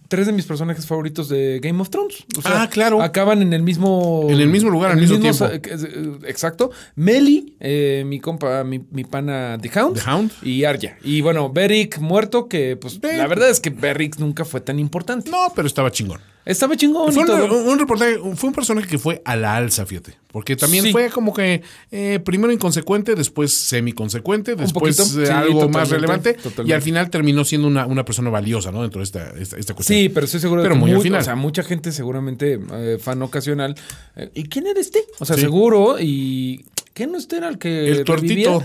tres 0.09 0.27
de 0.27 0.33
mis 0.33 0.47
personajes 0.47 0.87
favoritos 0.87 1.29
de 1.29 1.61
Game 1.63 1.81
of 1.81 1.91
Thrones. 1.91 2.25
O 2.39 2.43
sea, 2.43 2.63
Ah, 2.63 2.69
claro. 2.71 3.03
Acaban 3.03 3.43
en 3.43 3.53
el 3.53 3.63
mismo. 3.63 4.27
En 4.31 4.41
el 4.41 4.49
mismo 4.49 4.71
lugar, 4.71 4.93
al 4.93 4.99
en 4.99 5.05
el 5.05 5.11
mismo 5.11 5.23
tiempo. 5.23 5.39
sa- 5.39 5.55
eh, 5.55 6.19
Exacto. 6.27 6.71
Meli, 6.95 7.57
eh, 7.61 8.03
mi 8.07 8.21
compa, 8.21 8.65
mi, 8.65 8.81
mi 8.91 9.05
pana 9.05 9.59
The 9.61 9.71
Hound. 9.81 9.97
The 10.03 10.11
Hound. 10.11 10.33
Y 10.43 10.65
Arya. 10.65 10.99
Y 11.03 11.21
bueno, 11.21 11.51
Beric 11.51 11.99
muerto, 11.99 12.49
que 12.49 12.77
pues 12.77 13.01
Beric. 13.01 13.19
la 13.19 13.27
verdad 13.27 13.51
es 13.51 13.61
que 13.61 13.71
Beric 13.71 14.19
nunca 14.19 14.45
fue 14.45 14.61
tan 14.61 14.79
importante. 14.79 15.31
No, 15.31 15.53
pero 15.55 15.67
estaba 15.67 15.91
chingón. 15.91 16.21
Estaba 16.47 16.77
chingón 16.77 17.13
Fue 17.13 17.25
un, 17.25 17.69
un 17.69 17.79
reportaje, 17.79 18.19
fue 18.37 18.49
un 18.49 18.55
personaje 18.55 18.87
que 18.89 18.99
fue 18.99 19.21
a 19.25 19.35
la 19.37 19.57
alza, 19.57 19.85
fíjate. 19.85 20.15
Porque 20.31 20.55
también 20.55 20.85
Sí. 20.85 20.93
fue 20.93 21.11
como 21.11 21.35
que 21.35 21.61
eh, 21.91 22.21
primero 22.25 22.53
inconsecuente, 22.53 23.15
después 23.17 23.53
semiconsecuente, 23.53 24.55
después 24.55 24.97
poquito. 24.97 25.05
Sí, 25.27 25.31
algo 25.31 25.69
más 25.69 25.91
relevante. 25.91 26.35
totalmente. 26.35 26.71
Y 26.71 26.73
al 26.73 26.83
final 26.83 27.11
terminó 27.11 27.45
siendo 27.45 27.67
una, 27.67 27.87
una 27.87 28.05
persona 28.05 28.31
valiosa, 28.31 28.71
¿no? 28.71 28.83
Dentro 28.83 29.01
de 29.01 29.05
esta, 29.05 29.31
esta, 29.39 29.57
esta 29.57 29.75
cuestión. 29.75 29.99
Sí, 29.99 30.09
pero 30.09 30.27
estoy 30.27 30.41
seguro 30.41 30.63
Pero 30.63 30.75
de 30.75 30.79
que 30.79 30.81
muy 30.83 30.91
al 30.93 30.97
mu- 30.99 31.03
final. 31.03 31.21
O 31.21 31.25
sea, 31.25 31.35
mucha 31.35 31.63
gente 31.65 31.91
seguramente 31.91 32.61
eh, 32.73 32.99
fan 33.01 33.21
ocasional. 33.23 33.75
eh, 34.15 34.31
¿Y 34.35 34.45
quién 34.45 34.67
era 34.69 34.81
este? 34.81 35.01
O 35.19 35.25
sea, 35.25 35.35
Sí. 35.37 35.43
seguro 35.43 35.97
y 35.99 36.65
¿qué 36.97 37.07
no 37.07 37.19
este 37.19 37.37
era 37.37 37.49
el 37.51 37.59
que 37.59 37.91
El 37.91 38.07
revivía? 38.07 38.59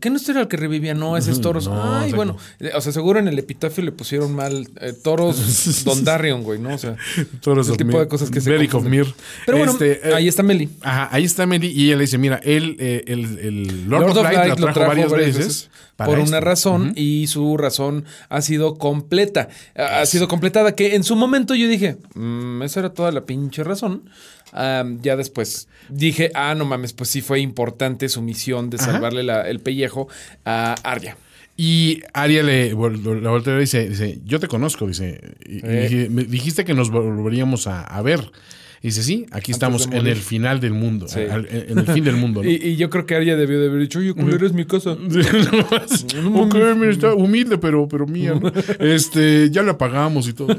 ¿Qué 0.00 0.08
no 0.08 0.16
este 0.16 0.32
era 0.32 0.40
el 0.40 0.48
que 0.48 0.56
revivía? 0.56 0.94
No, 0.94 1.18
ese 1.18 1.30
es 1.32 1.40
Toros. 1.42 1.68
no, 1.68 1.74
Ay, 1.98 2.06
o 2.06 2.08
sea, 2.08 2.16
bueno, 2.16 2.36
eh, 2.58 2.70
o 2.74 2.80
sea, 2.80 2.92
seguro 2.92 3.18
en 3.18 3.28
el 3.28 3.38
epitafio 3.38 3.84
le 3.84 3.92
pusieron 3.92 4.34
mal 4.34 4.66
eh, 4.80 4.94
Toros 4.94 5.82
Dondarion, 5.84 6.42
güey, 6.42 6.58
¿no? 6.58 6.74
O 6.74 6.78
sea, 6.78 6.96
Todos 7.42 7.66
ese 7.66 7.72
of 7.72 7.76
tipo 7.76 7.90
Mir. 7.90 8.00
de 8.00 8.08
cosas 8.08 8.30
que 8.30 8.40
se. 8.40 8.50
Mir. 8.58 9.06
Pero 9.44 9.58
bueno, 9.58 9.72
Este, 9.72 10.08
eh, 10.08 10.14
ahí 10.14 10.26
está 10.28 10.42
Meli. 10.42 10.70
Ajá, 10.80 11.10
ahí 11.12 11.24
está 11.24 11.44
Meli 11.46 11.66
y 11.68 11.86
ella 11.88 11.96
le 11.96 12.00
dice, 12.02 12.16
mira, 12.16 12.40
él, 12.42 12.76
eh, 12.80 13.04
el, 13.06 13.38
el 13.38 13.88
Lord, 13.90 14.00
Lord 14.06 14.16
of 14.18 14.24
Light, 14.24 14.36
Light 14.38 14.58
lo 14.60 14.72
trajo, 14.72 14.88
varias 14.88 15.12
veces. 15.12 15.70
por 15.98 16.18
esto. 16.18 16.22
una 16.30 16.40
razón 16.40 16.92
y 16.96 17.26
su 17.26 17.56
razón 17.58 18.06
ha 18.30 18.40
sido 18.40 18.76
completa. 18.78 19.48
Ha 19.76 20.06
sido 20.06 20.26
completada 20.26 20.74
que 20.74 20.94
en 20.94 21.04
su 21.04 21.14
momento 21.16 21.54
yo 21.54 21.68
dije, 21.68 21.98
"Mm, 22.14 22.62
esa 22.62 22.80
era 22.80 22.94
toda 22.94 23.12
la 23.12 23.26
pinche 23.26 23.62
razón. 23.62 24.08
Ya 24.52 25.16
después 25.16 25.68
dije, 25.88 26.30
ah, 26.34 26.54
no 26.54 26.64
mames, 26.64 26.92
pues 26.92 27.10
sí 27.10 27.20
fue 27.20 27.40
importante 27.40 28.08
su 28.08 28.22
misión 28.22 28.70
de 28.70 28.78
salvarle 28.78 29.22
la- 29.22 29.48
el 29.48 29.60
pellejo 29.60 30.08
a 30.44 30.74
Arya. 30.84 31.16
Y 31.56 32.02
Aria 32.12 32.42
le, 32.42 32.70
la 32.70 33.30
voltea 33.30 33.56
y 33.56 33.60
dice, 33.60 33.88
dice, 33.88 34.18
yo 34.24 34.40
te 34.40 34.48
conozco, 34.48 34.86
dice, 34.88 35.20
Eh. 35.46 35.88
dije, 35.88 36.08
me 36.10 36.24
dijiste 36.24 36.64
que 36.64 36.74
nos 36.74 36.90
volveríamos 36.90 37.66
a, 37.68 37.82
a 37.82 38.02
ver. 38.02 38.30
Y 38.82 38.88
dice, 38.88 39.02
sí, 39.02 39.24
aquí 39.30 39.50
estamos 39.52 39.86
en 39.86 40.06
el 40.06 40.16
final 40.16 40.60
del 40.60 40.72
mundo, 40.74 41.08
Sí. 41.08 41.20
al- 41.20 41.48
en 41.50 41.78
el 41.78 41.86
fin 41.86 42.04
del 42.04 42.16
mundo. 42.16 42.42
¿no? 42.42 42.50
Y, 42.50 42.54
y 42.56 42.76
yo 42.76 42.90
creo 42.90 43.06
que 43.06 43.14
Arya 43.14 43.34
debió 43.36 43.58
de 43.60 43.68
haber 43.68 43.80
dicho, 43.80 43.98
oye, 44.00 44.12
culero, 44.14 44.44
es 44.46 44.52
mi 44.52 44.64
casa. 44.66 44.90
ok, 46.34 46.54
mira, 46.76 46.90
está 46.90 47.14
humilde, 47.14 47.56
pero, 47.58 47.88
pero 47.88 48.06
mía, 48.06 48.34
¿no? 48.40 48.52
Este, 48.80 49.48
ya 49.50 49.62
la 49.62 49.78
pagamos 49.78 50.28
y 50.28 50.32
todo. 50.32 50.54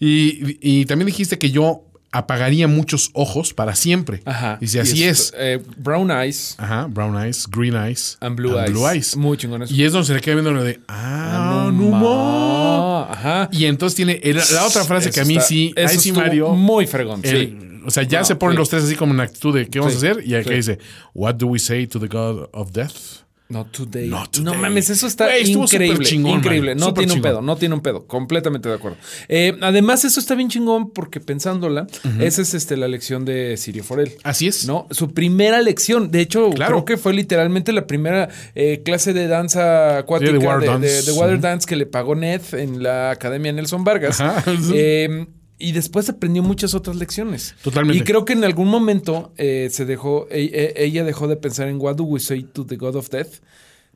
y, 0.00 0.58
y 0.60 0.84
también 0.86 1.06
dijiste 1.06 1.38
que 1.38 1.50
yo 1.50 1.84
apagaría 2.12 2.66
muchos 2.68 3.10
ojos 3.12 3.54
para 3.54 3.74
siempre. 3.76 4.22
Ajá. 4.24 4.58
Dice, 4.60 4.78
Y 4.78 4.80
así 4.80 5.04
es. 5.04 5.32
eh, 5.36 5.62
brown 5.76 6.10
eyes 6.10 6.54
Ajá, 6.58 6.86
brown 6.88 7.16
eyes, 7.22 7.46
green 7.48 7.76
eyes. 7.76 8.16
and 8.20 8.36
blue, 8.36 8.56
eyes. 8.58 9.16
Muy 9.16 9.36
chingón 9.36 9.62
eso. 9.62 9.72
Y 9.72 9.84
es 9.84 9.92
donde 9.92 10.06
se 10.06 10.14
le 10.14 10.20
queda 10.20 10.34
viendo 10.36 10.52
lo 10.52 10.64
de, 10.64 10.80
ah, 10.88 11.66
Ah, 11.66 11.70
no, 11.72 11.90
ma. 11.90 13.12
Ajá. 13.12 13.48
Y 13.52 13.64
entonces 13.66 13.94
tiene 13.96 14.20
el- 14.22 14.36
la 14.52 14.64
otra 14.66 14.84
frase 14.84 15.10
que 15.10 15.20
a 15.20 15.24
mí 15.24 15.34
está- 15.36 15.46
sí, 15.46 15.72
ahí 15.76 15.98
sí, 15.98 16.12
Mario. 16.12 16.50
Muy 16.50 16.86
fregón, 16.86 17.20
el- 17.22 17.30
sí. 17.48 17.66
O 17.86 17.90
sea, 17.90 18.02
ya 18.02 18.18
No, 18.20 18.24
se 18.26 18.34
ponen 18.36 18.54
sí. 18.54 18.58
los 18.58 18.68
tres 18.68 18.84
así 18.84 18.94
como 18.94 19.14
en 19.14 19.20
actitud 19.20 19.54
de 19.54 19.66
qué 19.68 19.78
vamos 19.78 19.94
Sí, 19.94 20.06
a 20.06 20.10
hacer. 20.10 20.24
Y 20.26 20.34
acá 20.34 20.50
sí. 20.50 20.54
dice, 20.56 20.78
What 21.14 21.36
do 21.36 21.46
we 21.46 21.58
say 21.58 21.86
to 21.86 21.98
the 21.98 22.08
God 22.08 22.48
of 22.52 22.72
Death? 22.72 23.19
Not 23.50 23.72
today. 23.72 24.08
Not 24.08 24.38
No 24.38 24.52
today. 24.52 24.62
mames, 24.62 24.90
eso 24.90 25.06
está 25.06 25.36
increíble. 25.38 26.04
chingón, 26.06 26.38
increíble. 26.38 26.74
No 26.76 26.94
tiene 26.94 27.12
un 27.12 27.20
pedo, 27.20 27.42
no 27.42 27.56
tiene 27.56 27.74
un 27.74 27.80
pedo. 27.80 28.06
Completamente 28.06 28.68
de 28.68 28.76
acuerdo. 28.76 28.96
Eh, 29.28 29.56
además, 29.60 30.04
eso 30.04 30.20
está 30.20 30.34
bien 30.36 30.48
chingón 30.48 30.90
porque 30.90 31.18
pensándola, 31.20 31.86
esa 32.20 32.42
es 32.42 32.54
este, 32.54 32.76
la 32.76 32.86
lección 32.88 33.24
de 33.24 33.56
Sirio 33.56 33.82
Forel. 33.84 34.12
Así 34.22 34.46
es. 34.46 34.66
¿No? 34.66 34.86
Su 34.92 35.12
primera 35.12 35.60
lección. 35.62 36.10
De 36.10 36.20
hecho, 36.20 36.50
Claro. 36.50 36.72
creo 36.72 36.84
que 36.84 36.96
fue 36.96 37.12
literalmente 37.12 37.72
la 37.72 37.86
primera 37.86 38.28
eh, 38.54 38.82
clase 38.84 39.12
de 39.12 39.26
danza 39.26 39.98
acuática 39.98 40.30
Sí, 40.32 40.38
de 40.38 40.46
water 40.46 40.60
de- 40.60 40.66
dance. 40.88 41.02
de 41.10 41.18
water 41.18 41.34
Ujú. 41.34 41.42
dance 41.42 41.66
que 41.66 41.76
le 41.76 41.86
pagó 41.86 42.14
Ned 42.14 42.40
en 42.52 42.82
la 42.82 43.10
Academia 43.10 43.52
Nelson 43.52 43.82
Vargas. 43.84 44.20
Ajá. 44.20 44.44
Eh, 44.72 45.26
y 45.60 45.72
después 45.72 46.08
aprendió 46.08 46.42
muchas 46.42 46.74
otras 46.74 46.96
lecciones. 46.96 47.54
Totalmente. 47.62 48.02
Y 48.02 48.04
creo 48.04 48.24
que 48.24 48.32
en 48.32 48.42
algún 48.44 48.68
momento 48.68 49.32
eh, 49.36 49.68
se 49.70 49.84
dejó, 49.84 50.26
e- 50.30 50.50
e- 50.76 50.84
ella 50.84 51.04
dejó 51.04 51.28
de 51.28 51.36
pensar 51.36 51.68
en 51.68 51.76
What 51.80 51.96
do 51.96 52.04
we 52.04 52.18
say 52.20 52.42
to 52.42 52.64
the 52.66 52.76
God 52.76 52.96
of 52.96 53.10
Death? 53.10 53.40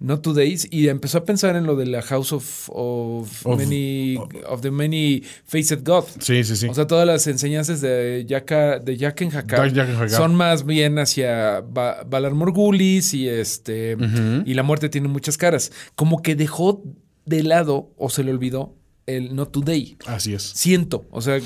Not 0.01 0.23
today's, 0.23 0.67
y 0.73 0.89
empezó 0.89 1.19
a 1.19 1.25
pensar 1.25 1.55
en 1.55 1.67
lo 1.67 1.77
de 1.77 1.87
la 1.87 2.03
House 2.03 2.33
of, 2.33 2.69
of, 2.73 3.47
Of- 3.47 3.59
many 3.59 4.17
of 4.49 4.61
the 4.61 4.73
many 4.73 5.23
faced 5.47 5.85
God. 5.85 6.03
Sí, 6.19 6.43
sí, 6.43 6.57
sí. 6.57 6.67
O 6.67 6.75
sea, 6.75 6.89
todas 6.89 7.07
las 7.07 7.29
enseñanzas 7.29 7.81
de 7.81 8.25
Yaka, 8.27 8.81
de 8.81 8.97
Jack- 8.97 9.21
Jaqen 9.21 9.37
Hakar. 9.37 10.11
son 10.11 10.35
más 10.35 10.67
bien 10.67 10.99
hacia 10.99 11.61
Ba- 11.61 12.03
Valar 12.11 12.35
Morgulis 12.35 13.15
y 13.15 13.29
este 13.29 13.97
y 14.45 14.55
la 14.55 14.65
muerte 14.65 14.89
tiene 14.89 15.07
muchas 15.07 15.39
caras. 15.39 15.71
Como 15.95 16.23
que 16.23 16.35
dejó 16.35 16.83
de 17.25 17.45
lado 17.45 17.93
o 17.97 18.11
se 18.11 18.25
le 18.25 18.33
olvidó 18.33 18.75
el 19.07 19.35
Not 19.35 19.53
Today. 19.53 19.97
Así 20.07 20.35
es. 20.35 20.43
Siento, 20.43 21.05
o 21.11 21.21
sea, 21.21 21.37
eh, 21.37 21.43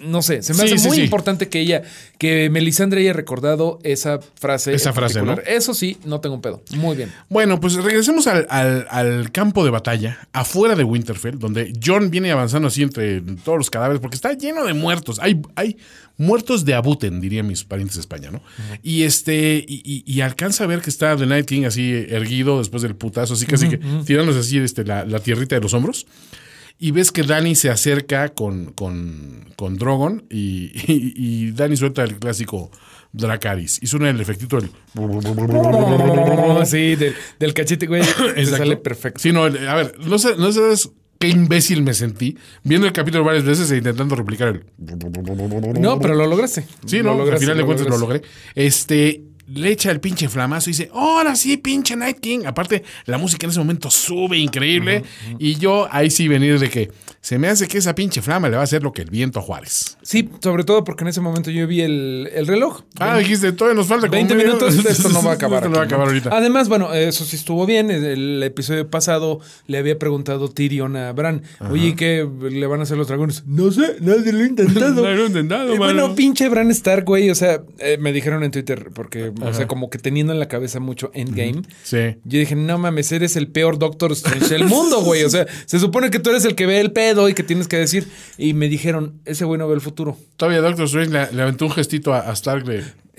no 0.00 0.20
sé, 0.20 0.42
se 0.42 0.52
me 0.54 0.60
Sí, 0.66 0.74
hace 0.74 0.78
sí, 0.78 0.88
muy 0.88 0.96
sí. 0.96 1.02
importante 1.04 1.48
que 1.48 1.60
ella, 1.60 1.82
que 2.18 2.50
Melisandre 2.50 3.02
haya 3.02 3.12
recordado 3.12 3.78
esa 3.84 4.18
frase. 4.34 4.74
Esa 4.74 4.92
frase, 4.92 5.14
particular. 5.20 5.44
¿no? 5.48 5.56
Eso 5.56 5.74
sí, 5.74 5.96
no 6.04 6.20
tengo 6.20 6.34
un 6.34 6.42
pedo. 6.42 6.60
Muy 6.76 6.96
bien. 6.96 7.12
Bueno, 7.28 7.60
pues 7.60 7.74
regresemos 7.74 8.26
al, 8.26 8.48
al- 8.50 8.88
al 8.90 9.30
campo 9.30 9.64
de 9.64 9.70
batalla, 9.70 10.26
afuera 10.32 10.74
de 10.74 10.82
Winterfell, 10.82 11.38
donde 11.38 11.72
John 11.84 12.10
viene 12.10 12.32
avanzando 12.32 12.66
así 12.66 12.82
entre 12.82 13.20
todos 13.20 13.58
los 13.58 13.70
cadáveres, 13.70 14.00
porque 14.00 14.16
está 14.16 14.32
lleno 14.32 14.64
de 14.64 14.74
muertos. 14.74 15.20
Hay, 15.20 15.40
hay 15.54 15.76
muertos 16.16 16.64
de 16.64 16.74
abuten, 16.74 17.20
dirían 17.20 17.46
mis 17.46 17.62
parientes 17.62 17.94
de 17.94 18.00
España, 18.00 18.32
¿no? 18.32 18.42
Y 18.82 19.04
este, 19.04 19.64
y, 19.68 19.82
y- 19.84 20.02
y 20.12 20.20
alcanza 20.22 20.64
a 20.64 20.66
ver 20.66 20.80
que 20.80 20.90
está 20.90 21.16
The 21.16 21.26
Night 21.26 21.46
King 21.46 21.62
así 21.64 21.92
erguido 22.08 22.58
después 22.58 22.82
del 22.82 22.96
putazo, 22.96 23.34
así 23.34 23.46
casi 23.46 23.68
que 23.68 23.78
tirándose 24.04 24.40
así 24.40 24.58
este, 24.58 24.82
la, 24.84 25.04
la 25.04 25.20
tierrita 25.20 25.54
de 25.54 25.60
los 25.60 25.74
hombros. 25.74 26.06
Y 26.82 26.90
ves 26.90 27.12
que 27.12 27.22
Dani 27.22 27.54
se 27.54 27.70
acerca 27.70 28.30
con, 28.30 28.72
con, 28.72 29.44
con 29.54 29.76
Drogon 29.76 30.24
y, 30.28 30.72
y, 30.92 31.14
y 31.16 31.52
Dani 31.52 31.76
suelta 31.76 32.02
el 32.02 32.18
clásico 32.18 32.72
Dracaris. 33.12 33.78
Y 33.80 33.86
suena 33.86 34.10
el 34.10 34.20
efectito 34.20 34.58
del... 34.60 34.68
sí, 36.66 36.96
del, 36.96 37.14
del 37.38 37.54
cachete, 37.54 37.86
güey. 37.86 38.02
sale 38.46 38.76
perfecto. 38.78 39.20
Sí, 39.20 39.30
no, 39.30 39.44
a 39.44 39.48
ver, 39.48 39.94
no 40.04 40.18
sé, 40.18 40.34
no 40.36 40.50
sabes 40.50 40.90
qué 41.20 41.28
imbécil 41.28 41.84
me 41.84 41.94
sentí 41.94 42.36
viendo 42.64 42.88
el 42.88 42.92
capítulo 42.92 43.22
varias 43.22 43.44
veces 43.44 43.70
e 43.70 43.76
intentando 43.76 44.16
replicar 44.16 44.48
el. 44.48 44.64
No, 45.80 46.00
pero 46.00 46.16
lo 46.16 46.26
lograste. 46.26 46.66
Sí, 46.84 46.98
Lo 46.98 47.14
no, 47.14 47.30
al 47.30 47.38
final 47.38 47.58
de 47.58 47.64
cuentas 47.64 47.86
lo 47.86 47.96
logré. 47.96 48.22
Este. 48.56 49.22
Le 49.48 49.70
echa 49.70 49.90
el 49.90 50.00
pinche 50.00 50.28
flamazo 50.28 50.70
y 50.70 50.72
dice, 50.72 50.90
ahora 50.94 51.34
sí, 51.36 51.56
pinche 51.56 51.96
Night 51.96 52.20
King. 52.20 52.40
Aparte, 52.46 52.84
la 53.06 53.18
música 53.18 53.46
en 53.46 53.50
ese 53.50 53.58
momento 53.58 53.90
sube 53.90 54.38
increíble. 54.38 55.02
Y 55.38 55.56
yo 55.56 55.88
ahí 55.90 56.10
sí 56.10 56.28
venir 56.28 56.58
de 56.58 56.70
que 56.70 56.90
se 57.20 57.38
me 57.38 57.48
hace 57.48 57.68
que 57.68 57.78
esa 57.78 57.94
pinche 57.94 58.22
flama 58.22 58.48
le 58.48 58.56
va 58.56 58.62
a 58.62 58.64
hacer 58.64 58.82
lo 58.82 58.92
que 58.92 59.02
el 59.02 59.10
viento 59.10 59.38
a 59.40 59.42
Juárez. 59.42 59.98
Sí, 60.02 60.28
sobre 60.42 60.64
todo 60.64 60.84
porque 60.84 61.04
en 61.04 61.08
ese 61.08 61.20
momento 61.20 61.50
yo 61.50 61.66
vi 61.66 61.80
el, 61.82 62.30
el 62.34 62.46
reloj. 62.46 62.82
Ah, 62.98 63.18
dijiste, 63.18 63.52
todavía 63.52 63.76
nos 63.78 63.86
falta 63.86 64.06
como 64.08 64.16
20 64.16 64.34
media- 64.34 64.46
minutos, 64.54 64.74
esto 64.86 65.08
no 65.10 65.22
va 65.22 65.32
a 65.32 65.34
acabar. 65.34 65.58
Esto 65.62 65.68
no 65.70 65.76
va 65.76 65.82
a 65.82 65.86
acabar 65.86 66.06
¿no? 66.06 66.12
ahorita. 66.12 66.30
Además, 66.36 66.68
bueno, 66.68 66.92
eso 66.94 67.24
sí 67.24 67.36
estuvo 67.36 67.66
bien. 67.66 67.90
El 67.90 68.42
episodio 68.42 68.88
pasado 68.88 69.40
le 69.66 69.78
había 69.78 69.98
preguntado 69.98 70.48
Tyrion 70.48 70.96
a 70.96 71.12
Bran, 71.12 71.42
oye, 71.70 71.94
¿qué 71.94 72.26
le 72.50 72.66
van 72.66 72.80
a 72.80 72.82
hacer 72.84 72.96
los 72.96 73.08
dragones? 73.08 73.44
No 73.46 73.70
sé, 73.70 73.96
nadie 74.00 74.32
lo 74.32 74.38
ha 74.42 74.46
intentado. 74.46 75.02
Nadie 75.02 75.16
lo 75.16 75.22
ha 75.24 75.26
intentado, 75.26 75.74
Eh, 75.74 75.78
bueno, 75.78 76.14
pinche 76.14 76.48
Bran 76.48 76.70
Stark, 76.70 77.04
güey. 77.04 77.30
O 77.30 77.34
sea, 77.34 77.62
eh, 77.78 77.98
me 78.00 78.12
dijeron 78.12 78.42
en 78.42 78.50
Twitter, 78.50 78.88
porque, 78.94 79.30
o 79.44 79.54
sea, 79.54 79.66
como 79.66 79.90
que 79.90 79.98
teniendo 79.98 80.32
en 80.32 80.38
la 80.38 80.48
cabeza 80.48 80.80
mucho 80.80 81.10
Endgame. 81.14 81.62
Sí. 81.82 82.16
Yo 82.24 82.38
dije, 82.38 82.54
no 82.54 82.78
mames, 82.78 83.12
eres 83.12 83.36
el 83.36 83.48
peor 83.48 83.78
Doctor 83.78 84.12
Strange 84.12 84.48
del 84.48 84.64
mundo, 84.66 85.02
güey. 85.02 85.24
O 85.24 85.30
sea, 85.30 85.46
se 85.66 85.78
supone 85.78 86.10
que 86.10 86.18
tú 86.18 86.30
eres 86.30 86.44
el 86.44 86.54
que 86.54 86.66
ve 86.66 86.80
el 86.80 86.92
pedo 86.92 87.28
y 87.28 87.34
que 87.34 87.42
tienes 87.42 87.68
que 87.68 87.78
decir. 87.78 88.08
Y 88.38 88.54
me 88.54 88.68
dijeron, 88.68 89.20
ese 89.24 89.44
güey 89.44 89.58
no 89.58 89.68
ve 89.68 89.74
el 89.74 89.80
futuro. 89.80 90.16
Todavía 90.36 90.60
Doctor 90.60 90.86
Strange 90.86 91.10
le, 91.10 91.32
le 91.32 91.42
aventó 91.42 91.66
un 91.66 91.72
gestito 91.72 92.14
a, 92.14 92.20
a. 92.20 92.34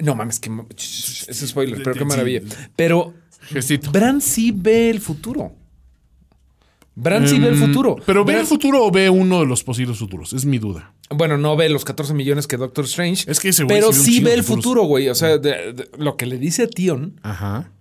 No 0.01 0.15
mames, 0.15 0.39
que 0.39 0.49
ese 0.77 1.47
spoiler, 1.47 1.81
pero 1.83 1.95
qué 1.95 2.05
maravilla. 2.05 2.41
Pero 2.75 3.13
Gestito. 3.49 3.91
Bran 3.91 4.21
sí 4.21 4.51
ve 4.55 4.89
el 4.89 4.99
futuro. 4.99 5.51
Bran 6.95 7.27
sí 7.27 7.39
ve 7.39 7.47
el 7.49 7.55
futuro. 7.55 7.95
Mm, 7.97 8.01
Pero 8.05 8.23
ve 8.25 8.33
Bran- 8.33 8.39
el 8.41 8.45
futuro 8.45 8.85
o 8.85 8.91
ve 8.91 9.09
uno 9.09 9.39
de 9.39 9.45
los 9.47 9.63
posibles 9.63 9.97
futuros, 9.97 10.31
es 10.33 10.45
mi 10.45 10.59
duda. 10.59 10.93
Bueno, 11.09 11.37
no 11.37 11.55
ve 11.55 11.67
los 11.69 11.85
14 11.85 12.13
millones 12.13 12.45
que 12.47 12.57
Doctor 12.57 12.85
Strange. 12.85 13.29
Es 13.31 13.39
que 13.39 13.49
ese 13.49 13.63
güey 13.63 13.75
Pero 13.79 13.91
sí 13.93 14.19
ve 14.19 14.33
el 14.33 14.43
futuro, 14.43 14.83
güey. 14.83 15.09
O 15.09 15.15
sea, 15.15 15.37
de- 15.37 15.73
de- 15.73 15.89
lo 15.97 16.17
que 16.17 16.25
le 16.25 16.37
dice 16.37 16.63
a 16.63 16.67
Tion 16.67 17.19
Ajá. 17.23 17.71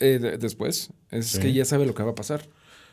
eh, 0.00 0.18
de- 0.20 0.38
después 0.38 0.90
es 1.10 1.38
que 1.38 1.52
ya 1.52 1.64
sabe 1.64 1.84
lo 1.86 1.94
que 1.94 2.02
va 2.02 2.12
a 2.12 2.14
pasar. 2.14 2.46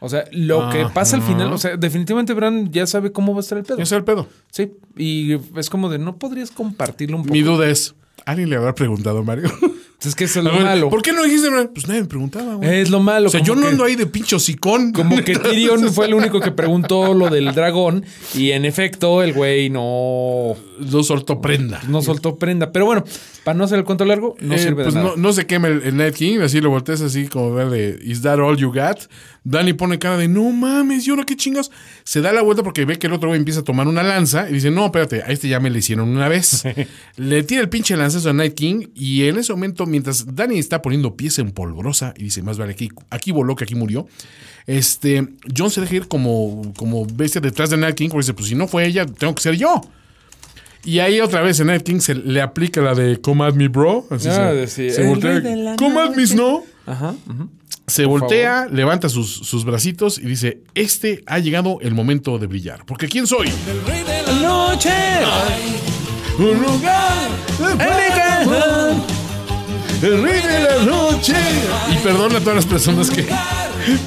O 0.04 0.10
sea, 0.10 0.26
lo 0.32 0.70
que 0.72 0.86
pasa 0.94 1.16
al 1.16 1.22
final, 1.22 1.54
o 1.54 1.58
sea, 1.60 1.78
definitivamente 1.78 2.34
Bran 2.34 2.72
ya 2.72 2.88
sabe 2.88 3.12
cómo 3.12 3.34
va 3.34 3.40
a 3.40 3.42
estar 3.42 3.58
el 3.58 3.64
pedo. 3.64 3.76
Ese 3.78 3.84
es 3.84 3.92
el 4.00 4.04
pedo. 4.04 4.28
Sí, 4.52 4.72
y 4.98 5.34
es 5.58 5.70
como 5.70 5.90
de 5.90 6.00
no 6.00 6.18
podrías 6.18 6.50
compartirlo 6.52 7.18
un 7.18 7.24
poco. 7.24 7.34
Mi 7.34 7.42
duda 7.44 7.70
es, 7.70 7.94
¿alguien 8.26 8.50
le 8.50 8.56
habrá 8.56 8.74
preguntado 8.76 9.20
a 9.20 9.24
Mario? 9.24 9.50
Es 10.04 10.16
que 10.16 10.24
eso 10.24 10.40
es 10.40 10.46
lo 10.46 10.52
malo. 10.54 10.90
¿Por 10.90 11.04
qué 11.04 11.14
no 11.14 11.24
dijiste? 11.24 11.48
Pues 11.74 11.88
nadie 11.88 12.02
me 12.02 12.08
preguntaba, 12.08 12.56
güey. 12.56 12.80
Es 12.80 12.90
lo 12.90 13.00
malo. 13.02 13.28
o 13.28 13.30
sea, 13.32 13.42
yo 13.42 13.56
no 13.56 13.68
ando 13.68 13.84
ahí 13.84 13.96
de 13.96 14.08
pincho 14.08 14.40
sicón. 14.40 14.94
Como 14.94 15.16
que 15.24 15.34
Tyrion 15.38 15.94
fue 15.94 16.08
el 16.08 16.14
único 16.16 16.40
que 16.40 16.52
preguntó 16.52 17.14
lo 17.14 17.30
del 17.30 17.54
dragón 17.54 18.04
y 18.34 18.52
en 18.52 18.66
efecto 18.66 19.22
el 19.22 19.34
güey 19.34 19.70
no, 19.70 20.56
No 20.80 21.04
soltó 21.04 21.40
prenda. 21.40 21.80
no 21.88 22.02
soltó 22.02 22.38
prenda. 22.38 22.72
Pero 22.72 22.86
bueno, 22.86 23.04
para 23.44 23.56
no 23.58 23.64
hacer 23.66 23.78
el 23.78 23.86
cuento 23.86 24.04
largo, 24.06 24.36
no 24.40 24.56
Eh, 24.56 24.60
sirve 24.60 24.84
pues 24.84 24.96
de 24.96 25.02
nada. 25.02 25.16
no, 25.16 25.22
no 25.22 25.34
se 25.34 25.46
quema 25.46 25.68
el, 25.68 25.84
el 25.84 25.96
Night 25.98 26.16
King, 26.16 26.40
así 26.40 26.62
lo 26.62 26.72
volteas 26.72 27.02
así 27.02 27.28
como 27.28 27.54
ver 27.54 27.70
de 27.70 28.00
¿Is 28.04 28.22
that 28.24 28.40
all 28.40 28.58
you 28.58 28.70
got? 28.74 29.02
Danny 29.44 29.74
pone 29.74 29.98
cara 29.98 30.18
de 30.18 30.28
no 30.28 30.52
mames, 30.52 31.08
¿y 31.08 31.10
ahora 31.10 31.24
qué 31.26 31.36
chingados? 31.36 31.72
Se 32.04 32.22
da 32.22 32.32
la 32.32 32.44
vuelta 32.44 32.62
porque 32.62 32.86
ve 32.86 33.00
que 33.00 33.08
el 33.08 33.14
otro 33.14 33.30
güey 33.30 33.40
empieza 33.40 33.62
a 33.62 33.64
tomar 33.64 33.88
una 33.88 34.04
lanza 34.04 34.48
y 34.48 34.54
dice, 34.54 34.70
no, 34.70 34.86
espérate, 34.86 35.24
a 35.24 35.28
este 35.28 35.48
ya 35.48 35.60
me 35.60 35.72
le 35.72 35.80
hicieron 35.80 36.10
una 36.10 36.28
vez. 36.28 36.64
le 37.18 37.42
tira 37.44 37.62
el 37.62 37.70
pinche 37.70 37.98
lanzazo 37.98 38.30
a 38.30 38.34
Night 38.34 38.54
King 38.54 38.88
y 38.94 39.24
en 39.28 39.38
ese 39.40 39.52
momento, 39.54 39.88
mientras 39.88 40.36
Danny 40.36 40.60
está 40.60 40.82
poniendo 40.84 41.16
pieza 41.16 41.42
en 41.42 41.52
polvorosa 41.52 42.14
y 42.18 42.26
dice, 42.26 42.44
más 42.44 42.60
vale 42.60 42.74
aquí, 42.74 42.90
aquí 43.10 43.32
voló 43.32 43.56
que 43.56 43.64
aquí 43.64 43.74
murió. 43.74 44.08
Este, 44.68 45.28
John 45.58 45.72
se 45.72 45.82
deja 45.82 45.96
ir 45.96 46.08
como, 46.08 46.72
como 46.78 47.06
bestia 47.08 47.42
detrás 47.42 47.72
de 47.72 47.78
Night 47.78 47.96
King 47.96 48.10
porque 48.10 48.24
dice, 48.24 48.34
pues 48.36 48.48
si 48.48 48.54
no 48.56 48.68
fue 48.68 48.86
ella, 48.86 49.06
tengo 49.08 49.34
que 49.34 49.42
ser 49.42 49.56
yo. 49.56 49.82
Y 50.84 51.00
ahí 51.00 51.20
otra 51.20 51.42
vez 51.42 51.60
en 51.60 51.68
Night 51.68 51.84
King 51.84 52.00
se 52.00 52.16
le 52.16 52.42
aplica 52.42 52.82
la 52.82 52.96
de 52.96 53.22
Come 53.22 53.44
at 53.46 53.54
me, 53.54 53.68
bro. 53.68 54.08
Así 54.10 54.28
Ah, 54.30 54.52
se, 54.68 54.90
sí, 54.92 55.02
voltea. 55.04 55.42
Come 55.78 56.00
at 56.00 56.16
me, 56.16 56.26
no. 56.36 56.64
Ajá. 56.86 57.16
Se 57.88 58.06
voltea, 58.06 58.68
levanta 58.72 59.10
sus, 59.10 59.30
sus 59.34 59.66
bracitos 59.66 60.18
y 60.18 60.22
dice: 60.24 60.62
Este 60.76 61.24
ha 61.28 61.40
llegado 61.40 61.78
el 61.82 61.94
momento 61.94 62.38
de 62.40 62.48
brillar. 62.48 62.86
Porque 62.86 63.08
¿quién 63.08 63.28
soy? 63.28 63.50
Noche. 64.42 64.90
Un 66.40 66.62
lugar 66.62 67.28
el 70.02 70.22
rey 70.24 70.42
de 70.42 70.60
la 70.60 70.84
noche. 70.86 71.34
Y 71.92 71.96
perdona 72.04 72.38
a 72.38 72.40
todas 72.40 72.56
las 72.56 72.66
personas 72.66 73.10
que, 73.10 73.28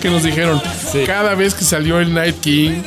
que 0.01 0.11
nos 0.11 0.23
dijeron: 0.23 0.61
cada 1.07 1.35
vez 1.35 1.55
que 1.55 1.65
salió 1.65 2.01
el 2.01 2.13
Night 2.15 2.41
King, 2.41 2.83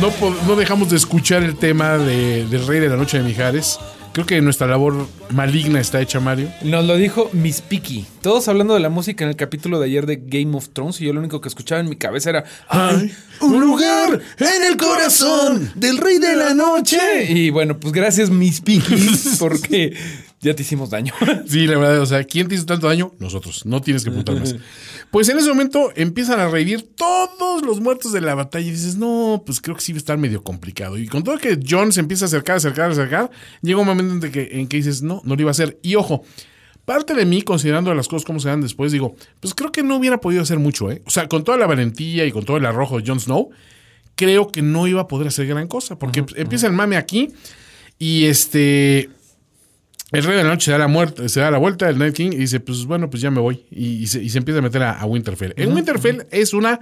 no, 0.00 0.10
no 0.46 0.56
dejamos 0.56 0.88
de 0.90 0.96
escuchar 0.96 1.42
el 1.42 1.56
tema 1.56 1.98
de- 1.98 2.46
del 2.46 2.66
rey 2.66 2.80
de 2.80 2.88
la 2.88 2.96
noche 2.96 3.18
de 3.18 3.24
Mijares. 3.24 3.78
Creo 4.16 4.24
que 4.24 4.40
nuestra 4.40 4.66
labor 4.66 5.06
maligna 5.28 5.78
está 5.78 6.00
hecha, 6.00 6.20
Mario. 6.20 6.50
Nos 6.62 6.86
lo 6.86 6.96
dijo 6.96 7.28
Miss 7.34 7.60
Piki. 7.60 8.06
Todos 8.22 8.48
hablando 8.48 8.72
de 8.72 8.80
la 8.80 8.88
música 8.88 9.24
en 9.24 9.28
el 9.28 9.36
capítulo 9.36 9.78
de 9.78 9.84
ayer 9.84 10.06
de 10.06 10.16
Game 10.24 10.56
of 10.56 10.70
Thrones 10.70 10.98
y 11.02 11.04
yo 11.04 11.12
lo 11.12 11.20
único 11.20 11.42
que 11.42 11.48
escuchaba 11.48 11.82
en 11.82 11.90
mi 11.90 11.96
cabeza 11.96 12.30
era 12.30 12.44
Hay 12.66 13.14
un 13.42 13.60
lugar 13.60 14.18
en 14.38 14.64
el 14.70 14.78
corazón 14.78 15.70
del 15.74 15.98
rey 15.98 16.16
de 16.16 16.34
la 16.34 16.54
noche. 16.54 16.98
Y 17.28 17.50
bueno, 17.50 17.78
pues 17.78 17.92
gracias 17.92 18.30
Miss 18.30 18.62
Piki 18.62 18.96
porque 19.38 19.94
ya 20.46 20.54
te 20.54 20.62
hicimos 20.62 20.90
daño. 20.90 21.12
Sí, 21.46 21.66
la 21.66 21.78
verdad, 21.78 22.00
o 22.00 22.06
sea, 22.06 22.24
¿quién 22.24 22.48
te 22.48 22.54
hizo 22.54 22.66
tanto 22.66 22.86
daño? 22.86 23.12
Nosotros, 23.18 23.66
no 23.66 23.80
tienes 23.80 24.04
que 24.04 24.10
apuntar 24.10 24.38
más. 24.38 24.54
Pues 25.10 25.28
en 25.28 25.38
ese 25.38 25.48
momento 25.48 25.92
empiezan 25.94 26.40
a 26.40 26.48
revivir 26.48 26.82
todos 26.94 27.62
los 27.62 27.80
muertos 27.80 28.12
de 28.12 28.20
la 28.20 28.34
batalla 28.34 28.66
y 28.66 28.72
dices, 28.72 28.96
no, 28.96 29.42
pues 29.46 29.60
creo 29.60 29.76
que 29.76 29.80
sí 29.80 29.92
va 29.92 29.96
a 29.96 29.98
estar 29.98 30.18
medio 30.18 30.42
complicado. 30.42 30.98
Y 30.98 31.06
con 31.06 31.22
todo 31.22 31.38
que 31.38 31.58
John 31.66 31.92
se 31.92 32.00
empieza 32.00 32.24
a 32.24 32.26
acercar, 32.26 32.56
acercar, 32.56 32.90
acercar, 32.90 33.30
llega 33.62 33.78
un 33.78 33.86
momento 33.86 34.26
en 34.26 34.32
que, 34.32 34.48
en 34.52 34.66
que 34.66 34.78
dices, 34.78 35.02
no, 35.02 35.22
no 35.24 35.36
lo 35.36 35.40
iba 35.40 35.50
a 35.50 35.52
hacer. 35.52 35.78
Y 35.80 35.94
ojo, 35.94 36.24
parte 36.84 37.14
de 37.14 37.24
mí, 37.24 37.42
considerando 37.42 37.94
las 37.94 38.08
cosas 38.08 38.24
como 38.24 38.40
se 38.40 38.48
dan 38.48 38.60
después, 38.60 38.90
digo, 38.92 39.14
pues 39.40 39.54
creo 39.54 39.70
que 39.70 39.82
no 39.82 39.96
hubiera 39.96 40.20
podido 40.20 40.42
hacer 40.42 40.58
mucho, 40.58 40.90
¿eh? 40.90 41.02
O 41.06 41.10
sea, 41.10 41.28
con 41.28 41.44
toda 41.44 41.56
la 41.56 41.66
valentía 41.66 42.26
y 42.26 42.32
con 42.32 42.44
todo 42.44 42.56
el 42.56 42.66
arrojo 42.66 42.98
de 42.98 43.06
Jon 43.06 43.20
Snow, 43.20 43.50
creo 44.16 44.50
que 44.50 44.62
no 44.62 44.86
iba 44.86 45.02
a 45.02 45.08
poder 45.08 45.28
hacer 45.28 45.46
gran 45.46 45.68
cosa, 45.68 45.98
porque 45.98 46.24
empieza 46.34 46.66
el 46.66 46.72
mame 46.72 46.96
aquí 46.96 47.32
y 47.98 48.24
este... 48.24 49.10
El 50.12 50.22
rey 50.22 50.36
de 50.36 50.44
la 50.44 50.50
noche 50.50 50.66
se 50.66 50.70
da 50.72 50.78
la 50.78 50.86
muerte, 50.86 51.28
se 51.28 51.40
da 51.40 51.50
la 51.50 51.58
vuelta 51.58 51.86
del 51.86 51.98
Night 51.98 52.14
King 52.14 52.30
y 52.32 52.36
dice, 52.36 52.60
pues 52.60 52.84
bueno, 52.84 53.10
pues 53.10 53.20
ya 53.20 53.30
me 53.30 53.40
voy. 53.40 53.64
Y, 53.70 54.02
y 54.02 54.06
se, 54.06 54.22
y 54.22 54.30
se 54.30 54.38
empieza 54.38 54.60
a 54.60 54.62
meter 54.62 54.82
a, 54.82 54.92
a 54.92 55.04
Winterfell. 55.06 55.52
En 55.56 55.72
Winterfell 55.72 56.26
es 56.30 56.54
una 56.54 56.80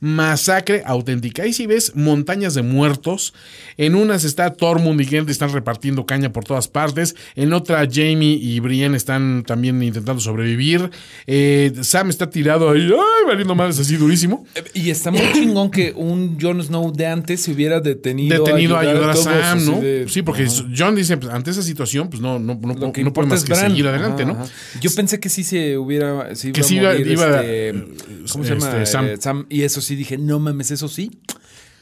masacre 0.00 0.82
auténtica. 0.86 1.42
Ahí 1.42 1.52
sí 1.52 1.66
ves 1.66 1.92
montañas 1.94 2.54
de 2.54 2.62
muertos. 2.62 3.34
En 3.76 3.94
unas 3.94 4.24
está 4.24 4.52
Tormund 4.54 5.00
y 5.00 5.04
Gendry 5.04 5.32
están 5.32 5.52
repartiendo 5.52 6.06
caña 6.06 6.32
por 6.32 6.44
todas 6.44 6.68
partes. 6.68 7.14
En 7.34 7.52
otra 7.52 7.86
Jamie 7.90 8.38
y 8.40 8.60
Brienne 8.60 8.96
están 8.96 9.44
también 9.46 9.82
intentando 9.82 10.20
sobrevivir. 10.20 10.90
Eh, 11.26 11.72
Sam 11.82 12.10
está 12.10 12.30
tirado 12.30 12.70
ahí, 12.70 12.82
ay, 12.92 13.26
valiendo 13.26 13.54
madres 13.54 13.78
así 13.78 13.96
durísimo. 13.96 14.46
Y 14.74 14.90
está 14.90 15.10
muy 15.10 15.20
chingón 15.32 15.70
que 15.70 15.92
un 15.96 16.38
Jon 16.40 16.62
Snow 16.62 16.92
de 16.92 17.06
antes 17.06 17.42
se 17.42 17.52
hubiera 17.52 17.80
detenido, 17.80 18.44
Detenido 18.44 18.76
a 18.76 18.80
ayudar 18.80 19.10
a, 19.10 19.12
todos, 19.12 19.24
Sam, 19.24 19.58
así 19.58 19.70
¿no? 19.70 19.80
de- 19.80 20.06
sí, 20.08 20.22
porque 20.22 20.44
Ajá. 20.44 20.64
John 20.76 20.94
dice, 20.94 21.16
pues, 21.16 21.32
ante 21.32 21.50
esa 21.50 21.62
situación, 21.62 22.08
pues 22.08 22.20
no, 22.20 22.38
no, 22.38 22.54
no, 22.60 22.92
que 22.92 23.02
no 23.04 23.12
puede 23.12 23.28
más 23.28 23.40
es 23.40 23.44
que 23.44 23.52
Bran. 23.54 23.70
seguir 23.70 23.86
adelante, 23.88 24.22
Ajá, 24.24 24.32
¿no? 24.32 24.38
ajá. 24.40 24.52
Yo 24.80 24.90
pensé 24.94 25.20
que 25.20 25.28
sí 25.28 25.44
se 25.44 25.76
hubiera. 25.78 26.28
Que 26.30 26.48
iba 26.48 26.60
a 26.60 26.62
sí 26.64 26.76
iba- 26.76 26.90
morir, 26.92 27.06
iba- 27.06 27.40
este, 27.42 27.84
¿Cómo 28.32 28.44
se 28.44 28.50
llama? 28.54 28.68
este, 28.72 28.86
Sam. 28.86 29.06
Eh, 29.06 29.16
Sam. 29.18 29.46
Y 29.48 29.62
eso 29.62 29.80
sí 29.86 29.96
dije, 29.96 30.18
no 30.18 30.38
mames, 30.38 30.70
eso 30.70 30.88
sí. 30.88 31.10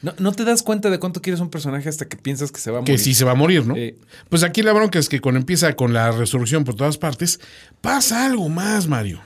No, 0.01 0.13
no 0.19 0.31
te 0.33 0.43
das 0.43 0.61
cuenta 0.61 0.89
de 0.89 0.99
cuánto 0.99 1.21
quieres 1.21 1.39
un 1.39 1.49
personaje 1.49 1.89
hasta 1.89 2.07
que 2.07 2.17
piensas 2.17 2.51
que 2.51 2.59
se 2.59 2.69
va 2.69 2.77
a 2.77 2.81
morir. 2.81 2.95
que 2.95 3.01
sí 3.01 3.13
se 3.13 3.25
va 3.25 3.31
a 3.31 3.35
morir, 3.35 3.65
¿no? 3.65 3.75
Eh. 3.75 3.95
Pues 4.29 4.43
aquí 4.43 4.61
la 4.61 4.73
bronca 4.73 4.99
es 4.99 5.09
que 5.09 5.19
cuando 5.19 5.39
empieza 5.39 5.75
con 5.75 5.93
la 5.93 6.11
resurrección 6.11 6.63
por 6.63 6.75
todas 6.75 6.97
partes, 6.97 7.39
pasa 7.81 8.25
algo 8.25 8.47
más, 8.49 8.87
Mario. 8.87 9.21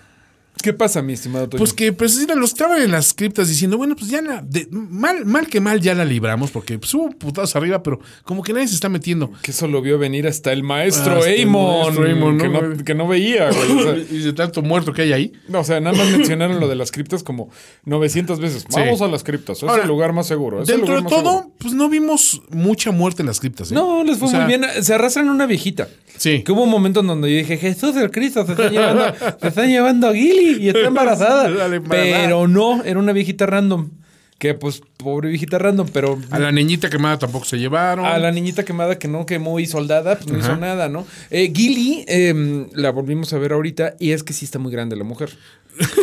¿Qué 0.62 0.74
pasa, 0.74 1.01
mi 1.01 1.14
estimado 1.14 1.47
Toño? 1.49 1.57
Pues 1.60 1.74
que 1.74 1.93
pues, 1.93 2.18
mira, 2.18 2.36
los 2.36 2.53
traban 2.53 2.82
en 2.82 2.91
las 2.91 3.14
criptas 3.14 3.47
diciendo, 3.47 3.78
bueno, 3.78 3.95
pues 3.95 4.10
ya 4.12 4.22
la, 4.22 4.41
de- 4.41 4.68
mal, 4.72 5.26
mal 5.26 5.47
que 5.47 5.60
mal 5.62 5.80
ya 5.82 5.93
la 5.95 6.05
libramos, 6.05 6.51
porque 6.51 6.78
pues, 6.78 6.93
hubo 6.93 7.10
putados 7.12 7.55
arriba, 7.55 7.82
pero 7.84 7.99
como 8.24 8.43
que 8.43 8.53
nadie 8.53 8.68
se 8.68 8.76
está 8.76 8.89
metiendo. 8.89 9.32
Que 9.41 9.51
eso 9.51 9.68
lo 9.68 9.82
vio 9.82 9.97
venir 9.97 10.28
hasta 10.28 10.51
el 10.51 10.64
maestro 10.64 11.16
¿no, 11.16 11.22
que, 12.38 12.49
no, 12.49 12.84
que 12.84 12.95
no 12.95 13.07
veía, 13.07 13.49
güey. 13.51 13.72
O 13.72 13.84
sea, 13.84 13.95
Y 14.12 14.20
de 14.20 14.34
tanto 14.34 14.62
muerto 14.62 14.93
que 14.93 15.03
hay 15.03 15.14
ahí. 15.14 15.34
no, 15.47 15.60
o 15.60 15.64
sea, 15.64 15.80
nada 15.80 15.95
más 15.97 16.10
mencionaron 16.10 16.60
lo 16.60 16.68
de 16.68 16.76
las 16.76 16.91
criptas 16.91 17.24
como 17.24 17.49
900 17.86 18.39
veces. 18.39 18.66
Vamos 18.72 19.01
a 19.01 19.07
las 19.07 19.24
criptas, 19.24 19.57
es 19.57 19.64
Ahora, 19.64 19.84
el 19.84 19.88
lugar 19.88 20.14
más 20.14 20.28
seguro. 20.28 20.64
Dentro 20.66 20.95
de 21.01 21.07
todo, 21.07 21.32
seguro. 21.39 21.51
pues 21.57 21.74
no 21.74 21.89
vimos 21.89 22.41
mucha 22.49 22.91
muerte 22.91 23.22
en 23.22 23.28
las 23.28 23.39
criptas. 23.39 23.72
¿eh? 23.72 23.76
No, 23.76 24.03
les 24.03 24.18
fue 24.18 24.28
O 24.28 24.32
sea, 24.32 24.41
muy 24.41 24.47
bien. 24.57 24.66
Se 24.82 24.93
arrastran 24.93 25.30
una 25.30 25.45
viejita. 25.45 25.88
Sí. 26.18 26.43
Que 26.43 26.51
hubo 26.51 26.64
un 26.64 26.70
momento 26.70 26.99
en 26.99 27.07
donde 27.07 27.32
yo 27.32 27.38
dije, 27.38 27.57
Jesús 27.57 27.95
el 27.95 28.12
Cristo, 28.12 28.45
se 28.45 28.51
están 28.51 28.72
llevando, 28.74 29.14
se 29.39 29.47
están 29.47 29.70
llevando 29.70 30.07
a 30.10 30.14
Gilly 30.14 30.49
y 30.58 30.70
está 30.70 30.80
embarazada. 30.88 31.50
Pero 31.89 32.47
no, 32.47 32.84
era 32.84 33.00
una 33.00 33.14
viejita 33.14 33.45
random. 33.45 33.89
Que 34.40 34.54
pues, 34.56 34.82
pobre 34.98 35.30
viejita 35.30 35.58
random, 35.60 35.88
pero 35.94 36.18
A 36.32 36.40
la 36.40 36.52
niñita 36.52 36.90
quemada 36.90 37.20
tampoco 37.20 37.46
se 37.46 37.58
llevaron. 37.60 38.06
a 38.06 38.18
la 38.18 38.32
niñita 38.32 38.64
quemada 38.66 38.98
que 38.98 39.08
no 39.08 39.26
quemó 39.26 39.60
y 39.60 39.66
soldada, 39.68 40.16
pues 40.18 40.32
no 40.32 40.40
hizo 40.40 40.56
nada, 40.56 40.90
¿no? 40.90 41.06
Eh, 41.30 41.52
Gilly, 41.56 42.06
eh, 42.08 42.66
la 42.74 42.90
volvimos 42.92 43.32
a 43.34 43.38
ver 43.38 43.52
ahorita 43.54 43.96
y 44.00 44.12
es 44.12 44.24
que 44.24 44.34
sí 44.34 44.46
está 44.46 44.58
muy 44.58 44.72
grande 44.72 44.96
la 44.96 45.04
mujer. 45.04 45.30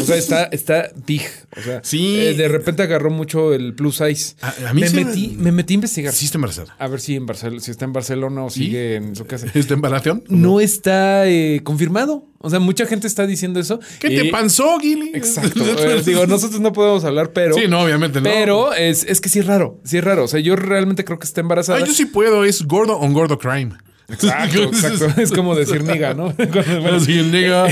O 0.01 0.05
sea, 0.05 0.17
está, 0.17 0.45
está 0.53 0.91
big. 1.07 1.23
O 1.57 1.61
sea, 1.63 1.81
Sí. 1.83 2.19
eh, 2.21 2.35
de 2.35 2.49
repente 2.49 2.83
agarró 2.83 3.11
mucho 3.11 3.53
el 3.53 3.75
plus 3.75 3.97
size. 3.97 4.35
A- 4.41 4.55
a 4.69 4.75
mí 4.75 4.81
me, 4.83 4.91
me- 4.91 5.05
metí, 5.05 5.37
me 5.39 5.53
metí 5.53 5.75
a 5.75 5.77
investigar. 5.77 6.13
Sí 6.15 6.27
está 6.27 6.39
embarazada. 6.39 6.75
A 6.79 6.89
ver 6.89 7.01
si, 7.01 7.15
en 7.17 7.27
Barcel 7.27 7.61
si 7.61 7.71
está 7.73 7.85
en 7.85 7.93
Barcelona 7.93 8.45
o 8.45 8.51
sigue 8.51 8.97
en 8.97 9.17
su 9.17 9.27
casa. 9.27 9.47
¿Está 9.55 9.75
embaración? 9.75 10.23
No 10.29 10.61
está 10.61 11.27
eh, 11.29 11.61
confirmado. 11.63 12.25
O 12.39 12.49
sea, 12.51 12.61
mucha 12.61 12.87
gente 12.87 13.07
está 13.09 13.27
diciendo 13.27 13.59
eso. 13.59 13.81
¿Qué 13.99 14.09
te 14.09 14.27
Y- 14.27 14.31
pasó, 14.31 14.79
Gilly? 14.79 15.11
Exacto. 15.15 15.63
Eh, 15.87 16.03
digo, 16.07 16.27
nosotros 16.27 16.61
no 16.61 16.73
podemos 16.73 17.05
hablar, 17.05 17.33
pero. 17.33 17.55
Sí, 17.55 17.63
no, 17.69 17.81
obviamente 17.83 18.21
no. 18.21 18.26
Pero 18.33 18.73
es, 18.75 19.05
es 19.05 19.21
que 19.21 19.29
sí 19.29 19.39
es 19.41 19.47
raro. 19.47 19.81
Sí 19.85 19.99
es 19.99 20.05
raro. 20.05 20.25
O 20.25 20.29
sea, 20.29 20.41
yo 20.41 20.57
realmente 20.57 21.05
creo 21.05 21.19
que 21.19 21.27
está 21.27 21.41
embarazada. 21.41 21.79
Ah, 21.79 21.85
yo 21.85 21.93
sí 21.93 22.07
puedo, 22.07 22.45
es 22.45 22.63
gordo 22.67 22.99
on 22.99 23.13
gordo 23.13 23.39
crime. 23.39 23.73
Exacto, 24.09 24.63
exacto. 24.73 25.21
Es 25.21 25.33
como 25.33 25.55
decir 25.57 25.83
niga, 25.85 26.15
¿no? 26.15 26.33
Bueno, 26.33 26.97
Así, 26.97 27.23
nigga. 27.23 27.67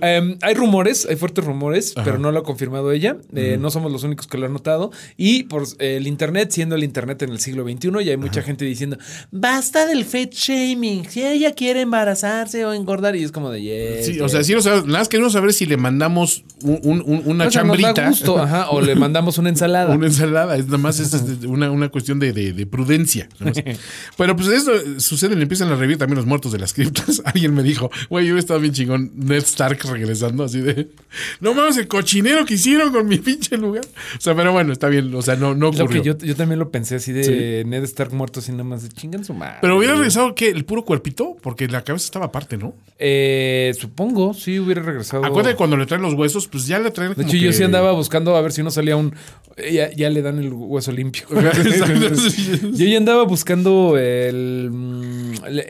Em, 0.00 0.36
hay 0.42 0.54
rumores, 0.54 1.06
hay 1.08 1.16
fuertes 1.16 1.44
rumores, 1.44 1.94
pero 2.04 2.18
no 2.18 2.32
lo 2.32 2.40
ha 2.40 2.42
confirmado 2.42 2.90
ella. 2.92 3.16
Eh, 3.34 3.56
No 3.60 3.70
somos 3.70 3.92
los 3.92 4.02
únicos 4.02 4.26
que 4.26 4.36
lo 4.38 4.46
han 4.46 4.52
notado. 4.52 4.90
Y 5.16 5.44
por 5.44 5.62
eh, 5.78 5.96
el 5.96 6.06
Internet, 6.06 6.50
siendo 6.50 6.74
el 6.74 6.82
Internet 6.84 7.22
en 7.22 7.30
el 7.30 7.38
siglo 7.40 7.64
XXI, 7.64 7.90
ya 8.04 8.10
hay 8.12 8.16
mucha 8.16 8.42
gente 8.42 8.64
diciendo, 8.64 8.98
basta 9.30 9.86
del 9.86 10.04
fat 10.04 10.32
shaming. 10.32 11.08
Si 11.08 11.22
ella 11.24 11.52
quiere 11.52 11.82
embarazarse 11.82 12.64
o 12.64 12.72
engordar. 12.72 13.14
Y 13.16 13.22
es 13.22 13.32
como 13.32 13.50
de, 13.50 13.62
yes, 13.62 14.06
Sí, 14.06 14.20
o 14.20 14.24
yes". 14.24 14.32
sea, 14.32 14.42
sí, 14.44 14.54
no 14.54 14.60
sabemos- 14.62 14.86
nada 14.86 14.98
más 14.98 15.08
queremos 15.08 15.32
saber 15.32 15.52
si 15.52 15.66
le 15.66 15.76
mandamos 15.76 16.44
un- 16.62 16.80
un- 16.82 17.02
un- 17.06 17.22
una 17.26 17.46
O 17.46 17.50
sea, 17.50 17.62
nos 17.62 17.76
da 17.78 17.82
chambrita. 17.94 18.08
gusto, 18.08 18.38
ajá, 18.38 18.70
o 18.70 18.80
le 18.80 18.94
mandamos 18.96 19.38
una 19.38 19.48
ensalada. 19.50 19.94
Una 19.94 20.06
ensalada, 20.06 20.56
es 20.56 20.66
nada 20.66 20.78
más 20.78 20.98
es 20.98 21.12
una, 21.46 21.70
una 21.70 21.88
cuestión 21.90 22.18
de, 22.18 22.32
de- 22.32 22.52
de 22.52 22.66
prudencia. 22.66 23.28
Pero 24.16 24.36
pues 24.36 24.48
esto 24.48 24.72
sucede, 24.98 25.36
le 25.36 25.43
empiezan 25.44 25.68
a 25.68 25.76
revivir 25.76 25.98
también 25.98 26.16
los 26.16 26.26
muertos 26.26 26.52
de 26.52 26.58
las 26.58 26.74
criptas. 26.74 27.22
Alguien 27.24 27.54
me 27.54 27.62
dijo, 27.62 27.90
güey, 28.10 28.26
yo 28.26 28.36
estaba 28.36 28.60
bien 28.60 28.72
chingón, 28.72 29.12
Ned 29.14 29.42
Stark 29.42 29.78
regresando 29.90 30.44
así 30.44 30.60
de, 30.60 30.88
no 31.40 31.54
mames, 31.54 31.76
el 31.76 31.88
cochinero 31.88 32.44
que 32.44 32.54
hicieron 32.54 32.92
con 32.92 33.06
mi 33.06 33.18
pinche 33.18 33.56
lugar. 33.56 33.84
O 34.16 34.20
sea, 34.20 34.34
pero 34.34 34.52
bueno, 34.52 34.72
está 34.72 34.88
bien, 34.88 35.14
o 35.14 35.22
sea, 35.22 35.36
no, 35.36 35.54
no 35.54 35.70
Lo 35.70 35.84
ocurrió. 35.84 36.02
que 36.02 36.08
yo, 36.08 36.18
yo 36.18 36.36
también 36.36 36.58
lo 36.58 36.70
pensé 36.70 36.96
así 36.96 37.12
de 37.12 37.64
Ned 37.66 37.84
Stark 37.84 38.12
muerto 38.12 38.40
así 38.40 38.52
nada 38.52 38.64
más 38.64 38.82
de 38.82 38.88
chingan 38.88 39.24
su 39.24 39.34
madre. 39.34 39.58
Pero 39.60 39.76
hubiera 39.76 39.94
regresado, 39.94 40.34
¿qué? 40.34 40.48
¿El 40.48 40.64
puro 40.64 40.84
cuerpito? 40.84 41.36
Porque 41.40 41.68
la 41.68 41.82
cabeza 41.82 42.04
estaba 42.04 42.26
aparte, 42.26 42.56
¿no? 42.56 42.74
Eh, 42.98 43.74
supongo, 43.78 44.34
sí 44.34 44.58
hubiera 44.58 44.82
regresado. 44.82 45.24
Acuérdate 45.24 45.56
cuando 45.56 45.76
le 45.76 45.86
traen 45.86 46.02
los 46.02 46.14
huesos, 46.14 46.46
pues 46.48 46.66
ya 46.66 46.78
le 46.78 46.90
traen 46.90 47.10
De 47.10 47.16
como 47.16 47.28
hecho, 47.28 47.36
yo 47.36 47.52
sí 47.52 47.62
andaba 47.62 47.92
buscando 47.92 48.36
a 48.36 48.40
ver 48.40 48.52
si 48.52 48.62
no 48.62 48.70
salía 48.70 48.96
un. 48.96 49.14
Ya, 49.72 49.90
ya 49.92 50.10
le 50.10 50.22
dan 50.22 50.38
el 50.38 50.52
hueso 50.52 50.92
limpio. 50.92 51.24
yo 52.72 52.86
ya 52.86 52.96
andaba 52.96 53.24
buscando 53.24 53.98
el, 53.98 54.70
mm, 54.72 55.33
el, 55.46 55.60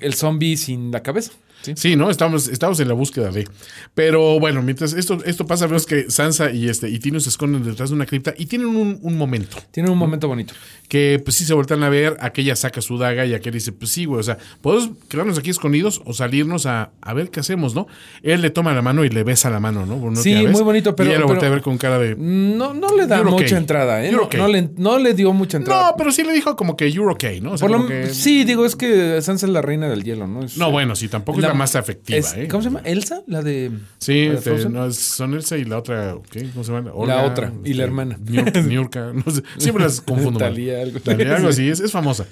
el- 0.00 0.14
zombie 0.14 0.56
sin 0.56 0.90
la 0.90 1.02
cabeza. 1.02 1.32
Sí, 1.76 1.96
¿no? 1.96 2.10
Estamos, 2.10 2.48
estamos 2.48 2.78
en 2.80 2.88
la 2.88 2.94
búsqueda 2.94 3.30
de. 3.30 3.48
Pero 3.94 4.38
bueno, 4.40 4.62
mientras 4.62 4.92
esto, 4.92 5.18
esto 5.24 5.46
pasa, 5.46 5.66
vemos 5.66 5.86
que 5.86 6.10
Sansa 6.10 6.50
y 6.50 6.68
este 6.68 6.88
y 6.90 6.98
Tino 6.98 7.20
se 7.20 7.28
esconden 7.28 7.62
detrás 7.64 7.90
de 7.90 7.96
una 7.96 8.06
cripta 8.06 8.34
y 8.36 8.46
tienen 8.46 8.68
un, 8.68 8.98
un 9.02 9.16
momento. 9.18 9.56
Tiene 9.70 9.90
un 9.90 9.98
momento 9.98 10.28
bonito. 10.28 10.54
Que 10.88 11.20
pues 11.24 11.36
sí 11.36 11.44
se 11.44 11.54
voltean 11.54 11.82
a 11.82 11.88
ver, 11.88 12.16
aquella 12.20 12.56
saca 12.56 12.80
su 12.80 12.98
daga 12.98 13.24
y 13.24 13.34
aquel 13.34 13.54
dice, 13.54 13.72
pues 13.72 13.90
sí, 13.90 14.04
güey, 14.04 14.20
o 14.20 14.22
sea, 14.22 14.38
podemos 14.60 14.90
quedarnos 15.08 15.38
aquí 15.38 15.50
escondidos 15.50 16.02
o 16.04 16.12
salirnos 16.12 16.66
a, 16.66 16.90
a 17.00 17.14
ver 17.14 17.30
qué 17.30 17.40
hacemos, 17.40 17.74
¿no? 17.74 17.86
Él 18.22 18.42
le 18.42 18.50
toma 18.50 18.74
la 18.74 18.82
mano 18.82 19.04
y 19.04 19.08
le 19.08 19.22
besa 19.24 19.48
la 19.50 19.60
mano, 19.60 19.86
¿no? 19.86 20.14
Sí, 20.16 20.34
muy 20.46 20.62
bonito, 20.62 20.94
pero- 20.94 21.08
Y 21.10 21.12
ella 21.12 21.20
lo 21.20 21.26
voltea 21.28 21.48
a 21.48 21.52
ver 21.52 21.62
con 21.62 21.78
cara 21.78 21.98
de. 21.98 22.14
No, 22.16 22.74
no 22.74 22.94
le 22.96 23.06
da 23.06 23.22
mucha 23.22 23.36
okay. 23.46 23.56
entrada, 23.56 24.04
¿eh? 24.04 24.12
No, 24.12 24.24
okay. 24.24 24.40
no 24.40 24.48
le, 24.48 24.70
no 24.76 24.98
le 24.98 25.14
dio 25.14 25.32
mucha 25.32 25.56
entrada. 25.56 25.90
No, 25.90 25.96
pero 25.96 26.12
sí 26.12 26.22
le 26.22 26.32
dijo 26.32 26.54
como 26.56 26.76
que 26.76 26.90
you're 26.92 27.10
okay, 27.12 27.40
¿no? 27.40 27.52
O 27.52 27.58
sea, 27.58 27.66
Por 27.68 27.80
lo- 27.80 27.86
que- 27.86 28.08
Sí, 28.14 28.44
digo, 28.44 28.66
es 28.66 28.76
que 28.76 29.20
Sansa 29.22 29.46
es 29.46 29.52
la 29.52 29.62
reina 29.62 29.88
del 29.88 30.04
hielo, 30.04 30.26
¿no? 30.26 30.42
Es- 30.44 30.56
No, 30.56 30.70
bueno, 30.70 30.94
sí, 30.96 31.08
tampoco 31.08 31.38
es 31.38 31.42
la 31.42 31.53
más 31.54 31.76
afectiva, 31.76 32.18
es- 32.18 32.34
¿eh? 32.34 32.48
¿Cómo 32.50 32.62
se 32.62 32.68
llama? 32.68 32.80
¿Elsa? 32.84 33.22
La 33.26 33.42
de. 33.42 33.70
Sí, 33.98 34.26
la 34.26 34.32
de 34.40 34.54
este, 34.54 34.68
no, 34.68 34.90
son 34.92 35.34
Elsa 35.34 35.56
y 35.56 35.64
la 35.64 35.78
otra, 35.78 36.16
¿qué? 36.30 36.48
¿Cómo 36.50 36.64
se 36.64 36.72
llama? 36.72 36.92
La 37.06 37.22
otra, 37.24 37.52
y 37.64 37.74
la 37.74 37.84
hermana. 37.84 38.18
Niurka, 38.24 38.60
Niurka, 38.62 39.12
no 39.12 39.32
sé, 39.32 39.42
siempre 39.58 39.84
las 39.84 40.00
confundo. 40.00 40.38
Talía, 40.38 40.80
algo. 40.82 41.00
Talía, 41.00 41.36
algo 41.36 41.48
así, 41.48 41.68
es, 41.70 41.80
es 41.80 41.90
famosa. 41.92 42.26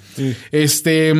Este. 0.51 1.13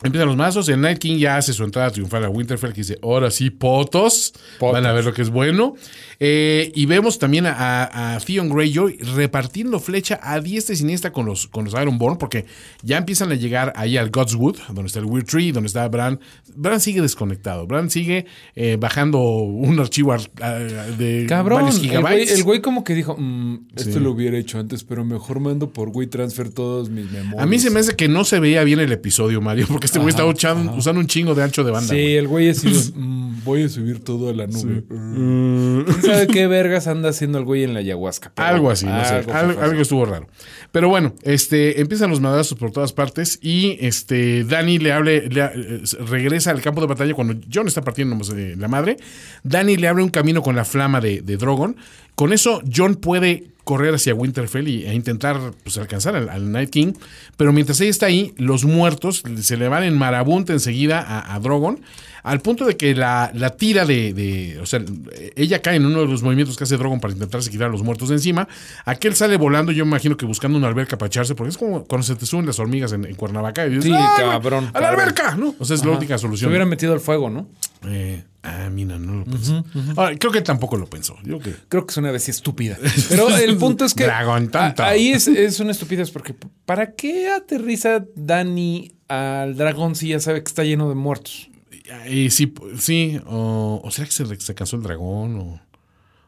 Empiezan 0.00 0.28
los 0.28 0.36
mazos, 0.36 0.68
el 0.68 0.80
Night 0.80 0.98
King 0.98 1.18
ya 1.18 1.36
hace 1.38 1.52
su 1.52 1.64
entrada 1.64 1.90
triunfal 1.90 2.24
a 2.24 2.28
Winterfell, 2.28 2.70
que 2.72 2.82
dice, 2.82 2.98
ahora 3.02 3.32
sí, 3.32 3.50
potos, 3.50 4.32
Potos. 4.60 4.72
van 4.72 4.86
a 4.86 4.92
ver 4.92 5.04
lo 5.04 5.12
que 5.12 5.22
es 5.22 5.30
bueno. 5.30 5.74
Eh, 6.20 6.70
y 6.74 6.86
vemos 6.86 7.18
también 7.18 7.46
a, 7.46 8.14
a, 8.14 8.20
Theon 8.20 8.48
Greyjoy 8.48 8.98
repartiendo 9.16 9.80
flecha 9.80 10.20
a 10.22 10.38
diestra 10.40 10.74
y 10.74 10.76
siniestra 10.78 11.12
con 11.12 11.26
los, 11.26 11.48
con 11.48 11.64
los 11.64 11.74
Ironborn, 11.74 12.16
porque 12.16 12.46
ya 12.82 12.96
empiezan 12.96 13.32
a 13.32 13.34
llegar 13.34 13.72
ahí 13.74 13.96
al 13.96 14.10
Godswood, 14.10 14.58
donde 14.68 14.86
está 14.86 15.00
el 15.00 15.04
Weird 15.06 15.26
Tree, 15.26 15.50
donde 15.50 15.66
está 15.66 15.88
Bran. 15.88 16.20
Bran 16.54 16.80
sigue 16.80 17.00
desconectado, 17.02 17.66
Bran 17.66 17.90
sigue 17.90 18.26
eh, 18.54 18.76
bajando 18.78 19.18
un 19.18 19.80
archivo 19.80 20.14
de 20.96 21.26
Cabrón, 21.28 21.62
varios 21.62 21.80
gigabytes. 21.80 22.32
el 22.32 22.44
güey 22.44 22.60
como 22.60 22.84
que 22.84 22.94
dijo, 22.94 23.16
"Mm, 23.18 23.66
esto 23.74 23.98
lo 23.98 24.12
hubiera 24.12 24.38
hecho 24.38 24.58
antes, 24.60 24.84
pero 24.84 25.04
mejor 25.04 25.40
mando 25.40 25.72
por 25.72 25.90
güey 25.90 26.06
transfer 26.06 26.50
todos 26.50 26.88
mis 26.88 27.10
memorias. 27.10 27.42
a 27.42 27.46
mí 27.46 27.58
se 27.58 27.70
me 27.70 27.80
hace 27.80 27.96
que 27.96 28.06
no 28.08 28.24
se 28.24 28.38
veía 28.38 28.62
bien 28.64 28.78
el 28.80 28.92
episodio, 28.92 29.40
Mario, 29.40 29.66
porque 29.68 29.87
este 29.88 29.98
güey 29.98 30.10
estaba 30.10 30.30
usando, 30.30 30.72
usando 30.74 31.00
un 31.00 31.06
chingo 31.06 31.34
de 31.34 31.42
ancho 31.42 31.64
de 31.64 31.70
banda. 31.70 31.92
Sí, 31.94 32.14
el 32.16 32.28
güey 32.28 32.46
de, 32.46 32.54
"Mm, 32.94 33.42
voy 33.44 33.62
a 33.64 33.68
subir 33.68 33.98
todo 34.04 34.30
a 34.30 34.32
la 34.34 34.46
nube. 34.46 34.82
Mm. 34.88 35.82
¿Quién 35.84 36.02
sabe 36.02 36.26
qué 36.28 36.46
vergas 36.46 36.86
anda 36.86 37.08
haciendo 37.10 37.38
el 37.38 37.44
güey 37.44 37.64
en 37.64 37.74
la 37.74 37.80
ayahuasca? 37.80 38.32
Pero 38.34 38.48
Algo 38.48 38.70
así, 38.70 38.86
no 38.86 39.04
sé. 39.04 39.14
algo 39.32 39.60
Algo, 39.60 39.80
estuvo 39.82 40.04
raro. 40.04 40.28
Pero 40.72 40.88
bueno, 40.88 41.14
este, 41.22 41.80
empiezan 41.80 42.10
los 42.10 42.20
madrazos 42.20 42.58
por 42.58 42.70
todas 42.70 42.92
partes 42.92 43.38
y 43.42 43.76
este, 43.80 44.44
Dani 44.44 44.78
le 44.78 44.92
hable, 44.92 45.28
le- 45.28 45.40
eh, 45.44 45.82
regresa 46.08 46.50
al 46.50 46.60
campo 46.62 46.80
de 46.80 46.86
batalla 46.86 47.14
cuando 47.14 47.34
John 47.52 47.66
está 47.68 47.82
partiendo 47.82 48.16
de 48.34 48.56
la 48.56 48.68
madre. 48.68 48.96
Dani 49.42 49.76
le 49.76 49.88
abre 49.88 50.02
un 50.02 50.10
camino 50.10 50.42
con 50.42 50.56
la 50.56 50.64
flama 50.64 51.00
de, 51.00 51.22
de 51.22 51.36
Drogon. 51.36 51.76
Con 52.14 52.32
eso, 52.32 52.60
John 52.74 52.96
puede 52.96 53.48
correr 53.68 53.94
hacia 53.94 54.14
Winterfell 54.14 54.66
y, 54.66 54.86
e 54.86 54.94
intentar 54.94 55.38
pues, 55.62 55.76
alcanzar 55.76 56.16
al, 56.16 56.30
al 56.30 56.50
Night 56.50 56.70
King. 56.70 56.94
Pero 57.36 57.52
mientras 57.52 57.78
ella 57.82 57.90
está 57.90 58.06
ahí, 58.06 58.32
los 58.38 58.64
muertos 58.64 59.22
se 59.42 59.58
le 59.58 59.68
van 59.68 59.82
en 59.82 59.94
marabunta 59.94 60.54
enseguida 60.54 61.02
a, 61.02 61.34
a 61.34 61.38
Drogon. 61.38 61.80
Al 62.28 62.40
punto 62.40 62.64
de 62.64 62.76
que 62.76 62.94
la, 62.94 63.30
la 63.34 63.50
tira 63.50 63.84
de, 63.84 64.12
de- 64.12 64.58
O 64.60 64.66
sea, 64.66 64.82
ella 65.36 65.60
cae 65.62 65.76
en 65.76 65.86
uno 65.86 66.00
de 66.00 66.06
los 66.06 66.22
movimientos 66.22 66.56
que 66.56 66.64
hace 66.64 66.76
Drogon 66.76 67.00
para 67.00 67.12
intentarse 67.14 67.50
quitar 67.50 67.68
a 67.68 67.70
los 67.70 67.82
muertos 67.82 68.08
de 68.10 68.16
encima. 68.16 68.48
Aquel 68.84 69.14
sale 69.14 69.36
volando, 69.36 69.72
yo 69.72 69.84
me 69.84 69.90
imagino 69.90 70.16
que 70.16 70.26
buscando 70.26 70.58
una 70.58 70.68
alberca 70.68 70.98
para 70.98 71.08
echarse, 71.08 71.34
porque 71.34 71.50
es 71.50 71.58
como 71.58 71.84
cuando 71.84 72.06
se 72.06 72.14
te 72.16 72.26
suben 72.26 72.46
las 72.46 72.58
hormigas 72.58 72.92
en, 72.92 73.04
en 73.04 73.14
Cuernavaca. 73.14 73.66
Y 73.66 73.70
dices, 73.70 73.84
Sí, 73.84 73.92
"Ah, 73.94 74.14
cabrón, 74.16 74.64
¡A 74.74 74.80
la 74.80 74.88
cabrón". 74.88 75.00
alberca! 75.00 75.34
¿no? 75.36 75.54
O 75.58 75.64
sea, 75.64 75.74
es 75.76 75.84
la 75.84 75.92
única 75.92 76.16
Se 76.18 76.22
solución. 76.22 76.50
hubiera 76.50 76.64
metido 76.64 76.92
al 76.92 77.00
fuego, 77.00 77.30
¿no? 77.30 77.48
Eh, 77.86 78.24
ah, 78.42 78.68
mira, 78.72 78.98
no 78.98 79.14
lo 79.20 79.24
pensó. 79.24 79.64
Ahora, 79.96 80.16
creo 80.18 80.32
que 80.32 80.40
tampoco 80.42 80.76
lo 80.76 80.86
pensó. 80.86 81.16
Yo 81.24 81.38
que. 81.38 81.54
Creo 81.68 81.86
que 81.86 81.92
es 81.92 81.96
una 81.96 82.10
bestia 82.10 82.32
estúpida. 82.32 82.76
Pero 83.08 83.28
el 83.36 83.56
punto 83.56 83.84
es 83.84 83.94
que. 83.94 84.04
Dragón 84.04 84.48
tonto. 84.48 84.82
a- 84.82 84.88
Ahí 84.88 85.10
es, 85.12 85.28
es 85.28 85.60
una 85.60 85.70
estupidez 85.70 86.10
porque 86.10 86.34
¿para 86.66 86.92
qué 86.92 87.30
aterriza 87.30 88.04
Dani 88.16 88.92
al 89.08 89.56
dragón 89.56 89.94
si 89.94 90.08
ya 90.08 90.20
sabe 90.20 90.42
que 90.42 90.48
está 90.48 90.64
lleno 90.64 90.88
de 90.88 90.94
muertos? 90.94 91.48
Y 92.10 92.30
sí, 92.30 92.52
sí, 92.78 93.20
o, 93.26 93.80
o 93.82 93.90
sea 93.90 94.04
que 94.04 94.10
se, 94.12 94.24
se 94.40 94.54
cansó 94.54 94.76
el 94.76 94.82
dragón, 94.82 95.36
o, 95.40 95.60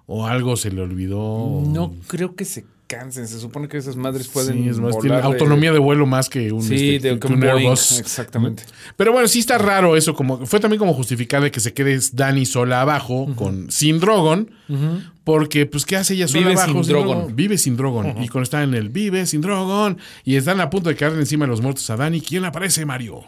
o 0.07 0.27
algo 0.27 0.57
se 0.57 0.71
le 0.71 0.81
olvidó. 0.83 1.63
No 1.67 1.95
creo 2.07 2.35
que 2.35 2.45
se 2.45 2.65
cansen. 2.87 3.29
Se 3.29 3.39
supone 3.39 3.69
que 3.69 3.77
esas 3.77 3.95
madres 3.97 4.27
pueden. 4.29 4.63
Sí, 4.65 4.69
es 4.69 4.79
más, 4.79 4.93
volar 4.95 5.01
tiene 5.03 5.17
de- 5.19 5.23
autonomía 5.23 5.71
de 5.73 5.79
vuelo 5.79 6.07
más 6.07 6.29
que 6.29 6.51
un, 6.51 6.63
Sí, 6.63 6.97
este, 6.97 7.11
de 7.15 7.19
que 7.21 7.27
un 7.29 7.45
Airbus. 7.45 7.99
Exactamente. 8.01 8.65
Pero 8.97 9.13
bueno, 9.13 9.29
sí 9.29 9.39
está 9.39 9.59
raro 9.59 9.97
eso, 9.97 10.15
como 10.15 10.45
fue 10.47 10.59
también 10.61 10.79
como 10.79 10.93
justificar 10.95 11.43
de 11.43 11.51
que 11.53 11.61
se 11.61 11.73
quede 11.75 12.01
Dani 12.13 12.47
sola 12.47 12.81
abajo, 12.81 13.29
con 13.37 13.71
sin 13.71 14.01
Drogon, 14.01 14.51
porque 15.23 15.67
pues 15.67 15.85
¿qué 15.87 15.97
hace 15.97 16.15
ella 16.15 16.27
sola 16.27 16.49
Vive 16.49 16.61
abajo? 16.61 16.83
sin 16.83 16.93
Drogon. 16.93 17.37
Vive 17.37 17.59
sin 17.59 17.77
Drogon. 17.77 18.23
Y 18.23 18.29
cuando 18.29 18.43
está 18.43 18.63
en 18.65 18.75
el 18.75 18.89
vive 18.89 19.25
sin 19.27 19.41
Drogon, 19.41 19.99
y 20.25 20.35
están 20.37 20.61
a 20.61 20.69
punto 20.71 20.89
de 20.89 20.97
caerle 20.97 21.21
encima 21.21 21.45
de 21.45 21.51
los 21.51 21.61
muertos 21.61 21.89
a 21.91 21.97
Dani, 21.97 22.21
¿quién 22.21 22.45
aparece, 22.45 22.85
Mario? 22.87 23.23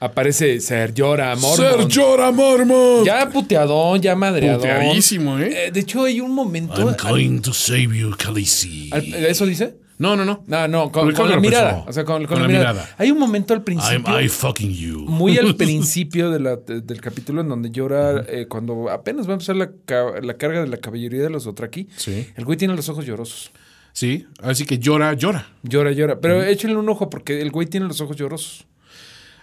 Aparece 0.00 0.60
Ser 0.60 0.92
Llora, 0.92 1.34
Mormont. 1.36 1.92
Jorah 1.94 2.30
Mormont. 2.32 3.06
Ya 3.06 3.28
puteadón, 3.30 4.00
ya 4.00 4.14
madreadón. 4.14 4.60
Puteadísimo, 4.60 5.38
¿eh? 5.38 5.66
Eh, 5.66 5.70
De 5.72 5.80
hecho, 5.80 6.04
hay 6.04 6.20
un 6.20 6.32
momento. 6.32 6.74
I'm 6.78 6.94
going 7.08 7.40
to 7.40 7.52
save 7.52 7.88
you, 7.98 8.10
Khaleesi. 8.16 8.90
al- 8.92 9.14
¿Eso 9.14 9.46
dice? 9.46 9.76
No, 9.98 10.14
no, 10.14 10.26
no. 10.26 10.44
No, 10.46 10.68
no, 10.68 10.92
con, 10.92 11.08
la 11.30 11.40
mirada. 11.40 11.84
O 11.88 11.92
sea, 11.94 12.04
con, 12.04 12.18
con 12.26 12.26
Con 12.26 12.36
la, 12.36 12.42
la 12.42 12.48
mirada. 12.48 12.72
mirada. 12.74 12.94
Hay 12.98 13.10
un 13.10 13.18
momento 13.18 13.54
al 13.54 13.60
I'm 13.60 13.64
principio. 13.64 14.20
I 14.20 14.28
fucking 14.28 14.70
you. 14.74 15.06
Muy 15.08 15.38
al 15.38 15.54
principio 15.56 16.30
de 16.30 16.40
la- 16.40 16.56
de- 16.56 16.82
del 16.82 17.00
capítulo 17.00 17.40
en 17.40 17.48
donde 17.48 17.70
llora, 17.70 18.22
eh, 18.28 18.44
cuando 18.46 18.90
apenas 18.90 19.26
va 19.26 19.30
a 19.30 19.32
empezar 19.34 19.56
la, 19.56 19.70
la 20.22 20.34
carga 20.34 20.60
de 20.60 20.66
la 20.68 20.76
caballería 20.76 21.22
de 21.22 21.30
los 21.30 21.44
Dothraki, 21.44 21.88
Sí. 21.96 22.26
el 22.36 22.44
güey 22.44 22.58
tiene 22.58 22.76
los 22.76 22.90
ojos 22.90 23.06
llorosos. 23.06 23.50
Sí, 23.94 24.26
así 24.42 24.66
que 24.66 24.78
llora, 24.78 25.14
llora. 25.14 25.48
Llora, 25.62 25.90
llora. 25.92 26.20
Pero 26.20 26.42
échenle 26.42 26.76
un 26.76 26.86
ojo 26.90 27.08
porque 27.08 27.40
el 27.40 27.50
güey 27.50 27.66
tiene 27.66 27.86
los 27.86 27.98
ojos 28.02 28.14
llorosos. 28.18 28.66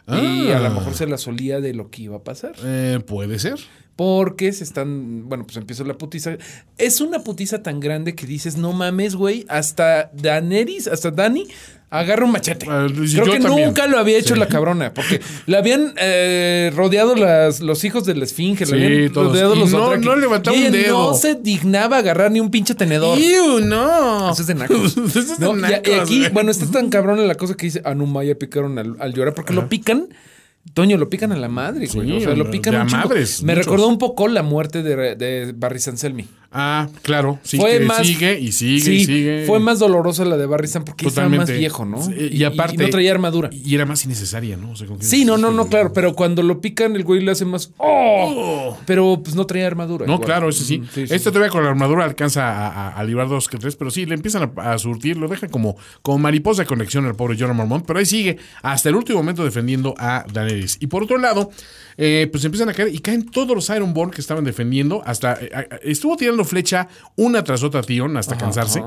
Y 0.07 0.51
a 0.51 0.59
lo 0.59 0.69
mejor 0.69 0.93
se 0.93 1.07
la 1.07 1.17
solía 1.17 1.61
de 1.61 1.73
lo 1.73 1.89
que 1.89 2.03
iba 2.03 2.17
a 2.17 2.23
pasar. 2.23 2.53
Eh, 2.63 2.99
puede 3.05 3.39
ser. 3.39 3.59
Porque 3.95 4.51
se 4.51 4.63
están. 4.63 5.29
Bueno, 5.29 5.45
pues 5.45 5.57
empieza 5.57 5.83
la 5.83 5.97
putiza. 5.97 6.37
Es 6.77 6.99
una 6.99 7.23
putiza 7.23 7.61
tan 7.61 7.79
grande 7.79 8.15
que 8.15 8.25
dices, 8.25 8.57
no 8.57 8.73
mames, 8.73 9.15
güey. 9.15 9.45
Hasta 9.49 10.09
Daenerys, 10.13 10.87
hasta 10.87 11.11
Dani, 11.11 11.47
agarra 11.99 12.25
un 12.25 12.31
machete. 12.31 12.65
Ah, 12.69 12.87
Creo 12.91 13.25
que 13.25 13.39
también. 13.39 13.67
nunca 13.67 13.87
lo 13.87 13.97
había 13.99 14.17
hecho 14.17 14.35
la 14.35 14.47
cabrona. 14.47 14.93
Porque 14.93 15.21
le 15.45 15.57
habían 15.57 15.93
eh, 15.97 16.71
rodeado 16.75 17.15
las, 17.15 17.59
los 17.61 17.83
hijos 17.83 18.05
de 18.05 18.15
la 18.15 18.23
esfinge. 18.23 18.65
Sí, 18.65 18.75
le 18.75 18.85
habían 18.85 19.13
todos. 19.13 19.27
rodeado 19.27 19.55
Y 19.55 19.59
los 19.59 19.71
no- 19.71 19.95
no 19.97 20.15
levantaba 20.15 20.57
Y 20.57 20.65
un 20.65 20.71
dedo. 20.71 21.11
No 21.11 21.13
se 21.17 21.35
dignaba 21.35 21.97
agarrar 21.97 22.31
ni 22.31 22.39
un 22.39 22.49
pinche 22.51 22.75
tenedor. 22.75 23.17
¡Ew, 23.19 23.59
no! 23.59 24.31
Eso 24.31 24.41
es 24.41 24.47
de 24.47 24.55
nacos. 24.55 24.97
Eso 24.97 25.19
es 25.19 25.37
de 25.39 25.45
No, 25.45 25.53
y- 25.55 25.59
y 25.59 25.61
nacos, 25.61 25.99
aquí, 26.01 26.27
bueno, 26.33 26.51
está 26.51 26.65
tan 26.71 26.89
cabrona 26.89 27.21
la 27.23 27.35
cosa 27.35 27.55
que 27.55 27.67
dice 27.67 27.81
Anumaya 27.85 28.37
picaron 28.37 28.77
al, 28.79 28.95
al 28.99 29.13
llorar, 29.13 29.33
porque 29.33 29.53
lo 29.53 29.69
pican. 29.69 30.07
Toño, 30.73 30.95
lo 30.97 31.09
pican 31.09 31.33
a 31.33 31.35
la 31.35 31.49
madre, 31.49 31.87
güey. 31.93 32.07
Sí, 32.07 32.13
o 32.15 32.19
sea, 32.21 32.35
lo 32.37 32.49
pican 32.49 32.73
a 32.75 32.85
madres, 32.85 33.43
Me 33.43 33.51
muchos. 33.53 33.65
recordó 33.65 33.87
un 33.89 33.97
poco 33.97 34.29
la 34.29 34.43
muerte 34.43 34.81
de, 34.81 35.15
de 35.17 35.53
Barry 35.53 35.79
Sanselmi. 35.81 36.25
Ah, 36.53 36.87
claro. 37.01 37.39
Sí, 37.43 37.57
fue 37.57 37.79
que 37.79 37.85
más, 37.85 38.05
sigue 38.05 38.39
y 38.39 38.51
sigue 38.51 38.79
sí, 38.81 38.91
y 38.93 39.05
sigue. 39.05 39.43
Fue 39.47 39.59
más 39.59 39.79
dolorosa 39.79 40.23
la 40.23 40.37
de 40.37 40.45
Barry 40.45 40.67
San 40.67 40.85
porque 40.85 41.07
estaba 41.07 41.27
más 41.29 41.49
viejo, 41.49 41.83
¿no? 41.85 41.99
Y, 42.15 42.43
aparte. 42.43 42.77
no 42.83 42.89
traía 42.89 43.11
armadura. 43.11 43.49
Y 43.51 43.73
era 43.73 43.85
más 43.85 44.05
innecesaria, 44.05 44.55
¿no? 44.55 44.71
O 44.71 44.75
sea, 44.75 44.85
¿con 44.87 44.99
qué- 44.99 45.05
Sí, 45.05 45.25
no, 45.25 45.37
no, 45.37 45.51
no, 45.51 45.67
claro. 45.67 45.91
Pero 45.93 46.13
cuando 46.13 46.43
lo 46.43 46.61
pican, 46.61 46.95
el 46.95 47.03
güey 47.03 47.21
le 47.21 47.31
hace 47.31 47.45
más. 47.45 47.71
¡Oh! 47.77 48.77
Pero 48.85 49.19
pues 49.23 49.35
no 49.35 49.45
traía 49.45 49.67
armadura. 49.67 50.05
No, 50.05 50.13
igual. 50.13 50.25
claro, 50.27 50.49
eso 50.49 50.63
sí. 50.63 50.81
Sí, 50.93 51.03
este 51.09 51.31
todavía 51.31 51.49
con 51.49 51.63
la 51.63 51.69
armadura 51.71 52.05
alcanza 52.05 52.43
a, 52.49 52.67
a- 52.67 52.89
a 52.93 53.03
librar 53.03 53.27
dos 53.29 53.47
que 53.47 53.57
tres, 53.57 53.75
pero 53.75 53.89
sí, 53.91 54.05
le 54.05 54.15
empiezan 54.15 54.51
a, 54.57 54.73
a 54.73 54.77
surtir, 54.77 55.17
lo 55.17 55.27
dejan 55.27 55.49
como, 55.49 55.75
como 56.01 56.19
mariposa 56.19 56.61
de 56.63 56.67
conexión 56.67 57.05
al 57.05 57.15
pobre 57.15 57.37
Jorah 57.37 57.53
Mormont, 57.53 57.85
pero 57.85 57.99
ahí 57.99 58.05
sigue 58.05 58.37
hasta 58.61 58.89
el 58.89 58.95
último 58.95 59.19
momento 59.19 59.43
defendiendo 59.43 59.95
a 59.97 60.25
Daenerys. 60.31 60.77
Y 60.79 60.87
por 60.87 61.03
otro 61.03 61.17
lado, 61.17 61.49
eh, 61.97 62.27
pues 62.31 62.45
empiezan 62.45 62.69
a 62.69 62.73
caer 62.73 62.93
y 62.93 62.99
caen 62.99 63.25
todos 63.29 63.55
los 63.55 63.69
Ironborn 63.69 64.11
que 64.11 64.21
estaban 64.21 64.43
defendiendo, 64.43 65.01
hasta 65.05 65.37
eh, 65.41 65.67
estuvo 65.83 66.15
tirando 66.15 66.45
flecha 66.45 66.87
una 67.15 67.43
tras 67.43 67.63
otra 67.63 67.81
a 67.81 67.83
Theon 67.83 68.15
hasta 68.17 68.37
cansarse. 68.37 68.81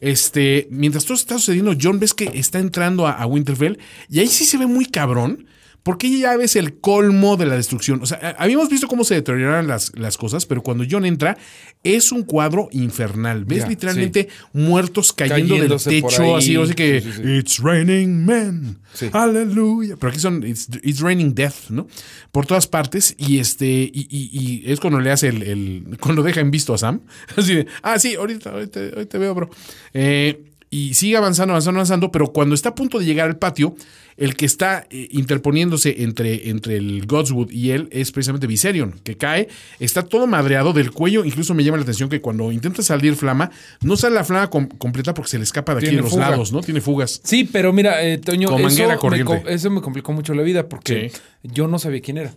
Este, 0.00 0.68
mientras 0.70 1.04
todo 1.04 1.14
está 1.14 1.34
sucediendo, 1.34 1.72
John 1.80 1.98
ves 1.98 2.14
que 2.14 2.30
está 2.34 2.58
entrando 2.58 3.06
a, 3.06 3.12
a 3.12 3.26
Winterfell 3.26 3.78
y 4.08 4.20
ahí 4.20 4.28
sí 4.28 4.44
se 4.44 4.56
ve 4.56 4.66
muy 4.66 4.86
cabrón. 4.86 5.47
Porque 5.88 6.18
ya 6.18 6.36
ves 6.36 6.54
el 6.54 6.80
colmo 6.80 7.38
de 7.38 7.46
la 7.46 7.56
destrucción. 7.56 8.02
O 8.02 8.04
sea, 8.04 8.36
habíamos 8.38 8.68
visto 8.68 8.88
cómo 8.88 9.04
se 9.04 9.14
deterioran 9.14 9.66
las, 9.66 9.90
las 9.96 10.18
cosas, 10.18 10.44
pero 10.44 10.62
cuando 10.62 10.84
John 10.90 11.06
entra, 11.06 11.38
es 11.82 12.12
un 12.12 12.24
cuadro 12.24 12.68
infernal. 12.72 13.46
Ves 13.46 13.66
literalmente 13.66 14.28
muertos 14.52 15.14
cayendo 15.14 15.54
Cayéndose 15.54 15.88
del 15.88 16.02
techo, 16.02 16.36
así, 16.36 16.56
así 16.56 16.74
que 16.74 17.00
Sí, 17.00 17.10
sí, 17.10 17.22
sí. 17.24 17.30
It's 17.38 17.58
raining 17.60 18.26
men. 18.26 18.80
Sí. 18.92 19.08
Aleluya. 19.14 19.96
Pero 19.96 20.10
aquí 20.10 20.20
son 20.20 20.44
It's, 20.46 20.68
it's 20.82 21.00
raining 21.00 21.34
death, 21.34 21.70
¿no? 21.70 21.86
Por 22.32 22.44
todas 22.44 22.66
partes. 22.66 23.14
Y 23.16 23.38
este, 23.38 23.66
y, 23.66 23.90
y- 24.10 24.64
y 24.66 24.70
es 24.70 24.80
cuando 24.80 25.00
le 25.00 25.10
hace 25.10 25.28
el, 25.28 25.42
el- 25.42 25.96
cuando 26.00 26.22
deja 26.22 26.40
en 26.42 26.50
visto 26.50 26.74
a 26.74 26.78
Sam. 26.78 27.00
Así 27.34 27.54
de, 27.54 27.66
ah, 27.82 27.98
sí, 27.98 28.14
ahorita, 28.14 28.50
ahorita, 28.50 28.80
ahorita 28.94 29.16
veo, 29.16 29.34
bro. 29.34 29.48
Eh, 29.94 30.42
y 30.70 30.94
sigue 30.94 31.16
avanzando, 31.16 31.52
avanzando, 31.54 31.78
avanzando, 31.78 32.10
pero 32.12 32.32
cuando 32.32 32.54
está 32.54 32.70
a 32.70 32.74
punto 32.74 32.98
de 32.98 33.04
llegar 33.06 33.28
al 33.28 33.38
patio, 33.38 33.74
el 34.16 34.34
que 34.34 34.46
está 34.46 34.86
eh, 34.90 35.08
interponiéndose 35.12 36.02
entre, 36.02 36.50
entre 36.50 36.76
el 36.76 37.06
Godswood 37.06 37.50
y 37.52 37.70
él 37.70 37.88
es 37.92 38.10
precisamente 38.10 38.46
Viserion, 38.48 38.92
que 39.04 39.16
cae, 39.16 39.48
está 39.78 40.02
todo 40.02 40.26
madreado 40.26 40.72
del 40.72 40.90
cuello, 40.90 41.24
incluso 41.24 41.54
me 41.54 41.62
llama 41.64 41.76
la 41.78 41.84
atención 41.84 42.08
que 42.08 42.20
cuando 42.20 42.50
intenta 42.50 42.82
salir 42.82 43.14
flama, 43.14 43.50
no 43.80 43.96
sale 43.96 44.16
la 44.16 44.24
flama 44.24 44.50
com- 44.50 44.68
completa 44.68 45.14
porque 45.14 45.30
se 45.30 45.38
le 45.38 45.44
escapa 45.44 45.72
de 45.74 45.78
aquí 45.78 45.86
Tiene 45.86 45.98
de 45.98 46.02
los 46.02 46.12
fuga. 46.12 46.30
lados, 46.30 46.52
¿no? 46.52 46.60
Tiene 46.60 46.80
fugas. 46.80 47.20
Sí, 47.22 47.48
pero 47.50 47.72
mira, 47.72 48.02
eh, 48.04 48.18
Toño, 48.18 48.48
eso 48.58 48.86
me, 49.08 49.42
eso 49.54 49.80
complicó 49.80 50.12
mucho 50.12 50.34
la 50.34 50.42
vida 50.42 50.68
porque 50.68 51.10
Sí. 51.10 51.18
yo 51.44 51.68
no 51.68 51.78
sabía 51.78 52.00
quién 52.00 52.18
era. 52.18 52.34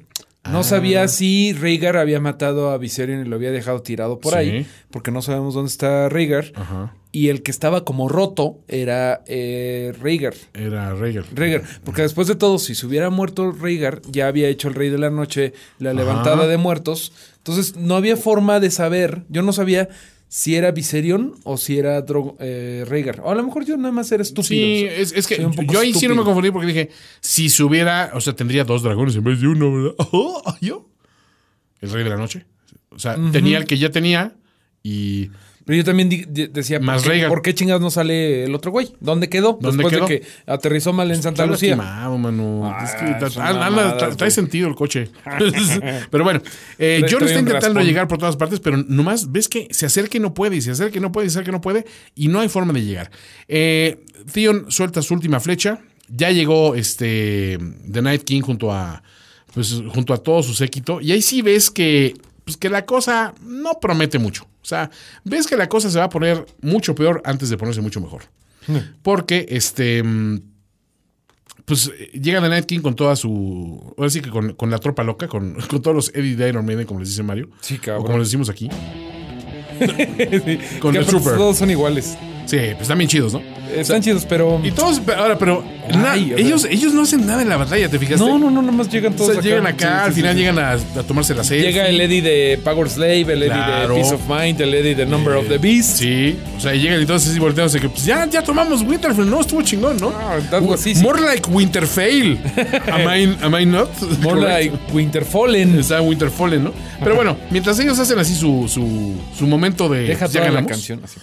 No 0.49 0.59
Ah. 0.59 0.63
sabía 0.63 1.07
si 1.07 1.53
Rhaegar 1.53 1.97
había 1.97 2.19
matado 2.19 2.71
a 2.71 2.77
Viserion 2.77 3.21
y 3.25 3.29
lo 3.29 3.35
había 3.35 3.51
dejado 3.51 3.81
tirado 3.83 4.19
por 4.19 4.33
Sí. 4.33 4.39
ahí, 4.39 4.67
porque 4.89 5.11
no 5.11 5.21
sabemos 5.21 5.53
dónde 5.53 5.69
está 5.69 6.09
Rhaegar. 6.09 6.51
Ajá. 6.55 6.95
Y 7.13 7.27
el 7.27 7.43
que 7.43 7.51
estaba 7.51 7.83
como 7.85 8.07
roto 8.09 8.59
era 8.67 9.21
eh, 9.27 9.93
Rhaegar. 10.01 10.33
Era 10.53 10.93
Rhaegar. 10.95 11.25
Rhaegar, 11.35 11.61
porque 11.83 12.01
después 12.03 12.27
de 12.27 12.35
todo, 12.35 12.57
si 12.57 12.73
se 12.73 12.85
hubiera 12.87 13.09
muerto 13.09 13.51
Rhaegar, 13.51 14.01
ya 14.09 14.27
había 14.27 14.47
hecho 14.47 14.67
el 14.69 14.75
Rey 14.75 14.89
de 14.89 14.97
la 14.97 15.09
Noche 15.09 15.53
la 15.77 15.93
levantada 15.93 16.47
de 16.47 16.57
muertos. 16.57 17.11
Entonces, 17.37 17.75
no 17.75 17.95
había 17.95 18.17
forma 18.17 18.59
de 18.59 18.71
saber. 18.71 19.23
Yo 19.29 19.41
no 19.43 19.51
sabía 19.53 19.89
si 20.33 20.55
era 20.55 20.71
Viserion 20.71 21.35
o 21.43 21.57
si 21.57 21.77
era 21.77 22.01
Dro 22.01 22.37
eh, 22.39 22.85
Rhaegar. 22.87 23.19
O 23.19 23.31
a 23.31 23.35
lo 23.35 23.43
mejor 23.43 23.65
yo 23.65 23.75
nada 23.75 23.91
más 23.91 24.09
era 24.13 24.23
estúpido. 24.23 24.47
Sí, 24.47 24.85
es, 24.89 25.11
es 25.11 25.27
que 25.27 25.45
yo 25.69 25.79
ahí 25.81 25.93
sí 25.93 26.07
no 26.07 26.15
me 26.15 26.23
confundí 26.23 26.51
porque 26.51 26.67
dije, 26.67 26.89
si 27.19 27.49
se 27.49 27.61
hubiera, 27.63 28.11
o 28.13 28.21
sea, 28.21 28.33
tendría 28.33 28.63
dos 28.63 28.81
dragones 28.81 29.13
en 29.17 29.25
vez 29.25 29.41
de 29.41 29.47
uno, 29.49 29.73
¿verdad? 29.73 29.95
Oh, 30.13 30.41
¿Yo? 30.61 30.87
El 31.81 31.91
rey 31.91 32.05
de 32.05 32.09
la 32.11 32.15
noche. 32.15 32.45
O 32.91 32.97
sea, 32.97 33.17
tenía 33.33 33.57
el 33.57 33.65
que 33.65 33.77
ya 33.77 33.89
tenía 33.89 34.33
y... 34.81 35.31
Pero 35.65 35.77
yo 35.77 35.83
también 35.83 36.09
decía, 36.51 36.79
¿por 36.79 36.85
Más 36.87 37.03
qué, 37.03 37.09
Rhaegar. 37.09 37.29
por 37.29 37.41
qué 37.41 37.53
chingados 37.53 37.81
no 37.81 37.91
sale 37.91 38.45
el 38.45 38.55
otro 38.55 38.71
güey? 38.71 38.93
¿Dónde 38.99 39.29
quedó? 39.29 39.59
¿Dónde 39.61 39.83
Después 39.83 39.93
quedó? 39.93 40.07
de 40.07 40.19
que 40.21 40.27
aterrizó 40.47 40.91
mal 40.91 41.11
en 41.11 41.21
Santa 41.21 41.43
Está 41.43 41.51
Lucía. 41.51 41.75
lastimado, 41.75 42.17
mano. 42.17 42.61
Ah, 42.65 42.83
Es 42.83 42.95
que 42.95 44.15
trae 44.15 44.31
sentido 44.31 44.67
el 44.67 44.75
coche. 44.75 45.09
pero 46.11 46.23
bueno, 46.23 46.41
eh, 46.79 47.05
John 47.09 47.23
está 47.23 47.39
intentando 47.39 47.75
raspón. 47.75 47.85
llegar 47.85 48.07
por 48.07 48.17
todas 48.17 48.35
partes, 48.37 48.59
pero 48.59 48.77
nomás 48.77 49.31
ves 49.31 49.47
que 49.47 49.67
se 49.71 49.85
acerca 49.85 50.17
y 50.17 50.19
no 50.19 50.33
puede, 50.33 50.55
y 50.57 50.61
se 50.61 50.71
acerca 50.71 50.97
y 50.97 51.01
no 51.01 51.11
puede, 51.11 51.27
y 51.27 51.29
se 51.29 51.37
acerca 51.39 51.49
y 51.51 51.53
no 51.53 51.61
puede, 51.61 51.85
y 52.15 52.27
no 52.27 52.39
hay 52.39 52.49
forma 52.49 52.73
de 52.73 52.83
llegar. 52.83 53.11
Eh, 53.47 54.03
Theon 54.33 54.65
suelta 54.71 55.01
su 55.01 55.13
última 55.13 55.39
flecha. 55.39 55.79
Ya 56.09 56.29
llegó 56.31 56.75
este 56.75 57.57
The 57.91 58.01
Night 58.01 58.23
King 58.23 58.41
junto 58.41 58.71
a, 58.73 59.01
pues, 59.53 59.81
junto 59.93 60.13
a 60.13 60.17
todo 60.17 60.43
su 60.43 60.53
séquito, 60.53 60.99
y 61.01 61.11
ahí 61.11 61.21
sí 61.21 61.41
ves 61.41 61.69
que, 61.71 62.15
pues, 62.43 62.57
que 62.57 62.69
la 62.69 62.85
cosa 62.85 63.33
no 63.45 63.79
promete 63.79 64.19
mucho. 64.19 64.47
O 64.61 64.65
sea, 64.65 64.89
ves 65.23 65.47
que 65.47 65.57
la 65.57 65.67
cosa 65.67 65.89
se 65.89 65.97
va 65.97 66.05
a 66.05 66.09
poner 66.09 66.45
mucho 66.61 66.93
peor 66.95 67.21
antes 67.25 67.49
de 67.49 67.57
ponerse 67.57 67.81
mucho 67.81 67.99
mejor. 68.01 68.23
Porque 69.01 69.45
este. 69.49 70.03
Pues 71.65 71.91
llega 72.13 72.41
The 72.41 72.49
Night 72.49 72.65
King 72.65 72.79
con 72.81 72.95
toda 72.95 73.15
su. 73.15 73.93
Ahora 73.97 74.09
sí 74.09 74.21
que 74.21 74.29
con, 74.29 74.53
con 74.53 74.69
la 74.69 74.77
tropa 74.77 75.03
loca, 75.03 75.27
con, 75.27 75.53
con 75.69 75.81
todos 75.81 75.95
los 75.95 76.11
Eddie 76.15 76.35
de 76.35 76.49
Iron 76.49 76.65
Maiden, 76.65 76.85
como 76.85 76.99
les 76.99 77.09
dice 77.09 77.23
Mario. 77.23 77.49
Sí, 77.61 77.75
O 77.77 77.81
cabrón. 77.81 78.05
como 78.05 78.17
les 78.19 78.27
decimos 78.27 78.49
aquí. 78.49 78.69
Sí, 79.81 80.59
Con 80.79 80.91
que 80.91 80.99
el 80.99 81.03
aparte 81.03 81.05
Trooper. 81.05 81.35
Todos 81.37 81.57
son 81.57 81.71
iguales. 81.71 82.15
Sí, 82.45 82.57
pues 82.73 82.81
están 82.83 82.99
bien 82.99 83.09
chidos, 83.09 83.33
¿no? 83.33 83.41
Están 83.75 84.01
chidos, 84.01 84.25
pero. 84.27 84.59
Y 84.63 84.71
todos, 84.71 84.99
pero- 85.05 85.19
ahora, 85.21 85.37
pero 85.37 85.63
Ay, 86.05 86.33
o 86.33 86.37
ellos, 86.37 86.65
ellos 86.69 86.93
no 86.93 87.01
hacen 87.01 87.25
nada 87.25 87.41
en 87.41 87.49
la 87.49 87.57
batalla, 87.57 87.89
¿te 87.89 87.99
fijaste? 87.99 88.23
No, 88.25 88.37
no, 88.39 88.49
no, 88.49 88.61
nomás 88.61 88.89
llegan 88.89 89.13
O 89.13 89.15
todos 89.17 89.33
sea, 89.33 89.41
llegan 89.41 89.67
acá, 89.67 90.01
Sí, 90.01 90.05
al 90.05 90.09
sí, 90.13 90.15
final 90.21 90.33
sí. 90.33 90.39
llegan 90.39 90.59
a, 90.59 90.71
a 90.71 91.03
tomarse 91.05 91.33
la 91.35 91.43
selfie. 91.43 91.67
Llega 91.67 91.87
el 91.87 91.99
Eddie 91.99 92.21
de 92.21 92.59
Power 92.63 92.89
Slave, 92.89 93.21
el 93.33 93.43
Eddie 93.43 93.49
Claro. 93.51 93.95
de 93.95 94.01
Peace 94.01 94.13
of 94.15 94.21
Mind, 94.29 94.61
el 94.61 94.73
Eddie 94.73 94.95
de 94.95 95.05
Number 95.05 95.33
of 95.35 95.47
the 95.47 95.57
Beast. 95.57 95.97
Sí, 95.97 96.37
o 96.57 96.59
sea, 96.61 96.73
llegan 96.73 96.99
y 96.99 97.01
entonces 97.01 97.31
así 97.31 97.39
volteándose 97.39 97.79
que 97.79 97.89
pues 97.89 98.05
ya, 98.05 98.25
ya 98.29 98.41
tomamos 98.41 98.81
Winterfell, 98.83 99.29
no, 99.29 99.41
estuvo 99.41 99.61
chingón, 99.63 99.97
¿no? 99.97 100.09
Ah, 100.15 100.37
así, 100.73 100.95
sí. 100.95 101.01
More 101.03 101.19
like 101.21 101.49
Winterfell. 101.49 102.37
am, 102.91 103.01
I, 103.01 103.37
am 103.41 103.55
I 103.59 103.65
not? 103.65 103.89
More 104.21 104.39
like 104.39 104.73
Winterfallen. 104.93 105.79
Está 105.79 106.01
Winterfallen, 106.01 106.63
¿no? 106.65 106.73
Pero 107.03 107.15
bueno, 107.21 107.37
mientras 107.49 107.77
ellos 107.79 107.97
hacen 107.99 108.17
así 108.19 108.35
su, 108.35 108.67
su, 108.69 109.15
su 109.37 109.47
momento 109.47 109.89
de 109.89 110.03
Deja 110.03 110.27
ya 110.27 110.41
toda 110.41 110.51
la 110.51 110.65
canción 110.65 111.01
así. 111.03 111.19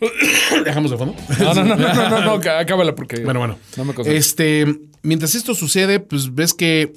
dejamos 0.64 0.90
de 0.90 0.96
fondo. 0.96 1.14
No, 1.40 1.54
no, 1.54 1.64
no, 1.64 1.76
no, 1.76 2.10
no, 2.10 2.38
no, 2.38 2.50
acábala 2.58 2.94
porque. 2.94 3.20
Bueno, 3.20 3.40
bueno. 3.40 3.58
No 3.76 3.84
me 3.84 3.94
este, 4.04 4.66
mientras 5.02 5.34
esto 5.34 5.54
sucede, 5.54 6.00
pues 6.00 6.34
ves 6.34 6.54
que 6.54 6.92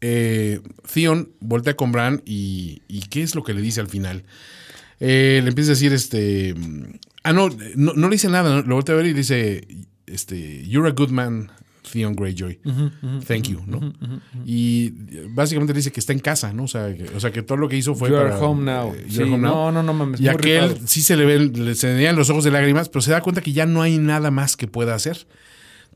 eh, 0.00 0.60
Theon 0.92 1.30
voltea 1.40 1.74
con 1.74 1.92
Bran 1.92 2.22
y, 2.24 2.82
y 2.88 3.00
¿qué 3.08 3.22
es 3.22 3.34
lo 3.34 3.42
que 3.42 3.54
le 3.54 3.62
dice 3.62 3.80
al 3.80 3.88
final? 3.88 4.24
Eh, 5.00 5.40
le 5.42 5.48
empieza 5.48 5.70
a 5.70 5.74
decir, 5.74 5.92
este... 5.92 6.54
Ah, 7.22 7.32
no, 7.32 7.48
no, 7.74 7.94
no 7.94 8.08
le 8.08 8.14
dice 8.14 8.28
nada, 8.28 8.62
lo 8.62 8.74
voltea 8.74 8.94
a 8.94 8.98
ver 8.98 9.06
y 9.06 9.10
le 9.10 9.18
dice, 9.18 9.66
este, 10.06 10.62
you're 10.66 10.88
a 10.88 10.92
good 10.92 11.08
man, 11.08 11.50
Theon 11.92 12.14
Greyjoy. 12.16 12.58
Thank 13.26 13.48
you, 13.48 13.60
¿no? 13.66 13.92
Y 14.44 14.90
básicamente 15.28 15.72
dice 15.72 15.92
que 15.92 16.00
está 16.00 16.12
en 16.12 16.18
casa, 16.18 16.52
¿no? 16.52 16.64
O 16.64 16.68
sea, 16.68 16.94
que, 16.96 17.04
o 17.14 17.20
sea, 17.20 17.30
que 17.30 17.42
todo 17.42 17.58
lo 17.58 17.68
que 17.68 17.76
hizo 17.76 17.94
fue 17.94 18.08
You 18.10 18.16
are 18.16 18.30
para, 18.30 18.40
home 18.40 18.64
now. 18.72 18.94
eh, 18.94 19.04
Sí, 19.08 19.16
you're 19.16 19.30
home 19.32 19.42
now. 19.42 19.54
no, 19.54 19.72
no, 19.72 19.82
no 19.82 19.92
mames, 19.94 20.20
Y 20.20 20.28
aquel 20.28 20.70
rifado. 20.70 20.86
sí 20.86 21.02
se 21.02 21.16
le 21.16 21.24
ven, 21.24 21.52
le- 21.66 21.74
se 21.74 21.88
le 21.88 21.94
veían 21.94 22.16
los 22.16 22.30
ojos 22.30 22.44
de 22.44 22.50
lágrimas, 22.50 22.88
pero 22.88 23.02
se 23.02 23.10
da 23.10 23.20
cuenta 23.20 23.40
que 23.42 23.52
ya 23.52 23.66
no 23.66 23.82
hay 23.82 23.98
nada 23.98 24.30
más 24.30 24.56
que 24.56 24.66
pueda 24.66 24.94
hacer. 24.94 25.26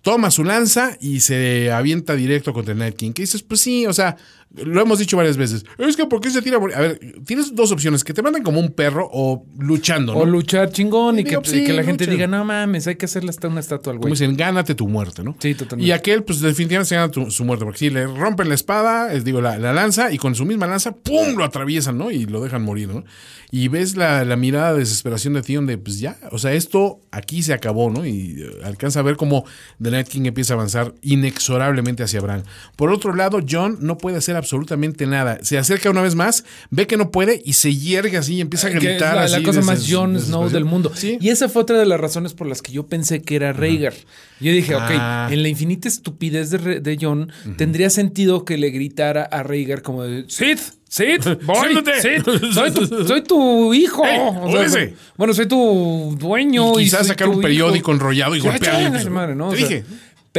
Toma 0.03 0.31
su 0.31 0.45
lanza 0.45 0.97
y 1.01 1.21
se 1.21 1.73
avienta 1.73 2.15
directo 2.15 2.53
contra 2.53 2.73
el 2.73 2.79
Night 2.79 2.95
King. 2.95 3.13
Que 3.13 3.23
dices, 3.23 3.43
pues 3.43 3.61
sí, 3.61 3.85
o 3.87 3.93
sea, 3.93 4.17
lo 4.57 4.81
hemos 4.81 4.99
dicho 4.99 5.17
varias 5.17 5.37
veces. 5.37 5.65
Es 5.79 5.97
que 5.97 6.07
¿por 6.07 6.21
qué 6.21 6.31
se 6.31 6.41
tira? 6.43 6.59
por-?" 6.59 6.75
A 6.75 6.81
ver, 6.81 7.01
tienes 7.27 7.55
dos 7.55 7.71
opciones: 7.73 8.03
que 8.05 8.15
te 8.15 8.23
mandan 8.23 8.43
como 8.43 8.61
un 8.61 8.71
perro 8.71 9.09
o 9.13 9.45
luchando, 9.59 10.15
¿no? 10.15 10.21
O 10.21 10.27
luchar 10.27 10.71
chingón 10.73 11.19
y 11.19 11.25
que, 11.25 11.39
sí, 11.45 11.59
y 11.61 11.65
que 11.65 11.73
la 11.73 11.85
gente 11.85 12.05
lucha. 12.05 12.13
diga, 12.15 12.27
no 12.27 12.45
mames, 12.45 12.87
hay 12.87 12.97
que 12.97 13.05
hacerle 13.07 13.31
hasta 13.31 13.49
una 13.49 13.61
estatua 13.61 13.93
al 13.93 13.99
Como 13.99 14.09
güey. 14.09 14.13
dicen, 14.19 14.37
gánate 14.37 14.75
tu 14.75 14.89
muerte, 14.89 15.23
¿no? 15.23 15.37
Sí, 15.39 15.55
totalmente. 15.55 15.87
Y 15.89 15.93
aquel, 15.93 16.25
pues 16.25 16.41
definitivamente 16.41 16.89
se 16.89 16.95
gana 16.97 17.11
tu- 17.11 17.31
su 17.31 17.45
muerte, 17.45 17.65
porque 17.65 17.79
si 17.79 17.91
le 17.91 18.07
rompen 18.07 18.49
la 18.49 18.55
espada, 18.55 19.13
es, 19.13 19.25
digo, 19.25 19.41
la, 19.41 19.59
la 19.59 19.73
lanza, 19.73 20.11
y 20.13 20.19
con 20.19 20.35
su 20.35 20.45
misma 20.45 20.67
lanza, 20.67 20.93
¡pum! 20.93 21.37
lo 21.37 21.45
atraviesan, 21.45 21.99
¿no? 21.99 22.11
Y 22.11 22.27
lo 22.27 22.43
dejan 22.43 22.63
morir, 22.63 22.89
¿no? 22.89 23.05
Y 23.51 23.69
ves 23.69 23.97
la, 23.97 24.25
la 24.27 24.37
mirada 24.37 24.73
de 24.75 24.81
desesperación 24.81 25.33
de 25.35 25.43
Theon 25.43 25.67
de, 25.67 25.79
pues 25.79 26.01
ya, 26.01 26.19
o 26.33 26.39
sea, 26.39 26.53
esto 26.53 27.01
aquí 27.11 27.43
se 27.43 27.55
acabó, 27.55 27.91
¿no? 27.91 28.05
Y 28.05 28.43
eh, 28.43 28.51
alcanza 28.65 29.01
a 29.01 29.03
ver 29.03 29.17
cómo 29.17 29.45
The 29.83 29.91
Night 29.91 30.09
King 30.09 30.27
empieza 30.27 30.53
a 30.53 30.57
avanzar 30.57 30.95
inexorablemente 31.03 32.03
hacia 32.03 32.21
Bran. 32.21 32.45
Por 32.77 32.91
otro 32.91 33.15
lado, 33.15 33.41
John 33.49 33.79
no 33.81 33.97
puede 33.99 34.17
hacer 34.19 34.37
absolutamente 34.39 35.07
nada. 35.07 35.39
Se 35.43 35.59
acerca 35.59 35.91
una 35.91 36.03
vez 36.03 36.15
más, 36.15 36.45
ve 36.71 36.87
que 36.87 36.97
no 36.97 37.11
puede 37.11 37.43
y 37.45 37.53
se 37.55 37.75
hiergue 37.75 38.17
así 38.17 38.37
y 38.37 38.41
empieza 38.41 38.69
a 38.69 38.71
es 38.71 38.77
gritar. 38.77 39.31
la, 39.31 39.43
cosa 39.43 39.61
más 39.63 39.87
Jon 39.91 40.19
Snow 40.19 40.49
del 40.49 40.65
mundo. 40.65 40.93
Sí. 40.95 41.19
Y 41.21 41.29
esa 41.29 41.49
fue 41.49 41.63
otra 41.63 41.79
de 41.79 41.87
las 41.87 42.01
razones 42.01 42.35
por 42.35 42.47
las 42.47 42.63
que 42.63 42.73
yo 42.73 42.87
pensé 42.87 43.23
que 43.23 43.37
era 43.37 43.53
Rhaegar. 43.53 43.95
Yo 44.41 44.53
dije, 44.53 44.75
Ah. 44.75 45.27
ok, 45.27 45.33
en 45.33 45.43
la 45.43 45.49
infinita 45.49 45.89
estupidez 45.89 46.51
de, 46.51 46.81
de 46.81 46.99
Jon, 47.01 47.33
tendría 47.57 47.91
sentido 47.91 48.45
que 48.45 48.57
le 48.57 48.71
gritara 48.71 49.25
a 49.25 49.43
Rhaegar 49.43 49.83
como 49.83 50.05
de, 50.05 50.25
Sid, 50.29 50.59
Sid, 50.89 51.21
voy. 51.45 51.75
Sid, 52.01 52.53
soy 52.53 52.71
tu, 52.73 53.07
soy 53.07 53.23
tu 53.23 53.75
hijo. 53.75 54.03
O 54.03 54.67
sea, 54.69 54.89
bueno, 55.17 55.35
soy 55.35 55.47
tu 55.47 56.17
dueño. 56.19 56.79
Y 56.81 56.85
quizás 56.85 57.07
sacar 57.09 57.29
un 57.29 57.35
hijo. 57.35 57.43
periódico 57.43 57.93
enrollado 57.93 58.35
y 58.37 58.41
golpear. 58.41 58.93
Te 58.93 58.99
O 59.43 59.51
sea, 59.51 59.67
dije. 59.67 59.85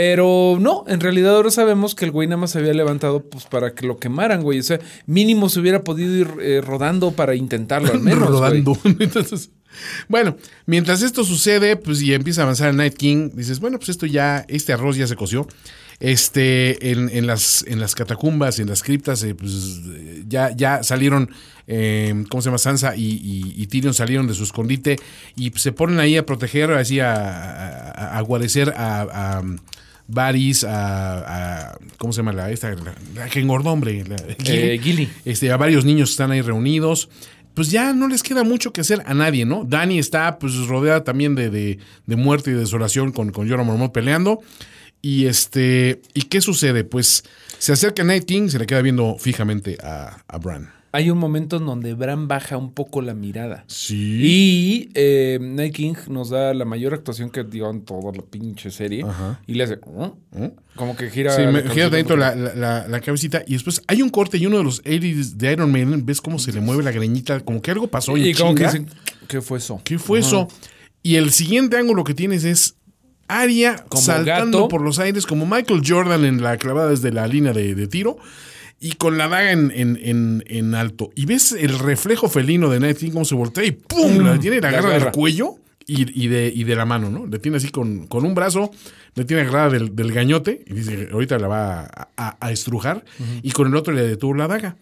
Pero 0.01 0.57
no, 0.61 0.85
en 0.87 1.01
realidad 1.01 1.35
ahora 1.35 1.51
sabemos 1.51 1.93
que 1.93 2.05
el 2.05 2.11
güey 2.11 2.25
nada 2.25 2.37
más 2.39 2.51
se 2.51 2.59
había 2.59 2.73
levantado 2.73 3.21
pues 3.29 3.43
para 3.43 3.73
que 3.75 3.85
lo 3.85 3.97
quemaran, 3.97 4.43
güey. 4.43 4.57
O 4.59 4.63
sea, 4.63 4.79
mínimo 5.07 5.49
se 5.49 5.59
hubiera 5.59 5.83
podido 5.83 6.15
ir 6.15 6.29
eh, 6.41 6.61
rodando 6.61 7.11
para 7.11 7.35
intentarlo 7.35 7.91
al 7.91 7.99
menos. 8.01 8.29
güey. 8.29 8.39
rodando. 8.61 8.77
Entonces, 8.99 9.49
bueno, 10.07 10.37
mientras 10.65 11.01
esto 11.01 11.25
sucede, 11.25 11.75
pues 11.75 12.01
y 12.01 12.13
empieza 12.13 12.39
a 12.39 12.43
avanzar 12.45 12.69
el 12.69 12.77
Night 12.77 12.93
King, 12.95 13.31
dices, 13.33 13.59
bueno, 13.59 13.77
pues 13.77 13.89
esto 13.89 14.05
ya, 14.05 14.45
este 14.47 14.71
arroz 14.71 14.95
ya 14.95 15.05
se 15.05 15.17
coció. 15.17 15.45
Este, 15.99 16.91
en, 16.91 17.09
en 17.09 17.27
las, 17.27 17.65
en 17.67 17.81
las 17.81 17.93
catacumbas, 17.93 18.59
en 18.59 18.69
las 18.69 18.83
criptas, 18.83 19.21
eh, 19.23 19.35
pues 19.35 19.81
eh, 19.85 20.23
ya, 20.29 20.55
ya 20.55 20.81
salieron, 20.81 21.29
eh, 21.67 22.23
¿cómo 22.29 22.41
se 22.41 22.45
llama? 22.47 22.57
Sansa 22.57 22.95
y, 22.95 23.03
y- 23.03 23.53
y 23.61 23.67
Tyrion 23.67 23.93
salieron 23.93 24.25
de 24.25 24.33
su 24.33 24.43
escondite 24.45 24.95
y 25.35 25.49
pues, 25.49 25.61
se 25.61 25.73
ponen 25.73 25.99
ahí 25.99 26.15
a 26.15 26.25
proteger, 26.25 26.71
así 26.71 27.01
a, 27.01 27.13
a, 27.15 27.91
a- 27.91 28.17
a 28.17 28.21
guarecer 28.21 28.73
a, 28.77 29.01
a 29.39 29.43
Varys, 30.09 30.63
a, 30.63 31.69
a- 31.69 31.77
¿cómo 31.97 32.11
se 32.11 32.17
llama 32.17 32.33
la 32.33 32.51
esta? 32.51 32.71
La, 32.71 32.93
la 33.15 33.29
que 33.29 33.39
engordó, 33.39 33.71
hombre. 33.71 34.03
La, 34.07 34.15
Eh, 34.45 34.79
Gilly. 34.81 35.07
este, 35.25 35.51
a 35.51 35.57
varios 35.57 35.85
niños 35.85 36.09
que 36.09 36.13
están 36.13 36.31
ahí 36.31 36.41
reunidos. 36.41 37.09
Pues 37.53 37.71
ya 37.71 37.93
no 37.93 38.07
les 38.07 38.23
queda 38.23 38.43
mucho 38.43 38.71
que 38.71 38.81
hacer 38.81 39.03
a 39.05 39.13
nadie, 39.13 39.45
¿no? 39.45 39.65
Dani 39.65 39.99
está 39.99 40.39
pues 40.39 40.55
rodeada 40.67 41.03
también 41.03 41.35
de, 41.35 41.49
de- 41.49 41.79
de 42.05 42.15
muerte 42.15 42.51
y 42.51 42.53
desolación 42.53 43.11
con, 43.11 43.31
con 43.31 43.49
Jorah 43.49 43.63
Mormont 43.63 43.91
peleando. 43.93 44.39
Y 45.01 45.25
este. 45.27 46.01
¿Y 46.13 46.23
qué 46.23 46.41
sucede? 46.41 46.83
Pues 46.83 47.23
se 47.57 47.71
acerca 47.73 48.03
Night 48.03 48.25
King, 48.25 48.49
se 48.49 48.59
le 48.59 48.65
queda 48.65 48.81
viendo 48.81 49.15
fijamente 49.19 49.77
a, 49.83 50.23
a 50.27 50.37
Bran. 50.37 50.71
Hay 50.91 51.11
un 51.11 51.19
momento 51.19 51.57
en 51.57 51.65
donde 51.67 51.93
Bran 51.93 52.27
baja 52.27 52.57
un 52.57 52.73
poco 52.73 53.01
la 53.03 53.13
mirada. 53.13 53.63
Sí. 53.67 54.19
Y 54.23 54.89
eh, 54.95 55.37
Night 55.39 55.73
King 55.75 55.93
nos 56.07 56.31
da 56.31 56.53
la 56.55 56.65
mayor 56.65 56.93
actuación 56.95 57.29
que 57.29 57.43
dio 57.43 57.69
en 57.69 57.81
toda 57.85 58.11
la 58.11 58.23
pinche 58.23 58.71
serie. 58.71 59.03
Ajá. 59.03 59.39
Y 59.45 59.53
le 59.53 59.65
hace. 59.65 59.77
"¿Oh?". 59.85 60.17
Como 60.75 60.95
que 60.95 61.09
gira. 61.11 61.35
Sí, 61.35 61.43
me, 61.43 61.61
gira 61.69 61.89
dentro 61.89 62.17
la, 62.17 62.33
la- 62.35 63.01
cabecita 63.01 63.43
y 63.45 63.53
después 63.53 63.81
hay 63.87 64.01
un 64.01 64.09
corte 64.09 64.37
y 64.37 64.45
uno 64.47 64.57
de 64.57 64.63
los 64.63 64.81
80s 64.83 65.33
de 65.35 65.51
Iron 65.51 65.71
Maiden 65.71 66.05
ves 66.05 66.21
cómo 66.21 66.39
se 66.39 66.51
le 66.53 66.59
mueve 66.61 66.81
la 66.83 66.91
greñita, 66.91 67.39
como 67.41 67.61
que 67.61 67.69
algo 67.71 67.87
pasó. 67.87 68.17
Y 68.17 68.29
en 68.29 68.35
como 68.37 68.55
que 68.55 68.63
dicen, 68.63 68.87
¿qué 69.27 69.41
fue 69.41 69.59
eso? 69.59 69.81
¿Qué 69.83 69.99
fue 69.99 70.19
eso? 70.19 70.47
Y 71.03 71.15
el 71.15 71.31
siguiente 71.31 71.77
ángulo 71.77 72.03
que 72.03 72.13
tienes 72.13 72.43
es 72.45 72.75
Aria 73.27 73.85
Como 73.89 74.01
saltando 74.01 74.57
gato. 74.59 74.67
por 74.69 74.81
los 74.81 74.97
aires 74.97 75.25
como 75.27 75.45
Michael 75.45 75.81
Jordan 75.85 76.25
en 76.25 76.41
la 76.41 76.57
clavada 76.57 76.89
desde 76.89 77.11
la 77.11 77.27
línea 77.27 77.53
de, 77.53 77.75
de 77.75 77.87
tiro 77.87 78.17
y 78.79 78.93
con 78.93 79.17
la 79.17 79.27
daga 79.27 79.51
en, 79.51 79.71
en- 79.75 79.99
en- 80.01 80.43
en 80.47 80.75
alto. 80.75 81.09
Y 81.15 81.25
ves 81.25 81.51
el 81.51 81.77
reflejo 81.79 82.29
felino 82.29 82.69
de 82.69 82.79
Night 82.79 82.97
King 82.97 83.11
como 83.11 83.25
se 83.25 83.35
voltea 83.35 83.65
y 83.65 83.71
¡pum! 83.71 84.19
La 84.19 84.39
tiene 84.39 84.57
y 84.57 84.61
la 84.61 84.69
agarra 84.69 84.91
del 84.97 85.11
cuello 85.11 85.55
y, 85.85 86.23
y 86.23 86.27
de, 86.27 86.51
y 86.53 86.63
de 86.63 86.75
la 86.75 86.85
mano, 86.85 87.09
¿no? 87.09 87.25
Le 87.25 87.39
tiene 87.39 87.57
así 87.57 87.69
con, 87.69 88.07
con 88.07 88.23
un 88.25 88.35
brazo, 88.35 88.71
le 89.15 89.25
tiene 89.25 89.41
agarrada 89.41 89.69
del, 89.71 89.95
del 89.95 90.11
gañote 90.11 90.63
y 90.67 90.73
dice, 90.73 91.09
ahorita 91.11 91.37
la 91.39 91.47
va 91.47 91.79
a, 91.81 92.09
a- 92.15 92.37
a 92.39 92.51
estrujar 92.51 93.03
y 93.41 93.51
con 93.51 93.67
el 93.67 93.75
otro 93.75 93.93
le 93.93 94.03
detuvo 94.03 94.33
la 94.35 94.47
daga. 94.47 94.77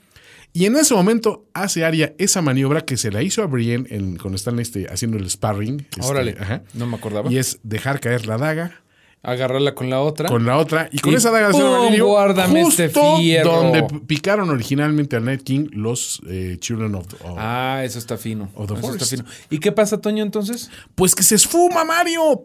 Y 0.54 0.66
en 0.66 0.76
ese 0.76 0.94
momento 0.96 1.46
hace 1.54 1.84
Aria 1.86 2.14
esa 2.18 2.42
maniobra 2.42 2.82
que 2.86 2.98
se 2.98 3.12
la 3.12 3.22
hizo 3.22 3.44
a 3.44 3.46
Brienne 3.48 3.88
en- 3.90 4.18
cuando 4.18 4.36
están 4.38 4.60
este, 4.60 4.88
haciendo 4.92 5.18
el 5.18 5.30
sparring. 5.30 5.82
este, 5.92 6.02
Órale. 6.06 6.36
ajá. 6.40 6.64
No 6.74 6.88
me 6.88 6.96
acordaba. 6.98 7.32
Y 7.32 7.38
es 7.38 7.60
dejar 7.64 8.00
caer 8.00 8.26
la 8.28 8.38
daga 8.38 8.82
Agarrarla 9.30 9.76
con 9.76 9.90
la 9.90 10.00
otra. 10.00 10.30
con 10.30 10.46
la 10.46 10.58
otra 10.58 10.88
y 10.92 11.00
con 11.00 11.12
Y 11.12 11.16
esa 11.16 11.32
daga 11.32 11.50
de 11.50 11.54
acero 11.58 12.06
Guárdame 12.06 12.64
justo 12.64 12.84
este 12.84 13.00
fierro. 13.18 13.52
donde 13.52 13.84
picaron 14.08 14.50
originalmente 14.50 15.18
al 15.18 15.26
Night 15.26 15.44
King 15.44 15.68
los 15.74 16.22
eh, 16.30 16.56
Children 16.62 16.96
of, 16.96 17.06
of- 17.26 17.36
Ah, 17.38 17.82
eso 17.84 18.00
está 18.00 18.18
fino. 18.18 18.50
Of 18.56 18.68
the 18.68 18.74
Eso 18.80 18.94
está 18.94 19.06
fino. 19.06 19.26
¿Y 19.50 19.60
qué 19.60 19.74
pasa, 19.74 20.00
Toño, 20.00 20.24
entonces? 20.24 20.70
Pues 20.96 21.14
que 21.14 21.24
se 21.24 21.36
esfuma 21.36 21.84
Mario. 21.84 22.42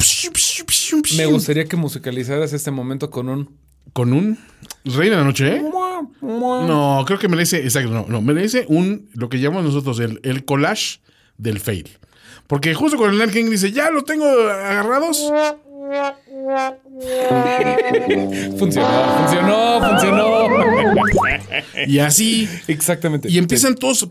Me 1.17 1.27
gustaría 1.27 1.67
que 1.67 1.77
musicalizaras 1.77 2.53
este 2.53 2.71
momento 2.73 3.11
con 3.11 3.29
un. 3.29 3.57
Con 3.93 4.13
un 4.13 4.39
Rey 4.85 5.09
de 5.11 5.17
la 5.17 5.25
Noche, 5.25 5.57
¿eh? 5.57 5.63
No, 6.23 7.05
creo 7.07 7.19
que 7.19 7.29
merece, 7.29 7.59
exacto, 7.59 7.91
no, 7.91 8.07
no, 8.09 8.23
merece 8.23 8.65
un, 8.69 9.09
lo 9.13 9.29
que 9.29 9.39
llamamos 9.39 9.65
nosotros 9.67 10.01
el, 10.01 10.19
el 10.25 10.45
collage 10.45 11.01
del 11.37 11.61
fail. 11.61 11.89
Porque 12.47 12.75
justo 12.75 12.97
cuando 12.97 13.13
el 13.15 13.19
Night 13.19 13.33
King 13.33 13.51
dice, 13.51 13.71
ya 13.71 13.91
lo 13.91 14.03
tengo 14.05 14.25
agarrados, 14.27 15.31
Funcionó, 18.59 18.89
funcionó, 19.19 19.81
funcionó. 19.81 20.49
y 21.87 21.99
así, 21.99 22.49
Exactamente. 22.69 23.29
y 23.31 23.39
empiezan 23.39 23.75
todos 23.75 24.09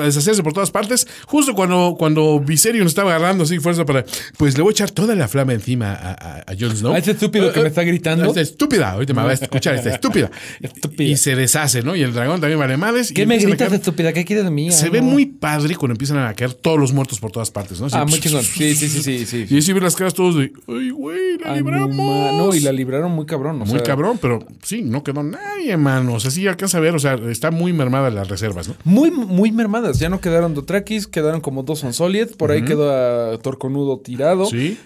a 0.00 0.04
deshacerse 0.04 0.42
por 0.42 0.52
todas 0.52 0.70
partes. 0.70 1.06
Justo 1.26 1.54
cuando, 1.54 1.96
cuando 1.98 2.40
Viserion 2.40 2.86
estaba 2.86 3.14
agarrando 3.14 3.44
así 3.44 3.58
fuerza 3.58 3.84
para, 3.84 4.04
pues 4.36 4.56
le 4.56 4.62
voy 4.62 4.70
a 4.70 4.72
echar 4.72 4.90
toda 4.90 5.14
la 5.14 5.28
flama 5.28 5.52
encima 5.52 5.92
a, 5.92 6.12
a, 6.12 6.36
a 6.40 6.54
Jon 6.58 6.76
Snow. 6.76 6.92
A 6.94 6.98
ese 6.98 7.12
estúpido 7.12 7.52
que 7.52 7.60
me 7.60 7.68
está 7.68 7.82
gritando. 7.82 8.24
Esta 8.26 8.40
estúpida, 8.40 8.90
ahorita 8.92 9.14
me 9.14 9.22
va 9.22 9.30
a 9.30 9.34
escuchar, 9.34 9.74
esta 9.74 9.90
estúpida. 9.90 10.30
Estúpida. 10.60 11.08
Y 11.10 11.16
se 11.16 11.34
deshace, 11.36 11.82
¿no? 11.82 11.94
Y 11.96 12.02
el 12.02 12.12
dragón 12.12 12.40
también 12.40 12.58
vale 12.58 12.76
madres. 12.76 13.12
¿Qué 13.12 13.26
me 13.26 13.38
gritas, 13.38 13.68
caer- 13.70 13.74
estúpida? 13.74 14.12
¿Qué 14.12 14.24
quieres 14.24 14.44
de 14.44 14.50
mí? 14.50 14.70
Se 14.72 14.90
ve 14.90 15.00
no. 15.00 15.08
muy 15.08 15.26
padre 15.26 15.76
cuando 15.76 15.94
empiezan 15.94 16.18
a 16.18 16.32
caer 16.34 16.54
todos 16.54 16.78
los 16.78 16.92
muertos 16.92 17.20
por 17.20 17.30
todas 17.32 17.50
partes, 17.50 17.80
¿no? 17.80 17.86
Así, 17.86 17.96
Ah, 17.98 18.04
muy 18.04 18.20
chingón. 18.20 18.42
Sí, 18.42 18.74
sí, 18.74 18.88
sí, 18.88 19.02
sí, 19.02 19.26
sí. 19.26 19.46
Y 19.48 19.58
así 19.58 19.72
ven 19.72 19.82
las 19.84 19.94
caras 19.96 20.14
todos 20.14 20.36
de, 20.36 20.52
ay, 20.68 20.90
güey, 20.90 21.38
la 21.38 21.52
Ay, 21.52 21.58
libramos. 21.58 21.96
no, 22.34 22.54
y 22.54 22.60
la 22.60 22.72
libraron 22.72 23.12
muy 23.12 23.26
cabrón. 23.26 23.56
o 23.62 23.64
Muy 23.64 23.70
sea, 23.74 23.82
cabrón, 23.82 24.18
pero 24.20 24.44
sí, 24.62 24.82
no 24.82 25.02
quedó 25.02 25.22
nadie, 25.22 25.76
mano. 25.76 26.14
O 26.14 26.20
sea, 26.20 26.30
sí 26.30 26.46
alcanza 26.52 26.78
a 26.78 26.80
ver, 26.80 26.94
o 26.94 26.98
sea, 26.98 27.14
está 27.28 27.50
muy 27.50 27.72
mermada 27.72 28.10
las 28.10 28.28
reservas, 28.28 28.68
¿no? 28.68 28.76
Muy, 28.84 29.10
muy 29.10 29.52
mermadas. 29.52 29.98
Ya 29.98 30.08
no 30.08 30.20
quedaron 30.20 30.54
Dothrakis, 30.54 31.06
quedaron 31.06 31.40
como 31.40 31.62
dos 31.62 31.84
Solid. 31.92 32.28
Por 32.36 32.52
ahí 32.52 32.64
quedó 32.64 32.90
a 32.90 33.38
Torconudo 33.38 33.98
tirado. 33.98 34.46
Sí. 34.46 34.78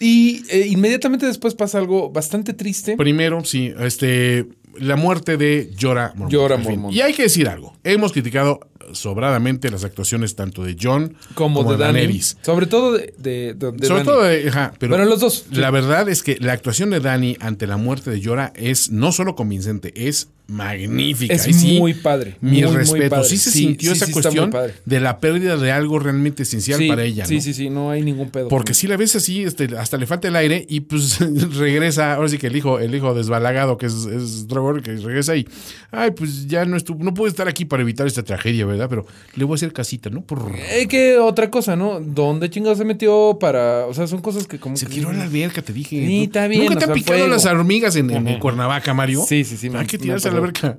Y 0.00 0.42
eh, 0.50 0.66
inmediatamente 0.68 1.26
después 1.26 1.54
pasa 1.54 1.78
algo 1.78 2.10
bastante 2.10 2.52
triste. 2.54 2.96
Primero, 2.96 3.44
sí, 3.44 3.72
este, 3.78 4.46
la 4.78 4.96
muerte 4.96 5.36
de 5.36 5.70
Jorah 5.80 6.12
Mormont. 6.16 6.64
Mormont. 6.64 6.94
Y 6.94 7.00
hay 7.00 7.12
que 7.14 7.22
decir 7.22 7.48
algo. 7.48 7.76
Hemos 7.84 8.12
criticado 8.12 8.60
sobradamente 8.92 9.70
las 9.70 9.84
actuaciones 9.84 10.34
tanto 10.36 10.64
de 10.64 10.76
John 10.80 11.14
como, 11.34 11.64
de. 11.64 11.76
Daenerys. 11.76 12.36
Sobre 12.42 12.66
todo 12.66 12.92
de, 12.92 13.12
de, 13.18 13.54
de- 13.54 13.72
de 13.72 13.86
Sobre 13.86 14.00
Dani. 14.04 14.04
todo, 14.04 14.22
de- 14.24 14.48
ajá, 14.48 14.72
pero 14.78 15.04
los 15.04 15.20
dos, 15.20 15.44
sí. 15.50 15.56
La 15.56 15.70
verdad 15.70 16.08
es 16.08 16.22
que 16.22 16.36
la 16.40 16.52
actuación 16.52 16.90
de 16.90 17.00
Dani 17.00 17.36
ante 17.40 17.66
la 17.66 17.76
muerte 17.76 18.10
de 18.10 18.22
Jorah 18.24 18.52
es 18.56 18.90
no 18.90 19.12
solo 19.12 19.34
convincente, 19.34 19.92
es 20.08 20.28
magnífica. 20.48 21.32
Es 21.34 21.42
sí, 21.44 21.78
muy 21.78 21.94
padre, 21.94 22.36
Mi 22.40 22.60
muy, 22.62 22.62
muy 22.66 22.76
respeto. 22.76 23.10
padre. 23.10 23.28
Sí 23.28 23.36
se 23.38 23.50
Sí, 23.50 23.58
sintió 23.60 23.92
esa 23.92 24.06
muy 24.06 24.12
cuestión 24.12 24.52
de 24.84 25.00
la 25.00 25.18
pérdida 25.18 25.56
de 25.56 25.72
algo 25.72 25.98
realmente 25.98 26.42
esencial 26.42 26.80
para 26.88 27.04
ella. 27.04 27.24
sí, 27.24 27.36
¿no? 27.36 27.40
sí, 27.40 27.54
sí, 27.54 27.70
no 27.70 27.90
hay 27.90 28.02
ningún 28.02 28.30
pedo. 28.30 28.48
Porque 28.48 28.74
si 28.74 28.86
la 28.86 28.96
ves 28.96 29.16
así, 29.16 29.42
este, 29.44 29.68
hasta 29.78 29.96
le 29.96 30.06
falta 30.06 30.28
el 30.28 30.36
aire 30.36 30.66
y 30.68 30.80
pues 30.80 31.18
regresa, 31.56 32.14
ahora 32.14 32.28
sí 32.28 32.38
que 32.38 32.48
el 32.48 32.56
hijo, 32.56 32.78
el 32.80 32.94
hijo 32.94 33.14
desbalagado 33.14 33.78
que 33.78 33.86
es, 33.86 33.94
es 34.06 34.46
Trevor, 34.48 34.82
que 34.82 34.94
regresa 34.96 35.36
y, 35.36 35.46
ay, 35.90 36.10
pues 36.10 36.46
ya 36.48 36.64
no 36.66 36.76
estuvo, 36.76 37.02
no 37.02 37.14
puede 37.14 37.30
estar 37.30 37.48
aquí 37.48 37.64
para 37.64 37.82
evitar 37.82 38.06
esta 38.06 38.22
tragedia, 38.22 38.66
¿verdad? 38.66 38.81
Pero 38.88 39.06
le 39.34 39.44
voy 39.44 39.54
a 39.54 39.56
hacer 39.56 39.72
casita, 39.72 40.10
¿no? 40.10 40.22
Por... 40.22 40.52
Eh, 40.70 40.86
que 40.88 41.18
otra 41.18 41.50
cosa, 41.50 41.76
¿no? 41.76 42.00
¿Dónde 42.00 42.50
chingados 42.50 42.78
se 42.78 42.84
metió 42.84 43.38
para...? 43.40 43.86
O 43.86 43.94
sea, 43.94 44.06
son 44.06 44.20
cosas 44.20 44.46
que 44.46 44.58
como 44.58 44.76
Se 44.76 44.86
que- 44.86 44.94
tiró 44.94 45.10
a 45.10 45.12
la 45.12 45.24
alberca, 45.24 45.62
te 45.62 45.72
dije. 45.72 46.06
Sí, 46.06 46.24
está 46.24 46.46
bien, 46.48 46.62
¿Nunca 46.64 46.76
te 46.78 46.84
han 46.86 46.92
picado 46.92 47.18
fuego. 47.18 47.32
las 47.34 47.44
hormigas 47.46 47.96
en, 47.96 48.10
en 48.10 48.38
Cuernavaca, 48.38 48.94
Mario? 48.94 49.24
Sí, 49.26 49.44
sí, 49.44 49.56
sí, 49.56 49.70
Hay 49.74 49.86
que 49.86 49.98
tirarse 49.98 50.28
a 50.28 50.32
la 50.32 50.38
alberca. 50.38 50.78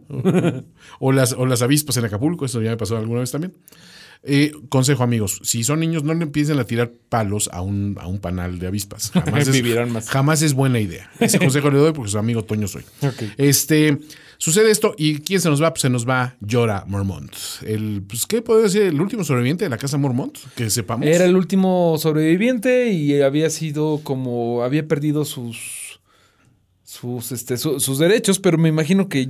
o, 0.99 1.11
las, 1.11 1.33
o 1.33 1.45
las 1.45 1.61
avispas 1.61 1.97
en 1.97 2.05
Acapulco, 2.05 2.45
eso 2.45 2.61
ya 2.61 2.71
me 2.71 2.77
pasó 2.77 2.97
alguna 2.97 3.19
vez 3.21 3.31
también. 3.31 3.53
Eh, 4.25 4.53
consejo, 4.69 5.03
amigos, 5.03 5.41
si 5.43 5.65
son 5.65 5.81
niños, 5.81 6.05
no 6.05 6.13
le 6.13 6.23
empiecen 6.23 6.57
a 6.57 6.63
tirar 6.63 6.93
palos 7.09 7.49
a 7.51 7.61
un, 7.61 7.97
a 7.99 8.07
un 8.07 8.19
panal 8.19 8.57
de 8.57 8.67
avispas. 8.67 9.11
Jamás 9.13 9.47
es, 9.49 9.53
Vivirán 9.53 9.91
más. 9.91 10.09
jamás 10.09 10.41
es 10.41 10.53
buena 10.53 10.79
idea. 10.79 11.11
Ese 11.19 11.39
consejo 11.43 11.69
le 11.69 11.77
doy 11.79 11.91
porque 11.91 12.09
su 12.09 12.17
amigo 12.17 12.41
Toño 12.45 12.69
soy. 12.69 12.83
Ok. 13.01 13.21
Este, 13.37 13.97
sucede 14.37 14.71
esto 14.71 14.95
y 14.97 15.19
¿quién 15.19 15.41
se 15.41 15.49
nos 15.49 15.61
va? 15.61 15.71
Pues 15.71 15.81
se 15.81 15.89
nos 15.89 16.07
va 16.07 16.35
Jorah 16.49 16.85
Mormont. 16.87 17.31
El, 17.65 18.03
pues, 18.07 18.25
¿qué 18.25 18.41
puede 18.41 18.63
decir? 18.63 18.83
El 18.83 19.01
último 19.01 19.23
sobreviviente 19.23 19.65
de 19.65 19.69
la 19.69 19.77
casa 19.77 19.97
Mormont, 19.97 20.37
que 20.55 20.69
sepamos. 20.69 21.07
Era 21.07 21.25
el 21.25 21.35
último 21.35 21.97
sobreviviente 21.97 22.91
y 22.91 23.21
había 23.21 23.49
sido 23.49 24.01
como... 24.03 24.63
Había 24.63 24.87
perdido 24.87 25.25
sus... 25.25 25.82
Sus, 26.93 27.31
este, 27.31 27.57
su- 27.57 27.79
sus 27.79 27.97
derechos, 27.97 28.37
pero 28.39 28.55
me 28.59 28.69
imagino 28.69 29.09
que 29.09 29.27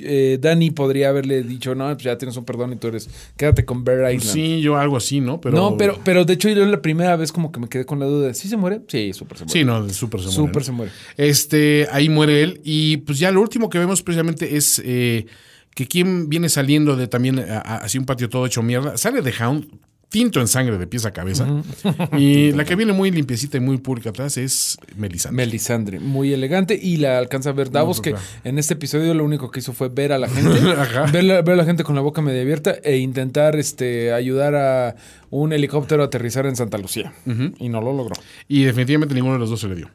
eh, 0.00 0.38
Dani 0.40 0.70
podría 0.70 1.10
haberle 1.10 1.42
dicho, 1.42 1.74
no, 1.74 1.84
pues 1.92 2.04
ya 2.04 2.16
tienes 2.16 2.36
un 2.38 2.46
perdón 2.46 2.72
y 2.72 2.76
tú 2.76 2.88
eres, 2.88 3.10
quédate 3.36 3.66
con 3.66 3.84
Bear 3.84 4.14
Island. 4.14 4.20
Pues 4.22 4.32
Sí, 4.32 4.60
yo 4.62 4.78
algo 4.78 4.96
así, 4.96 5.20
¿no? 5.20 5.38
Pero, 5.38 5.54
no, 5.54 5.76
pero, 5.76 5.98
pero 6.04 6.24
de 6.24 6.32
hecho 6.32 6.48
yo 6.48 6.64
la 6.64 6.80
primera 6.80 7.14
vez 7.16 7.30
como 7.30 7.52
que 7.52 7.60
me 7.60 7.68
quedé 7.68 7.84
con 7.84 8.00
la 8.00 8.06
duda, 8.06 8.32
¿sí 8.32 8.48
se 8.48 8.56
muere? 8.56 8.80
Sí, 8.88 9.12
súper 9.12 9.36
se 9.36 9.44
muere. 9.44 9.60
Sí, 9.60 9.64
no, 9.66 9.88
súper 9.90 10.20
se 10.20 10.26
muere. 10.28 10.36
Súper 10.48 10.64
se 10.64 10.72
muere. 10.72 10.92
Este, 11.18 11.86
ahí 11.92 12.08
muere 12.08 12.42
él. 12.42 12.60
Y 12.64 12.96
pues 12.98 13.18
ya 13.18 13.30
lo 13.30 13.42
último 13.42 13.68
que 13.68 13.78
vemos 13.78 14.02
precisamente 14.02 14.56
es 14.56 14.80
eh, 14.82 15.26
que 15.74 15.86
quien 15.86 16.30
viene 16.30 16.48
saliendo 16.48 16.96
de 16.96 17.08
también 17.08 17.38
a- 17.40 17.58
a- 17.58 17.76
así 17.78 17.98
un 17.98 18.06
patio 18.06 18.30
todo 18.30 18.46
hecho 18.46 18.62
mierda. 18.62 18.96
Sale 18.96 19.20
de 19.20 19.32
Hound, 19.38 19.68
tinto 20.12 20.40
en 20.40 20.46
sangre 20.46 20.78
de 20.78 20.86
pies 20.86 21.04
a 21.06 21.10
cabeza. 21.10 21.46
y 22.16 22.52
la 22.52 22.64
que 22.64 22.76
viene 22.76 22.92
muy 22.92 23.10
limpiecita 23.10 23.56
y 23.56 23.60
muy 23.60 23.78
pública 23.78 24.10
atrás 24.10 24.36
es 24.36 24.76
Melisandre. 24.96 25.44
Melisandre, 25.44 25.98
muy 26.00 26.32
elegante 26.32 26.78
y 26.80 26.98
la 26.98 27.18
alcanza 27.18 27.50
a 27.50 27.52
ver 27.54 27.70
Davos, 27.70 28.00
que 28.00 28.10
pues, 28.12 28.22
en 28.44 28.58
este 28.58 28.74
episodio 28.74 29.14
lo 29.14 29.24
único 29.24 29.50
que 29.50 29.60
hizo 29.60 29.72
fue 29.72 29.88
ver 29.88 30.12
a 30.12 30.18
la 30.18 30.28
gente, 30.28 30.50
ver, 31.12 31.24
la- 31.24 31.42
ver 31.42 31.54
a 31.54 31.56
la 31.56 31.64
gente 31.64 31.82
con 31.82 31.94
la 31.96 32.02
boca 32.02 32.22
medio 32.22 32.40
abierta 32.42 32.76
e 32.84 32.98
intentar 32.98 33.56
este, 33.56 34.12
ayudar 34.12 34.54
a 34.54 34.94
un 35.30 35.52
helicóptero 35.52 36.02
a 36.02 36.06
aterrizar 36.06 36.44
en 36.46 36.54
Santa 36.56 36.76
Lucía. 36.78 37.12
Y 37.58 37.68
no 37.70 37.80
lo 37.80 37.92
logró. 37.92 38.14
y 38.48 38.64
definitivamente 38.64 39.14
ninguno 39.14 39.34
de 39.34 39.40
los 39.40 39.50
dos 39.50 39.60
se 39.60 39.68
le 39.68 39.74
dio. 39.76 39.90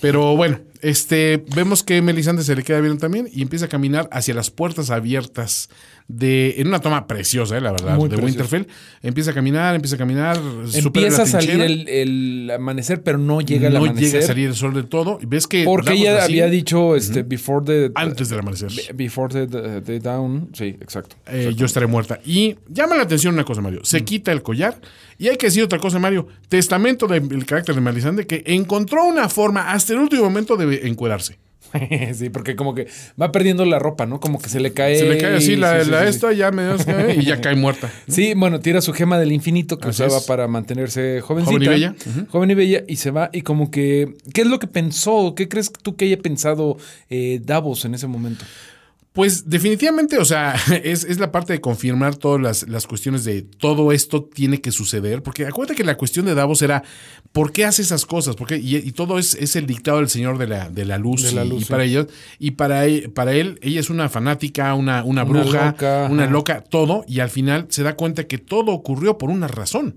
Pero 0.00 0.36
bueno, 0.36 0.58
este, 0.80 1.44
vemos 1.54 1.82
que 1.82 2.00
Melisandre 2.00 2.44
se 2.44 2.56
le 2.56 2.62
queda 2.62 2.80
bien 2.80 2.98
también 2.98 3.28
y 3.32 3.42
empieza 3.42 3.66
a 3.66 3.68
caminar 3.68 4.08
hacia 4.10 4.34
las 4.34 4.50
puertas 4.50 4.90
abiertas 4.90 5.68
de, 6.14 6.54
en 6.58 6.66
una 6.68 6.78
toma 6.80 7.06
preciosa, 7.06 7.56
eh, 7.56 7.60
la 7.60 7.72
verdad, 7.72 7.96
Muy 7.96 8.08
de. 8.08 8.16
Winterfell. 8.16 8.66
Empieza 9.02 9.30
a 9.30 9.34
caminar, 9.34 9.74
empieza 9.74 9.94
a 9.96 9.98
caminar. 9.98 10.38
Empieza 10.74 11.22
a 11.22 11.26
salir 11.26 11.60
el, 11.60 11.88
el 11.88 12.50
amanecer, 12.54 13.02
pero 13.02 13.18
no 13.18 13.40
llega 13.40 13.68
el 13.68 13.74
no 13.74 13.80
amanecer. 13.80 14.10
llega 14.12 14.24
a 14.24 14.26
salir 14.26 14.48
el 14.48 14.54
sol 14.54 14.74
del 14.74 14.86
todo. 14.86 15.18
Ves 15.26 15.46
que 15.46 15.64
porque 15.64 15.94
ella 15.94 16.22
había 16.24 16.46
dicho 16.48 16.94
este, 16.96 17.22
before 17.22 17.64
the... 17.64 17.90
antes 17.94 18.28
del 18.28 18.40
amanecer. 18.40 18.70
Before 18.94 19.32
the, 19.32 19.46
the- 19.46 19.80
the 19.80 19.98
down. 20.00 20.50
Sí, 20.52 20.76
exacto. 20.80 21.16
eh, 21.26 21.52
yo 21.56 21.66
estaré 21.66 21.86
muerta. 21.86 22.20
Y 22.24 22.56
llama 22.68 22.96
la 22.96 23.02
atención 23.04 23.34
una 23.34 23.44
cosa, 23.44 23.60
Mario. 23.60 23.80
Se 23.84 24.00
Mm. 24.00 24.04
quita 24.04 24.32
el 24.32 24.42
collar. 24.42 24.80
Y 25.18 25.28
hay 25.28 25.36
que 25.36 25.46
decir 25.46 25.62
otra 25.62 25.78
cosa, 25.78 25.98
Mario. 25.98 26.26
Testamento 26.48 27.06
del 27.06 27.46
carácter 27.46 27.74
de 27.74 27.80
Melisandre 27.80 28.26
que 28.26 28.42
encontró 28.46 29.04
una 29.04 29.28
forma 29.28 29.72
hasta 29.72 29.92
el 29.92 30.00
último 30.00 30.24
momento 30.24 30.56
de 30.56 30.86
encuerarse. 30.88 31.38
sí, 32.14 32.30
porque 32.30 32.56
como 32.56 32.74
que 32.74 32.86
va 33.20 33.32
perdiendo 33.32 33.64
la 33.64 33.78
ropa, 33.78 34.06
¿no? 34.06 34.20
Como 34.20 34.40
que 34.40 34.48
se 34.48 34.60
le 34.60 34.72
cae... 34.72 34.96
Se 34.96 35.06
le 35.06 35.18
cae 35.18 35.36
así 35.36 35.56
la, 35.56 35.82
sí, 35.84 35.90
la 35.90 35.98
sí, 36.00 36.04
sí. 36.04 36.10
esta, 36.10 36.32
ya 36.32 36.50
me 36.50 36.62
y 37.16 37.24
ya 37.24 37.40
cae 37.40 37.54
muerta. 37.54 37.90
Sí, 38.08 38.34
bueno, 38.36 38.60
tira 38.60 38.80
su 38.80 38.92
gema 38.92 39.18
del 39.18 39.32
infinito 39.32 39.78
que 39.78 39.88
Así 39.88 40.02
usaba 40.02 40.18
es. 40.20 40.26
para 40.26 40.48
mantenerse 40.48 41.20
jovencita. 41.20 41.52
Joven 41.52 41.62
y 41.62 41.68
bella. 41.68 41.94
Joven 42.28 42.50
y 42.50 42.54
bella, 42.54 42.82
y 42.86 42.96
se 42.96 43.10
va. 43.10 43.30
Y 43.32 43.42
como 43.42 43.70
que, 43.70 44.14
¿qué 44.34 44.42
es 44.42 44.46
lo 44.46 44.58
que 44.58 44.66
pensó? 44.66 45.34
¿Qué 45.34 45.48
crees 45.48 45.72
tú 45.72 45.96
que 45.96 46.06
haya 46.06 46.18
pensado 46.18 46.76
eh, 47.10 47.40
Davos 47.44 47.84
en 47.84 47.94
ese 47.94 48.06
momento? 48.06 48.44
Pues 49.12 49.50
definitivamente, 49.50 50.16
o 50.16 50.24
sea, 50.24 50.54
es, 50.84 51.04
es 51.04 51.18
la 51.18 51.30
parte 51.30 51.52
de 51.52 51.60
confirmar 51.60 52.16
todas 52.16 52.40
las, 52.40 52.66
las 52.68 52.86
cuestiones 52.86 53.24
de 53.24 53.42
todo 53.42 53.92
esto 53.92 54.24
tiene 54.24 54.62
que 54.62 54.72
suceder, 54.72 55.22
porque 55.22 55.44
acuérdate 55.44 55.76
que 55.76 55.84
la 55.84 55.98
cuestión 55.98 56.24
de 56.24 56.34
Davos 56.34 56.62
era, 56.62 56.82
¿por 57.30 57.52
qué 57.52 57.66
hace 57.66 57.82
esas 57.82 58.06
cosas? 58.06 58.36
Porque, 58.36 58.56
y, 58.56 58.76
y 58.76 58.92
todo 58.92 59.18
es, 59.18 59.34
es 59.34 59.54
el 59.54 59.66
dictado 59.66 59.98
del 59.98 60.08
Señor 60.08 60.38
de 60.38 60.46
la, 60.46 60.70
de 60.70 60.86
la 60.86 60.96
luz, 60.96 61.22
De 61.24 61.32
la 61.32 61.44
y- 61.44 61.48
luz, 61.50 61.60
y, 61.60 61.64
sí. 61.64 61.70
para 61.70 61.84
ellos, 61.84 62.06
y 62.38 62.52
para 62.52 62.86
él, 62.86 63.10
para 63.10 63.34
él, 63.34 63.58
ella 63.60 63.80
es 63.80 63.90
una 63.90 64.08
fanática, 64.08 64.72
una, 64.74 65.04
una 65.04 65.24
Una 65.24 65.24
bruja, 65.24 65.66
loca, 65.72 66.08
una 66.10 66.22
ajá. 66.24 66.32
loca, 66.32 66.60
todo, 66.62 67.04
y 67.06 67.20
al 67.20 67.28
final 67.28 67.66
se 67.68 67.82
da 67.82 67.96
cuenta 67.96 68.24
que 68.26 68.38
todo 68.38 68.72
ocurrió 68.72 69.18
por 69.18 69.28
una 69.28 69.46
razón. 69.46 69.96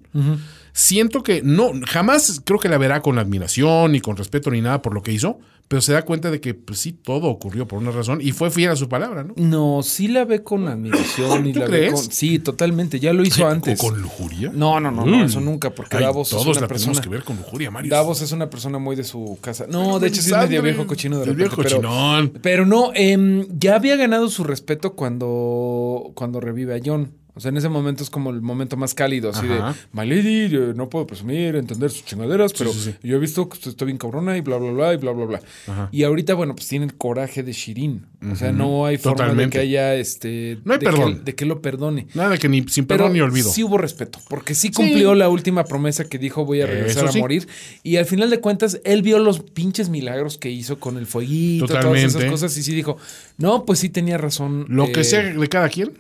Siento 0.74 1.24
que 1.24 1.42
no, 1.42 1.72
jamás 1.88 2.42
creo 2.44 2.60
que 2.60 2.68
la 2.68 2.78
verá 2.78 3.02
con 3.02 3.18
admiración 3.18 3.94
ni 3.94 4.02
con 4.02 4.18
respeto 4.18 4.52
ni 4.52 4.60
nada 4.60 4.82
por 4.82 4.94
lo 4.94 5.02
que 5.02 5.14
hizo, 5.14 5.40
pero 5.68 5.82
se 5.82 5.94
da 5.94 6.04
cuenta 6.04 6.30
de 6.30 6.40
que 6.40 6.54
pues 6.54 6.80
sí, 6.80 6.94
todo 6.94 7.28
ocurrió 7.28 7.68
por 7.68 7.80
una 7.80 7.90
razón 7.92 8.20
y 8.22 8.32
fue 8.34 8.52
fiel 8.52 8.70
a 8.72 8.76
su 8.76 8.88
palabra, 8.88 9.24
¿no? 9.24 9.34
No, 9.38 9.82
sí 9.84 10.08
la 10.08 10.24
ve 10.24 10.44
con 10.44 10.68
admiración 10.68 11.48
y 11.48 11.54
¿Tú 11.54 11.60
la 11.60 11.66
crees? 11.66 11.92
ve 11.92 11.92
con. 11.98 12.12
Sí, 12.12 12.40
totalmente. 12.40 13.00
Ya 13.00 13.14
lo 13.14 13.24
hizo 13.24 13.48
antes. 13.48 13.80
¿O 13.80 13.88
con 13.88 14.00
lujuria? 14.02 14.52
No, 14.54 14.80
no, 14.80 14.92
no, 14.92 15.06
no, 15.06 15.26
eso 15.26 15.42
nunca, 15.42 15.72
porque 15.74 15.98
Ay, 15.98 16.04
Davos 16.04 16.30
todos 16.30 16.44
es 16.44 16.48
una 16.50 16.62
la 16.62 16.68
persona. 16.68 16.92
tenemos 16.94 17.02
que 17.04 17.10
ver 17.10 17.24
con 17.24 17.38
lujuria, 17.38 17.72
Mario. 17.72 17.90
Davos 17.92 18.22
es 18.22 18.32
una 18.32 18.50
persona 18.50 18.78
muy 18.78 18.96
de 18.96 19.04
su 19.04 19.38
casa. 19.42 19.66
No, 19.68 19.80
Pero 19.86 20.00
de 20.00 20.08
hecho 20.08 20.22
sí 20.22 20.32
es 20.32 20.38
medio 20.38 20.62
viejo 20.62 20.86
cochino 20.86 21.18
de 21.20 21.26
repente, 21.26 21.44
viejo 21.44 21.56
pero- 21.62 21.70
cochinón. 21.82 22.30
Pero 22.42 22.66
no, 22.66 22.92
em, 22.94 23.48
ya 23.58 23.76
había 23.76 23.96
ganado 23.96 24.30
su 24.30 24.44
respeto 24.44 24.94
cuando, 24.96 26.12
cuando 26.16 26.40
revive 26.40 26.76
a 26.76 26.80
John. 26.84 27.12
O 27.36 27.42
sea, 27.42 27.50
en 27.50 27.58
ese 27.58 27.68
momento 27.68 28.02
es 28.02 28.10
como 28.10 28.30
el 28.30 28.42
momento 28.42 28.78
más 28.78 28.94
cálido, 28.94 29.30
así 29.32 29.46
Ajá. 29.46 29.74
de, 29.74 29.76
My 29.92 30.08
lady, 30.08 30.56
eh, 30.56 30.74
no 30.74 30.90
puedo 30.90 31.06
presumir, 31.06 31.58
entender 31.58 31.92
sus 31.92 32.06
chingaderas, 32.06 32.54
pero 32.54 32.72
sí, 32.72 32.80
sí. 32.80 32.96
yo 33.04 33.18
he 33.18 33.20
visto 33.20 33.48
que 33.50 33.56
usted 33.56 33.72
está 33.72 33.84
bien 33.84 33.98
cabrona 33.98 34.38
y 34.38 34.42
bla, 34.42 34.58
bla, 34.58 34.72
bla, 34.72 34.94
y 34.94 34.98
bla, 34.98 35.12
bla, 35.12 35.26
bla. 35.26 35.90
Y 35.92 36.04
ahorita, 36.04 36.34
bueno, 36.34 36.56
pues 36.56 36.68
tiene 36.68 36.86
el 36.86 36.96
coraje 36.96 37.44
de 37.44 37.52
Shirin. 37.52 38.06
O 38.32 38.36
sea, 38.36 38.52
no 38.54 38.86
hay 38.86 38.98
forma 38.98 39.34
de 39.34 39.50
que 39.50 39.60
haya, 39.60 39.96
este... 39.96 40.60
No 40.64 40.74
hay 40.74 40.80
de 40.80 40.86
que- 40.86 40.92
perdón. 40.92 41.26
de 41.26 41.36
que 41.36 41.46
lo 41.46 41.62
perdone. 41.62 42.08
Nada 42.14 42.38
que 42.38 42.48
ni 42.48 42.64
sin 42.70 42.86
Pero 42.86 43.00
perdón 43.04 43.14
ni 43.14 43.20
olvido. 43.22 43.52
sí 43.52 43.64
hubo 43.64 43.78
respeto, 43.78 44.20
porque 44.30 44.56
sí 44.56 44.72
cumplió 44.72 45.14
la 45.14 45.28
última 45.30 45.66
promesa 45.66 46.06
que 46.06 46.18
dijo 46.18 46.46
voy 46.46 46.62
a 46.62 46.68
regresar 46.68 47.06
Eso 47.06 47.18
a 47.18 47.22
morir. 47.22 47.48
Y 47.84 47.98
al 47.98 48.06
final 48.06 48.30
de 48.30 48.40
cuentas, 48.40 48.80
él 48.86 49.02
vio 49.02 49.20
los 49.20 49.42
pinches 49.42 49.90
milagros 49.90 50.38
que 50.38 50.50
hizo 50.50 50.80
con 50.80 50.98
el 50.98 51.06
fueguito, 51.06 51.68
todas 51.68 51.98
esas 52.02 52.26
cosas, 52.26 52.58
y 52.58 52.64
sí 52.64 52.74
dijo, 52.74 52.98
no, 53.38 53.66
pues 53.66 53.80
sí 53.80 53.90
tenía 53.90 54.18
razón. 54.18 54.66
Lo 54.70 54.86
eh, 54.86 54.92
que 54.94 55.04
sea 55.04 55.22
de 55.22 55.48
cada 55.50 55.70
quien. 55.70 55.92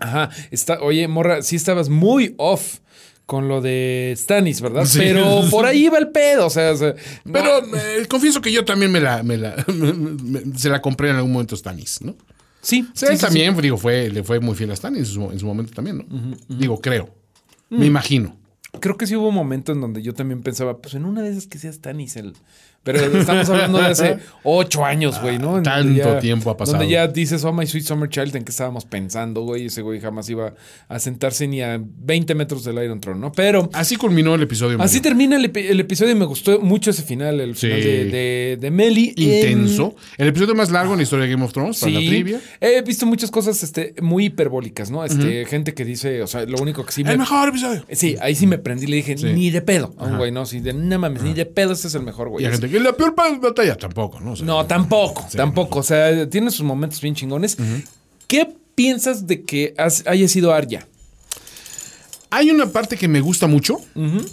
Ajá, 0.00 0.30
está, 0.50 0.80
oye, 0.80 1.06
morra, 1.08 1.42
sí 1.42 1.56
estabas 1.56 1.88
muy 1.88 2.34
off 2.38 2.78
con 3.26 3.46
lo 3.46 3.60
de 3.60 4.12
Stanis, 4.16 4.60
¿verdad? 4.60 4.84
Sí. 4.86 4.98
Pero 4.98 5.42
por 5.50 5.64
ahí 5.64 5.88
va 5.88 5.98
el 5.98 6.08
pedo, 6.08 6.46
o 6.46 6.50
sea, 6.50 6.72
Pero 7.32 7.58
eh, 7.76 8.06
confieso 8.08 8.40
que 8.40 8.50
yo 8.50 8.64
también 8.64 8.90
me 8.90 9.00
la, 9.00 9.22
me 9.22 9.36
la 9.36 9.54
me- 9.72 10.58
se 10.58 10.68
la 10.68 10.82
compré 10.82 11.10
en 11.10 11.16
algún 11.16 11.32
momento 11.32 11.56
Stanis, 11.56 12.00
¿no? 12.02 12.16
sí, 12.60 12.82
Sí, 12.82 12.88
sí, 12.94 13.06
él 13.06 13.12
sí, 13.12 13.16
sí. 13.18 13.24
también, 13.26 13.56
digo, 13.60 13.76
fue, 13.76 14.10
le 14.10 14.24
fue 14.24 14.40
muy 14.40 14.54
fiel 14.56 14.72
a 14.72 14.76
Stanis 14.76 15.00
en 15.00 15.06
su, 15.06 15.30
en 15.30 15.38
su 15.38 15.46
momento 15.46 15.72
también, 15.72 15.98
¿no? 15.98 16.36
Digo, 16.48 16.80
creo. 16.80 17.08
Mm. 17.70 17.78
Me 17.78 17.86
imagino. 17.86 18.36
Creo 18.80 18.96
que 18.96 19.06
sí 19.06 19.16
hubo 19.16 19.28
un 19.28 19.34
momento 19.34 19.72
en 19.72 19.80
donde 19.80 20.02
yo 20.02 20.12
también 20.14 20.42
pensaba, 20.42 20.78
pues 20.78 20.94
en 20.94 21.04
una 21.04 21.22
de 21.22 21.30
esas 21.30 21.46
que 21.46 21.58
sea 21.58 21.72
Stanis 21.72 22.16
el. 22.16 22.34
Pero 22.82 22.98
estamos 23.18 23.48
hablando 23.50 23.78
de 23.78 23.84
hace 23.84 24.18
ocho 24.42 24.86
años, 24.86 25.20
güey, 25.20 25.38
¿no? 25.38 25.58
En 25.58 25.64
Tanto 25.64 26.18
tiempo 26.18 26.48
ha 26.50 26.56
pasado. 26.56 26.78
Donde 26.78 26.90
ya 26.90 27.06
dices, 27.08 27.44
oh, 27.44 27.52
my 27.52 27.66
sweet 27.66 27.84
summer 27.84 28.08
child, 28.08 28.34
¿en 28.36 28.44
qué 28.44 28.50
estábamos 28.50 28.86
pensando, 28.86 29.42
güey? 29.42 29.66
Ese 29.66 29.82
güey 29.82 30.00
jamás 30.00 30.30
iba 30.30 30.54
a 30.88 30.98
sentarse 30.98 31.46
ni 31.46 31.60
a 31.60 31.78
20 31.78 32.34
metros 32.34 32.64
del 32.64 32.82
Iron 32.82 32.98
Throne, 33.00 33.20
¿no? 33.20 33.32
Pero 33.32 33.68
Así 33.74 33.96
culminó 33.96 34.34
el 34.34 34.42
episodio. 34.42 34.80
así 34.80 34.96
Mario. 34.96 35.02
termina 35.02 35.36
el, 35.36 35.52
epi- 35.52 35.68
el 35.68 35.78
episodio 35.80 36.12
y 36.12 36.14
me 36.14 36.24
gustó 36.24 36.58
mucho 36.60 36.90
ese 36.90 37.02
final, 37.02 37.38
el 37.40 37.54
Sí. 37.54 37.66
final 37.66 37.82
de, 37.82 38.04
de, 38.06 38.58
de 38.58 38.70
Meli. 38.70 39.12
Intenso. 39.14 39.94
El 40.16 40.28
episodio 40.28 40.54
más 40.54 40.70
largo 40.70 40.92
en 40.92 40.98
la 40.98 41.02
historia 41.02 41.26
de 41.26 41.32
Game 41.32 41.44
of 41.44 41.52
Thrones, 41.52 41.80
para 41.80 41.92
la 41.92 42.00
Sí, 42.00 42.08
trivia. 42.08 42.40
he 42.60 42.80
visto 42.80 43.04
muchas 43.04 43.30
cosas 43.30 43.62
este, 43.62 43.94
muy 44.00 44.24
hiperbólicas, 44.26 44.90
¿no? 44.90 45.04
Este, 45.04 45.44
Gente 45.44 45.74
que 45.74 45.84
dice, 45.84 46.22
o 46.22 46.26
sea, 46.26 46.46
lo 46.46 46.58
único 46.58 46.86
que 46.86 46.92
sí 46.92 47.04
me, 47.04 47.12
El 47.12 47.18
mejor 47.18 47.50
episodio. 47.50 47.84
Sí, 47.92 48.16
ahí 48.22 48.34
sí 48.34 48.46
me 48.46 48.56
prendí 48.56 48.84
y 48.86 48.88
le 48.88 48.96
dije, 48.96 49.18
Sí. 49.18 49.26
ni 49.34 49.50
de 49.50 49.60
pedo. 49.60 49.94
A 49.98 50.04
un 50.04 50.16
güey, 50.16 50.32
¿no? 50.32 50.46
Sí, 50.46 50.60
de 50.60 50.72
no 50.72 50.98
mames, 50.98 51.22
ni 51.22 51.34
de 51.34 51.44
pedo, 51.44 51.72
este 51.74 51.88
es 51.88 51.94
el 51.94 52.02
mejor, 52.04 52.30
güey. 52.30 52.42
Y 52.44 52.46
hay 52.46 52.52
gente 52.52 52.69
que 52.70 52.80
la 52.80 52.92
peor 52.92 53.14
batalla 53.40 53.76
tampoco, 53.76 54.20
¿no? 54.20 54.32
O 54.32 54.36
sea, 54.36 54.46
No, 54.46 54.66
tampoco, 54.66 55.26
Sí. 55.30 55.36
tampoco. 55.36 55.80
O 55.80 55.82
sea, 55.82 56.28
tiene 56.28 56.50
sus 56.50 56.62
momentos 56.64 57.00
bien 57.00 57.14
chingones. 57.14 57.56
¿Qué 58.26 58.48
piensas 58.74 59.26
de 59.26 59.42
que 59.42 59.74
has- 59.76 60.04
haya 60.06 60.26
sido 60.28 60.52
Arya? 60.54 60.86
Hay 62.32 62.48
una 62.48 62.66
parte 62.66 62.96
que 62.96 63.08
me 63.08 63.20
gusta 63.20 63.48
mucho, 63.48 63.78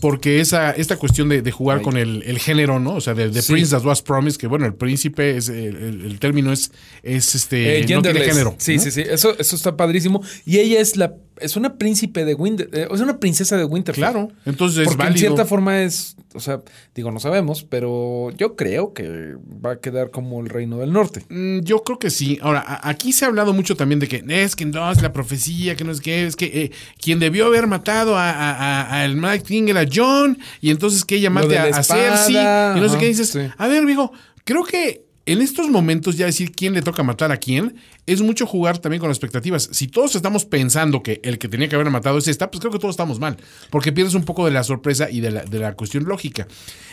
porque 0.02 0.40
esa, 0.40 0.70
esta 0.70 0.98
cuestión 0.98 1.30
de, 1.30 1.42
de 1.42 1.52
jugar 1.52 1.80
Ay. 1.80 1.84
con 1.84 1.98
el, 1.98 2.22
el 2.28 2.38
género, 2.38 2.80
¿no? 2.80 2.94
O 2.94 3.02
sea, 3.02 3.16
de, 3.16 3.30
de 3.30 3.42
Sí. 3.42 3.54
Prince 3.54 3.72
That 3.76 3.84
Was 3.84 4.04
Promised, 4.04 4.38
que 4.40 4.46
bueno, 4.46 4.68
el 4.68 4.76
príncipe, 4.76 5.36
es 5.36 5.50
el, 5.50 6.20
término 6.20 6.54
es, 6.54 6.72
es 7.02 7.34
este, 7.34 7.80
Eh, 7.80 7.86
no 7.90 8.04
tiene 8.04 8.20
género. 8.20 8.54
Sí, 8.60 8.76
¿no? 8.78 8.84
sí, 8.84 8.92
sí. 8.92 9.02
Eso, 9.02 9.36
eso 9.40 9.56
está 9.56 9.76
padrísimo. 9.76 10.22
Y 10.46 10.60
ella 10.60 10.80
es 10.80 10.96
la 10.96 11.16
es 11.42 11.56
una 11.56 11.78
príncipe 11.78 12.26
de 12.26 12.34
Winter, 12.36 12.70
eh, 12.74 12.88
es 12.92 13.00
una 13.02 13.20
princesa 13.20 13.58
de 13.58 13.66
Winterfell. 13.66 14.02
Claro, 14.04 14.32
entonces 14.46 14.80
es 14.80 14.86
Porque 14.86 15.04
en 15.04 15.10
válido. 15.10 15.20
cierta 15.20 15.46
forma 15.46 15.82
es, 15.82 16.16
o 16.34 16.40
sea, 16.40 16.62
digo, 16.96 17.12
no 17.12 17.20
sabemos, 17.20 17.64
pero 17.64 18.32
yo 18.38 18.56
creo 18.56 18.94
que 18.94 19.36
va 19.66 19.72
a 19.74 19.80
quedar 19.80 20.12
como 20.12 20.40
el 20.42 20.50
reino 20.50 20.78
del 20.78 20.92
norte. 20.94 21.24
Mm, 21.30 21.60
Yo 21.62 21.84
creo 21.84 22.00
que 22.00 22.10
sí. 22.10 22.38
Ahora, 22.42 22.60
a- 22.60 22.90
aquí 22.90 23.12
se 23.14 23.26
ha 23.26 23.28
hablado 23.28 23.54
mucho 23.54 23.76
también 23.76 24.00
de 24.00 24.08
que 24.08 24.24
es 24.28 24.56
que 24.56 24.66
no, 24.66 24.92
es 24.92 25.02
la 25.02 25.14
profecía, 25.14 25.76
que 25.76 25.84
no 25.84 25.92
es 25.92 26.02
que 26.02 26.26
es 26.26 26.36
que 26.36 26.46
eh, 26.64 26.72
quien 27.02 27.20
debió 27.20 27.46
haber 27.48 27.68
matado 27.68 28.18
a, 28.18 28.30
a- 28.30 28.52
a- 28.82 29.02
al 29.04 29.16
Mad 29.16 29.40
King 29.42 29.64
era 29.70 29.86
John, 29.92 30.38
y 30.62 30.70
entonces 30.70 31.04
que 31.06 31.16
ella 31.16 31.30
mate 31.30 31.58
a, 31.58 31.64
a 31.66 31.84
Cersei, 31.84 32.36
y 32.78 32.80
no 32.82 32.90
sé 32.90 32.98
qué 32.98 33.08
dices. 33.08 33.30
sí. 33.30 33.40
A 33.58 33.68
ver, 33.68 33.80
amigo, 33.84 34.12
creo 34.44 34.64
que 34.64 35.07
en 35.28 35.42
estos 35.42 35.70
momentos 35.70 36.18
ya 36.18 36.26
decir 36.26 36.54
quién 36.54 36.74
le 36.74 36.82
toca 36.82 37.04
matar 37.04 37.32
a 37.34 37.38
quién 37.38 37.76
es 38.06 38.22
mucho 38.22 38.48
jugar 38.48 38.80
también 38.80 39.02
con 39.02 39.10
las 39.10 39.18
expectativas. 39.18 39.70
Si 39.74 39.88
todos 39.88 40.16
estamos 40.16 40.46
pensando 40.46 41.04
que 41.04 41.20
el 41.24 41.38
que 41.38 41.50
tenía 41.50 41.68
que 41.68 41.76
haber 41.76 41.90
matado 41.90 42.18
es 42.18 42.30
esta, 42.30 42.50
pues 42.50 42.62
creo 42.62 42.72
que 42.72 42.80
todos 42.80 42.94
estamos 42.94 43.20
mal, 43.20 43.36
porque 43.70 43.92
pierdes 43.92 44.16
un 44.16 44.24
poco 44.24 44.46
de 44.46 44.52
la 44.52 44.64
sorpresa 44.64 45.12
y 45.12 45.20
de 45.20 45.32
la, 45.32 45.44
de 45.44 45.60
la 45.60 45.74
cuestión 45.76 46.06
lógica. 46.06 46.48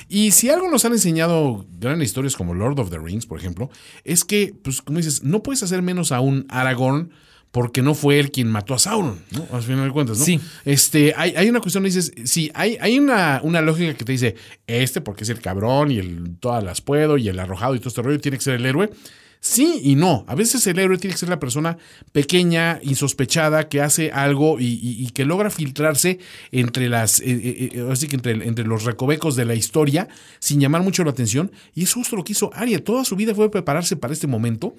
Y 0.08 0.32
si 0.32 0.50
algo 0.50 0.68
nos 0.68 0.84
han 0.84 0.92
enseñado 0.92 1.64
grandes 1.78 2.06
historias 2.06 2.34
como 2.34 2.54
Lord 2.54 2.80
of 2.80 2.90
the 2.90 2.98
Rings, 2.98 3.24
por 3.24 3.38
ejemplo, 3.38 3.70
es 4.02 4.24
que, 4.24 4.52
pues 4.62 4.82
como 4.82 4.98
dices, 4.98 5.22
no 5.22 5.42
puedes 5.44 5.62
hacer 5.62 5.80
menos 5.82 6.10
a 6.10 6.20
un 6.20 6.44
Aragorn 6.48 7.10
porque 7.54 7.82
no 7.82 7.94
fue 7.94 8.18
él 8.18 8.32
quien 8.32 8.48
mató 8.50 8.74
a 8.74 8.80
Sauron, 8.80 9.20
¿no? 9.30 9.46
Al 9.56 9.62
final 9.62 9.84
de 9.86 9.92
cuentas, 9.92 10.18
¿no? 10.18 10.24
Sí. 10.24 10.40
Este, 10.64 11.14
hay, 11.16 11.34
hay 11.36 11.48
una 11.48 11.60
cuestión, 11.60 11.84
dices, 11.84 12.10
sí, 12.24 12.50
hay, 12.52 12.76
hay 12.80 12.98
una, 12.98 13.38
una 13.44 13.60
lógica 13.60 13.94
que 13.94 14.04
te 14.04 14.10
dice, 14.10 14.34
este 14.66 15.00
porque 15.00 15.22
es 15.22 15.30
el 15.30 15.38
cabrón 15.40 15.92
y 15.92 15.98
el 15.98 16.36
todas 16.40 16.64
las 16.64 16.80
puedo 16.80 17.16
y 17.16 17.28
el 17.28 17.38
arrojado 17.38 17.76
y 17.76 17.78
todo 17.78 17.90
este 17.90 18.02
rollo 18.02 18.18
tiene 18.18 18.38
que 18.38 18.42
ser 18.44 18.54
el 18.54 18.66
héroe. 18.66 18.90
Sí 19.38 19.78
y 19.84 19.94
no. 19.94 20.24
A 20.26 20.34
veces 20.34 20.66
el 20.66 20.78
héroe 20.80 20.98
tiene 20.98 21.12
que 21.14 21.18
ser 21.20 21.28
la 21.28 21.38
persona 21.38 21.76
pequeña, 22.12 22.80
insospechada, 22.82 23.68
que 23.68 23.82
hace 23.82 24.10
algo 24.10 24.58
y, 24.58 24.64
y- 24.64 25.04
y 25.04 25.10
que 25.10 25.24
logra 25.24 25.50
filtrarse 25.50 26.18
entre 26.50 26.88
las, 26.88 27.20
eh, 27.20 27.24
eh, 27.30 27.68
eh, 27.74 27.88
así 27.90 28.08
que 28.08 28.16
entre, 28.16 28.32
entre 28.32 28.64
los 28.64 28.84
recovecos 28.84 29.36
de 29.36 29.44
la 29.44 29.54
historia, 29.54 30.08
sin 30.40 30.60
llamar 30.60 30.82
mucho 30.82 31.04
la 31.04 31.10
atención. 31.10 31.52
Y 31.74 31.84
es 31.84 31.92
justo 31.92 32.16
lo 32.16 32.24
que 32.24 32.32
hizo 32.32 32.50
Arya. 32.54 32.82
Toda 32.82 33.04
su 33.04 33.14
vida 33.16 33.32
fue 33.34 33.50
prepararse 33.50 33.96
para 33.96 34.12
este 34.12 34.26
momento 34.26 34.74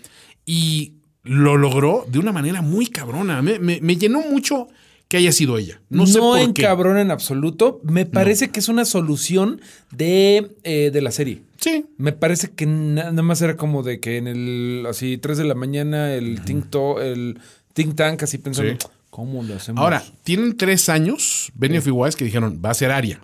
y 0.46 0.94
lo 1.26 1.58
logró 1.58 2.06
de 2.08 2.20
una 2.20 2.32
manera 2.32 2.62
muy 2.62 2.88
cabrona. 2.88 3.42
Me, 3.42 3.60
me- 3.60 3.80
me 3.82 3.98
llenó 3.98 4.22
mucho 4.22 4.68
que 5.08 5.18
haya 5.18 5.32
sido 5.32 5.58
ella. 5.58 5.80
No, 5.90 6.08
sé 6.08 6.20
por 6.20 6.40
en 6.40 6.54
qué. 6.54 6.64
cabrón 6.64 6.98
en 6.98 7.12
absoluto. 7.12 7.80
Me 7.84 8.06
parece 8.06 8.50
que 8.50 8.60
es 8.60 8.70
una 8.70 8.86
solución 8.86 9.62
de, 9.92 10.56
eh, 10.64 10.90
de 10.92 11.02
la 11.02 11.12
serie. 11.12 11.42
Sí. 11.60 11.86
Me 11.98 12.12
parece 12.12 12.50
que 12.52 12.66
na- 12.66 13.06
nada 13.12 13.22
más 13.22 13.42
era 13.42 13.56
como 13.58 13.84
de 13.84 14.00
que 14.00 14.18
en 14.18 14.28
el 14.28 14.86
así 14.90 15.18
3 15.18 15.38
de 15.38 15.44
la 15.46 15.54
mañana 15.56 16.14
el 16.14 16.42
think, 16.42 16.70
to- 16.70 17.02
el 17.02 17.40
think 17.74 17.96
tank 17.96 18.24
así 18.24 18.38
pensando, 18.40 18.72
Sí. 18.72 18.88
¿cómo 19.10 19.44
lo 19.44 19.56
hacemos? 19.56 19.82
Ahora, 19.82 20.04
tienen 20.24 20.58
tres 20.58 20.90
años, 20.90 21.52
Benioff 21.56 21.88
y 21.88 21.92
Weiss, 21.92 22.16
que 22.16 22.26
dijeron, 22.26 22.62
va 22.64 22.72
a 22.72 22.74
ser 22.74 22.92
Aria 22.92 23.20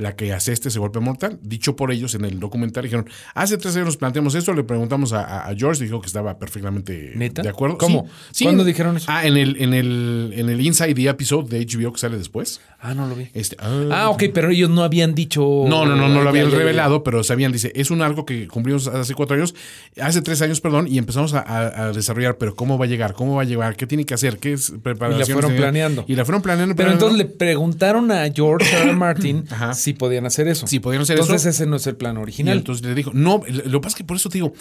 la 0.00 0.16
que 0.16 0.32
hace 0.32 0.52
este 0.52 0.68
ese 0.68 0.78
golpe 0.78 0.98
mortal. 1.00 1.38
Dicho 1.42 1.76
por 1.76 1.92
ellos 1.92 2.14
en 2.14 2.24
el 2.24 2.40
documental, 2.40 2.82
dijeron, 2.84 3.08
hace 3.34 3.56
tres 3.58 3.74
años 3.76 3.86
nos 3.86 3.96
planteamos 3.96 4.34
esto, 4.34 4.52
le 4.54 4.64
preguntamos 4.64 5.12
a, 5.12 5.46
a- 5.48 5.54
George, 5.54 5.84
dijo 5.84 6.00
que 6.00 6.06
estaba 6.06 6.38
perfectamente 6.38 7.12
¿Neta? 7.16 7.42
de 7.42 7.48
acuerdo. 7.48 7.78
¿Cómo? 7.78 8.08
Sí. 8.32 8.44
¿Cuándo 8.44 8.64
dijeron 8.64 8.96
eso? 8.96 9.06
Ah, 9.08 9.26
en 9.26 9.36
el, 9.36 9.60
en 9.62 9.74
el, 9.74 10.32
en 10.36 10.48
el 10.48 10.60
Inside 10.60 10.94
the 10.94 11.08
Episode 11.08 11.48
de 11.48 11.64
HBO 11.66 11.92
que 11.92 11.98
sale 12.00 12.18
después. 12.18 12.60
Ah, 12.80 12.94
no 12.94 13.06
lo 13.06 13.14
vi. 13.14 13.28
Este, 13.34 13.56
Ah, 13.60 14.08
ok, 14.10 14.24
pero 14.32 14.50
ellos 14.50 14.70
no 14.70 14.82
habían 14.82 15.14
dicho. 15.14 15.40
No, 15.68 15.84
no, 15.84 15.94
no, 15.96 16.08
no 16.08 16.20
Ah, 16.20 16.24
lo 16.24 16.28
habían 16.30 16.50
revelado, 16.50 17.02
pero 17.04 17.22
sabían, 17.22 17.52
dice, 17.52 17.72
es 17.74 17.90
un 17.90 18.00
algo 18.02 18.24
que 18.24 18.48
cumplimos 18.48 18.86
hace 18.88 19.14
cuatro 19.14 19.36
años, 19.36 19.54
hace 20.00 20.22
tres 20.22 20.40
años, 20.42 20.60
perdón, 20.60 20.86
y 20.88 20.96
empezamos 20.98 21.34
a, 21.34 21.40
a- 21.40 21.88
a 21.88 21.92
desarrollar, 21.92 22.38
pero 22.38 22.54
¿cómo 22.56 22.78
va 22.78 22.86
a 22.86 22.88
llegar? 22.88 23.12
¿Cómo 23.12 23.36
va 23.36 23.42
a 23.42 23.44
llegar? 23.44 23.76
¿Qué 23.76 23.86
tiene 23.86 24.04
que 24.06 24.14
hacer? 24.14 24.38
¿Qué 24.38 24.54
es 24.54 24.72
preparación? 24.82 25.38
fueron 25.38 25.56
planeando. 25.56 26.04
Y 26.08 26.14
la 26.14 26.24
fueron 26.24 26.40
planeando. 26.42 26.74
Pero 26.74 26.88
planeando. 26.90 27.06
entonces 27.16 27.26
le 27.30 27.36
preguntaron 27.36 28.10
a 28.12 28.30
George 28.32 28.74
R. 28.74 28.92
Martin 28.94 29.44
Ajá. 29.50 29.74
Podían 29.94 30.26
hacer 30.26 30.48
eso. 30.48 30.66
Si 30.66 30.80
podían 30.80 31.02
hacer 31.02 31.18
entonces 31.18 31.42
eso. 31.42 31.48
ese 31.50 31.66
no 31.66 31.76
es 31.76 31.86
el 31.86 31.96
plan 31.96 32.16
Y 32.16 32.20
original. 32.20 32.58
entonces 32.58 32.84
le 32.86 32.94
dijo, 32.94 33.10
no, 33.14 33.42
lo 33.48 33.80
que 33.80 33.82
pasa 33.82 33.88
es 33.88 33.94
que 33.96 34.04
por 34.04 34.16
eso 34.16 34.28
te 34.28 34.38
digo, 34.38 34.52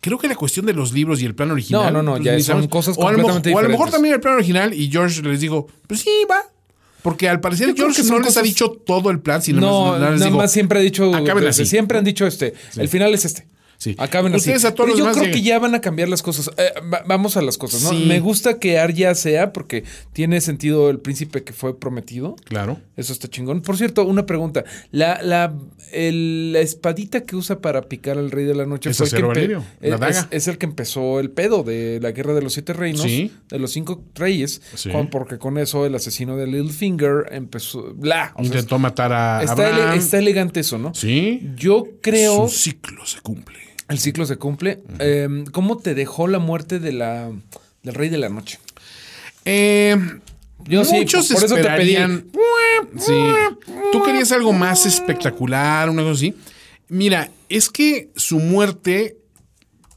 creo 0.00 0.18
que 0.18 0.28
la 0.28 0.36
cuestión 0.36 0.66
de 0.66 0.72
los 0.72 0.92
libros 0.92 1.20
y 1.22 1.26
el 1.26 1.34
plan 1.34 1.50
original. 1.50 1.92
No, 1.92 2.02
no, 2.02 2.16
no, 2.16 2.22
pues, 2.22 2.24
ya 2.24 2.54
son 2.54 2.66
cosas 2.68 2.96
o 2.98 3.06
a 3.08 3.12
lo 3.12 3.18
mejor- 3.18 3.32
completamente 3.34 3.54
O 3.54 3.58
a 3.58 3.62
lo 3.62 3.68
mejor 3.68 3.90
también 3.90 4.14
el 4.14 4.20
plan 4.20 4.34
original 4.34 4.72
y 4.74 4.90
George 4.90 5.22
les 5.22 5.40
dijo, 5.40 5.66
pues 5.86 6.00
sí, 6.00 6.10
va. 6.30 6.42
Porque 7.02 7.28
al 7.30 7.40
parecer 7.40 7.68
Yo 7.68 7.74
George 7.76 8.02
no 8.04 8.18
les 8.18 8.36
ha 8.36 8.42
dicho 8.42 8.70
todo 8.72 9.10
el 9.10 9.20
plan, 9.20 9.40
sino 9.40 9.60
no, 9.60 9.86
más, 9.92 10.00
nada, 10.00 10.10
les 10.10 10.18
nada 10.20 10.26
dijo, 10.30 10.36
más 10.38 10.52
siempre 10.52 10.78
ha 10.78 10.82
dicho. 10.82 11.10
Siempre 11.64 11.96
han 11.96 12.04
dicho 12.04 12.26
este. 12.26 12.52
El 12.76 12.88
final 12.88 13.14
es 13.14 13.24
este. 13.24 13.46
Sí. 13.82 13.94
Acaben 13.96 14.34
así. 14.34 14.40
Ustedes 14.50 14.66
a 14.66 14.74
todos 14.74 14.90
Pero 14.90 15.06
los 15.06 15.16
yo 15.16 15.20
creo 15.22 15.32
que 15.32 15.40
ya 15.40 15.58
van 15.58 15.74
a 15.74 15.80
cambiar 15.80 16.10
las 16.10 16.20
cosas. 16.22 16.50
Eh, 16.58 16.70
va- 16.92 17.02
vamos 17.06 17.38
a 17.38 17.40
las 17.42 17.56
cosas, 17.56 17.82
¿no? 17.82 17.88
Sí. 17.88 18.04
Me 18.06 18.20
gusta 18.20 18.58
que 18.58 18.78
Arya 18.78 19.14
sea 19.14 19.54
porque 19.54 19.84
tiene 20.12 20.42
sentido 20.42 20.90
el 20.90 20.98
príncipe 20.98 21.44
que 21.44 21.54
fue 21.54 21.78
prometido. 21.80 22.36
Claro. 22.44 22.78
Eso 22.98 23.14
está 23.14 23.28
chingón. 23.28 23.62
Por 23.62 23.78
cierto, 23.78 24.04
una 24.04 24.26
pregunta. 24.26 24.64
La, 24.90 25.22
la, 25.22 25.54
el- 25.92 26.52
la 26.52 26.60
espadita 26.60 27.22
que 27.22 27.36
usa 27.36 27.60
para 27.60 27.80
picar 27.88 28.18
al 28.18 28.30
rey 28.30 28.44
de 28.44 28.54
la 28.54 28.66
noche 28.66 28.90
Es 28.90 28.98
fue 28.98 29.06
el 29.06 29.12
que 29.12 29.22
la 29.22 29.94
es, 29.94 29.98
daga. 30.00 30.28
es 30.30 30.46
el 30.46 30.58
que 30.58 30.66
empezó 30.66 31.18
el 31.18 31.30
pedo 31.30 31.62
de 31.62 32.00
la 32.02 32.12
guerra 32.12 32.34
de 32.34 32.42
los 32.42 32.52
siete 32.52 32.74
reinos, 32.74 33.00
Sí. 33.02 33.32
de 33.48 33.58
los 33.58 33.72
cinco 33.72 34.04
reyes, 34.14 34.60
Sí. 34.74 34.90
con- 34.90 35.08
porque 35.08 35.38
con 35.38 35.56
eso 35.56 35.86
el 35.86 35.94
asesino 35.94 36.36
de 36.36 36.46
Littlefinger 36.46 37.28
empezó. 37.32 37.94
Bla. 37.94 38.32
O 38.34 38.40
sea, 38.40 38.46
Intentó 38.46 38.78
matar 38.78 39.10
a 39.14 39.42
está, 39.42 39.70
ele- 39.70 39.96
está 39.96 40.18
elegante 40.18 40.60
eso, 40.60 40.76
¿no? 40.76 40.94
Sí. 40.94 41.50
Yo 41.56 41.86
creo. 42.02 42.46
Su 42.46 42.58
ciclo 42.58 43.06
se 43.06 43.20
cumple. 43.22 43.58
El 43.90 43.98
ciclo 43.98 44.24
se 44.24 44.36
cumple. 44.36 44.80
Eh, 45.00 45.44
¿Cómo 45.52 45.76
te 45.78 45.94
dejó 45.94 46.26
la 46.28 46.38
muerte 46.38 46.78
de 46.78 46.92
la, 46.92 47.30
del 47.82 47.94
rey 47.94 48.08
de 48.08 48.18
la 48.18 48.28
noche? 48.30 48.58
Eh, 49.44 49.96
Yo 50.64 50.84
sí, 50.84 50.94
muchos 50.96 51.28
por 51.28 51.44
eso 51.44 51.54
te 51.56 51.62
pedí. 51.64 51.96
esperarían- 51.96 52.24
Sí. 52.98 53.12
Tú 53.92 54.02
querías 54.02 54.32
algo 54.32 54.52
más 54.52 54.86
espectacular, 54.86 55.90
una 55.90 56.02
cosa 56.02 56.14
así. 56.14 56.34
Mira, 56.88 57.30
es 57.48 57.68
que 57.68 58.10
su 58.16 58.38
muerte 58.38 59.16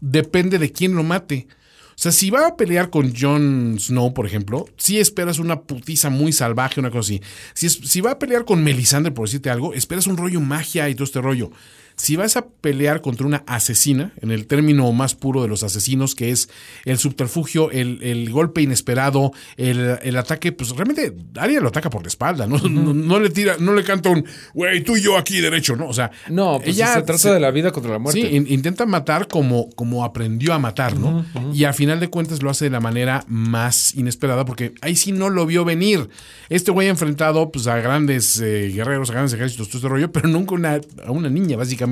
depende 0.01 0.59
de 0.59 0.71
quién 0.71 0.95
lo 0.95 1.03
mate. 1.03 1.47
O 1.91 1.95
sea, 2.03 2.11
si 2.11 2.29
va 2.29 2.47
a 2.47 2.55
pelear 2.57 2.89
con 2.89 3.13
Jon 3.15 3.77
Snow, 3.79 4.13
por 4.13 4.25
ejemplo, 4.25 4.65
sí 4.77 4.99
esperas 4.99 5.39
una 5.39 5.61
putiza 5.61 6.09
muy 6.09 6.33
salvaje, 6.33 6.79
una 6.79 6.89
cosa 6.89 7.01
así. 7.13 7.21
Si, 7.53 7.67
es- 7.67 7.79
si 7.85 8.01
va 8.01 8.11
a 8.11 8.19
pelear 8.19 8.43
con 8.45 8.63
Melisandre, 8.63 9.11
por 9.11 9.27
decirte 9.27 9.49
algo, 9.49 9.73
esperas 9.73 10.07
un 10.07 10.17
rollo 10.17 10.41
magia 10.41 10.89
y 10.89 10.95
todo 10.95 11.05
este 11.05 11.21
rollo. 11.21 11.51
Si 11.95 12.15
vas 12.15 12.37
a 12.37 12.45
pelear 12.47 13.01
contra 13.01 13.25
una 13.27 13.43
asesina, 13.45 14.11
en 14.21 14.31
el 14.31 14.47
término 14.47 14.91
más 14.93 15.15
puro 15.15 15.41
de 15.43 15.47
los 15.47 15.63
asesinos, 15.63 16.15
que 16.15 16.31
es 16.31 16.49
el 16.85 16.97
subterfugio, 16.97 17.69
el, 17.71 18.01
el 18.01 18.29
golpe 18.31 18.61
inesperado, 18.61 19.31
el, 19.57 19.97
el 20.01 20.17
ataque, 20.17 20.51
pues 20.51 20.71
realmente 20.71 21.13
Arya 21.35 21.59
lo 21.59 21.67
ataca 21.69 21.89
por 21.89 22.01
la 22.01 22.07
espalda, 22.07 22.47
¿no? 22.47 22.57
no, 22.57 22.93
no 22.93 23.19
le 23.19 23.29
tira, 23.29 23.57
no 23.59 23.73
le 23.73 23.83
canta 23.83 24.09
un, 24.09 24.25
güey, 24.53 24.81
tú 24.83 24.97
y 24.97 25.01
yo 25.01 25.17
aquí 25.17 25.39
derecho, 25.39 25.75
¿no? 25.75 25.87
O 25.87 25.93
sea, 25.93 26.11
No, 26.29 26.57
pues 26.63 26.75
ella 26.75 26.93
se 26.95 27.01
trata 27.03 27.33
de 27.33 27.39
la 27.39 27.51
vida 27.51 27.71
contra 27.71 27.91
la 27.91 27.99
muerte. 27.99 28.21
Sí, 28.21 28.27
in- 28.35 28.47
intenta 28.49 28.85
matar 28.85 29.27
como, 29.27 29.69
como 29.71 30.03
aprendió 30.03 30.53
a 30.53 30.59
matar, 30.59 30.97
¿no? 30.97 31.25
Y 31.53 31.63
al 31.65 31.73
final 31.73 31.99
de 31.99 32.09
cuentas 32.09 32.41
lo 32.41 32.49
hace 32.49 32.65
de 32.65 32.71
la 32.71 32.79
manera 32.79 33.23
más 33.27 33.93
inesperada 33.95 34.45
porque 34.45 34.73
ahí 34.81 34.95
sí 34.95 35.11
no 35.11 35.29
lo 35.29 35.45
vio 35.45 35.63
venir. 35.65 36.09
Este 36.49 36.71
güey 36.71 36.87
ha 36.87 36.91
enfrentado 36.91 37.51
pues, 37.51 37.67
a 37.67 37.77
grandes 37.77 38.39
eh, 38.39 38.71
guerreros, 38.73 39.09
a 39.09 39.13
grandes 39.13 39.33
ejércitos, 39.33 39.67
todo 39.67 39.77
este 39.77 39.87
rollo, 39.89 40.11
pero 40.11 40.27
nunca 40.27 40.55
una, 40.55 40.79
a 41.05 41.11
una 41.11 41.29
niña, 41.29 41.55
básicamente, 41.57 41.82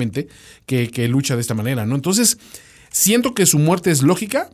que, 0.66 0.88
que 0.90 1.08
lucha 1.08 1.34
de 1.34 1.40
esta 1.40 1.54
manera, 1.54 1.86
¿no? 1.86 1.94
Entonces, 1.94 2.38
siento 2.90 3.34
que 3.34 3.46
su 3.46 3.58
muerte 3.58 3.90
es 3.90 4.02
lógica 4.02 4.50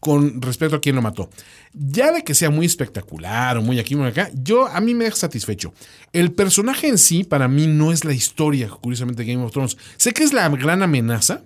con 0.00 0.42
respecto 0.42 0.74
a 0.76 0.80
quién 0.80 0.96
lo 0.96 1.02
mató. 1.02 1.30
Ya 1.72 2.10
de 2.10 2.24
que 2.24 2.34
sea 2.34 2.50
muy 2.50 2.66
espectacular 2.66 3.56
o 3.56 3.62
muy 3.62 3.78
aquí, 3.78 3.94
muy 3.94 4.08
acá, 4.08 4.30
yo 4.34 4.66
a 4.66 4.80
mí 4.80 4.94
me 4.94 5.04
deja 5.04 5.16
satisfecho. 5.16 5.72
El 6.12 6.32
personaje 6.32 6.88
en 6.88 6.98
sí, 6.98 7.22
para 7.22 7.46
mí, 7.46 7.68
no 7.68 7.92
es 7.92 8.04
la 8.04 8.12
historia, 8.12 8.68
curiosamente, 8.68 9.22
de 9.24 9.32
Game 9.32 9.44
of 9.44 9.52
Thrones. 9.52 9.76
Sé 9.96 10.12
que 10.12 10.24
es 10.24 10.32
la 10.32 10.48
gran 10.48 10.82
amenaza, 10.82 11.42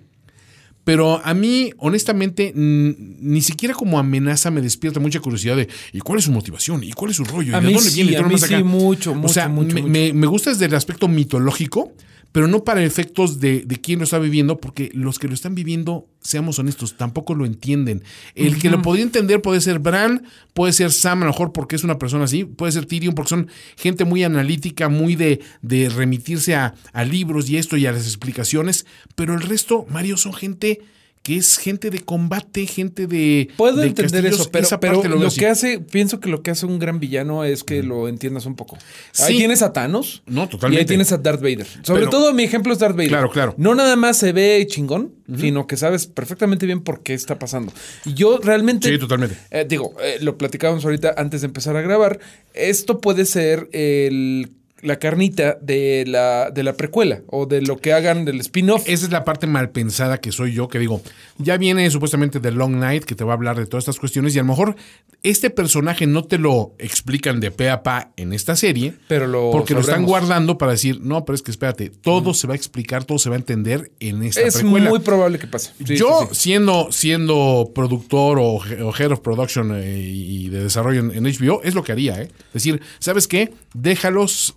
pero 0.83 1.21
a 1.23 1.33
mí, 1.33 1.71
honestamente, 1.77 2.51
ni 2.55 3.41
siquiera 3.41 3.75
como 3.75 3.99
amenaza 3.99 4.49
me 4.49 4.61
despierta 4.61 4.99
mucha 5.01 5.19
curiosidad 5.19 5.55
de 5.57 5.67
¿y 5.93 5.99
cuál 5.99 6.19
es 6.19 6.25
su 6.25 6.31
motivación? 6.31 6.83
¿Y 6.83 6.93
cuál 6.93 7.11
es 7.11 7.17
su 7.17 7.25
rollo? 7.25 7.51
¿Y 7.51 7.55
A 7.55 7.59
de 7.61 7.67
mí 7.67 7.73
dónde 7.73 7.89
sí, 7.89 8.03
viene? 8.03 8.17
A 8.17 8.23
mí 8.23 8.37
sí, 8.37 8.45
acá. 8.45 8.63
mucho, 8.63 9.11
O 9.11 9.15
mucho, 9.15 9.33
sea, 9.33 9.49
mucho, 9.49 9.75
me, 9.75 9.81
mucho. 9.81 10.13
me 10.15 10.27
gusta 10.27 10.49
desde 10.49 10.65
el 10.65 10.73
aspecto 10.73 11.07
mitológico, 11.09 11.91
pero 12.37 12.47
no 12.47 12.63
para 12.63 12.83
efectos 12.83 13.39
de, 13.39 13.63
de 13.65 13.81
quién 13.81 13.97
lo 13.97 14.03
está 14.03 14.19
viviendo, 14.19 14.61
porque 14.61 14.91
los 14.93 15.17
que 15.17 15.27
lo 15.27 15.33
están 15.33 15.55
viviendo, 15.55 16.05
seamos 16.21 16.59
honestos, 16.59 16.95
tampoco 16.95 17.33
lo 17.33 17.47
entienden. 17.47 18.03
El 18.35 18.59
que 18.59 18.69
lo 18.69 18.83
podría 18.83 19.05
entender 19.05 19.41
puede 19.41 19.59
ser 19.59 19.79
Bran, 19.79 20.21
puede 20.53 20.71
ser 20.71 20.91
Sam, 20.91 21.23
a 21.23 21.25
lo 21.25 21.31
mejor 21.31 21.51
porque 21.51 21.75
es 21.75 21.83
una 21.83 21.97
persona 21.97 22.25
así, 22.25 22.45
puede 22.45 22.73
ser 22.73 22.85
Tyrion, 22.85 23.15
porque 23.15 23.29
son 23.29 23.47
gente 23.75 24.05
muy 24.05 24.23
analítica, 24.23 24.87
muy 24.87 25.15
de, 25.15 25.41
de 25.63 25.89
remitirse 25.89 26.53
a, 26.53 26.75
a 26.93 27.03
libros 27.05 27.49
y 27.49 27.57
esto 27.57 27.75
y 27.75 27.87
a 27.87 27.91
las 27.91 28.05
explicaciones, 28.05 28.85
pero 29.15 29.33
el 29.33 29.41
resto, 29.41 29.87
Mario, 29.89 30.15
son 30.15 30.33
gente 30.33 30.81
que 31.27 31.35
es 31.35 31.57
gente 31.57 31.89
de 31.89 31.99
combate, 31.99 32.65
gente 32.65 33.05
de. 33.05 33.49
Puedo 33.57 33.81
de 33.81 33.87
entender 33.87 34.23
castillos, 34.23 34.39
eso, 34.39 34.79
pero, 34.79 35.03
lo, 35.03 35.29
que 35.29 35.45
hace, 35.45 35.79
pienso 35.81 36.21
que 36.21 36.29
lo 36.29 36.41
que 36.41 36.51
hace 36.51 36.65
un 36.65 36.79
gran 36.79 37.01
villano 37.01 37.43
es 37.43 37.65
que 37.65 37.83
lo 37.83 38.07
entiendas 38.07 38.45
un 38.45 38.55
poco. 38.55 38.77
Ahí 39.19 39.33
Sí. 39.33 39.37
tienes 39.39 39.61
a 39.61 39.73
Thanos. 39.73 40.23
No, 40.25 40.47
totalmente. 40.47 40.79
Y 40.79 40.79
ahí 40.79 40.85
tienes 40.85 41.11
a 41.11 41.17
Darth 41.17 41.41
Vader. 41.41 41.67
Sobre 41.83 41.99
Pero- 42.03 42.11
todo 42.11 42.33
mi 42.33 42.43
ejemplo 42.43 42.71
es 42.71 42.79
Darth 42.79 42.95
Vader. 42.95 43.09
Claro, 43.09 43.29
claro. 43.29 43.53
No 43.57 43.75
nada 43.75 43.97
más 43.97 44.15
se 44.15 44.31
ve 44.31 44.65
chingón, 44.69 45.15
sino 45.37 45.67
que 45.67 45.75
sabes 45.75 46.07
perfectamente 46.07 46.65
bien 46.65 46.79
por 46.79 47.03
qué 47.03 47.13
está 47.13 47.37
pasando. 47.37 47.73
Y 48.05 48.13
yo 48.13 48.37
realmente. 48.41 48.87
Sí, 48.89 48.97
totalmente. 48.97 49.35
eh, 49.51 49.65
digo, 49.67 49.95
eh, 50.01 50.19
lo 50.21 50.37
platicábamos 50.37 50.85
ahorita 50.85 51.13
antes 51.17 51.41
de 51.41 51.47
empezar 51.47 51.75
a 51.75 51.81
grabar. 51.81 52.21
Esto 52.53 53.01
puede 53.01 53.25
ser 53.25 53.67
el 53.73 54.49
la 54.81 54.99
carnita 54.99 55.57
de 55.61 56.03
la, 56.07 56.51
de 56.51 56.63
la 56.63 56.73
precuela 56.73 57.21
o 57.27 57.45
de 57.45 57.61
lo 57.61 57.77
que 57.77 57.93
hagan 57.93 58.25
del 58.25 58.39
spin-off. 58.41 58.83
Esa 58.87 59.05
es 59.05 59.11
la 59.11 59.23
parte 59.23 59.47
mal 59.47 59.71
pensada 59.71 60.19
que 60.19 60.31
soy 60.31 60.53
yo, 60.53 60.67
que 60.67 60.79
digo, 60.79 61.01
ya 61.37 61.57
viene 61.57 61.89
supuestamente 61.89 62.39
The 62.39 62.51
Long 62.51 62.75
Night, 62.75 63.03
que 63.03 63.15
te 63.15 63.23
va 63.23 63.33
a 63.33 63.35
hablar 63.35 63.57
de 63.57 63.65
todas 63.65 63.83
estas 63.83 63.99
cuestiones, 63.99 64.35
y 64.35 64.39
a 64.39 64.43
lo 64.43 64.49
mejor 64.49 64.75
este 65.23 65.49
personaje 65.49 66.05
no 66.05 66.23
te 66.23 66.37
lo 66.37 66.75
explican 66.77 67.39
de 67.39 67.51
pe 67.51 67.69
a 67.69 67.81
pa 67.81 68.11
en 68.17 68.33
esta 68.33 68.55
serie, 68.55 68.93
Pero 69.07 69.27
lo 69.27 69.51
porque 69.51 69.73
lo 69.73 69.79
están 69.79 70.05
guardando 70.05 70.57
para 70.57 70.73
decir, 70.73 71.01
no, 71.01 71.25
pero 71.25 71.35
es 71.35 71.41
que 71.41 71.51
espérate, 71.51 71.89
todo 71.89 72.33
se 72.33 72.47
va 72.47 72.53
a 72.53 72.57
explicar, 72.57 73.03
todo 73.03 73.17
se 73.17 73.29
va 73.29 73.35
a 73.35 73.39
entender 73.39 73.91
en 73.99 74.23
esta 74.23 74.41
es 74.41 74.57
precuela. 74.57 74.89
muy 74.89 74.99
probable 74.99 75.39
que 75.39 75.47
pase. 75.47 75.71
Sí, 75.85 75.95
yo, 75.97 76.21
sí, 76.21 76.27
sí. 76.31 76.41
siendo, 76.41 76.91
siendo 76.91 77.71
productor 77.73 78.39
o 78.39 78.61
head 78.97 79.11
of 79.11 79.21
production 79.21 79.73
eh, 79.75 79.99
y 79.99 80.49
de 80.49 80.63
desarrollo 80.63 80.99
en, 80.99 81.11
en 81.11 81.23
HBO, 81.23 81.61
es 81.63 81.73
lo 81.73 81.83
que 81.83 81.91
haría, 81.91 82.21
¿eh? 82.21 82.29
Es 82.47 82.53
decir, 82.53 82.81
¿sabes 82.99 83.27
qué? 83.27 83.53
Déjalos 83.73 84.55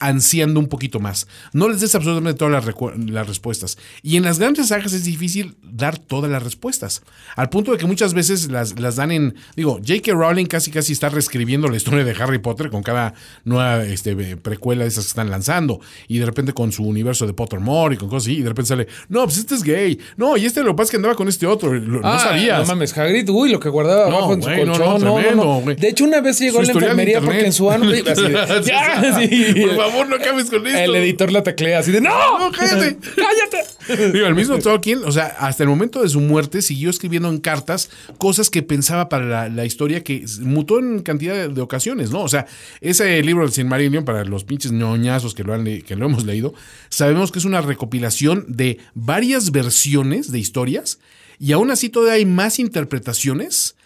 ansiando 0.00 0.58
un 0.58 0.66
poquito 0.68 0.98
más. 0.98 1.28
No 1.52 1.68
les 1.68 1.80
des 1.80 1.94
absolutamente 1.94 2.38
todas 2.38 2.64
las, 2.64 2.74
las 3.10 3.26
respuestas. 3.28 3.78
Y 4.02 4.16
en 4.16 4.24
las 4.24 4.38
grandes 4.38 4.68
sagas 4.68 4.92
es 4.92 5.04
difícil 5.04 5.54
dar 5.62 5.98
todas 5.98 6.30
las 6.30 6.42
respuestas. 6.42 7.02
Al 7.36 7.48
punto 7.50 7.72
de 7.72 7.78
que 7.78 7.86
muchas 7.86 8.14
veces 8.14 8.50
las, 8.50 8.78
las 8.80 8.96
dan 8.96 9.12
en... 9.12 9.34
Digo, 9.56 9.78
J.K. 9.86 10.12
Rowling 10.12 10.46
casi 10.46 10.70
casi 10.70 10.92
está 10.92 11.08
reescribiendo 11.10 11.68
la 11.68 11.76
historia 11.76 12.02
de 12.04 12.12
Harry 12.20 12.38
Potter 12.38 12.70
con 12.70 12.82
cada 12.82 13.14
nueva 13.44 13.84
este, 13.84 14.36
precuela 14.36 14.82
de 14.84 14.88
esas 14.88 15.04
que 15.04 15.08
están 15.08 15.30
lanzando. 15.30 15.80
Y 16.08 16.18
de 16.18 16.26
repente 16.26 16.52
con 16.52 16.72
su 16.72 16.82
universo 16.84 17.26
de 17.26 17.32
Pottermore 17.34 17.94
y 17.94 17.98
con 17.98 18.08
cosas 18.08 18.24
así. 18.28 18.38
Y 18.38 18.42
de 18.42 18.48
repente 18.48 18.68
sale, 18.68 18.88
no, 19.08 19.24
pues 19.24 19.38
este 19.38 19.54
es 19.54 19.62
gay. 19.62 19.98
No, 20.16 20.36
y 20.36 20.46
este 20.46 20.62
lo 20.62 20.68
que 20.72 20.76
pasa 20.76 20.84
es 20.84 20.90
que 20.92 20.96
andaba 20.96 21.14
con 21.14 21.28
este 21.28 21.46
otro. 21.46 21.72
Lo- 21.74 22.00
no 22.00 22.08
Ah, 22.08 22.18
sabías. 22.18 22.58
No 22.60 22.66
mames, 22.66 22.96
Hagrid, 22.96 23.28
uy, 23.28 23.50
lo 23.50 23.60
que 23.60 23.68
guardaba 23.68 24.08
No, 24.08 24.16
abajo 24.16 24.34
en 24.34 24.42
su 24.42 24.48
colchón. 24.48 24.66
no, 24.78 24.98
No, 24.98 24.98
no, 24.98 25.14
tremendo, 25.16 25.62
no. 25.66 25.74
De 25.74 25.88
hecho, 25.88 26.04
una 26.04 26.20
vez 26.20 26.38
llegó 26.40 26.60
a 26.60 26.62
la 26.62 26.72
enfermería 26.72 27.20
porque 27.20 27.44
en 27.46 27.52
su 27.52 27.70
ano. 27.70 27.90
¡Ya! 28.64 29.18
Sí. 29.20 29.54
Por 29.60 29.76
favor, 29.76 29.89
no 30.08 30.16
acabes 30.16 30.50
con 30.50 30.66
esto. 30.66 30.78
El 30.78 30.96
editor 30.96 31.32
la 31.32 31.42
teclea 31.42 31.78
así 31.78 31.92
de 31.92 32.00
¡No! 32.00 32.38
No, 32.38 32.50
cállate. 32.50 32.96
¡Cállate! 33.16 34.12
Digo, 34.12 34.26
el 34.26 34.34
mismo 34.34 34.58
Tolkien, 34.58 35.00
o 35.04 35.12
sea, 35.12 35.26
hasta 35.38 35.62
el 35.62 35.68
momento 35.68 36.02
de 36.02 36.08
su 36.08 36.20
muerte 36.20 36.62
siguió 36.62 36.90
escribiendo 36.90 37.28
en 37.28 37.38
cartas 37.38 37.90
cosas 38.18 38.50
que 38.50 38.62
pensaba 38.62 39.08
para 39.08 39.24
la, 39.24 39.48
la 39.48 39.64
historia 39.64 40.04
que 40.04 40.24
mutó 40.40 40.78
en 40.78 41.02
cantidad 41.02 41.34
de, 41.34 41.48
de 41.48 41.60
ocasiones, 41.60 42.10
¿no? 42.10 42.22
O 42.22 42.28
sea, 42.28 42.46
ese 42.80 43.22
libro 43.22 43.42
del 43.44 43.52
Silmarillion, 43.52 44.04
para 44.04 44.24
los 44.24 44.44
pinches 44.44 44.72
ñoñazos 44.72 45.34
que 45.34 45.44
lo, 45.44 45.54
han 45.54 45.64
que 45.64 45.96
lo 45.96 46.06
hemos 46.06 46.24
leído, 46.24 46.54
sabemos 46.88 47.32
que 47.32 47.38
es 47.38 47.44
una 47.44 47.60
recopilación 47.60 48.44
de 48.48 48.78
varias 48.94 49.50
versiones 49.50 50.30
de 50.32 50.38
historias 50.38 50.98
y 51.38 51.52
aún 51.52 51.70
así 51.70 51.88
todavía 51.88 52.14
hay 52.14 52.26
más 52.26 52.58
interpretaciones. 52.58 53.76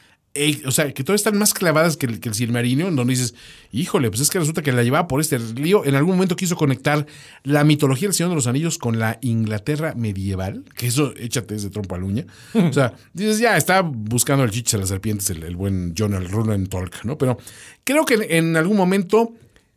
O 0.66 0.70
sea, 0.73 0.93
que 0.93 1.05
todas 1.05 1.20
están 1.20 1.39
más 1.39 1.55
clavadas 1.55 1.97
que 1.97 2.06
el, 2.06 2.19
que 2.19 2.28
el 2.28 2.35
Silmarillion, 2.35 2.97
donde 2.97 3.12
dices, 3.12 3.35
híjole, 3.70 4.11
pues 4.11 4.20
es 4.20 4.31
que 4.31 4.40
resulta 4.40 4.62
que 4.62 4.73
la 4.73 4.82
llevaba 4.82 5.06
por 5.06 5.20
este 5.20 5.39
lío. 5.39 5.85
En 5.85 5.94
algún 5.94 6.16
momento 6.16 6.35
quiso 6.35 6.56
conectar 6.56 7.06
la 7.44 7.62
mitología 7.62 8.09
del 8.09 8.15
Señor 8.15 8.31
de 8.31 8.36
los 8.36 8.48
Anillos 8.48 8.78
con 8.78 8.98
la 8.98 9.19
Inglaterra 9.20 9.94
medieval, 9.97 10.65
que 10.77 10.89
eso 10.89 11.12
échate 11.16 11.55
ese 11.55 11.70
trompo 11.70 11.94
a 11.94 11.98
la 11.98 12.05
uña. 12.05 12.27
O 12.55 12.73
sea, 12.73 12.94
dices, 13.12 13.39
ya 13.39 13.56
está 13.56 13.82
buscando 13.82 14.44
el 14.44 14.51
chiche 14.51 14.77
a 14.77 14.81
las 14.81 14.89
serpientes, 14.89 15.31
el, 15.31 15.44
el 15.44 15.55
buen 15.55 15.94
John 15.97 16.15
el 16.15 16.28
Runen 16.28 16.66
Tolk, 16.66 17.05
¿no? 17.05 17.16
Pero 17.16 17.39
creo 17.85 18.05
que 18.05 18.15
en, 18.15 18.23
en 18.31 18.56
algún 18.56 18.77
momento 18.77 19.35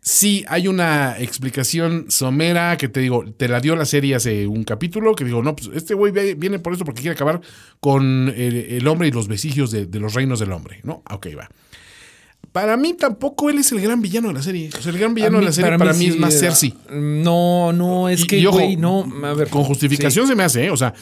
sí 0.08 0.46
hay 0.48 0.68
una 0.70 1.18
explicación 1.20 2.06
somera 2.10 2.78
que 2.78 2.88
te 2.88 3.02
digo, 3.02 3.26
te 3.36 3.50
la 3.50 3.60
dio 3.60 3.76
la 3.76 3.84
serie 3.86 4.16
hace 4.16 4.48
un 4.48 4.64
capítulo, 4.64 5.14
que 5.16 5.26
digo, 5.26 5.44
no, 5.44 5.54
pues 5.56 5.70
este 5.76 5.94
güey 5.96 6.14
viene 6.36 6.60
por 6.60 6.74
eso 6.74 6.86
porque 6.86 7.02
quiere 7.02 7.16
acabar 7.16 7.42
con 7.82 8.30
el, 8.36 8.56
el 8.56 8.88
hombre 8.88 9.10
y 9.10 9.12
los 9.12 9.28
vestigios 9.28 9.70
de, 9.72 9.86
de 9.86 10.00
los 10.00 10.14
reinos 10.14 10.40
del 10.40 10.52
hombre, 10.54 10.80
¿no? 10.84 11.02
Ah, 11.06 11.16
Ok, 11.16 11.28
va. 11.38 11.50
Para 12.54 12.78
mí 12.78 12.94
tampoco 12.94 13.50
él 13.50 13.60
es 13.60 13.72
el 13.72 13.82
gran 13.82 14.02
villano 14.02 14.30
de 14.30 14.34
la 14.36 14.42
serie. 14.42 14.70
O 14.78 14.82
sea, 14.82 14.92
el 14.92 14.98
gran 14.98 15.14
villano 15.14 15.40
de 15.40 15.46
la 15.46 15.52
serie 15.52 15.78
para, 15.78 15.94
mí, 15.94 16.06
sí 16.06 16.10
es 16.12 16.18
más 16.18 16.40
Cersei. 16.40 16.74
No, 16.92 17.72
no, 17.74 18.10
es 18.10 18.22
Y- 18.22 18.28
que, 18.28 18.46
güey, 18.48 18.78
no. 18.78 19.06
A 19.26 19.34
ver. 19.34 19.50
Con 19.50 19.64
justificación 19.64 20.26
sí. 20.26 20.30
se 20.32 20.36
me 20.36 20.44
hace, 20.44 20.66
¿eh? 20.66 20.72
O 20.72 20.78
sea, 20.78 20.94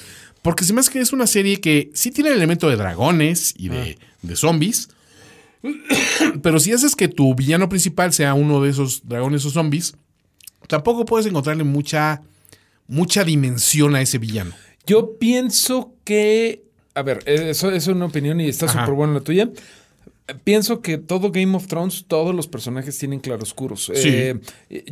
porque 0.41 0.65
se 0.65 0.73
me 0.73 0.80
hace 0.82 0.91
que 0.91 0.99
es 0.99 1.14
una 1.14 1.27
serie 1.27 1.61
que 1.61 1.91
sí 1.94 2.11
tiene 2.11 2.32
el 2.32 2.38
elemento 2.38 2.68
de 2.69 2.76
dragones 2.76 3.53
y 3.57 3.69
de, 3.69 3.98
Ah. 4.02 4.06
de 4.23 4.36
zombies. 4.36 4.90
Pero 6.41 6.59
si 6.59 6.71
haces 6.71 6.95
que 6.95 7.07
tu 7.07 7.33
villano 7.35 7.69
principal 7.69 8.13
sea 8.13 8.33
uno 8.33 8.61
de 8.61 8.69
esos 8.69 9.07
dragones 9.07 9.45
o 9.45 9.49
zombies, 9.49 9.95
tampoco 10.67 11.05
puedes 11.05 11.25
encontrarle 11.25 11.63
mucha, 11.63 12.21
mucha 12.87 13.23
dimensión 13.23 13.95
a 13.95 14.01
ese 14.01 14.17
villano. 14.17 14.53
Yo 14.85 15.17
pienso 15.17 15.93
que. 16.03 16.63
A 16.93 17.01
ver, 17.01 17.23
eh, 17.25 17.49
eso, 17.49 17.71
eso 17.71 17.91
es 17.91 17.95
una 17.95 18.05
opinión 18.05 18.39
y 18.39 18.47
está 18.47 18.67
súper 18.67 18.91
buena 18.91 19.13
la 19.13 19.21
tuya. 19.21 19.49
Pienso 20.43 20.81
que 20.81 20.97
todo 20.97 21.31
Game 21.31 21.55
of 21.55 21.67
Thrones, 21.67 22.05
todos 22.07 22.33
los 22.33 22.47
personajes 22.47 22.97
tienen 22.97 23.19
claroscuros. 23.19 23.91
Sí. 23.93 24.07
Eh, 24.07 24.39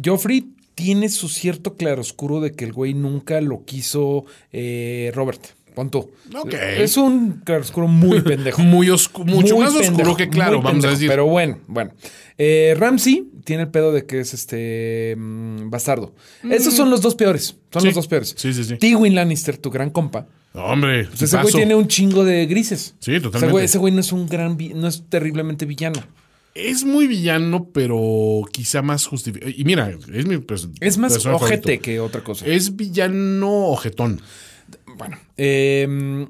Joffrey 0.03 0.53
tiene 0.75 1.09
su 1.09 1.29
cierto 1.29 1.75
claroscuro 1.75 2.39
de 2.39 2.51
que 2.51 2.65
el 2.65 2.73
güey 2.73 2.93
nunca 2.93 3.41
lo 3.41 3.63
quiso 3.63 4.25
eh, 4.51 5.11
Robert. 5.15 5.41
Pon 5.75 5.89
tú. 5.89 6.11
Ok. 6.35 6.53
Es 6.53 6.97
un 6.97 7.41
claroscuro 7.43 7.87
muy 7.87 8.21
pendejo. 8.23 8.61
Muy 8.61 8.87
oscu- 8.87 9.25
mucho 9.25 9.55
Muy 9.55 9.65
más 9.65 9.75
oscuro 9.75 10.15
que 10.15 10.29
claro, 10.29 10.61
vamos 10.61 10.85
a 10.85 10.89
decir. 10.89 11.09
Pero 11.09 11.25
bueno, 11.25 11.59
bueno. 11.67 11.91
Eh, 12.37 12.75
Ramsey 12.77 13.27
tiene 13.43 13.63
el 13.63 13.69
pedo 13.69 13.91
de 13.91 14.05
que 14.05 14.19
es 14.19 14.33
este 14.33 15.15
mm, 15.17 15.69
bastardo. 15.69 16.13
Esos 16.49 16.73
son 16.73 16.89
los 16.89 17.01
dos 17.01 17.15
peores. 17.15 17.55
Son 17.71 17.81
Sí. 17.81 17.87
los 17.87 17.95
dos 17.95 18.07
peores. 18.07 18.33
Sí, 18.37 18.53
sí, 18.53 18.63
sí. 18.63 18.77
Tywin 18.77 19.15
Lannister, 19.15 19.57
tu 19.57 19.69
gran 19.69 19.89
compa. 19.89 20.27
Hombre, 20.53 21.05
Pues 21.05 21.23
ese 21.23 21.41
güey 21.41 21.53
tiene 21.53 21.73
un 21.75 21.87
chingo 21.87 22.23
de 22.23 22.45
grises. 22.45 22.93
Sí, 22.99 23.13
totalmente. 23.19 23.37
Ese 23.47 23.51
güey, 23.51 23.65
ese 23.65 23.77
güey 23.79 23.93
no 23.93 23.99
es 24.01 24.11
un 24.11 24.27
gran, 24.27 24.57
no 24.75 24.87
es 24.87 25.03
terriblemente 25.09 25.65
villano. 25.65 25.99
Es 26.55 26.83
muy 26.83 27.07
villano, 27.07 27.67
pero 27.73 28.43
quizá 28.51 28.83
más 28.83 29.07
justificado. 29.07 29.51
Y 29.55 29.63
mira, 29.63 29.91
es 30.13 30.27
mi 30.27 30.39
Es 30.79 30.99
más 30.99 31.13
ojete 31.25 31.39
favorito. 31.63 31.81
que 31.81 31.99
otra 31.99 32.23
cosa. 32.23 32.45
Es 32.45 32.75
villano 32.75 33.69
ojetón. 33.69 34.21
Bueno, 34.97 35.17
eh, 35.37 36.25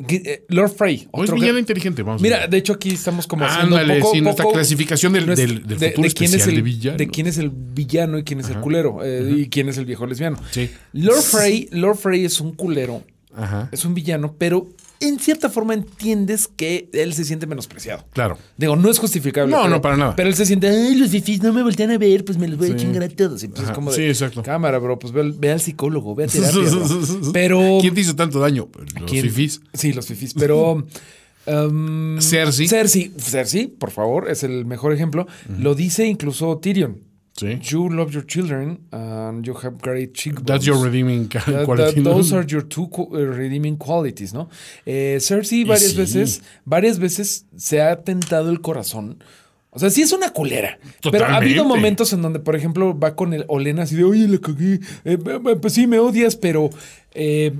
Gui- 0.00 0.22
eh, 0.24 0.44
Lord 0.50 0.70
Frey. 0.70 1.08
O 1.10 1.24
es 1.24 1.30
otro 1.30 1.40
villano 1.40 1.58
inteligente, 1.58 2.02
vamos 2.04 2.20
a 2.20 2.22
Mira, 2.22 2.36
decir. 2.36 2.50
de 2.50 2.56
hecho 2.58 2.72
aquí 2.74 2.90
estamos 2.90 3.26
como 3.26 3.44
haciendo 3.44 3.76
Ándale, 3.76 4.00
poco, 4.00 4.14
sí, 4.14 4.20
nuestra 4.20 4.44
poco- 4.44 4.54
clasificación 4.54 5.12
del, 5.12 5.26
del, 5.26 5.36
del 5.66 5.78
de- 5.78 5.88
futuro 5.90 6.08
de 6.08 6.14
quién 6.14 6.34
es 6.34 6.46
el, 6.46 6.54
de 6.54 6.62
villano. 6.62 6.96
de 6.98 7.08
quién 7.08 7.26
es 7.26 7.38
el 7.38 7.50
villano 7.50 8.18
y 8.18 8.22
quién 8.22 8.38
es 8.40 8.48
el 8.48 8.60
culero 8.60 9.00
eh, 9.02 9.28
y 9.36 9.48
quién 9.48 9.68
es 9.68 9.76
el 9.76 9.86
viejo 9.86 10.06
lesbiano. 10.06 10.38
Sí. 10.52 10.70
Lord 10.92 11.22
Frey, 11.22 11.68
Lord 11.72 11.96
Frey 11.96 12.24
es 12.24 12.40
un 12.40 12.52
culero, 12.54 13.02
Ajá, 13.34 13.68
es 13.72 13.84
un 13.84 13.94
villano, 13.94 14.36
pero 14.38 14.68
en 15.00 15.18
cierta 15.18 15.48
forma 15.48 15.74
entiendes 15.74 16.48
que 16.48 16.88
él 16.92 17.14
se 17.14 17.24
siente 17.24 17.46
menospreciado. 17.46 18.04
claro. 18.12 18.38
Digo, 18.56 18.74
no 18.76 18.90
es 18.90 18.98
justificable. 18.98 19.52
No, 19.54 19.62
pero- 19.62 19.74
no, 19.76 19.80
para 19.80 19.96
nada. 19.96 20.16
Pero 20.16 20.28
él 20.28 20.34
se 20.34 20.44
siente, 20.46 20.68
ay, 20.68 20.96
los 20.96 21.10
fifís 21.10 21.42
no 21.42 21.52
me 21.52 21.62
voltean 21.62 21.90
a 21.90 21.98
ver, 21.98 22.24
pues 22.24 22.38
me 22.38 22.48
los 22.48 22.58
voy 22.58 22.72
a 22.72 22.76
chingar 22.76 23.02
a 23.02 23.08
todos. 23.08 23.42
Y 23.44 23.48
pues 23.48 23.62
es 23.68 23.70
como 23.70 23.90
de, 23.90 23.96
sí, 23.96 24.02
exacto. 24.04 24.42
cámara, 24.42 24.78
bro, 24.78 24.98
pues 24.98 25.12
ve 25.12 25.20
al, 25.20 25.32
ve 25.32 25.50
al 25.52 25.60
psicólogo, 25.60 26.14
ve 26.14 26.24
a 26.24 26.26
terapia. 26.26 26.60
bro". 26.60 27.30
Pero... 27.32 27.78
¿Quién 27.80 27.94
te 27.94 28.00
hizo 28.00 28.16
tanto 28.16 28.40
daño? 28.40 28.68
Los 29.00 29.10
¿Quién? 29.10 29.24
fifís. 29.24 29.60
Sí, 29.72 29.92
los 29.92 30.06
fifís. 30.06 30.34
Pero. 30.34 30.84
um, 31.46 32.20
Cersei. 32.20 32.68
Cersei, 32.68 33.12
Cersei, 33.18 33.66
por 33.68 33.90
favor, 33.90 34.28
es 34.30 34.42
el 34.42 34.64
mejor 34.66 34.92
ejemplo. 34.92 35.26
Lo 35.58 35.74
dice 35.74 36.06
incluso 36.06 36.58
Tyrion. 36.58 37.07
Sí. 37.38 37.58
You 37.70 37.88
love 37.88 38.12
your 38.12 38.26
children 38.26 38.80
and 38.90 39.46
you 39.46 39.54
have 39.62 39.76
great 39.80 40.12
cheekbones. 40.12 40.46
That's 40.46 40.64
your 40.66 40.82
redeeming 40.82 41.28
That- 41.28 41.64
quality. 41.64 42.00
that- 42.00 42.04
those 42.04 42.34
are 42.34 42.44
your 42.46 42.62
two 42.64 42.88
eh, 43.14 43.24
redeeming 43.24 43.76
qualities, 43.76 44.34
¿no? 44.34 44.48
Eh, 44.84 45.18
Cersei 45.20 45.62
varias 45.64 45.92
sí. 45.92 45.96
veces, 45.96 46.42
varias 46.64 46.98
veces 46.98 47.46
se 47.56 47.80
ha 47.80 48.02
tentado 48.02 48.50
el 48.50 48.60
corazón. 48.60 49.22
O 49.70 49.78
sea, 49.78 49.90
sí 49.90 50.02
es 50.02 50.12
una 50.12 50.30
culera. 50.30 50.78
Pero 51.12 51.26
ha 51.26 51.36
habido 51.36 51.62
Totalmente. 51.62 51.62
momentos 51.64 52.12
en 52.12 52.22
donde, 52.22 52.40
por 52.40 52.56
ejemplo, 52.56 52.98
va 52.98 53.14
con 53.14 53.32
el 53.34 53.44
Olena 53.48 53.82
así 53.82 53.94
de, 53.96 54.02
oye, 54.04 54.26
le 54.26 54.40
cagué. 54.40 54.80
Eh, 55.04 55.16
eh, 55.24 55.56
pues 55.60 55.74
sí, 55.74 55.86
me 55.86 55.98
odias, 56.00 56.34
pero 56.36 56.70
eh, 57.14 57.52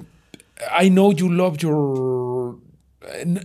I 0.83 0.89
know 0.91 1.13
you 1.13 1.29
love 1.31 1.59
your... 1.59 2.57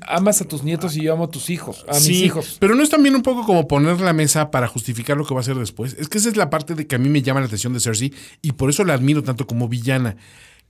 Amas 0.08 0.42
a 0.42 0.46
tus 0.46 0.64
nietos 0.64 0.96
y 0.98 1.02
yo 1.04 1.14
amo 1.14 1.26
a 1.26 1.30
tus 1.30 1.50
hijos, 1.50 1.86
a 1.88 1.94
mis 1.94 2.04
Sí, 2.04 2.24
hijos. 2.26 2.58
pero 2.60 2.76
no 2.76 2.84
es 2.84 2.90
también 2.90 3.16
un 3.16 3.22
poco 3.22 3.46
como 3.46 3.68
poner 3.68 4.02
la 4.02 4.14
mesa 4.14 4.52
para 4.52 4.68
justificar 4.68 5.16
lo 5.18 5.26
que 5.26 5.34
va 5.34 5.40
a 5.40 5.42
hacer 5.42 5.56
después. 5.58 5.96
Es 6.00 6.10
que 6.10 6.18
esa 6.18 6.30
es 6.30 6.36
la 6.38 6.50
parte 6.50 6.76
de 6.76 6.86
que 6.88 6.96
a 6.96 7.00
mí 7.00 7.10
me 7.10 7.22
llama 7.22 7.40
la 7.40 7.46
atención 7.48 7.74
de 7.74 7.80
Cersei 7.80 8.14
y 8.42 8.52
por 8.54 8.70
eso 8.70 8.84
la 8.84 8.94
admiro 8.94 9.24
tanto 9.24 9.48
como 9.48 9.68
villana. 9.70 10.16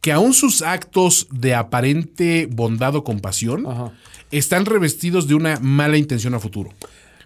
Que 0.01 0.11
aún 0.11 0.33
sus 0.33 0.61
actos 0.61 1.27
de 1.31 1.55
aparente 1.55 2.47
bondad 2.51 2.93
o 2.95 3.03
compasión 3.05 3.65
Ajá. 3.65 3.91
están 4.31 4.65
revestidos 4.65 5.27
de 5.27 5.35
una 5.35 5.59
mala 5.61 5.97
intención 5.97 6.33
a 6.33 6.39
futuro. 6.39 6.71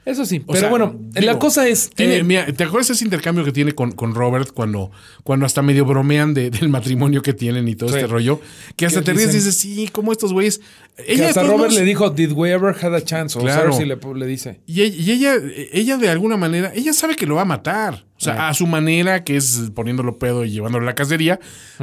Eso 0.07 0.25
sí, 0.25 0.41
O 0.45 0.53
pero 0.53 0.59
sea, 0.61 0.69
bueno, 0.69 0.97
la 1.15 1.37
cosa 1.37 1.67
es... 1.67 1.89
tiene- 1.89 2.15
eh, 2.17 2.23
mira, 2.23 2.45
¿te 2.53 2.63
acuerdas 2.63 2.89
ese 2.91 3.03
intercambio 3.03 3.43
que 3.43 3.51
tiene 3.51 3.73
con, 3.73 3.91
con 3.91 4.15
Robert 4.15 4.51
cuando, 4.53 4.89
cuando 5.23 5.45
hasta 5.45 5.61
medio 5.61 5.83
bromean 5.83 6.33
de- 6.33 6.49
del 6.49 6.69
matrimonio 6.69 7.21
que 7.21 7.33
tienen 7.33 7.67
y 7.67 7.75
todo 7.75 7.89
Sí. 7.89 7.95
este 7.95 8.07
rollo? 8.07 8.39
Que 8.77 8.85
hasta 8.85 9.01
Que 9.01 9.05
te 9.07 9.13
ríes 9.13 9.31
y 9.31 9.37
dices, 9.37 9.57
sí, 9.57 9.89
como 9.91 10.13
estos 10.13 10.31
güeyes. 10.31 10.59
que 10.95 11.11
Ella 11.13 11.23
de 11.23 11.29
hasta 11.29 11.43
Robert 11.43 11.73
le 11.73 11.83
dijo, 11.83 12.09
did 12.09 12.31
we 12.31 12.49
ever 12.51 12.73
had 12.81 12.95
a 12.95 13.03
chance? 13.03 13.37
O 13.37 13.41
Claro. 13.41 13.73
Cersei 13.73 13.85
le, 13.85 13.97
le 14.15 14.25
dice. 14.25 14.61
Y 14.65 14.81
ella, 14.83 14.95
y 14.97 15.11
ella, 15.11 15.33
ella 15.73 15.97
de 15.97 16.07
alguna 16.09 16.37
manera, 16.37 16.71
ella 16.73 16.93
sabe 16.93 17.17
que 17.17 17.25
lo 17.25 17.35
va 17.35 17.41
a 17.41 17.45
matar. 17.45 18.05
O 18.15 18.19
sea, 18.21 18.47
a 18.47 18.53
su 18.53 18.65
manera, 18.65 19.23
que 19.25 19.35
es 19.35 19.71
poniéndolo 19.75 20.17
pedo 20.17 20.45
y 20.45 20.51
llevándolo 20.51 20.83
a 20.83 20.87
la 20.87 20.95
cacería. 20.95 21.39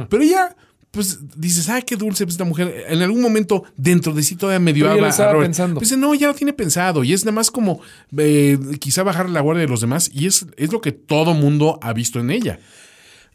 Pero 0.09 0.23
ella, 0.23 0.55
pues, 0.95 1.19
dices, 1.35 1.69
ay, 1.69 1.83
qué 1.83 1.95
dulce 1.95 2.23
esta 2.23 2.45
mujer. 2.45 2.85
En 2.87 3.01
algún 3.01 3.21
momento, 3.21 3.63
dentro 3.75 4.13
de 4.13 4.23
sí 4.23 4.35
todavía 4.35 4.59
medio 4.59 4.89
a 4.89 5.09
estaba 5.09 5.39
pensando. 5.39 5.75
Pues 5.75 5.89
dice, 5.89 5.99
no, 5.99 6.15
ya 6.15 6.27
lo 6.27 6.33
tiene 6.33 6.53
pensado. 6.53 7.03
Y 7.03 7.13
es 7.13 7.25
nada 7.25 7.35
más 7.35 7.51
como, 7.51 7.81
eh, 8.17 8.57
quizá 8.79 9.03
bajar 9.03 9.29
la 9.29 9.41
guardia 9.41 9.61
de 9.61 9.67
los 9.67 9.81
demás. 9.81 10.09
Y 10.13 10.25
es, 10.25 10.47
es 10.57 10.71
lo 10.71 10.81
que 10.81 10.93
todo 10.93 11.33
mundo 11.33 11.77
ha 11.81 11.93
visto 11.93 12.19
en 12.19 12.31
ella. 12.31 12.59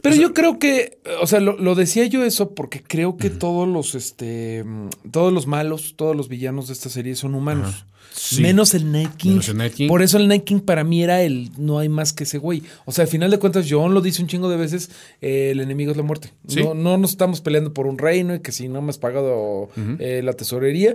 Pero 0.01 0.16
yo 0.16 0.32
creo 0.32 0.59
que, 0.59 0.99
o 1.20 1.27
sea, 1.27 1.41
lo, 1.41 1.59
lo 1.59 1.74
decía 1.74 2.07
yo 2.07 2.24
eso 2.24 2.55
porque 2.55 2.82
creo 2.82 3.19
que 3.19 3.28
todos 3.28 3.69
los, 3.69 3.95
este, 3.95 4.65
todos 5.11 5.32
los 5.32 5.47
malos, 5.47 5.95
todos 5.97 6.16
los 6.16 6.28
villanos 6.28 6.69
de 6.69 6.73
esta 6.73 6.89
serie 6.89 7.15
son 7.15 7.35
humanos. 7.35 7.85
Sí. 8.12 8.43
Menos 8.43 8.74
el 8.74 8.91
Night 8.91 9.15
King. 9.16 9.31
Menos 9.31 9.49
el 9.49 9.57
Night 9.57 9.74
King. 9.74 9.89
Por 9.89 10.03
eso 10.03 10.16
el 10.19 10.28
Night 10.28 10.45
King 10.45 10.61
para 10.61 10.85
mí 10.85 11.03
era 11.03 11.23
el 11.23 11.51
no 11.57 11.78
hay 11.78 11.89
más 11.89 12.12
que 12.12 12.24
ese 12.24 12.39
güey. 12.39 12.62
O 12.85 12.93
sea, 12.93 13.05
al 13.05 13.09
final 13.11 13.31
de 13.31 13.39
cuentas, 13.39 13.66
John 13.69 13.95
lo 13.95 14.01
dice 14.01 14.20
un 14.23 14.28
chingo 14.28 14.49
de 14.51 14.57
veces, 14.57 14.91
eh, 15.20 15.51
el 15.53 15.61
enemigo 15.61 15.91
es 15.91 15.97
la 15.97 16.03
muerte. 16.03 16.32
Sí. 16.49 16.62
No, 16.62 16.74
no 16.74 16.99
nos 16.99 17.11
estamos 17.12 17.41
peleando 17.41 17.73
por 17.73 17.87
un 17.87 17.99
reino 17.99 18.35
y 18.35 18.41
que 18.41 18.53
si 18.53 18.69
no 18.69 18.82
me 18.82 18.91
has 18.91 18.99
pagado 18.99 19.70
eh, 19.99 20.20
la 20.24 20.32
tesorería. 20.32 20.95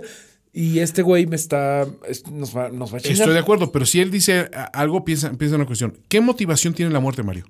Y 0.52 0.78
este 0.78 1.02
güey 1.02 1.26
me 1.26 1.36
está, 1.36 1.86
es- 2.08 2.26
nos 2.30 2.56
va, 2.56 2.70
nos 2.70 2.92
va 2.92 2.96
a 2.96 3.00
chingar. 3.00 3.18
Estoy 3.20 3.34
de 3.34 3.40
acuerdo, 3.40 3.70
pero 3.72 3.84
si 3.84 4.00
él 4.00 4.10
dice 4.10 4.48
algo, 4.72 5.04
piensa, 5.04 5.28
piensa 5.32 5.54
en 5.56 5.60
una 5.60 5.66
cuestión. 5.66 5.98
¿Qué 6.08 6.20
motivación 6.22 6.72
tiene 6.72 6.92
la 6.92 7.00
muerte, 7.00 7.22
Mario? 7.22 7.44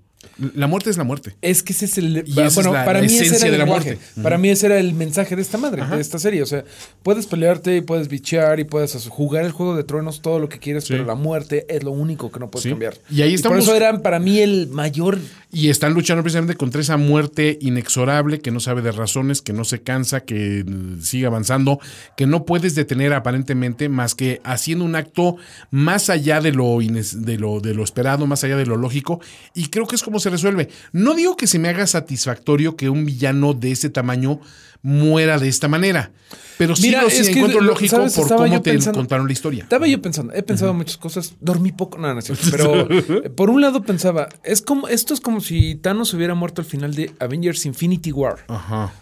La 0.54 0.66
muerte 0.66 0.90
es 0.90 0.96
la 0.98 1.04
muerte. 1.04 1.34
Es 1.40 1.62
que 1.62 1.72
ese 1.72 1.86
es 1.86 1.96
el. 1.98 2.24
Y 2.26 2.32
bueno, 2.34 2.48
es 2.50 2.56
la- 2.56 2.84
para 2.84 2.94
la 2.94 3.00
mí 3.00 3.06
ese 3.06 3.24
esencia 3.24 3.36
era 3.38 3.46
el 3.46 3.52
de 3.52 3.58
la 3.58 3.64
lenguaje. 3.64 3.90
muerte. 3.94 4.22
Para 4.22 4.38
mí 4.38 4.48
ese 4.50 4.66
era 4.66 4.78
el 4.78 4.92
mensaje 4.94 5.34
de 5.34 5.42
esta 5.42 5.56
madre, 5.58 5.82
de 5.86 6.00
esta 6.00 6.18
serie. 6.18 6.42
O 6.42 6.46
sea, 6.46 6.64
puedes 7.02 7.26
pelearte 7.26 7.76
y 7.76 7.80
puedes 7.80 8.08
bichear 8.08 8.60
y 8.60 8.64
puedes 8.64 9.08
jugar 9.08 9.44
el 9.44 9.52
juego 9.52 9.74
de 9.76 9.84
truenos, 9.84 10.20
todo 10.20 10.38
lo 10.38 10.48
que 10.48 10.58
quieras, 10.58 10.84
Sí. 10.84 10.92
pero 10.92 11.04
la 11.06 11.14
muerte 11.14 11.64
es 11.68 11.82
lo 11.84 11.90
único 11.92 12.30
que 12.30 12.38
no 12.40 12.50
puedes 12.50 12.64
Sí. 12.64 12.70
cambiar. 12.70 12.94
Y 13.10 13.22
ahí 13.22 13.30
por 13.30 13.34
estamos- 13.36 13.58
eso 13.64 13.74
era 13.76 14.02
para 14.02 14.18
mí 14.18 14.38
el 14.40 14.68
mayor. 14.68 15.18
Y 15.52 15.70
están 15.70 15.94
luchando 15.94 16.22
precisamente 16.22 16.54
contra 16.56 16.80
esa 16.82 16.96
muerte 16.98 17.56
inexorable 17.62 18.40
que 18.40 18.50
no 18.50 18.60
sabe 18.60 18.82
de 18.82 18.92
razones, 18.92 19.40
que 19.40 19.52
no 19.54 19.64
se 19.64 19.80
cansa, 19.82 20.20
que 20.20 20.64
mm, 20.66 21.00
sigue 21.00 21.24
avanzando, 21.26 21.78
que 22.16 22.26
no 22.26 22.44
puedes 22.44 22.74
detener 22.74 23.14
aparentemente 23.14 23.88
más 23.88 24.14
que 24.14 24.40
haciendo 24.44 24.84
un 24.84 24.96
acto 24.96 25.36
más 25.70 26.10
allá 26.10 26.40
de 26.40 26.52
lo, 26.52 26.78
de 26.80 27.38
lo, 27.38 27.60
de 27.60 27.72
lo 27.74 27.84
esperado, 27.84 28.26
más 28.26 28.44
allá 28.44 28.56
de 28.56 28.66
lo 28.66 28.76
lógico. 28.76 29.20
Y 29.54 29.68
creo 29.68 29.86
que 29.86 29.94
es 29.96 30.02
como 30.02 30.20
se 30.20 30.25
resuelve. 30.30 30.68
No 30.92 31.14
digo 31.14 31.36
que 31.36 31.46
se 31.46 31.58
me 31.58 31.68
haga 31.68 31.86
satisfactorio 31.86 32.76
que 32.76 32.88
un 32.90 33.04
villano 33.06 33.52
de 33.54 33.72
ese 33.72 33.90
tamaño 33.90 34.40
muera 34.82 35.38
de 35.38 35.48
esta 35.48 35.66
manera, 35.68 36.12
pero 36.58 36.76
sí 36.76 36.82
Mira, 36.88 37.02
lo 37.02 37.10
sí 37.10 37.16
es 37.22 37.28
encuentro 37.28 37.60
lógico 37.60 37.96
¿sabes? 37.96 38.14
por 38.14 38.22
Estaba 38.24 38.42
cómo 38.44 38.54
yo 38.54 38.62
te 38.62 38.70
pensando- 38.72 38.98
contaron 39.00 39.26
la 39.26 39.32
historia. 39.32 39.62
Estaba 39.64 39.88
yo 39.88 40.00
pensando, 40.00 40.32
he 40.32 40.42
pensado 40.44 40.74
muchas 40.74 40.96
cosas, 40.96 41.34
dormí 41.40 41.72
poco, 41.72 41.98
no, 41.98 42.12
no 42.12 42.20
es 42.20 42.26
cierto, 42.26 42.46
pero 42.50 42.88
eh, 43.24 43.30
por 43.30 43.50
un 43.50 43.60
lado 43.62 43.82
pensaba, 43.82 44.28
es 44.44 44.62
como, 44.62 44.86
esto 44.86 45.12
es 45.14 45.20
como 45.20 45.40
si 45.40 45.74
Thanos 45.74 46.14
hubiera 46.14 46.34
muerto 46.34 46.60
al 46.60 46.66
final 46.66 46.94
de 46.94 47.10
Avengers 47.18 47.66
Infinity 47.66 48.12
War. 48.12 48.44
Ajá. 48.48 48.92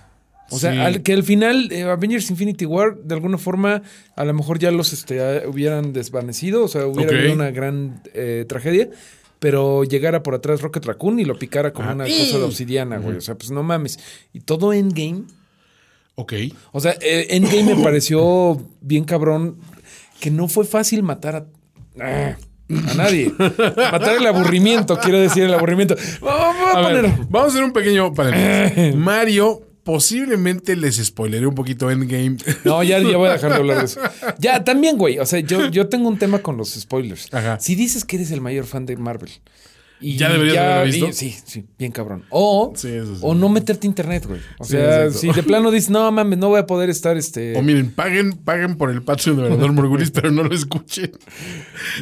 O 0.50 0.58
sea, 0.58 0.72
Sí. 0.72 0.78
al- 0.78 1.02
que 1.02 1.12
al 1.12 1.22
final 1.22 1.68
eh, 1.72 1.82
Avengers 1.82 2.30
Infinity 2.30 2.64
War, 2.66 2.96
de 2.96 3.14
alguna 3.14 3.36
forma, 3.38 3.82
a 4.16 4.24
lo 4.24 4.32
mejor 4.32 4.58
ya 4.58 4.70
los 4.70 4.92
este, 4.94 5.46
hubieran 5.46 5.92
desvanecido, 5.92 6.64
o 6.64 6.68
sea, 6.68 6.86
hubiera 6.86 7.14
habido 7.16 7.34
una 7.34 7.50
gran 7.50 8.00
eh, 8.14 8.44
tragedia, 8.48 8.88
pero 9.44 9.84
llegara 9.84 10.22
por 10.22 10.34
atrás 10.34 10.62
Rocket 10.62 10.86
Raccoon 10.86 11.20
y 11.20 11.26
lo 11.26 11.38
picara 11.38 11.70
como 11.74 11.90
Ah. 11.90 11.92
una 11.92 12.04
cosa 12.06 12.38
de 12.38 12.44
obsidiana, 12.44 12.96
güey. 12.96 13.18
O 13.18 13.20
sea, 13.20 13.34
pues 13.34 13.50
no 13.50 13.62
mames. 13.62 13.98
Y 14.32 14.40
todo 14.40 14.72
Endgame, 14.72 15.24
Ok. 16.14 16.32
o 16.72 16.80
sea, 16.80 16.92
eh, 17.02 17.26
Endgame 17.28 17.74
me 17.74 17.82
pareció 17.84 18.58
bien 18.80 19.04
cabrón 19.04 19.58
que 20.18 20.30
no 20.30 20.48
fue 20.48 20.64
fácil 20.64 21.02
matar 21.02 21.36
a... 21.36 21.46
ah, 22.00 22.36
a 22.90 22.94
nadie. 22.94 23.34
Matar 23.38 24.16
el 24.16 24.26
aburrimiento, 24.26 24.98
quiero 24.98 25.18
decir, 25.20 25.42
el 25.42 25.52
aburrimiento. 25.52 25.94
Vamos 26.22 26.74
a, 26.74 26.78
A 26.78 26.88
ver, 26.88 27.02
poner. 27.02 27.26
vamos 27.28 27.48
a 27.48 27.52
hacer 27.52 27.64
un 27.64 27.72
pequeño 27.74 28.14
paréntesis. 28.14 28.94
Mario, 28.96 29.60
posiblemente 29.84 30.76
les 30.76 30.96
spoileré 30.96 31.46
un 31.46 31.54
poquito 31.54 31.90
Endgame. 31.90 32.36
No, 32.64 32.82
ya, 32.82 32.98
ya 32.98 33.16
voy 33.16 33.28
a 33.28 33.32
dejar 33.34 33.50
de 33.50 33.56
hablar 33.56 33.78
de 33.78 33.84
eso. 33.84 34.00
Ya, 34.38 34.64
también, 34.64 34.96
güey. 34.96 35.18
O 35.18 35.26
sea, 35.26 35.40
yo, 35.40 35.68
yo 35.68 35.88
tengo 35.88 36.08
un 36.08 36.18
tema 36.18 36.40
con 36.40 36.56
los 36.56 36.70
spoilers. 36.70 37.32
Ajá. 37.32 37.60
Si 37.60 37.74
dices 37.74 38.04
que 38.04 38.16
eres 38.16 38.30
el 38.30 38.40
mayor 38.40 38.64
fan 38.64 38.86
de 38.86 38.96
Marvel, 38.96 39.30
Y 40.00 40.16
Ya 40.16 40.28
deberías 40.30 40.58
haberlo 40.58 40.84
visto. 40.92 41.06
y- 41.08 41.12
sí, 41.12 41.36
sí, 41.46 41.64
bien 41.78 41.90
cabrón. 41.92 42.24
O, 42.28 42.72
Sí, 42.76 42.88
eso 42.88 43.14
sí. 43.14 43.20
o 43.22 43.34
no 43.34 43.48
meterte 43.48 43.86
a 43.86 43.88
internet, 43.88 44.26
güey. 44.26 44.40
O 44.58 44.64
sea, 44.64 45.10
si 45.10 45.30
de 45.32 45.42
plano 45.42 45.70
dices, 45.70 45.88
no 45.88 46.10
mames, 46.12 46.38
no 46.38 46.48
voy 46.48 46.58
a 46.60 46.66
poder 46.66 46.90
estar 46.90 47.16
este. 47.16 47.56
O 47.56 47.62
miren, 47.62 47.90
paguen, 47.90 48.32
paguen 48.32 48.76
por 48.76 48.90
el 48.90 49.02
Patreon 49.02 49.36
de 49.38 49.42
Velador 49.44 49.72
Morgulis, 49.72 50.10
pero 50.10 50.30
no 50.30 50.42
lo 50.42 50.54
escuchen. 50.54 51.12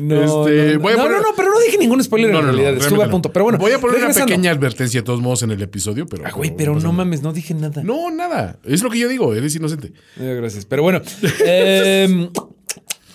no, 0.00 0.46
este, 0.46 0.74
no, 0.74 0.80
voy 0.80 0.92
a 0.94 0.96
no, 0.96 1.02
poner- 1.04 1.16
no, 1.18 1.22
no, 1.22 1.28
pero 1.36 1.50
no 1.50 1.60
dije 1.60 1.78
ningún 1.78 2.02
spoiler 2.02 2.32
No, 2.32 2.40
en 2.40 2.44
realidad. 2.46 2.74
Estuve 2.74 3.04
a 3.04 3.10
punto. 3.10 3.32
Pero 3.32 3.44
bueno, 3.44 3.58
Voy 3.58 3.72
a 3.72 3.78
poner 3.78 4.04
una 4.04 4.12
pequeña 4.14 4.50
advertencia 4.50 5.00
de 5.00 5.04
todos 5.04 5.20
modos 5.20 5.42
en 5.44 5.50
el 5.52 5.62
episodio, 5.62 6.06
pero. 6.06 6.24
Ah, 6.26 6.30
güey, 6.34 6.54
pero 6.56 6.78
no 6.80 6.92
mames, 6.92 7.22
no 7.22 7.32
dije 7.32 7.54
nada. 7.54 7.82
No, 7.84 8.10
nada. 8.10 8.58
Es 8.64 8.82
lo 8.82 8.90
que 8.90 8.98
yo 8.98 9.08
digo, 9.08 9.34
eres 9.34 9.54
inocente. 9.54 9.92
Eh, 10.18 10.34
Gracias. 10.40 10.64
Pero 10.64 10.82
bueno, 10.82 11.00
em, 11.46 12.30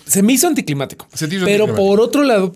se 0.08 0.22
me 0.22 0.32
hizo 0.32 0.46
anticlimático. 0.46 1.06
Se 1.12 1.28
te 1.28 1.36
hizo 1.36 1.44
pero 1.44 1.64
anticlimático. 1.64 1.88
por 1.88 2.00
otro 2.00 2.22
lado, 2.22 2.52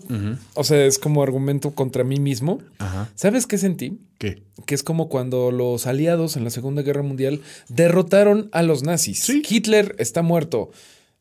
o 0.55 0.63
sea, 0.63 0.85
es 0.85 0.99
como 0.99 1.23
argumento 1.23 1.71
contra 1.71 2.03
mí 2.03 2.19
mismo. 2.19 2.59
Ajá. 2.79 3.09
¿Sabes 3.15 3.47
qué 3.47 3.57
sentí? 3.57 3.99
¿Qué? 4.17 4.43
Que 4.65 4.75
es 4.75 4.83
como 4.83 5.07
cuando 5.09 5.51
los 5.51 5.87
aliados 5.87 6.35
en 6.35 6.43
la 6.43 6.49
Segunda 6.49 6.81
Guerra 6.81 7.03
Mundial 7.03 7.41
derrotaron 7.69 8.49
a 8.51 8.63
los 8.63 8.83
nazis. 8.83 9.19
Sí. 9.19 9.43
Hitler 9.47 9.95
está 9.99 10.21
muerto. 10.21 10.71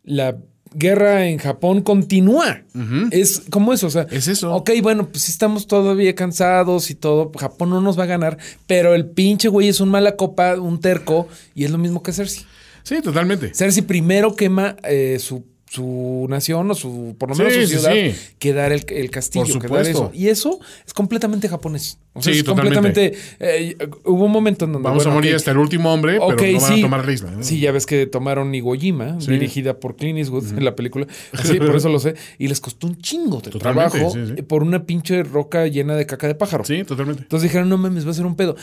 La 0.04 0.36
guerra 0.74 1.26
en 1.26 1.38
Japón 1.38 1.82
continúa. 1.82 2.62
Es 3.10 3.42
como 3.50 3.72
eso, 3.72 3.86
o 3.86 3.90
sea. 3.90 4.06
Es 4.10 4.28
eso. 4.28 4.54
Ok, 4.54 4.70
bueno, 4.82 5.08
pues 5.08 5.28
estamos 5.28 5.66
todavía 5.66 6.14
cansados 6.14 6.90
y 6.90 6.94
todo. 6.94 7.30
Japón 7.38 7.70
no 7.70 7.80
nos 7.80 7.98
va 7.98 8.04
a 8.04 8.06
ganar, 8.06 8.38
pero 8.66 8.94
el 8.94 9.06
pinche 9.06 9.48
güey 9.48 9.68
es 9.68 9.80
un 9.80 9.90
mala 9.90 10.16
copa, 10.16 10.56
un 10.56 10.80
terco, 10.80 11.28
y 11.54 11.64
es 11.64 11.70
lo 11.70 11.78
mismo 11.78 12.02
que 12.02 12.12
Cersei. 12.12 12.44
Sí, 12.82 13.00
totalmente. 13.00 13.54
Cersei 13.54 13.82
primero 13.82 14.34
quema 14.34 14.76
eh, 14.82 15.18
su, 15.20 15.44
su 15.72 16.26
nación 16.28 16.70
o 16.70 16.74
su, 16.74 17.16
por 17.18 17.30
lo 17.30 17.34
menos 17.34 17.54
Sí, 17.54 17.62
su 17.62 17.66
sí, 17.66 17.74
ciudad, 17.78 17.92
sí. 17.94 18.14
que 18.38 18.52
dar 18.52 18.72
el, 18.72 18.84
el 18.88 19.10
castillo, 19.10 19.44
Por 19.54 19.62
que 19.62 19.68
dar 19.68 19.86
supuesto. 19.86 20.04
eso. 20.04 20.10
Y 20.12 20.28
eso 20.28 20.60
es 20.86 20.92
completamente 20.92 21.48
japonés. 21.48 21.98
O 22.12 22.20
sea, 22.20 22.30
Sí, 22.32 22.40
es 22.40 22.44
totalmente. 22.44 22.76
completamente. 22.78 23.18
eh, 23.40 23.76
hubo 24.04 24.26
un 24.26 24.32
momento 24.32 24.66
en 24.66 24.72
donde. 24.74 24.86
Vamos 24.86 25.04
bueno, 25.04 25.12
a 25.12 25.14
morir 25.14 25.34
hasta 25.34 25.50
el 25.52 25.56
último 25.56 25.90
hombre, 25.94 26.18
pero 26.36 26.52
no 26.52 26.60
van 26.60 26.72
sí, 26.74 26.78
a 26.80 26.82
tomar 26.82 27.06
la 27.06 27.12
isla. 27.12 27.30
¿no? 27.30 27.42
Sí, 27.42 27.58
ya 27.58 27.72
ves 27.72 27.86
que 27.86 28.06
tomaron 28.06 28.54
Iwo 28.54 28.74
Jima, 28.74 29.18
Sí. 29.20 29.30
dirigida 29.30 29.80
por 29.80 29.96
Clint 29.96 30.18
Eastwood 30.18 30.58
en 30.58 30.64
la 30.64 30.76
película. 30.76 31.06
Así, 31.32 31.58
por 31.58 31.74
eso 31.74 31.88
lo 31.88 31.98
sé. 32.00 32.16
Y 32.38 32.48
les 32.48 32.60
costó 32.60 32.86
un 32.86 32.98
chingo 32.98 33.40
de 33.40 33.50
Totalmente, 33.50 33.90
trabajo 33.98 34.10
sí, 34.14 34.34
sí. 34.36 34.42
por 34.42 34.62
una 34.62 34.84
pinche 34.84 35.22
roca 35.22 35.66
llena 35.68 35.96
de 35.96 36.04
caca 36.04 36.26
de 36.26 36.34
pájaro. 36.34 36.64
Sí, 36.64 36.84
totalmente. 36.84 37.22
Entonces 37.22 37.48
dijeron, 37.48 37.70
no 37.70 37.78
mames, 37.78 38.06
va 38.06 38.10
a 38.10 38.14
ser 38.14 38.26
un 38.26 38.36
pedo. 38.36 38.56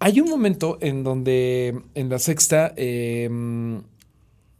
Hay 0.00 0.20
un 0.20 0.28
momento 0.28 0.76
en 0.82 1.02
donde 1.04 1.80
en 1.94 2.08
la 2.10 2.18
sexta 2.18 2.74
eh, 2.76 3.30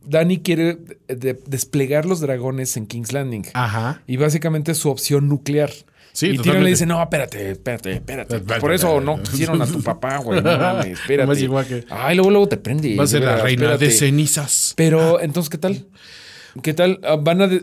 Dani 0.05 0.41
quiere 0.41 0.79
de- 1.09 1.39
desplegar 1.47 2.07
los 2.07 2.21
dragones 2.21 2.77
en 2.77 2.87
King's 2.87 3.13
Landing. 3.13 3.47
Ajá. 3.55 4.03
Y 4.07 4.17
básicamente 4.17 4.73
es 4.73 4.79
su 4.79 4.91
opción 4.91 5.29
nuclear. 5.29 5.71
Sí, 6.15 6.27
y 6.27 6.39
Tyrion 6.39 6.63
le 6.63 6.69
dice, 6.71 6.85
no, 6.85 7.03
espérate, 7.03 7.53
espérate, 7.53 7.93
espérate. 7.93 8.37
Espérate, 8.37 8.61
Por 8.61 8.73
eso 8.75 8.99
espérate. 8.99 9.17
no 9.19 9.23
quisieron 9.31 9.63
a 9.63 9.67
tu 9.67 9.83
papá, 9.83 10.19
güey. 10.19 10.43
No 10.43 10.59
mames, 10.59 10.87
espérate. 11.01 11.33
A 11.57 11.65
que- 11.65 11.85
Ay, 11.89 12.17
luego, 12.17 12.31
luego 12.31 12.49
te 12.49 12.59
prende. 12.59 12.95
Va 12.97 13.05
a 13.05 13.07
ser 13.07 13.23
la 13.23 13.37
reina 13.37 13.79
de 13.79 13.91
cenizas. 13.91 14.75
Pero, 14.77 15.21
entonces, 15.21 15.49
¿qué 15.49 15.57
tal? 15.59 15.87
¿Qué 16.63 16.75
tal? 16.75 17.01
Ah, 17.03 17.17
Van 17.17 17.41
a... 17.41 17.47
de- 17.47 17.63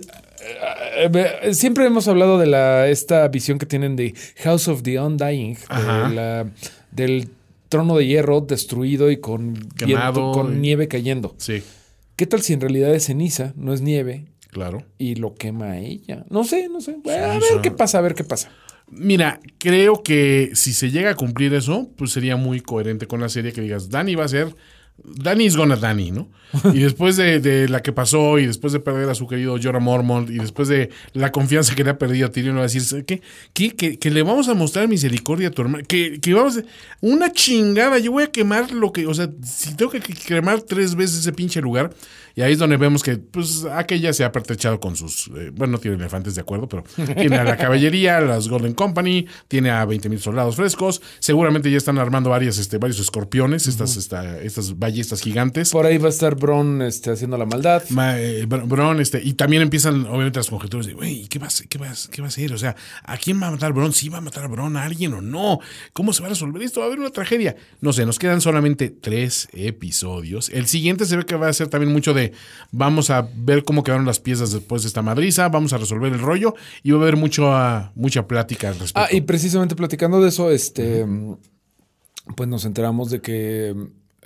eh, 0.97 1.31
eh, 1.43 1.53
siempre 1.53 1.85
hemos 1.85 2.07
hablado 2.07 2.39
de 2.39 2.47
la 2.47 2.87
esta 2.87 3.27
visión 3.27 3.59
que 3.59 3.65
tienen 3.67 3.95
de 3.95 4.15
House 4.43 4.67
of 4.67 4.81
the 4.81 4.99
Undying, 4.99 5.55
de 5.55 6.15
la- 6.15 6.45
del 6.91 7.29
trono 7.67 7.97
de 7.97 8.07
hierro 8.07 8.41
destruido 8.41 9.11
y 9.11 9.17
con, 9.17 9.53
Quemado 9.77 10.13
viento- 10.13 10.31
con 10.31 10.55
y- 10.55 10.59
nieve 10.59 10.87
cayendo. 10.87 11.35
Sí, 11.37 11.61
¿Qué 12.19 12.27
tal 12.27 12.41
si 12.41 12.51
en 12.51 12.59
realidad 12.59 12.93
es 12.93 13.05
ceniza, 13.05 13.53
no 13.55 13.71
es 13.71 13.79
nieve 13.79 14.25
claro. 14.51 14.83
y 14.97 15.15
lo 15.15 15.35
quema 15.35 15.71
a 15.71 15.79
ella? 15.79 16.25
No 16.29 16.43
sé, 16.43 16.67
no 16.67 16.81
sé. 16.81 16.97
Bueno, 17.01 17.23
a 17.23 17.33
ver 17.35 17.43
sí. 17.43 17.55
qué 17.63 17.71
pasa, 17.71 17.99
a 17.99 18.01
ver 18.01 18.13
qué 18.13 18.25
pasa. 18.25 18.51
Mira, 18.89 19.39
creo 19.57 20.03
que 20.03 20.51
si 20.53 20.73
se 20.73 20.91
llega 20.91 21.11
a 21.11 21.15
cumplir 21.15 21.53
eso, 21.53 21.89
pues 21.95 22.11
sería 22.11 22.35
muy 22.35 22.59
coherente 22.59 23.07
con 23.07 23.21
la 23.21 23.29
serie 23.29 23.53
que 23.53 23.61
digas, 23.61 23.89
Dani 23.89 24.15
va 24.15 24.25
a 24.25 24.27
ser. 24.27 24.53
Dani 25.03 25.45
is 25.45 25.55
gonna 25.55 25.75
Dani, 25.75 26.11
¿no? 26.11 26.29
Y 26.73 26.79
después 26.79 27.15
de, 27.15 27.39
de 27.39 27.69
la 27.69 27.81
que 27.81 27.91
pasó, 27.91 28.39
y 28.39 28.45
después 28.45 28.73
de 28.73 28.79
perder 28.79 29.09
a 29.09 29.15
su 29.15 29.27
querido 29.27 29.57
Jorah 29.61 29.79
Mormont, 29.79 30.29
y 30.29 30.39
después 30.39 30.67
de 30.67 30.89
la 31.13 31.31
confianza 31.31 31.75
que 31.75 31.83
le 31.83 31.91
ha 31.91 31.97
perdido 31.97 32.27
a 32.27 32.31
Tyrion, 32.31 32.55
va 32.55 32.61
a 32.61 32.63
decir, 32.63 32.81
¿sabes 32.81 33.05
¿qué? 33.05 33.21
¿Qué? 33.53 33.75
Que, 33.75 33.99
que 33.99 34.09
le 34.09 34.23
vamos 34.23 34.49
a 34.49 34.53
mostrar 34.53 34.87
misericordia 34.87 35.49
a 35.49 35.51
tu 35.51 35.61
hermano. 35.61 35.83
Que, 35.87 36.19
que 36.19 36.33
vamos 36.33 36.57
a... 36.57 36.63
Una 37.01 37.31
chingada, 37.31 37.99
yo 37.99 38.11
voy 38.11 38.23
a 38.23 38.31
quemar 38.31 38.71
lo 38.71 38.91
que... 38.91 39.05
O 39.05 39.13
sea, 39.13 39.29
si 39.43 39.75
tengo 39.75 39.91
que 39.91 39.99
quemar 39.99 40.61
tres 40.61 40.95
veces 40.95 41.19
ese 41.19 41.33
pinche 41.33 41.61
lugar, 41.61 41.91
y 42.39 42.41
ahí 42.41 42.53
es 42.53 42.57
donde 42.59 42.77
vemos 42.77 43.03
que, 43.03 43.17
pues, 43.17 43.65
aquella 43.65 44.13
se 44.13 44.23
ha 44.23 44.31
pertrechado 44.31 44.79
con 44.79 44.95
sus... 44.95 45.27
eh, 45.35 45.51
bueno, 45.53 45.73
no 45.73 45.77
tiene 45.79 45.97
elefantes 45.97 46.35
de 46.35 46.41
acuerdo, 46.41 46.69
pero 46.69 46.83
tiene 47.15 47.35
a 47.35 47.43
la 47.43 47.57
caballería, 47.57 48.21
las 48.21 48.47
Golden 48.47 48.73
Company, 48.73 49.25
tiene 49.49 49.71
a 49.71 49.83
20 49.83 50.07
mil 50.07 50.19
soldados 50.21 50.55
frescos, 50.55 51.01
seguramente 51.19 51.69
ya 51.69 51.77
están 51.77 51.97
armando 51.97 52.29
varias, 52.29 52.57
este, 52.57 52.77
varios 52.77 52.99
escorpiones, 53.01 53.67
estas, 53.67 53.97
esta- 53.97 54.39
estas 54.41 54.79
ballestas 54.79 55.21
gigantes. 55.21 55.71
Por 55.71 55.85
ahí 55.85 55.97
va 55.97 56.07
a 56.07 56.11
estar 56.11 56.35
Bron 56.35 56.81
este, 56.81 57.11
haciendo 57.11 57.37
la 57.37 57.45
maldad. 57.45 57.83
Ma- 57.89 58.17
eh, 58.17 58.45
Br- 58.47 58.65
Bron, 58.67 59.01
este, 59.01 59.21
y 59.21 59.33
también 59.33 59.61
empiezan, 59.61 60.05
obviamente, 60.05 60.39
las 60.39 60.49
conjeturas 60.49 60.85
de, 60.87 60.93
güey, 60.93 61.27
¿qué 61.27 61.39
va, 61.39 61.47
a 61.47 61.49
ser- 61.49 61.67
qué, 61.67 61.77
¿qué 62.11 62.21
va 62.21 62.27
a 62.27 62.29
hacer? 62.29 62.53
O 62.53 62.57
sea, 62.57 62.75
¿a 63.03 63.17
quién 63.17 63.41
va 63.41 63.47
a 63.47 63.51
matar 63.51 63.73
Bron? 63.73 63.91
¿Sí 63.91 64.07
va 64.07 64.19
a 64.19 64.21
matar 64.21 64.45
a 64.45 64.47
Bron 64.47 64.77
a 64.77 64.83
alguien 64.85 65.13
o 65.13 65.19
no? 65.21 65.59
¿Cómo 65.91 66.13
se 66.13 66.21
va 66.21 66.27
a 66.27 66.29
resolver 66.29 66.61
esto? 66.63 66.79
Va 66.79 66.85
a 66.85 66.87
haber 66.87 66.99
una 66.99 67.09
tragedia. 67.09 67.55
No 67.81 67.91
sé, 67.91 68.05
nos 68.05 68.17
quedan 68.17 68.39
solamente 68.39 68.89
tres 68.89 69.49
episodios. 69.51 70.49
El 70.49 70.67
siguiente 70.67 71.05
se 71.05 71.17
ve 71.17 71.25
que 71.25 71.35
va 71.35 71.47
a 71.49 71.53
ser 71.53 71.67
también 71.67 71.91
mucho 71.91 72.13
de, 72.13 72.28
vamos 72.71 73.09
a 73.09 73.27
ver 73.35 73.63
cómo 73.63 73.83
quedaron 73.83 74.05
las 74.05 74.19
piezas 74.19 74.51
después 74.51 74.83
de 74.83 74.87
esta 74.87 75.01
madriza, 75.01 75.49
vamos 75.49 75.73
a 75.73 75.77
resolver 75.77 76.11
el 76.13 76.19
rollo, 76.19 76.55
y 76.83 76.91
va 76.91 76.99
a 76.99 77.01
haber 77.01 77.15
mucho, 77.15 77.51
ah, 77.51 77.91
mucha 77.95 78.27
plática 78.27 78.69
al 78.69 78.79
respecto. 78.79 78.99
Ah, 78.99 79.07
y 79.11 79.21
precisamente 79.21 79.75
platicando 79.75 80.21
de 80.21 80.29
eso, 80.29 80.51
este, 80.51 81.05
pues 82.35 82.49
nos 82.49 82.65
enteramos 82.65 83.09
de 83.09 83.21
que 83.21 83.75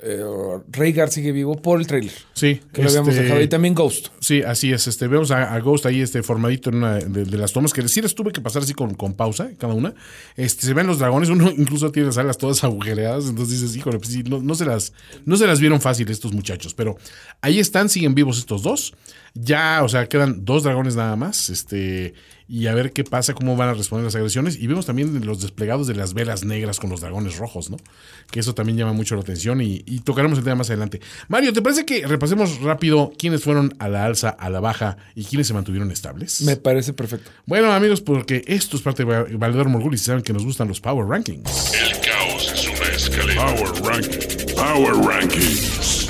eh, 0.02 1.08
sigue 1.08 1.32
vivo 1.32 1.60
por 1.60 1.80
el 1.80 1.86
trailer. 1.86 2.12
sí, 2.34 2.60
Que 2.72 2.82
lo 2.82 2.88
habíamos 2.88 3.10
este, 3.10 3.22
dejado. 3.22 3.40
Y 3.40 3.48
también 3.48 3.74
Ghost. 3.74 4.08
Sí, 4.20 4.42
así 4.42 4.72
es. 4.72 4.86
Este, 4.86 5.06
vemos 5.06 5.30
a, 5.30 5.54
a 5.54 5.60
Ghost 5.60 5.86
ahí 5.86 6.00
este, 6.00 6.22
formadito 6.22 6.70
en 6.70 6.76
una 6.76 6.94
de, 6.96 7.24
de 7.24 7.38
las 7.38 7.52
tomas 7.52 7.72
que 7.72 7.86
sí 7.88 8.02
las 8.02 8.14
tuve 8.14 8.32
que 8.32 8.40
pasar 8.40 8.62
así 8.62 8.74
con, 8.74 8.94
con 8.94 9.14
pausa, 9.14 9.50
cada 9.58 9.74
una. 9.74 9.94
Este, 10.36 10.66
se 10.66 10.74
ven 10.74 10.86
los 10.86 10.98
dragones, 10.98 11.28
uno 11.28 11.50
incluso 11.56 11.90
tiene 11.92 12.08
las 12.08 12.18
alas 12.18 12.38
todas 12.38 12.64
agujereadas, 12.64 13.26
entonces 13.26 13.60
dices, 13.60 13.76
híjole, 13.76 13.98
pues 13.98 14.10
sí, 14.10 14.22
no, 14.24 14.40
no 14.40 14.54
se 14.54 14.64
las, 14.64 14.92
no 15.24 15.36
se 15.36 15.46
las 15.46 15.60
vieron 15.60 15.80
fácil 15.80 16.10
estos 16.10 16.32
muchachos, 16.32 16.74
pero 16.74 16.96
ahí 17.40 17.58
están, 17.58 17.88
siguen 17.88 18.14
vivos 18.14 18.38
estos 18.38 18.62
dos. 18.62 18.94
Ya, 19.34 19.82
o 19.82 19.88
sea, 19.88 20.08
quedan 20.08 20.44
dos 20.44 20.62
dragones 20.62 20.94
nada 20.94 21.16
más, 21.16 21.50
este, 21.50 22.14
y 22.46 22.66
a 22.66 22.74
ver 22.74 22.92
qué 22.92 23.04
pasa, 23.04 23.32
cómo 23.34 23.56
van 23.56 23.70
a 23.70 23.74
responder 23.74 24.04
las 24.04 24.14
agresiones. 24.14 24.58
Y 24.58 24.66
vemos 24.66 24.86
también 24.86 25.24
los 25.26 25.40
desplegados 25.40 25.86
de 25.86 25.94
las 25.94 26.12
velas 26.14 26.44
negras 26.44 26.78
con 26.78 26.90
los 26.90 27.00
dragones 27.00 27.38
rojos, 27.38 27.70
¿no? 27.70 27.78
Que 28.30 28.40
eso 28.40 28.54
también 28.54 28.76
llama 28.78 28.92
mucho 28.92 29.14
la 29.14 29.22
atención 29.22 29.60
y, 29.62 29.82
y 29.86 30.00
tocaremos 30.00 30.38
el 30.38 30.44
tema 30.44 30.56
más 30.56 30.68
adelante. 30.70 31.00
Mario, 31.28 31.52
¿te 31.52 31.62
parece 31.62 31.84
que 31.86 32.06
repasemos 32.06 32.60
rápido 32.60 33.12
quiénes 33.18 33.42
fueron 33.42 33.74
a 33.78 33.88
la 33.88 34.04
alza, 34.04 34.28
a 34.28 34.50
la 34.50 34.60
baja 34.60 34.96
y 35.14 35.24
quiénes 35.24 35.46
se 35.46 35.54
mantuvieron 35.54 35.90
estables? 35.90 36.42
Me 36.42 36.56
parece 36.56 36.92
perfecto. 36.92 37.30
Bueno, 37.46 37.72
amigos, 37.72 38.00
porque 38.00 38.42
esto 38.46 38.76
es 38.76 38.82
parte 38.82 39.04
de 39.04 39.10
Va- 39.10 39.26
Valedor 39.38 39.68
Morgulis 39.68 40.02
y 40.02 40.04
saben 40.04 40.22
que 40.22 40.32
nos 40.32 40.44
gustan 40.44 40.68
los 40.68 40.80
Power 40.80 41.06
Rankings. 41.08 41.72
El 41.74 41.92
caos 42.00 42.52
es 42.52 42.68
una 42.68 42.88
escalera. 42.94 43.46
Power 43.46 43.82
Ranking. 43.82 44.54
Power 44.54 44.94
Rankings. 45.06 46.03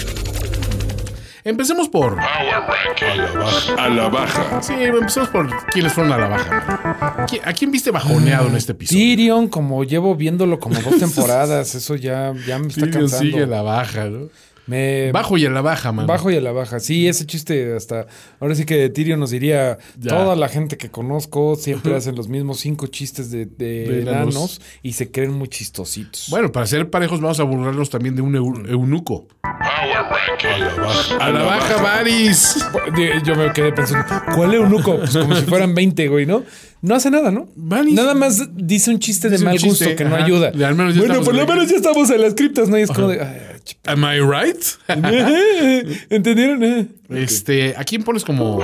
Empecemos 1.46 1.88
por. 1.90 2.14
Power 2.16 2.26
Ranking. 2.66 3.78
A 3.78 3.88
la 3.90 4.08
baja. 4.08 4.62
Sí, 4.62 4.72
empecemos 4.78 5.28
por 5.28 5.50
quiénes 5.66 5.92
fueron 5.92 6.12
a 6.14 6.18
la 6.18 6.28
baja. 6.28 7.26
¿Qui- 7.26 7.40
¿A 7.44 7.52
quién 7.52 7.70
viste 7.70 7.90
bajoneado 7.90 8.48
en 8.48 8.56
este 8.56 8.72
episodio? 8.72 8.98
Tyrion, 8.98 9.48
como 9.48 9.84
llevo 9.84 10.14
viéndolo 10.16 10.58
como 10.58 10.80
dos 10.80 10.96
temporadas, 10.98 11.74
eso 11.74 11.96
ya, 11.96 12.32
ya 12.46 12.58
me 12.58 12.68
está 12.68 12.86
Tyrion 12.86 13.00
cansando. 13.02 13.24
sigue 13.30 13.42
a 13.42 13.46
la 13.46 13.60
baja, 13.62 14.06
¿no? 14.06 14.28
Me- 14.66 15.12
Bajo 15.12 15.36
y 15.36 15.44
a 15.44 15.50
la 15.50 15.60
baja, 15.60 15.92
man. 15.92 16.06
Bajo 16.06 16.30
y 16.30 16.36
a 16.36 16.40
la 16.40 16.52
baja. 16.52 16.80
Sí, 16.80 17.06
ese 17.06 17.26
chiste 17.26 17.74
hasta. 17.76 18.06
Ahora 18.40 18.54
sí 18.54 18.64
que 18.64 18.88
Tyrion 18.88 19.20
nos 19.20 19.30
diría. 19.30 19.78
Ya. 19.98 20.10
Toda 20.10 20.36
la 20.36 20.48
gente 20.48 20.76
que 20.78 20.90
conozco 20.90 21.56
siempre 21.56 21.94
hacen 21.94 22.14
los 22.16 22.28
mismos 22.28 22.60
cinco 22.60 22.86
chistes 22.86 23.30
de, 23.30 23.46
de 23.46 23.84
De 23.88 24.00
enanos. 24.02 24.60
y 24.82 24.92
se 24.94 25.10
creen 25.10 25.32
muy 25.32 25.48
chistositos. 25.48 26.26
Bueno, 26.30 26.50
para 26.50 26.66
ser 26.66 26.88
parejos, 26.90 27.20
vamos 27.20 27.40
a 27.40 27.42
burlarnos 27.42 27.90
también 27.90 28.16
de 28.16 28.22
un 28.22 28.34
eu- 28.34 28.68
eunuco. 28.70 29.28
A 29.42 29.86
la 29.86 30.02
baja. 30.02 31.18
A 31.20 31.30
la 31.30 31.42
baja, 31.42 31.82
Varis. 31.82 32.56
De- 32.96 33.20
Yo 33.24 33.36
me 33.36 33.52
quedé 33.52 33.72
pensando, 33.72 34.04
¿cuál 34.34 34.54
eunuco? 34.54 34.96
Pues 34.98 35.16
como 35.16 35.34
si 35.36 35.42
fueran 35.42 35.74
20, 35.74 36.08
güey, 36.08 36.26
¿no? 36.26 36.42
No 36.82 36.94
hace 36.94 37.10
nada, 37.10 37.30
¿no? 37.30 37.48
Vanis. 37.56 37.94
Nada 37.94 38.14
más 38.14 38.42
dice 38.54 38.90
un 38.90 38.98
chiste 38.98 39.28
de 39.28 39.36
Dice 39.36 39.44
mal 39.44 39.58
chiste, 39.58 39.84
gusto 39.86 39.96
que 39.96 40.04
no 40.04 40.16
ayuda. 40.16 40.50
De 40.50 40.64
al 40.64 40.74
menos 40.74 40.94
ya 40.94 41.00
bueno, 41.00 41.22
por 41.22 41.34
lo 41.34 41.42
en- 41.42 41.48
menos 41.48 41.68
ya 41.70 41.76
estamos 41.76 42.10
en 42.10 42.20
las 42.20 42.34
criptas, 42.34 42.68
¿no? 42.68 42.78
Y 42.78 42.82
es 42.82 42.90
como 42.90 43.08
de. 43.08 43.20
ay, 43.22 43.53
Am 43.86 44.04
I 44.04 44.20
right? 44.20 44.62
¿Entendieron? 46.10 46.62
eh? 46.64 46.88
Este, 47.10 47.74
¿a 47.76 47.84
quién 47.84 48.02
pones 48.02 48.24
como. 48.24 48.60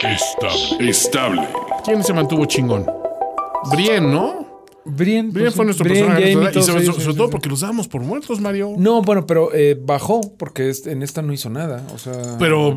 Estable. 0.00 0.90
Estable. 0.90 1.48
quién 1.84 2.02
se 2.04 2.12
mantuvo 2.12 2.44
chingón? 2.46 2.86
Brien, 3.72 4.10
¿no? 4.12 4.46
Brian, 4.84 5.30
Brien 5.32 5.46
pues, 5.46 5.54
fue 5.54 5.64
nuestro 5.66 5.84
personaje. 5.86 6.30
Y 6.30 6.34
sobre, 6.34 6.50
ellos, 6.50 6.66
sobre 6.96 7.12
sí, 7.12 7.16
todo 7.16 7.26
sí. 7.26 7.32
porque 7.32 7.48
los 7.50 7.60
dábamos 7.60 7.88
por 7.88 8.00
muertos, 8.00 8.40
Mario. 8.40 8.72
No, 8.78 9.02
bueno, 9.02 9.26
pero 9.26 9.52
eh, 9.52 9.76
bajó 9.78 10.20
porque 10.38 10.72
en 10.86 11.02
esta 11.02 11.20
no 11.20 11.32
hizo 11.32 11.50
nada. 11.50 11.84
O 11.94 11.98
sea. 11.98 12.36
Pero 12.38 12.74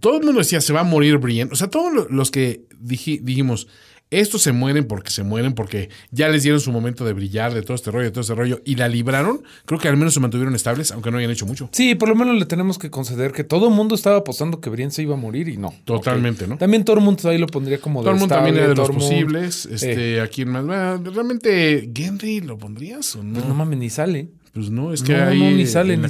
todo 0.00 0.16
el 0.16 0.24
mundo 0.24 0.40
decía, 0.40 0.60
se 0.60 0.72
va 0.72 0.80
a 0.80 0.84
morir 0.84 1.18
Brienne. 1.18 1.50
O 1.52 1.56
sea, 1.56 1.68
todos 1.68 1.92
lo- 1.92 2.08
los 2.08 2.30
que 2.32 2.62
diji- 2.82 3.20
dijimos, 3.20 3.68
Estos 4.10 4.42
se 4.42 4.52
mueren 4.52 4.86
porque 4.86 5.10
se 5.10 5.24
mueren, 5.24 5.54
porque 5.54 5.90
ya 6.12 6.28
les 6.28 6.44
dieron 6.44 6.60
su 6.60 6.70
momento 6.70 7.04
de 7.04 7.12
brillar, 7.12 7.52
de 7.52 7.62
todo 7.62 7.74
este 7.74 7.90
rollo, 7.90 8.04
de 8.04 8.10
todo 8.12 8.20
este 8.20 8.34
rollo, 8.36 8.60
y 8.64 8.76
la 8.76 8.88
libraron. 8.88 9.42
Creo 9.64 9.80
que 9.80 9.88
al 9.88 9.96
menos 9.96 10.14
se 10.14 10.20
mantuvieron 10.20 10.54
estables, 10.54 10.92
aunque 10.92 11.10
no 11.10 11.18
hayan 11.18 11.32
hecho 11.32 11.44
mucho. 11.44 11.68
Sí, 11.72 11.96
por 11.96 12.08
lo 12.08 12.14
menos 12.14 12.38
le 12.38 12.46
tenemos 12.46 12.78
que 12.78 12.88
conceder 12.88 13.32
que 13.32 13.42
todo 13.42 13.68
el 13.68 13.74
mundo 13.74 13.96
estaba 13.96 14.18
apostando 14.18 14.60
que 14.60 14.70
Brienne 14.70 14.92
se 14.92 15.02
iba 15.02 15.14
a 15.14 15.18
morir 15.18 15.48
y 15.48 15.56
no. 15.56 15.74
Totalmente. 15.84 16.46
¿no? 16.46 16.56
También 16.56 16.84
Tormund 16.84 17.26
ahí 17.26 17.38
lo 17.38 17.48
pondría 17.48 17.78
como 17.78 18.02
de 18.02 18.10
Tormund 18.10 18.28
también 18.28 18.56
era 18.56 18.68
de 18.68 18.74
los 18.76 18.90
posibles. 18.90 19.66
Este, 19.66 20.20
¿A 20.20 20.28
quién 20.28 20.50
más? 20.50 20.64
Bueno, 20.64 21.02
¿Realmente 21.10 21.90
Gendry 21.94 22.40
lo 22.40 22.58
pondrías 22.58 23.16
o 23.16 23.22
no? 23.22 23.34
Pues 23.34 23.46
no 23.46 23.54
mames, 23.54 23.78
ni 23.78 23.90
sale. 23.90 24.28
Pues 24.56 24.70
no, 24.70 24.90
es 24.90 25.02
que 25.02 25.12
No, 25.12 25.24
ahí 25.26 25.38
no, 25.38 25.50
ni 25.50 25.66
sale, 25.66 25.98
ni. 25.98 26.08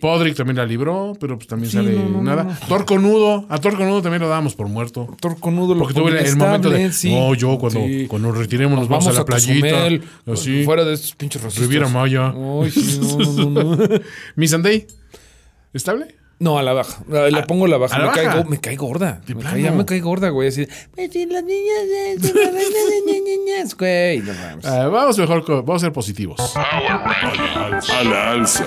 Podrick 0.00 0.34
también 0.34 0.56
la 0.56 0.66
libró, 0.66 1.12
pero 1.20 1.38
pues 1.38 1.46
también 1.46 1.70
Sí, 1.70 1.76
sale 1.76 1.92
no, 1.92 2.20
nada. 2.20 2.58
Torconudo, 2.66 3.46
a 3.48 3.58
Torconudo 3.58 4.02
también 4.02 4.20
lo 4.20 4.28
dábamos 4.28 4.56
por 4.56 4.66
muerto. 4.66 5.06
Torconudo 5.20 5.72
lo 5.74 5.82
Porque 5.84 5.94
tuve 5.94 6.28
el 6.28 6.36
momento 6.36 6.70
de, 6.70 6.92
sí. 6.92 7.14
no, 7.14 7.34
yo 7.36 7.56
cuando, 7.58 7.78
Sí. 7.86 8.06
cuando 8.08 8.28
nos 8.30 8.38
retiremos 8.38 8.76
nos, 8.76 8.88
vamos, 8.88 9.06
a 9.06 9.12
la 9.12 9.24
playita. 9.24 9.68
Cozumel, 9.70 10.02
así. 10.26 10.64
Fuera 10.64 10.84
de 10.84 10.94
estos 10.94 11.14
pinches 11.14 11.40
racistas. 11.40 11.68
Riviera 11.68 11.88
Maya. 11.88 12.30
Ay, 12.30 12.72
no, 13.00 13.46
no, 13.48 13.76
no. 13.76 13.78
¿Mi 14.34 14.48
Sunday? 14.48 14.84
¿Estable? 15.72 16.16
No, 16.42 16.58
a 16.58 16.62
la 16.64 16.72
baja. 16.72 17.04
A- 17.12 17.30
Le 17.30 17.42
pongo 17.44 17.68
la 17.68 17.76
baja. 17.78 17.94
¿a 17.94 17.98
la 18.00 18.06
me, 18.06 18.12
cae, 18.12 18.26
baja? 18.26 18.42
go- 18.42 18.50
me 18.50 18.58
cae 18.58 18.74
gorda. 18.76 19.20
De 19.24 19.34
Me 19.34 19.40
plano. 19.42 19.54
cae, 19.54 19.62
ya 19.62 19.70
me 19.70 19.84
cae 19.86 20.00
gorda, 20.00 20.28
güey. 20.30 20.48
Así. 20.48 20.66
Pues 20.94 21.12
si 21.12 21.24
las 21.26 21.44
niñas 21.44 22.24
la 22.34 22.50
de 22.50 23.22
niñas, 23.36 23.76
güey. 23.76 24.18
No. 24.20 24.32
Ah, 24.64 24.88
vamos 24.88 25.16
mejor, 25.18 25.44
con- 25.44 25.64
vamos 25.64 25.82
a 25.82 25.86
ser 25.86 25.92
positivos. 25.92 26.38
A 26.56 28.04
la 28.04 28.32
alza. 28.32 28.66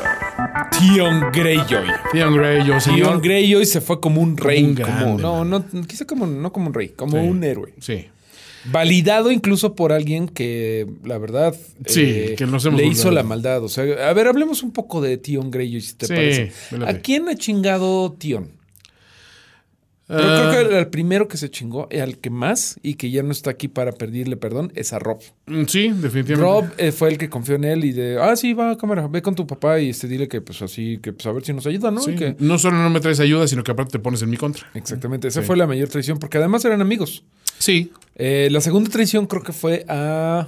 Theon 0.72 1.31
Greyjoy. 1.34 1.88
Theon 2.11 2.35
Grey, 2.38 2.60
yo 2.60 2.65
Theon 2.65 2.81
señor. 2.81 3.22
Greyjoy 3.22 3.65
se 3.65 3.81
fue 3.81 3.99
como 3.99 4.22
un 4.22 4.38
rey. 4.38 4.64
un 4.64 4.76
como- 4.76 5.18
no, 5.18 5.43
no, 5.45 5.65
quizá 5.88 6.06
como, 6.06 6.26
no 6.27 6.52
como 6.53 6.68
un 6.68 6.73
rey, 6.73 6.89
como 6.89 7.14
Sí. 7.19 7.27
un 7.27 7.43
héroe. 7.43 7.73
Sí. 7.80 8.07
Validado 8.72 9.32
incluso 9.32 9.76
por 9.76 9.92
alguien 9.94 10.28
que, 10.28 10.88
la 11.04 11.18
verdad, 11.18 11.54
eh, 11.86 11.88
Sí, 12.30 12.36
que 12.36 12.46
nos 12.48 12.66
hemos 12.66 12.80
le 12.80 12.88
hizo 12.88 13.12
la 13.12 13.24
maldad. 13.24 13.64
O 13.64 13.70
sea, 13.70 13.84
a 14.10 14.14
ver, 14.14 14.28
hablemos 14.28 14.64
un 14.64 14.72
poco 14.72 15.02
de 15.02 15.18
Theon 15.18 15.52
Greyjoy, 15.52 15.82
si 15.82 15.94
te 15.96 16.08
Sí, 16.08 16.14
parece. 16.14 16.52
¿A 16.88 16.94
quién 17.00 17.28
ha 17.30 17.36
chingado 17.36 18.12
Theon? 18.18 18.50
Pero 20.08 20.20
Ah. 20.22 20.52
creo 20.54 20.70
que 20.70 20.78
el 20.78 20.88
primero 20.90 21.28
que 21.28 21.36
se 21.36 21.50
chingó, 21.50 21.88
y 21.92 21.98
al 21.98 22.20
que 22.20 22.30
más, 22.30 22.80
y 22.84 22.94
que 22.94 23.10
ya 23.10 23.24
no 23.24 23.32
está 23.32 23.50
aquí 23.50 23.68
para 23.68 23.92
pedirle 23.92 24.38
perdón, 24.38 24.72
es 24.76 24.94
a 24.94 25.00
Rob. 25.00 25.18
Mm, 25.48 25.64
Sí, 25.66 25.90
definitivamente. 25.90 26.36
Rob 26.36 26.66
eh, 26.78 26.92
fue 26.92 27.10
el 27.10 27.18
que 27.18 27.28
confió 27.28 27.56
en 27.56 27.64
él 27.64 27.86
y 27.86 27.92
de, 27.92 28.20
ah, 28.22 28.36
sí, 28.36 28.54
va, 28.54 28.78
cámara, 28.78 29.08
ve 29.08 29.24
con 29.24 29.34
tu 29.34 29.48
papá 29.48 29.80
y 29.80 29.90
este, 29.90 30.08
dile 30.08 30.28
que 30.28 30.42
pues 30.42 30.62
así, 30.62 31.00
que 31.02 31.12
pues 31.12 31.26
a 31.26 31.32
ver 31.32 31.44
si 31.44 31.54
nos 31.54 31.66
ayuda, 31.66 31.90
¿no? 31.90 32.02
Sí. 32.02 32.12
Y 32.12 32.16
que- 32.18 32.36
No 32.38 32.60
solo 32.60 32.78
no 32.78 32.90
me 32.92 33.00
traes 33.00 33.20
ayuda, 33.20 33.48
sino 33.48 33.64
que 33.64 33.72
aparte 33.72 33.94
te 33.94 34.00
pones 34.00 34.22
en 34.22 34.30
mi 34.30 34.38
contra. 34.38 34.68
exactamente, 34.76 35.28
esa 35.28 35.42
Sí. 35.42 35.48
fue 35.48 35.58
la 35.58 35.66
mayor 35.66 35.90
traición, 35.90 36.20
porque 36.20 36.38
además 36.38 36.64
eran 36.66 36.82
amigos. 36.82 37.24
Sí. 37.57 37.91
Eh, 38.15 38.48
la 38.52 38.61
segunda 38.61 38.90
traición 38.90 39.26
creo 39.27 39.44
que 39.44 39.52
fue 39.53 39.86
a, 39.90 40.48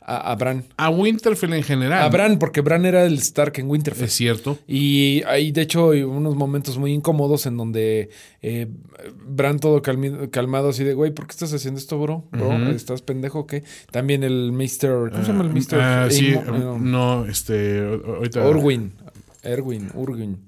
a, 0.00 0.30
a 0.32 0.34
Bran. 0.36 0.64
A 0.76 0.90
Winterfell 0.90 1.52
en 1.54 1.62
general. 1.62 2.02
A 2.02 2.08
Bran, 2.08 2.38
porque 2.38 2.60
Bran 2.60 2.84
era 2.84 3.04
el 3.04 3.14
Stark 3.14 3.54
en 3.58 3.68
Winterfell. 3.70 4.04
Es 4.04 4.12
cierto. 4.12 4.58
Y 4.66 5.22
hay, 5.26 5.50
de 5.52 5.62
hecho, 5.62 5.88
unos 5.88 6.34
momentos 6.36 6.76
muy 6.78 6.92
incómodos 6.92 7.46
en 7.46 7.56
donde 7.56 8.10
eh, 8.42 8.66
Bran 9.26 9.58
todo 9.58 9.80
calmi- 9.82 10.30
calmado, 10.30 10.68
así 10.70 10.84
de, 10.84 10.92
güey, 10.94 11.10
¿por 11.12 11.26
qué 11.26 11.32
estás 11.32 11.52
haciendo 11.54 11.78
esto, 11.80 11.98
bro? 11.98 12.24
Bro, 12.30 12.70
¿Estás 12.72 13.00
pendejo 13.02 13.40
o 13.40 13.46
qué? 13.46 13.64
También 13.90 14.22
el 14.22 14.52
Mr. 14.52 15.10
¿Cómo 15.10 15.24
se 15.24 15.32
llama 15.32 15.44
el 15.44 15.50
Mr.? 15.50 15.80
Ah, 15.80 16.08
sí, 16.10 16.34
no, 16.80 17.24
este. 17.26 17.82
o- 17.82 18.16
Ahorita. 18.16 18.44
Orwin. 18.46 18.92
Erwin, 19.42 19.88
Urwin. 19.94 20.38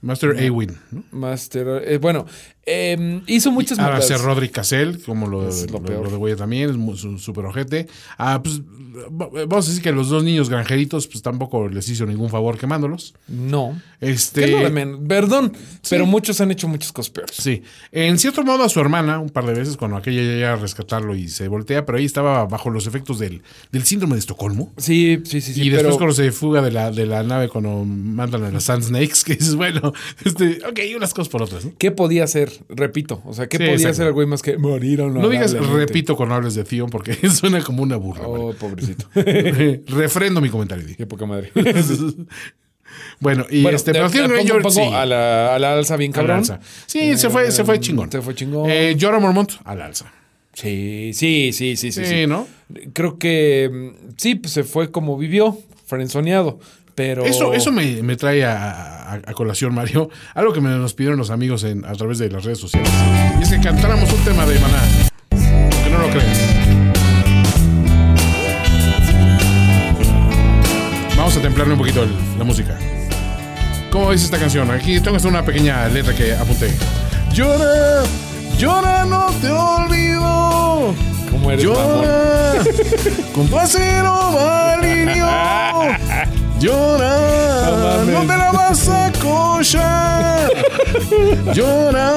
Master 0.00 0.36
Awin. 0.38 0.76
¿no? 0.90 1.02
Master. 1.12 1.82
eh, 1.86 1.96
bueno, 1.98 2.26
eh, 2.66 3.20
hizo 3.26 3.50
muchas 3.50 3.78
Ahora 3.78 4.00
ser 4.00 4.20
Roderick 4.20 4.52
Cassell, 4.52 5.02
como 5.04 5.26
lo, 5.26 5.48
Es 5.48 5.70
lo 5.70 5.78
lo- 5.78 5.84
peor. 5.84 6.04
lo 6.04 6.10
de 6.10 6.16
Güey 6.16 6.36
también, 6.36 6.70
es 6.70 7.00
su- 7.00 7.18
súper 7.18 7.44
ojete. 7.46 7.86
Ah, 8.18 8.40
pues 8.42 8.60
va- 8.60 9.28
vamos 9.46 9.66
a 9.66 9.68
decir 9.70 9.82
que 9.82 9.92
los 9.92 10.08
dos 10.08 10.22
niños 10.24 10.48
granjeritos, 10.48 11.06
pues 11.06 11.22
tampoco 11.22 11.68
les 11.68 11.88
hizo 11.88 12.06
ningún 12.06 12.30
favor 12.30 12.56
quemándolos. 12.58 13.14
No. 13.28 13.80
Este. 14.00 14.40
¿Qué 14.42 14.46
es 14.46 14.52
lo 14.52 14.58
de 14.64 14.70
men- 14.70 15.06
Perdón, 15.08 15.52
pero 15.90 16.06
muchos 16.06 16.40
han 16.40 16.50
hecho 16.50 16.68
muchas 16.68 16.92
cosas 16.92 17.10
peores. 17.10 17.36
Sí, 17.36 17.62
en 17.92 18.18
cierto 18.18 18.42
modo 18.44 18.64
a 18.64 18.68
su 18.68 18.80
hermana 18.80 19.18
un 19.18 19.30
par 19.30 19.46
de 19.46 19.54
veces 19.54 19.76
cuando 19.76 19.96
aquella 19.96 20.22
llega 20.22 20.52
a 20.52 20.56
rescatarlo 20.56 21.14
y 21.14 21.28
se 21.28 21.48
voltea, 21.48 21.84
pero 21.84 21.98
ahí 21.98 22.04
estaba 22.04 22.44
bajo 22.46 22.70
los 22.70 22.86
efectos 22.86 23.18
del, 23.18 23.42
del 23.72 23.84
síndrome 23.84 24.14
de 24.14 24.20
Estocolmo. 24.20 24.72
Sí, 24.76 25.20
sí, 25.24 25.40
sí, 25.40 25.54
sí. 25.54 25.62
y 25.62 25.68
después 25.70 25.84
pero- 25.86 25.96
cuando 25.98 26.14
se 26.14 26.32
fuga 26.32 26.62
de 26.62 26.70
la, 26.70 26.90
de 26.90 27.06
la 27.06 27.22
nave, 27.22 27.48
cuando 27.48 27.84
mandan 27.84 28.44
a 28.44 28.50
las 28.50 28.64
Sand 28.64 28.84
Snakes, 28.84 29.20
que 29.24 29.34
dices, 29.36 29.54
bueno, 29.54 29.92
este, 30.24 30.60
ok, 30.68 30.80
unas 30.96 31.12
cosas 31.14 31.28
por 31.30 31.42
otras. 31.42 31.64
¿no? 31.64 31.72
¿Qué 31.78 31.90
podía 31.90 32.24
hacer? 32.24 32.52
Repito. 32.68 33.22
O 33.24 33.32
sea, 33.34 33.46
¿qué 33.48 33.56
Sí, 33.58 33.64
podía 33.66 33.88
hacer 33.90 34.06
el 34.06 34.12
güey 34.12 34.26
más 34.26 34.42
que 34.42 34.56
morir 34.58 35.00
o 35.02 35.10
no? 35.10 35.20
No 35.22 35.28
digas 35.28 35.52
repito 35.52 36.16
cuando 36.16 36.34
hables 36.36 36.54
de 36.54 36.64
Theon 36.64 36.90
porque 36.90 37.14
suena 37.30 37.62
como 37.62 37.82
una 37.82 37.96
burla. 37.96 38.26
Oh, 38.26 38.52
pobrecito. 38.54 39.06
Refrendo 39.14 40.40
mi 40.40 40.48
comentario. 40.48 40.86
Qué 40.96 41.06
poca 41.06 41.26
madre. 41.26 41.50
bueno, 43.20 43.46
y 43.50 43.62
Bueno, 43.62 43.76
este, 43.76 43.92
de- 43.92 43.98
pero 44.00 44.10
Theon 44.10 44.70
sí, 44.70 44.80
a, 44.80 45.06
la, 45.06 45.54
a 45.54 45.58
la 45.58 45.74
alza 45.74 45.96
bien 45.96 46.12
a 46.12 46.16
la 46.16 46.20
cabrón. 46.22 46.38
alza. 46.38 46.60
Sí, 46.86 47.16
se 47.16 47.30
fue, 47.30 47.50
se 47.50 47.64
fue 47.64 47.80
chingón. 47.80 48.10
Se 48.10 48.20
fue 48.22 48.34
chingón. 48.34 48.68
Eh, 48.70 48.96
Jorah 49.00 49.18
Mormont, 49.20 49.52
al 49.64 49.82
alza. 49.82 50.12
Sí, 50.52 51.10
sí, 51.14 51.50
sí, 51.52 51.76
sí, 51.76 51.90
sí. 51.90 52.04
Sí, 52.04 52.10
sí. 52.22 52.26
¿no? 52.26 52.46
Creo 52.92 53.18
que 53.18 53.68
mm, 53.72 54.12
sí, 54.16 54.36
pues 54.36 54.52
se 54.52 54.62
fue 54.62 54.90
como 54.90 55.16
vivió, 55.18 55.58
frenzoneado. 55.86 56.60
Pero. 56.94 57.24
Eso, 57.24 57.54
eso 57.54 57.72
me, 57.72 58.02
me 58.02 58.16
trae 58.16 58.44
a, 58.44 58.54
a- 58.54 59.14
a 59.26 59.32
colación, 59.34 59.74
Mario. 59.74 60.10
Algo 60.34 60.52
que 60.52 60.60
me 60.60 60.70
nos 60.70 60.94
pidieron 60.94 61.18
los 61.18 61.30
amigos 61.30 61.64
en, 61.64 61.84
a 61.84 61.92
través 61.92 62.18
de 62.18 62.30
las 62.30 62.44
redes 62.44 62.58
sociales. 62.58 62.90
Y 63.40 63.42
es 63.42 63.50
que 63.50 63.60
cantáramos 63.60 64.12
un 64.12 64.20
tema 64.24 64.46
de 64.46 64.58
maná. 64.60 64.80
Que 65.84 65.90
no 65.90 65.98
lo 65.98 66.08
creas. 66.10 66.40
Vamos 71.16 71.36
a 71.36 71.40
templarle 71.42 71.72
un 71.74 71.78
poquito 71.78 72.02
el- 72.02 72.38
la 72.38 72.44
música. 72.44 72.78
¿Cómo 73.90 74.08
ves 74.08 74.24
esta 74.24 74.38
canción? 74.38 74.70
Aquí 74.70 75.00
tengo 75.00 75.16
hasta 75.16 75.28
una 75.28 75.44
pequeña 75.44 75.86
letra 75.88 76.14
que 76.14 76.34
apunté. 76.34 76.74
Llora, 77.32 78.02
llora, 78.58 79.04
no 79.04 79.26
te 79.40 79.50
olvido. 79.50 80.94
¿Cómo 81.30 81.50
eres, 81.50 81.64
mamón? 81.64 82.02
Llora 82.04 82.64
con 83.34 83.48
tu 83.48 83.58
acero 83.58 84.14
valirio. 86.54 86.72
Llora, 86.72 88.04
No 88.06 88.12
no, 88.12 88.20
te 88.32 88.38
la 88.38 88.52
vas 88.52 88.88
a 88.88 89.12
cochar. 89.20 90.50
Llora. 91.54 92.12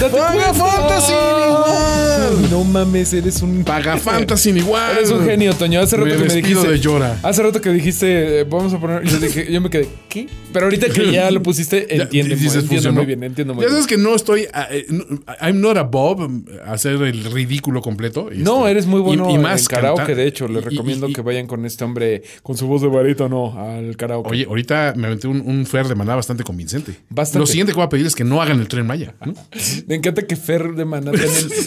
Date 0.00 0.16
Paga 0.16 1.00
sin 1.00 1.14
igual. 1.14 2.50
No 2.50 2.64
mames, 2.64 3.12
eres 3.12 3.42
un. 3.42 3.64
Paga 3.64 3.98
falta 3.98 4.36
sin 4.36 4.56
igual. 4.56 4.96
Eres 4.96 5.10
un 5.10 5.24
genio, 5.26 5.52
Toño. 5.54 5.80
Hace 5.80 5.96
rato 5.96 6.08
Me 6.08 6.16
que 6.16 6.28
me 6.28 6.34
dijiste. 6.36 6.68
de 6.68 6.78
Llora. 6.80 7.18
Hace 7.22 7.42
rato 7.42 7.60
que 7.60 7.70
dijiste, 7.70 8.40
eh, 8.40 8.44
vamos 8.44 8.72
a 8.72 8.80
poner. 8.80 9.04
Yo 9.04 9.18
dije, 9.18 9.52
yo 9.52 9.60
me 9.60 9.68
quedé, 9.68 9.88
¿qué? 10.08 10.26
Pero 10.52 10.66
ahorita 10.66 10.88
que 10.88 11.12
ya 11.12 11.30
lo 11.30 11.42
pusiste, 11.42 11.86
entiendo, 12.02 12.34
dices, 12.34 12.54
entiendo 12.54 12.68
funcionó. 12.68 12.96
muy 12.96 13.06
bien, 13.06 13.22
entiendo 13.24 13.54
muy 13.54 13.62
Ya 13.62 13.68
bien. 13.68 13.82
sabes 13.82 13.86
que 13.86 13.98
no 14.02 14.14
estoy. 14.14 14.46
ah, 14.54 14.68
eh, 14.70 14.86
no, 14.88 15.04
I'm 15.40 15.60
not 15.60 15.76
above 15.76 16.20
um, 16.24 16.44
hacer 16.66 16.92
el 17.02 17.24
ridículo 17.24 17.82
completo. 17.82 18.30
No, 18.34 18.60
este, 18.60 18.70
eres 18.70 18.86
muy 18.86 19.00
bueno 19.00 19.30
y, 19.30 19.36
más 19.38 19.62
en 19.62 19.66
karaoke, 19.66 19.98
cantar. 19.98 20.16
de 20.16 20.26
hecho. 20.26 20.48
Les 20.48 20.62
Y- 20.64 20.68
recomiendo 20.70 21.08
y- 21.08 21.12
que 21.12 21.20
vayan 21.20 21.46
con 21.46 21.66
este 21.66 21.84
hombre 21.84 22.22
con 22.42 22.56
su 22.56 22.66
voz 22.66 22.80
de 22.82 22.88
barítono 22.88 23.54
al 23.58 23.96
karaoke. 23.98 24.30
Oye, 24.30 24.44
ahorita 24.48 24.94
me 24.96 25.08
aventé 25.08 25.28
un, 25.28 25.40
un 25.44 25.66
Fer 25.66 25.86
de 25.88 25.94
maná 25.94 26.14
bastante 26.16 26.42
convincente. 26.42 26.94
Bastante. 27.10 27.38
Lo 27.40 27.46
siguiente 27.46 27.72
que 27.72 27.76
voy 27.76 27.84
a 27.84 27.88
pedir 27.90 28.06
es 28.06 28.14
que 28.14 28.24
no 28.24 28.40
hagan 28.40 28.60
el 28.60 28.66
tren 28.68 28.86
Maya. 28.86 29.14
¿no? 29.24 29.34
Me 29.90 29.96
encanta 29.96 30.22
que 30.22 30.36
Fer 30.36 30.74
de 30.76 30.84
Maná 30.84 31.10
tiene, 31.10 31.26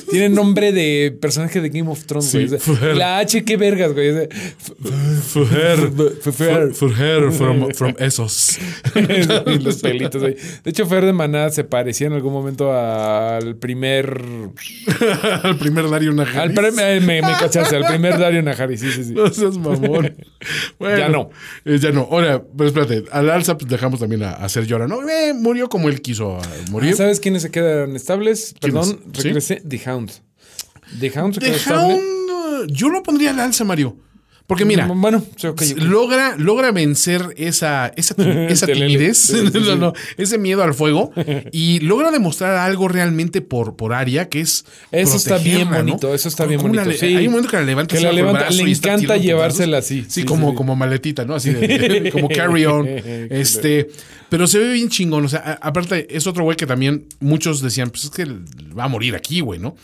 tiene 0.09 0.29
nombre 0.29 0.71
de 0.71 1.13
personaje 1.19 1.59
de 1.59 1.67
Game 1.67 1.91
of 1.91 2.05
Thrones, 2.05 2.29
Sí, 2.31 2.45
güey. 2.47 2.55
O 2.55 2.59
sea, 2.59 2.75
Fer. 2.77 2.95
La 2.95 3.17
H, 3.19 3.43
qué 3.43 3.57
vergas, 3.57 3.91
güey. 3.91 4.11
O 4.11 4.13
sea, 4.13 4.27
Fujer. 5.21 5.91
Fer. 6.31 6.73
Fujer 6.73 7.31
from, 7.33 7.69
from 7.75 7.93
esos. 7.99 8.57
y 8.95 9.59
los 9.59 9.81
pelitos 9.81 10.23
ahí. 10.23 10.35
De 10.63 10.69
hecho, 10.71 10.85
Fer 10.85 11.05
de 11.05 11.11
Maná 11.11 11.49
se 11.49 11.65
parecía 11.65 12.07
en 12.07 12.13
algún 12.13 12.31
momento 12.31 12.71
al 12.71 13.57
primer. 13.57 14.21
Al 15.43 15.57
primer 15.57 15.89
Dario 15.89 16.13
Najaris. 16.13 16.37
Al 16.37 16.53
pre- 16.53 16.71
me, 17.01 17.21
cachaste, 17.21 17.75
al 17.75 17.85
primer 17.85 18.17
Dario 18.17 18.41
Najari. 18.41 18.77
Sí, 18.77 18.89
sí, 18.91 19.03
sí. 19.03 19.11
No 19.13 19.27
seas 19.29 19.57
mamón. 19.57 20.15
Bueno, 20.77 20.97
Ya 20.97 21.07
no. 21.09 21.29
eh, 21.65 21.77
ya 21.79 21.91
no. 21.91 22.01
Ahora, 22.11 22.43
pero 22.57 22.67
espérate. 22.67 23.05
Al 23.11 23.29
alza 23.29 23.57
pues, 23.57 23.69
dejamos 23.69 23.99
también 23.99 24.23
a, 24.23 24.31
a 24.31 24.45
hacer 24.45 24.65
llora. 24.65 24.87
No, 24.87 25.01
Eh, 25.09 25.33
murió 25.33 25.69
como 25.69 25.87
él 25.89 26.01
quiso 26.01 26.37
ah, 26.37 26.47
morir. 26.71 26.95
¿Sabes 26.95 27.19
quiénes 27.21 27.41
se 27.43 27.51
quedan 27.51 27.95
Perdón, 28.59 29.01
¿Sí? 29.13 29.21
regresé. 29.21 29.61
The 29.67 29.81
Hound. 29.89 30.11
The 30.99 31.19
Hound 31.19 31.33
se 31.35 31.39
The 31.39 31.45
quedó 31.47 31.55
estable. 31.55 31.93
Hound, 31.95 32.71
yo 32.71 32.89
lo 32.89 33.03
pondría 33.03 33.31
al 33.31 33.39
alza, 33.39 33.63
Mario. 33.63 33.97
Porque 34.53 34.65
mira, 34.65 34.85
Bueno, 34.85 35.17
ok, 35.43 35.45
ok. 35.49 35.61
logra, 35.77 36.35
logra 36.37 36.71
vencer 36.71 37.33
esa, 37.37 37.91
esa, 37.95 38.13
esa 38.49 38.67
timidez, 38.67 39.33
no, 39.53 39.75
no, 39.75 39.93
ese 40.17 40.37
miedo 40.37 40.61
al 40.63 40.75
fuego, 40.75 41.11
y 41.51 41.79
logra 41.79 42.11
demostrar 42.11 42.55
algo 42.57 42.87
realmente 42.87 43.41
por, 43.41 43.75
por 43.75 43.93
Aria, 43.93 44.29
que 44.29 44.41
es. 44.41 44.65
Eso 44.91 45.17
está 45.17 45.37
bien 45.39 45.69
bonito, 45.71 46.13
eso 46.13 46.27
está 46.29 46.45
bien 46.45 46.61
bonito, 46.61 46.85
le- 46.85 46.97
sí. 46.97 47.07
Hay 47.15 47.25
un 47.25 47.33
momento 47.33 47.49
que 47.49 47.57
la 47.57 47.63
levanta, 47.63 47.95
Que 47.95 48.01
la 48.03 48.11
levanta, 48.11 48.49
le 48.51 48.61
encanta 48.71 49.17
llevársela 49.17 49.79
así, 49.79 50.03
Sí, 50.03 50.21
sí, 50.21 50.23
como, 50.23 50.51
sí, 50.51 50.55
como 50.55 50.75
maletita, 50.75 51.25
¿no? 51.25 51.33
Así 51.35 51.51
de, 51.51 52.09
como 52.11 52.29
carry 52.29 52.65
on. 52.65 52.87
este, 52.87 53.89
pero 54.29 54.45
se 54.47 54.59
ve 54.59 54.73
bien 54.73 54.89
chingón. 54.89 55.25
O 55.25 55.29
sea, 55.29 55.57
aparte, 55.61 56.15
es 56.15 56.27
otro 56.27 56.43
güey 56.43 56.55
que 56.57 56.65
también 56.67 57.05
muchos 57.19 57.61
decían, 57.61 57.89
pues 57.89 58.03
es 58.03 58.09
que 58.11 58.25
va 58.77 58.83
a 58.83 58.87
morir 58.87 59.15
aquí, 59.15 59.39
güey, 59.39 59.59
¿no? 59.59 59.75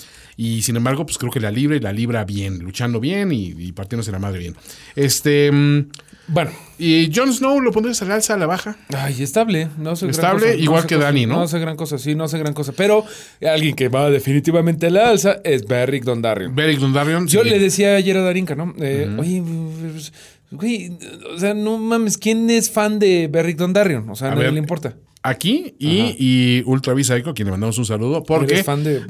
Y 0.41 0.61
sin 0.61 0.77
embargo, 0.77 1.05
pues 1.05 1.17
creo 1.17 1.33
que 1.33 1.41
la 1.41 1.51
libra 1.51 1.75
y 1.75 1.81
la 1.81 1.91
libra 1.91 2.23
bien, 2.23 2.59
luchando 2.59 3.01
bien 3.01 3.33
y, 3.33 3.47
y 3.57 3.73
partiéndose 3.73 4.09
la 4.09 4.19
madre 4.19 4.39
bien. 4.39 4.55
Este. 4.95 5.51
mm, 5.51 5.89
Bueno, 6.27 6.51
y 6.77 7.11
Jon 7.13 7.33
Snow 7.33 7.59
lo 7.59 7.73
pondrías 7.73 8.01
al 8.03 8.11
alza, 8.13 8.35
a 8.35 8.37
la 8.37 8.45
baja. 8.45 8.77
Ay, 8.97 9.21
estable, 9.21 9.67
no 9.77 9.89
hace 9.91 10.05
gran 10.05 10.11
Estable, 10.11 10.45
cosa, 10.45 10.53
no 10.55 10.63
igual 10.63 10.85
que 10.85 10.95
cosa, 10.95 11.07
Dani, 11.07 11.25
¿no? 11.25 11.35
No 11.35 11.41
hace 11.41 11.59
gran 11.59 11.75
cosa, 11.75 11.97
sí, 11.97 12.15
no 12.15 12.23
hace 12.23 12.37
gran 12.37 12.53
cosa. 12.53 12.71
Pero 12.71 13.03
alguien 13.45 13.75
que 13.75 13.89
va 13.89 14.09
definitivamente 14.09 14.87
a 14.87 14.91
la 14.91 15.09
alza 15.09 15.41
es 15.43 15.65
Beric 15.65 16.05
Dondarrion. 16.05 16.55
Beric 16.55 16.79
Dondarrion. 16.79 17.27
Yo 17.27 17.43
sí. 17.43 17.49
le 17.49 17.59
decía 17.59 17.95
ayer 17.95 18.15
a 18.15 18.21
Darinka, 18.21 18.55
¿no? 18.55 18.73
Eh, 18.79 19.13
Oye, 19.19 19.43
pues, 19.91 20.13
güey, 20.51 20.97
o 21.35 21.37
sea, 21.37 21.53
no 21.53 21.77
mames, 21.79 22.17
¿quién 22.17 22.49
es 22.49 22.71
fan 22.71 22.97
de 22.97 23.27
Beric 23.29 23.57
Dondarrion? 23.57 24.09
O 24.09 24.15
sea, 24.15 24.27
a, 24.27 24.31
nadie 24.31 24.45
ver, 24.45 24.53
le 24.53 24.59
importa. 24.59 24.95
Aquí 25.21 25.75
y, 25.79 26.15
y 26.17 26.63
Ultra 26.65 26.95
Psycho, 26.95 27.31
a 27.31 27.33
quien 27.33 27.47
le 27.47 27.51
mandamos 27.51 27.77
un 27.77 27.85
saludo. 27.85 28.23
Porque. 28.23 28.63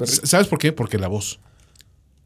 ¿Sabes 0.04 0.48
por 0.48 0.58
qué? 0.58 0.72
Porque 0.72 0.98
la 0.98 1.08
voz. 1.08 1.40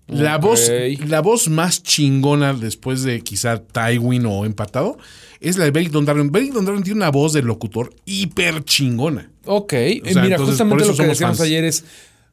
La 0.06 0.36
voz, 0.36 0.70
la 1.09 1.20
voz 1.20 1.48
más 1.48 1.82
chingona 1.82 2.52
después 2.52 3.02
de 3.05 3.23
quizá 3.23 3.62
Tywin 3.62 4.27
o 4.27 4.44
empatado 4.44 4.98
es 5.40 5.56
la 5.56 5.65
de 5.65 5.70
Beric 5.70 5.90
Dondarrion. 5.90 6.31
Beric 6.31 6.52
Dondarrion 6.52 6.82
tiene 6.82 6.98
una 6.98 7.11
voz 7.11 7.32
de 7.32 7.43
locutor 7.43 7.94
hiper 8.05 8.65
chingona. 8.65 9.31
Ok, 9.47 9.73
eh, 9.73 10.02
O 10.05 10.11
sea, 10.11 10.23
mira, 10.23 10.36
entonces, 10.36 10.59
por 10.59 10.69
justamente 10.78 10.86
lo 10.86 10.97
que 10.97 11.06
decíamos 11.06 11.39
fans. 11.39 11.47
ayer 11.48 11.65
es, 11.65 11.85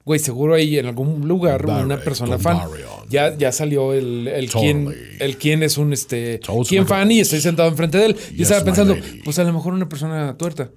güey, 0.04 0.20
seguro 0.20 0.56
hay 0.56 0.78
en 0.80 0.86
algún 0.86 1.28
lugar 1.28 1.66
una 1.66 1.98
persona 1.98 2.38
fan. 2.38 2.60
Ya, 3.10 3.38
ya 3.38 3.52
salió 3.52 3.94
el, 3.94 4.28
el 4.28 4.50
quién, 4.50 4.94
el 5.20 5.38
quién 5.38 5.64
es 5.64 5.78
un 5.78 5.94
este 5.94 6.40
quién 6.68 6.86
fan 6.86 7.10
y 7.12 7.22
estoy 7.22 7.40
sentado 7.40 7.70
enfrente 7.70 7.98
de 7.98 8.08
él. 8.08 8.16
Y 8.32 8.36
Yes, 8.36 8.52
estaba 8.52 8.66
pensando, 8.66 8.98
pues 9.24 9.40
a 9.40 9.44
lo 9.46 9.54
mejor 9.54 9.74
una 9.74 9.88
persona 9.88 10.36
tuerta. 10.38 10.72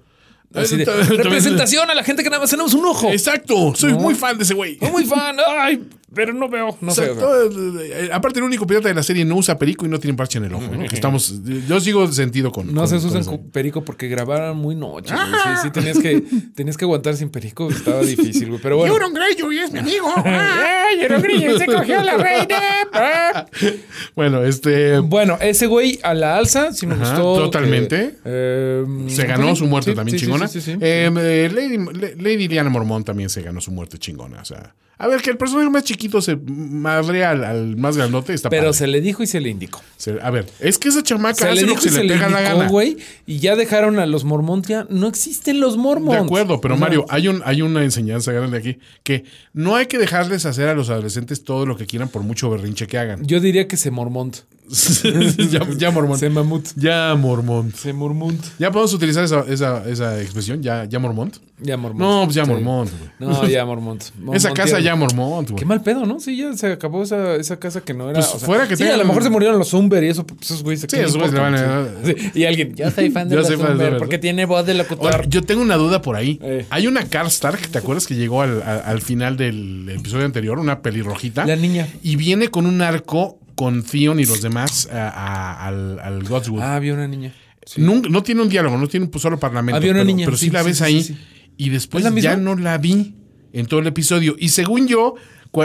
Así 0.53 0.77
de, 0.77 0.85
también- 0.85 1.17
representación 1.23 1.89
a 1.89 1.93
la 1.95 2.03
gente 2.03 2.23
que 2.23 2.29
nada 2.29 2.41
más 2.41 2.49
tenemos 2.49 2.73
un 2.73 2.85
ojo. 2.85 3.11
Exacto, 3.11 3.73
soy 3.75 3.93
muy 3.93 4.15
fan 4.15 4.37
de 4.37 4.43
ese 4.43 4.53
güey. 4.53 4.77
Soy 4.79 4.91
muy 4.91 5.05
fan, 5.05 5.37
ay, 5.59 5.83
pero 6.15 6.33
no 6.33 6.49
veo, 6.49 6.75
no 6.81 6.91
sé. 6.91 7.01
o 7.01 7.05
sea. 7.05 7.13
Exacto, 7.13 7.81
eh, 7.81 8.09
aparte, 8.11 8.39
el 8.39 8.45
único 8.45 8.65
pirata 8.65 8.87
de 8.87 8.93
la 8.95 9.03
serie 9.03 9.25
no 9.25 9.35
usa 9.35 9.57
perico 9.59 9.85
y 9.85 9.89
no 9.89 9.99
tiene 9.99 10.17
parche 10.17 10.37
en 10.39 10.45
el 10.45 10.53
ojo. 10.55 10.67
¿no? 10.71 10.87
Que 10.87 10.95
estamos, 10.95 11.41
yo 11.67 11.79
sigo 11.79 12.11
sentido 12.11 12.51
con. 12.51 12.73
No 12.73 12.81
con- 12.81 12.89
se 12.89 12.95
usan 13.05 13.23
con 13.25 13.49
perico 13.51 13.83
porque 13.85 14.07
grabaran 14.07 14.57
muy 14.57 14.73
noche. 14.75 15.13
güey. 15.13 15.25
Sí, 15.27 15.49
sí, 15.63 15.69
tenías 15.71 15.99
que, 15.99 16.23
tenías 16.55 16.77
que 16.77 16.85
aguantar 16.85 17.15
sin 17.15 17.29
perico. 17.29 17.69
Estaba 17.69 18.01
difícil, 18.01 18.47
güey. 18.49 18.61
Pero 18.61 18.77
bueno. 18.77 18.93
Euron 18.93 19.13
Greyjoy 19.13 19.59
es 19.59 19.71
mi 19.71 19.79
amigo. 19.79 20.07
¡Ay, 20.25 21.01
Euron 21.01 21.21
Greyjoy 21.21 21.59
se 21.59 21.65
cogió 21.67 21.99
a 21.99 22.03
la 22.03 22.17
reina! 22.17 23.45
bueno, 24.15 24.43
este. 24.43 24.99
Bueno, 24.99 25.37
ese 25.41 25.67
güey 25.67 25.99
a 26.03 26.13
la 26.13 26.37
alza, 26.37 26.71
sí 26.73 26.87
me 26.87 26.95
Ajá, 26.95 27.19
gustó. 27.19 27.43
totalmente. 27.45 28.11
que, 28.11 28.19
eh, 28.25 28.85
Se 29.07 29.25
ganó 29.25 29.55
su 29.55 29.65
muerte 29.65 29.91
sí, 29.91 29.95
también 29.95 30.13
sí, 30.17 30.19
sí, 30.19 30.25
chingona. 30.25 30.47
sí, 30.47 30.61
sí, 30.61 30.71
sí. 30.73 30.77
Eh, 30.81 31.11
eh, 31.15 31.49
Lady, 31.53 32.15
Lady 32.21 32.47
Diana 32.47 32.69
Mormón 32.69 33.03
también 33.03 33.29
se 33.29 33.41
ganó 33.41 33.61
su 33.61 33.71
muerte 33.71 33.97
chingona. 33.97 34.41
O 34.41 34.45
sea, 34.45 34.73
a 34.97 35.07
ver, 35.07 35.21
que 35.21 35.29
el 35.29 35.37
personaje 35.37 35.69
más 35.69 35.83
chiquito 35.83 36.04
se 36.21 36.35
madrea 36.37 37.31
al, 37.31 37.43
al 37.43 37.77
más 37.77 37.97
grandote 37.97 38.33
está 38.33 38.49
Pero 38.49 38.63
padre. 38.63 38.73
se 38.77 38.87
le 38.87 39.01
dijo 39.01 39.23
y 39.23 39.27
se 39.27 39.39
le 39.41 39.49
indicó. 39.49 39.81
Se- 39.97 40.19
a 40.21 40.29
ver, 40.31 40.45
es 40.59 40.77
que 40.77 40.89
esa 40.89 41.03
chamaca 41.03 41.35
Se 41.35 41.47
hace 41.49 41.61
le 41.61 41.67
lo 41.67 41.75
que 41.75 41.87
y 41.87 41.91
se, 41.91 41.97
le 42.03 42.03
le 42.09 42.13
pega 42.15 42.29
la 42.29 42.41
gana. 42.41 42.67
güey. 42.69 42.97
Y 43.25 43.39
ya 43.39 43.55
dejaron 43.55 43.99
a 43.99 44.05
los 44.05 44.23
Mormont. 44.23 44.65
Ya 44.67 44.85
no 44.89 45.07
existen 45.07 45.59
los 45.59 45.77
Mormont. 45.77 46.17
De 46.19 46.25
acuerdo, 46.25 46.61
pero 46.61 46.77
Mario, 46.77 47.05
hay, 47.09 47.27
un, 47.27 47.41
hay 47.45 47.61
una 47.61 47.83
enseñanza 47.83 48.31
grande 48.31 48.57
aquí 48.57 48.77
que 49.03 49.23
no 49.53 49.75
hay 49.75 49.87
que 49.87 49.97
dejarles 49.97 50.45
hacer 50.45 50.67
a 50.69 50.73
los 50.73 50.89
adolescentes 50.89 51.43
todo 51.43 51.65
lo 51.65 51.75
que 51.77 51.85
quieran 51.85 52.09
por 52.09 52.23
mucho 52.23 52.49
berrinche 52.49 52.87
que 52.87 52.97
hagan. 52.97 53.25
Yo 53.25 53.39
diría 53.39 53.67
que 53.67 53.77
se 53.77 53.91
Mormont. 53.91 54.37
ya, 55.51 55.61
ya 55.77 55.91
mormón. 55.91 56.17
Se 56.17 56.29
mamut. 56.29 56.65
Ya 56.75 57.13
mormón. 57.15 57.71
Se 57.75 57.93
Mormont. 57.93 58.43
¿Ya 58.57 58.71
podemos 58.71 58.93
utilizar 58.93 59.23
esa, 59.23 59.41
esa, 59.47 59.87
esa 59.87 60.19
expresión? 60.21 60.63
¿Ya, 60.63 60.85
ya 60.85 60.97
mormón? 60.97 61.31
Ya 61.59 61.77
Mormont. 61.77 61.99
No, 62.01 62.23
pues 62.25 62.35
ya 62.35 62.45
Sí. 62.45 62.51
mormón. 62.51 62.89
güey. 62.89 63.31
No, 63.31 63.47
ya 63.47 63.63
Mormont. 63.65 64.01
Esa 64.33 64.49
Mormont 64.49 64.55
casa 64.57 64.79
ya 64.79 64.95
mormón. 64.95 65.45
güey. 65.45 65.55
Qué 65.55 65.65
mal 65.65 65.81
pedo, 65.83 65.94
¿no? 66.05 66.19
Sí, 66.19 66.35
ya 66.35 66.51
se 66.57 66.71
acabó 66.73 67.03
esa, 67.03 67.35
esa 67.35 67.57
casa 67.59 67.81
que 67.81 67.93
no 67.93 68.09
era. 68.09 68.19
Pues 68.19 68.43
fuera 68.43 68.67
que 68.67 68.75
sí, 68.75 68.83
tengan- 68.83 68.95
a 68.95 68.97
lo 69.03 69.05
mejor 69.05 69.23
se 69.23 69.29
murieron 69.29 69.59
los 69.59 69.69
Zumber 69.69 70.03
y 70.03 70.07
eso, 70.07 70.25
pues 70.25 70.41
esos 70.41 70.63
güeyes 70.63 70.81
se 70.81 70.87
Sí, 70.89 70.97
esos 70.97 71.15
güeyes 71.17 71.33
van 71.39 71.55
a- 71.55 71.87
Sí. 72.03 72.15
Y 72.33 72.43
alguien, 72.45 72.75
yo 72.75 72.89
soy 72.91 73.11
fan 73.11 73.29
de 73.29 73.35
Yo 73.35 73.41
los 73.41 73.49
Zumber 73.51 73.97
porque 73.97 74.17
tiene 74.17 74.45
voz 74.45 74.65
de 74.65 74.73
locutor. 74.73 75.11
Ahora, 75.13 75.25
yo 75.29 75.43
tengo 75.43 75.61
una 75.61 75.75
duda 75.75 76.01
por 76.01 76.15
ahí. 76.15 76.39
Eh. 76.41 76.65
Hay 76.71 76.87
una 76.87 77.05
Karstark, 77.07 77.67
¿te 77.69 77.77
acuerdas 77.77 78.07
que 78.07 78.15
llegó 78.15 78.41
al, 78.41 78.61
a- 78.63 78.79
al 78.79 79.01
final 79.01 79.37
del 79.37 79.87
episodio 79.89 80.25
anterior? 80.25 80.57
Una 80.59 80.81
pelirrojita. 80.81 81.45
La 81.45 81.55
niña. 81.55 81.87
Y 82.03 82.15
viene 82.15 82.49
con 82.49 82.65
un 82.65 82.81
arco 82.81 83.39
con 83.55 83.83
Theon 83.83 84.19
y 84.19 84.25
los 84.25 84.41
demás 84.41 84.89
a- 84.91 85.07
a- 85.09 85.67
al, 85.67 85.99
al 85.99 86.23
Godswood. 86.23 86.61
Ah, 86.61 86.75
había 86.75 86.93
una 86.93 87.07
niña. 87.07 87.33
No 87.77 88.21
tiene 88.21 88.41
un 88.41 88.49
diálogo, 88.49 88.77
no 88.77 88.87
tiene 88.87 89.09
un 89.11 89.19
solo 89.19 89.39
parlamento. 89.39 89.77
Había 89.77 89.91
una 89.91 90.01
pero, 90.01 90.07
niña, 90.07 90.25
Pero 90.25 90.37
sí, 90.37 90.47
sí, 90.47 90.51
la 90.51 90.61
ves 90.63 90.81
ahí. 90.81 91.17
Y 91.57 91.69
después 91.69 92.03
ya 92.21 92.35
no 92.35 92.55
la 92.55 92.77
vi 92.77 93.15
en 93.53 93.65
todo 93.65 93.79
el 93.79 93.87
episodio. 93.87 94.35
Y 94.37 94.49
según 94.49 94.87
yo, 94.87 95.15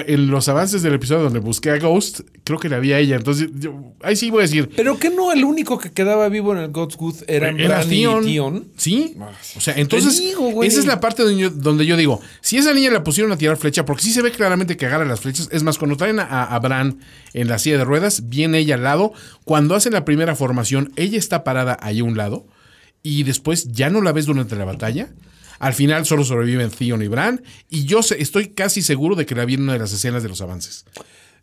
en 0.07 0.29
los 0.31 0.49
avances 0.49 0.83
del 0.83 0.95
episodio 0.95 1.25
donde 1.25 1.41
busqué 1.41 1.71
a 1.71 1.79
Ghost, 1.79 2.21
creo 2.45 2.59
que 2.61 2.69
la 2.69 2.79
vi 2.79 2.93
a 2.93 2.99
ella. 3.01 3.17
Entonces, 3.17 3.49
yo- 3.59 3.93
ahí 4.03 4.15
sí 4.15 4.31
voy 4.31 4.41
a 4.41 4.43
decir. 4.43 4.71
Pero 4.77 4.99
que 4.99 5.11
no, 5.11 5.33
el 5.33 5.45
único 5.45 5.79
que 5.79 5.91
quedaba 5.91 6.29
vivo 6.29 6.53
en 6.53 6.59
el 6.59 6.69
Godswood 6.71 7.17
era, 7.27 7.49
Era 7.51 7.85
y 7.85 7.89
Theon. 7.89 8.25
Theon. 8.25 8.69
Sí. 8.77 9.17
O 9.57 9.61
sea, 9.61 9.75
entonces, 9.77 10.19
digo, 10.19 10.63
esa 10.63 10.79
es 10.79 10.87
la 10.87 11.01
parte 11.01 11.25
donde 11.25 11.39
yo, 11.41 11.51
donde 11.51 11.87
yo 11.87 11.97
digo, 11.97 12.21
si 12.41 12.57
esa 12.59 12.73
niña 12.73 12.91
la 12.91 13.03
pusieron 13.03 13.33
a 13.33 13.37
tirar 13.37 13.57
flecha, 13.57 13.85
porque 13.85 14.03
sí 14.05 14.13
se 14.13 14.23
ve 14.23 14.31
claramente 14.31 14.77
que 14.77 14.87
agarra 14.87 15.05
las 15.05 15.21
flechas, 15.21 15.49
es 15.51 15.63
más, 15.65 15.77
cuando 15.79 15.97
traen 15.97 16.21
a, 16.21 16.45
a 16.45 16.59
Bran 16.61 16.99
en 17.33 17.49
la 17.49 17.59
silla 17.59 17.79
de 17.79 17.85
ruedas, 17.85 18.29
viene 18.29 18.59
ella 18.59 18.77
al 18.77 18.85
lado, 18.85 19.13
cuando 19.45 19.75
hacen 19.75 19.93
la 19.93 20.05
primera 20.05 20.37
formación, 20.37 20.93
ella 20.97 21.19
está 21.19 21.43
parada 21.43 21.77
ahí 21.83 21.99
a 21.99 22.05
un 22.05 22.17
lado, 22.17 22.47
y 23.03 23.25
después 23.25 23.73
ya 23.73 23.91
no 23.91 24.03
la 24.03 24.13
ves 24.13 24.27
durante 24.27 24.55
la 24.57 24.65
batalla. 24.67 25.09
Al 25.61 25.75
final 25.75 26.05
solo 26.07 26.25
sobreviven 26.25 26.71
Theon 26.71 27.01
y 27.03 27.07
Bran, 27.09 27.43
y 27.69 27.85
yo 27.85 28.03
sé- 28.03 28.21
estoy 28.21 28.49
casi 28.49 28.83
seguro 28.83 29.15
de 29.15 29.27
que 29.27 29.37
la 29.37 29.45
vi 29.45 29.55
en 29.55 29.63
una 29.63 29.75
de 29.75 29.79
las 29.79 29.93
escenas 29.93 30.25
de 30.25 30.29
los 30.29 30.41
avances. 30.41 30.85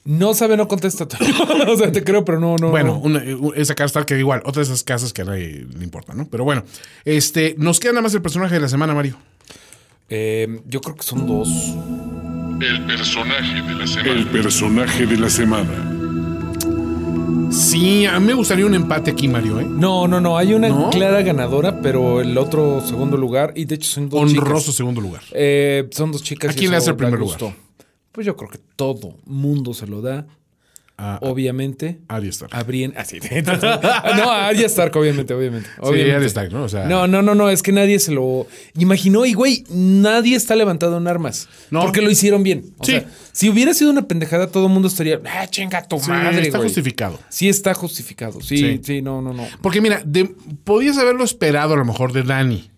No 0.03 0.33
sabe, 0.33 0.57
no 0.57 0.67
contesta. 0.67 1.07
o 1.67 1.75
sea, 1.77 1.91
te 1.91 2.03
creo, 2.03 2.25
pero 2.25 2.39
no, 2.39 2.55
no. 2.57 2.69
Bueno, 2.69 2.97
una- 2.97 3.21
esa 3.55 3.75
casa 3.75 4.05
que 4.05 4.17
igual, 4.17 4.41
otra 4.45 4.61
de 4.61 4.65
esas 4.65 4.83
casas 4.83 5.13
que 5.13 5.21
a 5.21 5.25
nadie 5.25 5.65
le 5.77 5.83
importa, 5.83 6.13
¿no? 6.13 6.27
Pero 6.29 6.43
bueno, 6.43 6.63
este, 7.05 7.55
nos 7.57 7.79
queda 7.79 7.91
nada 7.93 8.01
más 8.03 8.13
el 8.13 8.21
personaje 8.21 8.55
de 8.55 8.61
la 8.61 8.69
semana, 8.69 8.93
Mario. 8.93 9.17
Eh, 10.09 10.61
yo 10.67 10.81
creo 10.81 10.95
que 10.95 11.03
son 11.03 11.27
dos. 11.27 11.49
El 12.61 12.85
personaje 12.87 13.61
de 13.61 13.75
la 13.75 13.85
semana. 13.87 14.11
El 14.13 14.27
personaje 14.27 15.05
de 15.05 15.17
la 15.17 15.29
semana. 15.29 15.96
Sí, 17.51 18.05
a 18.05 18.19
mí 18.19 18.27
me 18.27 18.33
gustaría 18.33 18.65
un 18.65 18.75
empate 18.75 19.11
aquí, 19.11 19.27
Mario, 19.27 19.59
¿eh? 19.59 19.65
No, 19.67 20.07
no, 20.07 20.19
no. 20.21 20.37
Hay 20.37 20.53
una 20.53 20.69
¿No? 20.69 20.89
clara 20.89 21.21
ganadora, 21.21 21.81
pero 21.81 22.21
el 22.21 22.37
otro 22.37 22.81
segundo 22.81 23.17
lugar. 23.17 23.53
Y 23.55 23.65
de 23.65 23.75
hecho 23.75 23.89
son 23.89 24.09
dos 24.09 24.21
Honroso 24.21 24.65
chicas. 24.65 24.75
segundo 24.75 25.01
lugar. 25.01 25.21
Eh, 25.31 25.87
son 25.91 26.11
dos 26.11 26.23
chicas. 26.23 26.51
¿A 26.51 26.57
quién 26.57 26.71
le 26.71 26.77
hace 26.77 26.89
el 26.91 26.95
primer 26.95 27.19
gusto. 27.19 27.53
Pues 28.11 28.25
yo 28.25 28.35
creo 28.35 28.49
que 28.49 28.59
todo 28.75 29.15
mundo 29.25 29.73
se 29.73 29.87
lo 29.87 30.01
da. 30.01 30.27
A- 30.99 31.19
Obviamente. 31.21 31.99
Arya 32.07 32.29
Stark. 32.31 32.55
A 32.55 32.63
Brienne. 32.63 32.95
Ah, 32.97 33.05
no, 34.17 34.31
a 34.31 34.47
Arya 34.47 34.65
Stark, 34.65 34.95
obviamente, 34.95 35.33
obviamente. 35.33 35.69
Sí. 35.83 35.87
Arya 36.11 36.25
Stark, 36.25 36.51
¿no? 36.51 36.63
O 36.63 36.69
sea, 36.69 36.85
No, 36.85 37.05
no, 37.07 37.21
no, 37.21 37.35
no, 37.35 37.49
es 37.49 37.61
que 37.61 37.71
nadie 37.71 37.99
se 37.99 38.11
lo 38.11 38.47
imaginó 38.75 39.25
y 39.27 39.33
güey, 39.33 39.63
nadie 39.69 40.35
está 40.35 40.55
levantado 40.55 40.97
en 40.97 41.07
armas. 41.07 41.47
No. 41.69 41.81
Porque 41.81 42.01
lo 42.01 42.09
hicieron 42.09 42.41
bien. 42.41 42.73
O 42.79 42.85
Sí. 42.85 42.93
sea, 42.93 43.05
si 43.31 43.49
hubiera 43.49 43.75
sido 43.75 43.91
una 43.91 44.07
pendejada, 44.07 44.47
todo 44.47 44.65
el 44.65 44.73
mundo 44.73 44.87
estaría, 44.87 45.19
ah, 45.25 45.45
chinga 45.47 45.87
tu 45.87 45.99
sí, 45.99 46.09
madre, 46.09 46.41
está 46.41 46.57
güey". 46.57 46.67
justificado. 46.69 47.19
Sí 47.29 47.47
está 47.47 47.75
justificado. 47.75 48.41
Sí, 48.41 48.57
Sí. 48.57 48.81
sí, 48.83 49.01
no, 49.03 49.21
no, 49.21 49.33
no. 49.33 49.45
Porque 49.61 49.81
mira, 49.81 50.01
de- 50.03 50.31
podías 50.63 50.97
haberlo 50.97 51.23
esperado 51.23 51.75
a 51.75 51.77
lo 51.77 51.85
mejor 51.85 52.11
de 52.11 52.23
Dani. 52.23 52.71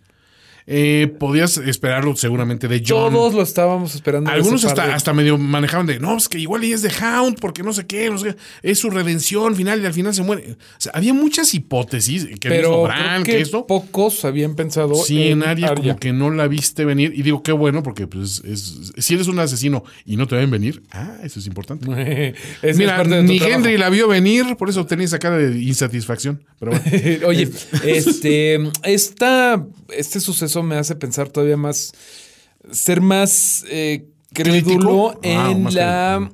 Eh, 0.72 1.12
podías 1.20 1.58
esperarlo 1.58 2.16
seguramente 2.16 2.68
de 2.68 2.84
John. 2.88 3.12
Todos 3.12 3.34
lo 3.34 3.41
estábamos 3.41 3.96
esperando. 3.96 4.30
Algunos 4.30 4.64
hasta, 4.66 4.86
de- 4.86 4.94
hasta 4.94 5.14
medio 5.14 5.36
manejaban 5.40 5.88
de, 5.88 6.00
no, 6.00 6.16
es 6.16 6.30
que 6.30 6.38
igual 6.38 6.64
ella 6.64 6.76
es 6.76 6.84
de 6.84 6.91
Hound, 7.02 7.40
porque 7.40 7.64
no 7.64 7.74
sé 7.74 7.88
qué, 7.88 8.08
no 8.12 8.20
sé 8.20 8.36
qué, 8.36 8.70
es 8.70 8.78
su 8.78 8.91
redención 8.91 9.56
final 9.56 9.82
y 9.82 9.88
al 9.88 9.94
final 9.94 10.14
se 10.14 10.22
muere. 10.22 10.52
O 10.52 10.56
sea, 10.78 10.91
había 10.94 11.12
muchas 11.16 11.56
hipótesis 11.56 12.28
que 12.40 12.50
pero 12.50 12.70
dijo 12.70 12.70
creo 12.70 12.84
Bran, 12.84 13.24
que, 13.24 13.32
que 13.32 13.41
esto. 13.41 13.66
pocos 13.66 14.24
habían 14.26 14.56
pensado 14.56 14.94
Sí, 14.94 15.30
en 15.30 15.41
Aria 15.41 15.70
Arya. 15.70 15.76
como 15.94 16.00
que 16.00 16.14
no 16.14 16.30
la 16.30 16.48
viste 16.48 16.86
venir. 16.86 17.14
Y 17.16 17.24
digo, 17.24 17.41
qué 17.41 17.52
bueno, 17.52 17.82
porque 17.82 18.06
pues 18.06 18.44
es, 18.46 18.91
si 18.98 19.16
eres 19.16 19.28
un 19.28 19.40
asesino 19.40 19.84
y 20.06 20.18
no 20.18 20.28
te 20.28 20.36
ven 20.36 20.52
venir, 20.52 20.84
ah, 20.91 21.16
eso 21.24 21.40
es 21.40 21.48
importante. 21.48 21.88
Es- 22.62 22.78
Mira, 22.78 23.04
ni 23.04 23.40
trabajo. 23.40 23.60
Henry 23.60 23.78
la 23.80 23.90
vio 23.90 24.08
venir, 24.08 24.56
por 24.56 24.70
eso 24.70 24.86
tenía 24.86 25.06
esa 25.06 25.18
cara 25.18 25.38
de 25.38 25.60
insatisfacción. 25.64 26.44
Pero 26.60 26.74
bueno. 26.74 27.26
Oye, 27.28 27.50
este, 27.84 28.60
esta, 28.84 29.66
este 29.96 30.20
suceso 30.20 30.59
me 30.64 30.76
hace 30.76 30.95
pensar 30.95 31.30
todavía 31.30 31.57
más, 31.57 31.94
ser 32.72 33.02
más 33.02 33.65
eh, 33.69 34.07
crédulo 34.34 35.14
¿Crítico? 35.14 35.19
Ah, 35.23 35.52
en 35.52 35.64
más 35.64 35.73
la 35.73 36.31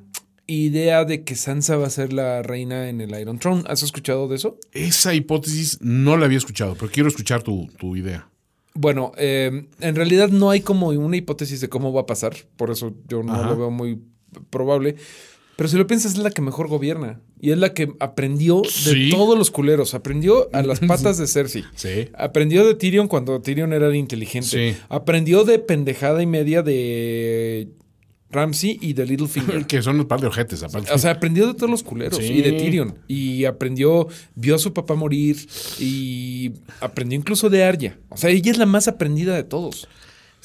idea 0.47 1.05
de 1.05 1.23
que 1.23 1.35
Sansa 1.35 1.77
va 1.77 1.87
a 1.87 1.89
ser 1.89 2.13
la 2.13 2.43
reina 2.43 2.89
en 2.89 3.01
el 3.01 3.19
Iron 3.19 3.39
Throne. 3.39 3.63
¿Has 3.67 3.83
escuchado 3.83 4.27
de 4.27 4.35
eso? 4.35 4.59
Esa 4.71 5.13
hipótesis 5.13 5.79
no 5.81 6.17
la 6.17 6.25
había 6.25 6.37
escuchado, 6.37 6.75
pero 6.75 6.91
quiero 6.91 7.09
escuchar 7.09 7.43
tu, 7.43 7.67
tu 7.77 7.95
idea. 7.95 8.29
Bueno, 8.73 9.13
eh, 9.17 9.67
en 9.79 9.95
realidad 9.95 10.29
no 10.29 10.49
hay 10.49 10.59
como 10.59 10.89
una 10.89 11.15
hipótesis 11.15 11.61
de 11.61 11.69
cómo 11.69 11.93
va 11.93 12.01
a 12.01 12.05
pasar, 12.05 12.35
por 12.57 12.71
eso 12.71 12.93
yo 13.07 13.23
no 13.23 13.33
Ajá. 13.33 13.49
lo 13.49 13.57
veo 13.57 13.71
muy 13.71 14.01
probable. 14.49 14.97
Pero 15.55 15.69
si 15.69 15.77
lo 15.77 15.87
piensas, 15.87 16.13
es 16.13 16.17
la 16.17 16.31
que 16.31 16.41
mejor 16.41 16.67
gobierna. 16.67 17.21
Y 17.39 17.51
es 17.51 17.57
la 17.57 17.73
que 17.73 17.93
aprendió 17.99 18.61
de 18.61 18.69
Sí. 18.69 19.09
todos 19.09 19.37
los 19.37 19.51
culeros. 19.51 19.93
Aprendió 19.93 20.49
a 20.53 20.61
las 20.63 20.79
patas 20.87 21.17
de 21.17 21.27
Cersei. 21.27 21.63
Sí. 21.75 22.09
Aprendió 22.17 22.65
de 22.65 22.75
Tyrion 22.75 23.07
cuando 23.07 23.41
Tyrion 23.41 23.71
era 23.71 23.87
el 23.87 23.95
inteligente. 23.95 24.47
Sí. 24.73 24.77
Aprendió 24.89 25.43
de 25.45 25.59
pendejada 25.59 26.21
y 26.21 26.25
media 26.25 26.61
de 26.61 27.69
Ramsey 28.31 28.77
y 28.81 28.93
de 28.93 29.05
Littlefinger. 29.05 29.65
Que 29.67 29.81
son 29.81 29.97
un 29.99 30.07
par 30.07 30.19
de 30.19 30.27
ojetes, 30.27 30.61
aparte. 30.61 30.91
O 30.91 30.97
sea, 30.97 31.11
aprendió 31.11 31.47
de 31.47 31.53
todos 31.53 31.69
los 31.69 31.83
culeros 31.83 32.17
Sí. 32.19 32.33
y 32.33 32.41
de 32.41 32.51
Tyrion. 32.53 32.97
Y 33.07 33.45
aprendió, 33.45 34.07
vio 34.35 34.55
a 34.55 34.59
su 34.59 34.73
papá 34.73 34.95
morir 34.95 35.37
y 35.79 36.51
aprendió 36.81 37.17
incluso 37.17 37.49
de 37.49 37.63
Arya. 37.63 37.97
O 38.09 38.17
sea, 38.17 38.29
ella 38.29 38.51
es 38.51 38.57
la 38.57 38.65
más 38.65 38.87
aprendida 38.89 39.35
de 39.35 39.43
todos. 39.43 39.87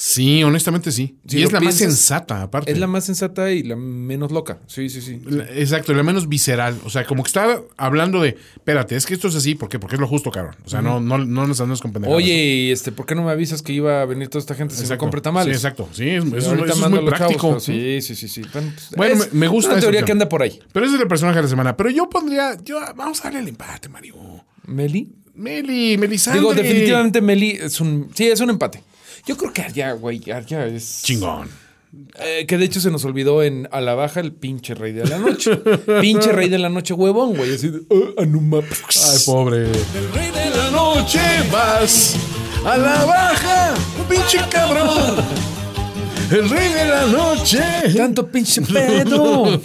Sí, 0.02 0.42
honestamente 0.42 0.90
sí. 0.92 1.16
Y 1.28 1.42
es 1.42 1.52
la 1.52 1.60
más 1.60 1.74
sensata, 1.74 2.40
aparte. 2.42 2.72
Es 2.72 2.78
la 2.78 2.86
más 2.86 3.04
sensata 3.04 3.50
y 3.52 3.62
la 3.62 3.76
menos 3.76 4.32
loca. 4.32 4.58
Sí, 4.66 4.88
sí, 4.88 5.02
sí. 5.02 5.20
La- 5.26 5.44
Exacto, 5.50 5.92
la 5.92 6.02
menos 6.02 6.26
visceral. 6.28 6.78
O 6.84 6.90
sea, 6.90 7.04
como 7.04 7.22
que 7.22 7.28
está 7.28 7.60
hablando 7.76 8.20
de, 8.22 8.36
espérate, 8.56 8.96
es 8.96 9.04
que 9.04 9.12
esto 9.12 9.28
es 9.28 9.34
así, 9.34 9.54
¿por 9.56 9.68
qué? 9.68 9.78
Porque 9.78 9.96
es 9.96 10.00
lo 10.00 10.06
justo, 10.08 10.30
cabrón. 10.30 10.56
O 10.64 10.68
sea, 10.70 10.80
no, 10.80 11.00
no, 11.00 11.18
no 11.18 11.46
nos 11.46 11.60
andamos 11.60 11.82
con 11.82 11.92
pendejadas. 11.92 12.16
Oye, 12.16 12.72
este, 12.72 12.92
¿por 12.92 13.04
qué 13.04 13.14
no 13.14 13.22
me 13.24 13.30
avisas 13.30 13.60
que 13.62 13.72
iba 13.74 14.00
a 14.00 14.04
venir 14.06 14.28
toda 14.28 14.40
esta 14.40 14.54
gente 14.54 14.74
si 14.74 14.86
me 14.86 14.96
compré 14.96 15.20
tamales? 15.20 15.54
Sí, 15.60 15.66
exacto. 15.66 15.88
Sí, 15.92 16.08
es- 16.08 16.24
eso, 16.24 16.54
es 16.54 16.58
muy 16.58 16.68
chavos, 16.68 17.00
práctico. 17.04 17.60
sí, 17.60 18.00
sí, 18.00 18.14
sí, 18.16 18.26
sí. 18.28 18.42
Bueno, 18.52 18.72
pues, 18.74 18.90
Bueno, 18.96 19.14
es 19.24 19.32
me- 19.34 19.48
gusta 19.48 19.70
Una 19.70 19.78
esa 19.78 19.86
teoría 19.86 20.02
que 20.04 20.12
anda 20.12 20.28
por 20.28 20.42
ahí. 20.42 20.58
Pero 20.72 20.86
ese 20.86 20.94
es 20.96 21.00
el 21.02 21.08
personaje 21.08 21.36
de 21.36 21.42
la 21.42 21.48
semana. 21.48 21.76
Pero 21.76 21.90
yo 21.90 22.08
pondría, 22.08 22.56
yo, 22.64 22.80
vamos 22.96 23.20
a 23.20 23.24
darle 23.24 23.40
el 23.40 23.48
empate, 23.48 23.88
Mario. 23.88 24.14
Meli. 24.66 25.12
Meli, 25.34 25.96
Melisandre. 25.98 26.40
Digo, 26.40 26.54
definitivamente 26.54 27.20
Meli 27.22 27.50
es 27.52 27.80
un. 27.80 28.10
Sí, 28.14 28.26
es 28.26 28.40
un 28.40 28.50
empate. 28.50 28.82
Yo 29.30 29.36
creo 29.36 29.52
que 29.52 29.62
Arya, 29.62 29.92
güey, 29.92 30.28
Arya 30.28 30.66
es. 30.66 31.02
Chingón. 31.04 31.48
Eh, 32.18 32.46
que 32.48 32.58
de 32.58 32.64
hecho 32.64 32.80
se 32.80 32.90
nos 32.90 33.04
olvidó 33.04 33.44
en 33.44 33.68
A 33.70 33.80
la 33.80 33.94
baja 33.94 34.18
el 34.18 34.32
pinche 34.32 34.74
rey 34.74 34.90
de 34.92 35.06
la 35.06 35.18
noche. 35.18 35.54
pinche 36.00 36.32
rey 36.32 36.48
de 36.48 36.58
la 36.58 36.68
noche, 36.68 36.94
huevón, 36.94 37.36
güey. 37.36 37.54
Así 37.54 37.68
de. 37.68 37.80
"Oh, 37.90 38.20
Anuma". 38.20 38.58
Ay, 38.58 39.18
pobre. 39.24 39.66
El 39.66 40.12
rey 40.12 40.32
de 40.32 40.50
la 40.50 40.70
noche 40.72 41.20
vas 41.52 42.16
a 42.64 42.76
la 42.76 43.04
baja, 43.04 43.74
un 44.00 44.04
pinche 44.06 44.38
cabrón. 44.50 45.14
El 46.30 46.48
rey 46.48 46.72
de 46.72 46.84
la 46.86 47.06
noche. 47.06 47.60
Tanto 47.96 48.26
pinche 48.28 48.60
pedo. 48.72 49.60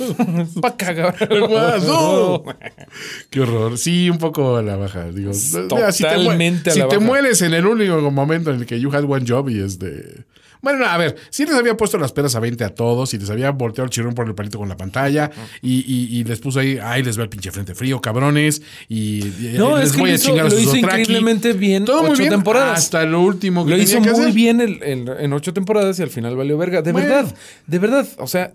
pa' 0.61 0.75
cagar. 0.75 1.15
Guaso. 1.47 2.43
Qué 3.29 3.41
horror. 3.41 3.77
Sí, 3.77 4.09
un 4.09 4.17
poco 4.17 4.57
a 4.57 4.61
la 4.61 4.75
baja. 4.75 5.11
Digo, 5.11 5.31
mira, 5.71 5.91
si 5.91 6.03
te, 6.03 6.09
mu- 6.17 6.23
Totalmente 6.23 6.71
si 6.71 6.81
te 6.87 6.99
mueres 6.99 7.41
en 7.41 7.53
el 7.53 7.65
único 7.65 7.99
momento 8.11 8.51
en 8.51 8.61
el 8.61 8.65
que 8.65 8.79
you 8.79 8.89
had 8.93 9.03
one 9.09 9.25
job 9.27 9.49
y 9.49 9.59
es 9.61 9.79
de. 9.79 10.23
Bueno, 10.65 10.79
no, 10.79 10.85
a 10.87 10.97
ver, 10.97 11.15
si 11.29 11.45
les 11.45 11.53
había 11.55 11.77
puesto 11.77 11.97
las 11.97 12.11
peras 12.11 12.35
a 12.35 12.41
20 12.41 12.63
a 12.65 12.69
todos 12.75 13.13
y 13.13 13.19
les 13.19 13.29
había 13.29 13.51
volteado 13.51 13.85
el 13.85 13.91
chirrón 13.91 14.13
por 14.15 14.27
el 14.27 14.35
palito 14.35 14.57
con 14.57 14.67
la 14.67 14.75
pantalla 14.75 15.31
y, 15.61 15.75
y- 15.87 16.17
y 16.19 16.23
les 16.25 16.39
puso 16.39 16.59
ahí, 16.59 16.77
ay, 16.81 17.03
les 17.03 17.17
va 17.17 17.23
el 17.23 17.29
pinche 17.29 17.51
frente 17.51 17.75
frío, 17.75 18.01
cabrones, 18.01 18.61
y, 18.89 19.23
y 19.25 19.53
No, 19.57 19.77
les 19.77 19.87
es 19.89 19.93
que 19.93 19.99
voy 20.01 20.09
a 20.09 20.15
hizo- 20.15 20.25
chingar 20.25 20.47
a 20.47 20.49
lo 20.49 20.59
hizo 20.59 20.71
Dothraki. 20.73 21.01
increíblemente 21.01 21.53
bien 21.53 21.85
Todo 21.85 22.01
muy 22.01 22.11
ocho 22.11 22.19
bien 22.23 22.31
temporadas. 22.31 22.79
Hasta 22.79 23.05
lo 23.05 23.21
último 23.21 23.63
que 23.63 23.71
Lo 23.71 23.77
hizo 23.77 24.01
que 24.01 24.09
muy 24.11 24.21
hacer. 24.21 24.33
bien 24.33 24.59
el- 24.59 24.81
el- 24.83 25.07
en 25.19 25.33
ocho 25.33 25.53
temporadas 25.53 25.99
y 25.99 26.01
al 26.01 26.09
final 26.09 26.35
valió 26.35 26.57
verga. 26.57 26.81
De 26.81 26.91
Bueno. 26.91 27.07
verdad, 27.07 27.35
de 27.67 27.79
verdad. 27.79 28.07
O 28.17 28.27
sea, 28.27 28.53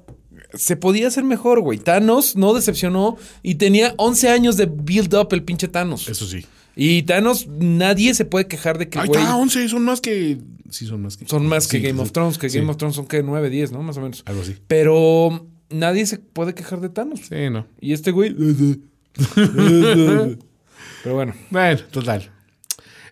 se 0.52 0.74
podía 0.76 1.06
hacer 1.06 1.22
mejor, 1.22 1.60
güey. 1.60 1.78
Thanos 1.78 2.34
no 2.34 2.54
decepcionó 2.54 3.16
y 3.42 3.54
tenía 3.54 3.94
11 3.98 4.30
años 4.30 4.56
de 4.56 4.66
build 4.66 5.14
up 5.14 5.28
el 5.30 5.44
pinche 5.44 5.68
Thanos. 5.68 6.08
Eso 6.08 6.26
sí. 6.26 6.44
Y 6.82 7.02
Thanos, 7.02 7.46
nadie 7.46 8.14
se 8.14 8.24
puede 8.24 8.46
quejar 8.46 8.78
de 8.78 8.88
que, 8.88 8.98
Ahí 8.98 9.04
está, 9.12 9.36
11, 9.36 9.68
son 9.68 9.84
más 9.84 10.00
que. 10.00 10.38
Sí, 10.70 10.86
son 10.86 11.02
más 11.02 11.18
que. 11.18 11.26
son 11.26 11.46
más 11.46 11.68
que 11.68 11.76
Sí, 11.76 11.82
Game 11.82 11.98
sí. 11.98 12.02
of 12.02 12.12
Thrones, 12.12 12.38
que 12.38 12.48
Sí. 12.48 12.56
Game 12.58 12.70
of 12.70 12.78
Thrones 12.78 12.96
son 12.96 13.06
que 13.06 13.22
9, 13.22 13.50
10, 13.50 13.72
¿no? 13.72 13.82
Más 13.82 13.98
o 13.98 14.00
menos. 14.00 14.22
Algo 14.24 14.40
así. 14.40 14.54
Pero 14.66 15.46
nadie 15.68 16.06
se 16.06 16.16
puede 16.18 16.54
quejar 16.54 16.80
de 16.80 16.88
Thanos. 16.88 17.20
Sí, 17.28 17.50
no. 17.50 17.66
Y 17.82 17.92
este 17.92 18.12
güey. 18.12 18.34
Pero 21.02 21.14
bueno. 21.14 21.34
Bueno, 21.50 21.80
total. 21.90 22.30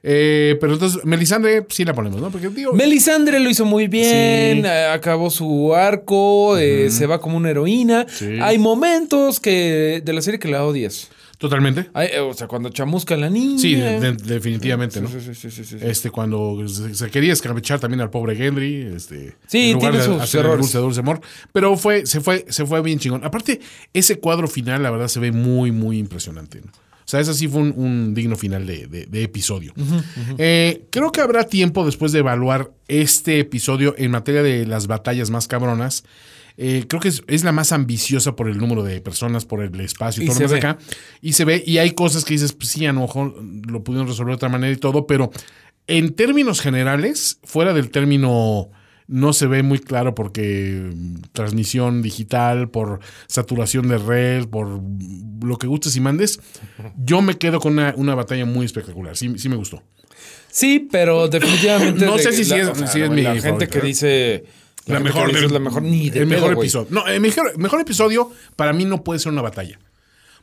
Eh, 0.02 0.56
pero 0.60 0.74
entonces, 0.74 1.04
Melisandre 1.04 1.66
sí 1.70 1.84
la 1.84 1.92
ponemos, 1.92 2.20
¿no? 2.20 2.30
Porque 2.30 2.48
digo. 2.50 2.72
Melisandre 2.72 3.40
lo 3.40 3.50
hizo 3.50 3.64
muy 3.64 3.88
bien, 3.88 4.62
Sí. 4.62 4.66
eh, 4.68 4.86
acabó 4.92 5.28
su 5.28 5.74
arco, 5.74 6.56
eh, 6.56 6.88
se 6.90 7.06
va 7.06 7.20
como 7.20 7.36
una 7.36 7.50
heroína. 7.50 8.06
Sí. 8.08 8.38
Hay 8.40 8.58
momentos 8.58 9.40
que 9.40 10.00
de 10.04 10.12
la 10.12 10.22
serie 10.22 10.38
que 10.38 10.48
la 10.48 10.64
odias. 10.64 11.10
Totalmente. 11.38 11.88
Eh, 11.94 12.18
o 12.18 12.34
sea, 12.34 12.48
cuando 12.48 12.68
chamusca 12.70 13.14
a 13.14 13.16
la 13.16 13.30
niña. 13.30 13.58
Sí, 13.58 13.76
de- 13.76 14.00
de- 14.00 14.12
definitivamente, 14.12 15.00
¿no? 15.00 15.08
Sí, 15.08 15.18
sí, 15.20 15.34
sí, 15.34 15.50
sí, 15.52 15.64
sí, 15.64 15.78
sí. 15.78 15.84
Este, 15.86 16.10
cuando 16.10 16.66
se, 16.68 16.94
se 16.96 17.10
quería 17.10 17.32
escabechar 17.32 17.78
también 17.78 18.00
al 18.00 18.10
pobre 18.10 18.34
Henry, 18.44 18.90
este, 18.94 19.36
Sí, 19.46 19.68
en 19.68 19.74
lugar 19.74 19.92
tiene 19.92 20.06
de 20.06 20.12
sus 20.12 20.20
hacer 20.22 20.40
errores. 20.40 20.60
dulce, 20.62 20.78
dulce 20.78 21.00
amor. 21.00 21.20
Pero 21.52 21.76
fue, 21.76 22.06
se 22.06 22.20
fue, 22.20 22.44
se 22.48 22.66
fue 22.66 22.82
bien 22.82 22.98
chingón. 22.98 23.24
Aparte, 23.24 23.60
ese 23.94 24.18
cuadro 24.18 24.48
final, 24.48 24.82
la 24.82 24.90
verdad, 24.90 25.06
se 25.06 25.20
ve 25.20 25.30
muy, 25.30 25.70
muy 25.70 25.98
impresionante. 25.98 26.60
¿no? 26.60 26.72
O 26.72 27.10
sea, 27.10 27.20
ese 27.20 27.32
sí 27.34 27.46
fue 27.46 27.62
un, 27.62 27.72
un 27.76 28.14
digno 28.14 28.34
final 28.36 28.66
de, 28.66 28.88
de- 28.88 29.06
de 29.06 29.22
episodio. 29.22 29.72
Eh, 30.38 30.86
creo 30.90 31.12
que 31.12 31.20
habrá 31.20 31.44
tiempo 31.44 31.86
después 31.86 32.10
de 32.12 32.18
evaluar 32.18 32.72
este 32.88 33.38
episodio 33.38 33.94
en 33.96 34.10
materia 34.10 34.42
de 34.42 34.66
las 34.66 34.88
batallas 34.88 35.30
más 35.30 35.46
cabronas. 35.46 36.04
Eh, 36.60 36.86
creo 36.88 37.00
que 37.00 37.06
es, 37.08 37.22
es 37.28 37.44
la 37.44 37.52
más 37.52 37.70
ambiciosa 37.70 38.34
por 38.34 38.48
el 38.48 38.58
número 38.58 38.82
de 38.82 39.00
personas, 39.00 39.44
por 39.44 39.62
el 39.62 39.80
espacio 39.80 40.22
y, 40.22 40.26
Y 40.26 40.28
todo 40.28 40.40
lo 40.40 40.48
ve. 40.48 40.58
acá. 40.58 40.78
Y 41.22 41.32
se 41.34 41.44
ve, 41.44 41.62
y 41.64 41.78
hay 41.78 41.92
cosas 41.92 42.24
que 42.24 42.34
dices, 42.34 42.52
pues 42.52 42.68
sí, 42.70 42.84
a 42.84 42.92
lo 42.92 43.02
mejor 43.02 43.40
lo 43.70 43.84
pudieron 43.84 44.08
resolver 44.08 44.32
de 44.32 44.36
otra 44.36 44.48
manera 44.48 44.72
y 44.72 44.76
todo, 44.76 45.06
pero 45.06 45.30
en 45.86 46.14
términos 46.14 46.60
generales, 46.60 47.38
fuera 47.44 47.72
del 47.72 47.90
término 47.90 48.70
no 49.06 49.32
se 49.32 49.46
ve 49.46 49.62
muy 49.62 49.78
claro 49.78 50.14
porque 50.14 50.90
mm, 50.94 51.14
transmisión 51.32 52.02
digital, 52.02 52.68
por 52.70 52.98
saturación 53.28 53.86
de 53.88 53.98
red, 53.98 54.46
por 54.48 54.80
lo 55.42 55.56
que 55.58 55.66
gustes 55.68 55.94
y 55.96 56.00
mandes, 56.00 56.40
yo 56.96 57.22
me 57.22 57.38
quedo 57.38 57.60
con 57.60 57.74
una, 57.74 57.94
una 57.96 58.14
batalla 58.16 58.44
muy 58.44 58.66
espectacular. 58.66 59.16
Sí, 59.16 59.32
sí 59.38 59.48
me 59.48 59.56
gustó. 59.56 59.82
Sí, 60.50 60.88
pero 60.90 61.28
definitivamente. 61.30 62.04
No 62.04 62.18
sé 62.18 62.32
si 62.32 62.44
la- 62.44 62.56
es- 62.58 62.68
o 62.68 62.74
sea, 62.74 62.86
si 62.88 63.00
es 63.00 63.08
la 63.08 63.14
mi 63.14 63.22
gente 63.22 63.40
favorita, 63.42 63.66
que 63.80 63.86
dice. 63.86 64.44
La 64.88 65.00
mejor 65.00 65.32
del- 65.32 65.44
es 65.44 65.52
la 65.52 65.58
mejor 65.58 65.82
ni 65.82 66.10
de 66.10 66.20
el 66.20 66.26
mejor 66.26 66.52
episodio. 66.54 66.88
No, 66.90 67.06
el 67.06 67.20
mejor, 67.20 67.56
mejor 67.58 67.80
episodio 67.80 68.30
para 68.56 68.72
mí 68.72 68.84
no 68.84 69.04
puede 69.04 69.20
ser 69.20 69.32
una 69.32 69.42
batalla. 69.42 69.78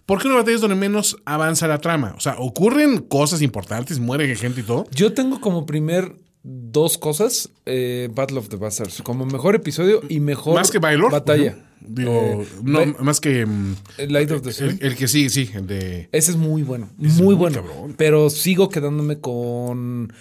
Porque 0.05 0.27
una 0.27 0.37
batalla 0.37 0.55
es 0.55 0.61
donde 0.61 0.75
menos 0.75 1.17
avanza 1.25 1.67
la 1.67 1.79
trama. 1.79 2.13
O 2.15 2.19
sea, 2.19 2.35
ocurren 2.37 2.99
cosas 2.99 3.41
importantes, 3.41 3.97
muere 3.99 4.33
gente 4.35 4.61
y 4.61 4.63
todo. 4.63 4.85
Yo 4.91 5.13
tengo 5.13 5.41
como 5.41 5.65
primer 5.65 6.13
dos 6.43 6.99
cosas: 6.99 7.49
eh, 7.65 8.07
Battle 8.13 8.37
of 8.37 8.49
the 8.49 8.57
Bastards. 8.57 9.01
Como 9.01 9.25
mejor 9.25 9.55
episodio 9.55 10.01
y 10.07 10.19
mejor 10.19 10.53
Más 10.55 10.69
que 10.69 10.77
Baylor. 10.77 11.11
batalla. 11.11 11.57
Digo, 11.87 12.41
Eh, 12.43 12.47
no, 12.63 12.79
más 12.99 13.19
que. 13.19 13.45
mm, 13.45 13.75
Light 14.09 14.29
of 14.31 14.41
the 14.43 14.53
Sea. 14.53 14.67
El, 14.67 14.77
el 14.81 14.95
que 14.95 15.07
sí, 15.07 15.29
sí, 15.29 15.49
el 15.55 15.65
de. 15.67 16.07
Ese 16.11 16.31
es 16.31 16.37
muy 16.37 16.61
bueno, 16.61 16.89
muy, 16.97 17.11
muy 17.11 17.35
bueno. 17.35 17.63
cabrón. 17.63 17.95
Pero 17.97 18.29
sigo 18.29 18.69
quedándome 18.69 19.19
con, 19.19 20.13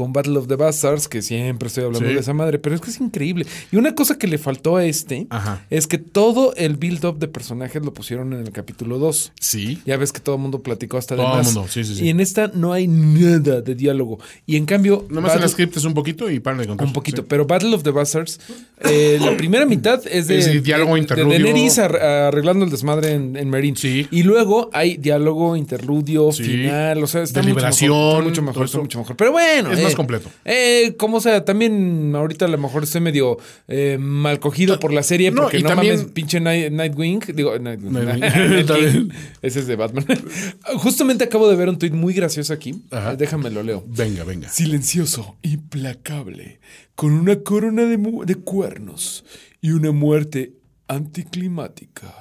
con 0.00 0.14
Battle 0.14 0.38
of 0.38 0.46
the 0.48 0.56
Bastards, 0.56 1.08
que 1.08 1.20
siempre 1.20 1.68
estoy 1.68 1.84
hablando 1.84 2.08
Sí. 2.08 2.14
de 2.14 2.20
esa 2.20 2.32
madre, 2.32 2.58
pero 2.58 2.74
es 2.74 2.80
que 2.80 2.88
es 2.88 2.98
increíble. 3.02 3.46
Y 3.70 3.76
una 3.76 3.94
cosa 3.94 4.16
que 4.16 4.26
le 4.26 4.38
faltó 4.38 4.76
a 4.76 4.84
este 4.86 5.26
Ajá. 5.28 5.66
es 5.68 5.86
que 5.86 5.98
todo 5.98 6.54
el 6.56 6.76
build-up 6.78 7.18
de 7.18 7.28
personajes 7.28 7.84
lo 7.84 7.92
pusieron 7.92 8.32
en 8.32 8.40
el 8.40 8.50
capítulo 8.50 8.98
2. 8.98 9.32
Sí. 9.38 9.78
Ya 9.84 9.98
ves 9.98 10.12
que 10.12 10.20
todo 10.20 10.36
el 10.36 10.40
mundo 10.40 10.60
platicó 10.62 10.96
hasta 10.96 11.16
de 11.16 11.22
Todo 11.22 11.32
el 11.32 11.36
más. 11.38 11.52
mundo, 11.54 11.68
sí, 11.70 11.84
sí, 11.84 11.96
sí. 11.96 12.04
Y 12.06 12.08
en 12.08 12.20
esta 12.20 12.48
no 12.54 12.72
hay 12.72 12.86
nada 12.88 13.60
de 13.60 13.74
diálogo. 13.74 14.18
Y 14.46 14.56
en 14.56 14.64
cambio. 14.64 15.04
Nomás 15.10 15.32
en 15.32 15.40
Battle- 15.40 15.40
la 15.42 15.48
script 15.48 15.76
es 15.76 15.84
un 15.84 15.92
poquito 15.92 16.30
y 16.30 16.40
para 16.40 16.56
de 16.56 16.66
contar. 16.66 16.86
un 16.86 16.92
poquito, 16.94 17.20
Sí. 17.22 17.26
pero 17.28 17.46
Battle 17.46 17.74
of 17.74 17.82
the 17.82 17.90
Bastards, 17.90 18.40
eh, 18.82 19.18
la 19.20 19.36
primera 19.36 19.66
mitad 19.66 20.00
es 20.10 20.28
de, 20.28 20.38
Es 20.38 20.46
el 20.46 20.62
diálogo 20.62 20.94
de- 20.94 21.00
interludio. 21.00 21.38
de 21.38 21.44
Daenerys 21.44 21.78
ar- 21.78 21.96
arreglando 21.96 22.64
el 22.64 22.70
desmadre 22.70 23.12
en, 23.12 23.36
en. 23.36 23.76
Sí. 23.76 24.06
Y 24.10 24.22
luego 24.22 24.70
hay 24.72 24.96
diálogo, 24.96 25.56
interludio, 25.56 26.32
Sí. 26.32 26.44
final, 26.44 27.02
o 27.02 27.06
sea, 27.06 27.22
está 27.22 27.40
De 27.40 27.48
mucho 27.48 27.56
mejor, 27.56 27.60
liberación, 27.60 27.92
está 28.16 28.22
mucho 28.30 28.42
mejor, 28.42 28.64
está 28.64 28.78
mucho 28.78 28.98
mejor. 29.00 29.16
Pero 29.16 29.32
bueno, 29.32 29.72
Es 29.72 29.82
más 29.82 29.89
completo. 29.94 30.28
Eh, 30.44 30.94
como 30.98 31.20
sea, 31.20 31.44
también 31.44 32.12
ahorita 32.14 32.44
a 32.44 32.48
lo 32.48 32.58
mejor 32.58 32.82
estoy 32.84 33.00
medio 33.00 33.38
eh, 33.68 33.96
mal 34.00 34.38
cogido 34.40 34.78
por 34.80 34.92
la 34.92 35.02
serie 35.02 35.30
No, 35.30 35.42
porque 35.42 35.58
y 35.58 35.62
no 35.62 35.68
también- 35.70 35.96
mames, 35.96 36.12
pinche 36.12 36.40
Night- 36.40 36.70
Nightwing, 36.72 37.20
digo, 37.34 37.58
Nightwing, 37.58 39.12
ese 39.42 39.60
es 39.60 39.66
de 39.66 39.76
Batman. 39.76 40.04
Justamente 40.76 41.24
acabo 41.24 41.48
de 41.48 41.56
ver 41.56 41.68
un 41.68 41.78
tuit 41.78 41.92
muy 41.92 42.14
gracioso 42.14 42.52
aquí, 42.52 42.74
Ajá. 42.90 43.16
Déjame 43.16 43.50
lo 43.50 43.62
leo. 43.62 43.84
Venga, 43.86 44.24
venga. 44.24 44.48
Silencioso, 44.48 45.36
implacable, 45.42 46.60
con 46.94 47.12
una 47.12 47.36
corona 47.40 47.84
de, 47.84 47.98
mu- 47.98 48.24
de 48.24 48.34
cuernos 48.36 49.24
y 49.60 49.70
una 49.72 49.92
muerte 49.92 50.52
anticlimática. 50.88 52.14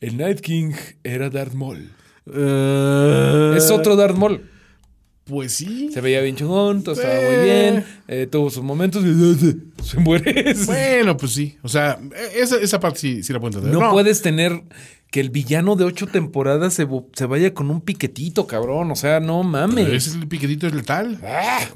El 0.00 0.16
Night 0.18 0.40
King 0.40 0.72
era 1.02 1.30
Darth 1.30 1.54
Maul. 1.54 1.90
Eh, 2.32 3.54
Es 3.56 3.70
otro 3.70 3.96
Darth 3.96 4.16
Maul. 4.16 4.50
Pues 5.24 5.54
sí. 5.54 5.90
Se 5.92 6.00
veía 6.02 6.20
bien 6.20 6.36
chingón, 6.36 6.82
todo 6.82 6.94
estaba 6.94 7.14
muy 7.14 7.44
bien, 7.44 7.84
eh, 8.08 8.28
tuvo 8.30 8.50
sus 8.50 8.62
momentos 8.62 9.04
y 9.04 9.82
se 9.82 9.98
muere. 9.98 10.54
Bueno, 10.66 11.16
pues 11.16 11.32
sí. 11.32 11.56
O 11.62 11.68
sea, 11.68 11.98
esa, 12.34 12.58
esa 12.58 12.78
parte 12.78 12.98
sí, 12.98 13.22
sí 13.22 13.32
la 13.32 13.40
puedo 13.40 13.58
entender. 13.58 13.80
No, 13.80 13.90
puedes 13.90 14.20
tener 14.20 14.62
que 15.14 15.20
el 15.20 15.30
villano 15.30 15.76
de 15.76 15.84
ocho 15.84 16.08
temporadas 16.08 16.74
se, 16.74 16.86
se 17.12 17.26
vaya 17.26 17.54
con 17.54 17.70
un 17.70 17.80
piquetito, 17.80 18.46
cabrón. 18.46 18.90
O 18.90 18.96
sea, 18.96 19.20
no 19.20 19.44
mames. 19.44 19.86
Ese 19.86 20.10
es 20.10 20.16
el 20.16 20.26
piquetito 20.26 20.66
es 20.66 20.74
letal. 20.74 21.20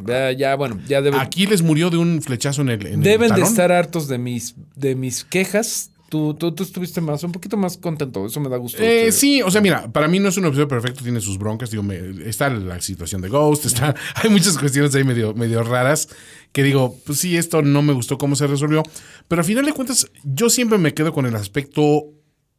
Ya, 0.05 0.33
ya, 0.33 0.57
bueno, 0.57 0.79
ya 0.89 1.01
deben, 1.01 1.21
Aquí 1.21 1.47
les 1.47 1.63
murió 1.63 1.89
de 1.89 1.97
un 1.99 2.21
flechazo 2.21 2.63
en 2.63 2.69
el. 2.71 2.87
en 2.87 2.95
el 2.95 3.03
deben 3.03 3.33
de 3.35 3.43
estar 3.43 3.73
hartos 3.73 4.09
de 4.09 4.19
mis, 4.19 4.57
de 4.75 4.95
mis 4.95 5.25
quejas. 5.25 5.93
Tú, 6.09 6.33
tú, 6.35 6.53
tú 6.53 6.63
estuviste 6.63 7.01
más, 7.03 7.23
un 7.23 7.33
poquito 7.33 7.57
más 7.59 7.77
contento. 7.77 8.25
Eso 8.25 8.41
me 8.41 8.49
da 8.49 8.57
gusto. 8.57 8.79
Eh, 8.83 9.13
sí, 9.13 9.43
o 9.43 9.51
sea, 9.51 9.61
mira, 9.61 9.93
para 9.93 10.09
mí 10.09 10.19
no 10.19 10.31
es 10.31 10.37
un 10.39 10.47
episodio 10.47 10.67
perfecto, 10.69 11.03
tiene 11.03 11.21
sus 11.21 11.37
broncas. 11.37 11.71
Digo, 11.71 11.83
me- 11.83 11.99
está 12.27 12.49
la 12.49 12.81
situación 12.81 13.21
de 13.21 13.29
Ghost, 13.29 13.67
está, 13.67 13.95
hay 14.15 14.31
muchas 14.31 14.57
cuestiones 14.57 14.95
ahí 14.95 15.05
medio, 15.05 15.35
medio 15.35 15.63
raras 15.63 16.09
que 16.53 16.63
digo, 16.63 16.97
pues 17.05 17.19
sí, 17.19 17.37
esto 17.37 17.61
no 17.61 17.83
me 17.83 17.93
gustó 17.93 18.17
cómo 18.17 18.37
se 18.37 18.47
resolvió. 18.47 18.83
Pero 19.29 19.41
al 19.41 19.45
final 19.47 19.67
de 19.67 19.73
cuentas, 19.75 20.11
yo 20.25 20.49
siempre 20.49 20.79
me 20.79 20.95
quedo 20.95 21.13
con 21.13 21.27
el 21.27 21.37
aspecto 21.37 22.05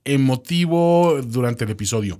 emotivo 0.06 1.20
durante 1.24 1.64
el 1.66 1.72
episodio. 1.72 2.18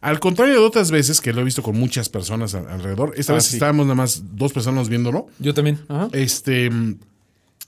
Al 0.00 0.20
contrario 0.20 0.54
de 0.54 0.60
otras 0.60 0.90
veces 0.90 1.20
que 1.20 1.32
lo 1.32 1.40
he 1.40 1.44
visto 1.44 1.62
con 1.62 1.76
muchas 1.78 2.08
personas 2.08 2.54
alrededor, 2.54 3.14
esta 3.16 3.32
Ah, 3.32 3.36
vez 3.36 3.44
sí. 3.44 3.56
estábamos 3.56 3.86
nada 3.86 3.94
más 3.94 4.22
dos 4.36 4.52
personas 4.52 4.88
viéndolo. 4.88 5.28
Yo 5.38 5.54
también. 5.54 5.78
Ajá. 5.88 6.08
Este. 6.12 6.68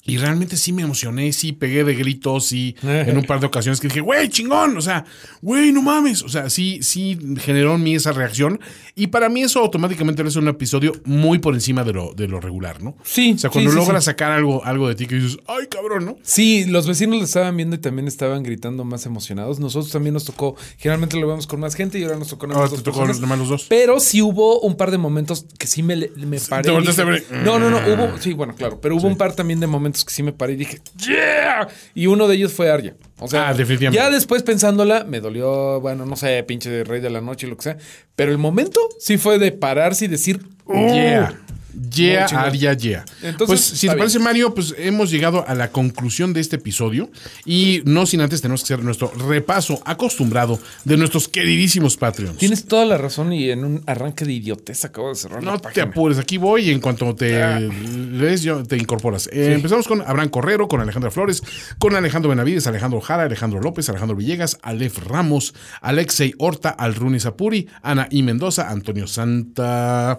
Y 0.06 0.18
realmente 0.18 0.56
sí 0.56 0.72
me 0.72 0.82
emocioné, 0.82 1.32
sí 1.32 1.52
pegué 1.52 1.82
de 1.84 1.94
gritos, 1.94 2.46
sí, 2.46 2.76
en 2.82 3.16
un 3.16 3.24
par 3.24 3.40
de 3.40 3.46
ocasiones 3.46 3.80
que 3.80 3.88
dije, 3.88 4.00
güey, 4.00 4.28
chingón, 4.28 4.76
o 4.76 4.80
sea, 4.80 5.04
güey, 5.42 5.72
no 5.72 5.82
mames. 5.82 6.22
O 6.22 6.28
sea, 6.28 6.48
sí, 6.48 6.78
sí 6.82 7.18
generó 7.40 7.74
en 7.74 7.82
mí 7.82 7.94
esa 7.96 8.12
reacción. 8.12 8.60
Y 8.94 9.08
para 9.08 9.28
mí 9.28 9.42
eso 9.42 9.58
automáticamente 9.60 10.22
es 10.22 10.36
un 10.36 10.48
episodio 10.48 10.92
muy 11.04 11.38
por 11.38 11.54
encima 11.54 11.82
de 11.84 11.92
lo, 11.92 12.14
de 12.14 12.28
lo 12.28 12.40
regular, 12.40 12.82
¿no? 12.82 12.96
Sí, 13.02 13.32
O 13.34 13.38
sea, 13.38 13.50
cuando 13.50 13.70
sí, 13.70 13.76
logras 13.76 14.04
sí. 14.04 14.06
sacar 14.10 14.32
algo, 14.32 14.64
algo 14.64 14.88
de 14.88 14.94
ti 14.94 15.06
que 15.06 15.16
dices, 15.16 15.38
ay, 15.48 15.66
cabrón, 15.68 16.04
¿no? 16.06 16.16
Sí, 16.22 16.64
los 16.66 16.86
vecinos 16.86 17.18
lo 17.18 17.24
estaban 17.24 17.56
viendo 17.56 17.76
y 17.76 17.78
también 17.80 18.06
estaban 18.08 18.42
gritando 18.42 18.84
más 18.84 19.06
emocionados. 19.06 19.58
Nosotros 19.60 19.90
también 19.92 20.14
nos 20.14 20.24
tocó, 20.24 20.56
generalmente 20.78 21.18
lo 21.20 21.26
vemos 21.26 21.46
con 21.46 21.60
más 21.60 21.74
gente 21.74 21.98
y 21.98 22.04
ahora 22.04 22.16
nos 22.18 22.28
tocó 22.28 22.46
nada 22.46 22.60
Ahora 22.60 22.70
más 22.70 22.70
te 22.70 22.76
dos 22.76 22.84
tocó 22.84 22.98
personas. 23.06 23.20
nomás 23.20 23.38
los 23.40 23.48
dos. 23.48 23.66
Pero 23.68 23.98
sí 24.00 24.22
hubo 24.22 24.60
un 24.60 24.76
par 24.76 24.90
de 24.92 24.98
momentos 24.98 25.46
que 25.58 25.66
sí 25.66 25.82
me, 25.82 25.96
me 25.96 26.38
paré. 26.40 26.70
te 26.70 26.80
dije- 26.80 27.02
a 27.02 27.04
ver. 27.04 27.24
No, 27.44 27.58
no, 27.58 27.68
no, 27.70 27.78
hubo, 27.78 28.18
sí, 28.20 28.32
bueno, 28.32 28.54
claro, 28.54 28.80
pero 28.80 28.96
hubo 28.96 29.08
un 29.08 29.16
par 29.16 29.34
también 29.34 29.60
de 29.60 29.66
momentos 29.66 29.95
que 30.05 30.12
sí 30.12 30.23
me 30.23 30.32
paré 30.32 30.52
y 30.55 30.56
dije, 30.56 30.81
¡Yeah! 30.98 31.68
Y 31.94 32.06
uno 32.06 32.28
de 32.28 32.36
ellos 32.36 32.52
fue 32.52 32.70
Arya. 32.70 32.94
O 33.18 33.28
sea, 33.28 33.48
Ah, 33.48 33.55
definitivamente. 33.55 33.97
ya 34.02 34.10
después 34.10 34.43
pensándola, 34.43 35.05
me 35.05 35.20
dolió, 35.20 35.81
bueno, 35.81 36.05
no 36.06 36.16
sé, 36.16 36.43
pinche 36.44 36.85
rey 36.85 37.01
de 37.01 37.10
la 37.10 37.20
noche 37.20 37.47
y 37.47 37.51
lo 37.51 37.56
que 37.56 37.62
sea. 37.62 37.77
Pero 38.14 38.31
el 38.32 38.39
momento 38.39 38.81
sí 38.98 39.16
fue 39.18 39.39
de 39.39 39.52
pararse 39.52 40.05
y 40.05 40.09
decir, 40.09 40.40
Yeah. 40.68 41.40
Yeah. 41.90 42.26
Aria, 42.26 42.72
yeah. 42.74 43.04
Entonces, 43.22 43.46
pues, 43.46 43.60
si 43.60 43.86
te 43.86 43.94
bien. 43.94 43.98
parece, 43.98 44.18
Mario, 44.18 44.54
pues 44.54 44.74
hemos 44.78 45.10
llegado 45.10 45.44
a 45.46 45.54
la 45.54 45.70
conclusión 45.70 46.32
de 46.32 46.40
este 46.40 46.56
episodio. 46.56 47.10
Y 47.44 47.82
no 47.84 48.06
sin 48.06 48.20
antes 48.20 48.40
tenemos 48.40 48.62
que 48.62 48.72
hacer 48.74 48.84
nuestro 48.84 49.10
repaso 49.28 49.80
acostumbrado 49.84 50.58
de 50.84 50.96
nuestros 50.96 51.28
queridísimos 51.28 51.96
Patreons. 51.96 52.38
tienes 52.38 52.64
toda 52.66 52.84
la 52.84 52.96
razón 52.98 53.32
y 53.32 53.50
en 53.50 53.64
un 53.64 53.82
arranque 53.86 54.24
de 54.24 54.32
idiotez 54.34 54.84
acabo 54.84 55.08
de 55.10 55.14
cerrar 55.16 55.42
No 55.42 55.52
la 55.52 55.56
te 55.58 55.62
página. 55.64 55.84
apures, 55.86 56.18
aquí 56.18 56.36
voy 56.38 56.68
y 56.68 56.70
en 56.72 56.80
cuanto 56.80 57.14
te 57.14 57.42
Ah. 57.42 57.58
lees, 57.60 58.42
yo 58.42 58.62
te 58.64 58.76
incorporas. 58.76 59.28
Eh, 59.32 59.52
Empezamos 59.54 59.86
con 59.88 60.00
Abraham 60.02 60.28
Correro, 60.28 60.68
con 60.68 60.80
Alejandra 60.80 61.10
Flores, 61.10 61.42
con 61.78 61.94
Alejandro 61.96 62.28
Benavides, 62.30 62.66
Alejandro 62.66 63.00
Jara, 63.00 63.24
Alejandro 63.24 63.60
López, 63.60 63.88
Alejandro 63.88 64.16
Villegas, 64.16 64.58
Alef 64.62 64.98
Ramos, 65.06 65.54
Alexei 65.80 66.34
Horta, 66.38 66.70
Alruni 66.70 67.20
Sapuri, 67.20 67.66
Ana 67.82 68.08
I. 68.10 68.22
Mendoza, 68.22 68.68
Antonio 68.70 69.06
Santa, 69.06 70.18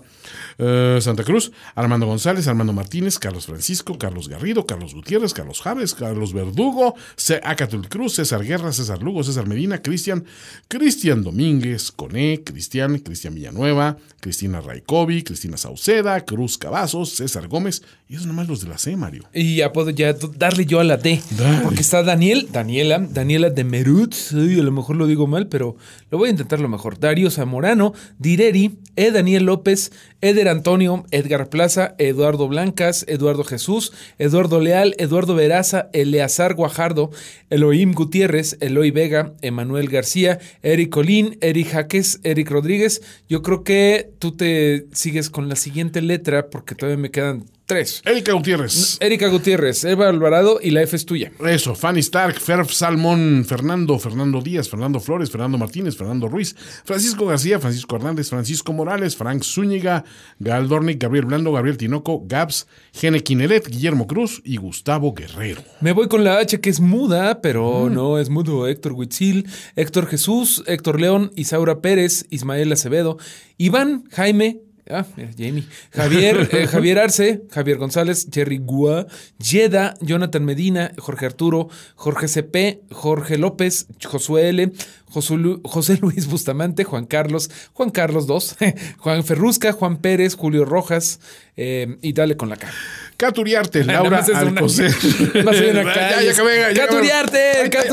eh, 0.58 0.98
Santa 1.02 1.24
Cruz, 1.24 1.47
Armando 1.76 2.06
González, 2.06 2.48
Armando 2.48 2.74
Martínez, 2.74 3.18
Carlos 3.20 3.46
Francisco, 3.46 3.98
Carlos 3.98 4.28
Garrido, 4.28 4.66
Carlos 4.66 4.94
Gutiérrez, 4.94 5.34
Carlos 5.34 5.62
Javes, 5.62 5.94
Carlos 5.94 6.34
Verdugo. 6.34 6.96
Acatul 7.44 7.88
Cruz, 7.90 8.16
César 8.16 8.44
Guerra, 8.44 8.72
César 8.72 9.02
Lugo, 9.02 9.24
César 9.24 9.48
Medina, 9.48 9.82
Cristian, 9.82 10.26
Cristian 10.68 11.24
Domínguez, 11.24 11.92
Coné, 11.92 12.44
Cristian, 12.44 13.00
Cristian 13.00 13.36
Villanueva, 13.36 13.98
Cristina 14.20 14.62
Raicovi, 14.62 15.24
Cristina 15.24 15.58
Sauceda, 15.58 16.20
Cruz 16.26 16.58
Cavazos, 16.58 17.16
César 17.16 17.48
Gómez, 17.48 17.84
y 18.10 18.16
esos 18.16 18.26
nomás 18.26 18.48
los 18.48 18.62
de 18.62 18.70
la 18.70 18.78
C, 18.78 18.96
Mario. 18.96 19.24
Y 19.34 19.58
ya 19.58 19.74
puedo 19.74 19.90
ya 19.90 20.14
darle 20.14 20.66
yo 20.66 20.80
a 20.80 20.86
la 20.86 20.96
D. 20.96 21.22
Dale. 21.38 21.60
Porque 21.62 21.82
está 21.82 22.04
Daniel, 22.04 22.48
Daniela, 22.54 23.00
Daniela 23.00 23.50
de 23.50 23.66
Merut. 23.66 24.16
A 24.32 24.36
lo 24.36 24.72
mejor 24.72 24.96
lo 24.96 25.08
digo 25.08 25.28
mal, 25.28 25.48
pero 25.48 25.76
lo 26.10 26.18
voy 26.18 26.30
a 26.30 26.32
intentar 26.32 26.62
lo 26.62 26.70
mejor. 26.70 27.00
Darío 27.00 27.30
Zamorano, 27.30 27.94
Direri, 28.18 28.80
E. 28.96 29.12
Daniel 29.12 29.44
López, 29.44 29.92
Eder 30.22 30.48
Antonio, 30.48 31.06
Edgar 31.12 31.50
Plaza, 31.50 31.96
Eduardo 31.98 32.48
Blancas, 32.48 33.04
Eduardo 33.10 33.44
Jesús, 33.44 33.92
Eduardo 34.20 34.62
Leal, 34.62 34.96
Eduardo 35.00 35.36
Veraza, 35.36 35.90
Eleazar 35.92 36.54
Guajardo, 36.54 37.12
Elohim 37.50 37.92
Gutiérrez, 37.92 38.56
Eloy 38.62 38.90
Vega, 38.92 39.34
Emanuel 39.42 39.90
García, 39.90 40.40
Eric 40.64 40.92
Colín, 40.92 41.38
Eric 41.42 41.72
Jaques, 41.72 42.22
Eric 42.24 42.50
Rodríguez. 42.52 43.02
Yo 43.28 43.42
creo 43.42 43.66
que 43.66 44.14
tú 44.18 44.32
te 44.32 44.88
sigues 44.94 45.30
con 45.30 45.50
la 45.50 45.58
siguiente 45.58 46.02
letra 46.02 46.50
porque 46.50 46.74
todavía 46.74 47.02
me 47.02 47.12
quedan 47.12 47.44
tres. 47.68 48.02
Erika 48.06 48.32
Gutiérrez. 48.32 48.98
Erika 49.02 49.28
Gutiérrez, 49.28 49.84
Eva 49.84 50.08
Alvarado 50.08 50.60
y 50.64 50.72
la 50.72 50.82
F 50.82 50.96
es 50.96 51.06
tuya. 51.06 51.32
Eso, 51.46 51.76
Fanny 51.76 52.00
Stark, 52.00 52.40
Ferf 52.40 52.72
Salmón, 52.72 53.46
Fernando, 53.48 54.00
Fernando 54.00 54.42
Díaz, 54.42 54.70
Fernando 54.70 55.02
Flores, 55.02 55.30
Fernando 55.30 55.58
Martínez, 55.58 55.98
Fernando 55.98 56.30
Ruiz, 56.30 56.56
Francisco 56.86 57.28
García, 57.28 57.60
Francisco 57.60 57.98
Hernández, 57.98 58.30
Francisco 58.30 58.72
Morales, 58.72 59.18
Frank 59.18 59.44
Zúñiga, 59.44 60.06
Gal 60.40 60.70
Dornick, 60.70 61.02
Gabriel 61.02 61.26
Blando, 61.26 61.52
Gabriel 61.52 61.78
Tinoco, 61.78 62.24
Gabs, 62.26 62.68
Gene 62.94 63.22
Quineret, 63.22 63.68
Guillermo 63.68 64.08
Cruz 64.08 64.42
y 64.46 64.56
Gustavo 64.56 65.14
Guerrero. 65.14 65.62
Me 65.82 65.92
voy 65.92 66.08
con 66.08 66.24
la 66.24 66.40
H 66.40 66.62
que 66.62 66.70
es 66.70 66.80
muda, 66.80 67.42
pero 67.42 67.90
no 67.90 68.18
es 68.18 68.30
mudo. 68.30 68.68
Héctor 68.68 68.94
Huitzil, 68.94 69.46
Héctor 69.76 70.08
Jesús, 70.08 70.64
Héctor 70.68 71.02
León, 71.02 71.34
Isaura 71.36 71.82
Pérez, 71.82 72.26
Ismael 72.30 72.72
Acevedo, 72.72 73.18
Iván, 73.58 74.06
Jaime. 74.12 74.67
Ah, 74.90 75.06
mira, 75.16 75.32
Jamie. 75.38 75.68
Javier, 75.94 76.50
eh, 76.52 76.68
Javier 76.72 77.00
Arce, 77.00 77.42
Javier 77.52 77.78
González, 77.78 78.28
Jerry 78.32 78.58
Gua, 78.58 79.06
Yeda, 79.40 79.94
Jonathan 80.02 80.44
Medina, 80.46 80.92
Jorge 80.98 81.26
Arturo, 81.26 81.70
Jorge 81.96 82.28
CP, 82.28 82.82
Jorge 82.92 83.38
López, 83.38 83.88
Josué 84.04 84.50
L, 84.50 84.72
José 85.10 85.98
Luis 86.02 86.28
Bustamante, 86.28 86.84
Juan 86.84 87.06
Carlos, 87.06 87.50
Juan 87.74 87.90
Carlos 87.90 88.26
II, 88.30 88.74
Juan 88.98 89.24
Ferrusca, 89.24 89.72
Juan 89.72 89.98
Pérez, 89.98 90.36
Julio 90.36 90.66
Rojas, 90.66 91.20
eh, 91.56 91.98
y 92.02 92.14
dale 92.14 92.38
con 92.38 92.50
la 92.50 92.58
cara. 92.58 92.74
Caturiarte, 93.18 93.84
Laura 93.84 94.24
una- 94.30 94.40
Alcocer. 94.40 94.94
Una 95.36 95.52
Ya, 95.54 96.22
ya 96.22 96.32
acabé, 96.32 96.74
ya. 96.76 96.86
Caturiarte. 96.86 97.40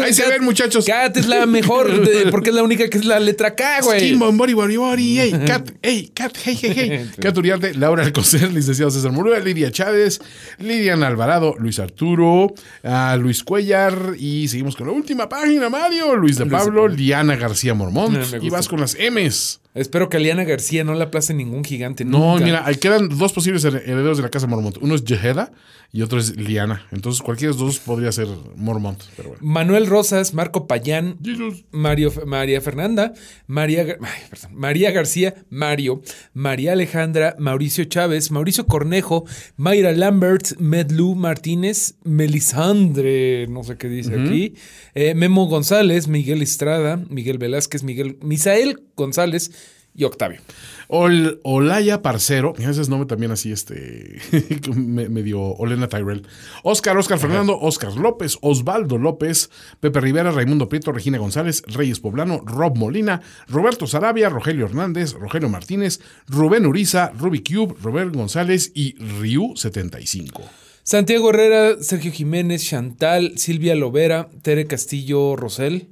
Ahí- 0.04 0.12
se 0.12 0.28
ven, 0.28 0.44
muchachos. 0.44 0.84
Cat 0.84 1.16
es 1.16 1.26
la 1.26 1.46
mejor, 1.46 2.04
de- 2.04 2.30
porque 2.30 2.50
es 2.50 2.56
la 2.56 2.62
única 2.62 2.88
que 2.90 2.98
es 2.98 3.06
la 3.06 3.18
letra 3.20 3.54
K, 3.54 3.80
güey. 3.82 4.00
Skin, 4.00 4.18
bombori, 4.18 4.52
bori, 4.52 4.76
bori, 4.76 5.18
hey, 5.18 5.34
Cat, 5.46 5.70
hey, 5.82 6.10
Cat, 6.14 6.36
hey, 6.44 6.58
hey, 6.60 6.72
hey. 6.76 7.10
Cat 7.20 7.36
Uriarte, 7.38 7.72
Laura 7.74 8.02
Alcocer, 8.04 8.52
licenciado 8.52 8.90
César 8.90 9.12
Murúa, 9.12 9.38
Lidia 9.38 9.70
Chávez, 9.70 10.20
Lidian 10.58 11.02
Alvarado, 11.02 11.54
Luis 11.58 11.78
Arturo, 11.78 12.52
ah, 12.82 13.16
Luis 13.18 13.42
Cuellar, 13.44 14.14
y 14.18 14.48
seguimos 14.48 14.76
con 14.76 14.88
la 14.88 14.92
última 14.92 15.26
página, 15.28 15.70
Mario, 15.70 16.16
Luis 16.16 16.36
de 16.36 16.44
Pablo, 16.46 16.86
Liana 17.04 17.36
García 17.36 17.74
Mormont, 17.74 18.16
me 18.16 18.38
y 18.40 18.50
vas 18.50 18.68
con 18.68 18.80
las 18.80 18.96
M's. 18.98 19.60
Espero 19.74 20.08
que 20.08 20.16
a 20.18 20.20
Liana 20.20 20.44
García 20.44 20.84
no 20.84 20.94
la 20.94 21.04
aplace 21.06 21.34
ningún 21.34 21.64
gigante. 21.64 22.04
No, 22.04 22.34
nunca. 22.34 22.44
mira, 22.44 22.66
ahí 22.66 22.76
quedan 22.76 23.08
dos 23.08 23.32
posibles 23.32 23.64
her- 23.64 23.82
herederos 23.84 24.16
de 24.18 24.22
la 24.22 24.30
casa 24.30 24.46
Mormont. 24.46 24.76
Uno 24.80 24.94
es 24.94 25.04
Yeheda 25.04 25.50
y 25.92 26.02
otro 26.02 26.18
es 26.20 26.36
Liana. 26.36 26.86
Entonces 26.92 27.22
cualquiera 27.22 27.52
de 27.52 27.58
los 27.58 27.66
dos 27.66 27.78
podría 27.80 28.12
ser 28.12 28.28
Mormont, 28.56 29.02
pero 29.16 29.30
bueno. 29.30 29.42
Manuel 29.44 29.86
Rosas, 29.86 30.32
Marco 30.32 30.66
Payán, 30.68 31.18
Jesus. 31.24 31.64
Mario, 31.72 32.12
María 32.24 32.60
Fernanda, 32.60 33.14
María, 33.48 33.84
Gar- 33.84 33.98
ay, 34.02 34.22
perdón, 34.30 34.50
María 34.54 34.90
García, 34.92 35.34
Mario, 35.50 36.02
María 36.32 36.72
Alejandra, 36.72 37.34
Mauricio 37.40 37.84
Chávez, 37.84 38.30
Mauricio 38.30 38.66
Cornejo, 38.66 39.24
Mayra 39.56 39.90
Lambert, 39.92 40.56
Medlu 40.58 41.14
Martínez, 41.16 41.96
Melisandre, 42.04 43.46
no 43.48 43.64
sé 43.64 43.76
qué 43.76 43.88
dice 43.88 44.14
aquí, 44.20 44.54
eh, 44.94 45.14
Memo 45.14 45.46
González, 45.46 46.08
Miguel 46.08 46.42
Estrada, 46.42 46.96
Miguel 47.08 47.38
Velázquez, 47.38 47.82
Miguel, 47.82 48.18
Misael 48.22 48.80
González 48.96 49.50
y 49.96 50.04
Octavio. 50.04 50.40
Ol- 50.88 51.40
Olaya 51.44 52.02
Parcero, 52.02 52.52
mira 52.58 52.70
ese 52.70 52.82
es 52.82 52.88
nombre 52.88 53.06
también 53.06 53.30
así, 53.32 53.52
este, 53.52 54.18
me- 54.74 55.08
medio 55.08 55.40
Olena 55.40 55.88
Tyrell. 55.88 56.26
Oscar, 56.62 56.96
Oscar 56.96 57.18
Fernando, 57.18 57.58
Oscar 57.60 57.94
López, 57.96 58.36
Osvaldo 58.42 58.98
López, 58.98 59.50
Pepe 59.80 60.00
Rivera, 60.00 60.30
Raimundo 60.30 60.68
Prieto, 60.68 60.92
Regina 60.92 61.18
González, 61.18 61.62
Reyes 61.68 62.00
Poblano, 62.00 62.40
Rob 62.44 62.76
Molina, 62.76 63.22
Roberto 63.48 63.86
Sarabia, 63.86 64.28
Rogelio 64.28 64.66
Hernández, 64.66 65.12
Rogelio 65.14 65.48
Martínez, 65.48 66.00
Rubén 66.28 66.66
Uriza, 66.66 67.12
Ruby 67.18 67.42
Cube, 67.42 67.74
Robert 67.82 68.14
González 68.14 68.72
y 68.74 68.96
Ryu 69.20 69.54
75. 69.56 70.42
Santiago 70.82 71.30
Herrera, 71.30 71.82
Sergio 71.82 72.12
Jiménez, 72.12 72.62
Chantal, 72.62 73.38
Silvia 73.38 73.74
Lovera, 73.74 74.28
Tere 74.42 74.66
Castillo 74.66 75.34
Rosel, 75.34 75.72
Je- 75.72 75.86
¿qué- 75.86 75.88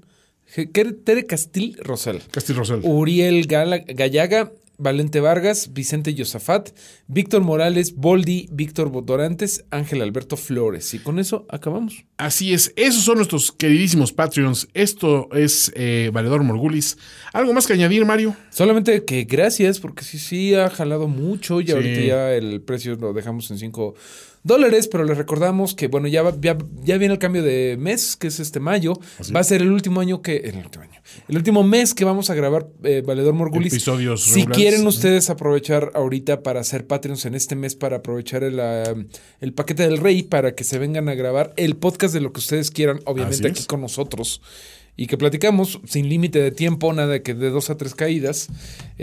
Tere 1.04 1.26
Castil 1.26 1.76
Rosel, 1.82 2.20
Castil 2.30 2.56
Rosel. 2.56 2.80
Uriel 2.82 3.46
Gala- 3.46 3.78
Gallaga, 3.86 4.52
Valente 4.78 5.20
Vargas, 5.20 5.72
Vicente 5.72 6.12
Yosafat, 6.12 6.70
Víctor 7.06 7.40
Morales, 7.42 7.94
Boldi, 7.94 8.48
Víctor 8.50 8.90
Bodorantes, 8.90 9.64
Ángel 9.70 10.02
Alberto 10.02 10.36
Flores. 10.36 10.92
Y 10.92 10.98
con 10.98 11.18
eso 11.18 11.46
acabamos. 11.48 12.04
Así 12.16 12.52
es, 12.52 12.72
esos 12.76 13.04
son 13.04 13.16
nuestros 13.16 13.52
queridísimos 13.52 14.12
Patreons. 14.12 14.68
Esto 14.74 15.28
es 15.32 15.72
eh, 15.76 16.10
Valedor 16.12 16.42
Morgulis. 16.42 16.98
¿Algo 17.32 17.52
más 17.52 17.66
que 17.66 17.74
añadir, 17.74 18.04
Mario? 18.04 18.34
Solamente 18.50 19.04
que 19.04 19.24
gracias, 19.24 19.78
porque 19.78 20.04
sí, 20.04 20.18
sí 20.18 20.54
ha 20.54 20.68
jalado 20.68 21.06
mucho 21.08 21.60
y 21.60 21.70
ahorita 21.70 22.00
ya 22.00 22.32
el 22.34 22.60
precio 22.60 22.96
lo 22.96 23.12
dejamos 23.12 23.50
en 23.52 23.58
5 23.58 23.94
dólares, 24.42 24.88
pero 24.88 25.04
les 25.04 25.16
recordamos 25.16 25.74
que, 25.74 25.88
bueno, 25.88 26.08
ya, 26.08 26.22
va- 26.22 26.36
ya, 26.40 26.56
ya 26.82 26.98
viene 26.98 27.14
el 27.14 27.18
cambio 27.18 27.42
de 27.42 27.76
mes, 27.78 28.16
que 28.16 28.26
es 28.28 28.40
este 28.40 28.60
mayo. 28.60 28.94
Va 29.34 29.40
a 29.40 29.44
ser 29.44 29.62
el 29.62 29.70
último 29.72 30.00
año 30.00 30.22
que. 30.22 30.36
El 30.36 30.56
último 30.56 30.84
año. 30.84 31.00
El 31.28 31.36
último 31.36 31.62
mes 31.62 31.94
que 31.94 32.04
vamos 32.04 32.30
a 32.30 32.34
grabar 32.34 32.68
eh, 32.84 33.02
Valedor 33.04 33.34
Morgulis. 33.34 33.72
Episodios 33.72 34.22
Si 34.24 34.34
regulares. 34.40 34.56
quieren 34.56 34.86
ustedes 34.86 35.30
aprovechar 35.30 35.90
ahorita 35.94 36.42
para 36.42 36.60
hacer 36.60 36.86
Patreons 36.86 37.24
en 37.26 37.34
este 37.34 37.54
mes, 37.56 37.74
para 37.74 37.96
aprovechar 37.98 38.42
el, 38.44 38.60
el 39.40 39.52
paquete 39.52 39.82
del 39.82 39.98
rey, 39.98 40.22
para 40.22 40.54
que 40.54 40.64
se 40.64 40.78
vengan 40.78 41.08
a 41.08 41.14
grabar 41.14 41.52
el 41.56 41.76
podcast 41.76 42.14
de 42.14 42.20
lo 42.20 42.32
que 42.32 42.38
ustedes 42.40 42.70
quieran, 42.70 43.00
obviamente 43.04 43.48
aquí 43.48 43.64
con 43.64 43.80
nosotros. 43.80 44.40
Y 44.94 45.06
que 45.06 45.16
platicamos 45.16 45.80
sin 45.86 46.08
límite 46.10 46.38
de 46.40 46.50
tiempo, 46.50 46.92
nada 46.92 47.08
de 47.08 47.22
que 47.22 47.32
de 47.34 47.48
dos 47.50 47.70
a 47.70 47.76
tres 47.76 47.94
caídas. 47.94 48.48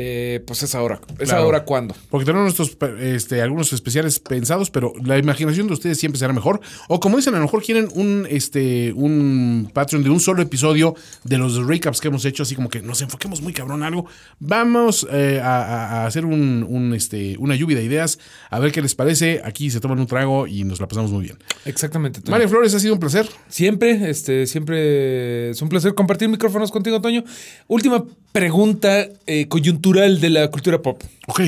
eh, 0.02 0.42
pues 0.46 0.64
es 0.64 0.76
ahora. 0.76 1.02
¿Es 1.20 1.28
Claro. 1.28 1.44
ahora 1.44 1.66
cuándo? 1.66 1.94
Porque 2.10 2.24
tenemos 2.26 2.58
nuestros, 2.58 2.78
este, 3.02 3.42
algunos 3.42 3.74
especiales 3.74 4.20
pensados, 4.20 4.70
pero 4.70 4.94
la 5.04 5.18
imaginación 5.18 5.68
de 5.68 5.74
ustedes 5.74 5.98
siempre 6.00 6.18
será 6.20 6.32
mejor. 6.32 6.62
O 6.88 7.02
como 7.02 7.18
dicen, 7.18 7.34
a 7.34 7.38
lo 7.40 7.44
mejor 7.44 7.62
quieren 7.64 7.90
un, 7.96 8.26
este, 8.30 8.94
un 8.94 9.70
Patreon 9.74 10.04
de 10.04 10.10
un 10.10 10.22
solo 10.22 10.42
episodio 10.42 10.96
de 11.26 11.38
los 11.38 11.58
recaps 11.66 12.00
que 12.00 12.08
hemos 12.08 12.24
hecho, 12.24 12.44
así 12.44 12.56
como 12.56 12.70
que 12.70 12.82
nos 12.82 13.02
enfoquemos 13.02 13.42
muy 13.42 13.52
cabrón 13.52 13.80
en 13.82 13.88
algo. 13.88 14.06
Vamos 14.40 15.06
eh, 15.12 15.42
a, 15.44 15.64
a- 15.64 16.04
a 16.04 16.06
hacer 16.06 16.24
un, 16.24 16.66
un, 16.70 16.94
este, 16.94 17.36
una 17.38 17.56
lluvia 17.56 17.76
de 17.78 17.84
ideas, 17.84 18.20
a 18.50 18.60
ver 18.60 18.72
qué 18.72 18.82
les 18.82 18.96
parece. 18.96 19.42
Aquí 19.44 19.70
se 19.70 19.82
toman 19.82 20.00
un 20.00 20.08
trago 20.08 20.48
y 20.48 20.64
nos 20.64 20.80
la 20.80 20.88
pasamos 20.88 21.12
muy 21.12 21.24
bien. 21.26 21.40
Exactamente. 21.66 22.22
Mario 22.32 22.48
Flores, 22.48 22.74
ha 22.74 22.80
sido 22.80 22.94
un 22.94 23.00
placer. 23.02 23.28
Siempre, 23.50 24.10
este, 24.10 24.48
siempre 24.48 25.50
es 25.50 25.62
un 25.62 25.68
placer 25.68 25.79
compartir 25.96 26.30
micrófonos 26.30 26.72
contigo, 26.72 27.02
Toño. 27.02 27.24
Última 27.68 28.04
pregunta 28.32 29.08
eh, 29.26 29.48
coyuntural 29.48 30.20
de 30.22 30.30
la 30.30 30.50
cultura 30.50 30.82
pop. 30.82 31.02
Ok. 31.28 31.42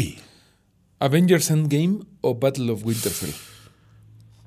¿Avengers 1.00 1.50
Endgame 1.50 2.00
o 2.22 2.36
Battle 2.36 2.72
of 2.72 2.86
Winterfell? 2.86 3.34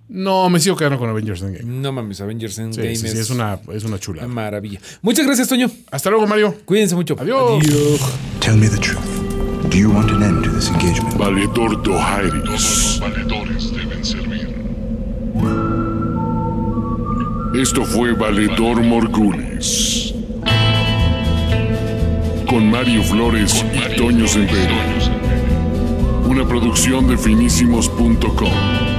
No, 0.09 0.51
me 0.51 0.61
sigo 0.61 0.77
quedando 0.77 0.99
con 0.99 1.09
Avengers 1.09 1.43
Endgame. 1.43 1.65
No 1.65 1.91
mames, 1.91 2.21
Avengers 2.21 2.59
Endgame 2.59 2.95
sí, 2.95 3.09
sí, 3.09 3.19
es 3.19 3.31
una, 3.31 3.59
es 3.73 3.85
una 3.85 3.99
chula. 3.99 4.27
maravilla. 4.29 4.79
Muchas 5.03 5.27
gracias, 5.27 5.49
Toño. 5.49 5.71
Hasta 5.91 6.11
luego, 6.11 6.27
Mario. 6.27 6.55
Cuídense 6.65 6.95
mucho. 6.95 7.17
Adiós. 7.19 7.65
Tell 8.41 8.57
me 8.57 8.69
the 8.69 8.79
truth. 8.79 9.01
Do 9.71 9.79
you 9.79 9.91
want 9.91 10.11
an 10.11 10.23
end 10.23 10.45
to 10.45 10.51
this 10.51 10.69
engagement? 10.69 11.17
Valedor 11.17 11.83
Dohairis. 11.83 12.45
Los 12.45 13.01
valedores 13.01 13.73
deben 13.73 14.05
servir. 14.05 14.55
Esto 17.55 17.85
fue 17.85 18.13
Valedor 18.13 18.83
Con 22.47 22.71
Mario 22.71 23.03
Flores 23.03 23.65
y 23.73 23.97
Toño 23.97 24.27
Severo. 24.29 24.75
Una 26.29 26.47
producción 26.47 27.09
de 27.09 27.17
finísimos.com. 27.17 28.94